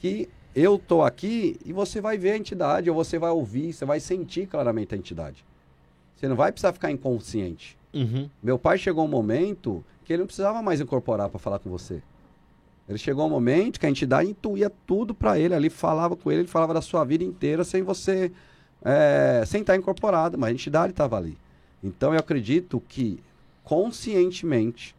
que 0.00 0.30
eu 0.58 0.78
tô 0.78 1.02
aqui 1.02 1.58
e 1.64 1.72
você 1.72 2.00
vai 2.00 2.18
ver 2.18 2.32
a 2.32 2.36
entidade, 2.36 2.90
ou 2.90 2.96
você 2.96 3.18
vai 3.18 3.30
ouvir, 3.30 3.72
você 3.72 3.84
vai 3.84 4.00
sentir 4.00 4.46
claramente 4.46 4.94
a 4.94 4.98
entidade. 4.98 5.44
Você 6.16 6.26
não 6.26 6.36
vai 6.36 6.50
precisar 6.50 6.72
ficar 6.72 6.90
inconsciente. 6.90 7.76
Uhum. 7.94 8.28
Meu 8.42 8.58
pai 8.58 8.76
chegou 8.76 9.04
um 9.04 9.08
momento 9.08 9.84
que 10.04 10.12
ele 10.12 10.20
não 10.20 10.26
precisava 10.26 10.60
mais 10.62 10.80
incorporar 10.80 11.28
para 11.28 11.38
falar 11.38 11.58
com 11.58 11.70
você. 11.70 12.02
Ele 12.88 12.98
chegou 12.98 13.26
um 13.26 13.30
momento 13.30 13.78
que 13.78 13.86
a 13.86 13.90
entidade 13.90 14.30
intuía 14.30 14.72
tudo 14.86 15.14
para 15.14 15.38
ele, 15.38 15.54
ali 15.54 15.68
falava 15.68 16.16
com 16.16 16.30
ele, 16.32 16.40
ele 16.40 16.48
falava 16.48 16.72
da 16.72 16.80
sua 16.80 17.04
vida 17.04 17.22
inteira 17.22 17.62
sem 17.62 17.82
você, 17.82 18.32
é, 18.82 19.44
sem 19.46 19.60
estar 19.60 19.76
incorporado, 19.76 20.38
mas 20.38 20.48
a 20.48 20.52
entidade 20.52 20.92
estava 20.92 21.18
ali. 21.18 21.36
Então 21.84 22.14
eu 22.14 22.18
acredito 22.18 22.82
que 22.88 23.20
conscientemente, 23.62 24.96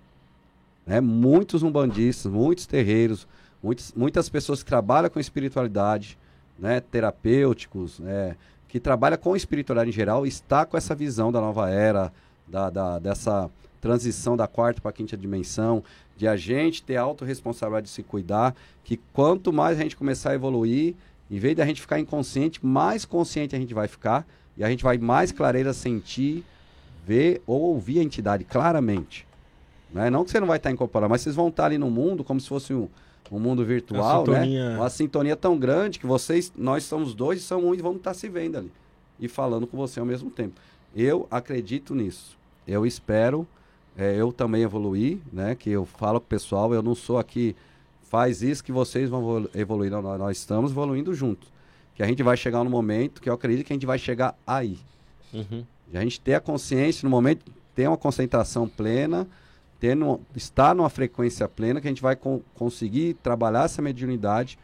né, 0.85 1.01
muitos 1.01 1.63
umbandistas, 1.63 2.31
muitos 2.31 2.67
terreiros, 2.67 3.27
muitos, 3.61 3.93
muitas 3.93 4.29
pessoas 4.29 4.61
que 4.63 4.69
trabalham 4.69 5.09
com 5.09 5.19
espiritualidade, 5.19 6.17
né, 6.57 6.79
terapêuticos, 6.79 7.99
né, 7.99 8.35
que 8.67 8.79
trabalham 8.79 9.17
com 9.17 9.35
espiritualidade 9.35 9.89
em 9.89 9.93
geral, 9.93 10.25
está 10.25 10.65
com 10.65 10.77
essa 10.77 10.93
visão 10.93 11.31
da 11.31 11.39
nova 11.41 11.69
era, 11.69 12.11
da, 12.47 12.69
da- 12.69 12.99
dessa 12.99 13.49
transição 13.81 14.35
da 14.35 14.47
quarta 14.47 14.81
para 14.81 14.89
a 14.89 14.93
quinta 14.93 15.15
dimensão, 15.15 15.83
de 16.17 16.27
a 16.27 16.35
gente 16.35 16.83
ter 16.83 16.97
a 16.97 17.01
autorresponsabilidade 17.01 17.85
de 17.87 17.91
se 17.91 18.03
cuidar, 18.03 18.53
que 18.83 18.97
quanto 19.13 19.53
mais 19.53 19.79
a 19.79 19.83
gente 19.83 19.95
começar 19.95 20.31
a 20.31 20.35
evoluir, 20.35 20.95
em 21.31 21.39
vez 21.39 21.55
da 21.55 21.65
gente 21.65 21.79
ficar 21.79 21.99
inconsciente, 21.99 22.65
mais 22.65 23.05
consciente 23.05 23.55
a 23.55 23.59
gente 23.59 23.73
vai 23.73 23.87
ficar, 23.87 24.27
e 24.57 24.63
a 24.63 24.69
gente 24.69 24.83
vai 24.83 24.97
mais 24.97 25.31
clareira 25.31 25.71
sentir, 25.73 26.43
ver 27.07 27.41
ou 27.47 27.61
ouvir 27.61 27.99
a 27.99 28.03
entidade 28.03 28.43
claramente. 28.43 29.25
Né? 29.93 30.09
Não 30.09 30.25
que 30.25 30.31
você 30.31 30.39
não 30.39 30.47
vai 30.47 30.57
estar 30.57 30.69
incorporado, 30.71 31.09
mas 31.09 31.21
vocês 31.21 31.35
vão 31.35 31.47
estar 31.47 31.65
ali 31.65 31.77
no 31.77 31.89
mundo 31.89 32.23
como 32.23 32.39
se 32.41 32.49
fosse 32.49 32.73
um, 32.73 32.89
um 33.31 33.39
mundo 33.39 33.63
virtual, 33.65 34.23
né? 34.27 34.45
Uma 34.77 34.89
sintonia 34.89 35.35
tão 35.35 35.57
grande 35.57 35.99
que 35.99 36.07
vocês, 36.07 36.51
nós 36.57 36.83
somos 36.83 37.13
dois 37.13 37.39
e 37.39 37.43
somos 37.43 37.65
um 37.65 37.73
e 37.75 37.81
vamos 37.81 37.97
estar 37.97 38.13
se 38.13 38.27
vendo 38.27 38.57
ali. 38.57 38.71
E 39.19 39.27
falando 39.27 39.67
com 39.67 39.77
você 39.77 39.99
ao 39.99 40.05
mesmo 40.05 40.29
tempo. 40.31 40.59
Eu 40.95 41.27
acredito 41.29 41.93
nisso. 41.93 42.37
Eu 42.67 42.85
espero, 42.85 43.47
é, 43.97 44.15
eu 44.15 44.31
também 44.31 44.63
evoluir, 44.63 45.19
né? 45.31 45.55
Que 45.55 45.69
eu 45.69 45.85
falo 45.85 46.19
com 46.19 46.25
o 46.25 46.29
pessoal, 46.29 46.73
eu 46.73 46.81
não 46.81 46.95
sou 46.95 47.17
aqui, 47.17 47.55
faz 48.01 48.41
isso 48.41 48.63
que 48.63 48.71
vocês 48.71 49.09
vão 49.09 49.19
evolu- 49.21 49.49
evoluir. 49.53 49.91
Não, 49.91 50.01
nós, 50.01 50.37
estamos 50.37 50.71
evoluindo 50.71 51.13
juntos. 51.13 51.51
Que 51.95 52.01
a 52.01 52.07
gente 52.07 52.23
vai 52.23 52.37
chegar 52.37 52.63
no 52.63 52.69
momento 52.69 53.21
que 53.21 53.29
eu 53.29 53.33
acredito 53.33 53.67
que 53.67 53.73
a 53.73 53.75
gente 53.75 53.85
vai 53.85 53.99
chegar 53.99 54.35
aí. 54.47 54.77
Uhum. 55.33 55.65
A 55.93 56.01
gente 56.01 56.19
ter 56.19 56.35
a 56.35 56.39
consciência 56.39 57.05
no 57.05 57.09
momento, 57.09 57.51
ter 57.75 57.87
uma 57.87 57.97
concentração 57.97 58.67
plena, 58.67 59.27
ter 59.79 59.95
no, 59.95 60.19
estar 60.35 60.75
numa 60.75 60.89
frequência 60.89 61.47
plena, 61.47 61.79
que 61.79 61.87
a 61.87 61.91
gente 61.91 62.01
vai 62.01 62.15
con- 62.15 62.41
conseguir 62.55 63.15
trabalhar 63.15 63.65
essa 63.65 63.81
mediunidade, 63.81 64.59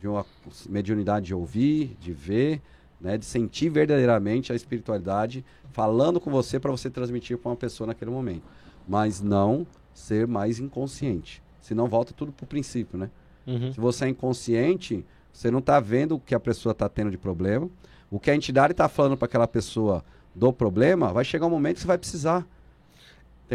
de 0.00 0.08
uma 0.08 0.24
mediunidade 0.68 1.26
de 1.26 1.34
ouvir, 1.34 1.96
de 2.00 2.12
ver, 2.12 2.60
né, 3.00 3.18
de 3.18 3.24
sentir 3.24 3.68
verdadeiramente 3.68 4.52
a 4.52 4.54
espiritualidade 4.54 5.44
falando 5.72 6.20
com 6.20 6.30
você 6.30 6.60
para 6.60 6.70
você 6.70 6.88
transmitir 6.90 7.38
para 7.38 7.50
uma 7.50 7.56
pessoa 7.56 7.86
naquele 7.86 8.10
momento. 8.10 8.42
Mas 8.86 9.20
não 9.20 9.66
ser 9.92 10.26
mais 10.26 10.58
inconsciente. 10.58 11.42
Senão 11.60 11.88
volta 11.88 12.12
tudo 12.12 12.32
para 12.32 12.44
o 12.44 12.46
princípio, 12.46 12.98
né? 12.98 13.10
Uhum. 13.46 13.72
Se 13.72 13.80
você 13.80 14.04
é 14.04 14.08
inconsciente, 14.08 15.04
você 15.32 15.50
não 15.50 15.60
está 15.60 15.80
vendo 15.80 16.16
o 16.16 16.20
que 16.20 16.34
a 16.34 16.40
pessoa 16.40 16.72
está 16.72 16.88
tendo 16.88 17.10
de 17.10 17.18
problema. 17.18 17.68
O 18.10 18.18
que 18.18 18.30
a 18.30 18.34
entidade 18.34 18.72
está 18.72 18.88
falando 18.88 19.16
para 19.16 19.26
aquela 19.26 19.48
pessoa 19.48 20.04
do 20.34 20.52
problema, 20.52 21.12
vai 21.12 21.24
chegar 21.24 21.46
um 21.46 21.50
momento 21.50 21.76
que 21.76 21.80
você 21.82 21.86
vai 21.86 21.98
precisar. 21.98 22.46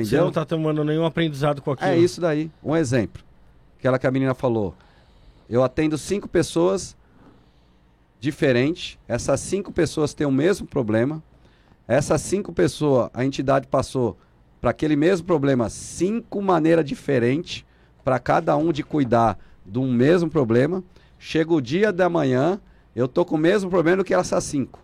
Você 0.03 0.09
Entendeu? 0.09 0.25
não 0.25 0.31
tá 0.31 0.45
tomando 0.45 0.83
nenhum 0.83 1.05
aprendizado 1.05 1.61
com 1.61 1.71
aquilo. 1.71 1.89
É 1.89 1.97
isso 1.97 2.21
daí. 2.21 2.51
Um 2.63 2.75
exemplo. 2.75 3.23
Aquela 3.79 3.97
que 3.97 4.07
a 4.07 4.11
menina 4.11 4.33
falou. 4.33 4.75
Eu 5.49 5.63
atendo 5.63 5.97
cinco 5.97 6.27
pessoas 6.27 6.95
diferentes. 8.19 8.97
Essas 9.07 9.39
cinco 9.39 9.71
pessoas 9.71 10.13
têm 10.13 10.27
o 10.27 10.31
mesmo 10.31 10.67
problema. 10.67 11.23
Essas 11.87 12.21
cinco 12.21 12.51
pessoas, 12.51 13.09
a 13.13 13.23
entidade 13.23 13.67
passou 13.67 14.17
para 14.59 14.71
aquele 14.71 14.95
mesmo 14.95 15.25
problema 15.25 15.69
cinco 15.69 16.41
maneiras 16.41 16.85
diferentes 16.85 17.63
para 18.03 18.19
cada 18.19 18.55
um 18.57 18.71
de 18.71 18.83
cuidar 18.83 19.37
de 19.65 19.79
um 19.79 19.91
mesmo 19.91 20.29
problema. 20.29 20.83
Chega 21.17 21.53
o 21.53 21.61
dia 21.61 21.91
da 21.91 22.09
manhã, 22.09 22.59
eu 22.95 23.07
tô 23.07 23.23
com 23.25 23.35
o 23.35 23.39
mesmo 23.39 23.69
problema 23.69 23.97
do 23.97 24.03
que 24.03 24.13
essas 24.13 24.43
cinco. 24.43 24.79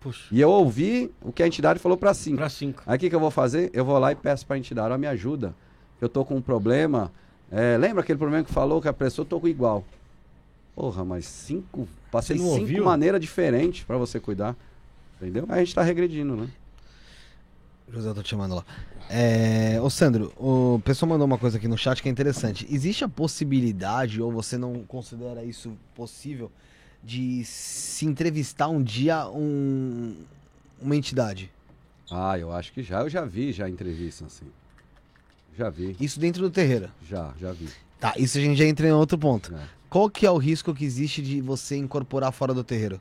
Puxa, 0.00 0.26
E 0.30 0.40
eu 0.40 0.48
ouvi 0.50 1.10
o 1.22 1.32
que 1.32 1.42
a 1.42 1.46
entidade 1.46 1.78
falou 1.80 1.98
para 1.98 2.14
cinco. 2.14 2.36
pra 2.36 2.48
cinco. 2.48 2.82
Aí 2.86 2.96
o 2.96 3.00
que, 3.00 3.08
que 3.10 3.14
eu 3.16 3.20
vou 3.20 3.30
fazer? 3.30 3.70
Eu 3.72 3.84
vou 3.84 3.98
lá 3.98 4.12
e 4.12 4.14
peço 4.14 4.46
para 4.46 4.56
a 4.56 4.58
entidade, 4.58 4.94
ó, 4.94 4.98
me 4.98 5.06
ajuda. 5.06 5.54
Eu 6.00 6.08
tô 6.08 6.24
com 6.24 6.36
um 6.36 6.42
problema. 6.42 7.10
É, 7.50 7.76
lembra 7.76 8.02
aquele 8.02 8.18
problema 8.18 8.44
que 8.44 8.52
falou 8.52 8.80
que 8.80 8.86
a 8.88 8.92
pessoa 8.92 9.26
tô 9.26 9.40
com 9.40 9.48
igual? 9.48 9.84
Porra, 10.76 11.04
mas 11.04 11.26
cinco. 11.26 11.88
Passei 12.12 12.38
cinco 12.38 12.50
ouviu? 12.50 12.84
maneiras 12.84 13.20
diferentes 13.20 13.82
pra 13.84 13.96
você 13.96 14.20
cuidar. 14.20 14.54
Entendeu? 15.20 15.44
Aí 15.48 15.56
a 15.62 15.64
gente 15.64 15.74
tá 15.74 15.82
regredindo, 15.82 16.36
né? 16.36 16.48
José, 17.90 18.08
eu 18.10 18.14
tô 18.14 18.22
te 18.22 18.28
chamando 18.28 18.54
lá. 18.54 18.64
É, 19.10 19.80
ô 19.82 19.88
Sandro, 19.90 20.32
o 20.36 20.80
pessoal 20.84 21.08
mandou 21.08 21.26
uma 21.26 21.38
coisa 21.38 21.56
aqui 21.56 21.66
no 21.66 21.76
chat 21.78 22.02
que 22.02 22.08
é 22.08 22.12
interessante. 22.12 22.66
Existe 22.70 23.02
a 23.02 23.08
possibilidade, 23.08 24.20
ou 24.20 24.30
você 24.30 24.58
não 24.58 24.84
considera 24.84 25.42
isso 25.42 25.72
possível, 25.94 26.52
de 27.02 27.44
se 27.44 28.04
entrevistar 28.06 28.68
um 28.68 28.82
dia 28.82 29.28
um, 29.28 30.14
uma 30.80 30.96
entidade? 30.96 31.50
Ah, 32.10 32.38
eu 32.38 32.52
acho 32.52 32.72
que 32.72 32.82
já. 32.82 33.00
Eu 33.00 33.08
já 33.08 33.24
vi 33.24 33.52
já 33.52 33.68
entrevista 33.68 34.24
assim. 34.26 34.46
Já 35.56 35.68
vi. 35.70 35.96
Isso 36.00 36.18
dentro 36.20 36.42
do 36.42 36.50
terreiro. 36.50 36.88
Já, 37.08 37.32
já 37.38 37.52
vi. 37.52 37.68
Tá, 38.00 38.14
isso 38.16 38.38
a 38.38 38.40
gente 38.40 38.56
já 38.58 38.64
entra 38.64 38.86
em 38.88 38.92
outro 38.92 39.18
ponto. 39.18 39.54
É. 39.54 39.58
Qual 39.90 40.08
que 40.08 40.24
é 40.24 40.30
o 40.30 40.36
risco 40.38 40.74
que 40.74 40.84
existe 40.84 41.20
de 41.20 41.40
você 41.40 41.76
incorporar 41.76 42.30
fora 42.32 42.54
do 42.54 42.62
terreiro? 42.62 43.00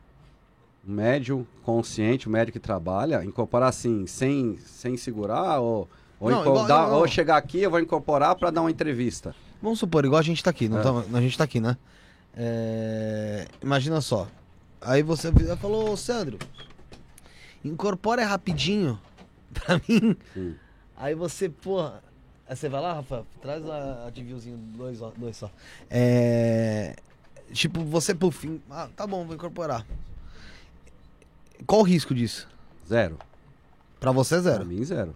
Um 0.88 0.94
médium 0.94 1.46
consciente, 1.64 2.28
um 2.28 2.32
médico 2.32 2.58
que 2.58 2.64
trabalha, 2.64 3.24
incorporar 3.24 3.70
assim, 3.70 4.08
sem, 4.08 4.58
sem 4.66 4.96
segurar, 4.98 5.60
ou, 5.60 5.88
ou, 6.20 6.32
Não, 6.32 6.42
igual- 6.42 6.66
dar- 6.66 6.84
não, 6.84 6.92
não. 6.92 6.98
ou 7.00 7.08
chegar 7.08 7.36
aqui, 7.38 7.60
eu 7.60 7.70
vou 7.70 7.80
incorporar 7.80 8.36
pra 8.36 8.50
dar 8.50 8.62
uma 8.62 8.72
entrevista. 8.72 9.36
Vamos 9.62 9.80
supor, 9.80 10.06
igual 10.06 10.20
a 10.20 10.24
gente 10.24 10.42
tá 10.44 10.50
aqui, 10.50 10.70
não 10.70 10.80
É. 10.80 10.84
tá- 10.84 11.04
a 11.14 11.22
gente 11.22 11.38
tá 11.38 11.44
aqui, 11.44 11.60
né? 11.60 11.78
É, 12.40 13.48
imagina 13.64 14.00
só. 14.00 14.28
Aí 14.80 15.02
você 15.02 15.32
falou, 15.60 15.98
Sandro, 15.98 16.38
incorpora 17.66 18.24
rapidinho 18.26 19.00
pra 19.54 19.82
mim. 19.90 20.16
Sim. 20.36 20.56
Aí 20.96 21.16
você, 21.16 21.50
porra. 21.50 22.04
Aí 22.48 22.56
você 22.56 22.70
vai 22.70 22.80
lá, 22.80 22.94
Rafa, 22.94 23.26
traz 23.42 23.68
a, 23.68 24.06
a 24.06 24.10
Divilzinho, 24.12 24.56
dois, 24.58 25.00
dois 25.18 25.36
só. 25.36 25.52
É. 25.90 26.96
Tipo, 27.52 27.84
você 27.84 28.14
por 28.14 28.32
fim. 28.32 28.62
Ah, 28.70 28.88
tá 28.96 29.08
bom, 29.08 29.26
vou 29.26 29.36
incorporar. 29.36 29.86
Qual 31.66 31.82
o 31.82 31.84
risco 31.84 32.14
disso? 32.14 32.48
Zero. 32.88 33.18
Pra 34.00 34.12
você 34.12 34.36
é 34.36 34.42
Pra 34.42 34.52
zero. 34.52 34.66
mim, 34.66 34.84
zero. 34.84 35.16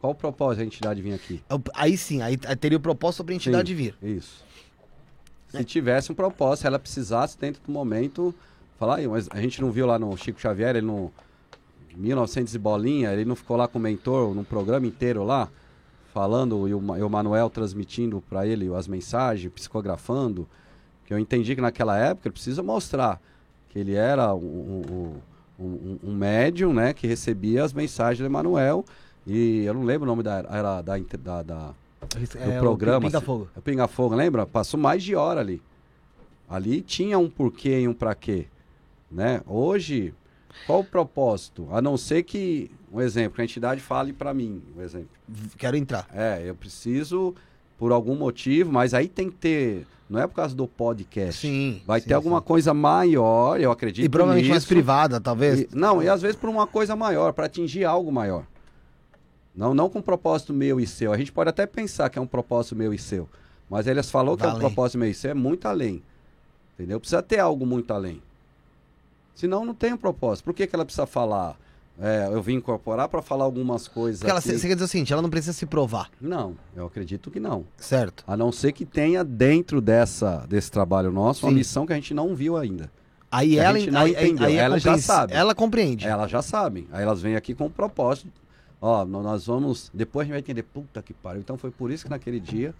Qual 0.00 0.12
o 0.12 0.14
propósito 0.14 0.60
da 0.60 0.64
entidade 0.64 1.02
vir 1.02 1.12
aqui? 1.12 1.42
Aí 1.74 1.96
sim, 1.98 2.22
aí 2.22 2.36
teria 2.36 2.78
o 2.78 2.80
propósito 2.80 3.24
pra 3.24 3.34
entidade 3.34 3.72
Sim, 3.72 3.76
vir. 3.76 3.96
Isso. 4.02 4.42
Se 5.50 5.64
tivesse 5.64 6.12
um 6.12 6.14
propósito, 6.14 6.62
se 6.62 6.66
ela 6.66 6.78
precisasse 6.78 7.38
dentro 7.38 7.60
do 7.66 7.72
momento, 7.72 8.34
falar, 8.78 9.00
mas 9.08 9.28
a 9.30 9.40
gente 9.40 9.60
não 9.60 9.70
viu 9.70 9.86
lá 9.86 9.98
no 9.98 10.16
Chico 10.16 10.40
Xavier, 10.40 10.76
ele 10.76 10.86
no 10.86 11.12
1900 11.96 12.54
e 12.54 12.58
bolinha, 12.58 13.12
ele 13.12 13.24
não 13.24 13.34
ficou 13.34 13.56
lá 13.56 13.66
com 13.66 13.78
o 13.78 13.82
mentor 13.82 14.34
num 14.34 14.44
programa 14.44 14.86
inteiro 14.86 15.24
lá, 15.24 15.48
falando 16.14 16.68
e 16.68 16.74
o, 16.74 16.96
e 16.96 17.02
o 17.02 17.10
Manuel 17.10 17.50
transmitindo 17.50 18.22
para 18.28 18.46
ele 18.46 18.72
as 18.74 18.86
mensagens, 18.86 19.52
psicografando, 19.52 20.48
que 21.04 21.12
eu 21.12 21.18
entendi 21.18 21.54
que 21.54 21.60
naquela 21.60 21.98
época 21.98 22.28
ele 22.28 22.32
precisa 22.32 22.62
mostrar 22.62 23.20
que 23.68 23.78
ele 23.78 23.94
era 23.94 24.34
um, 24.34 24.82
um, 25.58 25.64
um, 25.64 25.98
um 26.04 26.14
médium, 26.14 26.72
né, 26.72 26.92
que 26.92 27.06
recebia 27.06 27.64
as 27.64 27.72
mensagens 27.72 28.18
do 28.18 28.26
Emanuel, 28.26 28.84
e 29.26 29.64
eu 29.64 29.74
não 29.74 29.82
lembro 29.82 30.04
o 30.04 30.10
nome 30.10 30.22
da, 30.22 30.44
era 30.48 30.80
da, 30.82 30.98
inter- 30.98 31.20
da, 31.20 31.74
da 32.00 32.40
É, 32.40 32.56
o 32.58 32.60
programa, 32.60 33.00
Pinga 33.06 33.18
assim. 33.18 33.26
Fogo. 33.26 33.48
o 33.56 33.60
Pinga 33.60 33.88
Fogo, 33.88 34.14
lembra? 34.14 34.46
Passou 34.46 34.78
mais 34.78 35.02
de 35.02 35.14
hora 35.14 35.40
ali. 35.40 35.62
Ali 36.48 36.80
tinha 36.80 37.18
um 37.18 37.28
porquê 37.30 37.80
e 37.80 37.88
um 37.88 37.94
pra 37.94 38.14
quê. 38.14 38.46
Né? 39.10 39.40
Hoje, 39.46 40.14
qual 40.66 40.80
o 40.80 40.84
propósito? 40.84 41.68
A 41.72 41.80
não 41.82 41.96
ser 41.96 42.22
que, 42.22 42.70
um 42.92 43.00
exemplo, 43.00 43.34
que 43.36 43.40
a 43.40 43.44
entidade 43.44 43.80
fale 43.80 44.12
pra 44.12 44.32
mim, 44.32 44.62
um 44.76 44.82
exemplo. 44.82 45.08
Quero 45.56 45.76
entrar. 45.76 46.06
É, 46.12 46.42
eu 46.44 46.54
preciso 46.54 47.34
por 47.78 47.92
algum 47.92 48.14
motivo, 48.16 48.70
mas 48.72 48.92
aí 48.94 49.08
tem 49.08 49.30
que 49.30 49.36
ter, 49.36 49.86
não 50.08 50.20
é 50.20 50.26
por 50.26 50.34
causa 50.34 50.54
do 50.54 50.66
podcast. 50.68 51.40
Sim. 51.40 51.80
Vai 51.86 52.00
sim, 52.00 52.08
ter 52.08 52.14
alguma 52.14 52.38
sim. 52.40 52.44
coisa 52.46 52.74
maior, 52.74 53.58
eu 53.60 53.70
acredito 53.72 54.04
E 54.04 54.08
provavelmente 54.08 54.48
mais 54.50 54.62
nisso. 54.62 54.68
privada, 54.68 55.20
talvez. 55.20 55.60
E- 55.60 55.68
não, 55.72 56.02
e 56.02 56.08
às 56.08 56.20
vezes 56.20 56.36
por 56.36 56.50
uma 56.50 56.66
coisa 56.66 56.94
maior, 56.94 57.32
para 57.32 57.46
atingir 57.46 57.84
algo 57.84 58.12
maior. 58.12 58.44
Não, 59.60 59.74
não 59.74 59.90
com 59.90 60.00
propósito 60.00 60.54
meu 60.54 60.80
e 60.80 60.86
seu. 60.86 61.12
A 61.12 61.18
gente 61.18 61.30
pode 61.30 61.50
até 61.50 61.66
pensar 61.66 62.08
que 62.08 62.18
é 62.18 62.22
um 62.22 62.26
propósito 62.26 62.74
meu 62.74 62.94
e 62.94 62.98
seu. 62.98 63.28
Mas 63.68 63.86
eles 63.86 64.10
falou 64.10 64.34
que 64.34 64.42
é 64.42 64.46
um 64.46 64.50
além. 64.52 64.60
propósito 64.60 64.96
meu 64.98 65.10
e 65.10 65.12
seu, 65.14 65.32
é 65.32 65.34
muito 65.34 65.68
além. 65.68 66.02
Entendeu? 66.78 66.98
Precisa 66.98 67.22
ter 67.22 67.40
algo 67.40 67.66
muito 67.66 67.92
além. 67.92 68.22
Senão 69.34 69.62
não 69.66 69.74
tem 69.74 69.92
um 69.92 69.98
propósito. 69.98 70.46
Por 70.46 70.54
que, 70.54 70.66
que 70.66 70.74
ela 70.74 70.84
precisa 70.84 71.06
falar? 71.06 71.58
É, 72.00 72.30
eu 72.32 72.40
vim 72.40 72.54
incorporar 72.54 73.06
para 73.10 73.20
falar 73.20 73.44
algumas 73.44 73.86
coisas. 73.86 74.20
Porque 74.20 74.30
ela, 74.30 74.40
você 74.40 74.52
quer 74.66 74.72
dizer 74.72 74.84
o 74.84 74.88
seguinte, 74.88 75.12
ela 75.12 75.20
não 75.20 75.28
precisa 75.28 75.52
se 75.52 75.66
provar, 75.66 76.08
Não, 76.18 76.56
eu 76.74 76.86
acredito 76.86 77.30
que 77.30 77.38
não. 77.38 77.66
certo? 77.76 78.24
A 78.26 78.38
não 78.38 78.50
ser 78.50 78.72
que 78.72 78.86
tenha 78.86 79.22
dentro 79.22 79.82
dessa, 79.82 80.46
desse 80.48 80.70
trabalho 80.70 81.12
nosso 81.12 81.44
uma 81.44 81.52
Sim. 81.52 81.58
missão 81.58 81.84
que 81.86 81.92
a 81.92 81.96
gente 81.96 82.14
não 82.14 82.34
viu 82.34 82.56
ainda. 82.56 82.90
Aí 83.30 83.50
Que 83.50 83.58
ela, 83.58 83.76
aí, 83.76 83.90
aí- 83.94 84.12
entendeu, 84.12 84.46
aí 84.46 84.56
é 84.56 84.60
ela 84.60 84.78
já 84.78 84.96
sabe. 84.96 85.34
Ela 85.34 85.54
compreende. 85.54 86.06
Elas 86.06 86.30
já 86.30 86.40
sabem. 86.40 86.88
Aí 86.90 87.02
elas 87.02 87.20
vêm 87.20 87.36
aqui 87.36 87.54
com 87.54 87.66
o 87.66 87.70
propósito. 87.70 88.39
Ó, 88.80 89.04
nó- 89.04 89.22
nós 89.22 89.46
vamos. 89.46 89.90
Depois 89.92 90.24
a 90.24 90.26
gente 90.26 90.32
vai 90.32 90.38
entender. 90.40 90.62
Puta 90.62 91.02
que 91.02 91.12
pariu. 91.12 91.40
Então 91.40 91.58
foi 91.58 91.70
por 91.70 91.90
isso 91.90 92.04
que 92.04 92.10
naquele 92.10 92.40
dia 92.40 92.74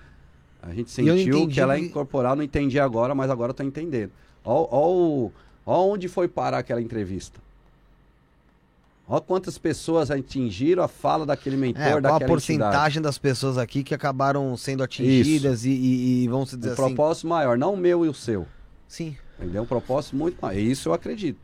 a 0.62 0.72
gente 0.72 0.90
sentiu 0.90 1.46
que 1.48 1.60
ela 1.60 1.76
ia 1.76 1.82
que- 1.84 1.90
incorporar. 1.90 2.34
Não 2.36 2.42
entendi 2.42 2.78
agora, 2.80 3.14
mas 3.14 3.30
agora 3.30 3.52
tô 3.52 3.62
entendendo. 3.62 4.10
Ó, 4.44 4.66
ó, 4.70 5.30
ó 5.66 5.86
onde 5.88 6.08
foi 6.08 6.26
parar 6.28 6.58
aquela 6.58 6.80
entrevista. 6.80 7.38
Ó 9.06 9.20
quantas 9.20 9.58
pessoas 9.58 10.08
atingiram 10.10 10.84
a 10.84 10.88
fala 10.88 11.26
daquele 11.26 11.56
mentor, 11.56 11.82
É, 11.82 11.86
qual 11.88 11.98
a 11.98 12.00
daquela 12.00 12.28
porcentagem 12.28 12.76
entidade. 12.76 13.00
das 13.00 13.18
pessoas 13.18 13.58
aqui 13.58 13.82
que 13.82 13.92
acabaram 13.92 14.56
sendo 14.56 14.84
atingidas 14.84 15.64
e, 15.64 15.70
e, 15.70 16.22
e 16.24 16.28
vamos 16.28 16.50
dizer 16.50 16.68
Um 16.68 16.72
assim... 16.72 16.82
propósito 16.94 17.26
maior, 17.26 17.58
não 17.58 17.74
o 17.74 17.76
meu 17.76 18.06
e 18.06 18.08
o 18.08 18.14
seu. 18.14 18.46
Sim. 18.86 19.16
Entendeu? 19.38 19.62
Um 19.64 19.66
propósito 19.66 20.14
muito 20.14 20.38
maior. 20.40 20.56
E 20.56 20.70
isso 20.70 20.88
eu 20.88 20.92
acredito. 20.94 21.40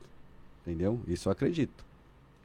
Entendeu? 0.65 1.01
Isso 1.09 1.28
eu 1.28 1.33
acredito. 1.33 1.85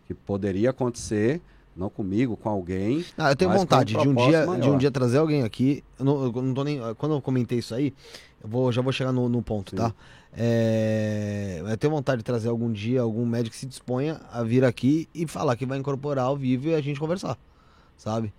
Que 0.08 0.14
poderia 0.16 0.72
acontecer, 0.72 1.40
não 1.76 1.90
comigo, 1.90 2.36
com 2.36 2.50
alguém. 2.50 3.06
Ah, 3.18 3.32
eu 3.32 3.36
tenho 3.36 3.52
vontade 3.52 3.96
um 3.98 4.02
de 4.02 4.10
um 4.10 4.16
dia, 4.16 4.42
de 4.42 4.50
um 4.50 4.58
maior. 4.58 4.78
dia 4.78 4.92
trazer 4.92 5.18
alguém 5.18 5.44
aqui. 5.44 5.84
Eu 5.98 6.06
não, 6.06 6.24
eu 6.26 6.32
não 6.42 6.54
tô 6.54 6.64
nem, 6.64 6.80
quando 6.98 7.16
eu 7.16 7.22
comentei 7.22 7.60
isso 7.60 7.74
aí, 7.74 7.94
eu 8.44 8.50
vou, 8.50 8.72
já 8.72 8.82
vou 8.82 8.92
chegar 8.92 9.12
no, 9.12 9.30
no 9.30 9.42
ponto, 9.42 9.72
Sim. 9.72 9.78
tá? 9.78 9.94
É, 10.34 11.62
eu 11.66 11.78
tenho 11.78 11.92
vontade 11.92 12.20
de 12.20 12.24
trazer 12.24 12.48
algum 12.48 12.72
dia 12.72 13.02
algum 13.02 13.26
médico 13.26 13.52
que 13.54 13.60
se 13.60 13.66
disponha 13.66 14.22
a 14.32 14.42
vir 14.44 14.64
aqui 14.64 15.10
e 15.14 15.28
falar 15.28 15.58
que 15.58 15.66
vai 15.66 15.78
incorporar 15.78 16.26
ao 16.26 16.38
vivo 16.38 16.70
e 16.70 16.74
a 16.74 16.82
gente 16.82 17.00
conversar, 17.00 17.38
sabe? 17.98 18.34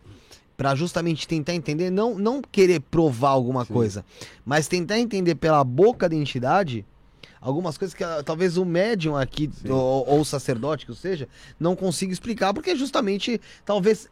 Pra 0.56 0.74
justamente 0.74 1.28
tentar 1.28 1.54
entender, 1.54 1.90
não, 1.90 2.18
não 2.18 2.40
querer 2.40 2.80
provar 2.80 3.30
alguma 3.30 3.64
Sim. 3.64 3.74
coisa, 3.74 4.04
mas 4.44 4.68
tentar 4.68 4.98
entender 4.98 5.34
pela 5.34 5.62
boca 5.62 6.08
da 6.08 6.16
entidade 6.16 6.84
algumas 7.42 7.76
coisas 7.76 7.92
que 7.94 8.04
ah, 8.04 8.22
talvez 8.24 8.56
o 8.56 8.64
médium 8.64 9.16
aqui, 9.16 9.50
ou, 9.68 10.08
ou 10.08 10.20
o 10.20 10.24
sacerdote 10.24 10.86
que 10.86 10.94
seja, 10.94 11.28
não 11.60 11.74
consiga 11.76 12.12
explicar, 12.12 12.54
porque 12.54 12.74
justamente, 12.76 13.38
talvez, 13.64 14.08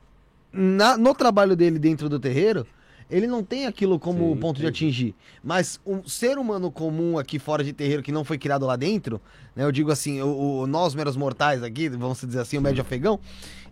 na- 0.53 0.99
no 0.99 1.15
trabalho 1.15 1.55
dele 1.57 1.79
dentro 1.79 2.09
do 2.09 2.19
terreiro, 2.19 2.67
ele 3.09 3.27
não 3.27 3.43
tem 3.43 3.67
aquilo 3.67 3.99
como 3.99 4.35
Sim, 4.35 4.41
ponto 4.41 4.57
de 4.61 4.67
entendi. 4.67 4.85
atingir. 4.85 5.15
Mas 5.43 5.81
um 5.87 6.07
ser 6.07 6.39
humano 6.39 6.71
comum 6.71 7.19
aqui 7.19 7.39
fora 7.39 7.65
de 7.65 7.73
terreiro 7.73 8.03
que 8.03 8.13
não 8.13 8.25
foi 8.25 8.37
criado 8.39 8.67
lá 8.67 8.77
dentro, 8.77 9.21
né? 9.57 9.65
Eu 9.65 9.73
digo 9.73 9.91
assim, 9.91 10.21
o, 10.21 10.61
o- 10.63 10.67
nós 10.67 10.95
meros 10.95 11.17
mortais 11.17 11.63
aqui, 11.63 11.89
vamos 11.89 12.21
dizer 12.21 12.41
assim, 12.41 12.59
o 12.59 12.61
médio 12.61 12.83
afegão, 12.83 13.19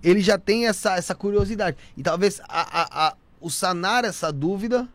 ele 0.03 0.21
já 0.21 0.39
tem 0.39 0.67
essa, 0.67 0.97
essa 0.97 1.15
curiosidade. 1.15 1.77
E 1.97 2.03
talvez 2.03 2.41
a, 2.49 2.81
a- 2.83 3.09
a- 3.09 3.17
o 3.41 3.49
sanar 3.51 4.05
essa 4.05 4.33
dúvida, 4.33 4.89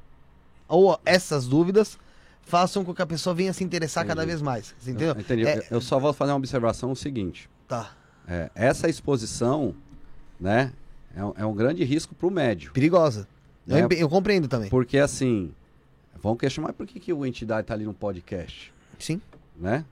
ou 0.68 1.00
essas 1.06 1.48
dúvidas, 1.48 1.98
façam 2.46 2.84
com 2.84 2.94
que 2.94 3.02
a 3.02 3.06
pessoa 3.06 3.34
venha 3.34 3.54
se 3.54 3.64
interessar 3.64 4.06
cada 4.06 4.22
Entendi. 4.22 4.32
vez 4.32 4.42
mais. 4.42 4.76
Você 4.78 4.92
entendeu? 4.92 5.14
Eu, 5.14 5.20
entendi. 5.22 5.46
É- 5.48 5.58
Eu- 5.58 5.64
Eu 5.72 5.82
só 5.82 6.00
vou 6.00 6.14
fazer 6.14 6.32
uma 6.32 6.38
observação 6.38 6.92
o 6.92 6.96
seguinte. 6.96 7.50
Tá. 7.68 7.92
É, 8.28 8.50
essa 8.56 8.88
exposição, 8.90 9.76
né, 10.40 10.72
é 11.16 11.24
um, 11.24 11.34
é 11.38 11.46
um 11.46 11.54
grande 11.54 11.84
risco 11.84 12.14
para 12.16 12.28
o 12.28 12.32
médio. 12.32 12.72
Perigosa. 12.72 13.28
Eu, 13.68 13.78
É. 13.78 13.80
empe- 13.82 14.00
eu 14.00 14.10
compreendo 14.10 14.48
também. 14.48 14.70
Porque 14.70 14.98
assim, 14.98 15.54
vão 16.22 16.36
questionar, 16.36 16.68
mas 16.70 16.76
por 16.78 16.86
que, 16.86 17.00
que 17.00 17.12
o 17.14 17.26
entidade 17.26 17.62
está 17.62 17.74
ali 17.74 17.86
no 17.86 17.94
podcast? 17.94 18.74
Sim. 19.00 19.22
né? 19.58 19.84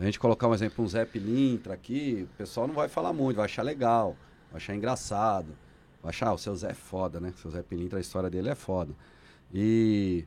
A 0.00 0.04
gente 0.04 0.18
colocar 0.20 0.46
um 0.46 0.54
exemplo, 0.54 0.84
um 0.84 0.88
Zé 0.88 1.04
Pilintra 1.04 1.74
aqui, 1.74 2.28
o 2.32 2.36
pessoal 2.38 2.68
não 2.68 2.74
vai 2.74 2.88
falar 2.88 3.12
muito, 3.12 3.36
vai 3.36 3.46
achar 3.46 3.62
legal, 3.62 4.16
vai 4.50 4.58
achar 4.58 4.74
engraçado, 4.74 5.48
vai 6.02 6.10
achar, 6.10 6.28
ah, 6.28 6.34
o 6.34 6.38
seu 6.38 6.54
Zé 6.54 6.70
é 6.70 6.74
foda, 6.74 7.18
né? 7.18 7.32
O 7.36 7.40
seu 7.40 7.50
Zé 7.50 7.62
Pilintra, 7.62 7.98
a 7.98 8.00
história 8.00 8.30
dele 8.30 8.48
é 8.48 8.54
foda. 8.54 8.92
E, 9.52 10.24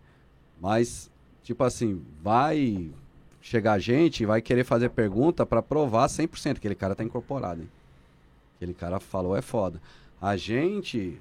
mas, 0.59 1.10
tipo 1.43 1.63
assim, 1.63 2.01
vai 2.21 2.91
chegar 3.41 3.79
gente 3.79 4.23
e 4.23 4.25
vai 4.25 4.41
querer 4.41 4.63
fazer 4.63 4.89
pergunta 4.89 5.45
para 5.45 5.61
provar 5.61 6.07
100% 6.07 6.53
que 6.53 6.59
aquele 6.59 6.75
cara 6.75 6.95
tá 6.95 7.03
incorporado, 7.03 7.61
hein? 7.61 7.69
Aquele 8.55 8.73
cara 8.73 8.99
falou 8.99 9.35
é 9.35 9.41
foda. 9.41 9.81
A 10.21 10.37
gente, 10.37 11.19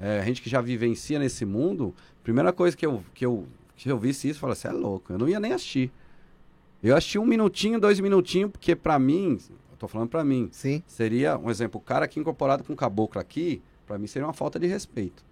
é, 0.00 0.18
a 0.18 0.24
gente 0.24 0.42
que 0.42 0.50
já 0.50 0.60
vivencia 0.60 1.18
nesse 1.18 1.44
mundo, 1.44 1.94
primeira 2.24 2.52
coisa 2.52 2.76
que 2.76 2.84
eu, 2.84 3.04
que 3.14 3.24
eu, 3.24 3.46
que 3.76 3.88
eu 3.88 3.96
visse 3.96 4.28
isso, 4.28 4.38
eu 4.38 4.40
falei, 4.40 4.56
você 4.56 4.68
é 4.68 4.72
louco, 4.72 5.12
eu 5.12 5.18
não 5.18 5.28
ia 5.28 5.38
nem 5.38 5.52
assistir. 5.52 5.92
Eu 6.82 6.96
assisti 6.96 7.18
um 7.18 7.24
minutinho, 7.24 7.80
dois 7.80 8.00
minutinhos, 8.00 8.50
porque 8.50 8.74
pra 8.74 8.98
mim, 8.98 9.38
eu 9.48 9.76
tô 9.78 9.86
falando 9.86 10.08
pra 10.08 10.24
mim, 10.24 10.48
Sim. 10.50 10.82
seria, 10.86 11.38
um 11.38 11.48
exemplo, 11.48 11.80
o 11.80 11.84
cara 11.84 12.04
aqui 12.04 12.18
incorporado 12.18 12.64
com 12.64 12.74
caboclo 12.74 13.20
aqui, 13.20 13.62
pra 13.86 13.96
mim 13.96 14.06
seria 14.06 14.26
uma 14.26 14.34
falta 14.34 14.58
de 14.58 14.66
respeito. 14.66 15.24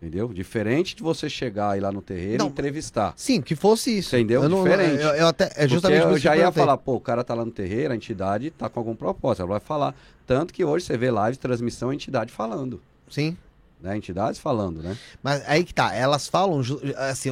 Entendeu? 0.00 0.28
Diferente 0.32 0.94
de 0.94 1.02
você 1.02 1.28
chegar 1.28 1.76
e 1.76 1.80
lá 1.80 1.90
no 1.90 2.02
terreiro 2.02 2.38
Não, 2.38 2.46
e 2.46 2.50
entrevistar. 2.50 3.14
Sim, 3.16 3.40
que 3.40 3.56
fosse 3.56 3.96
isso. 3.98 4.14
Entendeu? 4.14 4.42
Eu 4.42 4.48
não- 4.48 4.62
Diferente. 4.62 5.02
eu, 5.02 5.08
eu 5.10 5.26
até, 5.26 5.44
é 5.44 5.48
Porque 5.48 5.68
justamente 5.68 6.02
por 6.02 6.10
eu 6.12 6.18
já 6.18 6.36
ia 6.36 6.52
falar, 6.52 6.76
pô, 6.76 6.96
o 6.96 7.00
cara 7.00 7.24
tá 7.24 7.32
lá 7.32 7.44
no 7.44 7.50
terreiro, 7.50 7.92
a 7.94 7.96
entidade 7.96 8.50
tá 8.50 8.68
com 8.68 8.78
algum 8.78 8.94
propósito, 8.94 9.40
ela 9.42 9.52
vai 9.52 9.60
falar. 9.60 9.94
Tanto 10.26 10.52
que 10.52 10.62
hoje 10.64 10.84
você 10.84 10.98
vê 10.98 11.10
live, 11.10 11.38
transmissão, 11.38 11.88
a 11.88 11.94
entidade 11.94 12.30
falando. 12.30 12.80
Sim. 13.08 13.36
Né? 13.80 13.96
Entidades 13.96 14.38
falando, 14.38 14.82
né? 14.82 14.96
Mas 15.22 15.42
aí 15.46 15.64
que 15.64 15.72
tá, 15.72 15.94
elas 15.94 16.28
falam, 16.28 16.60
assim, 16.96 17.30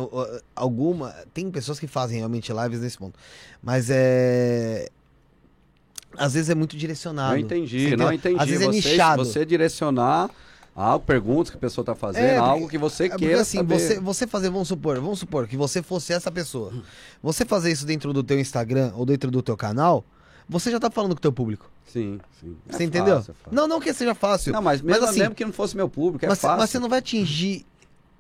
alguma. 0.57 1.15
Tem 1.35 1.51
pessoas 1.51 1.79
que 1.79 1.87
fazem 1.87 2.19
realmente 2.19 2.53
lives 2.53 2.81
nesse 2.81 2.97
ponto. 2.97 3.19
Mas 3.63 3.89
é. 3.91 4.89
Às 6.17 6.35
vezes 6.35 6.49
é 6.49 6.55
muito 6.55 6.77
direcionado. 6.77 7.33
Não 7.33 7.41
Você 7.41 7.45
entendi, 7.45 7.97
não 7.97 8.13
entendi. 8.13 8.41
Às 8.41 8.49
vezes 8.49 8.63
é 8.63 8.67
você, 8.67 8.89
nichado. 8.91 9.25
você 9.25 9.45
direcionar 9.45 10.31
algo, 10.75 11.05
perguntas 11.05 11.51
que 11.51 11.57
a 11.57 11.61
pessoa 11.61 11.85
tá 11.85 11.95
fazendo, 11.95 12.25
É, 12.25 12.37
algo 12.37 12.69
que 12.69 12.77
você 12.79 13.05
É 13.05 13.09
queira 13.17 13.41
assim, 13.43 13.59
saber. 13.59 13.79
você, 13.79 14.01
você 14.01 14.27
fazer, 14.27 14.51
vamos 14.51 14.69
supor, 14.69 15.01
vamos 15.01 15.19
supor 15.19 15.47
que 15.47 15.57
você 15.57 15.83
fosse 15.83 16.13
essa 16.13 16.31
pessoa. 16.31 16.73
Você 17.23 17.45
fazer 17.45 17.71
isso 17.71 17.87
dentro 17.87 18.13
do 18.13 18.23
teu 18.23 18.39
Instagram 18.41 18.93
ou 18.97 19.07
dentro 19.07 19.31
do 19.31 19.43
teu 19.43 19.57
canal, 19.57 20.05
você 20.49 20.71
já 20.71 20.79
tá 20.81 20.91
falando 20.91 21.13
com 21.15 21.19
o 21.19 21.23
teu 21.23 21.33
público. 21.33 21.71
Sim, 21.87 22.19
sim. 22.41 22.57
É 22.69 22.73
Você 22.73 22.85
entendeu? 22.85 23.17
fácil, 23.17 23.31
é 23.31 23.35
fácil. 23.35 23.57
Não, 23.57 23.69
não 23.69 23.81
que 23.81 23.93
seja 23.95 24.15
fácil. 24.15 24.53
Não, 24.53 24.61
mas 24.63 24.83
mesmo, 24.83 25.05
assim, 25.07 25.21
mesmo 25.21 25.35
que 25.35 25.45
não 25.45 25.53
fosse 25.53 25.77
meu 25.77 25.89
público, 25.89 26.25
é 26.25 26.29
mas, 26.29 26.41
fácil. 26.41 26.59
mas 26.59 26.71
você 26.71 26.79
não 26.79 26.89
vai 26.89 26.99
atingir 26.99 27.65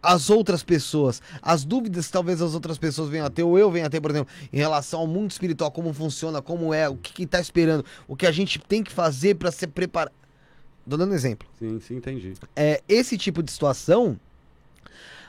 as 0.01 0.29
outras 0.31 0.63
pessoas. 0.63 1.21
As 1.43 1.65
dúvidas 1.65 2.07
que 2.07 2.13
talvez 2.13 2.41
as 2.41 2.55
outras 2.55 2.79
pessoas 2.79 3.09
venham 3.09 3.27
a 3.27 3.31
ter, 3.31 3.43
ou 3.43 3.59
eu 3.59 3.71
venha 3.71 3.87
a 3.87 3.91
ter, 3.91 4.01
por 4.01 4.11
exemplo, 4.11 4.33
em 4.53 4.57
relação 4.59 5.01
ao 5.01 5.07
mundo 5.07 5.31
espiritual, 5.31 5.71
como 5.73 5.93
funciona, 5.93 6.41
como 6.43 6.73
é, 6.75 6.89
o 6.89 6.97
que, 6.97 7.13
que 7.15 7.27
tá 7.27 7.41
esperando, 7.41 7.85
o 8.07 8.15
que 8.15 8.27
a 8.27 8.33
gente 8.33 8.59
tem 8.61 8.83
que 8.83 8.93
fazer 8.93 9.35
para 9.35 9.51
se 9.51 9.67
preparar. 9.67 10.13
Tô 10.89 10.97
dando 10.97 11.13
um 11.13 11.15
exemplo. 11.15 11.49
Sim, 11.59 11.81
sim, 11.81 11.97
entendi. 11.97 12.35
É, 12.55 12.83
esse 12.89 13.17
tipo 13.17 13.43
de 13.43 13.51
situação, 13.51 14.19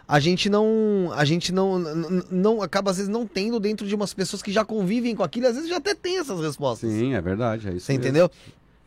a 0.07 0.19
gente 0.19 0.49
não. 0.49 1.11
A 1.15 1.23
gente 1.25 1.51
não, 1.51 1.79
n- 1.79 2.23
não. 2.29 2.61
Acaba 2.61 2.91
às 2.91 2.97
vezes 2.97 3.09
não 3.09 3.25
tendo 3.25 3.59
dentro 3.59 3.87
de 3.87 3.95
umas 3.95 4.13
pessoas 4.13 4.41
que 4.43 4.51
já 4.51 4.63
convivem 4.65 5.15
com 5.15 5.23
aquilo, 5.23 5.47
às 5.47 5.55
vezes 5.55 5.69
já 5.69 5.77
até 5.77 5.95
tem 5.95 6.19
essas 6.19 6.39
respostas. 6.41 6.91
Sim, 6.91 7.13
é 7.13 7.21
verdade, 7.21 7.67
é 7.67 7.71
isso 7.73 7.85
Você 7.85 7.93
mesmo. 7.93 8.03
entendeu? 8.03 8.31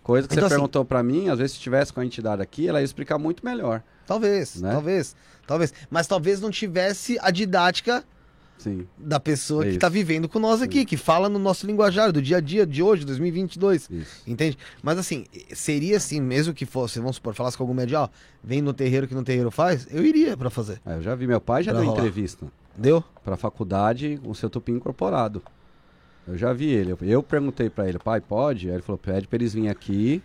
Coisa 0.03 0.27
que 0.29 0.35
Então, 0.35 0.43
você 0.43 0.55
assim- 0.55 0.61
perguntou 0.61 0.85
pra 0.85 1.03
mim, 1.03 1.29
às 1.29 1.39
vezes 1.39 1.57
se 1.57 1.61
tivesse 1.61 1.93
com 1.93 2.01
a 2.01 2.05
entidade 2.05 2.41
aqui, 2.41 2.67
ela 2.69 2.81
ia 2.81 2.85
explicar 2.85 3.19
muito 3.19 3.45
melhor. 3.45 3.83
Talvez, 4.07 4.61
Né? 4.61 4.71
talvez, 4.73 5.15
talvez. 5.47 5.75
Mas 5.91 6.07
talvez 6.07 6.41
não 6.41 6.51
tivesse 6.51 7.19
a 7.21 7.31
didática 7.31 8.05
Sim, 8.59 8.87
da 8.99 9.21
pessoa 9.21 9.63
É 9.63 9.67
que 9.67 9.71
isso. 9.71 9.79
tá 9.79 9.89
vivendo 9.89 10.29
com 10.29 10.39
nós 10.41 10.61
aqui, 10.61 10.85
que 10.85 10.97
fala 10.97 11.29
no 11.29 11.39
nosso 11.39 11.65
linguajar 11.67 12.11
do 12.13 12.21
dia 12.21 12.39
a 12.39 12.41
dia 12.41 12.67
de 12.67 12.83
hoje, 12.83 13.05
2022. 13.05 13.89
isso. 13.89 14.23
Entende? 14.27 14.59
Mas 14.83 14.99
assim, 14.99 15.25
seria 15.55 15.97
assim, 15.97 16.21
mesmo 16.21 16.53
que 16.53 16.67
fosse, 16.67 16.99
vamos 16.99 17.17
supor, 17.17 17.35
falasse 17.35 17.57
com 17.57 17.63
algum 17.63 17.73
médium, 17.75 18.01
ó, 18.01 18.09
vem 18.43 18.61
no 18.61 18.73
terreiro 18.73 19.07
que 19.07 19.15
no 19.15 19.23
terreiro 19.23 19.51
faz, 19.51 19.87
eu 19.91 20.05
iria 20.05 20.37
pra 20.37 20.51
fazer. 20.51 20.81
É, 20.85 20.97
eu 20.97 21.03
já 21.03 21.15
vi, 21.15 21.27
meu 21.27 21.41
pai 21.41 21.63
já 21.63 21.71
Pra 21.73 21.81
deu 21.81 21.89
rolar. 21.91 22.01
entrevista 22.01 22.47
Deu? 22.77 23.03
pra 23.25 23.37
faculdade 23.37 24.19
com 24.23 24.31
o 24.31 24.35
seu 24.35 24.51
tupim 24.51 24.73
incorporado. 24.73 25.41
Eu 26.27 26.37
já 26.37 26.53
vi 26.53 26.69
ele. 26.71 26.95
Eu, 27.01 27.23
perguntei 27.23 27.71
pra 27.71 27.89
ele, 27.89 27.99
pai, 27.99 28.21
pode? 28.21 28.69
Aí 28.69 28.75
ele 28.75 28.83
falou, 28.83 28.99
pede 28.99 29.27
pra 29.29 29.37
eles 29.37 29.55
virem 29.55 29.71
aqui, 29.71 30.23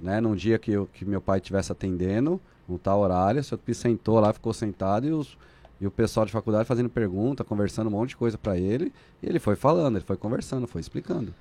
né, 0.00 0.20
num 0.20 0.34
dia 0.34 0.58
que, 0.58 0.72
eu, 0.72 0.88
que 0.92 1.04
meu 1.04 1.20
pai 1.20 1.38
estivesse 1.38 1.70
atendendo, 1.70 2.40
no 2.68 2.78
tal 2.78 3.00
horário, 3.00 3.40
o 3.40 3.44
seu 3.44 3.56
tupi 3.56 3.74
sentou 3.74 4.18
lá, 4.18 4.32
ficou 4.32 4.52
sentado 4.52 5.06
e 5.06 5.12
os 5.12 5.38
e 5.80 5.86
o 5.86 5.90
pessoal 5.90 6.24
de 6.26 6.32
faculdade 6.32 6.66
fazendo 6.66 6.88
pergunta, 6.88 7.44
conversando 7.44 7.88
um 7.88 7.90
monte 7.90 8.10
de 8.10 8.16
coisa 8.16 8.38
pra 8.38 8.56
ele, 8.56 8.92
e 9.22 9.28
ele 9.28 9.38
foi 9.38 9.56
falando, 9.56 9.96
ele 9.96 10.04
foi 10.04 10.16
conversando, 10.16 10.66
foi 10.66 10.80
explicando. 10.80 11.34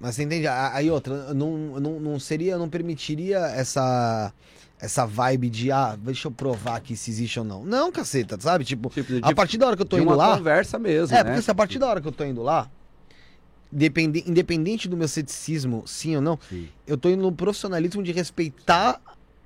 Mas 0.00 0.14
você 0.16 0.24
entende? 0.24 0.46
Aí 0.48 0.90
outra, 0.90 1.32
não, 1.34 1.56
não, 1.80 2.00
não 2.00 2.18
seria, 2.18 2.58
não 2.58 2.68
permitiria 2.68 3.38
essa 3.38 4.32
essa 4.80 5.06
vibe 5.06 5.48
de, 5.48 5.70
ah, 5.72 5.96
deixa 5.96 6.26
eu 6.28 6.32
provar 6.32 6.78
que 6.80 6.94
se 6.96 7.10
existe 7.10 7.38
ou 7.38 7.44
não. 7.44 7.64
Não, 7.64 7.90
caceta, 7.90 8.38
sabe? 8.38 8.64
Tipo, 8.64 8.90
Tipo, 8.90 9.14
de, 9.14 9.20
a 9.22 9.34
partir 9.34 9.56
da 9.56 9.66
hora 9.68 9.76
que 9.76 9.82
eu 9.82 9.86
tô 9.86 9.96
indo 9.96 10.04
uma 10.08 10.16
lá, 10.16 10.36
conversa 10.36 10.78
mesmo, 10.78 11.16
É, 11.16 11.18
né? 11.22 11.24
porque 11.30 11.40
se 11.42 11.50
a 11.50 11.54
partir 11.54 11.78
da 11.78 11.86
hora 11.88 12.00
que 12.02 12.08
eu 12.08 12.12
tô 12.12 12.22
indo 12.24 12.42
lá, 12.42 12.68
depende- 13.72 14.24
independente 14.26 14.88
do 14.88 14.96
meu 14.96 15.08
ceticismo, 15.08 15.84
sim 15.86 16.16
ou 16.16 16.20
não, 16.22 16.38
Sim. 16.50 16.68
eu 16.86 16.98
tô 16.98 17.08
indo 17.08 17.22
no 17.22 17.32
profissionalismo 17.32 18.02
de 18.02 18.12
respeitar 18.12 19.00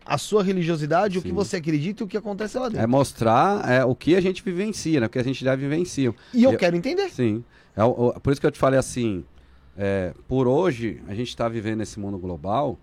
a 0.08 0.18
sua 0.18 0.42
religiosidade, 0.42 1.18
o 1.18 1.22
que 1.22 1.28
Sim. 1.28 1.34
você 1.34 1.56
acredita 1.56 2.02
e 2.02 2.04
o 2.04 2.08
que 2.08 2.16
acontece 2.16 2.58
lá 2.58 2.66
É 2.66 2.70
dentro. 2.70 2.88
mostrar 2.88 3.68
é, 3.70 3.84
o 3.84 3.94
que 3.94 4.16
a 4.16 4.20
gente 4.20 4.42
vivencia, 4.42 5.00
né? 5.00 5.06
O 5.06 5.10
que 5.10 5.18
a 5.18 5.22
gente 5.24 5.44
já 5.44 5.54
vivencia. 5.54 6.14
E 6.32 6.42
eu 6.44 6.52
eu- 6.52 6.58
quero 6.58 6.74
entender. 6.76 7.10
Sim. 7.10 7.44
É, 7.76 7.84
o- 7.84 8.14
por 8.22 8.32
isso 8.32 8.40
que 8.40 8.46
eu 8.46 8.50
te 8.50 8.58
falei 8.58 8.78
assim, 8.78 9.22
é, 9.76 10.12
por 10.26 10.48
hoje 10.48 11.00
a 11.06 11.14
gente 11.14 11.28
está 11.28 11.48
vivendo 11.48 11.82
esse 11.82 12.00
mundo 12.00 12.18
global, 12.18 12.78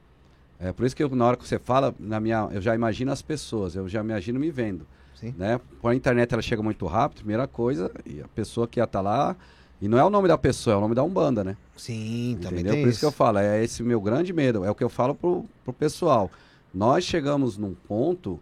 é 0.60 0.72
por 0.72 0.85
isso 0.85 0.95
que 0.95 1.03
eu, 1.03 1.10
na 1.15 1.26
hora 1.26 1.35
que 1.38 1.47
você 1.47 1.60
fala, 1.60 1.93
na 1.99 2.19
minha, 2.19 2.47
eu 2.52 2.61
já 2.61 2.73
imagino 2.76 3.11
as 3.11 3.22
pessoas, 3.22 3.76
eu 3.76 3.89
já 3.89 3.99
imagino 4.02 4.39
me 4.39 4.49
vendo. 4.52 4.85
Sim. 5.15 5.34
Né? 5.38 5.60
Por 5.81 5.89
a 5.89 5.95
internet 5.95 6.31
ela 6.34 6.41
chega 6.41 6.61
muito 6.61 6.85
rápido, 6.85 7.19
primeira 7.19 7.47
coisa, 7.47 7.91
e 8.06 8.22
a 8.22 8.27
pessoa 8.27 8.68
que 8.68 8.80
ia 8.80 8.84
estar 8.84 9.02
lá, 9.02 9.35
e 9.81 9.88
não 9.88 9.97
é 9.97 10.03
o 10.03 10.10
nome 10.10 10.27
da 10.27 10.38
pessoa, 10.38 10.76
é 10.76 10.77
o 10.77 10.81
nome 10.81 10.93
da 10.95 11.03
Umbanda, 11.03 11.43
né? 11.43 11.57
Sim, 11.76 12.38
também 12.41 12.60
Entendeu? 12.60 12.73
tem 12.73 12.84
Por 12.84 12.89
isso. 12.89 12.97
isso 12.97 12.99
que 12.99 13.06
eu 13.06 13.11
falo, 13.11 13.39
é 13.39 13.64
esse 13.64 13.81
o 13.81 13.85
meu 13.85 13.99
grande 13.99 14.31
medo, 14.31 14.64
é 14.64 14.72
o 14.72 14.76
que 14.76 14.84
eu 14.84 14.89
falo 14.89 15.14
pro, 15.15 15.45
pro 15.64 15.73
pessoal. 15.73 16.30
Nós 16.76 17.06
chegamos 17.06 17.57
num 17.57 17.73
ponto 17.73 18.38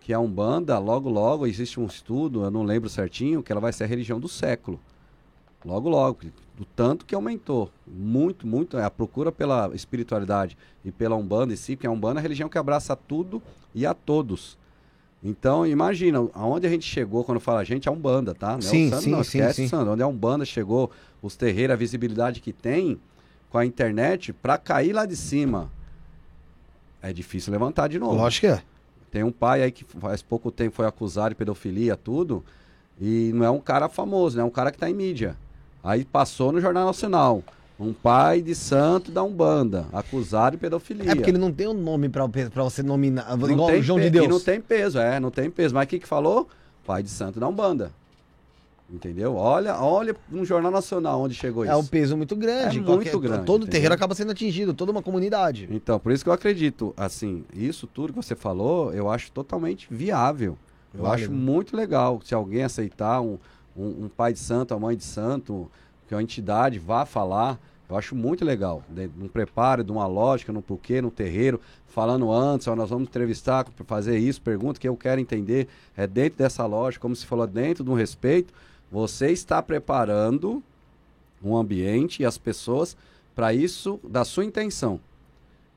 que 0.00 0.12
a 0.12 0.20
Umbanda, 0.20 0.78
logo 0.78 1.10
logo, 1.10 1.48
existe 1.48 1.80
um 1.80 1.86
estudo, 1.86 2.44
eu 2.44 2.50
não 2.50 2.62
lembro 2.62 2.88
certinho, 2.88 3.42
que 3.42 3.50
ela 3.50 3.60
vai 3.60 3.72
ser 3.72 3.82
a 3.82 3.86
religião 3.88 4.20
do 4.20 4.28
século. 4.28 4.78
Logo 5.64 5.88
logo, 5.88 6.20
do 6.56 6.64
tanto 6.64 7.04
que 7.04 7.12
aumentou. 7.12 7.72
Muito, 7.84 8.46
muito, 8.46 8.78
é 8.78 8.84
a 8.84 8.90
procura 8.90 9.32
pela 9.32 9.68
espiritualidade 9.74 10.56
e 10.84 10.92
pela 10.92 11.16
Umbanda 11.16 11.54
em 11.54 11.56
si, 11.56 11.74
porque 11.74 11.88
a 11.88 11.90
Umbanda 11.90 12.18
é 12.18 12.20
a 12.20 12.22
religião 12.22 12.48
que 12.48 12.56
abraça 12.56 12.94
tudo 12.94 13.42
e 13.74 13.84
a 13.84 13.92
todos. 13.92 14.56
Então, 15.20 15.66
imagina, 15.66 16.28
aonde 16.34 16.68
a 16.68 16.70
gente 16.70 16.86
chegou 16.86 17.24
quando 17.24 17.40
fala 17.40 17.60
a 17.60 17.64
gente, 17.64 17.88
a 17.88 17.92
Umbanda, 17.92 18.32
tá? 18.32 18.50
Não 18.50 18.54
é 18.54 18.58
o 18.58 18.62
Sim, 18.62 18.90
santo, 18.90 19.02
sim, 19.02 19.10
não, 19.10 19.24
sim, 19.24 19.38
esquece 19.38 19.62
sim. 19.62 19.68
santo. 19.68 19.90
Onde 19.90 20.04
a 20.04 20.06
Umbanda 20.06 20.44
chegou, 20.44 20.88
os 21.20 21.34
terreiros, 21.34 21.74
a 21.74 21.76
visibilidade 21.76 22.40
que 22.40 22.52
tem 22.52 23.00
com 23.50 23.58
a 23.58 23.66
internet, 23.66 24.32
pra 24.32 24.56
cair 24.56 24.92
lá 24.92 25.04
de 25.04 25.16
cima, 25.16 25.68
é 27.02 27.12
difícil 27.12 27.52
levantar 27.52 27.88
de 27.88 27.98
novo. 27.98 28.14
Lógico 28.14 28.46
que 28.46 28.52
é. 28.52 28.62
Tem 29.10 29.22
um 29.22 29.32
pai 29.32 29.62
aí 29.62 29.70
que 29.70 29.84
faz 29.84 30.22
pouco 30.22 30.50
tempo 30.50 30.74
foi 30.74 30.86
acusado 30.86 31.30
de 31.30 31.34
pedofilia, 31.34 31.96
tudo, 31.96 32.42
e 32.98 33.30
não 33.34 33.44
é 33.44 33.50
um 33.50 33.60
cara 33.60 33.88
famoso, 33.88 34.36
né? 34.36 34.42
É 34.42 34.46
um 34.46 34.50
cara 34.50 34.70
que 34.70 34.78
tá 34.78 34.88
em 34.88 34.94
mídia. 34.94 35.36
Aí 35.84 36.04
passou 36.04 36.52
no 36.52 36.60
Jornal 36.60 36.86
Nacional. 36.86 37.42
Um 37.78 37.92
pai 37.92 38.40
de 38.40 38.54
santo 38.54 39.10
da 39.10 39.22
Umbanda, 39.24 39.86
acusado 39.92 40.56
de 40.56 40.60
pedofilia. 40.60 41.10
É 41.10 41.14
porque 41.14 41.30
ele 41.30 41.38
não 41.38 41.52
tem 41.52 41.66
um 41.66 41.74
nome 41.74 42.08
pra 42.08 42.26
você 42.62 42.82
nominar. 42.82 43.36
Não 43.36 43.50
igual 43.50 43.70
o 43.70 43.82
João 43.82 43.98
de 43.98 44.08
Deus. 44.08 44.26
E 44.26 44.28
não 44.28 44.38
tem 44.40 44.60
peso, 44.60 44.98
é, 44.98 45.18
não 45.18 45.30
tem 45.30 45.50
peso. 45.50 45.74
Mas 45.74 45.84
o 45.84 45.88
que 45.88 45.98
que 45.98 46.06
falou? 46.06 46.48
Pai 46.86 47.02
de 47.02 47.10
santo 47.10 47.40
da 47.40 47.48
Umbanda. 47.48 47.90
Entendeu? 48.92 49.36
Olha, 49.36 49.74
olha 49.80 50.14
um 50.30 50.44
jornal 50.44 50.70
nacional 50.70 51.20
onde 51.22 51.34
chegou 51.34 51.64
É 51.64 51.68
isso. 51.68 51.78
um 51.78 51.86
peso 51.86 52.14
muito 52.16 52.36
grande. 52.36 52.78
É 52.78 52.82
qualquer- 52.82 53.04
muito 53.12 53.20
grande, 53.20 53.46
Todo 53.46 53.62
entendeu? 53.62 53.72
terreiro 53.72 53.94
acaba 53.94 54.14
sendo 54.14 54.32
atingido, 54.32 54.74
toda 54.74 54.92
uma 54.92 55.02
comunidade. 55.02 55.66
Então, 55.70 55.98
por 55.98 56.12
isso 56.12 56.22
que 56.22 56.28
eu 56.28 56.32
acredito, 56.34 56.92
assim, 56.94 57.42
isso 57.54 57.86
tudo 57.86 58.12
que 58.12 58.16
você 58.22 58.34
falou, 58.34 58.92
eu 58.92 59.10
acho 59.10 59.32
totalmente 59.32 59.86
viável. 59.90 60.58
Eu 60.94 61.06
acho 61.06 61.32
muito 61.32 61.74
legal 61.74 62.20
se 62.22 62.34
alguém 62.34 62.64
aceitar 62.64 63.22
um, 63.22 63.38
um, 63.74 64.04
um 64.04 64.08
pai 64.14 64.34
de 64.34 64.38
santo, 64.38 64.74
a 64.74 64.78
mãe 64.78 64.94
de 64.94 65.04
santo, 65.04 65.70
que 66.06 66.14
uma 66.14 66.22
entidade 66.22 66.78
vá 66.78 67.06
falar. 67.06 67.58
Eu 67.88 67.96
acho 67.96 68.14
muito 68.14 68.44
legal. 68.44 68.82
De, 68.90 69.08
num 69.18 69.26
preparo, 69.28 69.82
de 69.82 69.90
uma 69.90 70.06
lógica, 70.06 70.52
num 70.52 70.60
porquê, 70.60 71.00
no 71.00 71.10
terreiro, 71.10 71.58
falando 71.86 72.30
antes, 72.30 72.68
ó, 72.68 72.76
nós 72.76 72.90
vamos 72.90 73.08
entrevistar 73.08 73.64
para 73.64 73.84
fazer 73.86 74.18
isso, 74.18 74.40
pergunta 74.42 74.78
que 74.78 74.86
eu 74.86 74.96
quero 74.96 75.18
entender. 75.18 75.66
É 75.96 76.06
dentro 76.06 76.38
dessa 76.38 76.66
lógica, 76.66 77.00
como 77.00 77.16
se 77.16 77.24
falou, 77.24 77.46
dentro 77.46 77.82
de 77.82 77.90
um 77.90 77.94
respeito. 77.94 78.52
Você 78.92 79.30
está 79.30 79.62
preparando 79.62 80.62
um 81.42 81.56
ambiente 81.56 82.22
e 82.22 82.26
as 82.26 82.36
pessoas 82.36 82.94
para 83.34 83.54
isso 83.54 83.98
da 84.04 84.22
sua 84.22 84.44
intenção. 84.44 85.00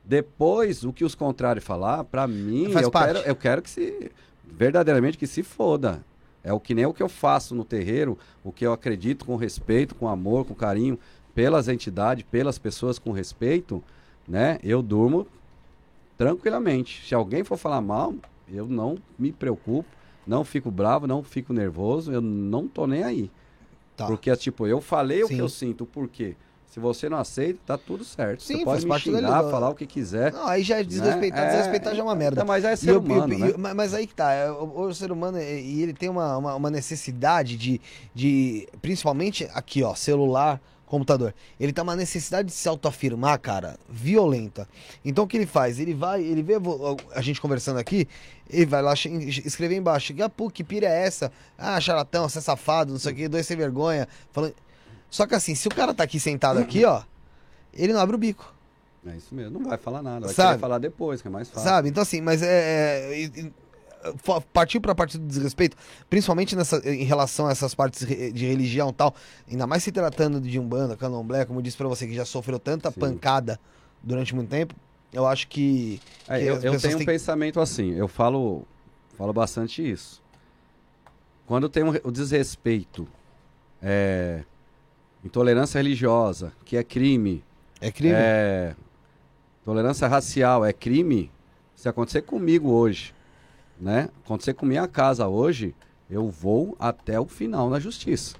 Depois, 0.04 0.84
o 0.84 0.92
que 0.92 1.02
os 1.02 1.14
contrários 1.14 1.64
falar, 1.64 2.04
para 2.04 2.28
mim, 2.28 2.70
Faz 2.70 2.84
eu 2.84 2.90
parte. 2.90 3.14
quero, 3.14 3.26
eu 3.26 3.34
quero 3.34 3.62
que 3.62 3.70
se 3.70 4.12
verdadeiramente 4.44 5.16
que 5.18 5.26
se 5.26 5.42
foda. 5.42 6.04
É 6.44 6.52
o 6.52 6.60
que 6.60 6.74
nem 6.74 6.86
o 6.86 6.92
que 6.92 7.02
eu 7.02 7.08
faço 7.08 7.54
no 7.54 7.64
terreiro, 7.64 8.16
o 8.44 8.52
que 8.52 8.64
eu 8.64 8.72
acredito 8.72 9.24
com 9.24 9.34
respeito, 9.34 9.94
com 9.94 10.06
amor, 10.06 10.44
com 10.44 10.54
carinho 10.54 10.98
pelas 11.34 11.68
entidades, 11.68 12.24
pelas 12.30 12.58
pessoas 12.58 12.98
com 12.98 13.10
respeito, 13.10 13.82
né? 14.28 14.58
Eu 14.62 14.82
durmo 14.82 15.26
tranquilamente. 16.16 17.02
Se 17.08 17.14
alguém 17.14 17.42
for 17.42 17.56
falar 17.56 17.80
mal, 17.80 18.14
eu 18.48 18.66
não 18.66 18.96
me 19.18 19.32
preocupo, 19.32 19.88
não 20.26 20.44
fico 20.44 20.70
bravo, 20.70 21.06
não 21.06 21.22
fico 21.22 21.52
nervoso, 21.52 22.12
eu 22.12 22.20
não 22.20 22.66
tô 22.66 22.86
nem 22.86 23.02
aí. 23.04 23.30
Tá. 23.96 24.06
Porque, 24.06 24.34
tipo, 24.36 24.66
eu 24.66 24.80
falei 24.80 25.22
o 25.24 25.28
Sim. 25.28 25.36
que 25.36 25.40
eu 25.40 25.48
sinto, 25.48 25.86
por 25.86 26.08
quê? 26.08 26.34
Se 26.66 26.78
você 26.78 27.08
não 27.08 27.16
aceita, 27.16 27.58
tá 27.64 27.78
tudo 27.78 28.04
certo. 28.04 28.42
Sim, 28.42 28.58
você 28.58 28.64
pode 28.64 28.86
me 28.86 28.98
xingar, 29.00 29.42
falar 29.50 29.70
o 29.70 29.74
que 29.74 29.86
quiser. 29.86 30.30
Não, 30.34 30.46
aí 30.46 30.62
já 30.62 30.78
é 30.80 30.84
desrespeitar, 30.84 31.44
né? 31.46 31.50
desrespeitar 31.50 31.94
já 31.94 32.00
é 32.00 32.04
uma 32.04 32.14
merda. 32.14 32.34
Então, 32.34 32.46
mas 32.46 32.64
é 32.66 32.72
E 32.74 32.76
ser 32.76 32.90
eu- 32.90 32.98
humano, 33.00 33.32
e- 33.32 33.38
né? 33.38 33.50
e- 33.50 33.56
mas- 33.58 33.74
Mas 33.74 33.94
aí 33.94 34.06
que 34.06 34.14
tá, 34.14 34.30
é, 34.32 34.50
o, 34.50 34.80
o 34.82 34.92
ser 34.94 35.10
humano, 35.10 35.38
é, 35.38 35.58
e 35.58 35.80
ele 35.82 35.94
tem 35.94 36.10
uma, 36.10 36.36
uma, 36.36 36.54
uma 36.54 36.70
necessidade 36.70 37.56
de, 37.56 37.80
de, 38.14 38.68
principalmente 38.82 39.48
aqui, 39.54 39.82
ó, 39.82 39.94
celular, 39.94 40.60
computador. 40.86 41.34
Ele 41.58 41.72
tá 41.72 41.82
uma 41.82 41.96
necessidade 41.96 42.48
de 42.48 42.54
se 42.54 42.68
autoafirmar, 42.68 43.38
cara, 43.40 43.78
violenta. 43.88 44.68
Então 45.04 45.24
o 45.24 45.26
que 45.26 45.36
ele 45.36 45.46
faz? 45.46 45.78
Ele 45.78 45.92
vai, 45.92 46.22
ele 46.22 46.42
vê 46.42 46.54
a 47.14 47.20
gente 47.20 47.40
conversando 47.40 47.78
aqui, 47.78 48.08
ele 48.48 48.66
vai 48.66 48.80
lá 48.80 48.94
escrever 48.94 49.76
embaixo, 49.76 50.14
ah, 50.22 50.28
pô, 50.28 50.48
que 50.48 50.64
pira 50.64 50.86
é 50.86 51.06
essa? 51.06 51.30
Ah, 51.58 51.80
charlatão, 51.80 52.28
você 52.28 52.38
é 52.38 52.40
safado, 52.42 52.92
não 52.92 52.98
sei 52.98 53.12
o 53.12 53.16
que, 53.16 53.28
dois 53.28 53.46
sem 53.46 53.56
vergonha. 53.56 54.08
Falando... 54.32 54.54
Só 55.10 55.26
que 55.26 55.34
assim, 55.34 55.54
se 55.54 55.68
o 55.68 55.70
cara 55.70 55.92
tá 55.92 56.04
aqui 56.04 56.18
sentado 56.18 56.58
aqui, 56.58 56.84
ó, 56.84 57.02
ele 57.72 57.92
não 57.92 58.00
abre 58.00 58.16
o 58.16 58.18
bico. 58.18 58.54
É 59.06 59.16
isso 59.16 59.34
mesmo. 59.34 59.60
Não 59.60 59.68
vai 59.68 59.78
falar 59.78 60.02
nada. 60.02 60.26
Vai 60.26 60.34
Sabe? 60.34 60.48
querer 60.50 60.60
falar 60.60 60.78
depois, 60.78 61.22
que 61.22 61.28
é 61.28 61.30
mais 61.30 61.48
fácil. 61.48 61.68
Sabe? 61.68 61.88
Então, 61.88 62.02
assim, 62.02 62.20
mas 62.20 62.42
é. 62.42 63.22
é, 63.22 63.50
partiu 64.52 64.80
pra 64.80 64.94
parte 64.94 65.16
do 65.18 65.26
desrespeito, 65.26 65.76
principalmente 66.10 66.54
nessa, 66.56 66.78
em 66.88 67.04
relação 67.04 67.46
a 67.46 67.50
essas 67.52 67.74
partes 67.74 68.06
de 68.06 68.46
religião 68.46 68.90
e 68.90 68.92
tal, 68.92 69.14
ainda 69.50 69.66
mais 69.66 69.82
se 69.82 69.92
tratando 69.92 70.40
de 70.40 70.58
Umbanda, 70.58 70.96
Candomblé, 70.96 71.44
como 71.44 71.58
eu 71.58 71.62
disse 71.62 71.76
pra 71.76 71.88
você, 71.88 72.06
que 72.06 72.14
já 72.14 72.24
sofreu 72.24 72.58
tanta 72.58 72.90
Sim. 72.90 73.00
pancada 73.00 73.58
durante 74.02 74.34
muito 74.34 74.48
tempo, 74.50 74.74
eu 75.12 75.26
acho 75.26 75.48
que. 75.48 76.00
É, 76.28 76.38
que 76.40 76.44
eu 76.46 76.54
as 76.56 76.64
eu 76.64 76.72
pessoas 76.72 76.82
tenho 76.82 76.94
um 76.96 76.98
têm- 76.98 77.06
pensamento 77.06 77.60
assim, 77.60 77.92
eu 77.94 78.08
falo, 78.08 78.66
falo 79.16 79.32
bastante 79.32 79.88
isso. 79.88 80.22
Quando 81.46 81.68
tem 81.68 81.84
um 81.84 81.90
o 82.02 82.10
desrespeito, 82.10 83.06
é, 83.80 84.42
intolerância 85.24 85.78
religiosa, 85.78 86.52
que 86.64 86.76
é 86.76 86.82
crime, 86.82 87.42
É 87.80 87.90
crime? 87.90 88.14
é, 88.16 88.74
tolerância 89.64 90.08
racial 90.08 90.64
é 90.64 90.72
crime, 90.72 91.30
se 91.74 91.88
acontecer 91.88 92.22
comigo 92.22 92.70
hoje, 92.70 93.14
né? 93.80 94.08
Acontecer 94.24 94.54
com 94.54 94.66
minha 94.66 94.86
casa 94.86 95.28
hoje, 95.28 95.74
eu 96.10 96.30
vou 96.30 96.76
até 96.78 97.18
o 97.18 97.26
final 97.26 97.68
na 97.68 97.78
justiça. 97.78 98.36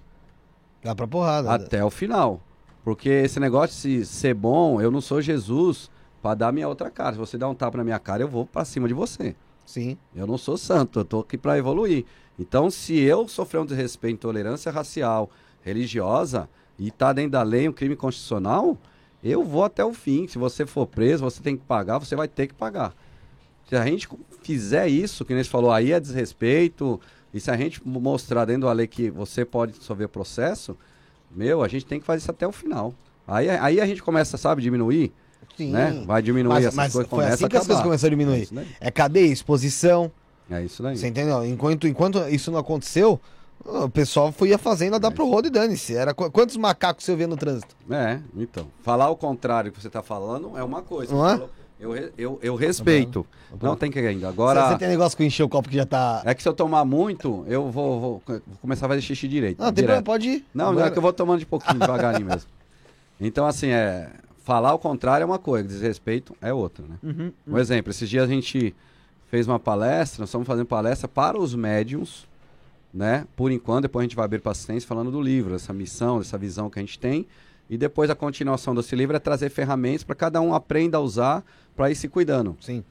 Dá 0.83 0.95
pra 0.95 1.07
porrada. 1.07 1.51
Até 1.51 1.85
o 1.85 1.91
final. 1.91 2.41
Porque 2.85 3.09
esse 3.09 3.41
negócio 3.41 3.89
de 3.89 4.07
ser 4.07 4.35
bom, 4.35 4.81
eu 4.81 4.91
não 4.91 5.01
sou 5.01 5.21
Jesus 5.21 5.91
pra 6.23 6.35
dar 6.35 6.53
minha 6.53 6.69
outra 6.69 6.91
cara. 6.91 7.13
Se 7.13 7.19
você 7.19 7.37
dar 7.37 7.49
um 7.49 7.55
tapa 7.55 7.77
na 7.79 7.85
minha 7.85 7.99
cara, 7.99 8.23
eu 8.23 8.29
vou 8.29 8.47
pra 8.47 8.65
cima 8.65 8.87
de 8.87 8.95
você. 8.95 9.35
Sim. 9.65 9.99
Eu 10.15 10.27
não 10.27 10.39
sou 10.39 10.57
santo, 10.57 11.01
eu 11.01 11.05
tô 11.05 11.21
aqui 11.21 11.37
pra 11.37 11.59
evoluir. 11.59 12.05
Então, 12.39 12.71
se 12.71 12.97
eu 12.97 13.27
sofrer 13.27 13.59
um 13.59 13.67
desrespeito, 13.67 14.15
intolerância 14.15 14.71
racial, 14.71 15.29
religiosa, 15.63 16.49
e 16.79 16.91
tá 16.91 17.13
dentro 17.13 17.33
da 17.33 17.43
lei 17.43 17.69
um 17.69 17.73
crime 17.73 17.97
constitucional, 17.97 18.79
eu 19.25 19.43
vou 19.43 19.65
até 19.65 19.85
o 19.85 19.93
fim. 19.93 20.29
Se 20.29 20.39
você 20.39 20.65
for 20.65 20.87
preso, 20.87 21.25
você 21.25 21.43
tem 21.43 21.57
que 21.57 21.65
pagar, 21.65 21.99
você 21.99 22.15
vai 22.15 22.29
ter 22.29 22.47
que 22.47 22.55
pagar. 22.55 22.95
Se 23.69 23.75
a 23.77 23.85
gente 23.85 24.09
fizer 24.43 24.87
isso, 24.89 25.25
que 25.25 25.35
nem 25.35 25.43
você 25.43 25.51
falou, 25.51 25.73
aí 25.73 25.93
é 25.93 25.99
desrespeito, 26.01 27.01
e 27.35 27.41
se 27.41 27.51
a 27.51 27.57
gente 27.57 27.87
mostrar 27.87 28.45
dentro 28.45 28.63
da 28.69 28.73
lei 28.73 28.87
que 28.87 29.11
você 29.11 29.45
pode 29.45 29.73
dissolver 29.79 30.09
processo, 30.09 30.77
meu, 31.31 31.63
a 31.63 31.69
gente 31.69 31.85
tem 31.85 31.99
que 32.01 32.07
fazer 32.07 32.19
isso 32.19 32.31
até 32.31 32.47
o 32.47 32.53
final. 32.53 32.95
Aí, 33.27 33.49
aí 33.51 33.81
a 33.81 33.87
gente 33.87 34.03
começa, 34.03 34.37
sabe, 34.37 34.63
diminuir, 34.63 35.13
Sim. 35.57 35.73
né? 35.73 36.05
Vai 36.07 36.23
diminuir 36.23 36.53
Mas, 36.55 36.65
essas 36.67 36.77
mas 36.77 36.93
coisas, 36.93 37.11
foi 37.11 37.25
assim 37.25 37.49
que 37.49 37.57
as 37.57 37.67
coisas 37.67 37.83
começaram 37.83 38.13
a 38.13 38.15
É 38.15 38.19
diminuir. 38.19 38.49
daí. 38.53 38.67
É 38.81 38.91
cadeia, 38.91 39.33
exposição. 39.33 40.13
É 40.49 40.63
isso 40.65 40.81
daí. 40.83 40.97
Você 40.97 41.09
entendeu? 41.09 41.45
Enquanto, 41.45 41.89
enquanto 41.89 42.19
isso 42.29 42.53
não 42.53 42.61
aconteceu, 42.61 43.21
o 43.65 43.89
pessoal 43.89 44.31
foi 44.31 44.53
a 44.53 44.99
dar 44.99 45.09
É 45.09 45.11
pro 45.11 45.29
rodo 45.29 45.49
e 45.49 45.51
dane-se. 45.51 45.97
Era 45.97 46.15
qu- 46.15 46.31
quantos 46.31 46.57
macacos 46.57 47.05
você 47.05 47.17
vê 47.17 47.27
no 47.27 47.37
trânsito? 47.37 47.75
É, 47.91 48.21
então. 48.37 48.69
Falar 48.83 49.11
o 49.11 49.17
contrário 49.17 49.73
que 49.73 49.81
você 49.81 49.89
está 49.89 50.03
falando 50.05 50.57
é 50.57 50.63
uma 50.63 50.83
coisa. 50.83 51.13
Não 51.13 51.27
é? 51.27 51.33
falou, 51.33 51.51
eu, 51.79 51.95
eu, 52.17 52.39
eu 52.43 52.55
respeito. 52.57 53.27
bom. 53.51 53.67
Não 53.69 53.77
tem 53.77 53.91
que 53.91 53.99
ainda. 53.99 54.29
Agora, 54.29 54.69
você 54.69 54.79
tem 54.79 54.89
negócio 54.89 55.17
com 55.17 55.23
encher 55.23 55.43
o 55.43 55.49
copo 55.49 55.69
que 55.69 55.77
já 55.77 55.85
tá. 55.87 56.23
é 56.25 56.35
que 56.35 56.43
se 56.43 56.49
eu 56.49 56.55
tomar 56.55 56.85
muito, 56.85 57.45
eu 57.49 57.71
vou, 57.71 58.01
vou- 58.01 58.23
vou 58.27 58.41
começar 58.61 58.87
a 58.87 58.89
fazer 58.89 59.03
xixi 59.03 59.29
direito. 59.29 59.59
Não, 59.59 59.67
tem 59.73 59.85
problema, 59.85 60.03
pode 60.03 60.29
ir. 60.29 60.45
Não, 60.55 60.73
não 60.73 60.85
é 60.85 60.91
que 60.91 60.97
eu 60.99 61.03
vou 61.03 61.13
tomando 61.13 61.39
de 61.41 61.47
pouquinho, 61.47 61.79
devagarinho 61.79 62.27
mesmo. 62.27 62.49
Então, 63.19 63.47
assim, 63.47 63.69
é. 63.69 64.11
Falar 64.45 64.75
o 64.75 64.79
contrário 64.79 65.23
é 65.23 65.27
uma 65.27 65.39
coisa, 65.39 65.67
desrespeito 65.67 66.37
é 66.41 66.53
outra, 66.53 66.85
né? 66.87 66.97
Uhum. 67.03 67.33
Um 67.49 67.59
exemplo, 67.59 67.91
esses 67.91 68.09
dias 68.09 68.23
a 68.25 68.27
gente 68.33 68.75
fez 69.29 69.49
uma 69.49 69.59
palestra, 69.59 70.21
nós 70.21 70.29
estamos 70.29 70.47
fazendo 70.47 70.67
palestra 70.67 71.09
para 71.09 71.37
os 71.37 71.53
médiums, 71.55 72.29
né? 72.95 73.27
Por 73.35 73.51
enquanto, 73.51 73.83
depois 73.83 74.03
a 74.03 74.07
gente 74.07 74.15
vai 74.15 74.25
abrir 74.27 74.39
para 74.41 74.53
assistência 74.53 74.87
falando 74.87 75.11
do 75.11 75.21
livro, 75.21 75.55
essa 75.55 75.73
missão, 75.73 76.21
essa 76.21 76.39
visão 76.39 76.69
que 76.71 76.79
a 76.79 76.83
gente 76.83 76.97
tem. 76.99 77.27
E 77.69 77.77
depois 77.77 78.09
a 78.09 78.15
continuação 78.15 78.73
desse 78.75 78.95
livro 78.95 79.17
é 79.17 79.19
trazer 79.19 79.49
ferramentas 79.51 80.05
para 80.05 80.15
cada 80.15 80.41
um 80.41 80.55
aprenda 80.55 80.99
a 80.99 81.01
usar 81.01 81.43
para 81.77 81.91
ir 81.91 81.95
se 81.95 82.09
cuidando. 82.09 82.57
Sim. 82.61 82.83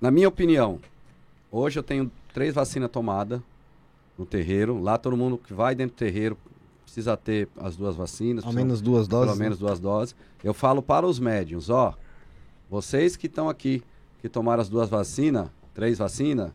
Na 0.00 0.10
minha 0.10 0.28
opinião, 0.28 0.78
hoje 1.50 1.78
eu 1.78 1.82
tenho 1.82 2.10
três 2.34 2.54
vacinas 2.54 2.90
tomadas 2.90 3.40
no 4.18 4.26
terreiro. 4.26 4.80
Lá 4.80 4.98
todo 4.98 5.16
mundo 5.16 5.38
que 5.38 5.54
vai 5.54 5.74
dentro 5.74 5.96
do 5.96 5.98
terreiro 5.98 6.36
precisa 6.84 7.16
ter 7.16 7.48
as 7.56 7.76
duas 7.76 7.96
vacinas. 7.96 8.44
Ao 8.44 8.52
menos 8.52 8.80
duas 8.80 9.08
doses. 9.08 9.26
pelo 9.26 9.38
né? 9.38 9.44
menos 9.44 9.58
duas 9.58 9.80
doses. 9.80 10.14
Eu 10.44 10.52
falo 10.52 10.82
para 10.82 11.06
os 11.06 11.18
médiums, 11.18 11.70
ó, 11.70 11.94
vocês 12.68 13.16
que 13.16 13.26
estão 13.26 13.48
aqui, 13.48 13.82
que 14.20 14.28
tomaram 14.28 14.60
as 14.60 14.68
duas 14.68 14.88
vacinas, 14.88 15.48
três 15.72 15.98
vacinas, 15.98 16.50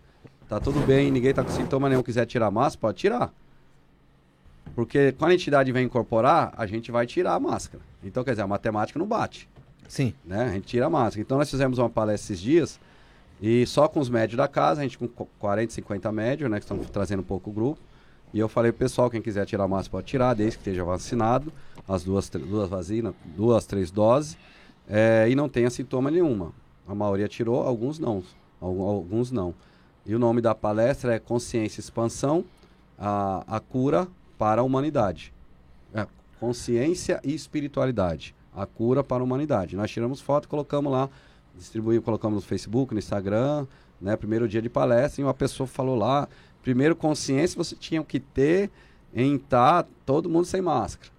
tá 0.48 0.60
tudo 0.60 0.86
bem, 0.86 1.10
ninguém 1.12 1.34
tá 1.34 1.44
com 1.44 1.52
sintoma 1.52 1.90
nenhum, 1.90 2.04
quiser 2.04 2.26
tirar 2.26 2.48
a 2.48 2.52
máscara, 2.52 2.82
pode 2.82 2.98
tirar. 2.98 3.34
Porque 4.76 5.14
quando 5.14 5.32
a 5.32 5.34
entidade 5.34 5.72
vem 5.72 5.86
incorporar, 5.86 6.54
a 6.58 6.68
gente 6.68 6.92
vai 6.92 7.08
tirar 7.08 7.34
a 7.34 7.40
máscara. 7.40 7.84
Então, 8.04 8.24
quer 8.24 8.32
dizer, 8.32 8.44
a 8.44 8.48
matemática 8.48 9.00
não 9.00 9.08
bate, 9.08 9.50
Sim. 9.88 10.14
né? 10.26 10.44
A 10.46 10.52
gente 10.54 10.66
tira 10.68 10.86
a 10.86 10.90
máscara. 10.90 11.22
Então, 11.22 11.38
nós 11.38 11.50
fizemos 11.50 11.78
uma 11.80 11.90
palestra 11.90 12.34
esses 12.34 12.42
dias, 12.44 12.80
e 13.42 13.66
só 13.66 13.88
com 13.88 14.00
os 14.00 14.10
médios 14.10 14.38
da 14.38 14.48
casa, 14.48 14.82
a 14.82 14.84
gente 14.84 14.98
com 14.98 15.08
qu- 15.08 15.28
40, 15.40 15.74
50 15.74 16.12
médios, 16.12 16.50
né, 16.50 16.58
que 16.60 16.64
estão 16.66 16.78
trazendo 16.80 17.20
um 17.22 17.26
pouco 17.26 17.50
o 17.50 17.54
grupo. 17.54 17.80
E 18.34 18.40
eu 18.40 18.50
falei, 18.50 18.72
pessoal, 18.72 19.10
quem 19.10 19.22
quiser 19.22 19.46
tirar 19.46 19.64
a 19.64 19.68
máscara 19.68 19.92
pode 19.92 20.08
tirar, 20.08 20.34
desde 20.34 20.58
que 20.58 20.62
esteja 20.62 20.84
vacinado, 20.84 21.52
as 21.88 22.04
duas, 22.04 22.30
duas 22.30 22.68
vacinas, 22.70 23.14
duas, 23.36 23.66
três 23.66 23.90
doses, 23.90 24.38
é, 24.90 25.28
e 25.30 25.36
não 25.36 25.48
tenha 25.48 25.70
sintoma 25.70 26.12
nenhuma. 26.12 26.52
A 26.88 26.94
maioria 26.96 27.28
tirou, 27.28 27.62
alguns 27.62 28.00
não. 28.00 28.24
Algu- 28.60 28.84
Alguns 28.84 29.32
não. 29.32 29.54
E 30.06 30.14
o 30.16 30.20
nome 30.20 30.42
da 30.42 30.54
palestra 30.56 31.14
é 31.16 31.20
Consciência 31.20 31.80
e 31.80 31.84
Expansão, 31.84 32.44
a, 33.00 33.44
a 33.48 33.60
cura 33.60 34.08
para 34.38 34.62
a 34.62 34.64
humanidade. 34.64 35.32
É, 35.94 36.06
consciência 36.40 37.20
e 37.24 37.34
espiritualidade, 37.34 38.34
a 38.58 38.66
cura 38.66 39.04
para 39.04 39.22
a 39.22 39.24
humanidade. 39.24 39.76
Nós 39.76 39.92
tiramos 39.92 40.20
foto 40.20 40.50
colocamos 40.50 40.92
lá, 40.92 41.10
distribuímos, 41.56 42.04
colocamos 42.04 42.36
no 42.36 42.42
Facebook, 42.42 42.94
no 42.94 43.00
Instagram, 43.00 43.68
né, 44.02 44.16
primeiro 44.16 44.48
dia 44.48 44.62
de 44.62 44.70
palestra, 44.70 45.22
e 45.22 45.24
uma 45.24 45.34
pessoa 45.34 45.68
falou 45.68 45.96
lá, 45.96 46.28
primeiro 46.64 46.96
consciência 46.96 47.56
você 47.56 47.76
tinha 47.76 48.04
que 48.04 48.20
ter 48.20 48.72
em 49.14 49.36
estar 49.36 49.86
todo 50.06 50.30
mundo 50.30 50.46
sem 50.46 50.62
máscara. 50.62 51.12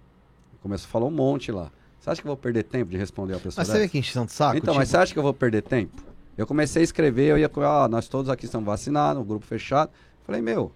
Começou 0.61 0.87
a 0.87 0.89
falar 0.89 1.05
um 1.05 1.11
monte 1.11 1.51
lá. 1.51 1.71
Você 1.99 2.09
acha 2.09 2.21
que 2.21 2.27
eu 2.27 2.29
vou 2.29 2.37
perder 2.37 2.63
tempo 2.63 2.91
de 2.91 2.97
responder 2.97 3.33
a 3.33 3.39
pessoa 3.39 3.55
Mas 3.57 3.67
você 3.67 3.79
vê 3.79 3.89
que 3.89 3.97
encheção 3.97 4.25
de 4.25 4.31
saco? 4.31 4.57
Então, 4.57 4.73
mas 4.73 4.87
tipo, 4.87 4.97
você 4.97 5.03
acha 5.03 5.13
que 5.13 5.19
eu 5.19 5.23
vou 5.23 5.33
perder 5.33 5.61
tempo? 5.61 6.03
Eu 6.37 6.47
comecei 6.47 6.81
a 6.81 6.83
escrever, 6.83 7.31
eu 7.31 7.37
ia 7.37 7.51
ah, 7.65 7.87
nós 7.89 8.07
todos 8.07 8.29
aqui 8.29 8.45
estamos 8.45 8.65
vacinados, 8.65 9.21
um 9.21 9.25
grupo 9.25 9.45
fechado. 9.45 9.91
Falei, 10.25 10.41
meu, 10.41 10.71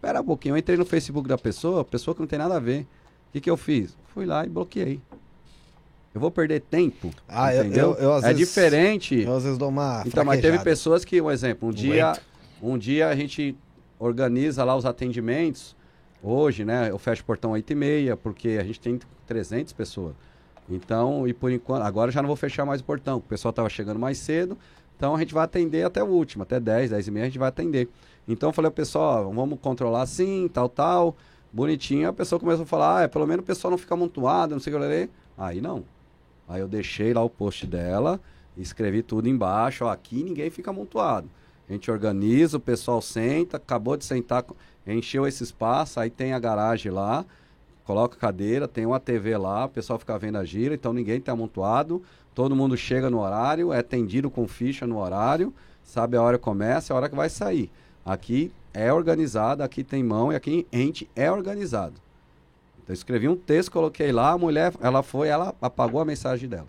pera 0.00 0.20
um 0.20 0.24
pouquinho. 0.24 0.54
Eu 0.54 0.58
entrei 0.58 0.76
no 0.76 0.84
Facebook 0.84 1.28
da 1.28 1.36
pessoa, 1.36 1.84
pessoa 1.84 2.14
que 2.14 2.20
não 2.20 2.28
tem 2.28 2.38
nada 2.38 2.56
a 2.56 2.60
ver. 2.60 2.82
O 3.28 3.32
que, 3.32 3.40
que 3.40 3.50
eu 3.50 3.56
fiz? 3.56 3.96
Fui 4.14 4.24
lá 4.24 4.44
e 4.44 4.48
bloqueei. 4.48 5.00
Eu 6.14 6.20
vou 6.20 6.30
perder 6.30 6.60
tempo, 6.60 7.10
Ah, 7.28 7.54
eu- 7.54 7.64
entendeu? 7.64 7.92
eu- 7.92 7.98
eu, 8.04 8.12
às 8.14 8.24
é 8.24 8.28
vezes- 8.32 8.48
diferente. 8.48 9.20
Eu 9.22 9.36
às 9.36 9.44
vezes 9.44 9.56
dou 9.58 9.68
uma. 9.68 10.02
Então, 10.04 10.24
mas 10.24 10.40
teve 10.40 10.58
pessoas 10.58 11.04
que, 11.04 11.20
um 11.20 11.30
exemplo, 11.30 11.68
um 11.68 11.72
dia, 11.72 12.12
um 12.60 12.76
dia 12.76 13.08
a 13.08 13.14
gente 13.14 13.56
organiza 13.98 14.64
lá 14.64 14.74
os 14.76 14.84
atendimentos. 14.84 15.76
Hoje, 16.22 16.64
né, 16.64 16.90
eu 16.90 16.98
fecho 16.98 17.22
o 17.22 17.24
portão 17.24 17.52
8 17.52 17.70
e 17.70 17.74
meia, 17.76 18.16
porque 18.16 18.58
a 18.60 18.64
gente 18.64 18.80
tem 18.80 18.98
300 19.26 19.72
pessoas. 19.72 20.14
Então, 20.68 21.26
e 21.26 21.32
por 21.32 21.50
enquanto, 21.50 21.82
agora 21.82 22.08
eu 22.08 22.12
já 22.12 22.20
não 22.22 22.26
vou 22.26 22.36
fechar 22.36 22.64
mais 22.64 22.80
o 22.80 22.84
portão, 22.84 23.18
o 23.18 23.20
pessoal 23.20 23.50
estava 23.50 23.68
chegando 23.68 23.98
mais 23.98 24.18
cedo, 24.18 24.56
então 24.96 25.14
a 25.14 25.18
gente 25.18 25.32
vai 25.32 25.44
atender 25.44 25.84
até 25.84 26.02
o 26.02 26.06
último, 26.06 26.42
até 26.42 26.60
10, 26.60 26.90
10 26.90 27.06
e 27.06 27.10
meia 27.10 27.26
a 27.26 27.28
gente 27.28 27.38
vai 27.38 27.48
atender. 27.48 27.88
Então 28.28 28.50
eu 28.50 28.52
falei, 28.52 28.70
pessoal, 28.70 29.32
vamos 29.32 29.58
controlar 29.60 30.02
assim, 30.02 30.48
tal, 30.52 30.68
tal, 30.68 31.16
bonitinho. 31.52 32.08
A 32.08 32.12
pessoa 32.12 32.38
começou 32.38 32.64
a 32.64 32.66
falar, 32.66 32.98
ah, 32.98 33.02
é, 33.02 33.08
pelo 33.08 33.26
menos 33.26 33.42
o 33.42 33.46
pessoal 33.46 33.70
não 33.70 33.78
fica 33.78 33.94
amontoado, 33.94 34.54
não 34.54 34.60
sei 34.60 34.72
o 34.74 34.78
que 34.78 34.84
eu 34.84 35.08
Aí 35.38 35.60
não. 35.60 35.84
Aí 36.50 36.60
eu 36.60 36.66
deixei 36.66 37.14
lá 37.14 37.22
o 37.22 37.30
post 37.30 37.64
dela, 37.64 38.20
escrevi 38.56 39.04
tudo 39.04 39.28
embaixo, 39.28 39.84
ó, 39.84 39.90
aqui 39.90 40.24
ninguém 40.24 40.50
fica 40.50 40.70
amontoado. 40.70 41.30
A 41.68 41.72
gente 41.72 41.88
organiza, 41.88 42.56
o 42.56 42.60
pessoal 42.60 43.00
senta, 43.00 43.56
acabou 43.56 43.96
de 43.96 44.04
sentar, 44.04 44.44
encheu 44.84 45.28
esse 45.28 45.44
espaço, 45.44 46.00
aí 46.00 46.10
tem 46.10 46.32
a 46.32 46.40
garagem 46.40 46.90
lá, 46.90 47.24
coloca 47.84 48.16
cadeira, 48.16 48.66
tem 48.66 48.84
uma 48.84 48.98
TV 48.98 49.36
lá, 49.36 49.66
o 49.66 49.68
pessoal 49.68 49.96
fica 49.96 50.18
vendo 50.18 50.38
a 50.38 50.44
gira, 50.44 50.74
então 50.74 50.92
ninguém 50.92 51.18
está 51.18 51.30
amontoado, 51.30 52.02
todo 52.34 52.56
mundo 52.56 52.76
chega 52.76 53.08
no 53.08 53.20
horário, 53.20 53.72
é 53.72 53.78
atendido 53.78 54.28
com 54.28 54.48
ficha 54.48 54.88
no 54.88 54.98
horário, 54.98 55.54
sabe 55.84 56.16
a 56.16 56.22
hora 56.22 56.36
que 56.36 56.42
começa 56.42 56.92
a 56.92 56.96
hora 56.96 57.08
que 57.08 57.14
vai 57.14 57.30
sair. 57.30 57.70
Aqui 58.04 58.50
é 58.74 58.92
organizado, 58.92 59.62
aqui 59.62 59.84
tem 59.84 60.02
mão 60.02 60.32
e 60.32 60.34
aqui 60.34 60.66
a 60.72 60.76
gente 60.76 61.08
é 61.14 61.30
organizado. 61.30 62.09
Então 62.82 62.92
eu 62.92 62.94
escrevi 62.94 63.28
um 63.28 63.36
texto, 63.36 63.70
coloquei 63.70 64.12
lá, 64.12 64.30
a 64.30 64.38
mulher, 64.38 64.72
ela 64.80 65.02
foi, 65.02 65.28
ela 65.28 65.54
apagou 65.60 66.00
a 66.00 66.04
mensagem 66.04 66.48
dela. 66.48 66.66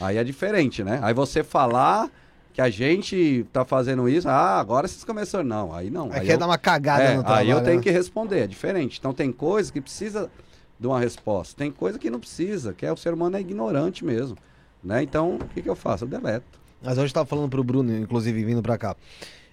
Aí 0.00 0.16
é 0.16 0.24
diferente, 0.24 0.82
né? 0.82 0.98
Aí 1.02 1.14
você 1.14 1.42
falar 1.44 2.10
que 2.52 2.60
a 2.60 2.70
gente 2.70 3.46
tá 3.52 3.64
fazendo 3.64 4.08
isso, 4.08 4.28
ah, 4.28 4.58
agora 4.58 4.88
vocês 4.88 5.04
começaram. 5.04 5.44
Não, 5.44 5.74
aí 5.74 5.90
não. 5.90 6.10
Aí 6.12 6.20
aí 6.20 6.26
quer 6.26 6.34
eu- 6.34 6.38
dar 6.38 6.46
uma 6.46 6.58
cagada 6.58 7.02
é, 7.04 7.16
no 7.16 7.22
trabalho. 7.22 7.40
aí 7.40 7.50
eu 7.50 7.62
tenho 7.62 7.76
né? 7.76 7.82
que 7.82 7.90
responder, 7.90 8.40
é 8.40 8.46
diferente. 8.46 8.98
Então 8.98 9.12
tem 9.12 9.30
coisa 9.30 9.72
que 9.72 9.80
precisa 9.80 10.30
de 10.78 10.86
uma 10.86 10.98
resposta, 11.00 11.56
tem 11.56 11.70
coisa 11.70 11.98
que 11.98 12.10
não 12.10 12.20
precisa, 12.20 12.72
que 12.72 12.84
é 12.84 12.92
o 12.92 12.96
ser 12.96 13.14
humano 13.14 13.36
é 13.36 13.40
ignorante 13.40 14.04
mesmo, 14.04 14.36
né? 14.84 15.02
Então, 15.02 15.36
o 15.36 15.48
que 15.48 15.62
que 15.62 15.68
eu 15.70 15.76
faço? 15.76 16.04
Eu 16.04 16.08
deleto. 16.08 16.44
Mas 16.82 16.98
hoje 16.98 17.08
eu 17.10 17.14
tava 17.14 17.26
falando 17.26 17.48
pro 17.48 17.64
Bruno, 17.64 17.96
inclusive, 17.96 18.44
vindo 18.44 18.62
pra 18.62 18.76
cá. 18.76 18.94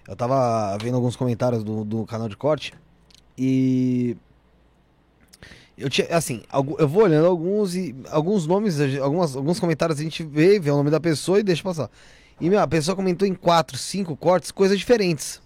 Eu 0.06 0.14
tava 0.14 0.76
vendo 0.78 0.96
alguns 0.96 1.16
comentários 1.16 1.64
do, 1.64 1.82
do 1.84 2.04
canal 2.04 2.28
de 2.28 2.36
corte 2.36 2.74
e. 3.38 4.16
Eu 5.76 5.90
tinha, 5.90 6.06
assim, 6.16 6.42
eu 6.78 6.86
vou 6.88 7.02
olhando 7.02 7.26
alguns 7.26 7.74
e 7.74 7.94
alguns 8.10 8.46
nomes, 8.46 8.78
algumas, 9.00 9.34
alguns 9.34 9.58
comentários 9.58 9.98
a 9.98 10.02
gente 10.02 10.22
vê, 10.22 10.58
vê 10.60 10.70
o 10.70 10.76
nome 10.76 10.90
da 10.90 11.00
pessoa 11.00 11.40
e 11.40 11.42
deixa 11.42 11.62
passar. 11.62 11.90
E, 12.40 12.48
meu, 12.48 12.60
a 12.60 12.66
pessoa 12.66 12.94
comentou 12.96 13.26
em 13.26 13.34
quatro, 13.34 13.76
cinco 13.76 14.16
cortes, 14.16 14.50
coisas 14.50 14.78
diferentes. 14.78 15.40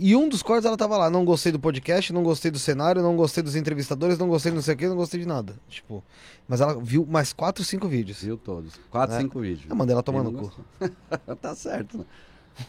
E 0.00 0.14
um 0.14 0.28
dos 0.28 0.42
cortes 0.42 0.64
ela 0.64 0.76
tava 0.76 0.96
lá, 0.96 1.10
não 1.10 1.24
gostei 1.24 1.50
do 1.50 1.58
podcast, 1.58 2.12
não 2.12 2.22
gostei 2.22 2.50
do 2.50 2.58
cenário, 2.58 3.02
não 3.02 3.16
gostei 3.16 3.42
dos 3.42 3.56
entrevistadores, 3.56 4.16
não 4.16 4.28
gostei 4.28 4.52
de 4.52 4.56
não 4.56 4.62
sei 4.62 4.74
o 4.74 4.76
que, 4.78 4.86
não 4.86 4.94
gostei 4.96 5.18
de 5.20 5.26
nada. 5.26 5.54
Tipo, 5.68 6.04
mas 6.46 6.60
ela 6.60 6.80
viu 6.80 7.04
mais 7.04 7.32
quatro, 7.32 7.64
cinco 7.64 7.88
vídeos. 7.88 8.22
Viu 8.22 8.36
todos. 8.36 8.74
Quatro, 8.90 9.16
É. 9.16 9.20
cinco 9.20 9.40
vídeos. 9.40 9.68
Eu 9.68 9.74
mandei 9.74 9.92
ela 9.94 10.02
tomar 10.02 10.22
no 10.22 10.32
cu. 10.32 10.52
tá 11.42 11.54
certo, 11.54 11.98
né? 11.98 12.04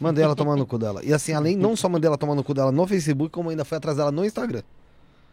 Mandei 0.00 0.24
ela 0.24 0.34
tomar 0.34 0.56
no 0.56 0.66
cu 0.66 0.76
dela. 0.76 1.04
E 1.04 1.12
assim, 1.14 1.32
além, 1.32 1.56
não 1.56 1.76
só 1.76 1.88
mandei 1.88 2.08
ela 2.08 2.18
tomar 2.18 2.34
no 2.34 2.42
cu 2.42 2.52
dela 2.52 2.72
no 2.72 2.86
Facebook, 2.86 3.30
como 3.30 3.50
ainda 3.50 3.64
fui 3.64 3.76
atrás 3.76 3.96
dela 3.96 4.10
no 4.10 4.24
Instagram. 4.24 4.62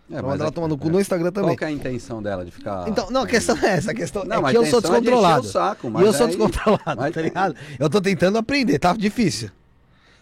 É, 0.10 0.22
mas 0.22 0.40
ela 0.40 0.50
é- 0.50 0.52
tomar 0.52 0.68
no 0.68 0.78
cu 0.78 0.88
é. 0.88 0.92
no 0.92 1.02
Instagram 1.02 1.32
também. 1.32 1.50
Qual 1.50 1.58
que 1.58 1.64
é 1.66 1.68
a 1.68 1.72
intenção 1.72 2.24
dela 2.24 2.46
de 2.46 2.52
ficar... 2.52 2.88
Então, 2.88 3.10
não, 3.12 3.24
a 3.24 3.28
questão 3.28 3.58
é 3.58 3.72
essa, 3.72 3.92
a 3.92 3.94
questão 3.94 4.24
Não, 4.24 4.48
é 4.48 4.52
que 4.52 4.58
eu 4.58 4.66
sou 4.66 4.80
é 4.80 4.82
descontrolado. 4.82 5.46
o 5.46 5.50
saco, 5.50 5.88
e 5.88 5.90
mas 5.90 6.06
eu 6.06 6.14
sou 6.14 6.28
descontrolado, 6.28 6.96
mas 6.96 7.14
tá 7.14 7.22
ligado? 7.22 7.56
Eu 7.78 7.90
tô 7.90 8.00
tentando 8.00 8.38
aprender, 8.38 8.80
tá 8.80 8.94
difícil. 8.94 9.52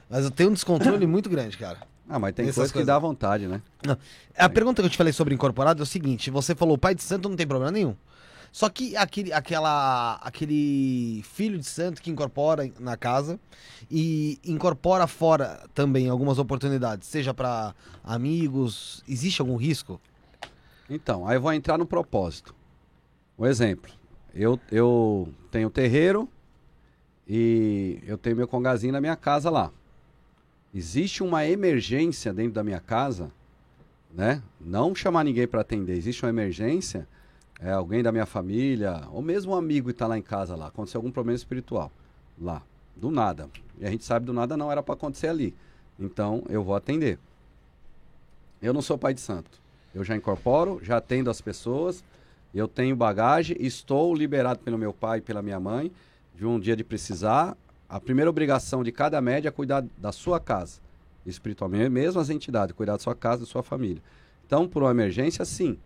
Mas 0.10 0.26
eu 0.26 0.32
tenho 0.32 0.50
um 0.50 0.54
descontrole 0.54 1.06
muito 1.08 1.30
grande, 1.30 1.58
cara. 1.58 1.78
Ah, 2.08 2.20
mas 2.20 2.34
tem 2.34 2.46
Essas 2.46 2.56
coisa 2.56 2.70
que 2.72 2.78
coisas. 2.80 2.88
dá 2.88 3.00
vontade, 3.00 3.48
né? 3.48 3.62
A 4.38 4.48
pergunta 4.48 4.82
que 4.82 4.86
eu 4.86 4.90
te 4.92 4.98
falei 4.98 5.12
sobre 5.12 5.34
incorporado 5.34 5.82
é 5.82 5.84
o 5.84 5.88
seguinte: 5.88 6.30
você 6.30 6.54
falou 6.54 6.78
pai 6.78 6.94
de 6.94 7.02
santo 7.02 7.28
não 7.28 7.36
tem 7.36 7.48
problema 7.48 7.72
nenhum. 7.72 7.96
Só 8.56 8.69
que 8.69 8.95
aquele, 8.95 9.34
aquela, 9.34 10.14
aquele 10.24 11.22
filho 11.25 11.58
de 11.59 11.66
santo 11.66 12.01
que 12.01 12.09
incorpora 12.09 12.72
na 12.80 12.95
casa 12.95 13.38
e 13.92 14.40
incorpora 14.45 15.08
fora 15.08 15.67
também 15.74 16.08
algumas 16.08 16.40
oportunidades, 16.40 17.09
seja 17.09 17.34
pra 17.34 17.75
amigos, 18.01 19.03
existe 19.09 19.42
algum 19.42 19.58
risco? 19.58 20.00
Então, 20.90 21.27
aí 21.27 21.35
eu 21.35 21.42
vou 21.42 21.51
entrar 21.51 21.77
no 21.77 21.85
propósito. 21.85 22.56
Um 23.38 23.45
exemplo. 23.45 23.92
Eu, 24.34 24.58
eu 24.72 25.27
tenho 25.51 25.69
terreiro 25.69 26.30
e 27.27 28.00
eu 28.08 28.17
tenho 28.17 28.38
meu 28.38 28.48
congazinho 28.48 28.93
na 28.93 29.01
minha 29.01 29.17
casa 29.17 29.50
lá. 29.50 29.69
Existe 30.74 31.22
uma 31.22 31.45
emergência 31.45 32.34
dentro 32.34 32.53
da 32.53 32.64
minha 32.64 32.80
casa, 32.80 33.30
né? 34.14 34.42
Não 34.61 34.95
chamar 34.95 35.25
ninguém 35.25 35.45
para 35.45 35.59
atender. 35.59 35.98
Existe 35.98 36.24
uma 36.24 36.30
emergência, 36.30 37.06
é 37.59 37.72
alguém 37.72 38.03
da 38.03 38.11
minha 38.11 38.25
família, 38.25 39.03
ou 39.11 39.22
mesmo 39.22 39.53
um 39.53 39.56
amigo 39.56 39.88
que 39.88 39.92
está 39.93 40.08
lá 40.08 40.17
em 40.17 40.22
casa 40.22 40.56
lá, 40.56 40.67
aconteceu 40.67 41.00
algum 41.00 41.11
problema 41.11 41.35
espiritual 41.35 41.92
lá, 42.40 42.61
do 42.95 43.09
nada. 43.09 43.50
E 43.80 43.85
a 43.85 43.90
gente 43.90 44.03
sabe 44.03 44.25
do 44.25 44.34
nada 44.34 44.58
não 44.58 44.72
era 44.72 44.84
para 44.84 44.93
acontecer 44.93 45.27
ali. 45.27 45.56
Então, 46.00 46.43
eu 46.50 46.64
vou 46.64 46.75
atender. 46.75 47.17
Eu 48.61 48.74
não 48.74 48.82
sou 48.82 48.98
pai 48.98 49.14
de 49.14 49.22
santo. 49.22 49.59
Eu 49.93 50.03
já 50.03 50.16
incorporo, 50.16 50.80
já 50.84 50.98
atendo 50.98 51.30
as 51.30 51.40
pessoas, 51.40 52.03
eu 52.53 52.67
tenho 52.67 52.95
bagagem, 52.95 53.56
estou 53.59 54.14
liberado 54.14 54.59
pelo 54.59 54.77
meu 54.77 54.93
pai 54.93 55.19
e 55.19 55.22
pela 55.22 55.42
minha 55.42 55.59
mãe 55.59 55.92
de 56.34 56.45
um 56.45 56.59
dia 56.59 56.75
de 56.75 56.84
precisar. 56.84 57.56
A 57.88 58.00
primeira 58.00 58.30
obrigação 58.30 58.84
de 58.84 58.92
cada 58.92 59.22
média 59.22 59.50
é 59.50 59.51
cuidar 59.51 59.85
da 59.98 60.11
sua 60.11 60.40
casa, 60.40 60.80
espiritualmente, 61.25 61.90
mesmo 61.90 62.19
as 62.19 62.30
entidades, 62.30 62.75
cuidar 62.75 62.93
da 62.93 63.00
sua 63.00 63.16
casa, 63.16 63.42
da 63.42 63.45
sua 63.45 63.64
família. 63.64 64.01
Então, 64.45 64.67
por 64.67 64.84
uma 64.84 64.92
emergência, 64.92 65.43
sim. 65.45 65.77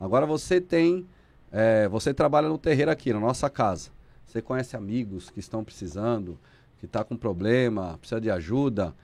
Agora 0.00 0.26
você 0.26 0.60
tem, 0.60 1.06
é, 1.50 1.88
você 1.88 2.12
trabalha 2.12 2.48
no 2.48 2.58
terreiro 2.58 2.90
aqui, 2.90 3.12
na 3.12 3.20
nossa 3.20 3.48
casa. 3.48 3.90
Você 4.26 4.42
conhece 4.42 4.76
amigos 4.76 5.30
que 5.30 5.40
estão 5.40 5.64
precisando, 5.64 6.38
que 6.78 6.86
está 6.86 7.02
com 7.02 7.16
problema, 7.16 7.96
precisa 7.98 8.20
de 8.20 8.30
ajuda. 8.30 8.90
O 8.90 8.94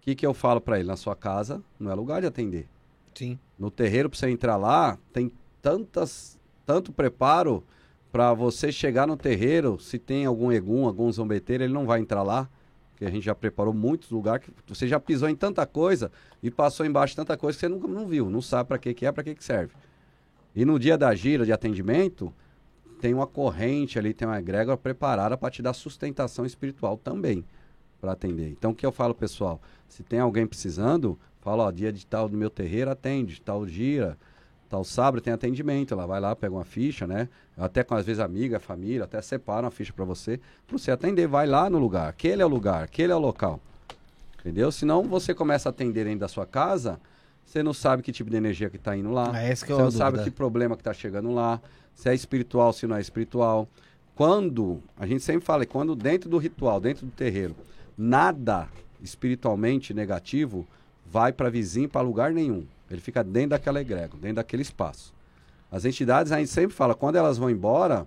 que, 0.00 0.14
que 0.14 0.26
eu 0.26 0.32
falo 0.32 0.60
para 0.60 0.78
ele? 0.78 0.88
Na 0.88 0.96
sua 0.96 1.16
casa 1.16 1.62
não 1.78 1.90
é 1.90 1.94
lugar 1.94 2.20
de 2.20 2.26
atender. 2.26 2.68
Sim. 3.14 3.38
No 3.58 3.70
terreiro, 3.70 4.08
para 4.08 4.18
você 4.18 4.30
entrar 4.30 4.56
lá, 4.56 4.98
tem 5.12 5.32
tantas, 5.60 6.38
tanto 6.64 6.92
preparo 6.92 7.64
para 8.12 8.32
você 8.32 8.70
chegar 8.70 9.06
no 9.06 9.16
terreiro. 9.16 9.78
Se 9.80 9.98
tem 9.98 10.24
algum 10.24 10.52
egum, 10.52 10.86
algum 10.86 11.10
zombeteiro, 11.10 11.64
ele 11.64 11.72
não 11.72 11.86
vai 11.86 12.00
entrar 12.00 12.22
lá, 12.22 12.48
porque 12.90 13.04
a 13.04 13.10
gente 13.10 13.24
já 13.24 13.34
preparou 13.34 13.74
muitos 13.74 14.10
lugares. 14.10 14.46
que 14.46 14.52
Você 14.68 14.86
já 14.86 15.00
pisou 15.00 15.28
em 15.28 15.34
tanta 15.34 15.66
coisa 15.66 16.12
e 16.40 16.50
passou 16.50 16.86
embaixo 16.86 17.12
de 17.12 17.16
tanta 17.16 17.36
coisa 17.36 17.56
que 17.56 17.60
você 17.60 17.68
nunca 17.68 17.88
não 17.88 18.06
viu, 18.06 18.30
não 18.30 18.40
sabe 18.40 18.68
para 18.68 18.78
que, 18.78 18.94
que 18.94 19.04
é, 19.04 19.10
para 19.10 19.24
que, 19.24 19.34
que 19.34 19.42
serve. 19.42 19.74
E 20.54 20.64
no 20.64 20.78
dia 20.78 20.96
da 20.96 21.14
gira 21.14 21.44
de 21.44 21.52
atendimento, 21.52 22.32
tem 23.00 23.12
uma 23.12 23.26
corrente 23.26 23.98
ali, 23.98 24.14
tem 24.14 24.26
uma 24.26 24.38
egrégora 24.38 24.76
preparada 24.76 25.36
para 25.36 25.50
te 25.50 25.60
dar 25.60 25.72
sustentação 25.72 26.46
espiritual 26.46 26.96
também 26.96 27.44
para 28.00 28.12
atender. 28.12 28.50
Então, 28.50 28.70
o 28.70 28.74
que 28.74 28.86
eu 28.86 28.92
falo, 28.92 29.14
pessoal? 29.14 29.60
Se 29.88 30.02
tem 30.02 30.20
alguém 30.20 30.46
precisando, 30.46 31.18
fala, 31.40 31.64
ó, 31.64 31.70
dia 31.70 31.92
de 31.92 32.06
tal 32.06 32.28
do 32.28 32.36
meu 32.36 32.50
terreiro, 32.50 32.90
atende, 32.90 33.40
tal 33.40 33.66
gira, 33.66 34.16
tal 34.68 34.84
sábado 34.84 35.20
tem 35.20 35.32
atendimento. 35.32 35.92
Ela 35.92 36.06
vai 36.06 36.20
lá, 36.20 36.36
pega 36.36 36.54
uma 36.54 36.64
ficha, 36.64 37.06
né? 37.06 37.28
Até 37.56 37.82
com, 37.82 37.94
às 37.94 38.06
vezes, 38.06 38.20
amiga, 38.20 38.60
família, 38.60 39.04
até 39.04 39.20
separa 39.20 39.64
uma 39.64 39.70
ficha 39.70 39.92
para 39.92 40.04
você, 40.04 40.40
para 40.66 40.78
você 40.78 40.90
atender. 40.90 41.26
Vai 41.26 41.46
lá 41.46 41.68
no 41.68 41.78
lugar, 41.78 42.08
aquele 42.08 42.42
é 42.42 42.46
o 42.46 42.48
lugar, 42.48 42.84
aquele 42.84 43.12
é 43.12 43.16
o 43.16 43.18
local. 43.18 43.60
Entendeu? 44.40 44.70
Senão 44.70 45.02
você 45.02 45.34
começa 45.34 45.68
a 45.68 45.70
atender 45.70 46.04
dentro 46.04 46.20
da 46.20 46.28
sua 46.28 46.46
casa, 46.46 47.00
você 47.44 47.62
não 47.62 47.72
sabe 47.72 48.02
que 48.02 48.12
tipo 48.12 48.30
de 48.30 48.36
energia 48.36 48.68
que 48.68 48.76
está 48.76 48.96
indo 48.96 49.10
lá. 49.10 49.30
Ah, 49.32 49.42
essa 49.42 49.64
que 49.64 49.72
é 49.72 49.76
Você 49.76 49.82
não 49.82 49.90
sabe 49.90 50.18
dúvida. 50.18 50.30
que 50.30 50.36
problema 50.36 50.74
que 50.76 50.80
está 50.80 50.92
chegando 50.92 51.32
lá, 51.32 51.60
se 51.94 52.08
é 52.08 52.14
espiritual, 52.14 52.72
se 52.72 52.86
não 52.86 52.96
é 52.96 53.00
espiritual. 53.00 53.68
Quando, 54.14 54.82
a 54.96 55.06
gente 55.06 55.22
sempre 55.22 55.44
fala, 55.44 55.64
quando 55.66 55.94
dentro 55.94 56.28
do 56.28 56.38
ritual, 56.38 56.80
dentro 56.80 57.06
do 57.06 57.12
terreiro, 57.12 57.54
nada 57.96 58.68
espiritualmente 59.02 59.92
negativo 59.92 60.66
vai 61.06 61.32
para 61.32 61.50
vizinho, 61.50 61.88
para 61.88 62.00
lugar 62.00 62.32
nenhum. 62.32 62.64
Ele 62.90 63.00
fica 63.00 63.22
dentro 63.22 63.50
daquela 63.50 63.80
egrégora, 63.80 64.20
dentro 64.20 64.36
daquele 64.36 64.62
espaço. 64.62 65.12
As 65.70 65.84
entidades, 65.84 66.32
a 66.32 66.38
gente 66.38 66.50
sempre 66.50 66.74
fala, 66.74 66.94
quando 66.94 67.16
elas 67.16 67.38
vão 67.38 67.50
embora, 67.50 68.06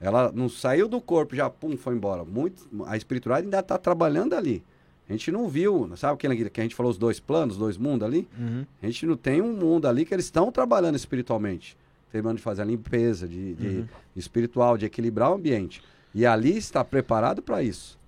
ela 0.00 0.32
não 0.32 0.48
saiu 0.48 0.88
do 0.88 1.00
corpo, 1.00 1.34
já 1.34 1.48
pum, 1.48 1.76
foi 1.76 1.94
embora. 1.94 2.24
Muito, 2.24 2.68
a 2.86 2.96
espiritualidade 2.96 3.46
ainda 3.46 3.60
está 3.60 3.78
trabalhando 3.78 4.34
ali. 4.34 4.62
A 5.08 5.12
gente 5.12 5.30
não 5.30 5.48
viu, 5.48 5.90
sabe 5.96 6.14
aquele 6.14 6.48
que 6.50 6.60
a 6.60 6.62
gente 6.62 6.74
falou, 6.74 6.90
os 6.90 6.96
dois 6.98 7.20
planos, 7.20 7.54
os 7.56 7.60
dois 7.60 7.76
mundos 7.76 8.06
ali? 8.06 8.26
Uhum. 8.38 8.64
A 8.82 8.86
gente 8.86 9.04
não 9.06 9.16
tem 9.16 9.42
um 9.42 9.52
mundo 9.52 9.86
ali 9.86 10.04
que 10.04 10.14
eles 10.14 10.24
estão 10.24 10.50
trabalhando 10.50 10.96
espiritualmente. 10.96 11.76
Terminando 12.10 12.36
de 12.38 12.42
fazer 12.42 12.62
a 12.62 12.64
limpeza 12.64 13.26
de, 13.28 13.54
de 13.54 13.66
Uhum. 13.66 13.86
espiritual, 14.16 14.78
de 14.78 14.86
equilibrar 14.86 15.30
o 15.30 15.34
ambiente. 15.34 15.82
E 16.14 16.24
ali 16.24 16.56
está 16.56 16.82
preparado 16.84 17.42
para 17.42 17.62
isso. 17.62 17.98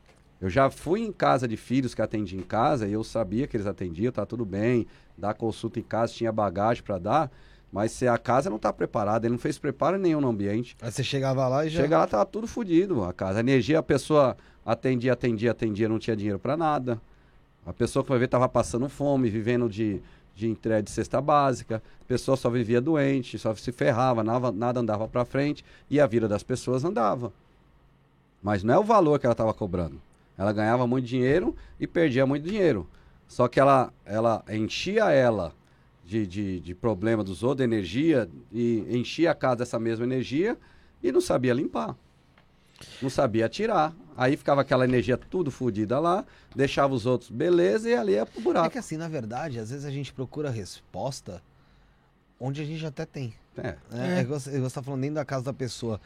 Eu 0.41 0.49
já 0.49 0.71
fui 0.71 1.01
em 1.01 1.13
casa 1.13 1.49
de 1.49 1.57
filhos 1.57 1.95
que 1.95 2.01
atendi 2.03 2.37
em 2.37 2.43
casa 2.43 2.87
e 2.87 2.93
eu 2.93 3.03
sabia 3.03 3.47
que 3.47 3.57
eles 3.57 3.67
atendiam, 3.67 4.13
tá 4.13 4.25
tudo 4.25 4.45
bem, 4.45 4.87
dar 5.19 5.35
consulta 5.35 5.81
em 5.81 5.83
casa, 5.83 6.13
tinha 6.13 6.31
bagagem 6.31 6.83
para 6.83 6.99
dar, 6.99 7.33
mas 7.77 7.93
se 7.93 8.09
a 8.09 8.17
casa 8.17 8.49
não 8.49 8.57
está 8.57 8.73
preparada, 8.73 9.27
ele 9.27 9.33
não 9.33 9.39
fez 9.39 9.59
preparo 9.59 9.99
nenhum 9.99 10.19
no 10.19 10.29
ambiente. 10.29 10.75
Aí 10.81 10.91
você 10.91 11.05
chegava 11.05 11.47
lá 11.47 11.67
e 11.67 11.69
já. 11.69 11.83
Chega 11.83 11.99
lá, 11.99 12.07
tava 12.07 12.25
tudo 12.25 12.47
fodido 12.47 13.05
a 13.05 13.13
casa. 13.13 13.39
A 13.39 13.41
energia, 13.41 13.81
a 13.81 13.83
pessoa 13.83 14.35
atendia, 14.65 15.13
atendia, 15.13 15.51
atendia, 15.51 15.87
não 15.87 15.99
tinha 15.99 16.17
dinheiro 16.17 16.39
para 16.39 16.57
nada. 16.57 16.99
A 17.67 17.75
pessoa 17.75 18.03
que 18.03 18.09
vai 18.09 18.19
ver 18.19 18.29
tava 18.29 18.49
passando 18.49 18.89
fome, 18.89 19.29
vivendo 19.29 19.69
de, 19.69 20.01
de 20.35 20.49
entrega 20.49 20.85
de 20.85 20.91
cesta 20.91 21.21
básica. 21.21 21.83
A 22.01 22.05
pessoa 22.07 22.35
só 22.35 22.49
vivia 22.49 22.81
doente, 22.81 23.39
só 23.39 23.55
se 23.55 23.71
ferrava, 23.73 24.25
nada, 24.25 24.51
nada 24.51 24.81
andava 24.81 25.07
para 25.07 25.27
frente 25.27 25.63
e 25.91 26.01
a 26.01 26.07
vida 26.07 26.27
das 26.27 26.43
pessoas 26.43 26.83
andava. 26.83 27.31
Mas 28.43 28.63
não 28.65 28.73
é 28.73 28.79
o 28.79 28.85
valor 28.85 29.21
que 29.21 29.27
ela 29.27 29.35
estava 29.35 29.53
cobrando. 29.53 30.01
Ela 30.39 30.51
ganhava 30.51 30.87
muito 30.87 31.05
dinheiro 31.05 31.55
e 31.79 31.87
perdia 31.87 32.25
muito 32.25 32.49
dinheiro. 32.49 32.89
Só 33.29 33.47
que 33.49 33.61
ela, 33.61 33.93
ela 34.07 34.43
enchia 34.49 35.11
ela 35.11 35.53
de, 36.07 36.27
de, 36.27 36.61
de 36.61 36.75
problema 36.75 37.25
dos 37.25 37.43
outros, 37.43 37.59
de 37.59 37.65
energia, 37.65 38.29
e 38.53 38.85
enchia 38.89 39.33
a 39.33 39.35
casa 39.35 39.57
dessa 39.57 39.79
mesma 39.79 40.05
energia 40.05 40.57
e 41.03 41.11
não 41.11 41.21
sabia 41.21 41.53
limpar. 41.53 41.97
Não 43.03 43.11
sabia 43.11 43.49
tirar. 43.49 43.95
Aí 44.17 44.37
ficava 44.37 44.61
aquela 44.61 44.85
energia 44.85 45.17
tudo 45.17 45.51
fodida 45.51 45.99
lá, 45.99 46.25
deixava 46.55 46.95
os 46.95 47.05
outros 47.07 47.31
beleza 47.31 47.89
e 47.91 47.95
ali 47.95 48.13
ia 48.13 48.25
pro 48.25 48.41
É 48.41 48.43
buraco. 48.43 48.71
que 48.71 48.79
assim, 48.79 48.97
na 48.97 49.09
verdade, 49.09 49.59
às 49.59 49.71
vezes 49.71 49.85
a 49.85 49.91
gente 49.91 50.13
procura 50.13 50.49
resposta 50.51 51.43
onde 52.39 52.61
a 52.63 52.65
gente 52.65 52.85
até 52.87 53.05
tem. 53.05 53.35
É. 53.57 53.69
É, 53.69 53.77
É. 53.93 54.21
é. 54.21 54.25
você, 54.25 54.61
você 54.61 54.75
tá 54.75 54.83
falando 54.83 55.01
dentro 55.01 55.17
da 55.17 55.25
casa 55.25 55.45
da 55.47 55.53
pessoa. 55.53 56.01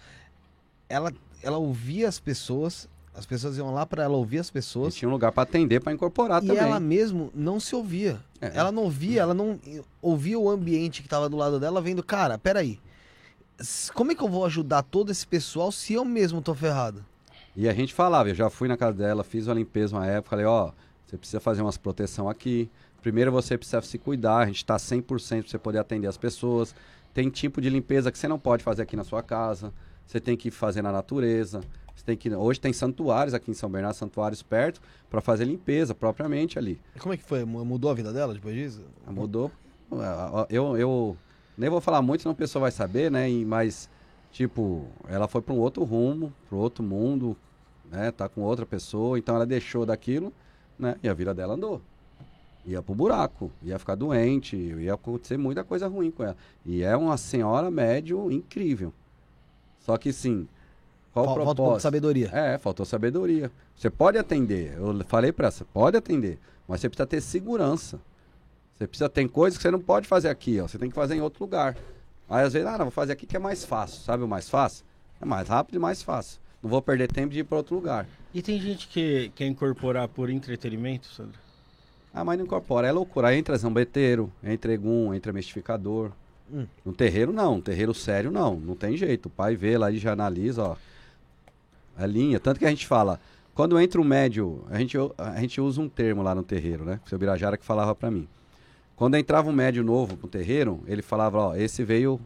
Ela, 0.88 1.12
ela 1.42 1.58
ouvia 1.58 2.08
as 2.08 2.18
pessoas, 2.18 2.88
as 3.14 3.26
pessoas 3.26 3.56
iam 3.58 3.72
lá 3.72 3.84
pra 3.84 4.04
ela 4.04 4.16
ouvir 4.16 4.38
as 4.38 4.48
E 4.48 4.52
pessoas. 4.52 4.94
tinha 4.94 5.08
um 5.08 5.12
lugar 5.12 5.32
para 5.32 5.42
atender, 5.42 5.80
para 5.80 5.92
incorporar 5.92 6.42
E 6.42 6.46
também. 6.46 6.62
ela 6.62 6.78
mesmo 6.80 7.30
não 7.34 7.58
se 7.60 7.74
ouvia. 7.74 8.20
É. 8.40 8.52
Ela 8.54 8.70
não 8.72 8.88
via, 8.88 9.20
ela 9.22 9.34
não 9.34 9.58
ouvia 10.00 10.38
o 10.38 10.48
ambiente 10.48 11.02
que 11.02 11.08
tava 11.08 11.28
do 11.28 11.36
lado 11.36 11.58
dela, 11.60 11.80
vendo, 11.82 12.02
cara, 12.02 12.38
peraí. 12.38 12.78
Como 13.94 14.12
é 14.12 14.14
que 14.14 14.22
eu 14.22 14.28
vou 14.28 14.44
ajudar 14.46 14.82
todo 14.82 15.10
esse 15.10 15.26
pessoal 15.26 15.70
se 15.70 15.92
eu 15.92 16.04
mesmo 16.04 16.40
tô 16.40 16.54
ferrado? 16.54 17.04
E 17.54 17.68
a 17.68 17.74
gente 17.74 17.92
falava, 17.92 18.28
eu 18.30 18.34
já 18.34 18.48
fui 18.48 18.68
na 18.68 18.76
casa 18.76 18.96
dela, 18.96 19.22
fiz 19.22 19.46
uma 19.46 19.54
limpeza 19.54 19.94
uma 19.96 20.06
época, 20.06 20.30
falei, 20.30 20.46
ó, 20.46 20.70
você 21.06 21.18
precisa 21.18 21.40
fazer 21.40 21.60
umas 21.60 21.76
proteção 21.76 22.28
aqui. 22.28 22.70
Primeiro 23.02 23.32
você 23.32 23.58
precisa 23.58 23.82
se 23.82 23.98
cuidar, 23.98 24.38
a 24.38 24.46
gente 24.46 24.58
está 24.58 24.76
100% 24.76 25.02
para 25.42 25.50
você 25.50 25.58
poder 25.58 25.78
atender 25.78 26.06
as 26.06 26.16
pessoas. 26.16 26.74
Tem 27.12 27.28
tipo 27.28 27.60
de 27.60 27.68
limpeza 27.68 28.10
que 28.12 28.18
você 28.18 28.28
não 28.28 28.38
pode 28.38 28.62
fazer 28.62 28.82
aqui 28.82 28.94
na 28.96 29.04
sua 29.04 29.22
casa. 29.22 29.72
Você 30.06 30.20
tem 30.20 30.36
que 30.36 30.50
fazer 30.50 30.80
na 30.82 30.92
natureza. 30.92 31.60
Você 32.00 32.06
tem 32.06 32.16
que 32.16 32.34
hoje 32.34 32.58
tem 32.58 32.72
santuários 32.72 33.34
aqui 33.34 33.50
em 33.50 33.54
São 33.54 33.68
Bernardo, 33.68 33.94
santuários 33.94 34.42
perto 34.42 34.80
para 35.10 35.20
fazer 35.20 35.44
limpeza 35.44 35.94
propriamente 35.94 36.58
ali. 36.58 36.80
E 36.96 36.98
como 36.98 37.12
é 37.12 37.16
que 37.18 37.22
foi? 37.22 37.44
Mudou 37.44 37.90
a 37.90 37.94
vida 37.94 38.10
dela 38.10 38.32
depois 38.32 38.54
disso? 38.54 38.82
Mudou. 39.06 39.52
Eu, 40.48 40.78
eu 40.78 41.16
nem 41.58 41.68
vou 41.68 41.80
falar 41.80 42.00
muito, 42.00 42.22
senão 42.22 42.32
a 42.32 42.36
pessoa 42.36 42.62
vai 42.62 42.70
saber, 42.70 43.10
né? 43.10 43.28
Mas 43.46 43.90
tipo, 44.32 44.86
ela 45.08 45.28
foi 45.28 45.42
para 45.42 45.52
um 45.52 45.58
outro 45.58 45.84
rumo, 45.84 46.32
para 46.48 46.56
outro 46.56 46.82
mundo, 46.82 47.36
né? 47.90 48.10
Tá 48.10 48.30
com 48.30 48.40
outra 48.40 48.64
pessoa, 48.64 49.18
então 49.18 49.34
ela 49.34 49.44
deixou 49.44 49.84
daquilo, 49.84 50.32
né? 50.78 50.96
E 51.02 51.08
a 51.08 51.12
vida 51.12 51.34
dela 51.34 51.52
andou. 51.52 51.82
Ia 52.64 52.82
pro 52.82 52.94
buraco, 52.94 53.52
ia 53.62 53.78
ficar 53.78 53.94
doente, 53.94 54.56
ia 54.56 54.94
acontecer 54.94 55.36
muita 55.36 55.62
coisa 55.62 55.86
ruim 55.86 56.10
com 56.10 56.24
ela. 56.24 56.36
E 56.64 56.82
é 56.82 56.96
uma 56.96 57.18
senhora 57.18 57.70
médio 57.70 58.32
incrível. 58.32 58.90
Só 59.80 59.98
que 59.98 60.14
sim, 60.14 60.48
qual 61.12 61.24
Fal, 61.24 61.32
o 61.32 61.36
propósito? 61.36 61.62
Falta 61.64 61.80
sabedoria. 61.80 62.30
É, 62.32 62.58
faltou 62.58 62.86
sabedoria. 62.86 63.50
Você 63.76 63.90
pode 63.90 64.18
atender, 64.18 64.74
eu 64.76 65.04
falei 65.06 65.32
para 65.32 65.48
ela, 65.48 65.66
pode 65.72 65.96
atender, 65.96 66.38
mas 66.68 66.80
você 66.80 66.88
precisa 66.88 67.06
ter 67.06 67.20
segurança. 67.20 68.00
Você 68.76 68.86
precisa 68.86 69.08
ter 69.08 69.28
coisas 69.28 69.58
que 69.58 69.62
você 69.62 69.70
não 69.70 69.80
pode 69.80 70.08
fazer 70.08 70.28
aqui, 70.28 70.58
ó. 70.60 70.66
Você 70.66 70.78
tem 70.78 70.88
que 70.88 70.94
fazer 70.94 71.14
em 71.14 71.20
outro 71.20 71.44
lugar. 71.44 71.76
Aí 72.28 72.44
às 72.44 72.52
vezes, 72.52 72.66
ah, 72.66 72.78
não, 72.78 72.86
vou 72.86 72.92
fazer 72.92 73.12
aqui 73.12 73.26
que 73.26 73.36
é 73.36 73.40
mais 73.40 73.64
fácil. 73.64 74.00
Sabe 74.02 74.22
o 74.22 74.28
mais 74.28 74.48
fácil? 74.48 74.84
É 75.20 75.24
mais 75.24 75.48
rápido 75.48 75.76
e 75.76 75.78
mais 75.78 76.02
fácil. 76.02 76.40
Não 76.62 76.70
vou 76.70 76.80
perder 76.80 77.10
tempo 77.10 77.32
de 77.32 77.40
ir 77.40 77.44
para 77.44 77.58
outro 77.58 77.74
lugar. 77.74 78.06
E 78.32 78.40
tem 78.40 78.60
gente 78.60 78.88
que 78.88 79.30
quer 79.34 79.46
incorporar 79.46 80.08
por 80.08 80.30
entretenimento, 80.30 81.08
Sandro? 81.08 81.38
Ah, 82.14 82.24
mas 82.24 82.38
não 82.38 82.44
incorpora, 82.44 82.86
é 82.86 82.92
loucura. 82.92 83.28
Aí 83.28 83.38
entra 83.38 83.56
zambeteiro, 83.56 84.32
entra 84.42 84.72
egum, 84.72 85.12
entra 85.12 85.32
mistificador. 85.32 86.12
Hum. 86.52 86.66
No 86.84 86.92
terreiro 86.92 87.32
não, 87.32 87.56
no 87.56 87.62
terreiro 87.62 87.92
sério 87.94 88.30
não, 88.30 88.56
não 88.56 88.74
tem 88.74 88.96
jeito. 88.96 89.26
O 89.26 89.30
pai 89.30 89.54
vê 89.56 89.76
lá 89.76 89.90
e 89.90 89.98
já 89.98 90.12
analisa, 90.12 90.62
ó. 90.62 90.76
A 91.96 92.06
linha, 92.06 92.40
tanto 92.40 92.58
que 92.58 92.64
a 92.64 92.70
gente 92.70 92.86
fala, 92.86 93.20
quando 93.54 93.78
entra 93.78 94.00
um 94.00 94.04
médio, 94.04 94.64
a 94.70 94.78
gente, 94.78 94.96
a 95.18 95.40
gente 95.40 95.60
usa 95.60 95.80
um 95.80 95.88
termo 95.88 96.22
lá 96.22 96.34
no 96.34 96.42
terreiro, 96.42 96.84
né? 96.84 97.00
O 97.04 97.08
seu 97.08 97.18
Birajara 97.18 97.56
que 97.56 97.64
falava 97.64 97.94
para 97.94 98.10
mim. 98.10 98.28
Quando 98.96 99.16
entrava 99.16 99.48
um 99.48 99.52
médio 99.52 99.82
novo 99.82 100.16
pro 100.16 100.28
terreiro, 100.28 100.80
ele 100.86 101.02
falava, 101.02 101.38
ó, 101.38 101.54
esse 101.54 101.82
veio 101.82 102.20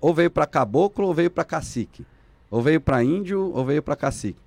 ou, 0.00 0.14
veio 0.14 0.30
para 0.30 0.46
caboclo 0.46 1.06
ou 1.06 1.14
veio 1.14 1.30
para 1.30 1.44
cacique. 1.44 2.06
Ou 2.50 2.62
veio 2.62 2.80
para 2.80 3.02
índio 3.02 3.52
ou 3.52 3.64
veio 3.64 3.82
para 3.82 3.96
cacique. 3.96 4.40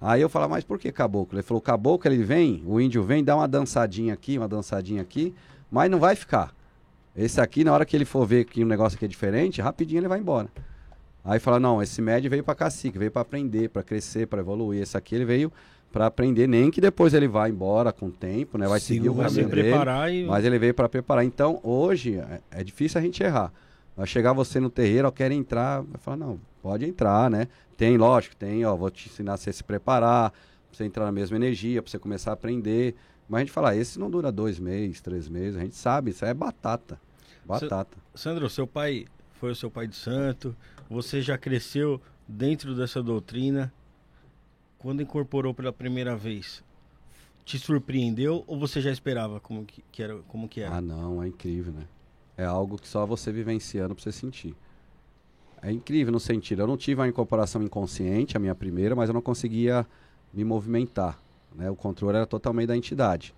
Aí 0.00 0.20
eu 0.20 0.28
falava, 0.28 0.54
mas 0.54 0.64
por 0.64 0.78
que 0.78 0.90
caboclo? 0.92 1.38
Ele 1.38 1.42
falou, 1.42 1.60
caboclo 1.60 2.10
ele 2.10 2.22
vem, 2.22 2.62
o 2.66 2.80
índio 2.80 3.02
vem, 3.02 3.24
dá 3.24 3.36
uma 3.36 3.48
dançadinha 3.48 4.12
aqui, 4.12 4.36
uma 4.36 4.48
dançadinha 4.48 5.00
aqui, 5.00 5.34
mas 5.70 5.90
não 5.90 5.98
vai 5.98 6.14
ficar. 6.14 6.54
Esse 7.16 7.40
aqui, 7.40 7.64
na 7.64 7.72
hora 7.72 7.86
que 7.86 7.96
ele 7.96 8.04
for 8.04 8.26
ver 8.26 8.44
que 8.44 8.62
um 8.62 8.66
negócio 8.66 8.96
aqui 8.96 9.06
é 9.06 9.08
diferente, 9.08 9.62
rapidinho 9.62 10.00
ele 10.00 10.08
vai 10.08 10.18
embora. 10.18 10.48
Aí 11.26 11.40
fala, 11.40 11.58
não, 11.58 11.82
esse 11.82 12.00
médio 12.00 12.30
veio 12.30 12.44
para 12.44 12.54
cacique, 12.54 12.96
veio 12.96 13.10
para 13.10 13.22
aprender, 13.22 13.68
para 13.68 13.82
crescer, 13.82 14.28
para 14.28 14.40
evoluir. 14.40 14.80
Esse 14.80 14.96
aqui 14.96 15.16
ele 15.16 15.24
veio 15.24 15.52
para 15.90 16.06
aprender, 16.06 16.46
nem 16.46 16.70
que 16.70 16.80
depois 16.80 17.14
ele 17.14 17.26
vá 17.26 17.48
embora 17.48 17.92
com 17.92 18.06
o 18.06 18.12
tempo, 18.12 18.56
né? 18.56 18.68
Vai 18.68 18.78
Sim, 18.78 18.94
seguir 18.94 19.08
o 19.08 19.14
vai 19.14 19.26
caminho 19.26 19.48
dele, 19.48 19.70
e... 20.12 20.24
mas 20.24 20.44
ele 20.44 20.56
veio 20.56 20.72
para 20.72 20.88
preparar. 20.88 21.24
Então, 21.24 21.58
hoje 21.64 22.16
é, 22.16 22.40
é, 22.52 22.62
difícil 22.62 23.00
a 23.00 23.02
gente 23.02 23.22
errar. 23.24 23.52
Vai 23.96 24.06
chegar 24.06 24.32
você 24.32 24.60
no 24.60 24.70
terreiro, 24.70 25.08
ó, 25.08 25.10
quer 25.10 25.32
entrar, 25.32 25.82
vai 25.82 25.98
falar, 25.98 26.16
não, 26.16 26.38
pode 26.62 26.84
entrar, 26.84 27.28
né? 27.28 27.48
Tem, 27.76 27.96
lógico, 27.96 28.36
tem, 28.36 28.64
ó, 28.64 28.76
vou 28.76 28.90
te 28.90 29.08
ensinar 29.08 29.34
a 29.34 29.36
você 29.36 29.52
se 29.52 29.64
preparar, 29.64 30.30
pra 30.30 30.38
você 30.70 30.84
entrar 30.84 31.06
na 31.06 31.12
mesma 31.12 31.36
energia, 31.36 31.82
para 31.82 31.90
você 31.90 31.98
começar 31.98 32.30
a 32.30 32.34
aprender. 32.34 32.94
Mas 33.28 33.38
a 33.38 33.40
gente 33.40 33.52
fala, 33.52 33.74
esse 33.74 33.98
não 33.98 34.08
dura 34.08 34.30
dois 34.30 34.60
meses, 34.60 35.00
três 35.00 35.28
meses, 35.28 35.56
a 35.56 35.60
gente 35.60 35.74
sabe, 35.74 36.12
isso 36.12 36.24
é 36.24 36.32
batata. 36.32 37.00
Batata. 37.44 37.96
Sandro, 38.14 38.48
seu 38.48 38.66
pai 38.66 39.06
foi 39.40 39.50
o 39.50 39.54
seu 39.56 39.70
pai 39.70 39.86
de 39.86 39.96
santo, 39.96 40.54
você 40.88 41.20
já 41.20 41.36
cresceu 41.36 42.00
dentro 42.26 42.74
dessa 42.74 43.02
doutrina, 43.02 43.72
quando 44.78 45.02
incorporou 45.02 45.54
pela 45.54 45.72
primeira 45.72 46.16
vez, 46.16 46.62
te 47.44 47.58
surpreendeu 47.58 48.44
ou 48.46 48.58
você 48.58 48.80
já 48.80 48.90
esperava 48.90 49.40
como 49.40 49.64
que, 49.64 49.82
que, 49.90 50.02
era, 50.02 50.16
como 50.28 50.48
que 50.48 50.60
era? 50.60 50.76
Ah, 50.76 50.80
não, 50.80 51.22
é 51.22 51.28
incrível, 51.28 51.72
né? 51.72 51.86
É 52.36 52.44
algo 52.44 52.76
que 52.76 52.86
só 52.86 53.06
você 53.06 53.32
vivenciando 53.32 53.94
pra 53.94 54.02
você 54.02 54.12
sentir. 54.12 54.54
É 55.62 55.72
incrível 55.72 56.12
no 56.12 56.20
sentido, 56.20 56.62
eu 56.62 56.66
não 56.66 56.76
tive 56.76 57.00
uma 57.00 57.08
incorporação 57.08 57.62
inconsciente, 57.62 58.36
a 58.36 58.40
minha 58.40 58.54
primeira, 58.54 58.94
mas 58.94 59.08
eu 59.08 59.14
não 59.14 59.22
conseguia 59.22 59.86
me 60.32 60.44
movimentar. 60.44 61.18
Né? 61.54 61.70
O 61.70 61.76
controle 61.76 62.16
era 62.18 62.26
totalmente 62.26 62.68
da 62.68 62.76
entidade. 62.76 63.34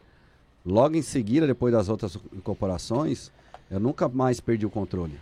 Logo 0.66 0.96
em 0.96 1.02
seguida, 1.02 1.46
depois 1.46 1.72
das 1.72 1.88
outras 1.88 2.18
incorporações, 2.34 3.30
eu 3.70 3.78
nunca 3.78 4.08
mais 4.08 4.40
perdi 4.40 4.66
o 4.66 4.70
controle. 4.70 5.18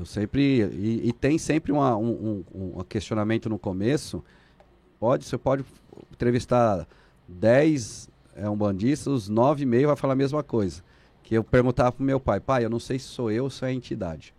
Eu 0.00 0.06
sempre. 0.06 0.62
E, 0.72 1.08
e 1.08 1.12
tem 1.12 1.38
sempre 1.38 1.70
uma, 1.70 1.96
um, 1.96 2.42
um, 2.52 2.78
um 2.78 2.84
questionamento 2.84 3.48
no 3.48 3.58
começo 3.58 4.24
Pode, 5.00 5.24
você 5.24 5.38
pode 5.38 5.64
entrevistar 6.12 6.86
10 7.26 8.10
é, 8.36 8.50
umbandistas, 8.50 9.06
os 9.06 9.28
9 9.30 9.62
e 9.62 9.66
meio 9.66 9.86
vai 9.86 9.96
falar 9.96 10.12
a 10.12 10.16
mesma 10.16 10.42
coisa. 10.42 10.82
Que 11.22 11.34
eu 11.34 11.42
perguntava 11.42 11.90
pro 11.90 12.04
meu 12.04 12.20
pai, 12.20 12.38
pai, 12.38 12.66
eu 12.66 12.70
não 12.70 12.78
sei 12.78 12.98
se 12.98 13.06
sou 13.06 13.30
eu 13.30 13.44
ou 13.44 13.50
se 13.50 13.64
é 13.64 13.68
a 13.68 13.72
entidade. 13.72 14.34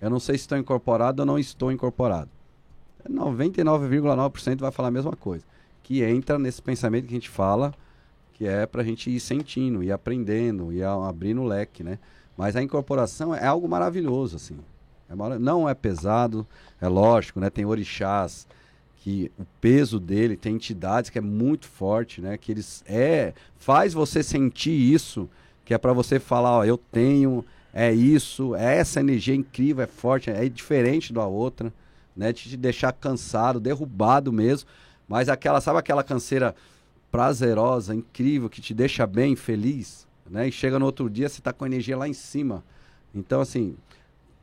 eu 0.00 0.08
não 0.08 0.18
sei 0.18 0.38
se 0.38 0.44
estou 0.44 0.56
incorporado 0.56 1.20
ou 1.20 1.26
não 1.26 1.38
estou 1.38 1.70
incorporado. 1.70 2.30
99,9% 3.06 4.60
vai 4.60 4.70
falar 4.70 4.88
a 4.88 4.92
mesma 4.92 5.12
coisa. 5.12 5.44
Que 5.82 6.02
entra 6.02 6.38
nesse 6.38 6.62
pensamento 6.62 7.04
que 7.04 7.12
a 7.12 7.18
gente 7.18 7.28
fala, 7.28 7.74
que 8.32 8.46
é 8.46 8.64
para 8.64 8.80
a 8.80 8.84
gente 8.84 9.10
ir 9.10 9.20
sentindo, 9.20 9.82
ir 9.82 9.92
aprendendo, 9.92 10.72
ir 10.72 10.82
abrindo 10.82 11.42
o 11.42 11.46
leque, 11.46 11.84
né? 11.84 11.98
Mas 12.38 12.56
a 12.56 12.62
incorporação 12.62 13.34
é 13.34 13.44
algo 13.44 13.68
maravilhoso, 13.68 14.36
assim. 14.36 14.56
É. 15.10 15.38
Não 15.38 15.68
é 15.68 15.74
pesado, 15.74 16.46
é 16.80 16.86
lógico, 16.86 17.40
né? 17.40 17.50
Tem 17.50 17.64
orixás, 17.64 18.46
que 19.02 19.32
o 19.38 19.44
peso 19.60 19.98
dele 19.98 20.36
tem 20.36 20.54
entidades 20.54 21.10
que 21.10 21.18
é 21.18 21.22
muito 21.22 21.66
forte, 21.66 22.20
né? 22.20 22.36
Que 22.36 22.52
eles 22.52 22.84
é 22.86 23.32
faz 23.58 23.92
você 23.92 24.22
sentir 24.22 24.72
isso, 24.72 25.28
que 25.64 25.74
é 25.74 25.78
para 25.78 25.92
você 25.92 26.20
falar, 26.20 26.58
ó, 26.58 26.64
eu 26.64 26.76
tenho, 26.76 27.44
é 27.72 27.92
isso, 27.92 28.54
é 28.54 28.76
essa 28.76 29.00
energia 29.00 29.34
incrível, 29.34 29.82
é 29.82 29.86
forte, 29.86 30.30
é 30.30 30.48
diferente 30.48 31.12
da 31.12 31.26
outra, 31.26 31.72
né? 32.14 32.32
Te 32.32 32.56
deixar 32.56 32.92
cansado, 32.92 33.58
derrubado 33.58 34.32
mesmo, 34.32 34.68
mas 35.08 35.28
aquela, 35.28 35.60
sabe 35.60 35.78
aquela 35.78 36.04
canseira 36.04 36.54
prazerosa, 37.10 37.94
incrível, 37.94 38.50
que 38.50 38.60
te 38.60 38.74
deixa 38.74 39.06
bem, 39.06 39.34
feliz, 39.34 40.06
né? 40.28 40.46
E 40.46 40.52
chega 40.52 40.78
no 40.78 40.84
outro 40.84 41.08
dia 41.08 41.28
você 41.28 41.40
tá 41.40 41.52
com 41.52 41.64
a 41.64 41.68
energia 41.68 41.96
lá 41.96 42.06
em 42.06 42.12
cima. 42.12 42.62
Então 43.14 43.40
assim, 43.40 43.76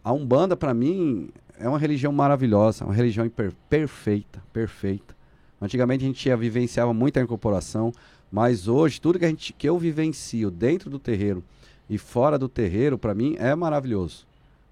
a 0.08 0.14
Umbanda 0.14 0.56
para 0.56 0.74
mim 0.74 1.30
é 1.60 1.68
uma 1.68 1.78
religião 1.78 2.14
maravilhosa, 2.14 2.86
uma 2.86 2.94
religião 2.94 3.30
perfeita, 3.70 4.42
perfeita. 4.54 5.14
Antigamente 5.62 6.06
a 6.06 6.08
gente 6.08 6.30
ia, 6.30 6.38
vivenciava 6.38 6.94
muita 6.94 7.20
incorporação, 7.20 7.92
mas 8.32 8.70
hoje 8.70 9.02
tudo 9.02 9.20
que, 9.20 9.26
a 9.26 9.28
gente, 9.28 9.52
que 9.52 9.68
eu 9.68 9.78
vivencio 9.78 10.50
dentro 10.50 10.90
do 10.90 10.98
terreiro 10.98 11.44
e 11.90 11.98
fora 11.98 12.40
do 12.40 12.48
terreiro, 12.48 12.98
para 12.98 13.14
mim, 13.14 13.36
é 13.38 13.54
maravilhoso. 13.54 14.26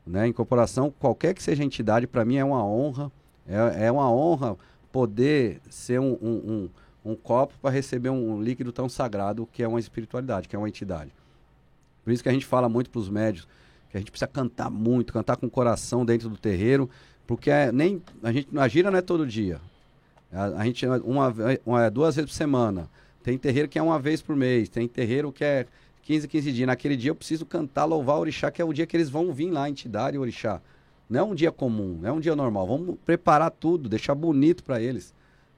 Né? 0.08 0.26
Incorporação, 0.26 0.90
qualquer 0.90 1.34
que 1.34 1.44
seja 1.44 1.64
a 1.64 1.66
entidade, 1.66 2.08
para 2.08 2.24
mim 2.24 2.38
é 2.38 2.46
uma 2.46 2.66
honra. 2.66 3.12
É, 3.46 3.88
é 3.88 3.92
uma 3.92 4.10
honra 4.10 4.56
poder 4.90 5.60
ser 5.70 6.00
um, 6.00 6.18
um, 6.22 6.70
um, 7.04 7.12
um 7.12 7.14
copo 7.14 7.56
para 7.62 7.72
receber 7.72 8.10
um 8.10 8.42
líquido 8.42 8.72
tão 8.72 8.88
sagrado 8.88 9.50
que 9.52 9.62
é 9.62 9.68
uma 9.68 9.82
espiritualidade, 9.82 10.48
que 10.48 10.56
é 10.56 10.60
uma 10.60 10.70
entidade. 10.70 11.12
Por 12.06 12.14
isso 12.14 12.24
que 12.24 12.30
a 12.30 12.32
gente 12.32 12.46
fala 12.46 12.70
muito 12.70 12.90
para 12.90 13.00
os 13.00 13.10
médios 13.10 13.46
que 13.90 13.98
a 13.98 14.00
gente 14.00 14.12
precisa 14.12 14.28
cantar 14.28 14.70
muito, 14.70 15.14
cantar 15.14 15.38
com 15.38 15.48
o 15.48 15.50
coração 15.50 16.06
dentro 16.06 16.30
do 16.30 16.38
terreiro, 16.38 16.90
porque 17.26 17.50
é, 17.50 17.72
nem 17.72 18.02
a 18.24 18.32
gente 18.32 18.48
a 18.58 18.68
gira 18.68 18.92
não 18.92 18.98
é 18.98 19.02
todo 19.02 19.26
dia. 19.26 19.60
A, 20.32 20.46
a 20.62 20.66
gente 20.66 20.86
uma, 20.88 21.34
uma 21.66 21.90
duas 21.90 22.16
vezes 22.16 22.30
por 22.30 22.36
semana. 22.36 22.90
Tem 23.24 23.38
terreiro 23.38 23.68
que 23.68 23.80
é 23.80 23.82
uma 23.82 23.98
vez 23.98 24.22
por 24.22 24.36
mês, 24.36 24.70
tem 24.70 24.88
terreiro 24.88 25.32
que 25.32 25.44
é 25.44 25.66
15, 26.04 26.28
15 26.28 26.52
dias. 26.52 26.68
Naquele 26.68 26.96
dia 26.96 27.10
eu 27.10 27.16
preciso 27.16 27.46
cantar, 27.46 27.86
louvar 27.86 28.18
o 28.18 28.20
orixá, 28.20 28.52
que 28.52 28.62
é 28.62 28.66
o 28.66 28.72
dia 28.72 28.86
que 28.86 28.96
eles 28.96 29.10
vão 29.10 29.34
vir 29.34 29.50
lá, 29.50 29.64
a 29.64 29.70
entidade 29.70 30.18
orixá. 30.18 30.62
Não 31.10 31.20
é 31.20 31.24
um 31.24 31.36
dia 31.36 31.52
comum, 31.52 31.98
não 32.02 32.10
é 32.10 32.12
um 32.12 32.20
dia 32.20 32.36
normal. 32.36 32.68
Vamos 32.68 32.98
preparar 33.06 33.52
tudo, 33.52 33.90
deixar 33.90 34.16
bonito 34.16 34.64
para 34.64 34.82
eles. 34.82 35.14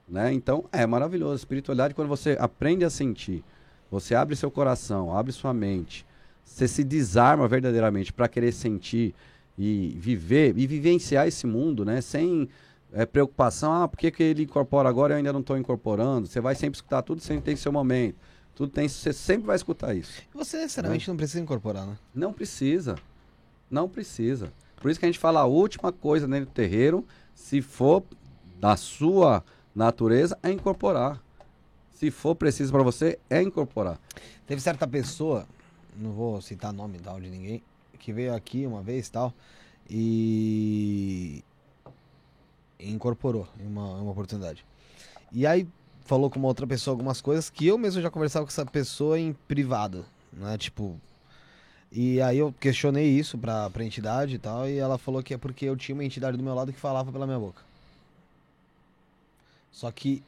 Né? 0.08 0.32
Então, 0.32 0.64
é 0.72 0.86
maravilhoso. 0.86 1.36
Espiritualidade, 1.36 1.94
quando 1.94 2.08
você 2.08 2.36
aprende 2.40 2.84
a 2.84 2.90
sentir, 2.90 3.44
você 3.90 4.14
abre 4.14 4.34
seu 4.36 4.50
coração, 4.50 5.14
abre 5.16 5.32
sua 5.32 5.52
mente, 5.52 6.06
você 6.48 6.66
se 6.66 6.82
desarma 6.82 7.46
verdadeiramente 7.46 8.12
para 8.12 8.26
querer 8.26 8.52
sentir 8.52 9.14
e 9.56 9.96
viver 9.98 10.56
e 10.56 10.66
vivenciar 10.66 11.26
esse 11.26 11.46
mundo, 11.46 11.84
né? 11.84 12.00
Sem 12.00 12.48
é, 12.92 13.04
preocupação, 13.04 13.72
ah, 13.72 13.88
por 13.88 13.98
que, 13.98 14.10
que 14.10 14.22
ele 14.22 14.44
incorpora 14.44 14.88
agora 14.88 15.12
e 15.12 15.14
eu 15.14 15.16
ainda 15.18 15.32
não 15.32 15.40
estou 15.40 15.58
incorporando? 15.58 16.26
Você 16.26 16.40
vai 16.40 16.54
sempre 16.54 16.76
escutar 16.76 17.02
tudo, 17.02 17.20
sempre 17.20 17.42
tem 17.42 17.54
seu 17.54 17.70
momento. 17.70 18.16
Tudo 18.54 18.72
tem, 18.72 18.88
você 18.88 19.12
sempre 19.12 19.46
vai 19.46 19.56
escutar 19.56 19.94
isso. 19.94 20.22
Você 20.34 20.56
necessariamente 20.56 21.06
né? 21.06 21.12
não 21.12 21.16
precisa 21.16 21.40
incorporar, 21.40 21.86
né? 21.86 21.96
Não 22.14 22.32
precisa. 22.32 22.96
Não 23.70 23.88
precisa. 23.88 24.52
Por 24.80 24.90
isso 24.90 24.98
que 24.98 25.06
a 25.06 25.08
gente 25.08 25.18
fala 25.18 25.40
a 25.40 25.44
última 25.44 25.92
coisa 25.92 26.26
dentro 26.26 26.46
do 26.46 26.52
terreiro, 26.52 27.06
se 27.34 27.60
for 27.60 28.02
da 28.58 28.76
sua 28.76 29.44
natureza, 29.74 30.36
é 30.42 30.50
incorporar. 30.50 31.22
Se 31.92 32.10
for 32.10 32.34
preciso 32.34 32.72
para 32.72 32.82
você, 32.82 33.18
é 33.28 33.42
incorporar. 33.42 34.00
Teve 34.46 34.60
certa 34.60 34.86
pessoa, 34.86 35.46
não 35.98 36.12
vou 36.12 36.40
citar 36.40 36.72
nome 36.72 36.98
tal 36.98 37.20
de 37.20 37.28
ninguém, 37.30 37.62
que 37.98 38.12
veio 38.12 38.34
aqui 38.34 38.66
uma 38.66 38.82
vez 38.82 39.08
tal 39.08 39.32
e 39.90 41.42
incorporou 42.78 43.48
em 43.58 43.66
uma, 43.66 43.94
uma 43.96 44.12
oportunidade. 44.12 44.64
E 45.32 45.46
aí 45.46 45.66
falou 46.04 46.30
com 46.30 46.38
uma 46.38 46.48
outra 46.48 46.66
pessoa 46.66 46.92
algumas 46.94 47.20
coisas 47.20 47.50
que 47.50 47.66
eu 47.66 47.76
mesmo 47.76 48.00
já 48.00 48.10
conversava 48.10 48.46
com 48.46 48.50
essa 48.50 48.64
pessoa 48.64 49.18
em 49.18 49.32
privado, 49.32 50.04
né? 50.32 50.56
Tipo, 50.56 50.98
e 51.90 52.20
aí 52.20 52.38
eu 52.38 52.52
questionei 52.60 53.08
isso 53.08 53.38
pra, 53.38 53.70
pra 53.70 53.84
entidade 53.84 54.36
e 54.36 54.38
tal, 54.38 54.68
e 54.68 54.78
ela 54.78 54.98
falou 54.98 55.22
que 55.22 55.34
é 55.34 55.38
porque 55.38 55.64
eu 55.66 55.76
tinha 55.76 55.94
uma 55.94 56.04
entidade 56.04 56.36
do 56.36 56.42
meu 56.42 56.54
lado 56.54 56.72
que 56.72 56.78
falava 56.78 57.10
pela 57.12 57.26
minha 57.26 57.38
boca. 57.38 57.62
Só 59.72 59.90
que 59.90 60.22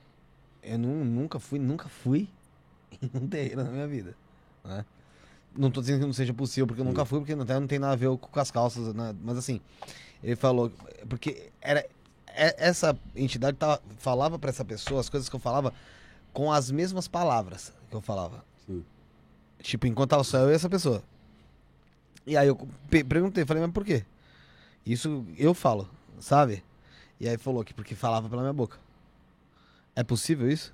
eu 0.62 0.78
nu- 0.78 1.04
nunca 1.04 1.38
fui, 1.38 1.58
nunca 1.58 1.88
fui 1.88 2.28
em 3.02 3.10
um 3.18 3.26
terreiro 3.28 3.64
na 3.64 3.70
minha 3.70 3.86
vida, 3.88 4.14
né? 4.64 4.84
Não 5.56 5.70
tô 5.70 5.80
dizendo 5.80 6.00
que 6.00 6.06
não 6.06 6.12
seja 6.12 6.32
possível, 6.32 6.66
porque 6.66 6.80
eu 6.80 6.84
nunca 6.84 7.04
fui, 7.04 7.18
porque 7.18 7.32
até 7.32 7.58
não 7.58 7.66
tem 7.66 7.78
nada 7.78 7.92
a 7.92 7.96
ver 7.96 8.16
com 8.16 8.40
as 8.40 8.50
calças, 8.50 8.94
né? 8.94 9.14
Mas 9.22 9.36
assim, 9.36 9.60
ele 10.22 10.36
falou, 10.36 10.70
porque 11.08 11.50
era 11.60 11.80
é- 12.28 12.54
essa 12.68 12.96
entidade 13.16 13.56
tava, 13.56 13.82
falava 13.98 14.38
pra 14.38 14.50
essa 14.50 14.64
pessoa 14.64 15.00
as 15.00 15.08
coisas 15.08 15.28
que 15.28 15.34
eu 15.34 15.40
falava 15.40 15.74
com 16.32 16.52
as 16.52 16.70
mesmas 16.70 17.08
palavras 17.08 17.72
que 17.90 17.96
eu 17.96 18.00
falava. 18.00 18.44
Sim. 18.66 18.84
Tipo, 19.60 19.86
enquanto 19.88 20.10
tava 20.10 20.22
só 20.24 20.38
eu 20.38 20.50
e 20.50 20.54
essa 20.54 20.70
pessoa. 20.70 21.02
E 22.26 22.36
aí 22.36 22.46
eu 22.48 22.56
pe- 22.88 23.02
perguntei, 23.02 23.44
falei, 23.44 23.62
mas 23.62 23.72
por 23.72 23.84
quê? 23.84 24.04
Isso 24.86 25.26
eu 25.36 25.52
falo, 25.52 25.88
sabe? 26.20 26.62
E 27.18 27.28
aí 27.28 27.36
falou 27.36 27.64
que 27.64 27.74
porque 27.74 27.94
falava 27.96 28.28
pela 28.28 28.42
minha 28.42 28.52
boca. 28.52 28.78
É 29.96 30.04
possível 30.04 30.48
isso? 30.50 30.72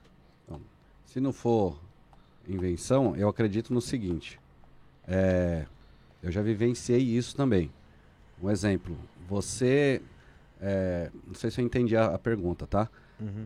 Se 1.07 1.19
não 1.21 1.33
for 1.33 1.81
invenção, 2.47 3.17
eu 3.17 3.29
acredito 3.29 3.73
no 3.73 3.81
seguinte. 3.81 4.39
É, 5.07 5.65
eu 6.23 6.31
já 6.31 6.43
vivenciei 6.43 6.99
isso 7.01 7.37
também. 7.37 7.71
Um 8.43 8.51
exemplo. 8.51 8.97
Você. 9.29 10.03
é, 10.61 11.11
não 11.27 11.35
sei 11.35 11.51
se 11.51 11.61
eu 11.61 11.65
entendi 11.65 11.97
a, 11.97 12.07
a 12.15 12.19
pergunta, 12.19 12.67
tá? 12.67 12.89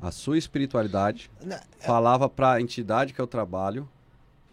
A 0.01 0.11
sua 0.11 0.37
espiritualidade 0.37 1.31
Não, 1.45 1.57
falava 1.79 2.29
para 2.29 2.55
a 2.55 2.61
entidade 2.61 3.15
que 3.15 3.21
eu 3.21 3.27
trabalho 3.27 3.89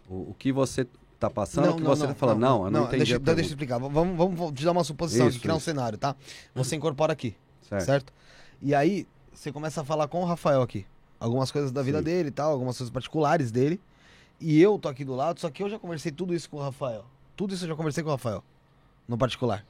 o, 0.08 0.30
o 0.30 0.36
que 0.38 0.52
você 0.52 0.86
está 1.14 1.28
passando, 1.28 1.72
o 1.72 1.76
que 1.76 1.82
você 1.82 2.04
está 2.04 2.14
falando. 2.14 2.38
Não, 2.38 2.64
eu 2.66 2.70
não, 2.70 2.84
entendi 2.84 2.98
deixa, 2.98 3.18
deixa 3.18 3.40
eu 3.40 3.46
explicar. 3.46 3.78
Vamos, 3.78 4.16
vamos, 4.16 4.52
te 4.52 4.64
dar 4.64 4.70
uma 4.70 4.84
suposição 4.84 5.26
Isso, 5.28 5.40
criar 5.40 5.54
um 5.54 5.56
isso. 5.56 5.64
cenário, 5.64 5.98
tá? 5.98 6.14
Você 6.54 6.76
incorpora 6.76 7.12
aqui, 7.12 7.34
Certo. 7.68 7.84
certo? 7.84 8.12
E 8.62 8.72
aí, 8.74 9.08
você 9.34 9.50
começa 9.50 9.80
a 9.80 9.84
falar 9.84 10.06
com 10.06 10.22
o 10.22 10.24
Rafael 10.24 10.62
aqui. 10.62 10.86
Algumas 11.18 11.50
coisas 11.50 11.72
da 11.72 11.82
vida 11.82 11.98
Sim. 11.98 12.04
dele 12.04 12.28
e 12.28 12.32
tal, 12.32 12.52
algumas 12.52 12.78
coisas 12.78 12.92
particulares 12.92 13.50
dele. 13.50 13.80
E 14.40 14.60
eu 14.60 14.78
tô 14.78 14.88
aqui 14.88 15.04
do 15.04 15.14
lado, 15.14 15.40
só 15.40 15.50
que 15.50 15.62
eu 15.62 15.68
já 15.68 15.78
conversei 15.78 16.12
tudo 16.12 16.34
isso 16.34 16.48
com 16.48 16.58
o 16.58 16.60
Rafael. 16.62 17.04
Tudo 17.36 17.54
isso 17.54 17.64
eu 17.64 17.68
já 17.68 17.74
conversei 17.76 18.02
com 18.02 18.08
o 18.10 18.12
Rafael, 18.12 18.42
no 19.06 19.18
particular. 19.18 19.64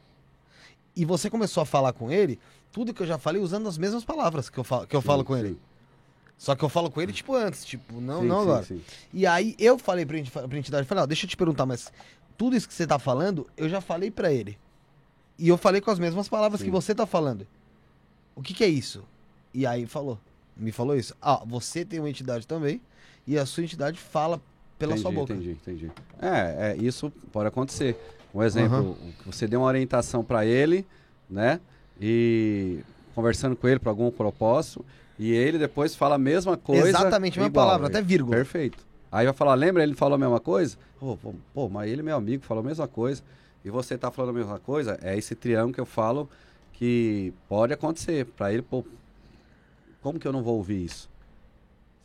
E 0.94 1.04
você 1.04 1.30
começou 1.30 1.62
a 1.62 1.66
falar 1.66 1.92
com 1.92 2.10
ele, 2.10 2.38
tudo 2.72 2.92
que 2.92 3.02
eu 3.02 3.06
já 3.06 3.18
falei 3.18 3.40
usando 3.40 3.68
as 3.68 3.78
mesmas 3.78 4.04
palavras 4.04 4.50
que 4.50 4.58
eu 4.58 4.64
falo, 4.64 4.86
que 4.86 4.94
eu 4.96 5.00
falo 5.02 5.20
Sim, 5.22 5.26
com 5.26 5.36
ele. 5.36 5.48
sim. 5.50 5.58
Só 6.36 6.54
que 6.54 6.64
eu 6.64 6.68
falo 6.68 6.90
com 6.90 7.00
ele, 7.00 7.12
tipo, 7.12 7.34
antes, 7.34 7.64
tipo, 7.64 8.00
não, 8.00 8.20
Sim, 8.20 8.26
não 8.28 8.40
agora. 8.42 8.62
sim. 8.64 8.80
E 9.12 9.26
aí 9.26 9.56
eu 9.58 9.76
falei 9.78 10.06
pra, 10.06 10.46
pra 10.48 10.58
entidade, 10.58 10.86
falei, 10.86 11.02
ó, 11.02 11.06
deixa 11.06 11.24
eu 11.26 11.30
te 11.30 11.36
perguntar, 11.36 11.66
mas 11.66 11.92
tudo 12.36 12.54
isso 12.56 12.68
que 12.68 12.74
você 12.74 12.86
tá 12.86 12.98
falando, 12.98 13.46
eu 13.56 13.68
já 13.68 13.80
falei 13.80 14.10
pra 14.10 14.32
ele. 14.32 14.56
E 15.38 15.48
eu 15.48 15.56
falei 15.56 15.80
com 15.80 15.90
as 15.90 15.98
mesmas 15.98 16.28
palavras 16.28 16.62
que 16.62 16.70
você 16.70 16.94
tá 16.94 17.06
falando. 17.06 17.46
O 18.36 18.42
que 18.42 18.54
que 18.54 18.62
é 18.62 18.68
isso? 18.68 19.02
E 19.52 19.66
aí 19.66 19.84
falou, 19.86 20.18
me 20.56 20.70
falou 20.70 20.96
isso. 20.96 21.14
Ah, 21.20 21.42
você 21.44 21.84
tem 21.84 21.98
uma 21.98 22.10
entidade 22.10 22.46
também, 22.46 22.80
e 23.26 23.36
a 23.36 23.44
sua 23.44 23.64
entidade 23.64 23.98
fala 23.98 24.40
pela 24.78 24.92
entendi, 24.92 25.02
sua 25.02 25.10
boca. 25.10 25.32
Entendi, 25.32 25.50
entendi. 25.50 25.92
É, 26.20 26.72
é, 26.72 26.76
isso 26.76 27.10
pode 27.32 27.48
acontecer. 27.48 27.96
Um 28.34 28.42
exemplo, 28.42 28.96
você 29.24 29.46
deu 29.46 29.60
uma 29.60 29.66
orientação 29.66 30.22
para 30.22 30.44
ele, 30.44 30.86
né? 31.28 31.60
E 32.00 32.80
conversando 33.14 33.56
com 33.56 33.66
ele 33.66 33.80
para 33.80 33.90
algum 33.90 34.10
propósito, 34.10 34.84
e 35.18 35.32
ele 35.32 35.58
depois 35.58 35.94
fala 35.96 36.14
a 36.14 36.18
mesma 36.18 36.56
coisa. 36.56 36.88
Exatamente 36.88 37.38
a 37.38 37.42
mesma 37.42 37.54
palavra, 37.54 37.88
até 37.88 38.00
vírgula. 38.00 38.36
Perfeito. 38.36 38.86
Aí 39.10 39.24
vai 39.24 39.34
falar, 39.34 39.54
lembra 39.54 39.82
ele 39.82 39.94
falou 39.94 40.14
a 40.14 40.18
mesma 40.18 40.38
coisa? 40.38 40.76
Pô, 41.00 41.16
pô, 41.16 41.34
pô, 41.52 41.68
mas 41.68 41.90
ele, 41.90 42.02
meu 42.02 42.16
amigo, 42.16 42.44
falou 42.44 42.62
a 42.62 42.66
mesma 42.66 42.86
coisa. 42.86 43.22
E 43.64 43.70
você 43.70 43.98
tá 43.98 44.10
falando 44.10 44.30
a 44.30 44.38
mesma 44.38 44.58
coisa? 44.58 44.98
É 45.02 45.16
esse 45.16 45.34
triângulo 45.34 45.74
que 45.74 45.80
eu 45.80 45.86
falo 45.86 46.28
que 46.72 47.32
pode 47.48 47.72
acontecer. 47.72 48.26
Para 48.26 48.52
ele, 48.52 48.62
pô, 48.62 48.84
como 50.00 50.18
que 50.18 50.28
eu 50.28 50.32
não 50.32 50.42
vou 50.42 50.56
ouvir 50.56 50.84
isso? 50.84 51.10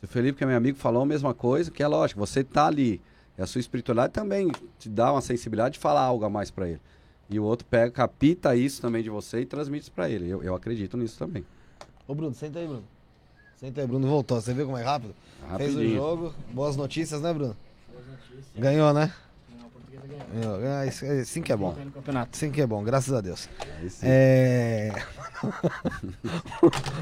O 0.04 0.06
Felipe, 0.06 0.36
que 0.38 0.44
é 0.44 0.46
meu 0.46 0.56
amigo, 0.56 0.76
falou 0.76 1.02
a 1.02 1.06
mesma 1.06 1.32
coisa, 1.32 1.70
que 1.70 1.82
é 1.82 1.88
lógico, 1.88 2.20
você 2.20 2.44
tá 2.44 2.66
ali. 2.66 3.00
E 3.38 3.42
a 3.42 3.46
sua 3.46 3.58
espiritualidade 3.58 4.12
também 4.12 4.50
te 4.78 4.88
dá 4.88 5.10
uma 5.10 5.20
sensibilidade 5.20 5.74
de 5.74 5.78
falar 5.78 6.02
algo 6.02 6.24
a 6.24 6.30
mais 6.30 6.50
para 6.50 6.68
ele. 6.68 6.80
E 7.28 7.40
o 7.40 7.44
outro 7.44 7.66
pega, 7.66 7.90
capta 7.90 8.54
isso 8.54 8.82
também 8.82 9.02
de 9.02 9.08
você 9.08 9.40
e 9.40 9.46
transmite 9.46 9.84
isso 9.84 9.92
para 9.92 10.08
ele. 10.10 10.28
Eu, 10.28 10.42
eu 10.42 10.54
acredito 10.54 10.96
nisso 10.96 11.18
também. 11.18 11.44
Ô 12.06 12.14
Bruno, 12.14 12.34
senta 12.34 12.58
aí, 12.58 12.66
Bruno. 12.66 12.84
Senta 13.56 13.80
aí, 13.80 13.86
Bruno 13.86 14.06
voltou. 14.06 14.38
Você 14.40 14.52
viu 14.52 14.66
como 14.66 14.76
é 14.76 14.82
rápido? 14.82 15.14
Fez 15.56 15.70
o 15.74 15.78
Rapidinho. 15.78 15.96
jogo, 15.96 16.34
boas 16.52 16.76
notícias, 16.76 17.22
né, 17.22 17.32
Bruno? 17.32 17.56
Ganhou, 18.56 18.92
né? 18.92 19.10
Ganhou. 19.10 19.14
Ah, 19.16 19.23
isso- 20.88 21.06
Assim 21.06 21.42
que 21.42 21.52
é 21.52 21.56
bom. 21.56 21.76
Assim 22.32 22.50
que 22.50 22.60
é 22.60 22.66
bom, 22.66 22.82
graças 22.82 23.14
a 23.14 23.20
Deus. 23.20 23.48
Sim. 23.88 24.06
É... 24.06 24.92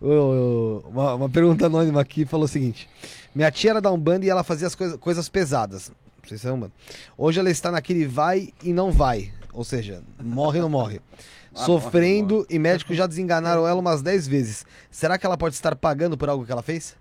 Uma, 0.00 1.14
uma 1.14 1.28
pergunta 1.28 1.66
anônima 1.66 2.00
aqui 2.00 2.24
falou 2.24 2.44
o 2.44 2.48
seguinte: 2.48 2.88
Minha 3.34 3.50
tia 3.50 3.70
era 3.70 3.80
da 3.80 3.90
Umbanda 3.90 4.26
e 4.26 4.28
ela 4.28 4.44
fazia 4.44 4.66
as 4.66 4.74
coisa- 4.74 4.98
coisas 4.98 5.28
pesadas. 5.28 5.90
Não 6.22 6.28
sei 6.28 6.38
se 6.38 6.46
é 6.46 6.52
Umbanda. 6.52 6.72
Hoje 7.16 7.40
ela 7.40 7.50
está 7.50 7.70
naquele 7.70 8.06
vai 8.06 8.52
e 8.62 8.72
não 8.72 8.90
vai. 8.90 9.32
Ou 9.52 9.64
seja, 9.64 10.02
morre 10.20 10.58
ou 10.58 10.62
não 10.64 10.70
morre. 10.70 11.00
Ah, 11.54 11.66
Sofrendo 11.66 12.36
morre, 12.36 12.46
e 12.48 12.58
médicos 12.58 12.96
já 12.96 13.06
desenganaram 13.06 13.68
ela 13.68 13.78
umas 13.78 14.00
10 14.00 14.26
vezes. 14.26 14.64
Será 14.90 15.18
que 15.18 15.26
ela 15.26 15.36
pode 15.36 15.54
estar 15.54 15.76
pagando 15.76 16.16
por 16.16 16.30
algo 16.30 16.46
que 16.46 16.50
ela 16.50 16.62
fez? 16.62 16.96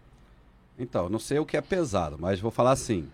Então, 0.78 1.08
não 1.08 1.20
sei 1.20 1.40
o 1.40 1.46
que 1.46 1.56
é 1.56 1.62
pesado, 1.62 2.18
mas 2.20 2.42
vou 2.42 2.52
falar 2.52 2.72
assim. 2.72 3.08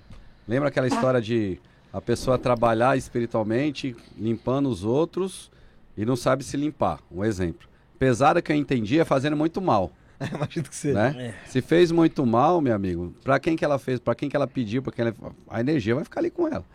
Lembra 0.48 0.70
aquela 0.70 0.88
história 0.88 1.22
de 1.22 1.60
a 1.92 2.00
pessoa 2.00 2.38
trabalhar 2.38 2.98
espiritualmente, 2.98 3.96
limpando 4.18 4.70
os 4.70 4.84
outros 4.84 5.52
e 5.98 6.06
não 6.06 6.16
sabe 6.16 6.44
se 6.44 6.56
limpar? 6.56 7.00
Um 7.12 7.24
exemplo. 7.24 7.68
Pesada 8.00 8.42
que 8.42 8.52
eu 8.52 8.56
entendi 8.56 9.00
é 9.00 9.06
fazendo 9.06 9.36
muito 9.36 9.60
mal, 9.62 9.92
Imagino 10.34 10.68
que 10.68 10.76
seja. 10.76 11.12
né? 11.12 11.36
Se 11.46 11.62
fez 11.62 11.92
muito 11.92 12.26
mal, 12.26 12.60
meu 12.60 12.74
amigo, 12.74 13.14
para 13.24 13.40
quem 13.40 13.56
que 13.56 13.64
ela 13.64 13.78
fez, 13.78 14.00
para 14.00 14.16
quem 14.16 14.30
que 14.30 14.36
ela 14.36 14.48
pediu, 14.48 14.82
para 14.82 14.92
quem 14.92 15.06
ela... 15.06 15.16
a 15.50 15.60
energia 15.60 15.94
vai 15.96 16.04
ficar 16.04 16.22
ali 16.22 16.32
com 16.32 16.48
ela. 16.48 16.66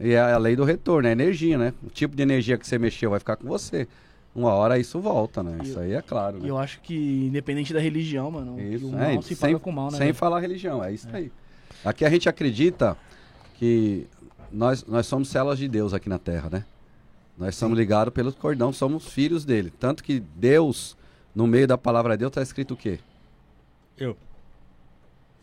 E 0.00 0.12
é 0.12 0.20
a 0.20 0.38
lei 0.38 0.54
do 0.54 0.64
retorno, 0.64 1.06
é 1.06 1.10
a 1.10 1.12
energia, 1.12 1.58
né? 1.58 1.74
O 1.82 1.90
tipo 1.90 2.14
de 2.16 2.22
energia 2.22 2.56
que 2.56 2.66
você 2.66 2.78
mexeu 2.78 3.10
vai 3.10 3.18
ficar 3.18 3.36
com 3.36 3.46
você. 3.48 3.86
Uma 4.34 4.52
hora 4.52 4.78
isso 4.78 5.00
volta, 5.00 5.42
né? 5.42 5.58
Isso 5.62 5.78
aí 5.78 5.92
é 5.92 6.00
claro, 6.00 6.38
E 6.38 6.42
né? 6.42 6.50
eu 6.50 6.56
acho 6.56 6.80
que, 6.80 7.26
independente 7.26 7.74
da 7.74 7.80
religião, 7.80 8.30
mano, 8.30 8.60
Isso, 8.60 8.86
o 8.88 8.98
é, 8.98 9.14
mal 9.14 9.22
se 9.22 9.34
sem, 9.34 9.50
paga 9.52 9.58
com 9.58 9.72
mal, 9.72 9.86
né? 9.86 9.98
sem 9.98 10.06
velho? 10.06 10.14
falar 10.14 10.40
religião, 10.40 10.82
é 10.82 10.92
isso 10.92 11.08
aí. 11.12 11.32
Aqui 11.84 12.04
a 12.04 12.10
gente 12.10 12.28
acredita 12.28 12.96
que 13.58 14.06
nós, 14.52 14.84
nós 14.86 15.06
somos 15.06 15.28
células 15.28 15.58
de 15.58 15.68
Deus 15.68 15.92
aqui 15.92 16.08
na 16.08 16.18
Terra, 16.18 16.48
né? 16.50 16.64
Nós 17.36 17.54
somos 17.56 17.76
ligados 17.76 18.14
pelo 18.14 18.32
cordão, 18.32 18.72
somos 18.72 19.08
filhos 19.08 19.44
dele. 19.44 19.72
Tanto 19.78 20.02
que 20.02 20.20
Deus, 20.20 20.96
no 21.34 21.46
meio 21.46 21.66
da 21.66 21.76
palavra 21.76 22.16
Deus, 22.16 22.30
está 22.30 22.40
escrito 22.42 22.74
o 22.74 22.76
quê? 22.76 22.98
Eu. 23.96 24.16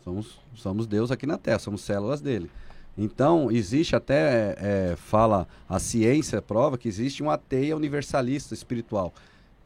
Somos, 0.02 0.38
somos 0.54 0.86
Deus 0.86 1.10
aqui 1.10 1.26
na 1.26 1.36
Terra, 1.38 1.58
somos 1.58 1.82
células 1.82 2.20
dele. 2.20 2.50
Então, 2.98 3.50
existe 3.50 3.94
até, 3.94 4.56
é, 4.58 4.96
fala, 4.96 5.46
a 5.68 5.78
ciência 5.78 6.40
prova 6.40 6.78
que 6.78 6.88
existe 6.88 7.22
uma 7.22 7.36
teia 7.36 7.76
universalista 7.76 8.54
espiritual. 8.54 9.12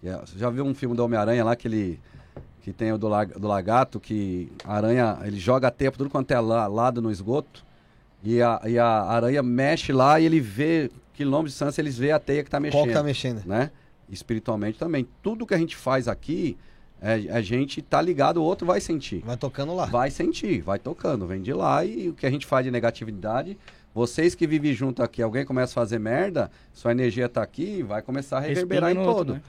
É, 0.03 0.17
Você 0.17 0.39
já 0.39 0.51
viu 0.51 0.65
um 0.65 0.75
filme 0.75 0.97
do 0.97 1.05
Homem-Aranha 1.05 1.45
lá 1.45 1.55
que 1.55 1.69
ele 1.69 2.01
que 2.63 2.73
tem 2.75 2.93
o 2.93 2.99
do, 2.99 3.09
lag- 3.09 3.33
do 3.39 3.49
lagarto, 3.49 3.99
que 3.99 4.53
a 4.65 4.75
aranha, 4.75 5.19
ele 5.23 5.39
joga 5.41 5.69
a 5.69 5.71
teia 5.71 5.91
por 5.91 5.97
tudo 5.97 6.11
quanto 6.11 6.31
é 6.31 6.39
la- 6.39 6.67
lado 6.67 7.01
no 7.01 7.11
esgoto, 7.11 7.65
e 8.23 8.43
a, 8.43 8.61
e 8.67 8.79
a 8.79 8.87
aranha 8.87 9.43
mexe 9.43 9.93
lá 9.93 10.21
e 10.21 10.27
ele 10.27 10.41
vê, 10.41 10.91
quilômetros 11.15 11.53
de 11.53 11.59
distância, 11.59 11.81
eles 11.81 11.97
vê 11.97 12.13
a 12.13 12.19
teia 12.19 12.43
que 12.43 12.49
está 12.49 12.61
mexendo 12.61 12.81
Qual 12.81 12.87
que 12.87 12.93
tá 12.93 13.03
mexendo? 13.03 13.45
né? 13.47 13.71
Espiritualmente 14.09 14.79
também. 14.79 15.07
Tudo 15.23 15.47
que 15.47 15.55
a 15.55 15.59
gente 15.59 15.77
faz 15.77 16.09
aqui, 16.09 16.57
é, 17.01 17.15
a 17.31 17.41
gente 17.41 17.81
tá 17.81 18.01
ligado, 18.03 18.39
o 18.39 18.43
outro 18.43 18.67
vai 18.67 18.81
sentir. 18.81 19.23
Vai 19.25 19.37
tocando 19.37 19.75
lá. 19.75 19.87
Vai 19.87 20.11
sentir, 20.11 20.61
vai 20.61 20.79
tocando, 20.79 21.27
vem 21.27 21.41
de 21.41 21.53
lá 21.53 21.85
e 21.85 22.09
o 22.09 22.15
que 22.15 22.27
a 22.27 22.31
gente 22.31 22.47
faz 22.47 22.65
de 22.65 22.71
negatividade, 22.71 23.57
vocês 23.95 24.35
que 24.35 24.47
vivem 24.47 24.73
junto 24.73 25.03
aqui, 25.03 25.23
alguém 25.23 25.45
começa 25.45 25.73
a 25.73 25.75
fazer 25.75 25.99
merda, 25.99 26.51
sua 26.73 26.93
energia 26.93 27.29
tá 27.29 27.43
aqui, 27.43 27.83
vai 27.83 28.03
começar 28.03 28.37
a 28.37 28.41
reverberar 28.41 28.93
em 28.93 28.99
outro, 28.99 29.15
todo. 29.15 29.33
né? 29.35 29.43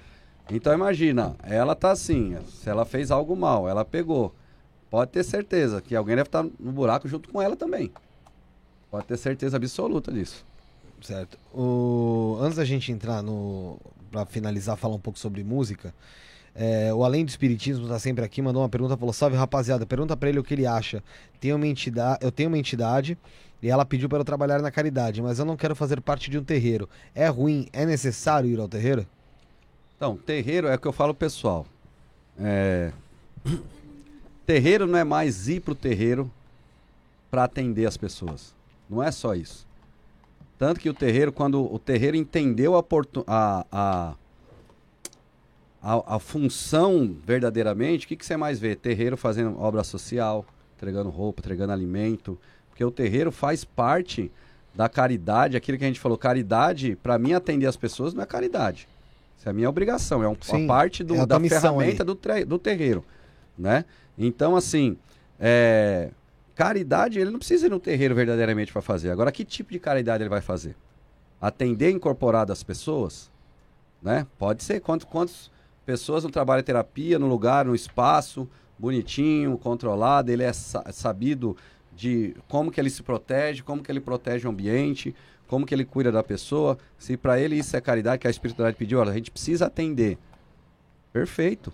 Então 0.50 0.74
imagina, 0.74 1.36
ela 1.44 1.76
tá 1.76 1.92
assim, 1.92 2.38
se 2.48 2.70
ela 2.70 2.84
fez 2.84 3.12
algo 3.12 3.36
mal, 3.36 3.70
ela 3.70 3.86
pegou, 3.86 4.34
pode 4.90 5.12
ter 5.12 5.24
certeza 5.24 5.82
que 5.82 5.96
alguém 5.96 6.16
deve 6.16 6.28
estar 6.28 6.44
no 6.44 6.72
buraco 6.72 7.08
junto 7.08 7.30
com 7.30 7.42
ela 7.42 7.56
também. 7.56 7.92
Pode 8.92 9.06
ter 9.06 9.18
certeza 9.18 9.56
absoluta 9.56 10.12
disso. 10.12 10.46
Certo. 11.02 11.40
O... 11.54 12.38
Antes 12.42 12.58
da 12.58 12.66
gente 12.66 12.92
entrar 12.92 13.24
no. 13.24 13.80
Pra 14.12 14.26
finalizar, 14.26 14.76
falar 14.76 14.96
um 14.96 15.00
pouco 15.00 15.18
sobre 15.18 15.42
música. 15.42 15.94
É, 16.54 16.94
o 16.94 17.06
Além 17.06 17.24
do 17.24 17.30
Espiritismo 17.30 17.88
tá 17.88 17.98
sempre 17.98 18.26
aqui, 18.26 18.42
mandou 18.42 18.62
uma 18.62 18.68
pergunta, 18.68 18.98
falou: 18.98 19.14
Salve 19.14 19.38
rapaziada, 19.38 19.86
pergunta 19.86 20.18
pra 20.18 20.28
ele 20.28 20.38
o 20.38 20.44
que 20.44 20.54
ele 20.54 20.68
acha. 20.68 21.02
Tenho 21.40 21.56
uma 21.56 21.66
entidade, 21.66 22.20
eu 22.22 22.30
tenho 22.30 22.50
uma 22.50 22.58
entidade 22.58 23.18
e 23.62 23.70
ela 23.70 23.86
pediu 23.86 24.10
para 24.10 24.20
eu 24.20 24.26
trabalhar 24.26 24.62
na 24.62 24.70
caridade, 24.70 25.22
mas 25.22 25.40
eu 25.40 25.46
não 25.46 25.56
quero 25.56 25.76
fazer 25.76 26.02
parte 26.02 26.30
de 26.30 26.38
um 26.38 26.44
terreiro. 26.44 26.90
É 27.16 27.28
ruim, 27.28 27.68
é 27.72 27.86
necessário 27.86 28.50
ir 28.50 28.60
ao 28.60 28.68
terreiro? 28.68 29.08
Então, 29.96 30.18
terreiro 30.18 30.68
é 30.68 30.76
o 30.76 30.80
que 30.80 30.88
eu 30.88 30.92
falo 30.92 31.14
pessoal. 31.14 31.66
É... 32.38 32.92
Terreiro 34.46 34.88
não 34.88 34.98
é 34.98 35.04
mais 35.04 35.48
ir 35.48 35.62
pro 35.62 35.76
terreiro 35.76 36.30
para 37.30 37.44
atender 37.44 37.86
as 37.86 37.96
pessoas. 37.96 38.54
Não 38.92 39.02
é 39.02 39.10
só 39.10 39.34
isso. 39.34 39.66
Tanto 40.60 40.82
que 40.82 40.90
o 40.90 40.94
terreiro, 40.94 41.32
quando 41.32 41.74
o 41.74 41.80
terreiro 41.80 42.18
entendeu 42.18 42.78
a, 42.78 42.84
a, 43.26 43.66
a, 43.72 44.14
a, 45.82 46.16
a 46.16 46.20
função 46.20 47.16
verdadeiramente, 47.26 48.06
o 48.06 48.10
que, 48.10 48.18
que 48.18 48.26
você 48.26 48.36
mais 48.36 48.60
vê? 48.60 48.76
Terreiro 48.76 49.16
fazendo 49.16 49.58
obra 49.60 49.82
social, 49.84 50.46
entregando 50.76 51.10
roupa, 51.10 51.40
entregando 51.40 51.72
alimento. 51.72 52.38
Porque 52.70 52.84
o 52.84 52.92
terreiro 52.92 53.32
faz 53.32 53.64
parte 53.64 54.30
da 54.76 54.90
caridade, 54.90 55.56
aquilo 55.56 55.78
que 55.78 55.84
a 55.86 55.88
gente 55.88 56.00
falou, 56.00 56.18
caridade, 56.18 56.98
para 57.02 57.18
mim 57.18 57.34
atender 57.34 57.68
as 57.68 57.78
pessoas 57.78 58.14
não 58.14 58.22
é 58.22 58.26
caridade. 58.26 58.88
Isso 59.38 59.48
é 59.48 59.52
a 59.52 59.54
minha 59.54 59.70
obrigação, 59.70 60.22
é 60.22 60.28
um, 60.28 60.36
Sim, 60.40 60.58
uma 60.58 60.68
parte 60.68 61.04
do, 61.04 61.16
é 61.16 61.26
da 61.26 61.40
ferramenta 61.40 62.04
do, 62.04 62.18
do 62.46 62.60
terreiro, 62.60 63.04
né? 63.58 63.86
Então, 64.18 64.56
assim, 64.56 64.98
é, 65.40 66.12
caridade, 66.62 67.20
ele 67.20 67.32
não 67.32 67.40
precisa 67.40 67.66
ir 67.66 67.72
no 67.72 67.80
terreiro 67.80 68.14
verdadeiramente 68.14 68.72
para 68.72 68.84
fazer. 68.84 69.10
Agora, 69.10 69.32
que 69.32 69.44
tipo 69.44 69.72
de 69.72 69.80
caridade 69.80 70.22
ele 70.22 70.30
vai 70.30 70.42
fazer? 70.42 70.76
Atender 71.42 71.90
incorporado 71.90 72.54
as 72.54 72.62
pessoas, 72.62 73.32
né? 74.00 74.28
Pode 74.38 74.64
ser 74.64 74.80
quantas, 74.80 75.08
quantas 75.10 75.50
pessoas 75.88 76.24
no 76.24 76.30
trabalho 76.30 76.62
de 76.62 76.68
terapia, 76.68 77.18
no 77.18 77.26
lugar, 77.28 77.66
no 77.66 77.74
espaço, 77.74 78.48
bonitinho, 78.78 79.58
controlado, 79.58 80.32
ele 80.32 80.44
é 80.44 80.54
sa- 80.54 80.86
sabido 80.92 81.58
de 81.96 82.36
como 82.48 82.70
que 82.70 82.80
ele 82.80 82.92
se 82.92 83.02
protege, 83.02 83.64
como 83.64 83.82
que 83.82 83.92
ele 83.92 84.00
protege 84.00 84.46
o 84.48 84.52
ambiente, 84.52 85.16
como 85.48 85.66
que 85.66 85.74
ele 85.74 85.84
cuida 85.84 86.12
da 86.12 86.22
pessoa. 86.22 86.78
Se 86.96 87.18
para 87.18 87.40
ele 87.40 87.56
isso 87.56 87.76
é 87.76 87.82
caridade, 87.82 88.20
que 88.20 88.28
a 88.28 88.30
espiritualidade 88.30 88.78
pediu, 88.78 89.00
olha, 89.00 89.10
a 89.10 89.16
gente 89.16 89.32
precisa 89.32 89.66
atender. 89.66 90.16
Perfeito. 91.12 91.74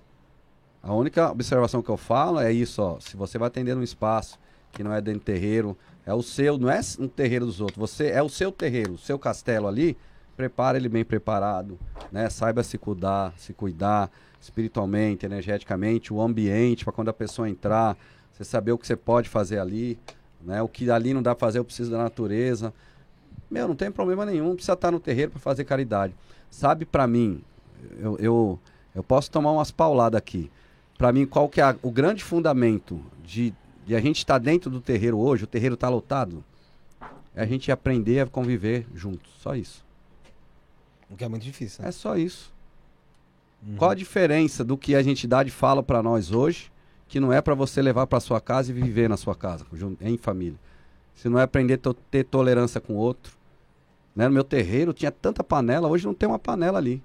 A 0.82 0.94
única 0.94 1.30
observação 1.30 1.82
que 1.82 1.90
eu 1.90 1.98
falo 1.98 2.40
é 2.40 2.54
isso, 2.54 2.82
ó. 2.82 3.02
Se 3.02 3.18
você 3.18 3.38
vai 3.38 3.50
atender 3.50 3.76
num 3.76 3.84
espaço 3.84 4.40
que 4.72 4.84
não 4.84 4.94
é 4.94 5.02
dentro 5.02 5.22
do 5.22 5.24
terreiro, 5.24 5.78
é 6.06 6.14
o 6.14 6.22
seu, 6.22 6.58
não 6.58 6.70
é 6.70 6.80
um 7.00 7.08
terreiro 7.08 7.46
dos 7.46 7.60
outros. 7.60 7.78
Você 7.78 8.08
é 8.08 8.22
o 8.22 8.30
seu 8.30 8.52
terreiro, 8.52 8.94
o 8.94 8.98
seu 8.98 9.18
castelo 9.18 9.68
ali. 9.68 9.98
Prepara 10.36 10.78
ele 10.78 10.88
bem 10.88 11.04
preparado, 11.04 11.80
né? 12.12 12.30
Saiba 12.30 12.62
se 12.64 12.78
cuidar, 12.78 13.34
se 13.38 13.54
cuidar 13.54 14.12
espiritualmente, 14.40 15.26
energeticamente, 15.26 16.14
o 16.14 16.22
ambiente 16.22 16.84
para 16.84 16.94
quando 16.94 17.10
a 17.10 17.14
pessoa 17.14 17.50
entrar, 17.50 17.98
você 18.32 18.44
saber 18.44 18.72
o 18.72 18.78
que 18.78 18.86
você 18.86 18.96
pode 18.96 19.28
fazer 19.28 19.58
ali, 19.58 19.98
né? 20.40 20.62
O 20.62 20.68
que 20.68 20.92
ali 20.92 21.12
não 21.12 21.24
dá 21.24 21.34
pra 21.34 21.48
fazer, 21.48 21.58
eu 21.58 21.66
preciso 21.66 21.90
da 21.90 21.98
natureza. 21.98 22.72
Meu, 23.50 23.68
não 23.68 23.76
tem 23.76 23.90
problema 23.90 24.26
nenhum, 24.28 24.54
precisa 24.54 24.74
estar 24.74 24.92
no 24.92 25.00
terreiro 25.00 25.32
para 25.32 25.40
fazer 25.40 25.64
caridade. 25.64 26.14
Sabe 26.52 26.86
para 26.86 27.08
mim, 27.08 27.42
eu, 28.00 28.16
eu, 28.20 28.60
eu 28.94 29.02
posso 29.02 29.32
tomar 29.32 29.52
umas 29.52 29.72
pauladas 29.72 30.18
aqui. 30.20 30.52
Para 31.00 31.12
mim, 31.12 31.26
qual 31.26 31.50
que 31.50 31.60
é 31.60 31.64
a- 31.64 31.76
o 31.82 31.90
grande 31.90 32.24
fundamento 32.24 33.02
de, 33.24 33.54
de 33.88 33.96
a 33.96 34.02
gente 34.02 34.18
estar 34.18 34.38
dentro 34.38 34.70
do 34.70 34.82
terreiro 34.82 35.18
hoje, 35.18 35.46
o 35.46 35.48
terreiro 35.48 35.76
está 35.76 35.88
lotado? 35.88 36.44
É 37.34 37.42
a 37.42 37.46
gente 37.46 37.72
aprender 37.72 38.20
a 38.20 38.26
conviver 38.28 38.86
juntos, 38.94 39.32
só 39.40 39.56
isso. 39.56 39.84
O 41.10 41.16
que 41.16 41.24
é 41.24 41.28
muito 41.30 41.44
difícil, 41.44 41.82
né? 41.84 41.88
É 41.90 41.92
só 41.94 42.18
isso. 42.18 42.52
Qual 43.78 43.90
a 43.92 43.96
diferença 43.96 44.64
do 44.64 44.78
que 44.78 44.94
a 44.94 45.02
entidade 45.02 45.50
fala 45.50 45.82
para 45.82 46.04
nós 46.04 46.32
hoje, 46.32 46.70
que 47.08 47.20
não 47.20 47.32
é 47.32 47.42
para 47.42 47.56
você 47.56 47.82
levar 47.82 48.06
para 48.08 48.20
sua 48.20 48.42
casa 48.42 48.72
e 48.72 48.74
viver 48.74 49.08
na 49.10 49.16
sua 49.16 49.34
casa, 49.34 49.66
em 50.02 50.18
família? 50.18 50.60
Se 51.16 51.30
não 51.30 51.40
é 51.40 51.44
aprender 51.44 51.76
a 51.76 51.78
to- 51.78 51.94
ter 51.94 52.26
tolerância 52.26 52.82
com 52.82 52.94
o 52.94 52.98
outro. 52.98 53.34
Né? 54.16 54.28
No 54.28 54.34
meu 54.34 54.44
terreiro 54.44 54.94
tinha 54.94 55.12
tanta 55.12 55.44
panela, 55.44 55.88
hoje 55.88 56.06
não 56.06 56.14
tem 56.14 56.28
uma 56.28 56.38
panela 56.38 56.78
ali. 56.78 57.02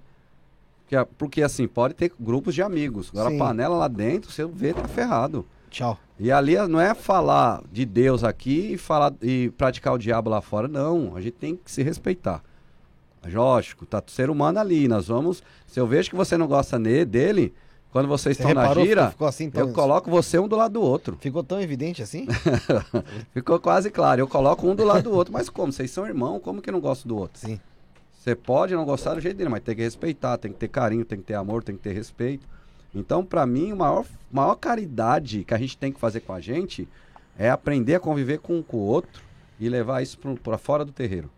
Porque, 0.85 1.05
porque 1.17 1.41
assim, 1.41 1.67
pode 1.67 1.93
ter 1.93 2.11
grupos 2.19 2.53
de 2.53 2.61
amigos. 2.61 3.09
Agora 3.09 3.29
Sim. 3.29 3.35
a 3.37 3.39
panela 3.39 3.77
lá 3.77 3.87
dentro, 3.87 4.29
você 4.31 4.45
vê, 4.45 4.73
tá 4.73 4.87
ferrado. 4.87 5.45
Tchau. 5.73 5.97
E 6.19 6.31
ali 6.31 6.55
não 6.67 6.79
é 6.79 6.93
falar 6.93 7.63
de 7.71 7.83
Deus 7.83 8.23
aqui 8.23 8.73
e 8.73 8.77
falar 8.77 9.11
e 9.21 9.49
praticar 9.57 9.93
o 9.93 9.97
diabo 9.97 10.29
lá 10.29 10.39
fora, 10.39 10.67
não. 10.67 11.15
A 11.15 11.21
gente 11.21 11.33
tem 11.33 11.55
que 11.55 11.71
se 11.71 11.81
respeitar. 11.81 12.43
Lógico, 13.25 13.85
tá 13.85 14.01
ser 14.05 14.29
humano 14.29 14.59
ali. 14.59 14.87
Nós 14.87 15.07
vamos. 15.07 15.41
Se 15.65 15.79
eu 15.79 15.87
vejo 15.87 16.11
que 16.11 16.15
você 16.15 16.37
não 16.37 16.45
gosta 16.47 16.77
ne- 16.77 17.05
dele, 17.05 17.53
quando 17.91 18.07
vocês 18.07 18.37
Você 18.37 18.43
estão 18.43 18.53
na 18.53 18.73
gira, 18.73 19.13
assim 19.21 19.49
tão... 19.49 19.67
eu 19.67 19.73
coloco 19.73 20.11
você 20.11 20.37
um 20.37 20.47
do 20.47 20.55
lado 20.55 20.73
do 20.73 20.81
outro. 20.81 21.17
Ficou 21.19 21.43
tão 21.43 21.59
evidente 21.59 22.03
assim? 22.03 22.27
Ficou 23.33 23.59
quase 23.59 23.89
claro. 23.89 24.21
Eu 24.21 24.27
coloco 24.27 24.67
um 24.67 24.75
do 24.75 24.83
lado 24.83 25.03
do 25.03 25.11
outro. 25.11 25.33
Mas 25.33 25.49
como? 25.49 25.71
Vocês 25.71 25.89
são 25.89 26.05
irmãos, 26.05 26.39
como 26.41 26.61
que 26.61 26.71
não 26.71 26.79
gosta 26.79 27.07
do 27.07 27.17
outro? 27.17 27.39
Sim. 27.39 27.59
Você 28.11 28.35
pode 28.35 28.75
não 28.75 28.85
gostar 28.85 29.15
do 29.15 29.21
jeito 29.21 29.37
dele, 29.37 29.49
mas 29.49 29.61
tem 29.63 29.75
que 29.75 29.81
respeitar, 29.81 30.37
tem 30.37 30.51
que 30.51 30.57
ter 30.57 30.67
carinho, 30.67 31.03
tem 31.03 31.17
que 31.17 31.25
ter 31.25 31.33
amor, 31.33 31.63
tem 31.63 31.75
que 31.75 31.81
ter 31.81 31.93
respeito. 31.93 32.47
Então, 32.93 33.25
pra 33.25 33.45
mim, 33.45 33.71
a 33.71 33.75
maior, 33.75 34.05
maior 34.31 34.55
caridade 34.55 35.43
que 35.43 35.53
a 35.53 35.57
gente 35.57 35.77
tem 35.77 35.91
que 35.91 35.99
fazer 35.99 36.19
com 36.19 36.33
a 36.33 36.39
gente 36.39 36.87
é 37.37 37.49
aprender 37.49 37.95
a 37.95 37.99
conviver 37.99 38.39
com, 38.39 38.61
com 38.61 38.77
o 38.77 38.81
outro 38.81 39.21
e 39.59 39.67
levar 39.67 40.01
isso 40.03 40.17
pra 40.43 40.57
fora 40.57 40.85
do 40.85 40.91
terreiro. 40.91 41.29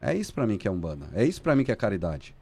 É 0.00 0.14
isso 0.14 0.32
pra 0.32 0.46
mim 0.46 0.56
que 0.56 0.68
é 0.68 0.70
Umbanda. 0.70 1.06
É 1.12 1.24
isso 1.24 1.42
pra 1.42 1.56
mim 1.56 1.64
que 1.64 1.72
é 1.72 1.76
caridade. 1.76 2.34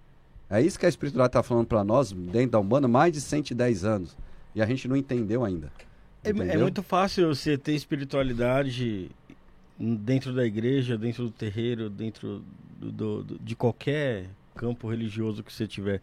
É 0.50 0.60
isso 0.60 0.78
que 0.78 0.84
a 0.84 0.88
espiritualidade 0.88 1.32
tá 1.32 1.42
falando 1.42 1.66
pra 1.66 1.82
nós 1.82 2.12
dentro 2.12 2.50
da 2.50 2.60
Umbanda 2.60 2.86
há 2.86 2.88
mais 2.90 3.12
de 3.12 3.20
110 3.20 3.84
anos. 3.84 4.16
E 4.54 4.60
a 4.62 4.66
gente 4.66 4.86
não 4.86 4.96
entendeu 4.96 5.44
ainda. 5.44 5.72
É, 6.22 6.28
é 6.28 6.32
Entendeu? 6.32 6.60
muito 6.60 6.82
fácil 6.82 7.34
você 7.34 7.56
ter 7.56 7.72
espiritualidade 7.72 9.10
dentro 9.78 10.34
da 10.34 10.44
igreja, 10.44 10.96
dentro 10.98 11.24
do 11.24 11.30
terreiro, 11.30 11.88
dentro 11.88 12.42
do- 12.78 13.22
do- 13.22 13.38
de 13.38 13.54
qualquer 13.56 14.26
campo 14.54 14.88
religioso 14.88 15.42
que 15.42 15.52
você 15.52 15.66
tiver. 15.66 16.00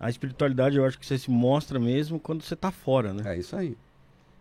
A 0.00 0.08
espiritualidade 0.08 0.78
eu 0.78 0.86
acho 0.86 0.98
que 0.98 1.04
você 1.04 1.18
se 1.18 1.30
mostra 1.30 1.78
mesmo 1.78 2.18
quando 2.18 2.42
você 2.42 2.56
tá 2.56 2.70
fora, 2.70 3.12
né? 3.12 3.34
É 3.34 3.38
isso 3.38 3.54
aí. 3.54 3.76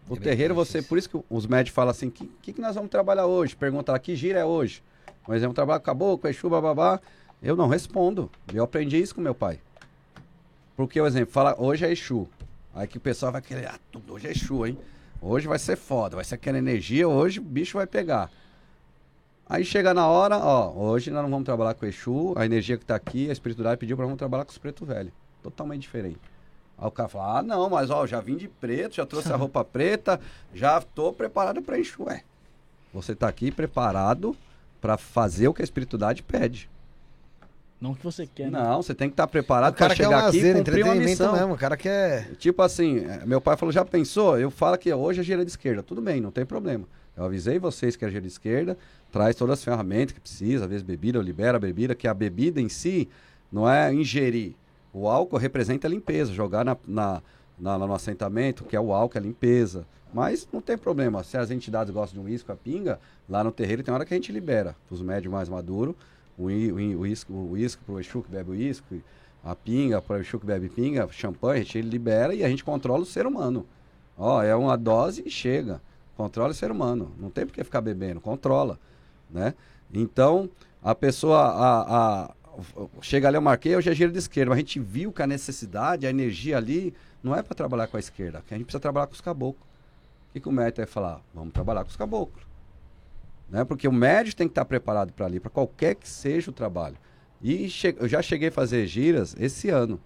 O 0.07 0.13
Interessante 0.13 0.23
terreiro, 0.23 0.55
você. 0.55 0.79
isso. 0.79 0.87
Por 0.87 0.97
isso 0.97 1.09
que 1.09 1.19
os 1.29 1.45
médicos 1.45 1.75
falam 1.75 1.91
assim: 1.91 2.07
o 2.07 2.11
que, 2.11 2.31
que, 2.41 2.53
que 2.53 2.61
nós 2.61 2.75
vamos 2.75 2.89
trabalhar 2.89 3.25
hoje? 3.25 3.57
Pergunta 3.57 3.91
lá, 3.91 3.99
que 3.99 4.15
gira 4.15 4.39
é 4.39 4.45
hoje? 4.45 4.81
Por 5.25 5.35
exemplo, 5.35 5.53
trabalho 5.53 5.81
com 5.81 5.85
caboclo, 5.85 6.29
Exu, 6.29 6.49
bababá. 6.49 7.01
Eu 7.43 7.57
não 7.57 7.67
respondo. 7.67 8.31
Eu 8.53 8.63
aprendi 8.63 8.97
isso 8.97 9.13
com 9.13 9.21
meu 9.21 9.35
pai. 9.35 9.59
Porque, 10.77 10.99
por 10.99 11.07
exemplo, 11.07 11.31
fala, 11.31 11.55
hoje 11.59 11.85
é 11.85 11.91
Exu. 11.91 12.27
Aí 12.73 12.87
que 12.87 12.97
o 12.97 13.01
pessoal 13.01 13.31
vai 13.33 13.41
querer, 13.41 13.67
ah, 13.67 13.79
tudo 13.91 14.13
hoje 14.13 14.27
é 14.27 14.31
Exu, 14.31 14.65
hein? 14.65 14.77
Hoje 15.21 15.47
vai 15.47 15.59
ser 15.59 15.75
foda, 15.75 16.15
vai 16.15 16.23
ser 16.23 16.35
aquela 16.35 16.57
energia, 16.57 17.07
hoje 17.07 17.39
o 17.39 17.43
bicho 17.43 17.77
vai 17.77 17.85
pegar. 17.85 18.31
Aí 19.47 19.65
chega 19.65 19.93
na 19.93 20.07
hora, 20.07 20.37
ó, 20.37 20.71
hoje 20.71 21.11
nós 21.11 21.21
não 21.21 21.29
vamos 21.29 21.45
trabalhar 21.45 21.73
com 21.73 21.85
Exu, 21.85 22.33
a 22.37 22.45
energia 22.45 22.77
que 22.77 22.85
tá 22.85 22.95
aqui, 22.95 23.29
a 23.29 23.33
espiritualidade 23.33 23.79
pediu 23.79 23.97
pra 23.97 24.07
nós 24.07 24.17
trabalhar 24.17 24.45
com 24.45 24.51
os 24.51 24.57
preto 24.57 24.85
velho. 24.85 25.11
Totalmente 25.41 25.81
diferente. 25.81 26.19
Aí 26.77 26.87
o 26.87 26.91
cara 26.91 27.09
fala, 27.09 27.39
ah, 27.39 27.43
não, 27.43 27.69
mas 27.69 27.89
ó, 27.89 28.07
já 28.07 28.21
vim 28.21 28.37
de 28.37 28.47
preto, 28.47 28.95
já 28.95 29.05
trouxe 29.05 29.31
a 29.31 29.35
roupa 29.37 29.63
preta, 29.63 30.19
já 30.53 30.81
tô 30.81 31.11
preparado 31.11 31.61
pra 31.61 31.77
Exu. 31.77 32.03
Ué, 32.03 32.23
você 32.93 33.13
tá 33.13 33.27
aqui 33.27 33.51
preparado 33.51 34.35
pra 34.79 34.97
fazer 34.97 35.47
o 35.47 35.53
que 35.53 35.61
a 35.61 35.65
espiritualidade 35.65 36.23
pede. 36.23 36.69
Não 37.79 37.93
que 37.93 38.03
você 38.03 38.27
quer, 38.27 38.51
né? 38.51 38.59
Não, 38.59 38.81
você 38.81 38.93
tem 38.93 39.07
que 39.07 39.13
estar 39.13 39.27
preparado 39.27 39.73
O 39.73 39.77
cara 39.77 39.95
pra 39.95 39.95
quer 39.95 40.07
um 40.09 40.11
chegar 40.11 40.27
aqui 40.27 40.37
e 40.37 40.41
lazer, 40.41 40.55
cumprir 40.57 40.83
uma 40.83 40.95
entretenimento 40.95 41.09
missão. 41.09 41.33
mesmo. 41.33 41.53
O 41.53 41.57
cara 41.57 41.77
quer... 41.77 42.35
Tipo 42.35 42.61
assim, 42.61 43.05
eh, 43.05 43.25
meu 43.25 43.39
pai 43.39 43.55
falou, 43.55 43.71
já 43.71 43.85
pensou? 43.85 44.37
Eu 44.37 44.51
falo 44.51 44.77
que 44.77 44.93
hoje 44.93 45.21
é 45.21 45.23
gira 45.23 45.45
de 45.45 45.51
esquerda. 45.51 45.81
Tudo 45.81 46.01
bem, 46.01 46.19
não 46.19 46.29
tem 46.29 46.45
problema. 46.45 46.85
Eu 47.15 47.23
avisei 47.23 47.57
vocês 47.57 47.95
que 47.95 48.03
é 48.03 48.09
gira 48.09 48.21
de 48.21 48.27
esquerda, 48.27 48.77
traz 49.11 49.35
todas 49.35 49.59
as 49.59 49.63
ferramentas 49.63 50.11
que 50.13 50.19
precisa, 50.19 50.65
às 50.65 50.69
vezes 50.69 50.83
bebida, 50.83 51.17
eu 51.17 51.21
libero 51.21 51.55
a 51.55 51.59
bebida, 51.59 51.95
que 51.95 52.07
a 52.07 52.13
bebida 52.13 52.59
em 52.59 52.67
si 52.67 53.07
não 53.51 53.69
é 53.69 53.93
ingerir. 53.93 54.55
O 54.93 55.07
álcool 55.07 55.37
representa 55.37 55.87
a 55.87 55.89
limpeza, 55.89 56.33
jogar 56.33 56.65
na, 56.65 56.75
na, 56.87 57.21
na- 57.59 57.77
no 57.77 57.93
assentamento, 57.93 58.63
que 58.65 58.75
é 58.75 58.79
o 58.79 58.93
álcool, 58.93 59.17
é 59.17 59.21
a 59.21 59.23
limpeza. 59.23 59.85
Mas 60.13 60.47
não 60.51 60.61
tem 60.61 60.77
problema. 60.77 61.23
Se 61.23 61.37
as 61.37 61.51
entidades 61.51 61.93
gostam 61.93 62.19
de 62.21 62.27
um 62.27 62.31
uísque, 62.31 62.51
a 62.51 62.55
pinga, 62.55 62.99
lá 63.29 63.43
no 63.43 63.51
terreiro 63.51 63.83
tem 63.83 63.93
hora 63.93 64.05
que 64.05 64.13
a 64.13 64.17
gente 64.17 64.31
libera. 64.31 64.75
Os 64.89 65.01
médios 65.01 65.31
mais 65.31 65.47
maduros, 65.47 65.93
o 66.37 66.45
o 66.45 66.47
o 66.47 66.99
uísque 67.01 67.31
o 67.31 67.51
uísque 67.51 67.83
pro 67.83 67.99
Exu 67.99 68.21
que 68.23 68.31
bebe 68.31 68.51
uísque, 68.51 69.03
a 69.43 69.55
pinga 69.55 70.01
para 70.01 70.17
o 70.17 70.19
Exu 70.21 70.39
que 70.39 70.45
bebe 70.47 70.67
pinga, 70.69 71.07
champanhe, 71.11 71.61
a 71.61 71.63
gente 71.63 71.81
libera 71.81 72.33
e 72.33 72.43
a 72.43 72.49
gente 72.49 72.63
controla 72.63 73.03
o 73.03 73.05
ser 73.05 73.27
humano. 73.27 73.65
Ó, 74.17 74.41
é 74.41 74.55
uma 74.55 74.75
dose 74.75 75.21
e 75.25 75.29
chega. 75.29 75.79
Controla 76.17 76.49
o 76.49 76.53
ser 76.55 76.71
humano. 76.71 77.11
Não 77.19 77.29
tem 77.29 77.45
por 77.45 77.53
que 77.53 77.63
ficar 77.63 77.81
bebendo, 77.81 78.19
controla, 78.19 78.79
né? 79.29 79.53
Então, 79.93 80.49
a 80.83 80.93
pessoa 80.95 81.39
a, 81.39 82.23
a- 82.25 82.31
chega 83.01 83.27
ali, 83.27 83.37
eu 83.37 83.41
marquei, 83.41 83.75
hoje 83.75 83.89
é 83.89 83.95
giro 83.95 84.11
de 84.11 84.17
esquerda, 84.19 84.49
mas 84.49 84.57
a 84.57 84.59
gente 84.61 84.79
viu 84.79 85.11
que 85.11 85.21
a 85.21 85.27
necessidade, 85.27 86.05
a 86.05 86.09
energia 86.09 86.57
ali, 86.57 86.93
não 87.23 87.35
é 87.35 87.41
para 87.41 87.55
trabalhar 87.55 87.87
com 87.87 87.97
a 87.97 87.99
esquerda, 87.99 88.43
que 88.45 88.53
a 88.53 88.57
gente 88.57 88.65
precisa 88.65 88.79
trabalhar 88.81 89.07
com 89.07 89.13
os 89.13 89.21
caboclos. 89.21 89.67
O 90.29 90.33
que, 90.33 90.39
que 90.39 90.49
o 90.49 90.51
médico 90.51 90.77
vai 90.77 90.85
falar? 90.85 91.21
Vamos 91.33 91.53
trabalhar 91.53 91.83
com 91.83 91.89
os 91.89 91.95
caboclos. 91.95 92.43
Né? 93.49 93.63
Porque 93.65 93.87
o 93.87 93.91
médico 93.91 94.37
tem 94.37 94.47
que 94.47 94.51
estar 94.51 94.65
preparado 94.65 95.11
para 95.11 95.25
ali, 95.25 95.39
para 95.39 95.49
qualquer 95.49 95.95
que 95.95 96.07
seja 96.07 96.51
o 96.51 96.53
trabalho. 96.53 96.95
E 97.41 97.67
che- 97.69 97.95
eu 97.99 98.07
já 98.07 98.21
cheguei 98.21 98.49
a 98.49 98.51
fazer 98.51 98.85
giras 98.85 99.35
esse 99.39 99.69
ano. 99.69 99.99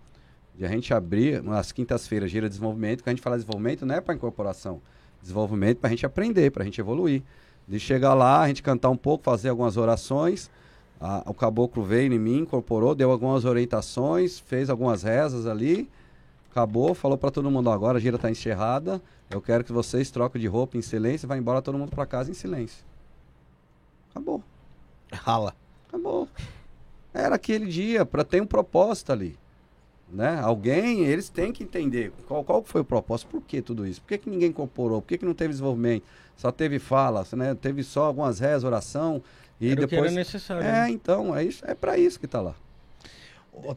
de 0.55 0.63
a 0.63 0.69
gente 0.69 0.93
abrir 0.93 1.41
nas 1.41 1.71
quintas-feiras 1.71 2.29
gira 2.29 2.47
de 2.47 2.51
desenvolvimento, 2.51 3.03
que 3.03 3.09
a 3.09 3.11
gente 3.11 3.23
fala 3.23 3.35
desenvolvimento 3.35 3.87
não 3.87 3.95
é 3.95 3.99
para 3.99 4.13
incorporação, 4.13 4.79
desenvolvimento 5.19 5.79
para 5.79 5.87
a 5.87 5.89
gente 5.89 6.05
aprender, 6.05 6.51
para 6.51 6.61
a 6.61 6.65
gente 6.65 6.79
evoluir. 6.79 7.23
De 7.67 7.79
chegar 7.79 8.13
lá, 8.13 8.41
a 8.43 8.47
gente 8.47 8.61
cantar 8.61 8.91
um 8.91 8.95
pouco, 8.95 9.23
fazer 9.23 9.49
algumas 9.49 9.77
orações, 9.77 10.51
a, 11.03 11.21
o 11.25 11.33
caboclo 11.33 11.83
veio 11.83 12.13
em 12.13 12.17
mim, 12.17 12.39
incorporou, 12.39 12.95
deu 12.95 13.11
algumas 13.11 13.43
orientações, 13.43 14.39
fez 14.39 14.69
algumas 14.69 15.03
rezas 15.03 15.45
ali, 15.45 15.89
acabou, 16.49 16.93
falou 16.95 17.17
para 17.17 17.29
todo 17.29 17.51
mundo 17.51 17.69
agora, 17.69 17.97
a 17.97 18.01
gira 18.01 18.15
está 18.15 18.31
encerrada, 18.31 19.01
eu 19.29 19.41
quero 19.41 19.65
que 19.65 19.73
vocês 19.73 20.09
troquem 20.09 20.39
de 20.39 20.47
roupa 20.47 20.77
em 20.77 20.81
silêncio 20.81 21.25
e 21.25 21.27
vá 21.27 21.37
embora 21.37 21.61
todo 21.61 21.77
mundo 21.77 21.89
para 21.89 22.05
casa 22.05 22.31
em 22.31 22.33
silêncio. 22.33 22.85
Acabou. 24.11 24.41
Rala. 25.11 25.53
Acabou. 25.89 26.29
Era 27.13 27.35
aquele 27.35 27.65
dia 27.65 28.05
para 28.05 28.23
ter 28.23 28.41
um 28.41 28.45
propósito 28.45 29.11
ali. 29.11 29.37
Né? 30.09 30.39
Alguém, 30.41 31.03
eles 31.03 31.27
têm 31.27 31.51
que 31.51 31.63
entender 31.63 32.13
qual, 32.27 32.45
qual 32.45 32.63
foi 32.63 32.81
o 32.81 32.85
propósito, 32.85 33.29
por 33.29 33.41
que 33.41 33.61
tudo 33.61 33.85
isso? 33.85 33.99
Por 34.01 34.09
que, 34.09 34.19
que 34.19 34.29
ninguém 34.29 34.49
incorporou? 34.49 35.01
Por 35.01 35.07
que, 35.09 35.17
que 35.17 35.25
não 35.25 35.33
teve 35.33 35.49
desenvolvimento? 35.49 36.05
Só 36.37 36.51
teve 36.51 36.79
fala, 36.79 37.25
né? 37.33 37.55
teve 37.55 37.83
só 37.83 38.05
algumas 38.05 38.39
rezas, 38.39 38.63
oração 38.63 39.21
e 39.65 39.71
Era 39.71 39.81
o 39.81 39.87
que 39.87 39.95
depois. 39.95 40.11
era 40.11 40.19
necessário. 40.19 40.63
É, 40.63 40.71
né? 40.71 40.89
então, 40.89 41.35
é 41.35 41.43
isso, 41.43 41.63
é 41.65 41.73
para 41.73 41.97
isso 41.97 42.19
que 42.19 42.27
tá 42.27 42.41
lá. 42.41 42.55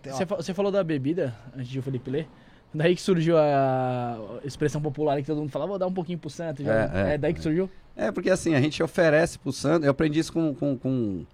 Você, 0.05 0.24
fa- 0.26 0.36
você 0.36 0.55
falou 0.55 0.73
da 0.73 0.82
bebida, 0.82 1.34
antes 1.55 1.68
de 1.68 1.78
o 1.78 1.82
Felipe 1.82 2.10
ler. 2.10 2.26
Daí 2.74 2.94
que 2.94 3.00
surgiu 3.02 3.36
a 3.39 4.18
expressão 4.44 4.81
popular 4.81 5.16
que 5.20 5.26
todo 5.26 5.39
mundo 5.39 5.50
fala, 5.50 5.66
vou 5.66 5.78
dar 5.78 5.86
um 5.86 5.92
pouquinho 5.92 6.18
pro 6.18 6.28
santo. 6.31 6.62
Já. 6.62 6.73
É, 6.73 6.90
É, 7.10 7.15
é, 7.15 7.18
daí 7.18 7.32
que 7.32 7.40
é. 7.40 7.42
surgiu? 7.42 7.70
É, 7.97 8.10
porque 8.12 8.28
assim, 8.31 8.55
a 8.55 8.60
gente 8.60 8.82
oferece 8.82 9.39
pro 9.39 9.52
Sandro, 9.52 9.86
eu 9.86 9.90
aprendi 9.90 10.18
isso 10.18 10.32
com, 10.32 10.55
com, 10.55 10.76
com 10.76 11.24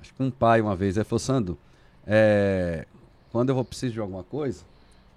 acho 0.00 0.10
que 0.10 0.16
com 0.18 0.24
um 0.24 0.30
pai 0.30 0.60
uma 0.60 0.74
vez, 0.74 0.96
ele 0.96 1.04
falou, 1.04 1.20
Sandro, 1.20 1.58
é, 2.06 2.86
quando 3.30 3.50
eu 3.50 3.54
vou 3.54 3.64
preciso 3.64 3.92
de 3.92 4.00
alguma 4.00 4.24
coisa, 4.24 4.64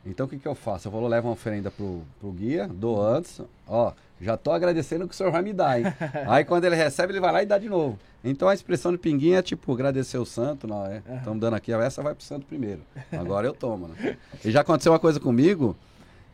então 0.05 0.27
o 0.27 0.29
que 0.29 0.37
que 0.37 0.47
eu 0.47 0.53
faço? 0.53 0.87
Eu 0.87 0.91
vou 0.91 1.07
levar 1.07 1.27
uma 1.27 1.33
oferenda 1.33 1.71
pro, 1.71 2.03
pro 2.19 2.31
guia, 2.31 2.67
dou 2.67 3.01
antes, 3.03 3.41
ó, 3.67 3.93
já 4.21 4.37
tô 4.37 4.51
agradecendo 4.51 5.05
o 5.05 5.07
que 5.07 5.15
o 5.15 5.17
senhor 5.17 5.31
vai 5.31 5.41
me 5.41 5.53
dar, 5.53 5.79
hein? 5.79 5.85
Aí 6.27 6.45
quando 6.45 6.65
ele 6.65 6.75
recebe, 6.75 7.13
ele 7.13 7.19
vai 7.19 7.31
lá 7.31 7.41
e 7.41 7.45
dá 7.47 7.57
de 7.57 7.67
novo. 7.67 7.97
Então 8.25 8.49
a 8.49 8.53
expressão 8.53 8.91
de 8.91 8.97
pinguinha 8.97 9.37
é 9.37 9.41
tipo, 9.41 9.71
agradecer 9.71 10.17
o 10.17 10.25
santo, 10.25 10.67
não 10.67 10.85
é? 10.85 11.03
Estamos 11.17 11.39
dando 11.39 11.53
aqui, 11.53 11.71
essa 11.71 12.01
vai 12.01 12.15
pro 12.15 12.23
santo 12.23 12.45
primeiro. 12.45 12.81
Agora 13.13 13.45
eu 13.45 13.53
tomo, 13.53 13.87
né? 13.87 14.17
E 14.43 14.49
já 14.51 14.61
aconteceu 14.61 14.91
uma 14.91 14.99
coisa 14.99 15.19
comigo, 15.19 15.75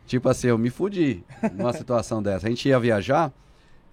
tipo 0.07 0.29
assim, 0.29 0.47
eu 0.47 0.57
me 0.57 0.69
fudi 0.69 1.23
numa 1.53 1.73
situação 1.73 2.23
dessa. 2.23 2.47
A 2.47 2.49
gente 2.49 2.67
ia 2.69 2.79
viajar, 2.79 3.33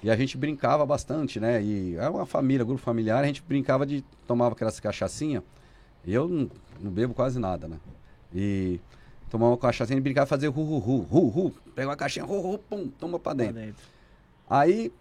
e 0.03 0.11
a 0.11 0.17
gente 0.17 0.37
brincava 0.37 0.87
bastante, 0.87 1.41
né? 1.41 1.61
E 1.63 1.97
é 1.97 2.09
uma 2.09 2.25
família, 2.25 2.65
grupo 2.65 2.81
familiar, 2.81 3.25
a 3.25 3.27
gente 3.27 3.43
brincava 3.43 3.85
de 3.85 4.05
tomava 4.27 4.55
aquelas 4.55 4.79
cachaçinha. 4.79 5.43
E 6.07 6.15
eu 6.15 6.29
não, 6.29 6.51
não 6.81 6.91
bebo 6.91 7.15
quase 7.15 7.39
nada, 7.41 7.67
né? 7.67 7.79
E 8.33 8.79
tomava 9.29 9.53
uma 9.53 9.59
cachaçinha 9.59 9.99
e 9.99 10.01
brincava 10.01 10.27
fazer 10.27 10.49
ru 10.49 10.65
ru 10.65 10.79
ru, 10.79 10.99
ru 11.03 11.29
ru, 11.29 11.55
pega 11.75 11.89
uma 11.89 11.97
caixinha, 11.97 12.25
ru 12.25 12.41
ru, 12.41 12.59
pum, 12.59 12.89
toma 12.89 13.21
Lá 13.25 13.35
dentro. 13.35 13.55
dentro. 13.55 13.83
Aí 14.49 14.93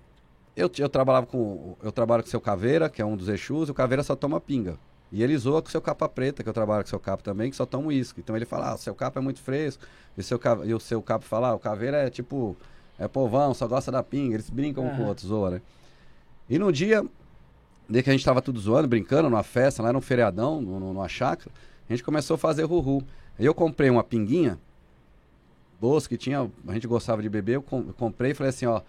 eu, 0.57 0.69
eu 0.77 0.89
trabalhava 0.89 1.25
com 1.25 1.77
eu 1.81 1.91
trabalho 1.91 2.23
com 2.23 2.27
o 2.27 2.29
seu 2.31 2.41
Caveira, 2.41 2.89
que 2.89 3.01
é 3.01 3.05
um 3.05 3.15
dos 3.15 3.29
Exus, 3.29 3.69
e 3.69 3.71
o 3.71 3.73
Caveira 3.73 4.03
só 4.03 4.15
toma 4.15 4.41
pinga. 4.41 4.77
E 5.11 5.23
ele 5.23 5.37
zoa 5.37 5.61
com 5.61 5.69
o 5.69 5.71
seu 5.71 5.81
capa 5.81 6.09
preta, 6.09 6.43
que 6.43 6.49
eu 6.49 6.53
trabalho 6.53 6.83
com 6.83 6.87
o 6.87 6.89
seu 6.89 6.99
capa 6.99 7.23
também, 7.23 7.49
que 7.49 7.55
só 7.55 7.65
toma 7.65 7.87
uísque. 7.87 8.19
Então 8.19 8.35
ele 8.35 8.43
fala, 8.45 8.71
ah, 8.71 8.75
o 8.75 8.77
seu 8.77 8.93
capa 8.93 9.19
é 9.19 9.23
muito 9.23 9.39
fresco. 9.39 9.81
E 10.17 10.19
o 10.19 10.23
seu, 10.23 10.37
e 10.65 10.73
o 10.73 10.79
seu 10.81 11.01
capa 11.01 11.23
fala, 11.23 11.49
ah, 11.49 11.53
o 11.55 11.59
Caveira 11.59 11.97
é 11.97 12.09
tipo, 12.09 12.57
é 12.99 13.07
povão, 13.07 13.53
só 13.53 13.65
gosta 13.67 13.89
da 13.89 14.03
pinga. 14.03 14.33
Eles 14.35 14.49
brincam 14.49 14.85
um 14.85 14.95
com 14.97 15.03
o 15.03 15.07
outro, 15.07 15.25
zoa, 15.25 15.51
né? 15.51 15.61
E 16.49 16.59
no 16.59 16.73
dia, 16.73 17.05
de 17.89 18.03
que 18.03 18.09
a 18.09 18.13
gente 18.13 18.25
tava 18.25 18.41
tudo 18.41 18.59
zoando, 18.59 18.87
brincando, 18.87 19.29
numa 19.29 19.43
festa, 19.43 19.81
lá 19.81 19.93
num 19.93 20.01
feriadão, 20.01 20.59
no- 20.61 20.77
no- 20.79 20.93
numa 20.93 21.07
chácara, 21.07 21.51
a 21.89 21.93
gente 21.93 22.03
começou 22.03 22.35
a 22.35 22.37
fazer 22.37 22.63
ru-ru. 22.65 23.01
Aí 23.39 23.45
eu 23.45 23.53
comprei 23.53 23.89
uma 23.89 24.03
pinguinha, 24.03 24.59
doce, 25.79 26.09
que 26.09 26.17
tinha, 26.17 26.49
a 26.67 26.73
gente 26.73 26.87
gostava 26.87 27.21
de 27.21 27.29
beber, 27.29 27.55
eu 27.55 27.61
comprei 27.61 28.31
e 28.31 28.33
falei 28.33 28.49
assim, 28.49 28.65
ó, 28.65 28.81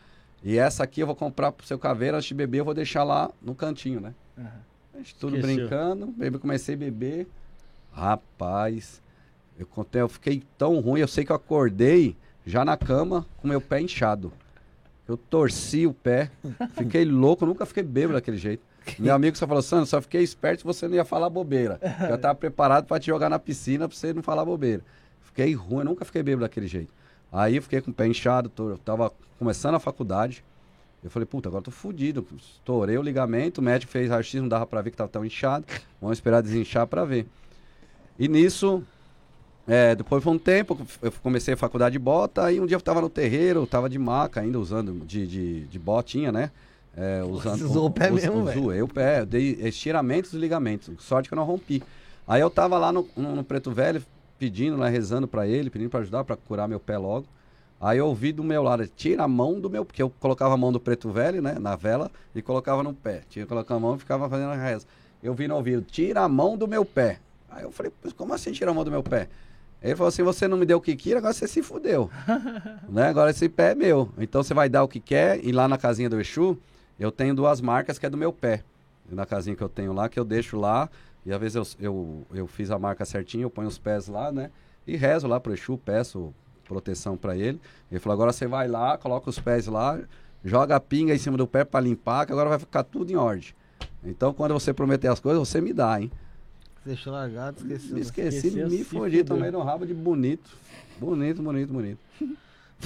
e 0.43 0.57
essa 0.59 0.85
aqui 0.85 1.01
eu 1.01 1.07
vou 1.07 1.17
comprar 1.17 1.53
pro 1.53 1.67
seu 1.67 1.79
caveira, 1.79 2.17
antes 2.17 2.29
de 2.29 2.35
beber 2.35 2.59
eu 2.59 2.65
vou 2.65 2.75
deixar 2.75 3.05
lá 3.05 3.31
no 3.43 3.55
cantinho, 3.55 4.01
né? 4.01 4.15
Aham. 4.39 4.69
A 4.95 4.99
gente 4.99 5.15
tudo 5.15 5.37
Esqueceu. 5.37 5.57
brincando, 5.57 6.07
bebe, 6.09 6.39
comecei 6.39 6.75
a 6.75 6.79
beber. 6.79 7.29
Rapaz, 7.93 9.01
eu 9.59 9.67
contei, 9.67 10.03
eu 10.03 10.09
fiquei 10.09 10.43
tão 10.57 10.81
ruim, 10.81 11.01
eu 11.01 11.09
sei 11.09 11.25
que 11.25 11.31
eu 11.31 11.37
acordei 11.37 12.17
já 12.45 12.65
na 12.65 12.77
cama 12.77 13.27
com 13.37 13.47
meu 13.47 13.61
pé 13.61 13.81
inchado. 13.81 14.33
Eu 15.07 15.17
torci 15.17 15.87
o 15.87 15.95
pé, 15.95 16.31
fiquei 16.77 17.05
louco, 17.05 17.47
nunca 17.47 17.65
fiquei 17.65 17.83
bêbado 17.83 18.15
daquele 18.15 18.37
jeito. 18.37 18.63
Meu 18.99 19.15
amigo 19.15 19.37
só 19.37 19.47
falou, 19.47 19.63
Sandro, 19.63 19.87
só 19.87 20.01
fiquei 20.01 20.23
esperto 20.23 20.61
se 20.61 20.65
você 20.65 20.89
não 20.89 20.95
ia 20.95 21.05
falar 21.05 21.29
bobeira. 21.29 21.79
Eu 22.09 22.17
tava 22.19 22.35
preparado 22.35 22.87
para 22.87 22.99
te 22.99 23.07
jogar 23.07 23.29
na 23.29 23.39
piscina 23.39 23.87
pra 23.87 23.97
você 23.97 24.13
não 24.15 24.23
falar 24.23 24.45
bobeira. 24.45 24.83
Fiquei 25.21 25.53
ruim, 25.55 25.81
eu 25.81 25.85
nunca 25.85 26.05
fiquei 26.07 26.23
bêbado 26.23 26.43
daquele 26.43 26.67
jeito. 26.67 26.93
Aí 27.33 27.57
eu 27.57 27.63
fiquei 27.63 27.81
com 27.81 27.91
o 27.91 27.95
pé 27.95 28.07
inchado, 28.07 28.49
tô- 28.49 28.71
eu 28.71 28.79
tava 28.79 29.13
começando 29.39 29.75
a 29.75 29.79
faculdade. 29.81 30.45
Eu 31.03 31.11
falei, 31.11 31.27
puta, 31.27 31.49
agora 31.49 31.61
eu 31.61 31.65
tô 31.67 31.71
fudido. 31.71 32.27
Estourei 32.37 32.99
o 32.99 33.03
ligamento, 33.03 33.59
o 33.61 33.65
médico 33.65 33.93
fez 33.93 34.11
raio-x, 34.11 34.35
não 34.41 34.49
dava 34.49 34.67
pra 34.67 34.83
ver 34.83 34.91
que 34.91 34.97
tava 34.97 35.09
tão 35.11 35.25
inchado. 35.25 35.65
Vamos 36.01 36.17
esperar 36.19 36.43
desinchar 36.43 36.87
pra 36.87 37.05
ver. 37.05 37.27
E 38.19 38.27
nisso, 38.27 38.83
é, 39.67 39.95
depois 39.95 40.25
foi 40.25 40.33
um 40.33 40.39
tempo, 40.39 40.79
eu 41.01 41.13
comecei 41.23 41.55
a 41.55 41.57
faculdade 41.57 41.93
de 41.93 41.99
bota, 41.99 42.45
aí 42.45 42.59
um 42.61 42.67
dia 42.67 42.77
eu 42.77 42.81
tava 42.81 43.01
no 43.01 43.09
terreiro, 43.09 43.61
eu 43.61 43.67
tava 43.67 43.89
de 43.89 43.99
maca 43.99 44.41
ainda, 44.41 44.59
usando 44.59 44.93
de, 45.07 45.27
de, 45.27 45.61
de 45.67 45.79
botinha, 45.79 46.33
né? 46.33 46.51
É, 46.97 47.23
usando, 47.23 47.59
Você 47.59 47.65
usou 47.65 47.87
o 47.87 47.91
pé 47.91 48.11
mesmo, 48.11 48.45
velho? 48.45 48.61
Zoei 48.63 48.83
o 48.83 48.89
pé, 48.89 49.21
eu 49.21 49.27
dei 49.27 49.53
estiramentos 49.61 50.33
e 50.33 50.37
ligamentos. 50.39 50.91
Sorte 50.99 51.29
que 51.29 51.35
eu 51.35 51.37
não 51.37 51.45
rompi. 51.45 51.81
Aí 52.27 52.41
eu 52.41 52.51
tava 52.51 52.77
lá 52.77 52.91
no, 52.91 53.07
no, 53.17 53.37
no 53.37 53.45
Preto 53.45 53.71
Velho, 53.71 54.03
pedindo, 54.39 54.77
né, 54.77 54.89
rezando 54.89 55.27
pra 55.27 55.47
ele, 55.47 55.71
pedindo 55.71 55.91
pra 55.91 56.01
ajudar, 56.01 56.25
pra 56.25 56.37
curar 56.37 56.69
meu 56.69 56.81
pé 56.81 56.97
logo. 56.97 57.27
Aí 57.81 57.99
eu 57.99 58.07
ouvi 58.07 58.33
do 58.33 58.43
meu 58.43 58.63
lado, 58.63 58.87
tira 58.87 59.25
a 59.25 59.29
mão 59.29 59.61
do 59.61 59.71
meu, 59.71 59.85
porque 59.85 60.03
eu 60.03 60.11
colocava 60.11 60.55
a 60.55 60.57
mão 60.57 60.73
do 60.73 60.81
preto 60.81 61.11
velho, 61.11 61.41
né, 61.41 61.57
na 61.61 61.77
vela, 61.77 62.11
e 62.35 62.43
colocava 62.43 62.83
no 62.83 62.93
pé. 62.93 63.23
Tinha 63.29 63.45
que 63.45 63.49
colocar 63.49 63.75
a 63.75 63.81
mão 63.81 63.95
e 63.95 63.99
ficava 63.99 64.29
fazendo 64.29 64.51
a 64.51 64.57
reza. 64.57 64.87
Eu 65.23 65.35
vi 65.35 65.47
no 65.47 65.55
ouvido, 65.55 65.83
tira 65.83 66.23
a 66.23 66.29
mão 66.29 66.57
do 66.57 66.67
meu 66.67 66.85
pé. 66.85 67.21
Aí 67.51 67.63
eu 67.63 67.71
falei, 67.71 67.93
"Mas 68.03 68.13
como 68.13 68.35
assim 68.35 68.53
tira 68.53 68.71
a 68.71 68.75
mão 68.75 68.85
do 68.85 68.91
meu 68.91 69.03
pé? 69.03 69.29
Ele 69.81 69.95
falou 69.95 70.09
assim, 70.09 70.23
você 70.25 70.49
não 70.49 70.57
me 70.57 70.67
deu 70.67 70.79
o 70.79 70.81
que 70.81 70.97
queria, 70.97 71.19
agora 71.19 71.33
você 71.33 71.47
se 71.47 71.63
fudeu. 71.63 72.11
né? 72.89 73.09
Agora 73.09 73.31
esse 73.31 73.49
pé 73.49 73.73
é 73.73 73.75
meu. 73.75 74.09
Então 74.19 74.43
você 74.43 74.53
vai 74.53 74.69
dar 74.69 74.83
o 74.83 74.89
que 74.89 74.99
quer, 74.99 75.45
e 75.45 75.53
lá 75.53 75.69
na 75.69 75.79
casinha 75.79 76.11
do 76.11 76.21
Exu, 76.21 76.59
eu 76.99 77.13
tenho 77.13 77.35
duas 77.35 77.61
marcas 77.61 77.99
que 77.99 78.05
é 78.05 78.11
do 78.11 78.17
meu 78.17 78.33
pé. 78.33 78.65
Na 79.09 79.25
casinha 79.25 79.55
que 79.55 79.63
eu 79.63 79.69
tenho 79.69 79.93
lá, 79.93 80.09
que 80.09 80.19
eu 80.19 80.25
deixo 80.25 80.59
lá, 80.59 80.91
e 81.29 81.33
às 81.33 81.39
vezes 81.39 81.57
eu, 81.57 81.67
eu, 81.79 82.27
eu 82.33 82.47
fiz 82.47 82.71
a 82.71 82.79
marca 82.79 83.05
certinha, 83.05 83.43
eu 83.45 83.51
ponho 83.51 83.69
os 83.69 83.77
pés 83.79 84.09
lá, 84.09 84.33
né? 84.33 84.51
E 84.87 84.97
rezo 84.97 85.27
lá 85.29 85.39
pro 85.39 85.53
Exu, 85.53 85.77
peço 85.77 86.33
proteção 86.67 87.17
pra 87.19 87.37
ele. 87.37 87.61
Ele 87.91 88.01
falou, 88.01 88.15
agora 88.15 88.33
você 88.33 88.47
vai 88.47 88.67
lá, 88.67 88.97
coloca 88.97 89.29
os 89.29 89.39
pés 89.39 89.67
lá, 89.67 90.01
joga 90.43 90.77
a 90.77 90.81
pinga 90.81 91.15
em 91.15 91.19
cima 91.19 91.37
do 91.37 91.47
pé 91.47 91.65
pra 91.65 91.81
limpar, 91.81 92.25
que 92.25 92.33
agora 92.33 92.49
vai 92.49 92.59
ficar 92.59 92.83
tudo 92.83 93.11
em 93.13 93.17
ordem. 93.17 93.51
Então, 94.03 94.33
quando 94.33 94.55
você 94.55 94.73
prometer 94.73 95.09
as 95.09 95.21
coisas, 95.21 95.47
você 95.47 95.61
me 95.61 95.75
dá, 95.75 96.01
hein? 96.01 96.11
Deixou 96.87 97.13
largado, 97.13 97.59
esqueceu. 97.59 97.95
Me 97.95 98.01
esqueci, 98.01 98.37
Esqueceu, 98.49 98.69
me 98.71 98.83
fudeu. 98.83 99.25
tomei 99.25 99.51
no 99.51 99.61
rabo 99.63 99.85
de 99.87 99.93
bonito. 99.93 100.51
Bonito, 100.99 101.43
bonito, 101.43 101.71
bonito. 101.71 101.99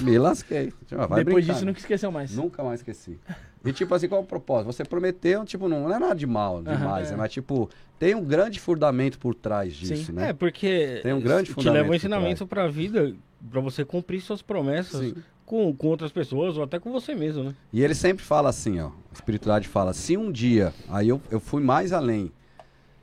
Me 0.01 0.17
lasquei. 0.17 0.73
Ah, 0.91 1.05
vai 1.05 1.23
Depois 1.23 1.45
brincar, 1.45 1.53
disso, 1.53 1.65
né? 1.65 1.69
nunca 1.71 1.79
esqueceu 1.79 2.11
mais. 2.11 2.35
Nunca 2.35 2.63
mais 2.63 2.79
esqueci. 2.79 3.19
E 3.63 3.71
tipo 3.71 3.93
assim, 3.93 4.07
qual 4.07 4.21
é 4.21 4.23
o 4.23 4.27
propósito? 4.27 4.71
Você 4.73 4.83
prometeu, 4.83 5.45
tipo, 5.45 5.69
não, 5.69 5.83
não 5.83 5.95
é 5.95 5.99
nada 5.99 6.15
de 6.15 6.25
mal, 6.25 6.61
demais, 6.61 7.09
é. 7.09 7.11
né? 7.11 7.17
Mas 7.17 7.31
tipo, 7.31 7.69
tem 7.99 8.15
um 8.15 8.23
grande 8.23 8.59
fundamento 8.59 9.19
por 9.19 9.35
trás 9.35 9.73
disso, 9.73 10.07
Sim. 10.07 10.13
né? 10.13 10.29
É, 10.29 10.33
porque 10.33 10.99
Tem 11.03 11.13
um 11.13 11.21
grande 11.21 11.49
te 11.49 11.53
fundamento 11.53 11.81
leva 11.81 11.91
um 11.91 11.95
ensinamento 11.95 12.47
pra 12.47 12.67
vida, 12.67 13.15
pra 13.49 13.61
você 13.61 13.85
cumprir 13.85 14.19
suas 14.19 14.41
promessas 14.41 14.99
Sim. 14.99 15.15
com, 15.45 15.73
com 15.73 15.87
outras 15.87 16.11
pessoas 16.11 16.57
ou 16.57 16.63
até 16.63 16.79
com 16.79 16.91
você 16.91 17.13
mesmo, 17.13 17.43
né? 17.43 17.55
E 17.71 17.83
ele 17.83 17.95
sempre 17.95 18.25
fala 18.25 18.49
assim, 18.49 18.79
ó. 18.79 18.87
A 18.87 19.13
espiritualidade 19.13 19.67
fala, 19.67 19.93
se 19.93 20.17
um 20.17 20.31
dia, 20.31 20.73
aí 20.89 21.09
eu, 21.09 21.21
eu 21.29 21.39
fui 21.39 21.61
mais 21.61 21.93
além. 21.93 22.31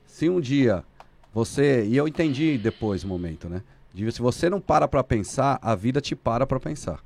Se 0.05 0.29
um 0.29 0.41
dia 0.41 0.85
você. 1.33 1.87
E 1.87 1.97
eu 1.97 2.07
entendi 2.09 2.59
depois 2.59 3.05
o 3.05 3.09
momento, 3.09 3.49
né? 3.49 3.63
Se 3.95 4.23
você 4.23 4.49
não 4.49 4.61
para 4.61 4.87
pra 4.87 5.03
pensar, 5.03 5.59
a 5.61 5.75
vida 5.75 6.01
te 6.01 6.15
para 6.15 6.47
pra 6.47 6.61
pensar. 6.61 7.03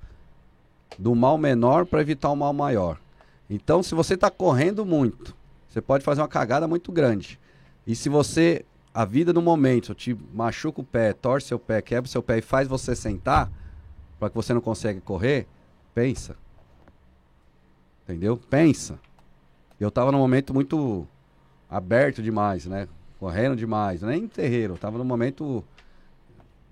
Do 0.98 1.14
mal 1.14 1.38
menor 1.38 1.86
pra 1.86 2.00
evitar 2.00 2.30
o 2.30 2.36
mal 2.36 2.52
maior. 2.52 3.00
Então, 3.48 3.82
se 3.82 3.94
você 3.94 4.16
tá 4.16 4.30
correndo 4.30 4.84
muito, 4.84 5.34
você 5.68 5.80
pode 5.80 6.04
fazer 6.04 6.20
uma 6.20 6.28
cagada 6.28 6.68
muito 6.68 6.92
grande. 6.92 7.38
E 7.86 7.94
se 7.94 8.08
você. 8.08 8.64
A 8.96 9.04
vida 9.04 9.32
no 9.32 9.42
momento 9.42 9.92
te 9.92 10.16
machuca 10.32 10.80
o 10.80 10.84
pé, 10.84 11.12
torce 11.12 11.48
seu 11.48 11.58
pé, 11.58 11.82
quebra 11.82 12.06
o 12.06 12.08
seu 12.08 12.22
pé 12.22 12.38
e 12.38 12.40
faz 12.40 12.68
você 12.68 12.94
sentar, 12.94 13.50
para 14.20 14.30
que 14.30 14.36
você 14.36 14.54
não 14.54 14.60
consegue 14.60 15.00
correr, 15.00 15.48
pensa. 15.92 16.36
Entendeu? 18.04 18.36
Pensa. 18.36 19.00
Eu 19.80 19.90
tava 19.90 20.12
num 20.12 20.18
momento 20.18 20.54
muito 20.54 21.08
aberto 21.68 22.22
demais, 22.22 22.66
né? 22.66 22.86
Correndo 23.18 23.56
demais. 23.56 24.02
Nem 24.02 24.22
em 24.22 24.28
terreiro, 24.28 24.74
eu 24.74 24.78
tava 24.78 24.96
num 24.96 25.04
momento 25.04 25.64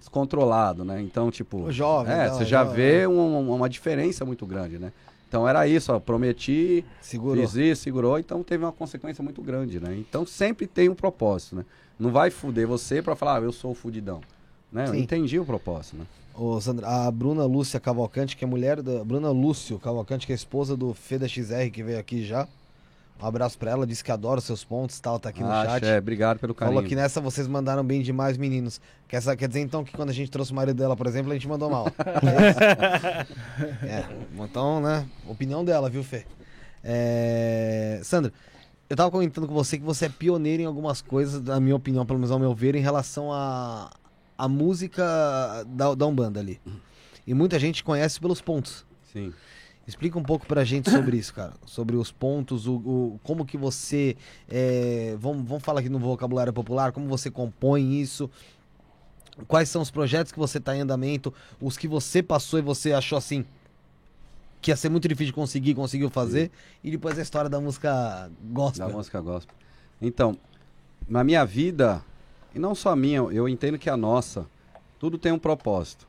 descontrolado, 0.02 0.84
né? 0.84 1.00
Então, 1.00 1.30
tipo. 1.30 1.70
Jovem, 1.70 2.12
É, 2.12 2.28
não, 2.28 2.34
você 2.38 2.44
já 2.44 2.64
jovem. 2.64 2.76
vê 2.76 3.06
um- 3.06 3.54
uma 3.54 3.68
diferença 3.68 4.24
muito 4.24 4.44
grande, 4.44 4.78
né? 4.78 4.92
Então 5.28 5.48
era 5.48 5.66
isso, 5.66 5.92
ó. 5.92 5.98
Prometi, 5.98 6.84
Segurou. 7.00 7.42
fiz 7.42 7.54
isso, 7.54 7.82
segurou, 7.84 8.18
então 8.18 8.42
teve 8.42 8.64
uma 8.64 8.72
consequência 8.72 9.24
muito 9.24 9.40
grande, 9.40 9.80
né? 9.80 9.96
Então 9.96 10.26
sempre 10.26 10.66
tem 10.66 10.88
um 10.90 10.94
propósito, 10.94 11.56
né? 11.56 11.64
Não 11.98 12.10
vai 12.10 12.30
fuder 12.30 12.66
você 12.66 13.00
pra 13.00 13.16
falar, 13.16 13.38
ah, 13.38 13.42
eu 13.42 13.52
sou 13.52 13.70
o 13.70 13.74
fudidão. 13.74 14.20
Né? 14.70 14.86
Eu 14.88 14.94
entendi 14.94 15.38
o 15.38 15.44
propósito, 15.44 15.96
né? 15.98 16.04
Ô, 16.34 16.58
Sandra, 16.60 16.86
a 16.88 17.10
Bruna 17.10 17.44
Lúcia 17.44 17.78
Cavalcante, 17.78 18.36
que 18.36 18.44
é 18.44 18.46
mulher 18.46 18.80
da. 18.82 19.04
Bruna 19.04 19.30
Lúcio 19.30 19.78
Cavalcante, 19.78 20.26
que 20.26 20.32
é 20.32 20.34
esposa 20.34 20.74
do 20.76 20.92
Feda 20.94 21.28
XR, 21.28 21.70
que 21.70 21.82
veio 21.82 21.98
aqui 21.98 22.24
já. 22.24 22.48
Um 23.22 23.26
abraço 23.26 23.56
pra 23.56 23.70
ela, 23.70 23.86
disse 23.86 24.02
que 24.02 24.10
adora 24.10 24.40
seus 24.40 24.64
pontos 24.64 24.98
e 24.98 25.02
tal, 25.02 25.18
tá 25.20 25.28
aqui 25.28 25.42
no 25.42 25.50
Ah, 25.50 25.64
chat. 25.64 25.84
é, 25.84 25.98
obrigado 25.98 26.40
pelo 26.40 26.52
carinho. 26.52 26.74
Falou 26.74 26.88
que 26.88 26.96
nessa 26.96 27.20
vocês 27.20 27.46
mandaram 27.46 27.84
bem 27.84 28.02
demais, 28.02 28.36
meninos. 28.36 28.80
Quer, 29.06 29.22
quer 29.36 29.46
dizer 29.46 29.60
então 29.60 29.84
que 29.84 29.92
quando 29.92 30.10
a 30.10 30.12
gente 30.12 30.28
trouxe 30.28 30.50
o 30.50 30.54
marido 30.56 30.76
dela, 30.76 30.96
por 30.96 31.06
exemplo, 31.06 31.30
a 31.30 31.34
gente 31.34 31.46
mandou 31.46 31.70
mal. 31.70 31.86
é, 33.84 33.86
é, 33.86 34.04
então, 34.44 34.80
né? 34.80 35.06
Opinião 35.28 35.64
dela, 35.64 35.88
viu, 35.88 36.02
Fê? 36.02 36.24
É, 36.82 38.00
Sandra, 38.02 38.32
eu 38.90 38.96
tava 38.96 39.10
comentando 39.10 39.46
com 39.46 39.54
você 39.54 39.78
que 39.78 39.84
você 39.84 40.06
é 40.06 40.08
pioneiro 40.08 40.62
em 40.62 40.66
algumas 40.66 41.00
coisas, 41.00 41.40
na 41.40 41.60
minha 41.60 41.76
opinião, 41.76 42.04
pelo 42.04 42.18
menos 42.18 42.32
ao 42.32 42.40
meu 42.40 42.52
ver, 42.54 42.74
em 42.74 42.80
relação 42.80 43.32
à 43.32 43.88
a, 44.36 44.48
música 44.48 45.02
da, 45.68 45.94
da 45.94 46.06
Umbanda 46.06 46.40
ali. 46.40 46.60
E 47.24 47.32
muita 47.34 47.58
gente 47.58 47.84
conhece 47.84 48.20
pelos 48.20 48.40
pontos. 48.40 48.84
Sim. 49.12 49.32
Explica 49.86 50.18
um 50.18 50.22
pouco 50.22 50.46
pra 50.46 50.62
gente 50.64 50.90
sobre 50.90 51.16
isso, 51.16 51.34
cara. 51.34 51.54
Sobre 51.66 51.96
os 51.96 52.12
pontos, 52.12 52.66
o, 52.66 52.74
o- 52.74 53.20
como 53.22 53.44
que 53.44 53.56
você. 53.58 54.16
é, 54.48 55.16
vamos, 55.18 55.46
vamos 55.46 55.64
falar 55.64 55.80
aqui 55.80 55.88
no 55.88 55.98
vocabulário 55.98 56.52
popular, 56.52 56.92
como 56.92 57.08
você 57.08 57.30
compõe 57.30 58.00
isso. 58.00 58.30
Quais 59.48 59.68
são 59.68 59.82
os 59.82 59.90
projetos 59.90 60.30
que 60.30 60.38
você 60.38 60.60
tá 60.60 60.76
em 60.76 60.80
andamento, 60.82 61.32
os 61.60 61.76
que 61.76 61.88
você 61.88 62.22
passou 62.22 62.58
e 62.58 62.62
você 62.62 62.92
achou 62.92 63.16
assim 63.18 63.44
que 64.60 64.70
ia 64.70 64.76
ser 64.76 64.88
muito 64.90 65.08
difícil 65.08 65.26
de 65.26 65.32
conseguir, 65.32 65.74
conseguiu 65.74 66.08
fazer, 66.08 66.48
e 66.84 66.90
depois 66.92 67.18
a 67.18 67.22
história 67.22 67.50
da 67.50 67.60
música 67.60 68.30
gospel. 68.52 68.86
Da 68.86 68.92
música 68.94 69.20
gospel. 69.20 69.52
Então, 70.00 70.38
na 71.08 71.24
minha 71.24 71.44
vida, 71.44 72.00
e 72.54 72.60
não 72.60 72.72
só 72.72 72.90
a 72.90 72.96
minha, 72.96 73.16
eu 73.18 73.48
entendo 73.48 73.76
que 73.76 73.90
a 73.90 73.96
nossa, 73.96 74.46
tudo 75.00 75.18
tem 75.18 75.32
um 75.32 75.38
propósito 75.38 76.06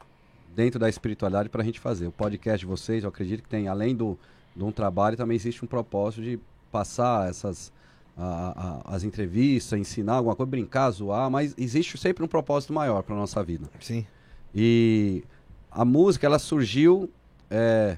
dentro 0.56 0.80
da 0.80 0.88
espiritualidade 0.90 1.50
para 1.50 1.62
a 1.62 1.66
gente 1.66 1.80
fazer. 1.80 2.08
O 2.08 2.12
podcast 2.12 2.60
de 2.60 2.66
vocês, 2.66 3.04
eu 3.04 3.10
acredito 3.10 3.42
que 3.44 3.50
tem, 3.50 3.68
além 3.68 3.96
do, 3.96 4.18
de 4.56 4.64
um 4.64 4.72
trabalho, 4.72 5.18
também 5.18 5.36
existe 5.36 5.64
um 5.64 5.68
propósito 5.68 6.22
de 6.24 6.40
passar 6.72 7.30
essas 7.30 7.72
a- 8.16 8.82
a- 8.86 8.96
as 8.96 9.04
entrevistas, 9.04 9.80
ensinar 9.80 10.14
alguma 10.14 10.36
coisa, 10.36 10.50
brincar, 10.50 10.90
zoar, 10.92 11.30
mas 11.32 11.56
existe 11.58 11.98
sempre 11.98 12.24
um 12.24 12.28
propósito 12.28 12.72
maior 12.72 13.02
para 13.02 13.16
nossa 13.16 13.44
vida. 13.44 13.68
Sim. 13.80 14.06
E 14.54 15.24
a 15.72 15.84
música, 15.84 16.26
ela 16.28 16.38
surgiu. 16.40 17.10
é, 17.50 17.98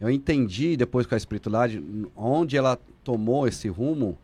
eu 0.00 0.10
entendi 0.10 0.76
depois 0.76 1.06
com 1.06 1.14
a 1.14 1.16
espiritualidade, 1.16 1.80
onde 2.16 2.56
ela 2.56 2.76
tomou 3.04 3.46
esse 3.46 3.68
rumo, 3.68 4.18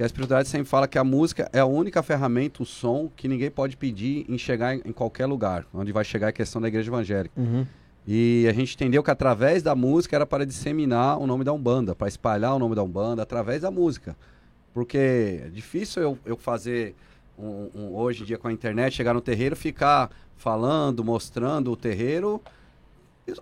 que 0.00 0.04
a 0.04 0.06
espiritualidade 0.06 0.48
sempre 0.48 0.66
fala 0.66 0.88
que 0.88 0.96
a 0.98 1.04
música 1.04 1.50
é 1.52 1.58
a 1.60 1.66
única 1.66 2.02
ferramenta, 2.02 2.62
o 2.62 2.64
som, 2.64 3.10
que 3.14 3.28
ninguém 3.28 3.50
pode 3.50 3.76
pedir 3.76 4.24
em 4.30 4.38
chegar 4.38 4.74
em, 4.74 4.80
em 4.86 4.92
qualquer 4.92 5.26
lugar, 5.26 5.66
onde 5.74 5.92
vai 5.92 6.02
chegar 6.04 6.28
a 6.28 6.32
questão 6.32 6.58
da 6.58 6.68
igreja 6.68 6.88
evangélica. 6.88 7.38
Uhum. 7.38 7.66
E 8.08 8.46
a 8.48 8.52
gente 8.54 8.74
entendeu 8.74 9.02
que 9.02 9.10
através 9.10 9.62
da 9.62 9.74
música 9.74 10.16
era 10.16 10.24
para 10.24 10.46
disseminar 10.46 11.18
o 11.18 11.26
nome 11.26 11.44
da 11.44 11.52
Umbanda, 11.52 11.94
para 11.94 12.08
espalhar 12.08 12.54
o 12.54 12.58
nome 12.58 12.74
da 12.74 12.82
Umbanda 12.82 13.20
através 13.22 13.60
da 13.60 13.70
música. 13.70 14.16
Porque 14.72 15.42
é 15.44 15.48
difícil 15.50 16.00
eu, 16.02 16.18
eu 16.24 16.36
fazer 16.38 16.94
um- 17.38 17.68
um- 17.74 17.94
hoje 17.94 18.22
em 18.22 18.26
dia 18.26 18.38
com 18.38 18.48
a 18.48 18.52
internet, 18.54 18.94
chegar 18.94 19.12
no 19.12 19.20
terreiro, 19.20 19.54
ficar 19.54 20.10
falando, 20.34 21.04
mostrando 21.04 21.70
o 21.70 21.76
terreiro. 21.76 22.40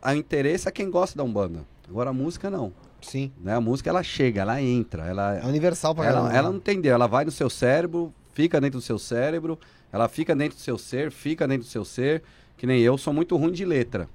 O 0.05 0.11
interesse 0.11 0.67
é 0.67 0.73
quem 0.73 0.91
gosta 0.91 1.17
da 1.17 1.23
Umbanda. 1.23 1.61
Agora 1.89 2.11
a 2.11 2.13
música 2.13 2.51
não. 2.51 2.73
Sim. 3.01 3.33
Né? 3.41 3.55
A 3.55 3.61
música 3.61 3.91
ela 3.91 4.03
chega, 4.03 4.43
ela 4.43 4.61
entra, 4.61 5.07
ela, 5.07 5.37
É 5.39 5.47
universal 5.47 5.95
pra 5.95 6.05
ela, 6.07 6.21
caramba. 6.23 6.37
ela 6.37 6.49
não 6.51 6.57
entendeu, 6.57 6.95
ela 6.95 7.07
vai 7.07 7.25
no 7.25 7.31
seu 7.31 7.49
cérebro, 7.49 8.13
fica 8.33 8.61
dentro 8.61 8.79
do 8.79 8.83
seu 8.83 8.99
cérebro, 8.99 9.59
ela 9.93 10.09
fica 10.09 10.35
dentro 10.35 10.57
do 10.57 10.61
seu 10.61 10.77
ser, 10.77 11.11
fica 11.11 11.47
dentro 11.47 11.65
do 11.67 11.71
seu 11.71 11.85
ser, 11.85 12.23
que 12.57 12.67
nem 12.67 12.81
eu, 12.81 12.99
sou 12.99 13.13
muito 13.13 13.37
ruim 13.37 13.53
de 13.53 13.65
letra. 13.65 14.09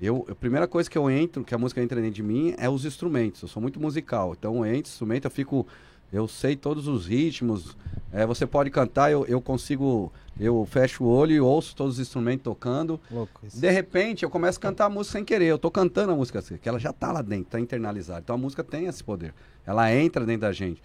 Eu, 0.00 0.26
a 0.30 0.34
primeira 0.34 0.66
coisa 0.66 0.88
que 0.88 0.96
eu 0.96 1.10
entro, 1.10 1.44
que 1.44 1.54
a 1.54 1.58
música 1.58 1.82
entra 1.82 2.00
dentro 2.00 2.14
de 2.14 2.22
mim, 2.22 2.54
é 2.56 2.70
os 2.70 2.86
instrumentos. 2.86 3.42
Eu 3.42 3.48
sou 3.48 3.60
muito 3.60 3.78
musical. 3.78 4.34
Então 4.38 4.64
eu 4.64 4.74
entro, 4.74 4.90
instrumento, 4.90 5.26
eu 5.26 5.30
fico. 5.30 5.66
Eu 6.12 6.26
sei 6.26 6.56
todos 6.56 6.88
os 6.88 7.06
ritmos. 7.06 7.76
É, 8.12 8.26
você 8.26 8.46
pode 8.46 8.70
cantar, 8.70 9.12
eu, 9.12 9.24
eu 9.26 9.40
consigo. 9.40 10.12
Eu 10.38 10.66
fecho 10.68 11.04
o 11.04 11.08
olho 11.08 11.32
e 11.32 11.40
ouço 11.40 11.76
todos 11.76 11.94
os 11.94 12.00
instrumentos 12.00 12.42
tocando. 12.42 12.98
Louco 13.10 13.46
isso. 13.46 13.60
De 13.60 13.70
repente, 13.70 14.22
eu 14.22 14.30
começo 14.30 14.58
a 14.58 14.62
cantar 14.62 14.86
a 14.86 14.88
música 14.88 15.18
sem 15.18 15.24
querer. 15.24 15.46
Eu 15.46 15.58
tô 15.58 15.70
cantando 15.70 16.12
a 16.12 16.16
música 16.16 16.38
assim, 16.38 16.56
que 16.56 16.68
ela 16.68 16.78
já 16.78 16.92
tá 16.92 17.12
lá 17.12 17.22
dentro, 17.22 17.50
tá 17.50 17.60
internalizada. 17.60 18.20
Então 18.20 18.34
a 18.34 18.38
música 18.38 18.64
tem 18.64 18.86
esse 18.86 19.04
poder. 19.04 19.34
Ela 19.66 19.94
entra 19.94 20.24
dentro 20.24 20.42
da 20.42 20.52
gente. 20.52 20.82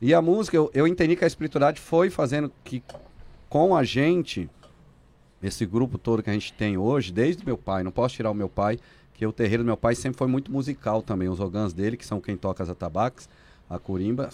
E 0.00 0.14
a 0.14 0.22
música, 0.22 0.56
eu, 0.56 0.70
eu 0.72 0.86
entendi 0.86 1.16
que 1.16 1.24
a 1.24 1.26
espiritualidade 1.26 1.80
foi 1.80 2.10
fazendo 2.10 2.50
que 2.64 2.82
com 3.48 3.76
a 3.76 3.84
gente, 3.84 4.48
esse 5.42 5.66
grupo 5.66 5.98
todo 5.98 6.22
que 6.22 6.30
a 6.30 6.32
gente 6.32 6.52
tem 6.52 6.76
hoje, 6.78 7.12
desde 7.12 7.44
meu 7.44 7.58
pai, 7.58 7.82
não 7.82 7.92
posso 7.92 8.14
tirar 8.14 8.30
o 8.30 8.34
meu 8.34 8.48
pai, 8.48 8.78
que 9.12 9.26
o 9.26 9.32
terreiro 9.32 9.62
do 9.62 9.66
meu 9.66 9.76
pai 9.76 9.94
sempre 9.94 10.18
foi 10.18 10.26
muito 10.26 10.50
musical 10.50 11.02
também. 11.02 11.28
Os 11.28 11.38
ogãs 11.38 11.72
dele, 11.72 11.96
que 11.96 12.06
são 12.06 12.20
quem 12.20 12.36
toca 12.36 12.62
as 12.62 12.70
atabaques, 12.70 13.28
a 13.72 13.78
corimba, 13.78 14.28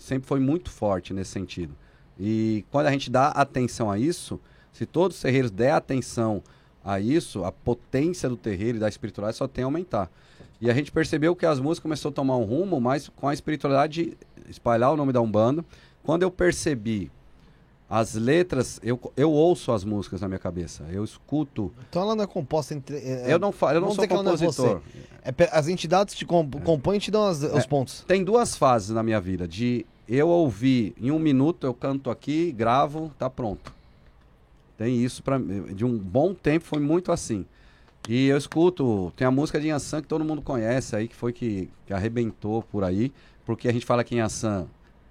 sempre 0.00 0.26
foi 0.26 0.40
muito 0.40 0.70
forte 0.70 1.12
nesse 1.12 1.30
sentido. 1.30 1.74
E 2.18 2.64
quando 2.70 2.86
a 2.86 2.90
gente 2.90 3.10
dá 3.10 3.28
atenção 3.28 3.90
a 3.90 3.98
isso, 3.98 4.40
se 4.72 4.86
todos 4.86 5.18
os 5.18 5.22
terreiros 5.22 5.50
der 5.50 5.72
atenção 5.72 6.42
a 6.82 6.98
isso, 6.98 7.44
a 7.44 7.52
potência 7.52 8.30
do 8.30 8.36
terreiro 8.36 8.78
e 8.78 8.80
da 8.80 8.88
espiritualidade 8.88 9.36
só 9.36 9.46
tem 9.46 9.62
a 9.62 9.66
aumentar. 9.66 10.10
E 10.58 10.70
a 10.70 10.74
gente 10.74 10.90
percebeu 10.90 11.36
que 11.36 11.44
as 11.44 11.60
músicas 11.60 11.82
começaram 11.82 12.10
a 12.10 12.14
tomar 12.14 12.36
um 12.38 12.44
rumo, 12.44 12.80
mas 12.80 13.10
com 13.10 13.28
a 13.28 13.34
espiritualidade 13.34 14.06
de 14.06 14.16
espalhar 14.48 14.90
o 14.90 14.96
nome 14.96 15.12
da 15.12 15.20
Umbanda. 15.20 15.62
Quando 16.02 16.22
eu 16.22 16.30
percebi 16.30 17.10
as 17.90 18.14
letras, 18.14 18.78
eu, 18.82 19.00
eu 19.16 19.30
ouço 19.32 19.72
as 19.72 19.82
músicas 19.82 20.20
na 20.20 20.28
minha 20.28 20.38
cabeça, 20.38 20.84
eu 20.92 21.02
escuto. 21.02 21.72
Então 21.88 22.02
ela 22.02 22.14
não 22.14 22.24
é 22.24 22.26
composta 22.26 22.74
entre. 22.74 22.96
é- 22.96 23.32
eu 23.32 23.38
não, 23.38 23.50
fa- 23.50 23.72
eu 23.74 23.80
não 23.80 23.88
sou 23.94 24.06
que 24.06 24.12
é 24.12 24.16
compositor. 24.16 24.80
É 25.24 25.48
as 25.52 25.68
entidades 25.68 26.14
te 26.14 26.26
comp- 26.26 26.60
compõem 26.62 26.98
e 26.98 27.00
te 27.00 27.10
dão 27.10 27.24
as- 27.26 27.42
os 27.42 27.64
pontos. 27.66 28.04
Tem 28.06 28.22
duas 28.22 28.56
fases 28.56 28.90
na 28.90 29.02
minha 29.02 29.20
vida, 29.20 29.48
de 29.48 29.86
eu 30.06 30.28
ouvir 30.28 30.94
em 31.00 31.10
um 31.10 31.18
minuto, 31.18 31.66
eu 31.66 31.72
canto 31.74 32.10
aqui, 32.10 32.52
gravo, 32.52 33.10
tá 33.18 33.28
pronto. 33.30 33.72
Tem 34.76 35.02
isso 35.02 35.22
para 35.22 35.38
de 35.38 35.84
um 35.84 35.96
bom 35.98 36.32
tempo 36.34 36.64
foi 36.64 36.80
muito 36.80 37.10
assim. 37.10 37.44
E 38.08 38.26
eu 38.28 38.38
escuto, 38.38 39.12
tem 39.16 39.26
a 39.26 39.30
música 39.30 39.60
de 39.60 39.68
Yansan 39.68 40.00
que 40.00 40.08
todo 40.08 40.24
mundo 40.24 40.40
conhece 40.40 40.94
aí, 40.96 41.08
que 41.08 41.16
foi 41.16 41.32
que, 41.32 41.68
que 41.86 41.92
arrebentou 41.92 42.62
por 42.62 42.84
aí, 42.84 43.12
porque 43.44 43.68
a 43.68 43.72
gente 43.72 43.84
fala 43.84 44.02
que 44.04 44.14
Yansan 44.14 44.66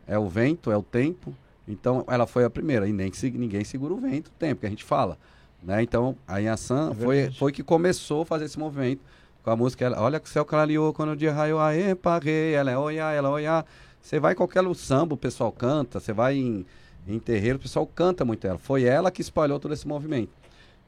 é 0.07 0.17
o 0.17 0.27
vento, 0.27 0.71
é 0.71 0.77
o 0.77 0.81
tempo. 0.81 1.33
Então 1.67 2.05
ela 2.07 2.25
foi 2.25 2.43
a 2.43 2.49
primeira, 2.49 2.87
e 2.87 2.93
nem 2.93 3.11
que 3.11 3.29
ninguém 3.31 3.63
segura 3.63 3.93
o 3.93 3.97
vento, 3.97 4.27
o 4.27 4.31
tempo 4.39 4.61
que 4.61 4.67
a 4.67 4.69
gente 4.69 4.83
fala. 4.83 5.17
Né? 5.61 5.81
Então 5.81 6.15
a 6.27 6.37
Yansan 6.37 6.91
É 6.91 7.03
foi, 7.03 7.31
foi 7.31 7.51
que 7.51 7.63
começou 7.63 8.21
a 8.21 8.25
fazer 8.25 8.45
esse 8.45 8.57
movimento 8.57 9.01
com 9.43 9.51
a 9.51 9.55
música. 9.55 9.85
Ela, 9.85 10.01
Olha 10.01 10.19
que 10.19 10.27
o 10.27 10.31
céu 10.31 10.45
clareou 10.45 10.93
quando 10.93 11.11
o 11.11 11.15
dia 11.15 11.33
raiou, 11.33 11.59
aê, 11.59 11.95
parei, 11.95 12.53
ela 12.53 12.71
é 12.71 12.77
olhar, 12.77 13.13
ela 13.13 13.27
é 13.29 13.31
olhar. 13.31 13.65
Você 14.01 14.19
vai 14.19 14.33
em 14.33 14.35
qualquer 14.35 14.63
samba, 14.75 15.15
o 15.15 15.17
pessoal 15.17 15.51
canta, 15.51 15.99
você 15.99 16.13
vai 16.13 16.37
em, 16.37 16.65
em 17.07 17.19
terreiro, 17.19 17.57
o 17.57 17.61
pessoal 17.61 17.85
canta 17.85 18.23
muito 18.23 18.47
ela. 18.47 18.57
Foi 18.57 18.83
ela 18.83 19.11
que 19.11 19.21
espalhou 19.21 19.59
todo 19.59 19.73
esse 19.73 19.87
movimento. 19.87 20.31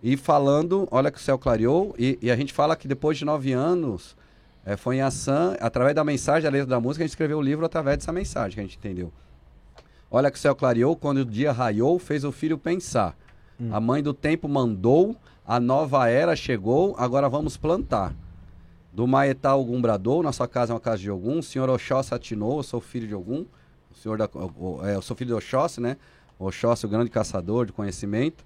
E 0.01 0.16
falando, 0.16 0.88
olha 0.90 1.11
que 1.11 1.17
o 1.17 1.22
céu 1.22 1.38
clareou, 1.38 1.93
e, 1.99 2.17
e 2.22 2.32
a 2.32 2.35
gente 2.38 2.53
fala 2.53 2.77
que 2.77 2.88
depois 2.88 3.17
de 3.17 3.25
nove 3.25 3.51
anos, 3.51 4.16
eh, 4.66 4.77
foi 4.77 4.95
em 4.98 5.01
ação, 5.01 5.58
através 5.59 5.93
da 5.93 6.03
mensagem, 6.06 6.48
a 6.48 6.51
letra 6.51 6.67
da 6.67 6.80
música, 6.80 7.03
a 7.03 7.06
gente 7.06 7.11
escreveu 7.11 7.40
o 7.40 7.41
livro 7.41 7.66
através 7.66 7.98
dessa 7.98 8.14
mensagem 8.14 8.53
que 8.53 8.59
a 8.61 8.64
gente 8.64 8.77
entendeu. 8.77 9.11
Olha 10.11 10.31
que 10.31 10.38
o 10.38 10.41
céu 10.41 10.55
clareou, 10.55 10.95
quando 10.95 11.19
o 11.19 11.25
dia 11.25 11.51
raiou, 11.51 11.99
fez 11.99 12.23
o 12.23 12.31
filho 12.31 12.57
pensar. 12.57 13.15
A 13.71 13.79
mãe 13.79 14.01
do 14.01 14.13
tempo 14.13 14.47
mandou, 14.47 15.15
a 15.45 15.59
nova 15.59 16.07
era 16.07 16.35
chegou, 16.35 16.95
agora 16.97 17.27
vamos 17.27 17.57
plantar. 17.57 18.13
Do 18.93 19.05
Maetá 19.05 19.49
algum 19.49 19.81
bradou, 19.81 20.23
nossa 20.23 20.47
casa 20.47 20.71
é 20.71 20.73
uma 20.73 20.79
casa 20.79 20.99
de 20.99 21.09
algum, 21.09 21.39
o 21.39 21.43
senhor 21.43 21.69
Oxóssi 21.69 22.13
atinou, 22.13 22.57
eu 22.57 22.63
sou 22.63 22.79
filho 22.79 23.07
de 23.07 23.13
algum, 23.13 23.45
o 23.91 23.95
senhor 23.95 24.17
da, 24.17 24.29
é, 24.83 24.95
eu 24.95 25.01
sou 25.01 25.15
filho 25.15 25.29
de 25.29 25.33
Oxóssi, 25.33 25.81
né? 25.81 25.97
Oxóssi, 26.39 26.85
o 26.85 26.89
grande 26.89 27.09
caçador 27.09 27.65
de 27.65 27.73
conhecimento. 27.73 28.45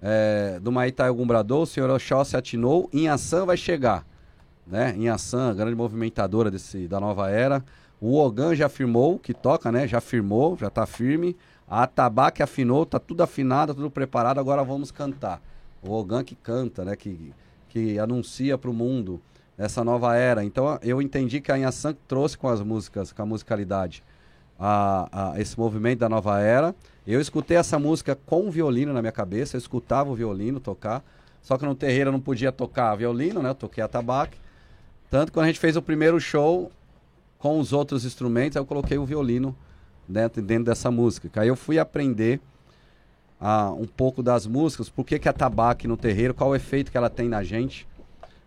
É, 0.00 0.60
do 0.60 0.70
Maitá 0.70 1.08
algum 1.08 1.26
bradou, 1.26 1.62
o 1.62 1.66
senhor 1.66 1.90
Oxóssi 1.90 2.36
atinou, 2.36 2.88
Inhaçã 2.92 3.44
vai 3.44 3.56
chegar. 3.56 4.06
Né? 4.66 4.94
Inhaçã, 4.96 5.54
grande 5.54 5.74
movimentadora 5.74 6.50
desse, 6.50 6.86
da 6.86 7.00
nova 7.00 7.30
era. 7.30 7.62
O 8.06 8.18
Ogan 8.18 8.54
já 8.54 8.66
afirmou, 8.66 9.18
que 9.18 9.32
toca, 9.32 9.72
né? 9.72 9.88
Já 9.88 9.98
firmou, 9.98 10.58
já 10.58 10.68
tá 10.68 10.84
firme. 10.84 11.34
A 11.66 11.84
Atabaque 11.84 12.42
afinou, 12.42 12.84
tá 12.84 12.98
tudo 12.98 13.22
afinado, 13.22 13.74
tudo 13.74 13.90
preparado, 13.90 14.38
agora 14.38 14.62
vamos 14.62 14.90
cantar. 14.90 15.40
O 15.82 15.90
Ogan 15.90 16.22
que 16.22 16.34
canta, 16.34 16.84
né? 16.84 16.96
Que, 16.96 17.32
que 17.70 17.98
anuncia 17.98 18.58
para 18.58 18.68
o 18.68 18.74
mundo 18.74 19.18
essa 19.56 19.82
nova 19.82 20.14
era. 20.14 20.44
Então 20.44 20.78
eu 20.82 21.00
entendi 21.00 21.40
que 21.40 21.50
a 21.50 21.56
Inhaçã 21.56 21.96
trouxe 22.06 22.36
com 22.36 22.46
as 22.46 22.60
músicas, 22.60 23.10
com 23.10 23.22
a 23.22 23.24
musicalidade, 23.24 24.04
a, 24.60 25.08
a- 25.32 25.40
esse 25.40 25.58
movimento 25.58 26.00
da 26.00 26.08
nova 26.10 26.38
era. 26.42 26.74
Eu 27.06 27.22
escutei 27.22 27.56
essa 27.56 27.78
música 27.78 28.14
com 28.26 28.46
o 28.48 28.50
violino 28.50 28.92
na 28.92 29.00
minha 29.00 29.12
cabeça, 29.12 29.56
eu 29.56 29.58
escutava 29.58 30.10
o 30.10 30.14
violino 30.14 30.60
tocar. 30.60 31.02
Só 31.40 31.56
que 31.56 31.64
no 31.64 31.74
terreiro 31.74 32.08
eu 32.08 32.12
não 32.12 32.20
podia 32.20 32.52
tocar 32.52 32.94
violino, 32.96 33.42
né? 33.42 33.48
Eu 33.48 33.54
toquei 33.54 33.82
atabaque. 33.82 34.36
Tanto 35.10 35.28
que 35.28 35.32
quando 35.32 35.44
a 35.44 35.48
gente 35.48 35.58
fez 35.60 35.74
o 35.74 35.80
primeiro 35.80 36.20
show 36.20 36.70
com 37.44 37.60
os 37.60 37.74
outros 37.74 38.06
instrumentos, 38.06 38.56
aí 38.56 38.62
eu 38.62 38.64
coloquei 38.64 38.96
o 38.96 39.04
violino 39.04 39.54
dentro, 40.08 40.40
dentro 40.40 40.64
dessa 40.64 40.90
música. 40.90 41.28
Aí 41.42 41.46
eu 41.46 41.54
fui 41.54 41.78
aprender 41.78 42.40
a, 43.38 43.70
um 43.70 43.84
pouco 43.84 44.22
das 44.22 44.46
músicas, 44.46 44.88
por 44.88 45.04
que, 45.04 45.18
que 45.18 45.28
a 45.28 45.32
tabaque 45.32 45.86
no 45.86 45.94
terreiro, 45.94 46.32
qual 46.32 46.48
o 46.48 46.56
efeito 46.56 46.90
que 46.90 46.96
ela 46.96 47.10
tem 47.10 47.28
na 47.28 47.44
gente, 47.44 47.86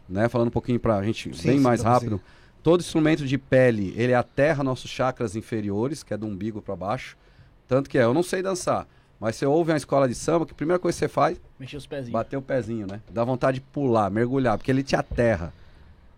né? 0.10 0.28
Falando 0.28 0.48
um 0.48 0.52
pouquinho 0.52 0.80
pra 0.80 1.04
gente 1.04 1.32
Sim, 1.38 1.48
bem 1.48 1.58
sim, 1.60 1.64
mais 1.64 1.84
rápido. 1.84 2.20
Todo 2.64 2.82
instrumento 2.82 3.24
de 3.24 3.38
pele, 3.38 3.94
ele 3.96 4.16
aterra 4.16 4.64
nossos 4.64 4.90
chakras 4.90 5.36
inferiores, 5.36 6.02
que 6.02 6.12
é 6.12 6.18
do 6.18 6.26
umbigo 6.26 6.60
para 6.60 6.76
baixo. 6.76 7.16
Tanto 7.68 7.92
que 7.92 8.00
é, 8.00 8.04
eu 8.04 8.16
não 8.16 8.24
sei 8.24 8.42
dançar, 8.42 8.88
mas 9.20 9.36
você 9.36 9.46
ouve 9.46 9.70
uma 9.74 9.78
escola 9.78 10.08
de 10.10 10.16
samba, 10.16 10.44
que 10.44 10.54
a 10.54 10.56
primeira 10.56 10.80
coisa 10.80 10.96
que 10.96 11.00
você 11.02 11.08
faz, 11.08 11.40
Mexer 11.60 11.78
os 11.78 11.86
pezinhos. 11.86 12.14
bater 12.14 12.36
o 12.36 12.42
pezinho, 12.42 12.88
né? 12.88 13.00
Dá 13.12 13.24
vontade 13.24 13.60
de 13.60 13.62
pular, 13.62 14.10
mergulhar, 14.10 14.58
porque 14.58 14.72
ele 14.72 14.82
te 14.82 14.96
aterra. 14.96 15.54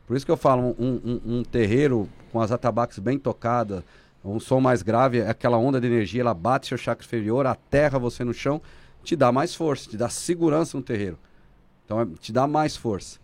Por 0.10 0.18
isso 0.18 0.26
que 0.26 0.32
eu 0.32 0.38
falo, 0.38 0.76
um, 0.80 1.00
um- 1.06 1.22
um 1.38 1.44
terreiro 1.44 2.10
com 2.32 2.42
as 2.42 2.52
atabaques 2.52 2.98
bem 2.98 3.20
tocadas, 3.20 3.84
um 4.26 4.40
som 4.40 4.60
mais 4.60 4.82
grave, 4.82 5.22
aquela 5.22 5.56
onda 5.60 5.80
de 5.80 5.86
energia, 5.86 6.22
ela 6.22 6.34
bate 6.34 6.66
seu 6.66 6.80
chakra 6.80 7.06
inferior, 7.06 7.46
aterra 7.46 8.00
você 8.00 8.24
no 8.24 8.34
chão, 8.34 8.60
te 9.04 9.16
dá 9.16 9.32
mais 9.32 9.54
força, 9.54 9.88
te 9.88 9.96
dá 9.96 10.10
segurança 10.10 10.76
no 10.76 10.82
terreiro. 10.82 11.16
Então, 11.86 12.02
é- 12.02 12.08
te 12.20 12.34
dá 12.34 12.48
mais 12.48 12.76
força. 12.76 13.20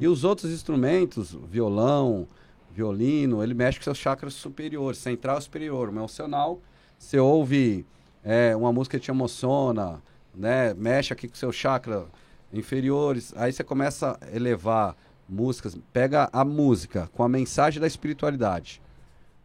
E 0.00 0.08
os 0.08 0.24
outros 0.24 0.50
instrumentos, 0.50 1.36
violão, 1.46 2.26
violino, 2.72 3.42
ele 3.42 3.52
mexe 3.52 3.76
com 3.76 3.84
seus 3.84 3.98
chakras 3.98 4.32
superiores, 4.32 4.98
central 4.98 5.36
e 5.36 5.42
superior, 5.42 5.88
o 5.90 5.92
emocional. 5.92 6.58
Você 6.98 7.18
ouve 7.18 7.84
é, 8.24 8.56
uma 8.56 8.72
música 8.72 8.98
que 8.98 9.04
te 9.04 9.10
emociona, 9.10 10.00
né? 10.34 10.72
Mexe 10.72 11.12
aqui 11.12 11.28
com 11.28 11.34
seus 11.34 11.54
chakras 11.54 12.04
inferiores. 12.50 13.34
Aí 13.36 13.52
você 13.52 13.62
começa 13.62 14.18
a 14.22 14.34
elevar 14.34 14.96
músicas, 15.30 15.76
pega 15.92 16.28
a 16.32 16.44
música 16.44 17.08
com 17.12 17.22
a 17.22 17.28
mensagem 17.28 17.80
da 17.80 17.86
espiritualidade, 17.86 18.82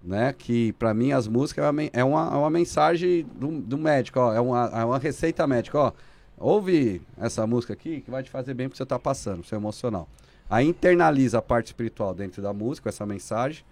né? 0.04 0.34
Que 0.34 0.74
para 0.74 0.94
mim 0.94 1.12
as 1.12 1.28
músicas 1.28 1.66
é 1.66 1.70
uma, 1.70 1.84
é 1.94 2.04
uma, 2.04 2.34
é 2.34 2.38
uma 2.38 2.50
mensagem 2.50 3.26
do, 3.36 3.62
do 3.62 3.78
médico, 3.78 4.20
ó, 4.20 4.34
é 4.34 4.40
uma, 4.40 4.66
é 4.74 4.84
uma 4.84 4.98
receita 4.98 5.46
médica, 5.48 5.80
ó. 5.80 5.92
Ouve 6.38 7.02
essa 7.18 7.48
música 7.48 7.74
aqui 7.74 8.02
que 8.02 8.12
vai 8.12 8.22
te 8.22 8.30
fazer 8.30 8.54
bem 8.54 8.68
porque 8.68 8.78
você 8.78 8.84
está 8.84 9.00
passando, 9.00 9.40
pro 9.40 9.48
seu 9.48 9.58
emocional. 9.58 10.08
Aí 10.50 10.68
internaliza 10.68 11.38
a 11.38 11.42
parte 11.42 11.68
espiritual 11.68 12.14
dentro 12.14 12.42
da 12.42 12.52
música, 12.52 12.90
essa 12.90 13.06
mensagem, 13.06 13.64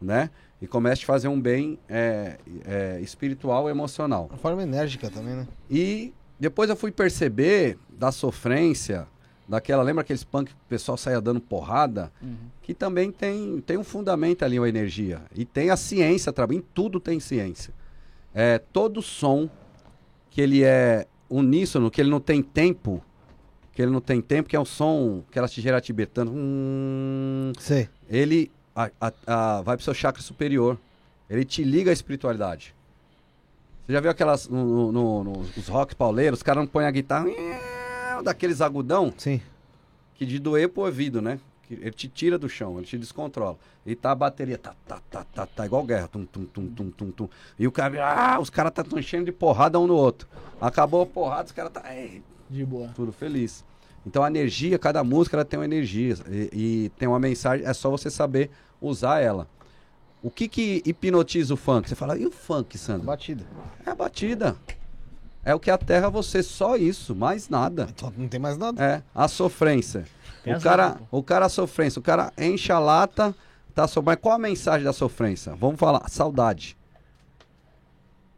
né? 0.00 0.30
E 0.60 0.66
começa 0.66 0.94
a 0.94 1.00
te 1.00 1.06
fazer 1.06 1.28
um 1.28 1.40
bem 1.40 1.78
é, 1.88 2.36
é, 2.66 3.00
espiritual 3.00 3.68
e 3.68 3.70
emocional. 3.70 4.26
Uma 4.30 4.38
forma 4.38 4.62
enérgica 4.62 5.10
também, 5.10 5.34
né? 5.34 5.48
E 5.70 6.12
depois 6.38 6.70
eu 6.70 6.76
fui 6.76 6.92
perceber 6.92 7.78
da 7.90 8.12
sofrência, 8.12 9.06
daquela, 9.50 9.82
lembra 9.82 10.00
aqueles 10.02 10.24
punk 10.24 10.48
que 10.48 10.54
o 10.54 10.68
pessoal 10.68 10.96
saia 10.96 11.20
dando 11.20 11.40
porrada? 11.40 12.10
Uhum. 12.22 12.36
Que 12.62 12.72
também 12.72 13.10
tem, 13.10 13.60
tem 13.60 13.76
um 13.76 13.84
fundamento 13.84 14.44
ali, 14.44 14.58
uma 14.58 14.68
energia. 14.68 15.20
E 15.34 15.44
tem 15.44 15.68
a 15.70 15.76
ciência, 15.76 16.32
também 16.32 16.58
em 16.58 16.64
tudo 16.72 16.98
tem 17.00 17.18
ciência. 17.20 17.74
É, 18.32 18.58
todo 18.58 19.02
som 19.02 19.50
que 20.30 20.40
ele 20.40 20.62
é 20.62 21.06
uníssono, 21.28 21.90
que 21.90 22.00
ele 22.00 22.08
não 22.10 22.20
tem 22.20 22.40
tempo, 22.42 23.02
que 23.72 23.82
ele 23.82 23.90
não 23.90 24.00
tem 24.00 24.20
tempo, 24.20 24.48
que 24.48 24.54
é 24.56 24.60
um 24.60 24.64
som 24.64 25.22
que 25.30 25.38
ela 25.38 25.48
te 25.48 25.60
gera 25.60 25.80
tibetano, 25.80 26.32
hum, 26.34 27.52
Sei. 27.58 27.88
ele 28.08 28.50
a- 28.74 28.90
a- 29.00 29.12
a- 29.26 29.62
vai 29.62 29.76
pro 29.76 29.84
seu 29.84 29.92
chakra 29.94 30.22
superior. 30.22 30.78
Ele 31.28 31.44
te 31.44 31.62
liga 31.64 31.90
à 31.90 31.92
espiritualidade. 31.92 32.74
Você 33.86 33.92
já 33.92 34.00
viu 34.00 34.10
aquelas. 34.10 34.48
No, 34.48 34.92
no- 34.92 35.24
no- 35.24 35.32
nos 35.38 35.56
os 35.56 35.68
rock 35.68 35.94
pauleiros, 35.96 36.38
os 36.38 36.42
caras 36.42 36.62
não 36.62 36.68
põem 36.68 36.86
a 36.86 36.90
guitarra 36.90 37.28
daqueles 38.22 38.60
agudão 38.60 39.12
Sim. 39.16 39.40
que 40.14 40.24
de 40.26 40.38
doer 40.38 40.68
pro 40.68 40.82
ouvido, 40.84 41.20
né? 41.22 41.38
Que 41.62 41.74
Ele 41.74 41.90
te 41.92 42.08
tira 42.08 42.36
do 42.38 42.48
chão, 42.48 42.76
ele 42.78 42.86
te 42.86 42.98
descontrola. 42.98 43.56
E 43.86 43.94
tá 43.94 44.10
a 44.10 44.14
bateria, 44.14 44.58
tá, 44.58 44.74
tá, 44.86 45.00
tá, 45.10 45.24
tá, 45.24 45.46
tá 45.46 45.66
igual 45.66 45.84
guerra. 45.84 46.08
Tum, 46.08 46.24
tum, 46.26 46.44
tum, 46.44 46.66
tum, 46.68 46.90
tum, 46.90 47.10
tum. 47.10 47.28
E 47.58 47.66
o 47.66 47.72
cara, 47.72 48.04
ah, 48.04 48.40
os 48.40 48.50
caras 48.50 48.72
tá 48.72 48.84
enchendo 48.98 49.26
de 49.26 49.32
porrada 49.32 49.78
um 49.78 49.86
no 49.86 49.94
outro. 49.94 50.28
Acabou 50.60 51.02
a 51.02 51.06
porrada, 51.06 51.44
os 51.46 51.52
caras 51.52 51.72
tá. 51.72 51.82
"Ei, 51.94 52.22
De 52.48 52.64
boa. 52.64 52.88
tudo 52.94 53.12
feliz. 53.12 53.64
Então 54.04 54.22
a 54.24 54.28
energia, 54.28 54.78
cada 54.78 55.04
música 55.04 55.36
ela 55.36 55.44
tem 55.44 55.58
uma 55.60 55.64
energia 55.64 56.16
e, 56.28 56.50
e 56.52 56.88
tem 56.98 57.06
uma 57.06 57.18
mensagem, 57.20 57.66
é 57.66 57.72
só 57.72 57.90
você 57.90 58.10
saber 58.10 58.50
usar 58.80 59.20
ela. 59.20 59.46
O 60.22 60.30
que 60.30 60.48
que 60.48 60.82
hipnotiza 60.84 61.54
o 61.54 61.56
funk? 61.56 61.88
Você 61.88 61.94
fala, 61.94 62.18
e 62.18 62.26
o 62.26 62.30
funk, 62.30 62.76
Sandro? 62.76 63.06
Batida. 63.06 63.46
É 63.86 63.90
a 63.90 63.94
batida. 63.94 64.56
É 65.44 65.54
o 65.54 65.60
que 65.60 65.70
aterra 65.70 66.10
você, 66.10 66.42
só 66.42 66.76
isso, 66.76 67.14
mais 67.14 67.48
nada. 67.48 67.88
Então 67.90 68.12
não 68.16 68.28
tem 68.28 68.38
mais 68.38 68.58
nada. 68.58 68.82
É, 68.82 69.02
a 69.14 69.26
sofrência. 69.26 70.04
Tem 70.44 70.54
O 70.54 70.60
cara, 70.60 71.00
o 71.10 71.22
cara 71.22 71.46
a 71.46 71.48
sofrência, 71.48 71.98
o 71.98 72.02
cara 72.02 72.32
enche 72.38 72.70
a 72.72 72.78
lata, 72.78 73.34
tá 73.74 73.86
so... 73.88 74.02
Mas 74.02 74.16
qual 74.20 74.34
a 74.34 74.38
mensagem 74.38 74.84
da 74.84 74.92
sofrência? 74.92 75.54
Vamos 75.54 75.78
falar, 75.80 76.08
saudade. 76.08 76.76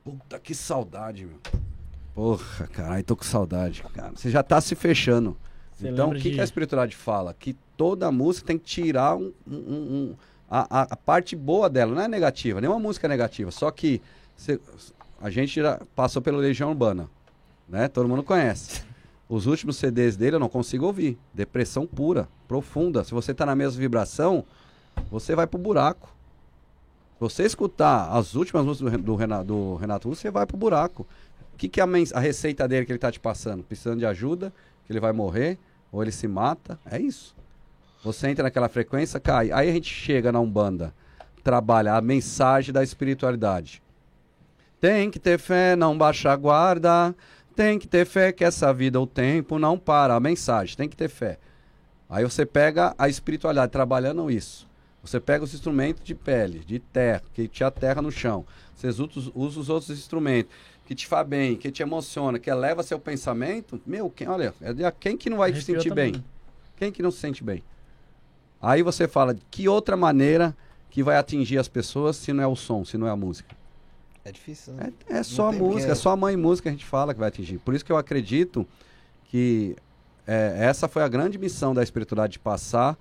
Puta, 0.05 0.39
que 0.39 0.55
saudade, 0.55 1.26
meu. 1.26 1.39
Porra, 2.14 2.66
caralho, 2.68 3.05
tô 3.05 3.16
com 3.16 3.24
saudade, 3.24 3.82
cara. 3.94 4.12
Você 4.14 4.31
já 4.31 4.42
tá 4.42 4.60
se 4.60 4.74
fechando. 4.74 5.36
Você 5.74 5.89
então, 5.89 6.10
o 6.10 6.14
que, 6.14 6.20
de- 6.22 6.31
que 6.32 6.40
a 6.40 6.44
espiritualidade 6.44 6.97
fala? 6.97 7.34
Que 7.34 7.55
toda 7.76 8.10
música 8.12 8.48
tem 8.48 8.58
que 8.58 8.64
tirar 8.64 9.16
um, 9.16 9.32
um- 9.47 9.55
um- 9.56 9.94
um- 10.10 10.16
a, 10.50 10.81
a- 10.82 10.86
a 10.90 10.97
parte 10.97 11.34
boa 11.34 11.70
dela. 11.70 11.94
Não 11.94 12.02
é 12.02 12.08
negativa, 12.08 12.60
nenhuma 12.60 12.78
música 12.78 13.06
é 13.06 13.08
negativa. 13.08 13.50
Só 13.50 13.70
que 13.70 14.02
cê- 14.36 14.60
a 15.23 15.31
gente 15.31 15.60
passou 15.94 16.20
pela 16.20 16.39
Legião 16.39 16.70
Urbana, 16.70 17.09
né? 17.68 17.86
Todo 17.89 18.09
mundo 18.09 18.23
conhece. 18.25 18.83
Os 19.28 19.47
últimos 19.47 19.76
CDs 19.76 20.17
dele 20.17 20.36
eu 20.36 20.41
não 20.41 20.49
consigo 20.49 20.84
ouvir. 20.84 21.17
Depressão 21.33 21.86
pura, 21.86 22.28
profunda. 22.49 23.05
Se 23.05 23.12
você 23.12 23.33
tá 23.33 23.47
na 23.47 23.55
mesma 23.55 23.81
vibração, 23.81 24.44
você 25.10 25.34
vai 25.34 25.47
pro 25.47 25.59
buraco. 25.59 26.09
Se 27.15 27.20
você 27.20 27.44
escutar 27.44 28.10
as 28.10 28.34
últimas 28.34 28.65
músicas 28.65 28.91
do, 28.91 28.97
Ren- 28.97 29.02
do 29.02 29.15
Renato, 29.15 29.44
do 29.44 29.75
Renato 29.76 30.09
você 30.09 30.31
vai 30.31 30.44
pro 30.44 30.57
buraco. 30.57 31.07
O 31.55 31.57
que, 31.57 31.68
que 31.68 31.81
é 31.81 31.84
a, 31.84 31.86
a 32.15 32.20
receita 32.20 32.67
dele 32.67 32.84
que 32.84 32.91
ele 32.92 32.99
tá 32.99 33.12
te 33.12 33.20
passando? 33.20 33.62
Precisando 33.62 34.01
de 34.01 34.07
ajuda, 34.07 34.52
que 34.84 34.92
ele 34.92 34.99
vai 35.01 35.12
morrer, 35.12 35.57
ou 35.92 36.02
ele 36.02 36.10
se 36.10 36.26
mata. 36.26 36.78
É 36.84 37.01
isso. 37.01 37.34
Você 38.02 38.28
entra 38.28 38.42
naquela 38.42 38.68
frequência, 38.68 39.20
cai. 39.20 39.52
Aí 39.52 39.70
a 39.70 39.73
gente 39.73 39.89
chega 39.89 40.33
na 40.33 40.41
Umbanda, 40.41 40.92
trabalha 41.44 41.94
a 41.94 42.01
mensagem 42.01 42.73
da 42.75 42.83
espiritualidade. 42.83 43.81
Tem 44.83 45.09
que 45.12 45.20
ter 45.20 45.39
fé, 45.39 45.77
não 45.77 45.97
baixa 45.97 46.33
a 46.33 46.35
guarda. 46.36 47.15
Tem 47.55 47.78
que 47.78 47.86
ter 47.86 48.05
fé 48.05 48.33
que 48.33 48.43
essa 48.43 48.75
vida, 48.75 49.01
o 49.01 49.07
tempo 49.07 49.57
não 49.57 49.78
para. 49.78 50.17
A 50.17 50.19
mensagem, 50.19 50.77
tem 50.77 50.89
que 50.89 50.97
ter 50.97 51.09
fé. 51.09 51.39
Aí 52.11 52.25
você 52.25 52.44
pega 52.44 52.93
a 52.99 53.09
espiritualidade, 53.09 53.70
trabalhando 53.70 54.28
isso. 54.28 54.67
Você 55.01 55.20
pega 55.20 55.44
os 55.44 55.55
instrumentos 55.55 56.02
de 56.02 56.17
pele, 56.17 56.65
de 56.67 56.81
terra, 56.81 57.23
que 57.33 57.47
te 57.47 57.62
aterra 57.62 58.02
no 58.02 58.11
chão. 58.11 58.44
Você 58.75 58.89
usa, 58.89 59.31
os- 59.36 59.69
outros 59.69 59.91
instrumentos, 59.97 60.52
que 60.85 60.97
te 60.97 61.07
faz 61.07 61.28
bem, 61.28 61.55
que 61.55 61.70
te 61.70 61.81
emociona, 61.81 62.41
que 62.41 62.51
eleva 62.51 62.83
seu 62.83 62.99
pensamento. 62.99 63.81
Meu, 63.86 64.11
quem, 64.11 64.27
olha, 64.28 64.52
é 64.61 64.91
quem 64.99 65.17
que 65.17 65.31
não 65.31 65.36
vai 65.39 65.52
se 65.55 65.62
sentir 65.62 65.91
também. 65.91 66.12
bem? 66.15 66.25
Quem 66.77 66.91
que 66.91 67.02
não 67.05 67.12
se 67.12 67.19
sente 67.19 67.44
bem? 67.44 67.62
Aí 68.61 68.83
você 68.83 69.07
fala, 69.07 69.33
de 69.33 69.43
que 69.49 69.69
outra 69.69 69.97
maneira 69.97 70.57
que 70.91 71.05
vai 71.05 71.17
atingir 71.17 71.59
as 71.59 71.69
pessoas 71.69 72.17
se 72.17 72.33
não 72.33 72.43
é 72.43 72.47
o 72.49 72.57
som, 72.57 72.85
se 72.85 72.99
não 72.99 73.07
é 73.07 73.11
a 73.11 73.17
música? 73.17 73.55
É 74.25 74.31
difícil, 74.31 74.75
né? 74.75 74.92
É, 75.09 75.18
é 75.18 75.23
só 75.23 75.51
música, 75.51 75.92
é 75.92 75.94
só 75.94 76.10
a 76.10 76.17
mãe 76.17 76.36
música 76.36 76.65
que 76.65 76.68
a 76.68 76.73
gente 76.73 76.86
fala 76.86 77.12
que 77.12 77.20
vai 77.20 77.28
atingir. 77.28 77.59
Por 77.59 77.75
isso 77.75 77.84
que 77.84 77.91
eu 77.91 77.97
acredito 77.97 78.67
que 79.25 79.76
é, 80.26 80.57
essa 80.60 80.86
foi 80.86 81.02
a 81.02 81.09
grande 81.09 81.39
missão 81.39 81.75
da 81.75 81.83
espiritualidade 81.83 82.34
de 82.34 82.39
passar 82.39 82.97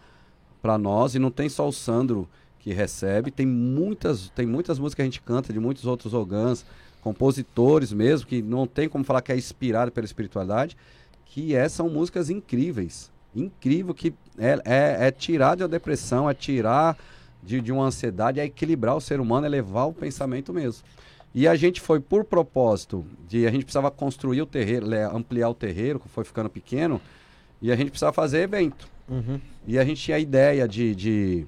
para 0.61 0.77
nós, 0.77 1.15
e 1.15 1.19
não 1.19 1.31
tem 1.31 1.49
só 1.49 1.67
o 1.67 1.71
Sandro 1.71 2.27
que 2.59 2.71
recebe, 2.71 3.31
tem 3.31 3.45
muitas, 3.45 4.29
tem 4.29 4.45
muitas 4.45 4.77
músicas 4.77 4.95
que 4.95 5.01
a 5.01 5.05
gente 5.05 5.21
canta 5.21 5.51
de 5.51 5.59
muitos 5.59 5.85
outros 5.85 6.13
ogãs, 6.13 6.63
compositores 7.01 7.91
mesmo, 7.91 8.27
que 8.27 8.41
não 8.41 8.67
tem 8.67 8.87
como 8.87 9.03
falar 9.03 9.21
que 9.21 9.31
é 9.31 9.35
inspirado 9.35 9.91
pela 9.91 10.05
espiritualidade, 10.05 10.77
que 11.25 11.55
é, 11.55 11.67
são 11.67 11.89
músicas 11.89 12.29
incríveis. 12.29 13.11
Incrível, 13.35 13.93
que 13.93 14.13
é, 14.37 14.59
é, 14.65 15.07
é 15.07 15.11
tirar 15.11 15.55
de 15.55 15.63
uma 15.63 15.69
depressão, 15.69 16.29
é 16.29 16.33
tirar 16.33 16.97
de, 17.41 17.59
de 17.61 17.71
uma 17.71 17.85
ansiedade, 17.85 18.39
é 18.39 18.45
equilibrar 18.45 18.95
o 18.95 19.01
ser 19.01 19.19
humano, 19.19 19.47
é 19.47 19.49
levar 19.49 19.85
o 19.85 19.93
pensamento 19.93 20.53
mesmo. 20.53 20.83
E 21.33 21.47
a 21.47 21.55
gente 21.55 21.79
foi 21.79 21.99
por 21.99 22.25
propósito 22.25 23.05
de 23.27 23.47
a 23.47 23.51
gente 23.51 23.63
precisava 23.63 23.89
construir 23.89 24.41
o 24.41 24.45
terreiro, 24.45 24.87
ampliar 25.15 25.49
o 25.49 25.53
terreiro, 25.53 25.99
que 25.99 26.09
foi 26.09 26.23
ficando 26.23 26.49
pequeno, 26.49 26.99
e 27.61 27.71
a 27.71 27.75
gente 27.75 27.89
precisava 27.89 28.11
fazer 28.11 28.39
evento. 28.39 28.87
Uhum. 29.07 29.39
E 29.65 29.79
a 29.79 29.85
gente 29.85 30.01
tinha 30.01 30.17
a 30.17 30.19
ideia 30.19 30.67
de, 30.67 30.93
de, 30.93 31.47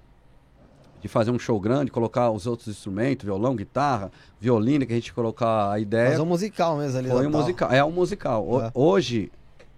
de 1.01 1.07
fazer 1.07 1.31
um 1.31 1.39
show 1.39 1.59
grande, 1.59 1.91
colocar 1.91 2.31
os 2.31 2.47
outros 2.47 2.67
instrumentos, 2.69 3.25
violão, 3.25 3.55
guitarra, 3.55 4.11
violino, 4.39 4.85
que 4.85 4.93
a 4.93 4.95
gente 4.95 5.13
colocar 5.13 5.71
a 5.71 5.79
ideia. 5.79 6.11
Fazer 6.11 6.21
um 6.21 6.25
musical 6.25 6.77
mesmo 6.77 6.99
ali. 6.99 7.09
Foi 7.09 7.27
um 7.27 7.31
tal. 7.31 7.41
musical, 7.41 7.71
é 7.71 7.83
um 7.83 7.91
musical. 7.91 8.61
É. 8.61 8.71
Hoje, 8.73 9.31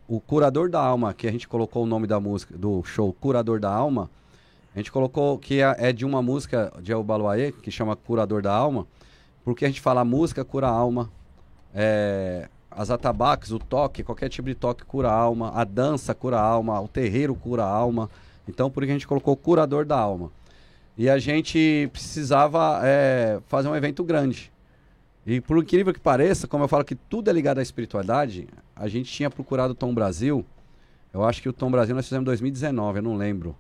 o 0.07 0.19
Curador 0.19 0.69
da 0.69 0.79
Alma, 0.79 1.13
que 1.13 1.27
a 1.27 1.31
gente 1.31 1.47
colocou 1.47 1.83
o 1.83 1.87
nome 1.87 2.05
da 2.05 2.19
música, 2.19 2.55
do 2.55 2.83
show 2.83 3.11
Curador 3.13 3.59
da 3.59 3.71
Alma, 3.71 4.09
a 4.75 4.77
gente 4.77 4.91
colocou 4.91 5.39
que 5.39 5.61
é, 5.61 5.75
é 5.89 5.93
de 5.93 6.05
uma 6.05 6.21
música 6.21 6.71
de 6.81 6.91
El 6.91 7.03
Baluaê, 7.03 7.51
que 7.51 7.71
chama 7.71 7.95
Curador 7.95 8.41
da 8.41 8.53
Alma, 8.53 8.85
porque 9.45 9.63
a 9.63 9.67
gente 9.67 9.79
fala 9.79 10.01
a 10.01 10.05
música 10.05 10.43
cura 10.43 10.67
a 10.67 10.71
alma, 10.71 11.11
é, 11.73 12.49
as 12.71 12.89
atabaques, 12.89 13.51
o 13.51 13.59
toque, 13.59 14.03
qualquer 14.03 14.27
tipo 14.27 14.49
de 14.49 14.55
toque 14.55 14.83
cura 14.83 15.09
a 15.09 15.13
alma, 15.13 15.51
a 15.53 15.63
dança 15.63 16.15
cura 16.15 16.37
a 16.37 16.41
alma, 16.41 16.81
o 16.81 16.87
terreiro 16.87 17.35
cura 17.35 17.63
a 17.63 17.69
alma. 17.69 18.09
Então, 18.47 18.71
por 18.71 18.83
que 18.83 18.89
a 18.89 18.93
gente 18.93 19.07
colocou 19.07 19.37
Curador 19.37 19.85
da 19.85 19.97
Alma. 19.97 20.31
E 20.97 21.09
a 21.09 21.19
gente 21.19 21.89
precisava 21.91 22.79
é, 22.83 23.39
fazer 23.47 23.67
um 23.67 23.75
evento 23.75 24.03
grande. 24.03 24.51
E 25.25 25.41
por 25.41 25.57
incrível 25.57 25.93
que 25.93 25.99
pareça, 25.99 26.47
como 26.47 26.63
eu 26.63 26.67
falo 26.67 26.83
que 26.83 26.95
tudo 26.95 27.29
é 27.29 27.33
ligado 27.33 27.59
à 27.59 27.61
espiritualidade, 27.61 28.47
a 28.75 28.87
gente 28.87 29.11
tinha 29.11 29.29
procurado 29.29 29.73
o 29.73 29.75
Tom 29.75 29.93
Brasil. 29.93 30.45
Eu 31.13 31.23
acho 31.23 31.41
que 31.41 31.49
o 31.49 31.53
Tom 31.53 31.69
Brasil 31.69 31.95
nós 31.95 32.05
fizemos 32.05 32.23
em 32.23 32.25
2019, 32.25 32.99
eu 32.99 33.03
não 33.03 33.15
lembro. 33.15 33.55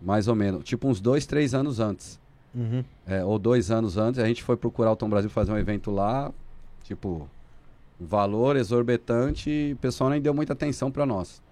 Mais 0.00 0.28
ou 0.28 0.34
menos. 0.34 0.64
Tipo 0.64 0.88
uns 0.88 1.00
dois, 1.00 1.26
três 1.26 1.54
anos 1.54 1.80
antes. 1.80 2.20
Uhum. 2.54 2.84
É, 3.06 3.24
ou 3.24 3.38
dois 3.38 3.70
anos 3.70 3.96
antes, 3.98 4.18
a 4.20 4.26
gente 4.26 4.42
foi 4.42 4.56
procurar 4.56 4.92
o 4.92 4.96
Tom 4.96 5.08
Brasil 5.08 5.28
fazer 5.30 5.52
um 5.52 5.58
evento 5.58 5.90
lá. 5.90 6.32
Tipo, 6.84 7.28
valor 7.98 8.56
exorbitante 8.56 9.50
e 9.50 9.72
o 9.72 9.76
pessoal 9.76 10.10
nem 10.10 10.20
deu 10.20 10.32
muita 10.34 10.52
atenção 10.52 10.90
para 10.90 11.04
nós. 11.04 11.42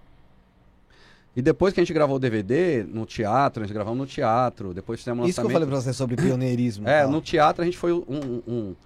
E 1.37 1.43
depois 1.43 1.75
que 1.75 1.81
a 1.81 1.83
gente 1.83 1.93
gravou 1.93 2.17
o 2.17 2.19
DVD 2.21 2.85
no 2.85 3.05
teatro, 3.05 3.63
a 3.63 3.67
gente 3.67 3.75
gravamos 3.75 3.99
no 3.99 4.07
teatro, 4.07 4.73
depois 4.73 5.01
fizemos 5.01 5.25
um 5.25 5.29
Isso 5.29 5.41
que 5.41 5.47
eu 5.47 5.51
falei 5.51 5.67
pra 5.67 5.81
você 5.81 5.93
sobre 5.93 6.15
pioneirismo. 6.17 6.87
É, 6.89 7.03
tal. 7.03 7.11
no 7.11 7.21
teatro 7.21 7.63
a 7.63 7.65
gente 7.65 7.77
foi 7.77 7.93
um, 7.93 8.05
um- 8.09 8.43
um- 8.47 8.77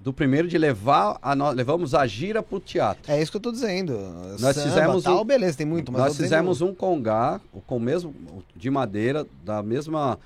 do 0.00 0.12
primeiro 0.12 0.46
de 0.46 0.56
levar 0.56 1.18
a 1.20 1.34
levamos 1.50 1.92
a 1.92 2.06
gira 2.06 2.40
pro 2.40 2.60
teatro. 2.60 3.10
É 3.10 3.20
isso 3.20 3.32
que 3.32 3.36
eu 3.36 3.40
tô 3.40 3.50
dizendo. 3.50 3.98
Nós 4.38 4.62
fizemos 4.62 5.02
tal, 5.02 5.22
um- 5.22 5.24
beleza, 5.24 5.58
tem 5.58 5.66
muito, 5.66 5.90
mas 5.90 6.00
Nós 6.00 6.16
fizemos 6.16 6.60
um 6.60 6.72
congá 6.72 7.40
com 7.66 7.76
o 7.76 7.80
mesmo 7.80 8.14
de 8.54 8.70
madeira, 8.70 9.26
da 9.44 9.60
mesma 9.60 10.16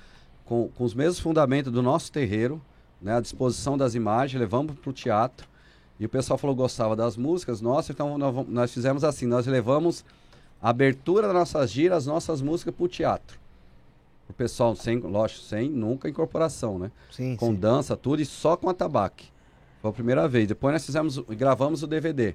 com, 0.53 0.69
com 0.75 0.83
os 0.83 0.93
mesmos 0.93 1.19
fundamentos 1.19 1.71
do 1.73 1.81
nosso 1.81 2.11
terreiro, 2.11 2.61
né, 3.01 3.15
à 3.15 3.19
disposição 3.19 3.75
das 3.75 3.95
imagens, 3.95 4.39
levamos 4.39 4.75
pro 4.75 4.93
teatro. 4.93 5.47
E 5.99 6.05
o 6.05 6.09
pessoal 6.09 6.37
falou 6.37 6.55
que 6.55 6.61
gostava 6.61 6.95
das 6.95 7.17
músicas, 7.17 7.59
nossa, 7.59 7.91
então 7.91 8.17
nós, 8.19 8.47
nós 8.47 8.71
fizemos 8.73 9.03
assim, 9.03 9.25
nós 9.25 9.47
levamos 9.47 10.05
a 10.61 10.69
abertura 10.69 11.25
das 11.27 11.35
nossas 11.35 11.71
giras, 11.71 11.99
as 11.99 12.05
nossas 12.05 12.39
músicas 12.39 12.73
pro 12.75 12.87
teatro. 12.87 13.39
O 14.29 14.33
pessoal 14.33 14.75
sem, 14.75 14.99
lógico, 14.99 15.41
sem 15.41 15.69
nunca 15.69 16.07
incorporação, 16.07 16.77
né? 16.77 16.91
Sim, 17.11 17.35
com 17.35 17.47
sim. 17.47 17.55
dança, 17.55 17.97
tudo, 17.97 18.21
e 18.21 18.25
só 18.25 18.55
com 18.55 18.69
atabaque. 18.69 19.25
Foi 19.81 19.89
a 19.89 19.93
primeira 19.93 20.27
vez. 20.27 20.47
Depois 20.47 20.71
nós 20.71 20.85
fizemos, 20.85 21.17
o- 21.17 21.23
gravamos 21.29 21.81
o 21.83 21.87
DVD. 21.87 22.33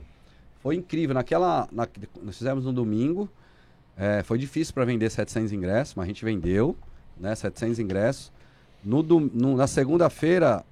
Foi 0.61 0.75
incrível. 0.75 1.15
Naquela, 1.15 1.69
na- 1.73 1.89
nós 2.23 2.37
fizemos 2.37 2.65
no 2.65 2.73
domingo. 2.73 3.29
É, 3.97 4.23
foi 4.23 4.39
difícil 4.39 4.75
para 4.75 4.85
vender 4.85 5.09
700 5.09 5.53
ingressos, 5.53 5.95
mas 5.95 6.05
a 6.05 6.07
gente 6.09 6.25
vendeu, 6.25 6.77
né? 7.21 7.35
700 7.35 7.79
ingressos. 7.79 8.33
No, 8.85 9.03
no- 9.03 9.57
na 9.57 9.67
segunda-feira, 9.67 10.65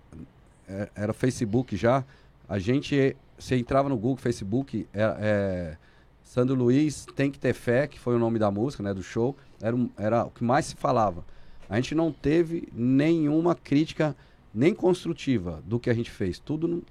é, 0.68 0.88
era 0.94 1.12
Facebook 1.12 1.76
já. 1.76 2.04
A 2.48 2.58
gente, 2.58 3.16
você 3.38 3.56
entrava 3.56 3.88
no 3.88 3.96
Google, 3.96 4.16
Facebook, 4.16 4.86
é, 4.92 5.16
é, 5.18 5.76
Sandro 6.22 6.54
Luiz 6.56 7.06
tem 7.16 7.30
que 7.30 7.38
ter 7.38 7.52
fé, 7.52 7.86
que 7.86 7.98
foi 7.98 8.14
o 8.16 8.18
nome 8.18 8.38
da 8.38 8.50
música, 8.50 8.82
né? 8.82 8.92
Do 8.94 9.02
show. 9.02 9.36
Era, 9.60 9.76
era 9.96 10.24
o 10.24 10.30
que 10.30 10.44
mais 10.44 10.66
se 10.66 10.76
falava. 10.76 11.24
A 11.68 11.76
gente 11.76 11.94
não 11.94 12.12
teve 12.12 12.68
nenhuma 12.72 13.54
crítica 13.54 14.14
nem 14.54 14.74
construtiva 14.74 15.62
do 15.66 15.78
que 15.80 15.90
a 15.90 15.94
gente 15.94 16.10
fez. 16.10 16.38
Tudo, 16.38 16.66
no- 16.68 16.82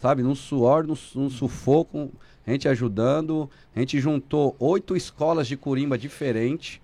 sabe, 0.00 0.22
num 0.22 0.34
suor, 0.34 0.86
num, 0.86 0.96
num 1.14 1.30
sufoco, 1.30 2.10
a 2.46 2.50
gente 2.50 2.66
ajudando. 2.68 3.48
A 3.76 3.78
gente 3.80 4.00
juntou 4.00 4.56
oito 4.58 4.96
escolas 4.96 5.46
de 5.46 5.56
curimba 5.56 5.96
diferentes 5.96 6.80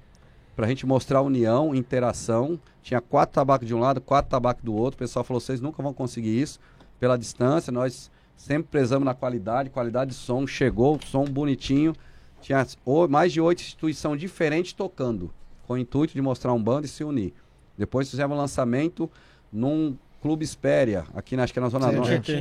para 0.59 0.67
a 0.67 0.69
gente 0.69 0.85
mostrar 0.85 1.23
união, 1.23 1.73
interação. 1.73 2.59
Tinha 2.83 3.01
quatro 3.01 3.33
tabacos 3.33 3.65
de 3.65 3.73
um 3.73 3.79
lado, 3.79 4.01
quatro 4.01 4.29
tabacos 4.29 4.65
do 4.65 4.75
outro. 4.75 4.97
O 4.97 4.99
pessoal 4.99 5.25
falou: 5.25 5.41
vocês 5.41 5.61
nunca 5.61 5.81
vão 5.81 5.95
conseguir 5.95 6.37
isso 6.37 6.59
pela 6.99 7.17
distância. 7.17 7.73
Nós 7.73 8.11
sempre 8.37 8.69
prezamos 8.69 9.05
na 9.05 9.15
qualidade, 9.15 9.71
qualidade 9.71 10.11
de 10.11 10.17
som. 10.17 10.49
Chegou, 10.49 10.99
som 11.07 11.25
bonitinho. 11.27 11.95
Tinha 12.41 12.67
mais 13.09 13.33
de 13.33 13.41
oito 13.41 13.61
instituições 13.61 14.19
diferentes 14.19 14.73
tocando, 14.73 15.33
com 15.65 15.75
o 15.75 15.79
intuito 15.79 16.13
de 16.13 16.21
mostrar 16.21 16.53
um 16.53 16.61
bando 16.61 16.87
e 16.87 16.89
se 16.89 17.05
unir. 17.05 17.33
Depois 17.77 18.11
fizemos 18.11 18.37
um 18.37 18.41
lançamento 18.41 19.09
num 19.53 19.97
Clube 20.21 20.45
Espéria, 20.45 21.05
aqui 21.15 21.37
na, 21.37 21.45
acho 21.45 21.53
que 21.53 21.61
é 21.61 21.63
na 21.63 21.69
Zona 21.69 21.93
Norte. 21.93 22.33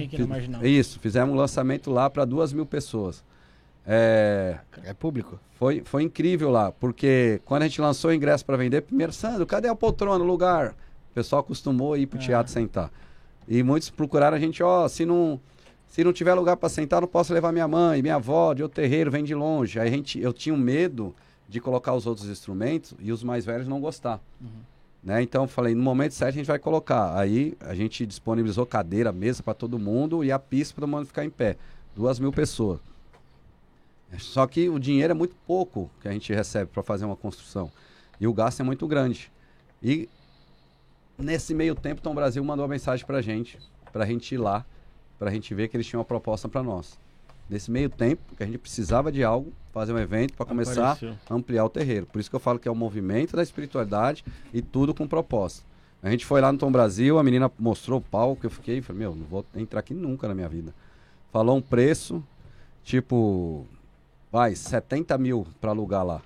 Isso, 0.63 0.99
fizemos 0.99 1.35
um 1.35 1.37
lançamento 1.37 1.91
lá 1.91 2.09
para 2.09 2.25
duas 2.25 2.51
mil 2.51 2.65
pessoas. 2.65 3.23
É, 3.89 4.57
É 4.83 4.93
público. 4.93 5.39
foi, 5.57 5.81
foi 5.85 6.03
incrível 6.03 6.49
lá, 6.51 6.71
porque 6.73 7.39
quando 7.45 7.63
a 7.63 7.67
gente 7.67 7.79
lançou 7.79 8.11
o 8.11 8.13
ingresso 8.13 8.45
para 8.45 8.57
vender, 8.57 8.81
primeiro, 8.81 9.13
Sandro, 9.13 9.45
cadê 9.45 9.69
a 9.69 9.75
poltrona, 9.75 10.21
o 10.23 10.27
lugar? 10.27 10.71
O 11.11 11.13
pessoal 11.15 11.39
acostumou 11.39 11.93
a 11.93 11.97
ir 11.97 12.05
pro 12.05 12.19
Ah. 12.19 12.21
teatro 12.21 12.51
sentar. 12.51 12.91
E 13.47 13.63
muitos 13.63 13.89
procuraram 13.89 14.35
a 14.35 14.39
gente, 14.39 14.61
ó, 14.61 14.87
se 14.89 15.05
não, 15.05 15.39
se 15.87 16.03
não 16.03 16.11
tiver 16.11 16.33
lugar 16.33 16.57
para 16.57 16.67
sentar, 16.67 16.99
não 16.99 17.07
posso 17.07 17.33
levar 17.33 17.53
minha 17.53 17.67
mãe, 17.67 18.01
minha 18.01 18.15
avó, 18.15 18.53
de 18.53 18.61
outro 18.61 18.75
terreiro, 18.75 19.09
vem 19.09 19.23
de 19.23 19.33
longe. 19.33 19.79
Aí 19.79 19.87
a 19.87 19.91
gente, 19.91 20.19
eu 20.19 20.33
tinha 20.33 20.53
um 20.53 20.57
medo 20.59 21.15
de 21.47 21.61
colocar 21.61 21.93
os 21.93 22.05
outros 22.05 22.27
instrumentos 22.27 22.93
e 22.99 23.09
os 23.09 23.23
mais 23.23 23.45
velhos 23.45 23.69
não 23.69 23.79
gostar. 23.79 24.19
Né? 25.01 25.21
Então 25.21 25.43
eu 25.43 25.47
falei, 25.47 25.73
no 25.73 25.81
momento 25.81 26.11
certo 26.11 26.33
a 26.33 26.37
gente 26.37 26.45
vai 26.47 26.59
colocar. 26.59 27.17
Aí 27.17 27.53
a 27.61 27.73
gente 27.73 28.05
disponibilizou 28.05 28.65
cadeira, 28.65 29.13
mesa 29.13 29.41
para 29.41 29.53
todo 29.53 29.79
mundo 29.79 30.25
e 30.25 30.31
a 30.31 30.37
pista 30.37 30.75
para 30.75 30.81
todo 30.81 30.89
mundo 30.91 31.05
ficar 31.05 31.23
em 31.23 31.29
pé. 31.29 31.55
Duas 31.95 32.19
mil 32.19 32.33
pessoas. 32.33 32.79
Só 34.19 34.47
que 34.47 34.69
o 34.69 34.79
dinheiro 34.79 35.11
é 35.11 35.13
muito 35.13 35.35
pouco 35.45 35.91
que 36.01 36.07
a 36.07 36.11
gente 36.11 36.33
recebe 36.33 36.71
para 36.71 36.81
fazer 36.81 37.05
uma 37.05 37.15
construção. 37.15 37.71
E 38.19 38.27
o 38.27 38.33
gasto 38.33 38.61
é 38.61 38.63
muito 38.63 38.87
grande. 38.87 39.31
E 39.81 40.09
nesse 41.17 41.53
meio 41.53 41.75
tempo, 41.75 42.01
Tom 42.01 42.15
Brasil 42.15 42.43
mandou 42.43 42.63
uma 42.65 42.71
mensagem 42.71 43.05
para 43.05 43.17
a 43.17 43.21
gente, 43.21 43.59
para 43.91 44.03
a 44.03 44.07
gente 44.07 44.33
ir 44.33 44.37
lá, 44.37 44.65
para 45.19 45.29
a 45.29 45.33
gente 45.33 45.53
ver 45.53 45.67
que 45.67 45.75
eles 45.75 45.85
tinham 45.85 45.99
uma 45.99 46.05
proposta 46.05 46.47
para 46.47 46.63
nós. 46.63 46.97
Nesse 47.49 47.71
meio 47.71 47.89
tempo, 47.89 48.35
que 48.35 48.43
a 48.43 48.45
gente 48.45 48.57
precisava 48.57 49.11
de 49.11 49.23
algo, 49.23 49.53
fazer 49.71 49.93
um 49.93 49.99
evento 49.99 50.33
para 50.33 50.45
começar 50.45 50.91
Apareceu. 50.91 51.15
a 51.29 51.33
ampliar 51.33 51.65
o 51.65 51.69
terreiro. 51.69 52.05
Por 52.05 52.19
isso 52.19 52.29
que 52.29 52.35
eu 52.35 52.39
falo 52.39 52.59
que 52.59 52.67
é 52.67 52.71
o 52.71 52.75
movimento 52.75 53.35
da 53.35 53.43
espiritualidade 53.43 54.23
e 54.53 54.61
tudo 54.61 54.93
com 54.93 55.07
propósito. 55.07 55.65
A 56.01 56.09
gente 56.09 56.25
foi 56.25 56.41
lá 56.41 56.51
no 56.51 56.57
Tom 56.57 56.71
Brasil, 56.71 57.17
a 57.17 57.23
menina 57.23 57.51
mostrou 57.57 57.99
o 57.99 58.01
palco, 58.01 58.45
eu 58.45 58.49
fiquei, 58.49 58.81
falei, 58.81 58.99
meu, 58.99 59.15
não 59.15 59.25
vou 59.25 59.45
entrar 59.55 59.79
aqui 59.79 59.93
nunca 59.93 60.27
na 60.27 60.35
minha 60.35 60.47
vida. 60.47 60.73
Falou 61.31 61.57
um 61.57 61.61
preço, 61.61 62.23
tipo, 62.83 63.65
vai, 64.37 64.55
70 64.55 65.17
mil 65.17 65.47
para 65.59 65.71
alugar 65.71 66.05
lá. 66.05 66.21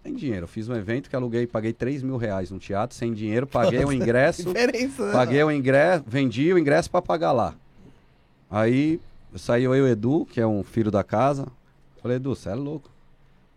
Tem 0.00 0.14
dinheiro. 0.14 0.44
Eu 0.44 0.48
fiz 0.48 0.68
um 0.68 0.74
evento 0.76 1.10
que 1.10 1.16
aluguei, 1.16 1.44
paguei 1.44 1.72
3 1.72 2.04
mil 2.04 2.16
reais 2.16 2.52
no 2.52 2.58
teatro, 2.58 2.96
sem 2.96 3.12
dinheiro, 3.12 3.48
paguei 3.48 3.84
o 3.84 3.90
ingresso. 3.92 4.52
Né? 4.52 5.12
Paguei 5.12 5.42
o 5.42 5.50
ingresso, 5.50 6.04
vendi 6.06 6.52
o 6.52 6.58
ingresso 6.58 6.88
para 6.88 7.02
pagar 7.02 7.32
lá. 7.32 7.56
Aí 8.48 9.00
saiu 9.34 9.74
eu 9.74 9.86
e 9.86 9.90
o 9.90 9.92
Edu, 9.92 10.24
que 10.24 10.40
é 10.40 10.46
um 10.46 10.62
filho 10.62 10.90
da 10.90 11.02
casa. 11.02 11.48
Falei, 12.00 12.16
Edu, 12.16 12.36
você 12.36 12.48
é 12.48 12.54
louco. 12.54 12.88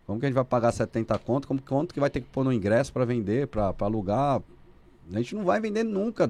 Como 0.07 0.19
que 0.19 0.25
a 0.25 0.29
gente 0.29 0.35
vai 0.35 0.43
pagar 0.43 0.71
70 0.71 1.17
conto? 1.19 1.47
Como 1.47 1.61
quanto 1.61 1.93
que 1.93 1.99
vai 1.99 2.09
ter 2.09 2.21
que 2.21 2.27
pôr 2.27 2.43
no 2.43 2.51
ingresso 2.51 2.91
para 2.91 3.05
vender, 3.05 3.47
para 3.47 3.73
alugar? 3.81 4.41
A 5.11 5.17
gente 5.17 5.35
não 5.35 5.43
vai 5.43 5.61
vender 5.61 5.83
nunca. 5.83 6.29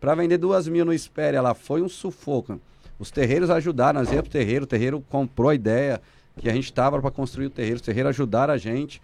Para 0.00 0.14
vender 0.14 0.38
duas 0.38 0.66
mil 0.66 0.84
no 0.86 0.94
Espéria 0.94 1.42
lá, 1.42 1.52
foi 1.52 1.82
um 1.82 1.88
sufoco. 1.90 2.58
Os 2.98 3.10
terreiros 3.10 3.50
ajudaram, 3.50 4.00
nós 4.00 4.10
íamos 4.10 4.28
pro 4.28 4.38
terreiro, 4.38 4.64
o 4.64 4.66
terreiro 4.66 5.04
comprou 5.08 5.50
a 5.50 5.54
ideia 5.54 6.00
que 6.38 6.48
a 6.48 6.52
gente 6.52 6.64
estava 6.64 7.00
para 7.00 7.10
construir 7.10 7.46
o 7.46 7.50
terreiro, 7.50 7.76
os 7.76 7.82
terreiros 7.82 8.10
ajudaram 8.10 8.54
a 8.54 8.56
gente. 8.56 9.00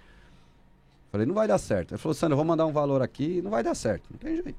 Falei, 1.10 1.27
não 1.27 1.35
vai 1.35 1.49
dar 1.49 1.59
certo. 1.59 1.93
Ele 1.93 1.99
falou, 1.99 2.15
Sandro, 2.15 2.35
eu 2.35 2.36
vou 2.36 2.44
mandar 2.44 2.67
um 2.67 2.73
valor 2.73 3.02
aqui, 3.02 3.43
não 3.43 3.51
vai 3.51 3.62
dar 3.62 3.75
certo. 3.75 4.05
Não 4.10 4.19
tem 4.19 4.36
jeito. 4.36 4.59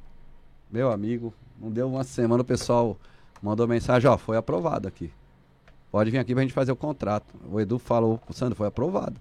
Meu 0.70 0.92
amigo, 0.92 1.34
não 1.60 1.70
deu 1.70 1.88
uma 1.88 2.04
semana, 2.04 2.42
o 2.42 2.46
pessoal 2.46 2.98
mandou 3.42 3.68
mensagem, 3.68 4.10
ó, 4.10 4.18
foi 4.18 4.38
aprovado 4.38 4.88
aqui. 4.88 5.12
Pode 5.92 6.10
vir 6.12 6.18
aqui 6.18 6.34
pra 6.34 6.42
gente 6.44 6.54
fazer 6.54 6.72
o 6.72 6.76
contrato. 6.76 7.34
O 7.52 7.60
Edu 7.60 7.78
falou, 7.78 8.20
Sandro, 8.32 8.56
foi 8.56 8.68
aprovado. 8.68 9.16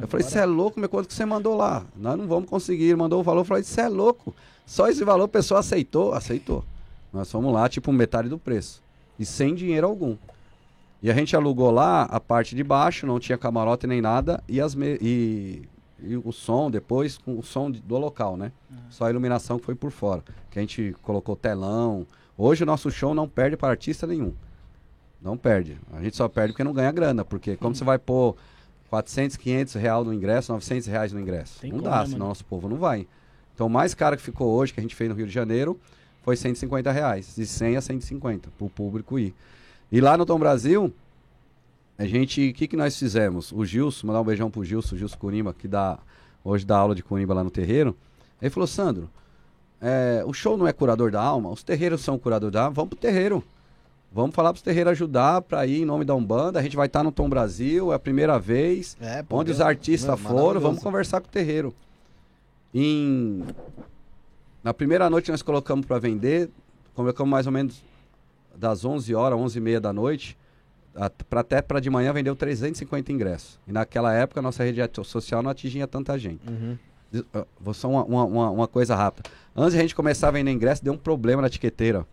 Eu 0.00 0.08
falei, 0.08 0.26
você 0.26 0.40
é 0.40 0.44
louco, 0.44 0.80
meu, 0.80 0.88
quanto 0.88 1.06
que 1.06 1.14
você 1.14 1.24
mandou 1.24 1.56
lá? 1.56 1.84
Nós 1.96 2.18
não 2.18 2.26
vamos 2.26 2.50
conseguir. 2.50 2.84
Ele 2.84 2.96
mandou 2.96 3.20
o 3.20 3.22
valor, 3.22 3.42
eu 3.42 3.44
falei, 3.44 3.62
você 3.62 3.82
é 3.82 3.88
louco. 3.88 4.34
Só 4.66 4.88
esse 4.88 5.04
valor, 5.04 5.24
o 5.24 5.28
pessoal 5.28 5.60
aceitou? 5.60 6.12
Aceitou. 6.12 6.64
Nós 7.12 7.30
fomos 7.30 7.52
lá, 7.52 7.68
tipo, 7.68 7.92
metade 7.92 8.28
do 8.28 8.38
preço. 8.38 8.82
E 9.18 9.24
sem 9.26 9.54
dinheiro 9.54 9.86
algum. 9.86 10.16
E 11.02 11.10
a 11.10 11.14
gente 11.14 11.34
alugou 11.36 11.70
lá 11.70 12.02
a 12.02 12.18
parte 12.18 12.54
de 12.56 12.64
baixo, 12.64 13.06
não 13.06 13.20
tinha 13.20 13.38
camarote 13.38 13.86
nem 13.86 14.00
nada, 14.00 14.42
e, 14.48 14.60
as 14.60 14.74
me- 14.74 14.98
e, 15.00 15.62
e 16.00 16.16
o 16.16 16.32
som 16.32 16.70
depois, 16.70 17.16
com 17.18 17.38
o 17.38 17.42
som 17.42 17.70
do 17.70 17.96
local, 17.98 18.36
né? 18.36 18.50
Só 18.90 19.04
a 19.06 19.10
iluminação 19.10 19.58
que 19.58 19.64
foi 19.64 19.74
por 19.74 19.90
fora. 19.90 20.22
Que 20.50 20.58
a 20.58 20.62
gente 20.62 20.94
colocou 21.02 21.36
telão. 21.36 22.06
Hoje 22.36 22.62
o 22.62 22.66
nosso 22.66 22.90
show 22.90 23.14
não 23.14 23.28
perde 23.28 23.56
para 23.56 23.68
artista 23.70 24.06
nenhum. 24.06 24.32
Não 25.22 25.36
perde. 25.36 25.78
A 25.92 26.02
gente 26.02 26.16
só 26.16 26.28
perde 26.28 26.52
porque 26.52 26.64
não 26.64 26.72
ganha 26.72 26.90
grana. 26.92 27.24
Porque 27.24 27.56
como 27.56 27.74
você 27.74 27.84
vai 27.84 27.98
pôr 27.98 28.36
400, 28.90 29.36
500 29.36 29.74
reais 29.74 30.06
no 30.06 30.14
ingresso, 30.14 30.52
900 30.52 30.86
reais 30.88 31.12
no 31.12 31.20
ingresso? 31.20 31.60
Tem 31.60 31.70
não 31.72 31.78
como, 31.80 31.90
dá, 31.90 31.98
né, 32.00 32.04
senão 32.06 32.18
mano? 32.18 32.28
nosso 32.28 32.44
povo 32.44 32.68
não 32.68 32.76
vai. 32.76 33.06
Então 33.54 33.66
o 33.66 33.70
mais 33.70 33.94
caro 33.94 34.16
que 34.16 34.22
ficou 34.22 34.48
hoje, 34.52 34.72
que 34.72 34.80
a 34.80 34.82
gente 34.82 34.94
fez 34.94 35.10
no 35.10 35.16
Rio 35.16 35.26
de 35.26 35.32
Janeiro, 35.32 35.78
foi 36.28 36.36
150 36.36 36.92
reais. 36.92 37.34
De 37.34 37.46
100 37.46 37.78
a 37.78 37.80
150, 37.80 38.50
para 38.50 38.66
o 38.66 38.68
público 38.68 39.18
ir. 39.18 39.34
E 39.90 39.98
lá 39.98 40.14
no 40.14 40.26
Tom 40.26 40.38
Brasil, 40.38 40.92
a 41.96 42.04
gente, 42.04 42.50
o 42.50 42.52
que, 42.52 42.68
que 42.68 42.76
nós 42.76 42.98
fizemos? 42.98 43.50
O 43.50 43.64
Gilson, 43.64 44.08
mandar 44.08 44.20
um 44.20 44.24
beijão 44.24 44.50
pro 44.50 44.62
Gilson, 44.62 44.94
o 44.94 44.98
Gilson 44.98 45.16
Curima, 45.16 45.54
que 45.54 45.66
dá, 45.66 45.98
hoje 46.44 46.66
dá 46.66 46.76
aula 46.76 46.94
de 46.94 47.02
Curima 47.02 47.32
lá 47.32 47.42
no 47.42 47.50
terreiro. 47.50 47.96
Ele 48.42 48.50
falou, 48.50 48.66
Sandro, 48.66 49.08
é, 49.80 50.22
o 50.26 50.34
show 50.34 50.58
não 50.58 50.68
é 50.68 50.72
curador 50.72 51.10
da 51.10 51.22
alma, 51.22 51.48
os 51.48 51.62
terreiros 51.62 52.02
são 52.02 52.18
curador 52.18 52.50
da 52.50 52.64
alma, 52.64 52.74
vamos 52.74 52.90
pro 52.90 52.98
terreiro. 52.98 53.42
Vamos 54.12 54.34
falar 54.34 54.52
pros 54.52 54.62
terreiros 54.62 54.90
ajudar 54.90 55.40
para 55.40 55.66
ir 55.66 55.80
em 55.80 55.86
nome 55.86 56.04
da 56.04 56.14
Umbanda. 56.14 56.58
A 56.58 56.62
gente 56.62 56.76
vai 56.76 56.88
estar 56.88 57.02
no 57.02 57.10
Tom 57.10 57.30
Brasil, 57.30 57.90
é 57.90 57.94
a 57.96 57.98
primeira 57.98 58.38
vez. 58.38 58.98
É, 59.00 59.24
Onde 59.30 59.50
os 59.50 59.62
artistas 59.62 60.20
Meu, 60.20 60.30
foram, 60.30 60.60
vamos 60.60 60.82
conversar 60.82 61.22
com 61.22 61.26
o 61.26 61.30
terreiro. 61.30 61.74
Em... 62.74 63.44
Na 64.62 64.74
primeira 64.74 65.08
noite 65.08 65.30
nós 65.30 65.42
colocamos 65.42 65.86
para 65.86 65.98
vender 65.98 66.50
colocamos 66.94 67.30
mais 67.30 67.46
ou 67.46 67.52
menos 67.52 67.82
das 68.56 68.84
11 68.84 69.14
horas, 69.14 69.38
11 69.38 69.56
e 69.56 69.60
meia 69.60 69.80
da 69.80 69.92
noite, 69.92 70.36
até 71.30 71.62
para 71.62 71.80
de 71.80 71.88
manhã 71.88 72.12
vendeu 72.12 72.34
350 72.34 73.12
ingressos. 73.12 73.58
E 73.68 73.72
naquela 73.72 74.12
época 74.12 74.40
a 74.40 74.42
nossa 74.42 74.64
rede 74.64 74.80
social 75.04 75.42
não 75.42 75.50
atingia 75.50 75.86
tanta 75.86 76.18
gente. 76.18 76.40
Uhum. 76.48 76.76
Vou 77.60 77.72
só 77.72 77.88
uma, 77.88 78.04
uma, 78.04 78.24
uma, 78.24 78.50
uma 78.50 78.68
coisa 78.68 78.96
rápida. 78.96 79.30
Antes 79.54 79.72
de 79.74 79.78
a 79.78 79.82
gente 79.82 79.94
começar 79.94 80.28
a 80.28 80.30
vender 80.32 80.50
ingresso, 80.50 80.82
deu 80.82 80.92
um 80.92 80.98
problema 80.98 81.40
na 81.40 81.48
tiqueteira. 81.48 82.04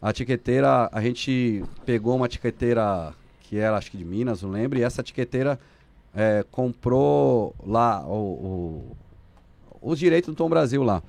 A 0.00 0.12
tiqueteira, 0.12 0.88
a 0.90 1.02
gente 1.02 1.62
pegou 1.84 2.16
uma 2.16 2.28
tiqueteira 2.28 3.12
que 3.40 3.58
era, 3.58 3.76
acho 3.76 3.90
que 3.90 3.98
de 3.98 4.04
Minas, 4.04 4.40
não 4.42 4.50
lembro, 4.50 4.78
e 4.78 4.82
essa 4.82 5.02
tiqueteira 5.02 5.58
é, 6.14 6.44
comprou 6.50 7.54
lá 7.66 8.02
o, 8.06 8.14
o- 8.14 8.96
os 9.90 9.98
direitos 9.98 10.32
do 10.32 10.36
Tom 10.36 10.48
Brasil 10.48 10.82
lá. 10.82 11.02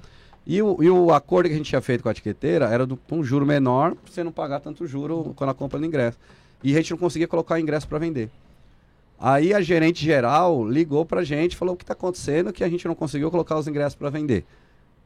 E 0.45 0.61
o, 0.61 0.81
e 0.81 0.89
o 0.89 1.11
acordo 1.11 1.47
que 1.47 1.55
a 1.55 1.57
gente 1.57 1.69
tinha 1.69 1.81
feito 1.81 2.03
com 2.03 2.09
a 2.09 2.13
tiqueteira 2.13 2.65
era 2.65 2.85
de 2.85 2.97
um 3.11 3.23
juro 3.23 3.45
menor, 3.45 3.95
pra 3.95 4.11
você 4.11 4.23
não 4.23 4.31
pagar 4.31 4.59
tanto 4.59 4.85
juro 4.85 5.33
quando 5.35 5.49
a 5.49 5.53
compra 5.53 5.79
do 5.79 5.85
ingresso. 5.85 6.19
E 6.63 6.73
a 6.73 6.77
gente 6.77 6.91
não 6.91 6.97
conseguia 6.97 7.27
colocar 7.27 7.59
ingresso 7.59 7.87
para 7.87 7.97
vender. 7.97 8.29
Aí 9.19 9.53
a 9.53 9.61
gerente 9.61 10.03
geral 10.03 10.67
ligou 10.67 11.05
pra 11.05 11.23
gente, 11.23 11.55
falou 11.55 11.73
o 11.73 11.77
que 11.77 11.83
está 11.83 11.93
acontecendo, 11.93 12.53
que 12.53 12.63
a 12.63 12.69
gente 12.69 12.87
não 12.87 12.93
conseguiu 12.93 13.31
colocar 13.31 13.57
os 13.57 13.67
ingressos 13.67 13.95
para 13.95 14.09
vender. 14.09 14.45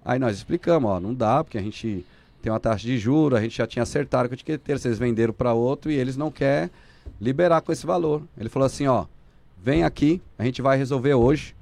Aí 0.04 0.18
nós 0.18 0.36
explicamos, 0.36 0.90
ó, 0.90 1.00
não 1.00 1.14
dá, 1.14 1.44
porque 1.44 1.58
a 1.58 1.62
gente 1.62 2.06
tem 2.42 2.52
uma 2.52 2.60
taxa 2.60 2.86
de 2.86 2.98
juros, 2.98 3.38
a 3.38 3.42
gente 3.42 3.58
já 3.58 3.68
tinha 3.68 3.84
acertado 3.84 4.28
com 4.28 4.34
o 4.34 4.36
etiqueteiro, 4.36 4.80
vocês 4.80 4.98
venderam 4.98 5.34
para 5.34 5.54
outro 5.54 5.92
e 5.92 5.96
eles 5.96 6.18
não 6.18 6.32
querem 6.32 6.70
liberar 7.20 7.62
com 7.62 7.72
esse 7.72 7.86
valor. 7.86 8.24
Ele 8.38 8.50
falou 8.50 8.66
assim, 8.66 8.88
ó, 8.88 9.06
vem 9.62 9.84
aqui, 9.84 10.22
a 10.38 10.44
gente 10.44 10.62
vai 10.62 10.78
resolver 10.78 11.14
hoje, 11.14 11.56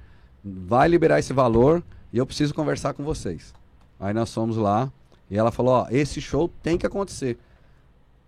vai 0.43 0.88
liberar 0.88 1.19
esse 1.19 1.33
valor 1.33 1.83
e 2.14 2.17
eu 2.17 2.25
preciso 2.25 2.53
conversar 2.53 2.93
com 2.93 3.03
vocês. 3.03 3.57
Aí 4.00 4.14
nós 4.14 4.34
fomos 4.34 4.58
lá 4.58 4.92
e 5.30 5.38
ela 5.38 5.51
falou, 5.51 5.74
ó, 5.74 5.88
esse 5.90 6.22
show 6.22 6.50
tem 6.61 6.77
que 6.77 6.85
acontecer. 6.85 7.38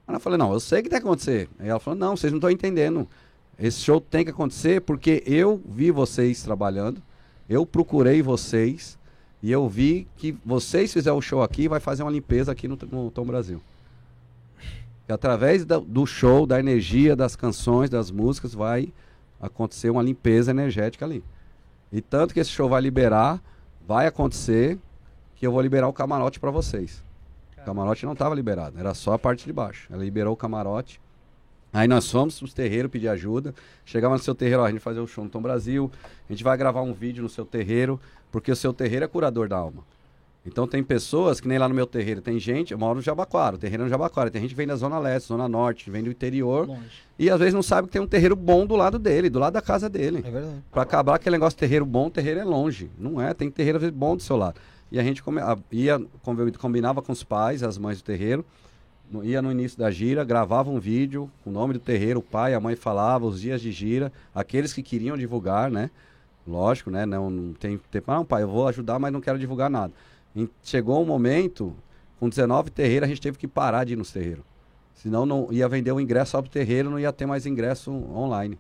Aí 0.07 0.15
eu 0.15 0.19
falei, 0.19 0.37
não, 0.37 0.51
eu 0.51 0.59
sei 0.59 0.81
que 0.81 0.89
tem 0.89 0.99
que 0.99 1.05
acontecer. 1.05 1.49
Aí 1.59 1.69
ela 1.69 1.79
falou, 1.79 1.99
não, 1.99 2.17
vocês 2.17 2.31
não 2.31 2.37
estão 2.37 2.49
entendendo. 2.49 3.07
Esse 3.57 3.79
show 3.79 4.01
tem 4.01 4.23
que 4.23 4.31
acontecer 4.31 4.81
porque 4.81 5.21
eu 5.25 5.61
vi 5.65 5.91
vocês 5.91 6.41
trabalhando, 6.41 7.01
eu 7.47 7.65
procurei 7.65 8.21
vocês 8.21 8.97
e 9.43 9.51
eu 9.51 9.67
vi 9.67 10.07
que 10.17 10.35
vocês 10.45 10.91
fizeram 10.91 11.17
o 11.17 11.21
show 11.21 11.41
aqui 11.41 11.67
vai 11.67 11.79
fazer 11.79 12.03
uma 12.03 12.11
limpeza 12.11 12.51
aqui 12.51 12.67
no, 12.67 12.77
no 12.91 13.11
Tom 13.11 13.25
Brasil. 13.25 13.61
E 15.07 15.11
através 15.11 15.65
do 15.65 16.05
show, 16.05 16.45
da 16.45 16.59
energia, 16.59 17.15
das 17.15 17.35
canções, 17.35 17.89
das 17.89 18.11
músicas, 18.11 18.53
vai 18.53 18.93
acontecer 19.41 19.89
uma 19.89 20.03
limpeza 20.03 20.51
energética 20.51 21.05
ali. 21.05 21.23
E 21.91 22.01
tanto 22.01 22.33
que 22.33 22.39
esse 22.39 22.51
show 22.51 22.69
vai 22.69 22.81
liberar, 22.81 23.41
vai 23.87 24.05
acontecer 24.05 24.77
que 25.39 25.47
eu 25.47 25.51
vou 25.53 25.61
liberar 25.61 25.87
o 25.87 25.93
camarote 25.93 26.39
para 26.39 26.51
vocês. 26.51 27.01
O 27.57 27.65
camarote 27.65 28.05
não 28.05 28.13
estava 28.13 28.35
liberado, 28.35 28.77
era 28.77 28.93
só 28.93 29.13
a 29.13 29.19
parte 29.19 29.45
de 29.45 29.53
baixo. 29.53 29.87
Ela 29.89 30.03
liberou 30.03 30.33
o 30.33 30.37
camarote. 30.37 30.99
Aí 31.71 31.87
nós 31.87 32.09
fomos 32.09 32.41
nos 32.41 32.53
terreiros 32.53 32.91
pedir 32.91 33.07
ajuda. 33.07 33.53
Chegamos 33.85 34.19
no 34.19 34.23
seu 34.23 34.35
terreiro, 34.35 34.61
ó, 34.61 34.65
a 34.65 34.71
gente 34.71 34.81
fazer 34.81 34.99
o 34.99 35.07
show 35.07 35.23
no 35.23 35.29
Tom 35.29 35.41
Brasil. 35.41 35.89
A 36.29 36.33
gente 36.33 36.43
vai 36.43 36.57
gravar 36.57 36.81
um 36.81 36.93
vídeo 36.93 37.23
no 37.23 37.29
seu 37.29 37.45
terreiro, 37.45 37.99
porque 38.31 38.51
o 38.51 38.55
seu 38.55 38.73
terreiro 38.73 39.05
é 39.05 39.07
curador 39.07 39.47
da 39.47 39.57
alma. 39.57 39.83
Então 40.45 40.67
tem 40.67 40.83
pessoas 40.83 41.39
que 41.39 41.47
nem 41.47 41.57
lá 41.57 41.69
no 41.69 41.75
meu 41.75 41.85
terreiro, 41.85 42.21
tem 42.21 42.39
gente, 42.39 42.71
eu 42.71 42.79
moro 42.79 42.95
no 42.95 43.01
Jabaquara, 43.01 43.55
o 43.55 43.59
terreiro 43.59 43.83
é 43.83 43.85
no 43.85 43.89
Jabaquara, 43.89 44.31
tem 44.31 44.41
gente 44.41 44.51
que 44.51 44.55
vem 44.55 44.65
da 44.65 44.75
Zona 44.75 44.97
Leste, 44.97 45.27
Zona 45.27 45.49
Norte, 45.49 45.91
vem 45.91 46.01
do 46.01 46.09
interior 46.09 46.65
Longe. 46.65 46.81
e 47.19 47.29
às 47.29 47.37
vezes 47.37 47.53
não 47.53 47.61
sabe 47.61 47.87
que 47.87 47.93
tem 47.93 48.01
um 48.01 48.07
terreiro 48.07 48.37
bom 48.37 48.65
do 48.65 48.75
lado 48.75 48.97
dele, 48.97 49.29
do 49.29 49.37
lado 49.37 49.53
da 49.53 49.61
casa 49.61 49.89
dele. 49.89 50.23
É 50.25 50.31
verdade. 50.31 50.63
Pra 50.71 50.83
acabar 50.83 51.15
aquele 51.15 51.35
negócio 51.35 51.59
terreiro 51.59 51.85
bom, 51.85 52.09
terreiro 52.09 52.39
é 52.39 52.43
longe. 52.45 52.89
Não 52.97 53.21
é, 53.21 53.33
tem 53.33 53.51
terreiro 53.51 53.91
bom 53.91 54.15
do 54.15 54.23
seu 54.23 54.37
lado. 54.37 54.59
E 54.91 54.99
a 54.99 55.03
gente 55.03 55.21
come- 55.21 55.41
a- 55.41 55.57
ia, 55.71 55.99
combinava 56.59 57.01
com 57.01 57.11
os 57.11 57.23
pais, 57.23 57.61
as 57.63 57.77
mães 57.77 57.99
do 58.01 58.03
terreiro, 58.03 58.43
no- 59.11 59.23
ia 59.23 59.41
no 59.41 59.51
início 59.51 59.77
da 59.77 59.89
gira, 59.91 60.23
gravava 60.23 60.69
um 60.69 60.79
vídeo 60.79 61.29
com 61.43 61.49
o 61.49 61.53
nome 61.53 61.73
do 61.73 61.79
terreiro, 61.79 62.19
o 62.19 62.23
pai, 62.23 62.53
a 62.53 62.59
mãe 62.59 62.75
falava, 62.75 63.25
os 63.25 63.41
dias 63.41 63.61
de 63.61 63.71
gira, 63.71 64.11
aqueles 64.33 64.73
que 64.73 64.81
queriam 64.81 65.17
divulgar, 65.17 65.69
né? 65.69 65.89
Lógico, 66.47 66.89
né? 66.89 67.05
Não, 67.05 67.29
não 67.29 67.53
tem 67.53 67.79
tempo. 67.91 68.11
Não, 68.11 68.25
pai, 68.25 68.41
eu 68.43 68.47
vou 68.47 68.67
ajudar, 68.67 68.97
mas 68.97 69.13
não 69.13 69.21
quero 69.21 69.37
divulgar 69.37 69.69
nada. 69.69 69.93
E 70.35 70.49
chegou 70.63 71.01
um 71.01 71.05
momento, 71.05 71.75
com 72.19 72.27
19 72.27 72.71
terreiros, 72.71 73.05
a 73.05 73.09
gente 73.09 73.21
teve 73.21 73.37
que 73.37 73.47
parar 73.47 73.83
de 73.83 73.93
ir 73.93 73.95
nos 73.95 74.11
terreiros. 74.11 74.43
Senão 74.95 75.25
não 75.25 75.47
ia 75.51 75.67
vender 75.69 75.91
o 75.91 75.99
ingresso 75.99 76.31
só 76.31 76.41
pro 76.41 76.49
terreiro, 76.49 76.89
não 76.89 76.99
ia 76.99 77.13
ter 77.13 77.25
mais 77.25 77.45
ingresso 77.45 77.91
online. 77.91 78.57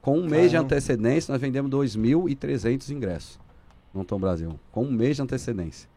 Com 0.00 0.18
um 0.18 0.26
mês 0.26 0.50
de 0.50 0.56
antecedência, 0.56 1.30
nós 1.30 1.40
vendemos 1.40 1.70
2.300 1.70 2.90
ingressos 2.90 3.38
no 3.92 4.04
Tom 4.04 4.18
Brasil. 4.18 4.58
Com 4.70 4.84
um 4.84 4.90
mês 4.92 5.16
de 5.16 5.22
antecedência. 5.22 5.88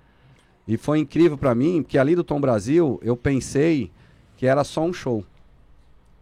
E 0.67 0.77
foi 0.77 0.99
incrível 0.99 1.37
para 1.37 1.53
mim, 1.53 1.83
porque 1.83 1.97
ali 1.97 2.15
do 2.15 2.23
Tom 2.23 2.39
Brasil, 2.39 2.99
eu 3.03 3.17
pensei 3.17 3.91
que 4.37 4.47
era 4.47 4.63
só 4.63 4.83
um 4.83 4.93
show. 4.93 5.23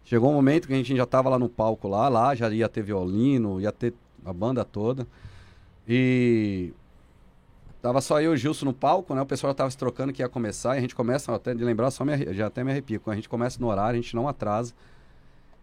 Chegou 0.04 0.30
um 0.30 0.34
momento 0.34 0.66
que 0.66 0.74
a 0.74 0.76
gente 0.76 0.96
já 0.96 1.04
estava 1.04 1.28
lá 1.28 1.38
no 1.38 1.48
palco 1.48 1.86
lá, 1.88 2.08
lá 2.08 2.34
já 2.34 2.50
ia 2.50 2.68
ter 2.68 2.82
violino, 2.82 3.60
ia 3.60 3.70
ter 3.70 3.94
a 4.24 4.32
banda 4.32 4.64
toda. 4.64 5.06
E 5.86 6.72
tava 7.80 8.00
só 8.00 8.20
eu 8.20 8.32
e 8.32 8.34
o 8.34 8.36
Gilson 8.36 8.66
no 8.66 8.74
palco, 8.74 9.14
né? 9.14 9.22
O 9.22 9.26
pessoal 9.26 9.50
já 9.50 9.54
tava 9.54 9.70
se 9.70 9.78
trocando 9.78 10.12
que 10.12 10.22
ia 10.22 10.28
começar, 10.28 10.74
e 10.74 10.78
a 10.78 10.80
gente 10.80 10.94
começa, 10.94 11.32
até 11.34 11.54
de 11.54 11.64
lembrar, 11.64 11.90
só 11.90 12.04
me 12.04 12.34
já 12.34 12.46
até 12.46 12.64
me 12.64 12.72
arrepio. 12.72 13.00
Quando 13.00 13.14
a 13.14 13.16
gente 13.16 13.28
começa 13.28 13.60
no 13.60 13.68
horário, 13.68 13.98
a 13.98 14.02
gente 14.02 14.14
não 14.14 14.26
atrasa. 14.26 14.74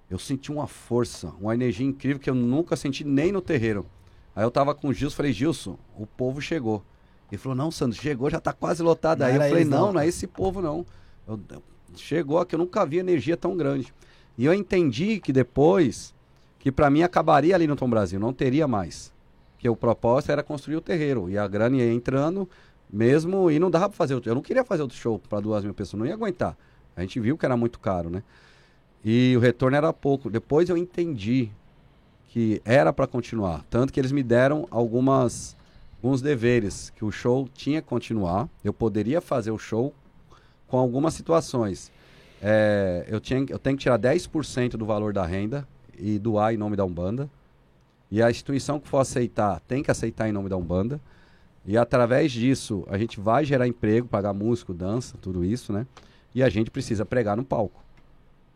Eu 0.10 0.18
senti 0.18 0.52
uma 0.52 0.68
força, 0.68 1.34
uma 1.40 1.54
energia 1.54 1.86
incrível 1.86 2.20
que 2.20 2.30
eu 2.30 2.36
nunca 2.36 2.76
senti 2.76 3.04
nem 3.04 3.32
no 3.32 3.42
terreiro. 3.42 3.86
Aí 4.40 4.46
eu 4.46 4.50
tava 4.52 4.74
com 4.74 4.88
o 4.88 4.94
Gilson, 4.94 5.18
falei, 5.18 5.34
Gilson, 5.34 5.78
o 5.98 6.06
povo 6.08 6.40
chegou. 6.40 6.82
Ele 7.30 7.38
falou, 7.38 7.58
não, 7.58 7.70
Sandro, 7.70 8.00
chegou, 8.00 8.30
já 8.30 8.40
tá 8.40 8.54
quase 8.54 8.82
lotado. 8.82 9.20
Não 9.20 9.28
Aí 9.28 9.36
eu 9.36 9.42
falei, 9.42 9.66
não, 9.66 9.88
não. 9.88 9.94
não 9.94 10.00
é 10.00 10.08
esse 10.08 10.26
povo, 10.28 10.62
não. 10.62 10.86
Eu- 11.28 11.38
eu- 11.52 11.64
chegou 11.98 12.40
aqui, 12.40 12.56
eu 12.56 12.60
nunca 12.60 12.86
vi 12.86 13.00
energia 13.00 13.36
tão 13.36 13.58
grande. 13.58 13.94
E 14.38 14.46
eu 14.46 14.54
entendi 14.54 15.20
que 15.20 15.34
depois, 15.34 16.16
que 16.58 16.72
pra 16.72 16.90
mim 16.90 17.04
acabaria 17.04 17.54
ali 17.54 17.68
no 17.68 17.76
Tom 17.76 17.90
Brasil, 17.90 18.18
não 18.18 18.32
teria 18.32 18.66
mais. 18.66 19.12
Que 19.58 19.68
o 19.68 19.76
propósito 19.76 20.32
era 20.32 20.42
construir 20.42 20.78
o 20.78 20.82
terreiro. 20.82 21.30
E 21.30 21.38
a 21.38 21.46
grana 21.46 21.76
ia 21.76 21.92
entrando 21.92 22.50
mesmo, 22.90 23.52
e 23.52 23.60
não 23.60 23.70
dava 23.70 23.90
pra 23.90 23.98
fazer 23.98 24.16
outro. 24.16 24.32
Eu 24.32 24.36
não 24.36 24.42
queria 24.42 24.64
fazer 24.64 24.84
outro 24.84 24.96
show 24.98 25.20
pra 25.20 25.42
duas 25.42 25.66
mil 25.66 25.74
pessoas, 25.74 26.00
não 26.00 26.08
ia 26.08 26.14
aguentar. 26.14 26.58
A 26.96 27.02
gente 27.02 27.20
viu 27.20 27.38
que 27.38 27.46
era 27.46 27.58
muito 27.58 27.78
caro, 27.78 28.10
né? 28.10 28.24
E 29.04 29.36
o 29.36 29.42
retorno 29.42 29.76
era 29.76 29.92
pouco. 29.92 30.30
Depois 30.30 30.70
eu 30.70 30.78
entendi 30.78 31.52
que 32.30 32.62
era 32.64 32.94
para 32.94 33.08
continuar. 33.08 33.66
Tanto 33.70 33.92
que 33.92 34.00
eles 34.00 34.12
me 34.12 34.24
deram 34.24 34.68
algumas 34.72 35.58
alguns 36.02 36.22
deveres, 36.22 36.92
que 36.92 37.04
o 37.04 37.12
show 37.12 37.50
tinha 37.54 37.82
que 37.82 37.88
continuar. 37.90 38.48
Eu 38.64 38.72
poderia 38.72 39.20
fazer 39.20 39.52
o 39.52 39.58
show 39.58 39.94
com 40.66 40.78
algumas 40.78 41.14
situações. 41.14 41.92
É, 42.42 43.06
eu, 43.10 43.20
tinha, 43.20 43.46
eu 43.50 43.60
tenho 43.60 43.76
que 43.76 43.84
tirar 43.84 44.00
10% 44.00 44.78
do 44.78 44.86
valor 44.86 45.12
da 45.12 45.26
renda 45.26 45.68
e 45.98 46.18
doar 46.18 46.54
em 46.54 46.58
nome 46.58 46.78
da 46.78 46.86
Umbanda. 46.86 47.30
E 48.10 48.24
a 48.24 48.32
instituição 48.32 48.80
que 48.80 48.88
for 48.88 49.00
aceitar 49.00 49.60
tem 49.68 49.84
que 49.84 49.92
aceitar 49.92 50.30
em 50.30 50.32
nome 50.32 50.48
da 50.48 50.56
Umbanda. 50.56 51.02
E 51.66 51.78
através 51.78 52.32
disso 52.32 52.88
a 52.90 52.98
gente 52.98 53.20
vai 53.20 53.44
gerar 53.44 53.68
emprego, 53.68 54.08
pagar 54.08 54.32
músico, 54.32 54.74
dança, 54.74 55.18
tudo 55.22 55.44
isso, 55.44 55.74
né? 55.74 55.86
E 56.34 56.42
a 56.42 56.48
gente 56.48 56.72
precisa 56.72 57.06
pregar 57.06 57.36
no 57.36 57.44
palco 57.44 57.84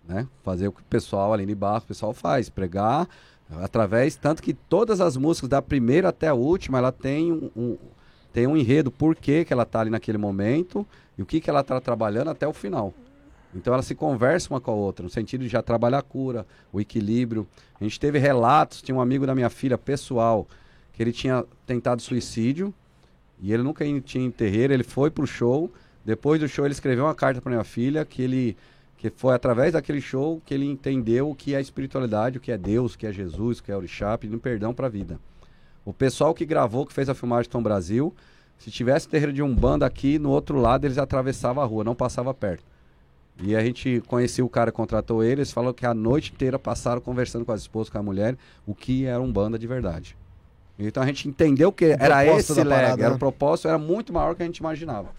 né? 0.08 0.28
Fazer 0.44 0.68
o 0.68 0.72
que 0.72 0.82
o 0.82 0.86
pessoal 0.86 1.34
ali 1.34 1.46
de 1.46 1.56
baixo, 1.56 1.86
o 1.86 1.88
pessoal 1.88 2.14
faz, 2.14 2.50
pregar 2.50 3.08
através, 3.62 4.16
tanto 4.16 4.42
que 4.42 4.54
todas 4.54 5.00
as 5.02 5.16
músicas 5.18 5.50
da 5.50 5.62
primeira 5.62 6.10
até 6.10 6.28
a 6.28 6.34
última, 6.34 6.78
ela 6.78 6.92
tem 6.92 7.32
um, 7.32 7.50
um- 7.56 7.78
tem 8.32 8.48
um 8.48 8.58
enredo, 8.58 8.90
por 8.92 9.16
que 9.16 9.46
que 9.46 9.54
ela 9.54 9.66
tá 9.66 9.82
ali 9.82 9.90
naquele 9.92 10.18
momento 10.18 10.86
e 11.18 11.22
o 11.22 11.26
que 11.26 11.40
que 11.40 11.50
ela 11.50 11.64
tá 11.64 11.80
trabalhando 11.80 12.30
até 12.30 12.48
o 12.48 12.54
final. 12.54 12.94
Então 13.56 13.72
ela 13.74 13.84
se 13.84 13.94
conversa 13.94 14.50
uma 14.52 14.60
com 14.60 14.72
a 14.72 14.74
outra, 14.74 15.04
no 15.04 15.10
sentido 15.10 15.42
de 15.42 15.48
já 15.50 15.62
trabalhar 15.62 16.00
a 16.00 16.02
cura, 16.02 16.46
o 16.72 16.82
equilíbrio. 16.82 17.46
A 17.80 17.84
gente 17.84 18.00
teve 18.00 18.18
relatos, 18.18 18.82
tinha 18.82 18.96
um 18.96 19.02
amigo 19.02 19.28
da 19.28 19.36
minha 19.36 19.50
filha, 19.52 19.78
pessoal, 19.78 20.48
que 20.92 21.04
ele 21.04 21.12
tinha 21.12 21.46
tentado 21.68 22.02
suicídio 22.02 22.74
e 23.40 23.54
ele 23.54 23.62
nunca 23.62 23.86
tinha 24.02 24.26
em 24.26 24.32
terreiro, 24.32 24.74
ele 24.74 24.84
foi 24.84 25.12
pro 25.12 25.28
show, 25.28 25.72
depois 26.04 26.40
do 26.40 26.48
show 26.48 26.66
ele 26.66 26.74
escreveu 26.74 27.06
uma 27.06 27.14
carta 27.14 27.40
para 27.42 27.52
minha 27.52 27.64
filha 27.64 28.04
que 28.04 28.22
ele 28.24 28.58
que 29.12 29.20
foi 29.20 29.36
através 29.36 29.74
daquele 29.74 30.00
show 30.00 30.42
que 30.46 30.54
ele 30.54 30.66
entendeu 30.66 31.30
o 31.30 31.36
que 31.36 31.54
é 31.54 31.60
espiritualidade, 31.60 32.38
o 32.38 32.42
que 32.42 32.54
é 32.54 32.58
Deus, 32.58 32.94
o 32.94 32.98
que 32.98 33.06
é 33.06 33.12
Jesus, 33.12 33.60
o 33.60 33.64
que 33.64 33.70
é 33.70 33.76
Orixá, 33.76 34.18
pedindo 34.18 34.40
perdão 34.40 34.74
para 34.74 34.88
a 34.88 34.90
vida. 34.90 35.20
O 35.84 35.92
pessoal 35.92 36.34
que 36.34 36.46
gravou, 36.46 36.86
que 36.86 36.94
fez 36.94 37.10
a 37.10 37.14
filmagem 37.14 37.52
Tom 37.52 37.62
Brasil, 37.62 38.16
se 38.58 38.72
tivesse 38.72 39.10
terreiro 39.10 39.34
de 39.34 39.44
Umbanda 39.44 39.86
aqui, 39.86 40.18
no 40.18 40.30
outro 40.30 40.58
lado 40.58 40.86
eles 40.86 40.98
atravessavam 40.98 41.62
a 41.62 41.66
rua, 41.66 41.84
não 41.84 41.94
passava 41.94 42.34
perto. 42.34 42.64
E 43.42 43.58
a 43.58 43.62
gente 43.62 44.02
conhecia 44.08 44.46
o 44.46 44.48
cara 44.48 44.72
contratou 44.72 45.22
ele, 45.22 45.42
eles 45.42 45.52
falaram 45.52 45.74
que 45.74 45.86
a 45.86 45.94
noite 45.94 46.32
inteira 46.32 46.58
passaram 46.58 47.02
conversando 47.02 47.44
com 47.44 47.52
as 47.52 47.60
esposas, 47.60 47.90
com 47.90 47.98
a 47.98 48.04
mulher, 48.04 48.38
o 48.66 48.74
que 48.74 49.04
era 49.04 49.22
Umbanda 49.22 49.60
de 49.60 49.68
verdade. 49.68 50.16
Então 50.80 51.04
a 51.04 51.06
gente 51.06 51.28
entendeu 51.28 51.74
que 51.74 51.84
era 52.00 52.26
esse 52.26 52.54
leg, 52.54 52.70
parada, 52.70 53.02
era 53.02 53.10
né? 53.10 53.16
o 53.18 53.20
propósito, 53.20 53.68
era 53.68 53.78
muito 53.78 54.14
maior 54.14 54.34
que 54.34 54.44
a 54.44 54.46
gente 54.46 54.60
imaginava. 54.60 55.10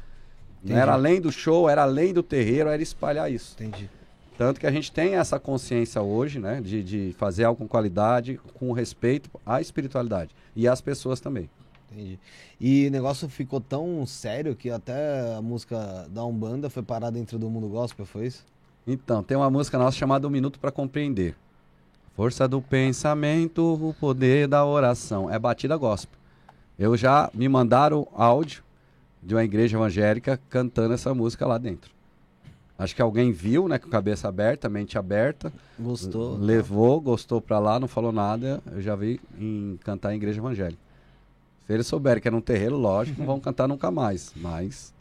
Não 0.64 0.76
era 0.76 0.92
além 0.94 1.20
do 1.20 1.30
show, 1.30 1.68
era 1.68 1.82
além 1.82 2.12
do 2.12 2.22
terreiro, 2.22 2.70
era 2.70 2.82
espalhar 2.82 3.30
isso. 3.30 3.54
Entendi. 3.60 3.90
Tanto 4.36 4.58
que 4.58 4.66
a 4.66 4.70
gente 4.70 4.90
tem 4.90 5.14
essa 5.14 5.38
consciência 5.38 6.00
hoje, 6.02 6.40
né? 6.40 6.60
De, 6.60 6.82
de 6.82 7.14
fazer 7.18 7.44
algo 7.44 7.58
com 7.58 7.68
qualidade, 7.68 8.40
com 8.54 8.72
respeito 8.72 9.30
à 9.44 9.60
espiritualidade. 9.60 10.30
E 10.56 10.66
às 10.66 10.80
pessoas 10.80 11.20
também. 11.20 11.48
Entendi. 11.92 12.18
E 12.60 12.88
o 12.88 12.90
negócio 12.90 13.28
ficou 13.28 13.60
tão 13.60 14.04
sério 14.06 14.56
que 14.56 14.70
até 14.70 15.36
a 15.36 15.42
música 15.42 16.06
da 16.08 16.24
Umbanda 16.24 16.68
foi 16.68 16.82
parada 16.82 17.12
dentro 17.12 17.38
do 17.38 17.48
mundo 17.48 17.68
gospel, 17.68 18.06
foi 18.06 18.26
isso? 18.26 18.44
Então, 18.86 19.22
tem 19.22 19.36
uma 19.36 19.50
música 19.50 19.78
nossa 19.78 19.96
chamada 19.96 20.26
Um 20.26 20.30
Minuto 20.30 20.58
para 20.58 20.72
Compreender. 20.72 21.36
Força 22.16 22.48
do 22.48 22.60
pensamento, 22.60 23.74
o 23.74 23.94
poder 23.94 24.48
da 24.48 24.64
oração. 24.64 25.30
É 25.30 25.38
batida 25.38 25.76
gospel. 25.76 26.18
Eu 26.78 26.96
já 26.96 27.30
me 27.32 27.48
mandaram 27.48 28.08
áudio 28.14 28.63
de 29.24 29.34
uma 29.34 29.42
igreja 29.44 29.76
evangélica 29.76 30.38
cantando 30.50 30.94
essa 30.94 31.14
música 31.14 31.46
lá 31.46 31.58
dentro. 31.58 31.90
Acho 32.76 32.94
que 32.94 33.00
alguém 33.00 33.30
viu, 33.30 33.68
né, 33.68 33.78
com 33.78 33.88
cabeça 33.88 34.28
aberta, 34.28 34.68
mente 34.68 34.98
aberta. 34.98 35.52
Gostou. 35.78 36.36
Levou, 36.36 37.00
gostou 37.00 37.40
pra 37.40 37.58
lá, 37.60 37.78
não 37.78 37.86
falou 37.86 38.10
nada. 38.10 38.60
Eu 38.72 38.82
já 38.82 38.96
vi 38.96 39.20
em 39.38 39.78
cantar 39.84 40.12
em 40.12 40.16
igreja 40.16 40.40
evangélica. 40.40 40.78
Se 41.66 41.72
eles 41.72 41.86
souberem 41.86 42.20
que 42.20 42.28
é 42.28 42.30
num 42.30 42.40
terreiro, 42.40 42.76
lógico, 42.76 43.18
não 43.20 43.26
vão 43.26 43.40
cantar 43.40 43.68
nunca 43.68 43.90
mais. 43.90 44.32
Mas 44.36 44.92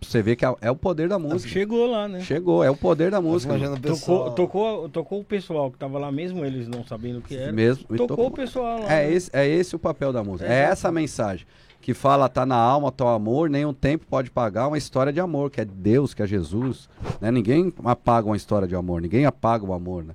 você 0.00 0.22
vê 0.22 0.36
que 0.36 0.46
é, 0.46 0.54
é 0.60 0.70
o 0.70 0.76
poder 0.76 1.08
da 1.08 1.18
música. 1.18 1.50
Chegou 1.52 1.90
lá, 1.90 2.06
né? 2.08 2.20
Chegou, 2.20 2.62
é 2.64 2.70
o 2.70 2.76
poder 2.76 3.10
da 3.10 3.20
música. 3.20 3.52
Imagina 3.54 3.76
o 3.76 3.80
pessoal- 3.80 4.30
Tocou, 4.30 4.46
tocou, 4.46 4.88
tocou 4.88 5.20
o 5.20 5.24
pessoal 5.24 5.70
que 5.72 5.76
tava 5.76 5.98
lá, 5.98 6.10
mesmo 6.12 6.44
eles 6.44 6.68
não 6.68 6.84
sabendo 6.86 7.18
o 7.18 7.22
que 7.22 7.36
era. 7.36 7.52
Mesmo, 7.52 7.84
e 7.94 7.96
Tocou 7.96 8.28
o 8.28 8.30
pessoal 8.30 8.78
lá. 8.80 8.84
É 8.92 9.06
né? 9.08 9.12
esse, 9.12 9.30
é 9.34 9.46
esse 9.46 9.74
o 9.76 9.78
papel 9.78 10.12
da 10.12 10.22
música. 10.22 10.48
É 10.48 10.60
Exato. 10.60 10.72
essa 10.72 10.88
a 10.88 10.92
mensagem. 10.92 11.46
Que 11.80 11.94
fala, 11.94 12.28
tá 12.28 12.44
na 12.44 12.56
alma, 12.56 12.92
teu 12.92 13.08
amor, 13.08 13.48
nenhum 13.48 13.72
tempo 13.72 14.04
pode 14.06 14.30
pagar 14.30 14.68
uma 14.68 14.76
história 14.76 15.12
de 15.12 15.20
amor, 15.20 15.50
que 15.50 15.60
é 15.60 15.64
Deus, 15.64 16.12
que 16.12 16.22
é 16.22 16.26
Jesus. 16.26 16.88
Né? 17.20 17.30
Ninguém 17.30 17.72
apaga 17.84 18.26
uma 18.26 18.36
história 18.36 18.68
de 18.68 18.74
amor, 18.74 19.00
ninguém 19.00 19.24
apaga 19.24 19.64
o 19.64 19.72
amor, 19.72 20.04
né? 20.04 20.14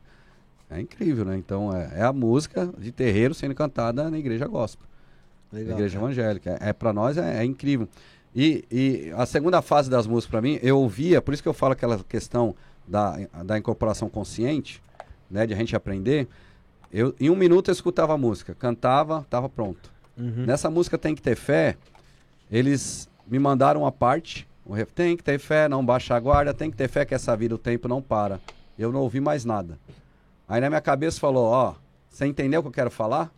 É 0.69 0.81
incrível, 0.81 1.23
né? 1.23 1.37
Então 1.37 1.75
é, 1.75 1.99
é 1.99 2.03
a 2.03 2.11
música 2.11 2.71
de 2.77 2.91
terreiro 2.91 3.33
sendo 3.33 3.53
cantada 3.53 4.09
na 4.09 4.17
igreja 4.17 4.47
gospel, 4.47 4.87
na 5.51 5.59
Legal. 5.59 5.75
igreja 5.75 5.99
cara. 5.99 6.05
evangélica. 6.05 6.57
É, 6.59 6.73
para 6.73 6.91
nós 6.91 7.17
é, 7.17 7.41
é 7.41 7.45
incrível. 7.45 7.87
E, 8.35 8.65
e 8.71 9.13
a 9.15 9.25
segunda 9.27 9.61
fase 9.61 9.89
das 9.89 10.07
músicas 10.07 10.31
para 10.31 10.41
mim, 10.41 10.59
eu 10.63 10.79
ouvia, 10.79 11.21
por 11.21 11.33
isso 11.33 11.43
que 11.43 11.49
eu 11.49 11.53
falo 11.53 11.73
aquela 11.73 11.99
questão 12.03 12.55
da, 12.87 13.17
da 13.45 13.57
incorporação 13.57 14.09
consciente, 14.09 14.81
né, 15.29 15.45
de 15.45 15.53
a 15.53 15.57
gente 15.57 15.75
aprender. 15.75 16.27
Eu, 16.91 17.13
em 17.19 17.29
um 17.29 17.35
minuto 17.35 17.69
eu 17.69 17.71
escutava 17.71 18.13
a 18.13 18.17
música, 18.17 18.55
cantava, 18.55 19.25
tava 19.29 19.47
pronto. 19.47 19.92
Uhum. 20.17 20.45
Nessa 20.45 20.69
música 20.69 20.97
Tem 20.97 21.15
Que 21.15 21.21
Ter 21.21 21.35
Fé, 21.35 21.77
eles 22.51 23.09
me 23.27 23.39
mandaram 23.39 23.81
uma 23.81 23.91
parte, 23.91 24.47
tem 24.93 25.17
que 25.17 25.23
ter 25.23 25.39
fé, 25.39 25.67
não 25.67 25.85
baixa 25.85 26.15
a 26.15 26.19
guarda, 26.19 26.53
tem 26.53 26.69
que 26.69 26.77
ter 26.77 26.87
fé 26.87 27.05
que 27.05 27.13
essa 27.13 27.35
vida 27.35 27.55
o 27.55 27.57
tempo 27.57 27.87
não 27.87 28.01
para. 28.01 28.39
Eu 28.77 28.91
não 28.91 29.01
ouvi 29.01 29.19
mais 29.19 29.43
nada. 29.43 29.77
Aí 30.47 30.61
na 30.61 30.69
minha 30.69 30.81
cabeça 30.81 31.19
falou, 31.19 31.45
ó, 31.45 31.75
você 32.09 32.25
entendeu 32.25 32.59
o 32.59 32.63
que 32.63 32.67
eu 32.69 32.73
quero 32.73 32.91
falar? 32.91 33.31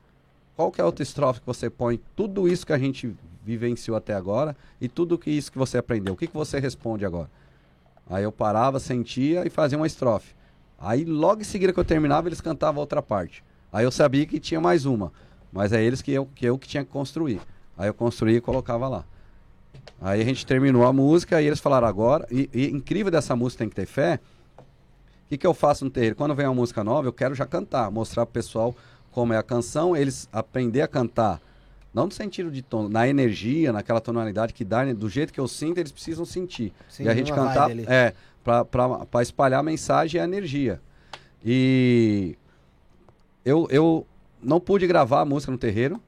Qual 0.56 0.72
que 0.72 0.80
é 0.80 0.84
a 0.84 0.86
outra 0.86 1.04
estrofe 1.04 1.40
que 1.40 1.46
você 1.46 1.70
põe? 1.70 2.00
Tudo 2.16 2.48
isso 2.48 2.66
que 2.66 2.74
a 2.74 2.78
gente 2.78 3.16
vivenciou 3.44 3.96
até 3.96 4.14
agora 4.14 4.56
e 4.80 4.88
tudo 4.88 5.18
que 5.18 5.30
isso 5.30 5.52
que 5.52 5.58
você 5.58 5.78
aprendeu. 5.78 6.14
O 6.14 6.18
que, 6.18 6.28
que 6.28 6.34
você 6.34 6.60
responde 6.60 7.06
agora? 7.06 7.30
Aí 8.10 8.24
eu 8.24 8.32
parava, 8.32 8.80
sentia 8.80 9.46
e 9.46 9.50
fazia 9.50 9.78
uma 9.78 9.88
estrofe. 9.88 10.34
Aí 10.80 11.06
logo 11.06 11.42
em 11.42 11.46
seguida 11.46 11.74
que 11.74 11.80
eu 11.80 11.86
terminava, 11.86 12.28
eles 12.28 12.42
cantavam 12.42 12.82
outra 12.82 13.02
parte. 13.02 13.44
Aí 13.72 13.84
eu 13.84 13.92
sabia 13.92 14.26
que 14.26 14.40
tinha 14.40 14.62
mais 14.62 14.86
uma. 14.86 15.12
Mas 15.56 15.72
é 15.72 15.82
eles 15.82 16.02
que 16.02 16.12
eu 16.12 16.26
que, 16.36 16.46
eu 16.46 16.60
que 16.60 16.68
tinha 16.68 16.84
que 16.84 16.92
construir. 16.92 17.40
Aí 17.78 17.88
eu 17.88 17.94
construía 17.94 18.38
e 18.38 18.42
colocava 18.42 18.90
lá. 18.90 19.06
Aí 20.02 20.22
a 20.22 20.26
gente 20.26 20.46
terminou 20.46 20.86
a 20.86 20.92
música 20.92 21.42
e 21.42 21.48
eles 21.48 21.62
falaram 21.62 21.88
agora. 21.88 22.28
E, 22.30 22.50
e 22.54 22.70
incrível 22.70 23.10
dessa 23.10 23.38
música 23.38 23.60
tem 23.60 23.70
que 23.70 23.76
ter 23.76 23.86
fé. 23.86 24.20
O 24.58 25.30
que, 25.30 25.38
que 25.38 25.48
eu 25.48 25.54
faço 25.54 25.86
no 25.86 25.90
terreiro? 25.90 26.14
Quando 26.14 26.36
vem 26.36 26.46
uma 26.46 26.54
música 26.54 26.84
nova, 26.84 27.08
eu 27.08 27.14
quero 27.14 27.34
já 27.34 27.46
cantar, 27.46 27.90
mostrar 27.90 28.26
pro 28.26 28.34
pessoal 28.34 28.76
como 29.12 29.32
é 29.32 29.38
a 29.38 29.44
canção, 29.44 29.96
eles 29.96 30.28
aprender 30.32 30.82
a 30.82 30.90
cantar. 30.90 31.42
Não 31.94 32.08
no 32.08 32.12
sentido 32.12 32.52
de 32.52 32.62
tom, 32.62 32.90
na 32.90 33.08
energia, 33.08 33.72
naquela 33.72 34.02
tonalidade 34.02 34.54
que 34.54 34.66
dá, 34.66 34.84
do 34.94 35.08
jeito 35.08 35.32
que 35.32 35.40
eu 35.40 35.48
sinto, 35.48 35.78
eles 35.78 35.94
precisam 35.94 36.26
sentir. 36.26 36.74
Sim, 36.90 37.04
e 37.06 37.08
a 37.08 37.16
gente 37.16 37.32
cantar, 37.32 37.72
é, 37.72 38.14
para 38.44 39.22
espalhar 39.22 39.62
a 39.62 39.64
mensagem 39.64 40.20
e 40.20 40.22
a 40.22 40.26
energia. 40.26 40.82
E 41.44 42.38
eu, 43.46 43.68
eu 43.72 44.06
não 44.46 44.60
pude 44.60 44.86
gravar 44.88 45.22
a 45.22 45.26
música 45.26 45.52
no 45.52 45.58
terreiro, 45.58 46.02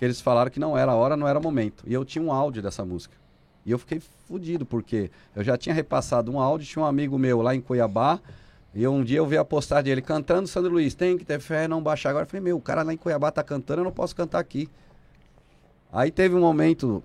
eles 0.00 0.20
falaram 0.20 0.50
que 0.50 0.58
não 0.58 0.76
era 0.76 0.94
hora, 0.94 1.16
não 1.16 1.28
era 1.28 1.38
momento. 1.38 1.84
E 1.86 1.92
eu 1.92 2.04
tinha 2.04 2.22
um 2.24 2.32
áudio 2.32 2.62
dessa 2.62 2.84
música. 2.84 3.14
E 3.64 3.70
eu 3.70 3.78
fiquei 3.78 4.00
fudido, 4.26 4.66
porque 4.66 5.10
eu 5.36 5.44
já 5.44 5.56
tinha 5.56 5.74
repassado 5.74 6.32
um 6.32 6.40
áudio, 6.40 6.66
tinha 6.66 6.82
um 6.82 6.86
amigo 6.86 7.16
meu 7.16 7.40
lá 7.40 7.54
em 7.54 7.60
Cuiabá, 7.60 8.18
e 8.74 8.88
um 8.88 9.04
dia 9.04 9.18
eu 9.18 9.26
vi 9.26 9.36
a 9.36 9.44
postagem 9.44 9.84
dele 9.84 10.02
cantando 10.02 10.48
Sandro 10.48 10.72
Luiz, 10.72 10.94
tem 10.94 11.16
que 11.16 11.24
ter 11.24 11.38
fé, 11.38 11.68
não 11.68 11.80
baixar 11.82 12.10
agora. 12.10 12.24
Eu 12.24 12.28
falei, 12.28 12.42
meu, 12.42 12.56
o 12.56 12.60
cara 12.60 12.82
lá 12.82 12.92
em 12.92 12.96
Cuiabá 12.96 13.30
tá 13.30 13.42
cantando, 13.42 13.82
eu 13.82 13.84
não 13.84 13.92
posso 13.92 14.16
cantar 14.16 14.40
aqui. 14.40 14.68
Aí 15.92 16.10
teve 16.10 16.34
um 16.34 16.40
momento 16.40 17.02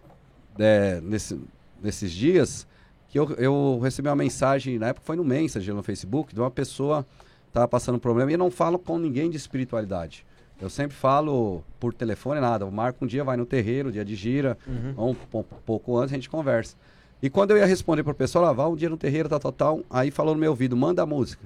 é, 0.57 0.99
nesse- 1.01 1.40
nesses 1.83 2.11
dias 2.11 2.66
que 3.09 3.19
eu, 3.19 3.30
eu 3.33 3.80
recebi 3.83 4.07
uma 4.07 4.16
mensagem, 4.16 4.80
na 4.80 4.88
época 4.88 5.06
foi 5.06 5.16
no 5.16 5.24
Messenger 5.24 5.75
no 5.75 5.83
Facebook, 5.83 6.33
de 6.33 6.40
uma 6.40 6.49
pessoa 6.49 7.06
que 7.45 7.51
tava 7.53 7.67
passando 7.67 7.95
um 7.95 7.99
problema 7.99 8.32
e 8.32 8.33
eu 8.33 8.40
não 8.40 8.49
falo 8.49 8.80
com 8.80 8.98
ninguém 8.98 9.30
de 9.30 9.38
espiritualidade. 9.38 10.25
Eu 10.60 10.69
sempre 10.69 10.95
falo 10.98 11.64
por 11.80 11.94
telefone, 11.94 12.40
nada. 12.42 12.66
Eu 12.66 12.72
marco 12.72 13.06
um 13.06 13.08
dia, 13.08 13.24
vai 13.24 13.38
no 13.38 13.45
terreiro, 13.45 13.92
dia 13.92 14.03
de 14.03 14.16
gira, 14.16 14.58
ou 14.98 15.11
um 15.11 15.14
po- 15.14 15.44
pouco 15.66 15.98
antes 15.98 16.14
a 16.14 16.16
gente 16.16 16.30
conversa. 16.30 16.76
E 17.22 17.30
quando 17.30 17.52
eu 17.52 17.58
ia 17.58 17.66
responder 17.66 18.03
pro 18.03 18.14
pessoal, 18.14 18.45
ah, 18.45 18.53
vá 18.53 18.68
um 18.68 18.76
dia 18.76 18.90
no 18.90 18.98
terreiro, 18.98 19.30
tal, 19.30 19.40
tal, 19.40 19.52
tal, 19.52 19.82
aí 19.90 20.10
falou 20.11 20.34
no 20.34 20.40
meu 20.40 20.52
ouvido, 20.52 20.76
manda 20.76 21.02
a 21.02 21.06
música. 21.06 21.45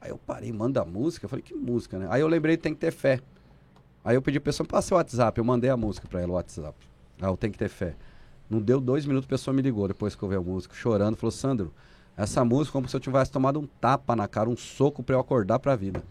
Aí 0.00 0.10
eu 0.10 0.18
parei, 0.18 0.52
manda 0.52 0.80
a 0.82 0.84
música? 0.84 1.24
Eu 1.24 1.28
falei, 1.28 1.42
que 1.42 1.54
música, 1.54 1.98
né? 1.98 2.06
Aí 2.10 2.20
eu 2.20 2.28
lembrei, 2.28 2.56
tem 2.56 2.74
que 2.74 2.80
ter 2.80 2.90
fé. 2.90 3.20
Aí 4.04 4.16
eu 4.16 4.22
pedi 4.22 4.40
pra 4.40 4.46
pessoa, 4.50 4.66
passa 4.66 4.94
o 4.94 4.98
WhatsApp. 4.98 5.38
Eu 5.38 5.44
mandei 5.44 5.70
a 5.70 5.76
música 5.76 6.08
pra 6.08 6.20
ela, 6.20 6.32
o 6.32 6.34
WhatsApp. 6.34 6.74
Ah, 7.20 7.28
eu 7.28 7.36
tenho 7.36 7.52
que 7.52 7.58
ter 7.58 7.68
fé. 7.68 7.94
Não 8.50 8.60
deu 8.60 8.80
dois 8.80 9.06
minutos, 9.06 9.26
a 9.26 9.30
pessoa 9.30 9.54
me 9.54 9.62
ligou 9.62 9.86
depois 9.88 10.14
que 10.14 10.22
eu 10.22 10.28
vi 10.28 10.34
a 10.34 10.40
música, 10.40 10.74
chorando. 10.74 11.16
Falou, 11.16 11.30
Sandro, 11.30 11.72
essa 12.16 12.44
música 12.44 12.72
é 12.72 12.78
como 12.78 12.88
se 12.88 12.96
eu 12.96 13.00
tivesse 13.00 13.30
tomado 13.30 13.60
um 13.60 13.66
tapa 13.80 14.16
na 14.16 14.26
cara, 14.26 14.50
um 14.50 14.56
soco 14.56 15.02
pra 15.02 15.14
eu 15.14 15.20
acordar 15.20 15.58
pra 15.60 15.76
vida. 15.76 16.02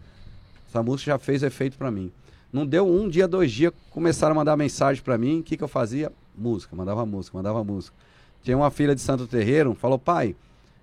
Essa 0.72 0.82
música 0.82 1.10
já 1.10 1.18
fez 1.18 1.42
efeito 1.42 1.76
pra 1.76 1.90
mim. 1.90 2.10
Não 2.50 2.64
deu 2.66 2.88
um 2.88 3.06
dia, 3.06 3.28
dois 3.28 3.52
dias, 3.52 3.74
começaram 3.90 4.32
a 4.32 4.36
mandar 4.36 4.56
mensagem 4.56 5.02
pra 5.02 5.18
mim. 5.18 5.40
O 5.40 5.42
que, 5.42 5.54
que 5.54 5.62
eu 5.62 5.68
fazia? 5.68 6.10
Música, 6.34 6.74
mandava 6.74 7.04
música, 7.04 7.36
mandava 7.36 7.62
música. 7.62 7.94
Tinha 8.42 8.56
uma 8.56 8.70
filha 8.70 8.94
de 8.94 9.02
Santo 9.02 9.26
Terreiro, 9.26 9.74
falou, 9.74 9.98
pai, 9.98 10.34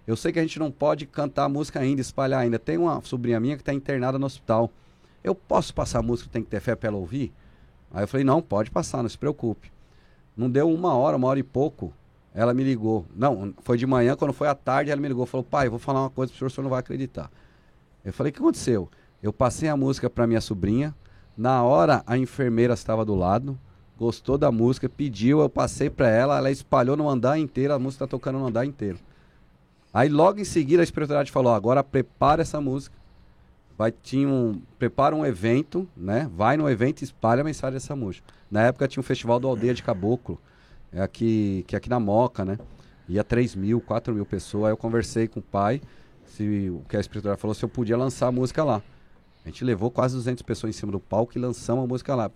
eu 0.06 0.16
sei 0.16 0.32
que 0.32 0.38
a 0.38 0.44
gente 0.44 0.60
não 0.60 0.70
pode 0.70 1.08
cantar 1.08 1.50
música 1.50 1.80
ainda, 1.80 2.02
espalhar 2.02 2.42
ainda. 2.42 2.60
Tem 2.60 2.78
uma 2.78 3.02
sobrinha 3.02 3.40
minha 3.40 3.56
que 3.56 3.64
está 3.64 3.74
internada 3.74 4.20
no 4.20 4.28
hospital. 4.28 4.70
Eu 5.24 5.34
posso 5.34 5.74
passar 5.74 6.04
música, 6.04 6.30
tem 6.32 6.44
que 6.44 6.52
ter 6.52 6.60
fé 6.60 6.76
para 6.76 6.90
ela 6.90 6.98
ouvir? 6.98 7.34
Aí 7.92 8.04
eu 8.04 8.08
falei, 8.08 8.24
não, 8.24 8.44
pode 8.44 8.70
passar, 8.70 9.02
não 9.02 9.10
se 9.10 9.18
preocupe. 9.18 9.72
Não 10.38 10.52
deu 10.52 10.72
uma 10.72 10.94
hora, 10.94 11.18
uma 11.18 11.28
hora 11.28 11.40
e 11.40 11.44
pouco, 11.44 11.92
ela 12.32 12.54
me 12.54 12.64
ligou. 12.64 13.08
Não, 13.16 13.56
foi 13.64 13.76
de 13.76 13.88
manhã, 13.88 14.16
quando 14.16 14.34
foi 14.34 14.50
à 14.50 14.54
tarde, 14.54 14.92
ela 14.92 15.02
me 15.02 15.08
ligou. 15.08 15.26
Falou, 15.26 15.44
pai, 15.44 15.68
vou 15.68 15.80
falar 15.80 16.02
uma 16.02 16.12
coisa 16.12 16.30
pro 16.30 16.38
senhor, 16.38 16.48
o 16.48 16.52
senhor 16.52 16.64
não 16.64 16.70
vai 16.70 16.80
acreditar. 16.80 17.32
Eu 18.06 18.14
falei, 18.14 18.30
o 18.30 18.34
que 18.34 18.40
aconteceu? 18.40 18.88
Eu 19.22 19.34
passei 19.34 19.68
a 19.68 19.76
música 19.76 20.10
para 20.10 20.26
minha 20.26 20.42
sobrinha. 20.42 20.96
Na 21.38 21.64
hora, 21.64 22.04
a 22.06 22.18
enfermeira 22.18 22.74
estava 22.74 23.04
do 23.06 23.16
lado, 23.16 23.58
gostou 23.98 24.38
da 24.38 24.52
música, 24.52 24.88
pediu, 24.90 25.40
eu 25.42 25.50
passei 25.50 25.90
para 25.90 26.10
ela, 26.10 26.38
ela 26.38 26.52
espalhou 26.52 26.96
no 26.96 27.10
andar 27.10 27.38
inteiro, 27.38 27.74
a 27.74 27.80
música 27.80 28.06
está 28.06 28.08
tocando 28.08 28.40
no 28.40 28.48
andar 28.48 28.66
inteiro. 28.66 29.00
Aí 29.94 30.08
logo 30.08 30.40
em 30.40 30.46
seguida 30.46 30.82
a 30.82 30.84
espiritualidade 30.84 31.32
falou: 31.32 31.54
agora 31.54 31.84
prepara 31.84 32.42
essa 32.42 32.62
música. 32.62 32.98
Vai, 33.78 33.92
tinha 33.92 34.28
um, 34.28 34.62
prepara 34.78 35.16
um 35.16 35.26
evento, 35.26 35.88
né? 35.96 36.30
Vai 36.36 36.58
no 36.58 36.70
evento 36.70 37.02
e 37.02 37.06
espalha 37.06 37.42
a 37.42 37.46
mensagem 37.46 37.76
dessa 37.76 37.96
música. 37.96 38.28
Na 38.52 38.64
época 38.64 38.88
tinha 38.88 39.00
um 39.00 39.04
festival 39.04 39.40
do 39.40 39.48
Aldeia 39.48 39.74
de 39.74 39.82
Caboclo, 39.82 40.40
é 40.92 41.02
aqui, 41.02 41.64
que 41.66 41.76
é 41.76 41.78
aqui 41.78 41.90
na 41.90 42.00
Moca, 42.00 42.44
né? 42.44 42.58
Ia 43.08 43.24
3 43.24 43.56
mil, 43.56 43.80
4 43.80 44.14
mil 44.14 44.26
pessoas. 44.26 44.66
Aí 44.66 44.72
eu 44.72 44.78
conversei 44.78 45.28
com 45.28 45.40
o 45.40 45.44
pai, 45.44 45.82
se, 46.26 46.70
o 46.70 46.84
que 46.90 46.98
a 46.98 47.00
espiritualidade 47.00 47.42
falou, 47.42 47.56
se 47.56 47.64
eu 47.64 47.70
podia 47.70 47.98
lançar 47.98 48.28
a 48.28 48.32
música 48.32 48.64
lá. 48.64 48.84
A 49.46 49.50
gente 49.50 49.64
levou 49.64 49.90
quase 49.90 50.16
200 50.16 50.42
pessoas 50.44 50.76
em 50.76 50.78
cima 50.80 50.92
do 50.92 51.00
palco 51.00 51.38
e 51.38 51.40
lançamos 51.42 51.84
a 51.84 51.88
música 51.88 52.14
lá. 52.16 52.30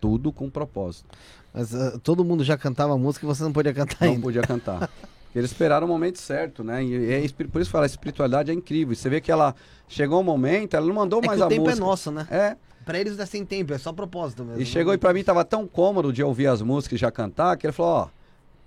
Tudo 0.00 0.32
com 0.32 0.48
propósito. 0.50 1.06
Mas 1.52 1.74
ah, 1.74 1.98
todo 2.02 2.24
mundo 2.24 2.44
já 2.44 2.56
cantava 2.56 2.96
música 2.96 3.24
e 3.24 3.28
você 3.28 3.42
não 3.42 3.52
podia 3.52 3.72
cantar 3.74 3.96
não 4.02 4.08
ainda. 4.12 4.22
podia 4.22 4.42
cantar. 4.42 4.78
Porque 4.88 4.98
Eles 5.38 5.50
esperaram 5.50 5.86
o 5.86 5.90
momento 5.90 6.18
certo, 6.18 6.62
né? 6.64 6.82
E 6.84 7.12
é, 7.12 7.20
espir- 7.24 7.48
por 7.48 7.60
isso 7.60 7.70
fala, 7.70 7.84
a 7.84 7.86
espiritualidade 7.86 8.50
é 8.50 8.54
incrível. 8.54 8.92
E 8.92 8.96
você 8.96 9.08
vê 9.10 9.20
que 9.20 9.30
ela 9.30 9.54
chegou 9.88 10.20
um 10.20 10.24
momento, 10.24 10.74
ela 10.74 10.86
não 10.86 10.94
mandou 10.94 11.20
É 11.22 11.26
mais 11.26 11.38
que 11.38 11.42
o 11.42 11.46
a 11.46 11.48
tempo 11.48 11.62
música. 11.62 11.78
é 11.82 11.84
nosso, 11.84 12.10
né? 12.10 12.26
É, 12.30 12.56
Pra 12.84 12.98
eles 12.98 13.18
é 13.18 13.26
sem 13.26 13.44
tempo, 13.44 13.74
é 13.74 13.78
só 13.78 13.92
propósito 13.92 14.42
mesmo. 14.44 14.62
e 14.62 14.64
chegou 14.64 14.94
e 14.94 14.98
pra 14.98 15.12
mim 15.12 15.22
tava 15.22 15.44
tão 15.44 15.66
cômodo 15.66 16.10
de 16.12 16.22
ouvir 16.22 16.46
as 16.46 16.62
músicas 16.62 16.96
e 16.96 17.00
já 17.00 17.10
cantar, 17.10 17.54
que 17.58 17.66
ele 17.66 17.72
falou, 17.72 17.92
ó, 17.92 18.08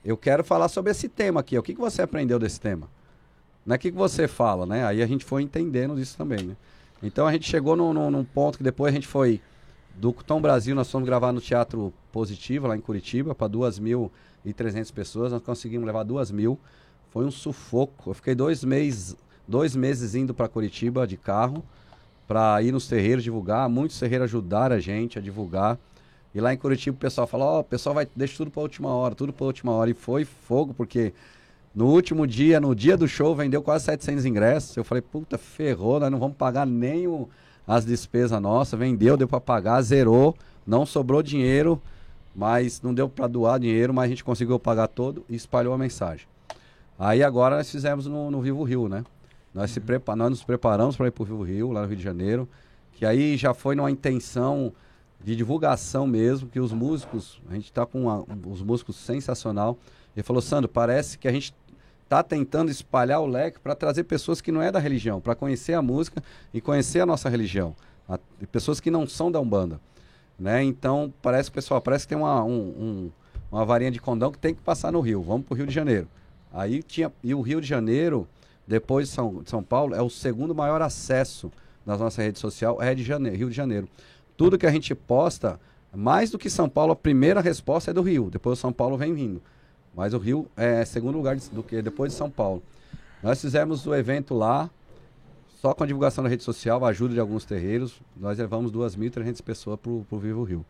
eu 0.05 0.15
quero 0.15 0.43
falar 0.43 0.67
sobre 0.67 0.91
esse 0.91 1.09
tema 1.09 1.39
aqui. 1.39 1.57
O 1.57 1.63
que, 1.63 1.73
que 1.73 1.79
você 1.81 2.03
aprendeu 2.03 2.37
desse 2.37 2.59
tema? 2.61 2.87
Não 3.65 3.73
é 3.73 3.77
o 3.77 3.79
que, 3.79 3.89
que 3.91 3.97
você 3.97 4.27
fala, 4.27 4.65
né? 4.67 4.85
Aí 4.85 5.01
a 5.01 5.07
gente 5.07 5.25
foi 5.25 5.41
entendendo 5.41 5.95
disso 5.95 6.15
também, 6.17 6.43
né? 6.43 6.55
Então 7.01 7.25
a 7.27 7.31
gente 7.31 7.49
chegou 7.49 7.75
num, 7.75 7.93
num- 8.11 8.23
ponto 8.23 8.57
que 8.57 8.63
depois 8.63 8.91
a 8.91 8.95
gente 8.95 9.07
foi 9.07 9.41
do 9.95 10.13
Tom 10.13 10.41
Brasil, 10.41 10.73
nós 10.75 10.89
fomos 10.89 11.05
gravar 11.07 11.31
no 11.31 11.41
Teatro 11.41 11.91
Positivo, 12.11 12.67
lá 12.67 12.75
em 12.77 12.81
Curitiba, 12.81 13.33
para 13.35 13.47
2.300 13.49 14.91
pessoas. 14.93 15.31
Nós 15.31 15.41
conseguimos 15.41 15.85
levar 15.85 16.03
2.000. 16.05 16.57
Foi 17.09 17.25
um 17.25 17.31
sufoco. 17.31 18.11
Eu 18.11 18.13
fiquei 18.13 18.33
dois 18.35 18.63
meses, 18.63 19.15
dois 19.47 19.75
meses 19.75 20.15
indo 20.15 20.33
para 20.33 20.47
Curitiba 20.47 21.05
de 21.05 21.17
carro 21.17 21.63
para 22.27 22.61
ir 22.61 22.71
nos 22.71 22.87
terreiros 22.87 23.23
divulgar. 23.23 23.67
Muitos 23.67 23.99
terreiros 23.99 24.25
ajudaram 24.25 24.75
a 24.75 24.79
gente 24.79 25.17
a 25.19 25.21
divulgar. 25.21 25.77
E 26.33 26.39
lá 26.39 26.53
em 26.53 26.57
Curitiba 26.57 26.95
o 26.95 26.99
pessoal 26.99 27.27
fala, 27.27 27.43
ó, 27.43 27.59
o 27.59 27.63
pessoal 27.63 27.93
vai, 27.93 28.07
deixa 28.15 28.37
tudo 28.37 28.49
pra 28.51 28.61
última 28.61 28.87
hora, 28.89 29.13
tudo 29.13 29.33
pra 29.33 29.45
última 29.45 29.73
hora. 29.73 29.89
E 29.89 29.93
foi 29.93 30.23
fogo, 30.23 30.73
porque 30.73 31.13
no 31.73 31.87
último 31.87 32.27
dia, 32.27 32.59
no 32.59 32.75
dia 32.75 32.97
do 32.97 33.07
show, 33.07 33.35
vendeu 33.35 33.61
quase 33.61 33.85
700 33.85 34.25
ingressos. 34.25 34.75
Eu 34.75 34.83
falei, 34.83 35.01
puta, 35.01 35.37
ferrou, 35.37 35.99
nós 35.99 36.11
não 36.11 36.19
vamos 36.19 36.35
pagar 36.35 36.65
nem 36.65 37.07
o, 37.07 37.29
as 37.65 37.85
despesas 37.85 38.39
nossas. 38.41 38.77
Vendeu, 38.77 39.15
deu 39.15 39.27
pra 39.27 39.39
pagar, 39.39 39.81
zerou, 39.81 40.35
não 40.67 40.85
sobrou 40.85 41.23
dinheiro, 41.23 41.81
mas 42.35 42.81
não 42.81 42.93
deu 42.93 43.07
pra 43.07 43.27
doar 43.27 43.59
dinheiro, 43.59 43.93
mas 43.93 44.05
a 44.05 44.09
gente 44.09 44.23
conseguiu 44.23 44.59
pagar 44.59 44.87
todo 44.87 45.23
e 45.29 45.35
espalhou 45.35 45.73
a 45.73 45.77
mensagem. 45.77 46.27
Aí 46.99 47.23
agora 47.23 47.55
nós 47.55 47.71
fizemos 47.71 48.05
no, 48.05 48.29
no 48.29 48.41
Vivo 48.41 48.63
Rio, 48.63 48.87
né? 48.87 49.03
Nós, 49.53 49.71
se 49.71 49.79
prepa 49.79 50.15
nós 50.15 50.29
nos 50.29 50.43
preparamos 50.43 50.95
para 50.95 51.07
ir 51.07 51.11
pro 51.11 51.25
Vivo 51.25 51.43
Rio, 51.43 51.71
lá 51.71 51.81
no 51.81 51.87
Rio 51.87 51.97
de 51.97 52.03
Janeiro, 52.03 52.47
que 52.93 53.05
aí 53.05 53.35
já 53.37 53.53
foi 53.53 53.75
numa 53.75 53.89
intenção 53.89 54.71
de 55.23 55.35
divulgação 55.35 56.07
mesmo, 56.07 56.47
que 56.47 56.59
os 56.59 56.71
músicos, 56.71 57.41
a 57.49 57.53
gente 57.53 57.65
está 57.65 57.85
com 57.85 58.03
uma, 58.03 58.25
os 58.45 58.61
músicos 58.61 58.95
sensacional. 58.95 59.77
Ele 60.15 60.23
falou, 60.23 60.41
Sandro, 60.41 60.69
parece 60.69 61.17
que 61.17 61.27
a 61.27 61.31
gente 61.31 61.53
está 62.11 62.21
tentando 62.21 62.69
espalhar 62.69 63.21
o 63.21 63.25
leque 63.25 63.57
para 63.59 63.73
trazer 63.73 64.03
pessoas 64.03 64.41
que 64.41 64.51
não 64.51 64.61
é 64.61 64.69
da 64.69 64.79
religião, 64.79 65.21
para 65.21 65.33
conhecer 65.33 65.73
a 65.73 65.81
música 65.81 66.21
e 66.53 66.59
conhecer 66.59 66.99
a 66.99 67.05
nossa 67.05 67.29
religião. 67.29 67.73
A, 68.07 68.19
pessoas 68.51 68.81
que 68.81 68.91
não 68.91 69.07
são 69.07 69.31
da 69.31 69.39
Umbanda. 69.39 69.79
Né? 70.37 70.61
Então, 70.63 71.13
parece, 71.21 71.49
pessoal, 71.49 71.79
parece 71.79 72.05
que 72.05 72.09
tem 72.09 72.17
uma, 72.17 72.43
um, 72.43 72.51
um, 72.51 73.11
uma 73.49 73.63
varinha 73.63 73.91
de 73.91 73.99
condão 73.99 74.29
que 74.29 74.37
tem 74.37 74.53
que 74.53 74.61
passar 74.61 74.91
no 74.91 74.99
Rio. 74.99 75.21
Vamos 75.21 75.45
para 75.45 75.53
o 75.53 75.57
Rio 75.57 75.67
de 75.67 75.73
Janeiro. 75.73 76.07
Aí 76.53 76.83
tinha. 76.83 77.09
E 77.23 77.33
o 77.33 77.39
Rio 77.39 77.61
de 77.61 77.67
Janeiro, 77.67 78.27
depois 78.67 79.07
de 79.07 79.13
São, 79.13 79.41
São 79.45 79.63
Paulo, 79.63 79.95
é 79.95 80.01
o 80.01 80.09
segundo 80.09 80.53
maior 80.53 80.81
acesso 80.81 81.49
nas 81.85 81.99
nossas 81.99 82.25
redes 82.25 82.41
sociais, 82.41 82.75
é 82.81 82.93
de 82.93 83.03
Janeiro, 83.03 83.37
Rio 83.37 83.49
de 83.49 83.55
Janeiro 83.55 83.87
tudo 84.41 84.57
que 84.57 84.65
a 84.65 84.71
gente 84.71 84.95
posta, 84.95 85.59
mais 85.93 86.31
do 86.31 86.39
que 86.39 86.49
São 86.49 86.67
Paulo, 86.67 86.93
a 86.93 86.95
primeira 86.95 87.41
resposta 87.41 87.91
é 87.91 87.93
do 87.93 88.01
Rio. 88.01 88.27
Depois 88.31 88.57
o 88.57 88.61
São 88.61 88.73
Paulo 88.73 88.97
vem 88.97 89.13
vindo. 89.13 89.39
Mas 89.95 90.13
o 90.13 90.17
Rio 90.17 90.47
é 90.55 90.83
segundo 90.85 91.17
lugar 91.17 91.35
do 91.35 91.63
que 91.63 91.81
depois 91.81 92.11
de 92.11 92.17
São 92.17 92.29
Paulo. 92.29 92.63
Nós 93.21 93.41
fizemos 93.41 93.85
o 93.85 93.93
evento 93.93 94.33
lá, 94.33 94.69
só 95.61 95.73
com 95.73 95.83
a 95.83 95.87
divulgação 95.87 96.23
da 96.23 96.29
rede 96.29 96.43
social, 96.43 96.83
a 96.83 96.89
ajuda 96.89 97.13
de 97.13 97.19
alguns 97.19 97.45
terreiros. 97.45 98.01
Nós 98.15 98.37
levamos 98.37 98.71
2.300 98.71 99.41
pessoas 99.43 99.79
para 99.79 99.91
o 99.91 100.19
Vivo 100.19 100.43
Rio. 100.43 100.65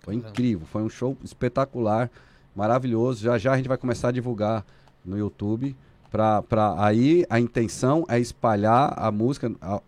Foi 0.00 0.14
incrível, 0.14 0.66
foi 0.66 0.82
um 0.82 0.88
show 0.88 1.16
espetacular, 1.22 2.10
maravilhoso. 2.54 3.22
Já 3.22 3.38
já 3.38 3.52
a 3.52 3.56
gente 3.56 3.68
vai 3.68 3.78
começar 3.78 4.08
a 4.08 4.12
divulgar 4.12 4.64
no 5.04 5.16
YouTube. 5.16 5.76
Pra, 6.10 6.42
pra, 6.42 6.74
aí 6.82 7.26
a 7.28 7.38
intenção 7.38 8.04
é 8.08 8.18
espalhar 8.18 8.94
a 8.96 9.12
música, 9.12 9.52
a, 9.60 9.80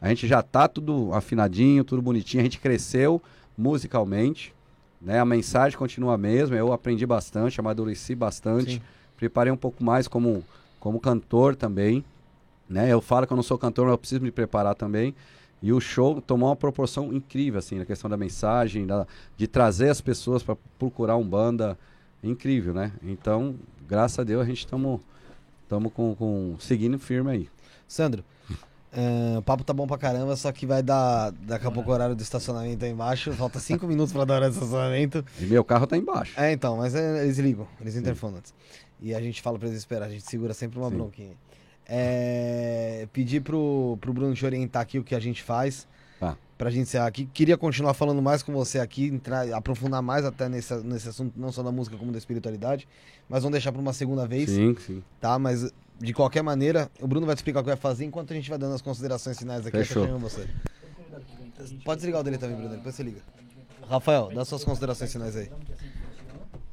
a 0.00 0.08
gente 0.08 0.26
já 0.26 0.42
tá 0.42 0.66
tudo 0.66 1.12
afinadinho, 1.12 1.84
tudo 1.84 2.00
bonitinho, 2.00 2.40
a 2.40 2.44
gente 2.44 2.58
cresceu 2.58 3.20
musicalmente, 3.56 4.54
né? 5.00 5.18
A 5.18 5.24
mensagem 5.24 5.78
continua 5.78 6.14
a 6.14 6.18
mesma, 6.18 6.56
eu 6.56 6.72
aprendi 6.72 7.06
bastante, 7.06 7.60
amadureci 7.60 8.14
bastante, 8.14 8.74
Sim. 8.74 8.82
preparei 9.16 9.52
um 9.52 9.56
pouco 9.56 9.82
mais 9.82 10.08
como, 10.08 10.44
como 10.80 11.00
cantor 11.00 11.54
também, 11.56 12.04
né? 12.68 12.92
Eu 12.92 13.00
falo 13.00 13.26
que 13.26 13.32
eu 13.32 13.36
não 13.36 13.42
sou 13.42 13.58
cantor, 13.58 13.84
mas 13.86 13.92
eu 13.92 13.98
preciso 13.98 14.22
me 14.22 14.30
preparar 14.30 14.74
também. 14.74 15.14
E 15.62 15.72
o 15.72 15.80
show 15.80 16.20
tomou 16.20 16.50
uma 16.50 16.56
proporção 16.56 17.12
incrível, 17.12 17.58
assim, 17.58 17.78
na 17.78 17.84
questão 17.84 18.10
da 18.10 18.16
mensagem, 18.16 18.86
da, 18.86 19.06
de 19.36 19.46
trazer 19.46 19.88
as 19.88 20.00
pessoas 20.00 20.42
para 20.42 20.56
procurar 20.78 21.16
um 21.16 21.26
banda 21.26 21.78
incrível, 22.22 22.74
né? 22.74 22.92
Então, 23.02 23.54
graças 23.88 24.18
a 24.18 24.24
Deus, 24.24 24.42
a 24.42 24.44
gente 24.44 24.58
estamos 24.58 25.00
com, 25.94 26.14
com 26.14 26.56
seguindo 26.58 26.98
firme 26.98 27.30
aí. 27.30 27.48
Sandro, 27.88 28.24
Uh, 28.96 29.38
o 29.40 29.42
papo 29.42 29.62
tá 29.62 29.74
bom 29.74 29.86
pra 29.86 29.98
caramba, 29.98 30.34
só 30.36 30.50
que 30.50 30.64
vai 30.64 30.82
dar 30.82 31.30
daqui 31.32 31.66
a 31.66 31.70
pouco 31.70 31.90
o 31.90 31.92
horário 31.92 32.16
do 32.16 32.22
estacionamento 32.22 32.82
aí 32.82 32.90
embaixo. 32.90 33.30
Falta 33.34 33.60
5 33.60 33.84
minutos 33.86 34.10
pra 34.10 34.24
dar 34.24 34.34
o 34.34 34.36
horário 34.38 34.54
do 34.54 34.58
estacionamento. 34.58 35.22
E 35.38 35.44
meu 35.44 35.62
carro 35.62 35.86
tá 35.86 35.98
embaixo. 35.98 36.32
É, 36.40 36.50
então, 36.50 36.78
mas 36.78 36.94
é, 36.94 37.22
eles 37.24 37.38
ligam, 37.38 37.68
eles 37.78 37.94
interfonam 37.94 38.38
antes. 38.38 38.54
E 38.98 39.14
a 39.14 39.20
gente 39.20 39.42
fala 39.42 39.58
pra 39.58 39.68
eles 39.68 39.78
esperar, 39.78 40.06
a 40.06 40.08
gente 40.08 40.24
segura 40.24 40.54
sempre 40.54 40.78
uma 40.78 40.88
Sim. 40.88 40.96
bronquinha. 40.96 41.34
É, 41.86 43.06
pedir 43.12 43.42
pro, 43.42 43.98
pro 44.00 44.14
Bruno 44.14 44.34
te 44.34 44.46
orientar 44.46 44.80
aqui 44.80 44.98
o 44.98 45.04
que 45.04 45.14
a 45.14 45.20
gente 45.20 45.42
faz. 45.42 45.86
Tá. 46.18 46.34
Pra 46.56 46.70
gente 46.70 46.84
encerrar 46.84 47.06
aqui. 47.06 47.26
Queria 47.26 47.58
continuar 47.58 47.92
falando 47.92 48.22
mais 48.22 48.42
com 48.42 48.50
você 48.50 48.78
aqui, 48.78 49.08
entrar, 49.08 49.46
aprofundar 49.52 50.00
mais 50.00 50.24
até 50.24 50.48
nesse, 50.48 50.74
nesse 50.76 51.10
assunto, 51.10 51.34
não 51.36 51.52
só 51.52 51.62
da 51.62 51.70
música 51.70 51.98
como 51.98 52.10
da 52.10 52.18
espiritualidade. 52.18 52.88
Mas 53.28 53.42
vamos 53.42 53.52
deixar 53.52 53.72
pra 53.72 53.80
uma 53.80 53.92
segunda 53.92 54.26
vez. 54.26 54.48
Sim, 54.48 54.74
sim. 54.78 55.02
Tá, 55.20 55.38
mas 55.38 55.70
de 55.98 56.12
qualquer 56.12 56.42
maneira, 56.42 56.90
o 57.00 57.06
Bruno 57.06 57.26
vai 57.26 57.34
te 57.34 57.38
explicar 57.38 57.60
o 57.60 57.62
que 57.62 57.68
vai 57.68 57.76
fazer 57.76 58.04
enquanto 58.04 58.32
a 58.32 58.36
gente 58.36 58.48
vai 58.48 58.58
dando 58.58 58.74
as 58.74 58.82
considerações 58.82 59.38
finais 59.38 59.66
aqui. 59.66 59.78
Fechou. 59.78 60.06
você. 60.18 60.46
Pode 61.84 61.98
desligar 61.98 62.20
o 62.20 62.24
dele 62.24 62.38
também, 62.38 62.56
Bruno, 62.56 62.76
depois 62.76 62.94
você 62.94 63.02
liga. 63.02 63.20
Rafael, 63.88 64.30
dá 64.34 64.44
suas 64.44 64.64
considerações 64.64 65.12
finais 65.12 65.36
aí. 65.36 65.48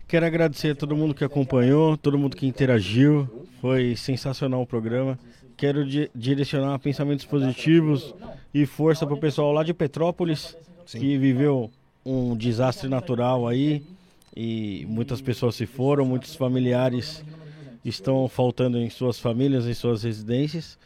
Quero 0.08 0.26
agradecer 0.26 0.72
a 0.72 0.76
todo 0.76 0.96
mundo 0.96 1.14
que 1.14 1.24
acompanhou, 1.24 1.98
todo 1.98 2.18
mundo 2.18 2.36
que 2.36 2.46
interagiu. 2.46 3.48
Foi 3.62 3.96
sensacional 3.96 4.62
o 4.62 4.68
programa. 4.68 5.18
Quero 5.56 5.86
di 5.86 6.10
direcionar 6.14 6.78
pensamentos 6.80 7.26
positivos 7.26 8.14
e 8.54 8.66
força 8.66 9.06
para 9.06 9.16
o 9.16 9.20
pessoal 9.20 9.52
lá 9.52 9.64
de 9.64 9.74
Petrópolis, 9.74 10.58
Sim. 10.86 11.00
que 11.00 11.18
viveu 11.18 11.72
um 12.06 12.36
desastre 12.36 12.90
natural 12.90 13.48
aí 13.48 13.84
e 14.36 14.86
muitas 14.90 15.22
pessoas 15.22 15.56
se 15.56 15.66
foram, 15.66 16.06
muitos 16.06 16.36
familiares 16.36 17.24
estão 17.90 18.28
faltando 18.28 18.78
em 18.78 18.90
suas 18.90 19.20
famílias, 19.20 19.68
em 19.68 19.74
suas 19.74 20.04
residências. 20.04 20.78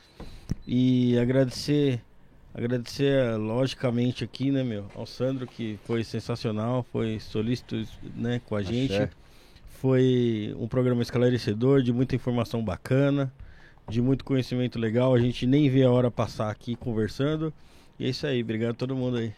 E 0.66 1.18
agradecer, 1.18 2.02
agradecer 2.54 3.38
logicamente 3.38 4.24
aqui, 4.24 4.52
né, 4.52 4.64
meu, 4.64 4.86
ao 4.96 5.06
Sandro 5.06 5.46
que 5.46 5.80
foi 5.84 6.04
sensacional, 6.04 6.86
foi 6.92 7.20
solícito, 7.20 7.76
né, 8.16 8.42
com 8.46 8.56
a 8.56 8.62
gente. 8.62 8.94
Axé. 8.94 9.10
Foi 9.70 10.56
um 10.58 10.68
programa 10.68 11.04
esclarecedor, 11.04 11.84
de 11.84 11.94
muita 11.94 12.16
informação 12.16 12.64
bacana, 12.64 13.32
de 13.88 14.02
muito 14.02 14.26
conhecimento 14.26 14.80
legal. 14.80 15.14
A 15.14 15.20
gente 15.20 15.46
nem 15.46 15.70
vê 15.70 15.84
a 15.84 15.92
hora 15.92 16.10
passar 16.10 16.50
aqui 16.50 16.76
conversando. 16.76 17.54
E 18.00 18.06
é 18.06 18.10
isso 18.10 18.26
aí, 18.26 18.42
obrigado 18.42 18.72
a 18.72 18.74
todo 18.74 18.96
mundo 18.96 19.18
aí. 19.18 19.34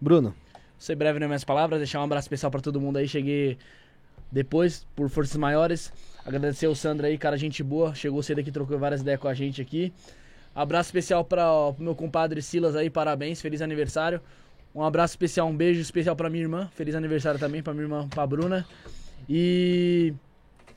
Bruno. 0.00 0.34
Ser 0.78 0.94
breve 0.94 1.18
nas 1.18 1.28
minhas 1.28 1.44
palavras, 1.44 1.80
deixar 1.80 2.00
um 2.00 2.04
abraço 2.04 2.26
especial 2.26 2.50
para 2.50 2.60
todo 2.60 2.80
mundo 2.80 2.98
aí. 2.98 3.08
Cheguei 3.08 3.58
depois, 4.30 4.86
por 4.94 5.08
forças 5.08 5.36
maiores. 5.36 5.92
Agradecer 6.24 6.66
o 6.66 6.74
Sandro 6.74 7.06
aí, 7.06 7.18
cara, 7.18 7.36
gente 7.36 7.62
boa. 7.62 7.94
Chegou 7.94 8.22
cedo 8.22 8.40
aqui, 8.40 8.50
trocou 8.50 8.78
várias 8.78 9.00
ideias 9.00 9.20
com 9.20 9.28
a 9.28 9.34
gente 9.34 9.60
aqui. 9.60 9.92
Abraço 10.54 10.88
especial 10.88 11.24
para 11.24 11.50
o 11.50 11.74
meu 11.78 11.94
compadre 11.94 12.40
Silas 12.40 12.76
aí, 12.76 12.88
parabéns, 12.88 13.40
feliz 13.40 13.60
aniversário. 13.60 14.20
Um 14.74 14.82
abraço 14.82 15.12
especial, 15.12 15.46
um 15.48 15.56
beijo 15.56 15.80
especial 15.80 16.16
para 16.16 16.30
minha 16.30 16.42
irmã, 16.42 16.68
feliz 16.74 16.94
aniversário 16.94 17.38
também 17.38 17.62
para 17.62 17.72
minha 17.72 17.84
irmã, 17.84 18.08
pra 18.08 18.26
Bruna. 18.26 18.66
E 19.28 20.12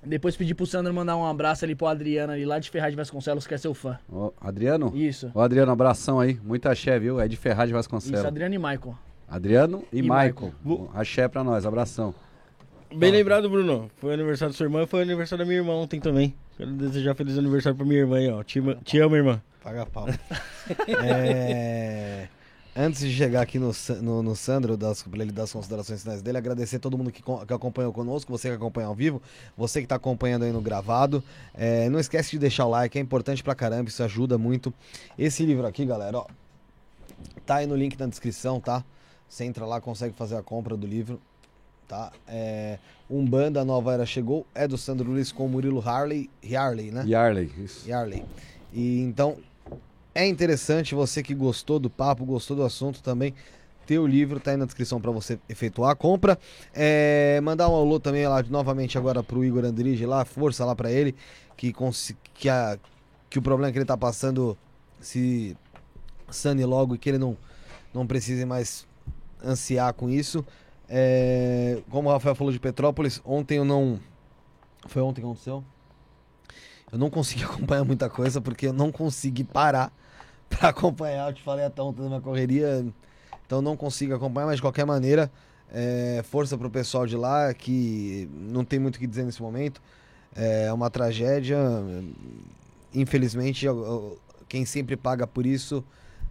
depois 0.03 0.35
pedi 0.35 0.53
pro 0.53 0.65
Sandro 0.65 0.93
mandar 0.93 1.17
um 1.17 1.25
abraço 1.25 1.65
ali 1.65 1.75
pro 1.75 1.87
Adriano 1.87 2.33
ali 2.33 2.45
lá 2.45 2.59
de 2.59 2.69
Ferraz 2.69 2.91
de 2.91 2.97
Vasconcelos, 2.97 3.47
que 3.47 3.53
é 3.53 3.57
seu 3.57 3.73
fã. 3.73 3.97
Ô, 4.09 4.31
Adriano? 4.39 4.91
Isso. 4.95 5.31
Ô, 5.33 5.41
Adriano, 5.41 5.71
abração 5.71 6.19
aí. 6.19 6.39
Muita 6.43 6.71
axé, 6.71 6.99
viu? 6.99 7.19
É 7.19 7.27
de 7.27 7.35
Ferraz 7.35 7.67
de 7.67 7.73
Vasconcelos. 7.73 8.19
Isso, 8.19 8.27
Adriano 8.27 8.55
e 8.55 8.57
Michael. 8.57 8.95
Adriano 9.27 9.83
e, 9.91 9.99
e 9.99 10.01
Michael. 10.01 10.53
Michael. 10.63 10.91
Axé 10.93 11.27
pra 11.27 11.43
nós, 11.43 11.65
abração. 11.65 12.13
Bem 12.95 13.11
lembrado, 13.11 13.49
Bruno. 13.49 13.91
Foi 13.97 14.13
aniversário 14.13 14.53
da 14.53 14.57
sua 14.57 14.65
irmã 14.65 14.83
e 14.83 14.87
foi 14.87 15.01
aniversário 15.01 15.43
da 15.43 15.47
minha 15.47 15.59
irmã 15.59 15.73
ontem 15.73 15.99
também. 15.99 16.33
Quero 16.57 16.71
desejar 16.71 17.15
feliz 17.15 17.37
aniversário 17.37 17.75
pra 17.75 17.85
minha 17.85 17.99
irmã 17.99 18.17
aí, 18.17 18.29
ó. 18.29 18.43
Te, 18.43 18.61
te 18.83 18.99
amo, 18.99 19.15
irmã. 19.15 19.41
Paga 19.61 19.85
pau. 19.85 20.07
é... 20.87 22.27
Antes 22.79 23.01
de 23.01 23.11
chegar 23.11 23.41
aqui 23.41 23.57
no, 23.57 23.71
no, 24.01 24.21
no 24.21 24.35
Sandro, 24.35 24.77
das, 24.77 25.01
pra 25.01 25.21
ele 25.23 25.31
dar 25.31 25.43
as 25.43 25.51
considerações 25.51 26.03
finais 26.03 26.21
dele, 26.21 26.37
agradecer 26.37 26.77
todo 26.77 26.95
mundo 26.95 27.11
que, 27.11 27.23
que 27.23 27.53
acompanhou 27.53 27.91
conosco, 27.91 28.31
você 28.31 28.49
que 28.49 28.55
acompanha 28.55 28.87
ao 28.87 28.93
vivo, 28.93 29.19
você 29.57 29.79
que 29.79 29.85
está 29.85 29.95
acompanhando 29.95 30.45
aí 30.45 30.51
no 30.51 30.61
gravado. 30.61 31.23
É, 31.55 31.89
não 31.89 31.99
esquece 31.99 32.29
de 32.29 32.37
deixar 32.37 32.65
o 32.65 32.69
like, 32.69 32.95
é 32.95 33.01
importante 33.01 33.43
pra 33.43 33.55
caramba, 33.55 33.89
isso 33.89 34.03
ajuda 34.03 34.37
muito. 34.37 34.71
Esse 35.17 35.43
livro 35.43 35.65
aqui, 35.65 35.85
galera, 35.85 36.19
ó, 36.19 36.27
tá 37.47 37.55
aí 37.55 37.65
no 37.65 37.75
link 37.75 37.99
na 37.99 38.05
descrição, 38.05 38.59
tá? 38.59 38.83
Você 39.27 39.43
entra 39.43 39.65
lá, 39.65 39.81
consegue 39.81 40.13
fazer 40.15 40.37
a 40.37 40.43
compra 40.43 40.77
do 40.77 40.85
livro 40.85 41.19
tá? 41.87 42.11
É, 42.27 42.77
Umbanda 43.09 43.63
Nova 43.63 43.93
Era 43.93 44.05
chegou, 44.05 44.45
é 44.53 44.67
do 44.67 44.77
Sandro 44.77 45.09
Luiz 45.09 45.31
com 45.31 45.45
o 45.45 45.49
Murilo 45.49 45.81
Harley, 45.87 46.29
Harley, 46.53 46.91
né? 46.91 47.05
Harley, 47.15 47.51
isso. 47.57 47.91
Harley. 47.91 48.25
E 48.73 49.01
então 49.01 49.37
é 50.13 50.27
interessante 50.27 50.93
você 50.93 51.23
que 51.23 51.33
gostou 51.33 51.79
do 51.79 51.89
papo, 51.89 52.25
gostou 52.25 52.57
do 52.57 52.63
assunto 52.63 53.01
também. 53.01 53.33
Ter 53.85 53.99
o 53.99 54.05
livro 54.05 54.39
tá 54.39 54.51
aí 54.51 54.57
na 54.57 54.65
descrição 54.65 54.99
para 54.99 55.11
você 55.11 55.39
efetuar 55.47 55.91
a 55.91 55.95
compra. 55.95 56.37
É, 56.73 57.39
mandar 57.41 57.69
um 57.69 57.75
alô 57.75 57.99
também 57.99 58.27
lá 58.27 58.43
novamente 58.43 58.97
agora 58.97 59.23
pro 59.23 59.45
Igor 59.45 59.63
Andrige 59.63 60.05
lá, 60.05 60.25
força 60.25 60.65
lá 60.65 60.75
para 60.75 60.91
ele 60.91 61.15
que 61.57 61.73
que, 62.33 62.49
a, 62.49 62.77
que 63.29 63.39
o 63.39 63.41
problema 63.41 63.71
que 63.71 63.79
ele 63.79 63.85
tá 63.85 63.97
passando 63.97 64.57
se 64.99 65.57
sane 66.29 66.63
logo 66.65 66.95
e 66.95 66.97
que 66.97 67.09
ele 67.09 67.17
não 67.17 67.35
não 67.93 68.05
precise 68.05 68.45
mais 68.45 68.85
ansiar 69.43 69.93
com 69.93 70.09
isso. 70.09 70.45
É, 70.89 71.81
como 71.89 72.09
o 72.09 72.11
Rafael 72.11 72.35
falou 72.35 72.51
de 72.53 72.59
Petrópolis, 72.59 73.21
ontem 73.25 73.57
eu 73.57 73.65
não. 73.65 73.99
Foi 74.87 75.01
ontem 75.01 75.21
que 75.21 75.27
aconteceu? 75.27 75.63
Eu 76.91 76.97
não 76.97 77.09
consegui 77.09 77.43
acompanhar 77.45 77.83
muita 77.83 78.09
coisa 78.09 78.39
porque 78.39 78.67
eu 78.67 78.73
não 78.73 78.91
consegui 78.91 79.43
parar 79.43 79.91
para 80.49 80.69
acompanhar. 80.69 81.27
Eu 81.29 81.33
te 81.33 81.41
falei 81.43 81.65
até 81.65 81.81
ontem 81.81 82.01
na 82.03 82.07
minha 82.07 82.21
correria, 82.21 82.85
então 83.45 83.61
não 83.61 83.75
consigo 83.75 84.13
acompanhar, 84.15 84.47
mas 84.47 84.55
de 84.57 84.61
qualquer 84.61 84.85
maneira, 84.85 85.31
É, 85.69 86.23
força 86.23 86.57
pro 86.57 86.69
pessoal 86.69 87.05
de 87.05 87.17
lá, 87.17 87.53
que 87.53 88.29
não 88.33 88.63
tem 88.63 88.79
muito 88.79 88.95
o 88.95 88.99
que 88.99 89.05
dizer 89.05 89.25
nesse 89.25 89.41
momento. 89.41 89.81
É 90.33 90.71
uma 90.71 90.89
tragédia. 90.89 91.57
Infelizmente, 92.93 93.65
eu- 93.65 93.85
eu- 93.85 94.19
quem 94.47 94.65
sempre 94.65 94.95
paga 94.95 95.27
por 95.27 95.45
isso 95.45 95.83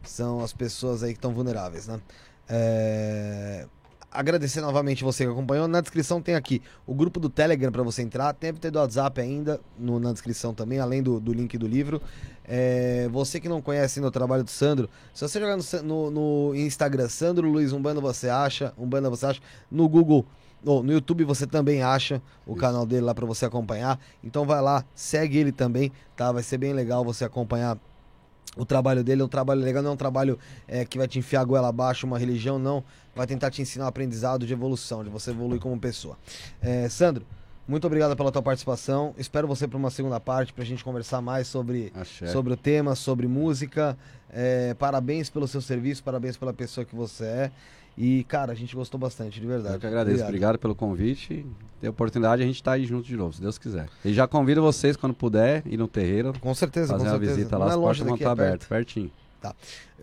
são 0.02 0.41
as 0.43 0.52
pessoas 0.52 1.02
aí 1.02 1.12
que 1.12 1.18
estão 1.18 1.33
vulneráveis, 1.35 1.86
né? 1.86 2.01
É, 2.49 3.67
Agradecer 4.10 4.60
novamente 4.60 5.05
você 5.05 5.25
que 5.26 5.31
acompanhou. 5.31 5.68
Na 5.68 5.81
descrição 5.81 6.23
tem 6.23 6.35
aqui 6.35 6.62
o 6.86 6.94
grupo 6.94 7.20
do 7.20 7.28
Telegram 7.28 7.70
para 7.70 7.83
você 7.83 8.02
entrar. 8.02 8.33
Deve 8.33 8.59
ter 8.59 8.70
do 8.70 8.78
WhatsApp 8.78 9.20
ainda 9.20 9.60
no- 9.78 9.99
na 10.01 10.12
descrição 10.12 10.55
também, 10.55 10.78
além 10.78 11.02
do, 11.02 11.20
do 11.20 11.33
link 11.33 11.59
do 11.59 11.67
livro. 11.67 12.01
É, 12.44 13.09
você 13.10 13.39
que 13.41 13.49
não 13.49 13.60
conhece 13.60 13.99
ainda 13.99 14.09
o 14.09 14.10
trabalho 14.10 14.44
do 14.44 14.51
Sandro, 14.51 14.89
se 15.12 15.20
você 15.26 15.39
jogar 15.41 15.57
no, 15.57 15.83
no- 15.83 16.10
no 16.51 16.55
Instagram 16.55 17.09
Sandro 17.09 17.51
Luiz 17.51 17.73
Umbanda, 17.73 18.01
você 18.01 18.28
acha. 18.28 18.73
Umbanda 18.78 19.10
você 19.10 19.26
acha. 19.26 19.41
No 19.70 19.89
Google, 19.89 20.25
ou 20.65 20.83
no 20.83 20.93
YouTube 20.93 21.25
você 21.25 21.47
também 21.47 21.83
acha 21.83 22.23
o 22.47 22.52
Isso. 22.52 22.60
canal 22.60 22.86
dele 22.86 23.02
lá 23.02 23.15
para 23.15 23.26
você 23.26 23.44
acompanhar. 23.44 24.01
Então 24.25 24.47
vai 24.47 24.62
lá, 24.62 24.85
segue 24.94 25.36
ele 25.36 25.52
também, 25.52 25.93
tá? 26.17 26.33
Vai 26.33 26.43
ser 26.43 26.57
bem 26.57 26.73
legal 26.73 27.05
você 27.05 27.25
acompanhar 27.25 27.76
o 28.57 28.65
trabalho 28.65 29.02
dele. 29.02 29.23
É 29.23 29.25
um 29.25 29.28
trabalho 29.28 29.60
legal, 29.60 29.83
não 29.83 29.91
é 29.91 29.94
um 29.94 29.97
trabalho 29.97 30.39
é, 30.68 30.84
que 30.84 30.99
vai 30.99 31.08
te 31.08 31.18
enfiar 31.18 31.41
a 31.41 31.44
goela 31.44 31.68
abaixo, 31.68 32.07
uma 32.07 32.18
religião, 32.18 32.58
não. 32.58 32.84
Vai 33.15 33.26
tentar 33.26 33.50
te 33.50 33.62
ensinar 33.62 33.86
um 33.86 33.89
aprendizado 33.89 34.47
de 34.47 34.52
evolução, 34.52 35.02
de 35.02 35.10
você 35.10 35.31
evoluir 35.31 35.60
como 35.60 35.78
pessoa. 35.78 36.18
É, 36.60 36.89
Sandro, 36.89 37.26
muito 37.66 37.84
obrigado 37.84 38.15
pela 38.16 38.31
tua 38.31 38.42
participação. 38.42 39.12
Espero 39.18 39.49
você 39.49 39.66
para 39.66 39.76
uma 39.76 39.91
segunda 39.91 40.20
parte 40.20 40.52
pra 40.52 40.65
gente 40.65 40.84
conversar 40.84 41.20
mais 41.20 41.49
sobre 41.49 41.92
Axé. 41.94 42.28
sobre 42.28 42.52
o 42.52 42.57
tema, 42.57 42.94
sobre 42.94 43.26
música. 43.26 43.99
É, 44.31 44.75
parabéns 44.75 45.28
pelo 45.28 45.49
seu 45.49 45.60
serviço, 45.60 46.02
parabéns 46.05 46.36
pela 46.36 46.52
pessoa 46.52 46.84
que 46.84 46.94
você 46.94 47.25
é. 47.25 47.52
E, 47.99 48.25
cara, 48.25 48.52
a 48.52 48.55
gente 48.55 48.75
gostou 48.76 49.00
bastante, 49.00 49.41
de 49.41 49.47
verdade. 49.47 49.75
Eu 49.76 49.81
que 49.81 49.86
agradeço. 49.86 50.23
Obrigado. 50.25 50.58
pelo 50.58 50.75
convite. 50.75 51.47
Ter 51.81 51.86
a 51.86 51.91
oportunidade, 51.91 52.42
a 52.42 52.47
gente 52.47 52.62
tá 52.62 52.73
aí 52.73 52.84
junto 52.84 53.07
de 53.07 53.16
novo, 53.16 53.33
se 53.34 53.41
Deus 53.41 53.57
quiser. 53.58 53.89
E 54.05 54.12
já 54.12 54.26
convido 54.26 54.60
vocês, 54.62 54.97
quando 54.97 55.15
puder, 55.15 55.62
ir 55.66 55.76
no 55.76 55.89
terreiro, 55.89 56.33
Com 56.41 56.55
certeza, 56.55 56.89
fazer 56.92 57.05
com 57.05 57.10
uma 57.10 57.18
certeza. 57.18 57.34
visita 57.36 57.58
Não 57.58 57.65
lá, 57.65 57.66
é 57.66 57.68
as 57.70 57.76
longe 57.76 57.86
portas 58.00 58.07
vão 58.07 58.15
estar 58.16 58.25
é 58.25 58.34
perto. 58.34 58.41
abertas, 58.49 58.68
pertinho. 58.68 59.10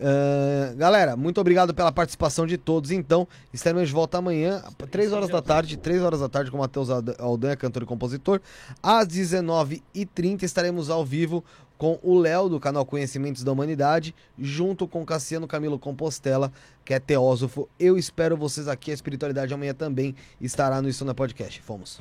Ah, 0.00 0.72
galera, 0.76 1.16
muito 1.16 1.40
obrigado 1.40 1.74
pela 1.74 1.92
participação 1.92 2.46
de 2.46 2.56
todos. 2.58 2.90
Então, 2.90 3.28
estaremos 3.52 3.88
de 3.88 3.94
volta 3.94 4.18
amanhã, 4.18 4.62
3 4.90 5.12
horas 5.12 5.28
da 5.28 5.42
tarde, 5.42 5.76
3 5.76 6.02
horas 6.02 6.20
da 6.20 6.28
tarde, 6.28 6.50
com 6.50 6.56
o 6.56 6.60
Matheus 6.60 6.90
Alda- 6.90 7.16
Aldanha, 7.18 7.56
cantor 7.56 7.82
e 7.82 7.86
compositor. 7.86 8.40
Às 8.82 9.06
19h30 9.06 10.42
estaremos 10.42 10.90
ao 10.90 11.04
vivo 11.04 11.44
com 11.84 11.98
o 12.02 12.18
Léo, 12.18 12.48
do 12.48 12.58
canal 12.58 12.86
Conhecimentos 12.86 13.44
da 13.44 13.52
Humanidade, 13.52 14.14
junto 14.38 14.88
com 14.88 15.04
Cassiano 15.04 15.46
Camilo 15.46 15.78
Compostela, 15.78 16.50
que 16.82 16.94
é 16.94 16.98
teósofo. 16.98 17.68
Eu 17.78 17.98
espero 17.98 18.38
vocês 18.38 18.68
aqui. 18.68 18.90
A 18.90 18.94
espiritualidade 18.94 19.52
amanhã 19.52 19.74
também 19.74 20.16
estará 20.40 20.80
no 20.80 20.88
Isso 20.88 21.04
na 21.04 21.12
Podcast. 21.12 21.60
Fomos. 21.60 22.00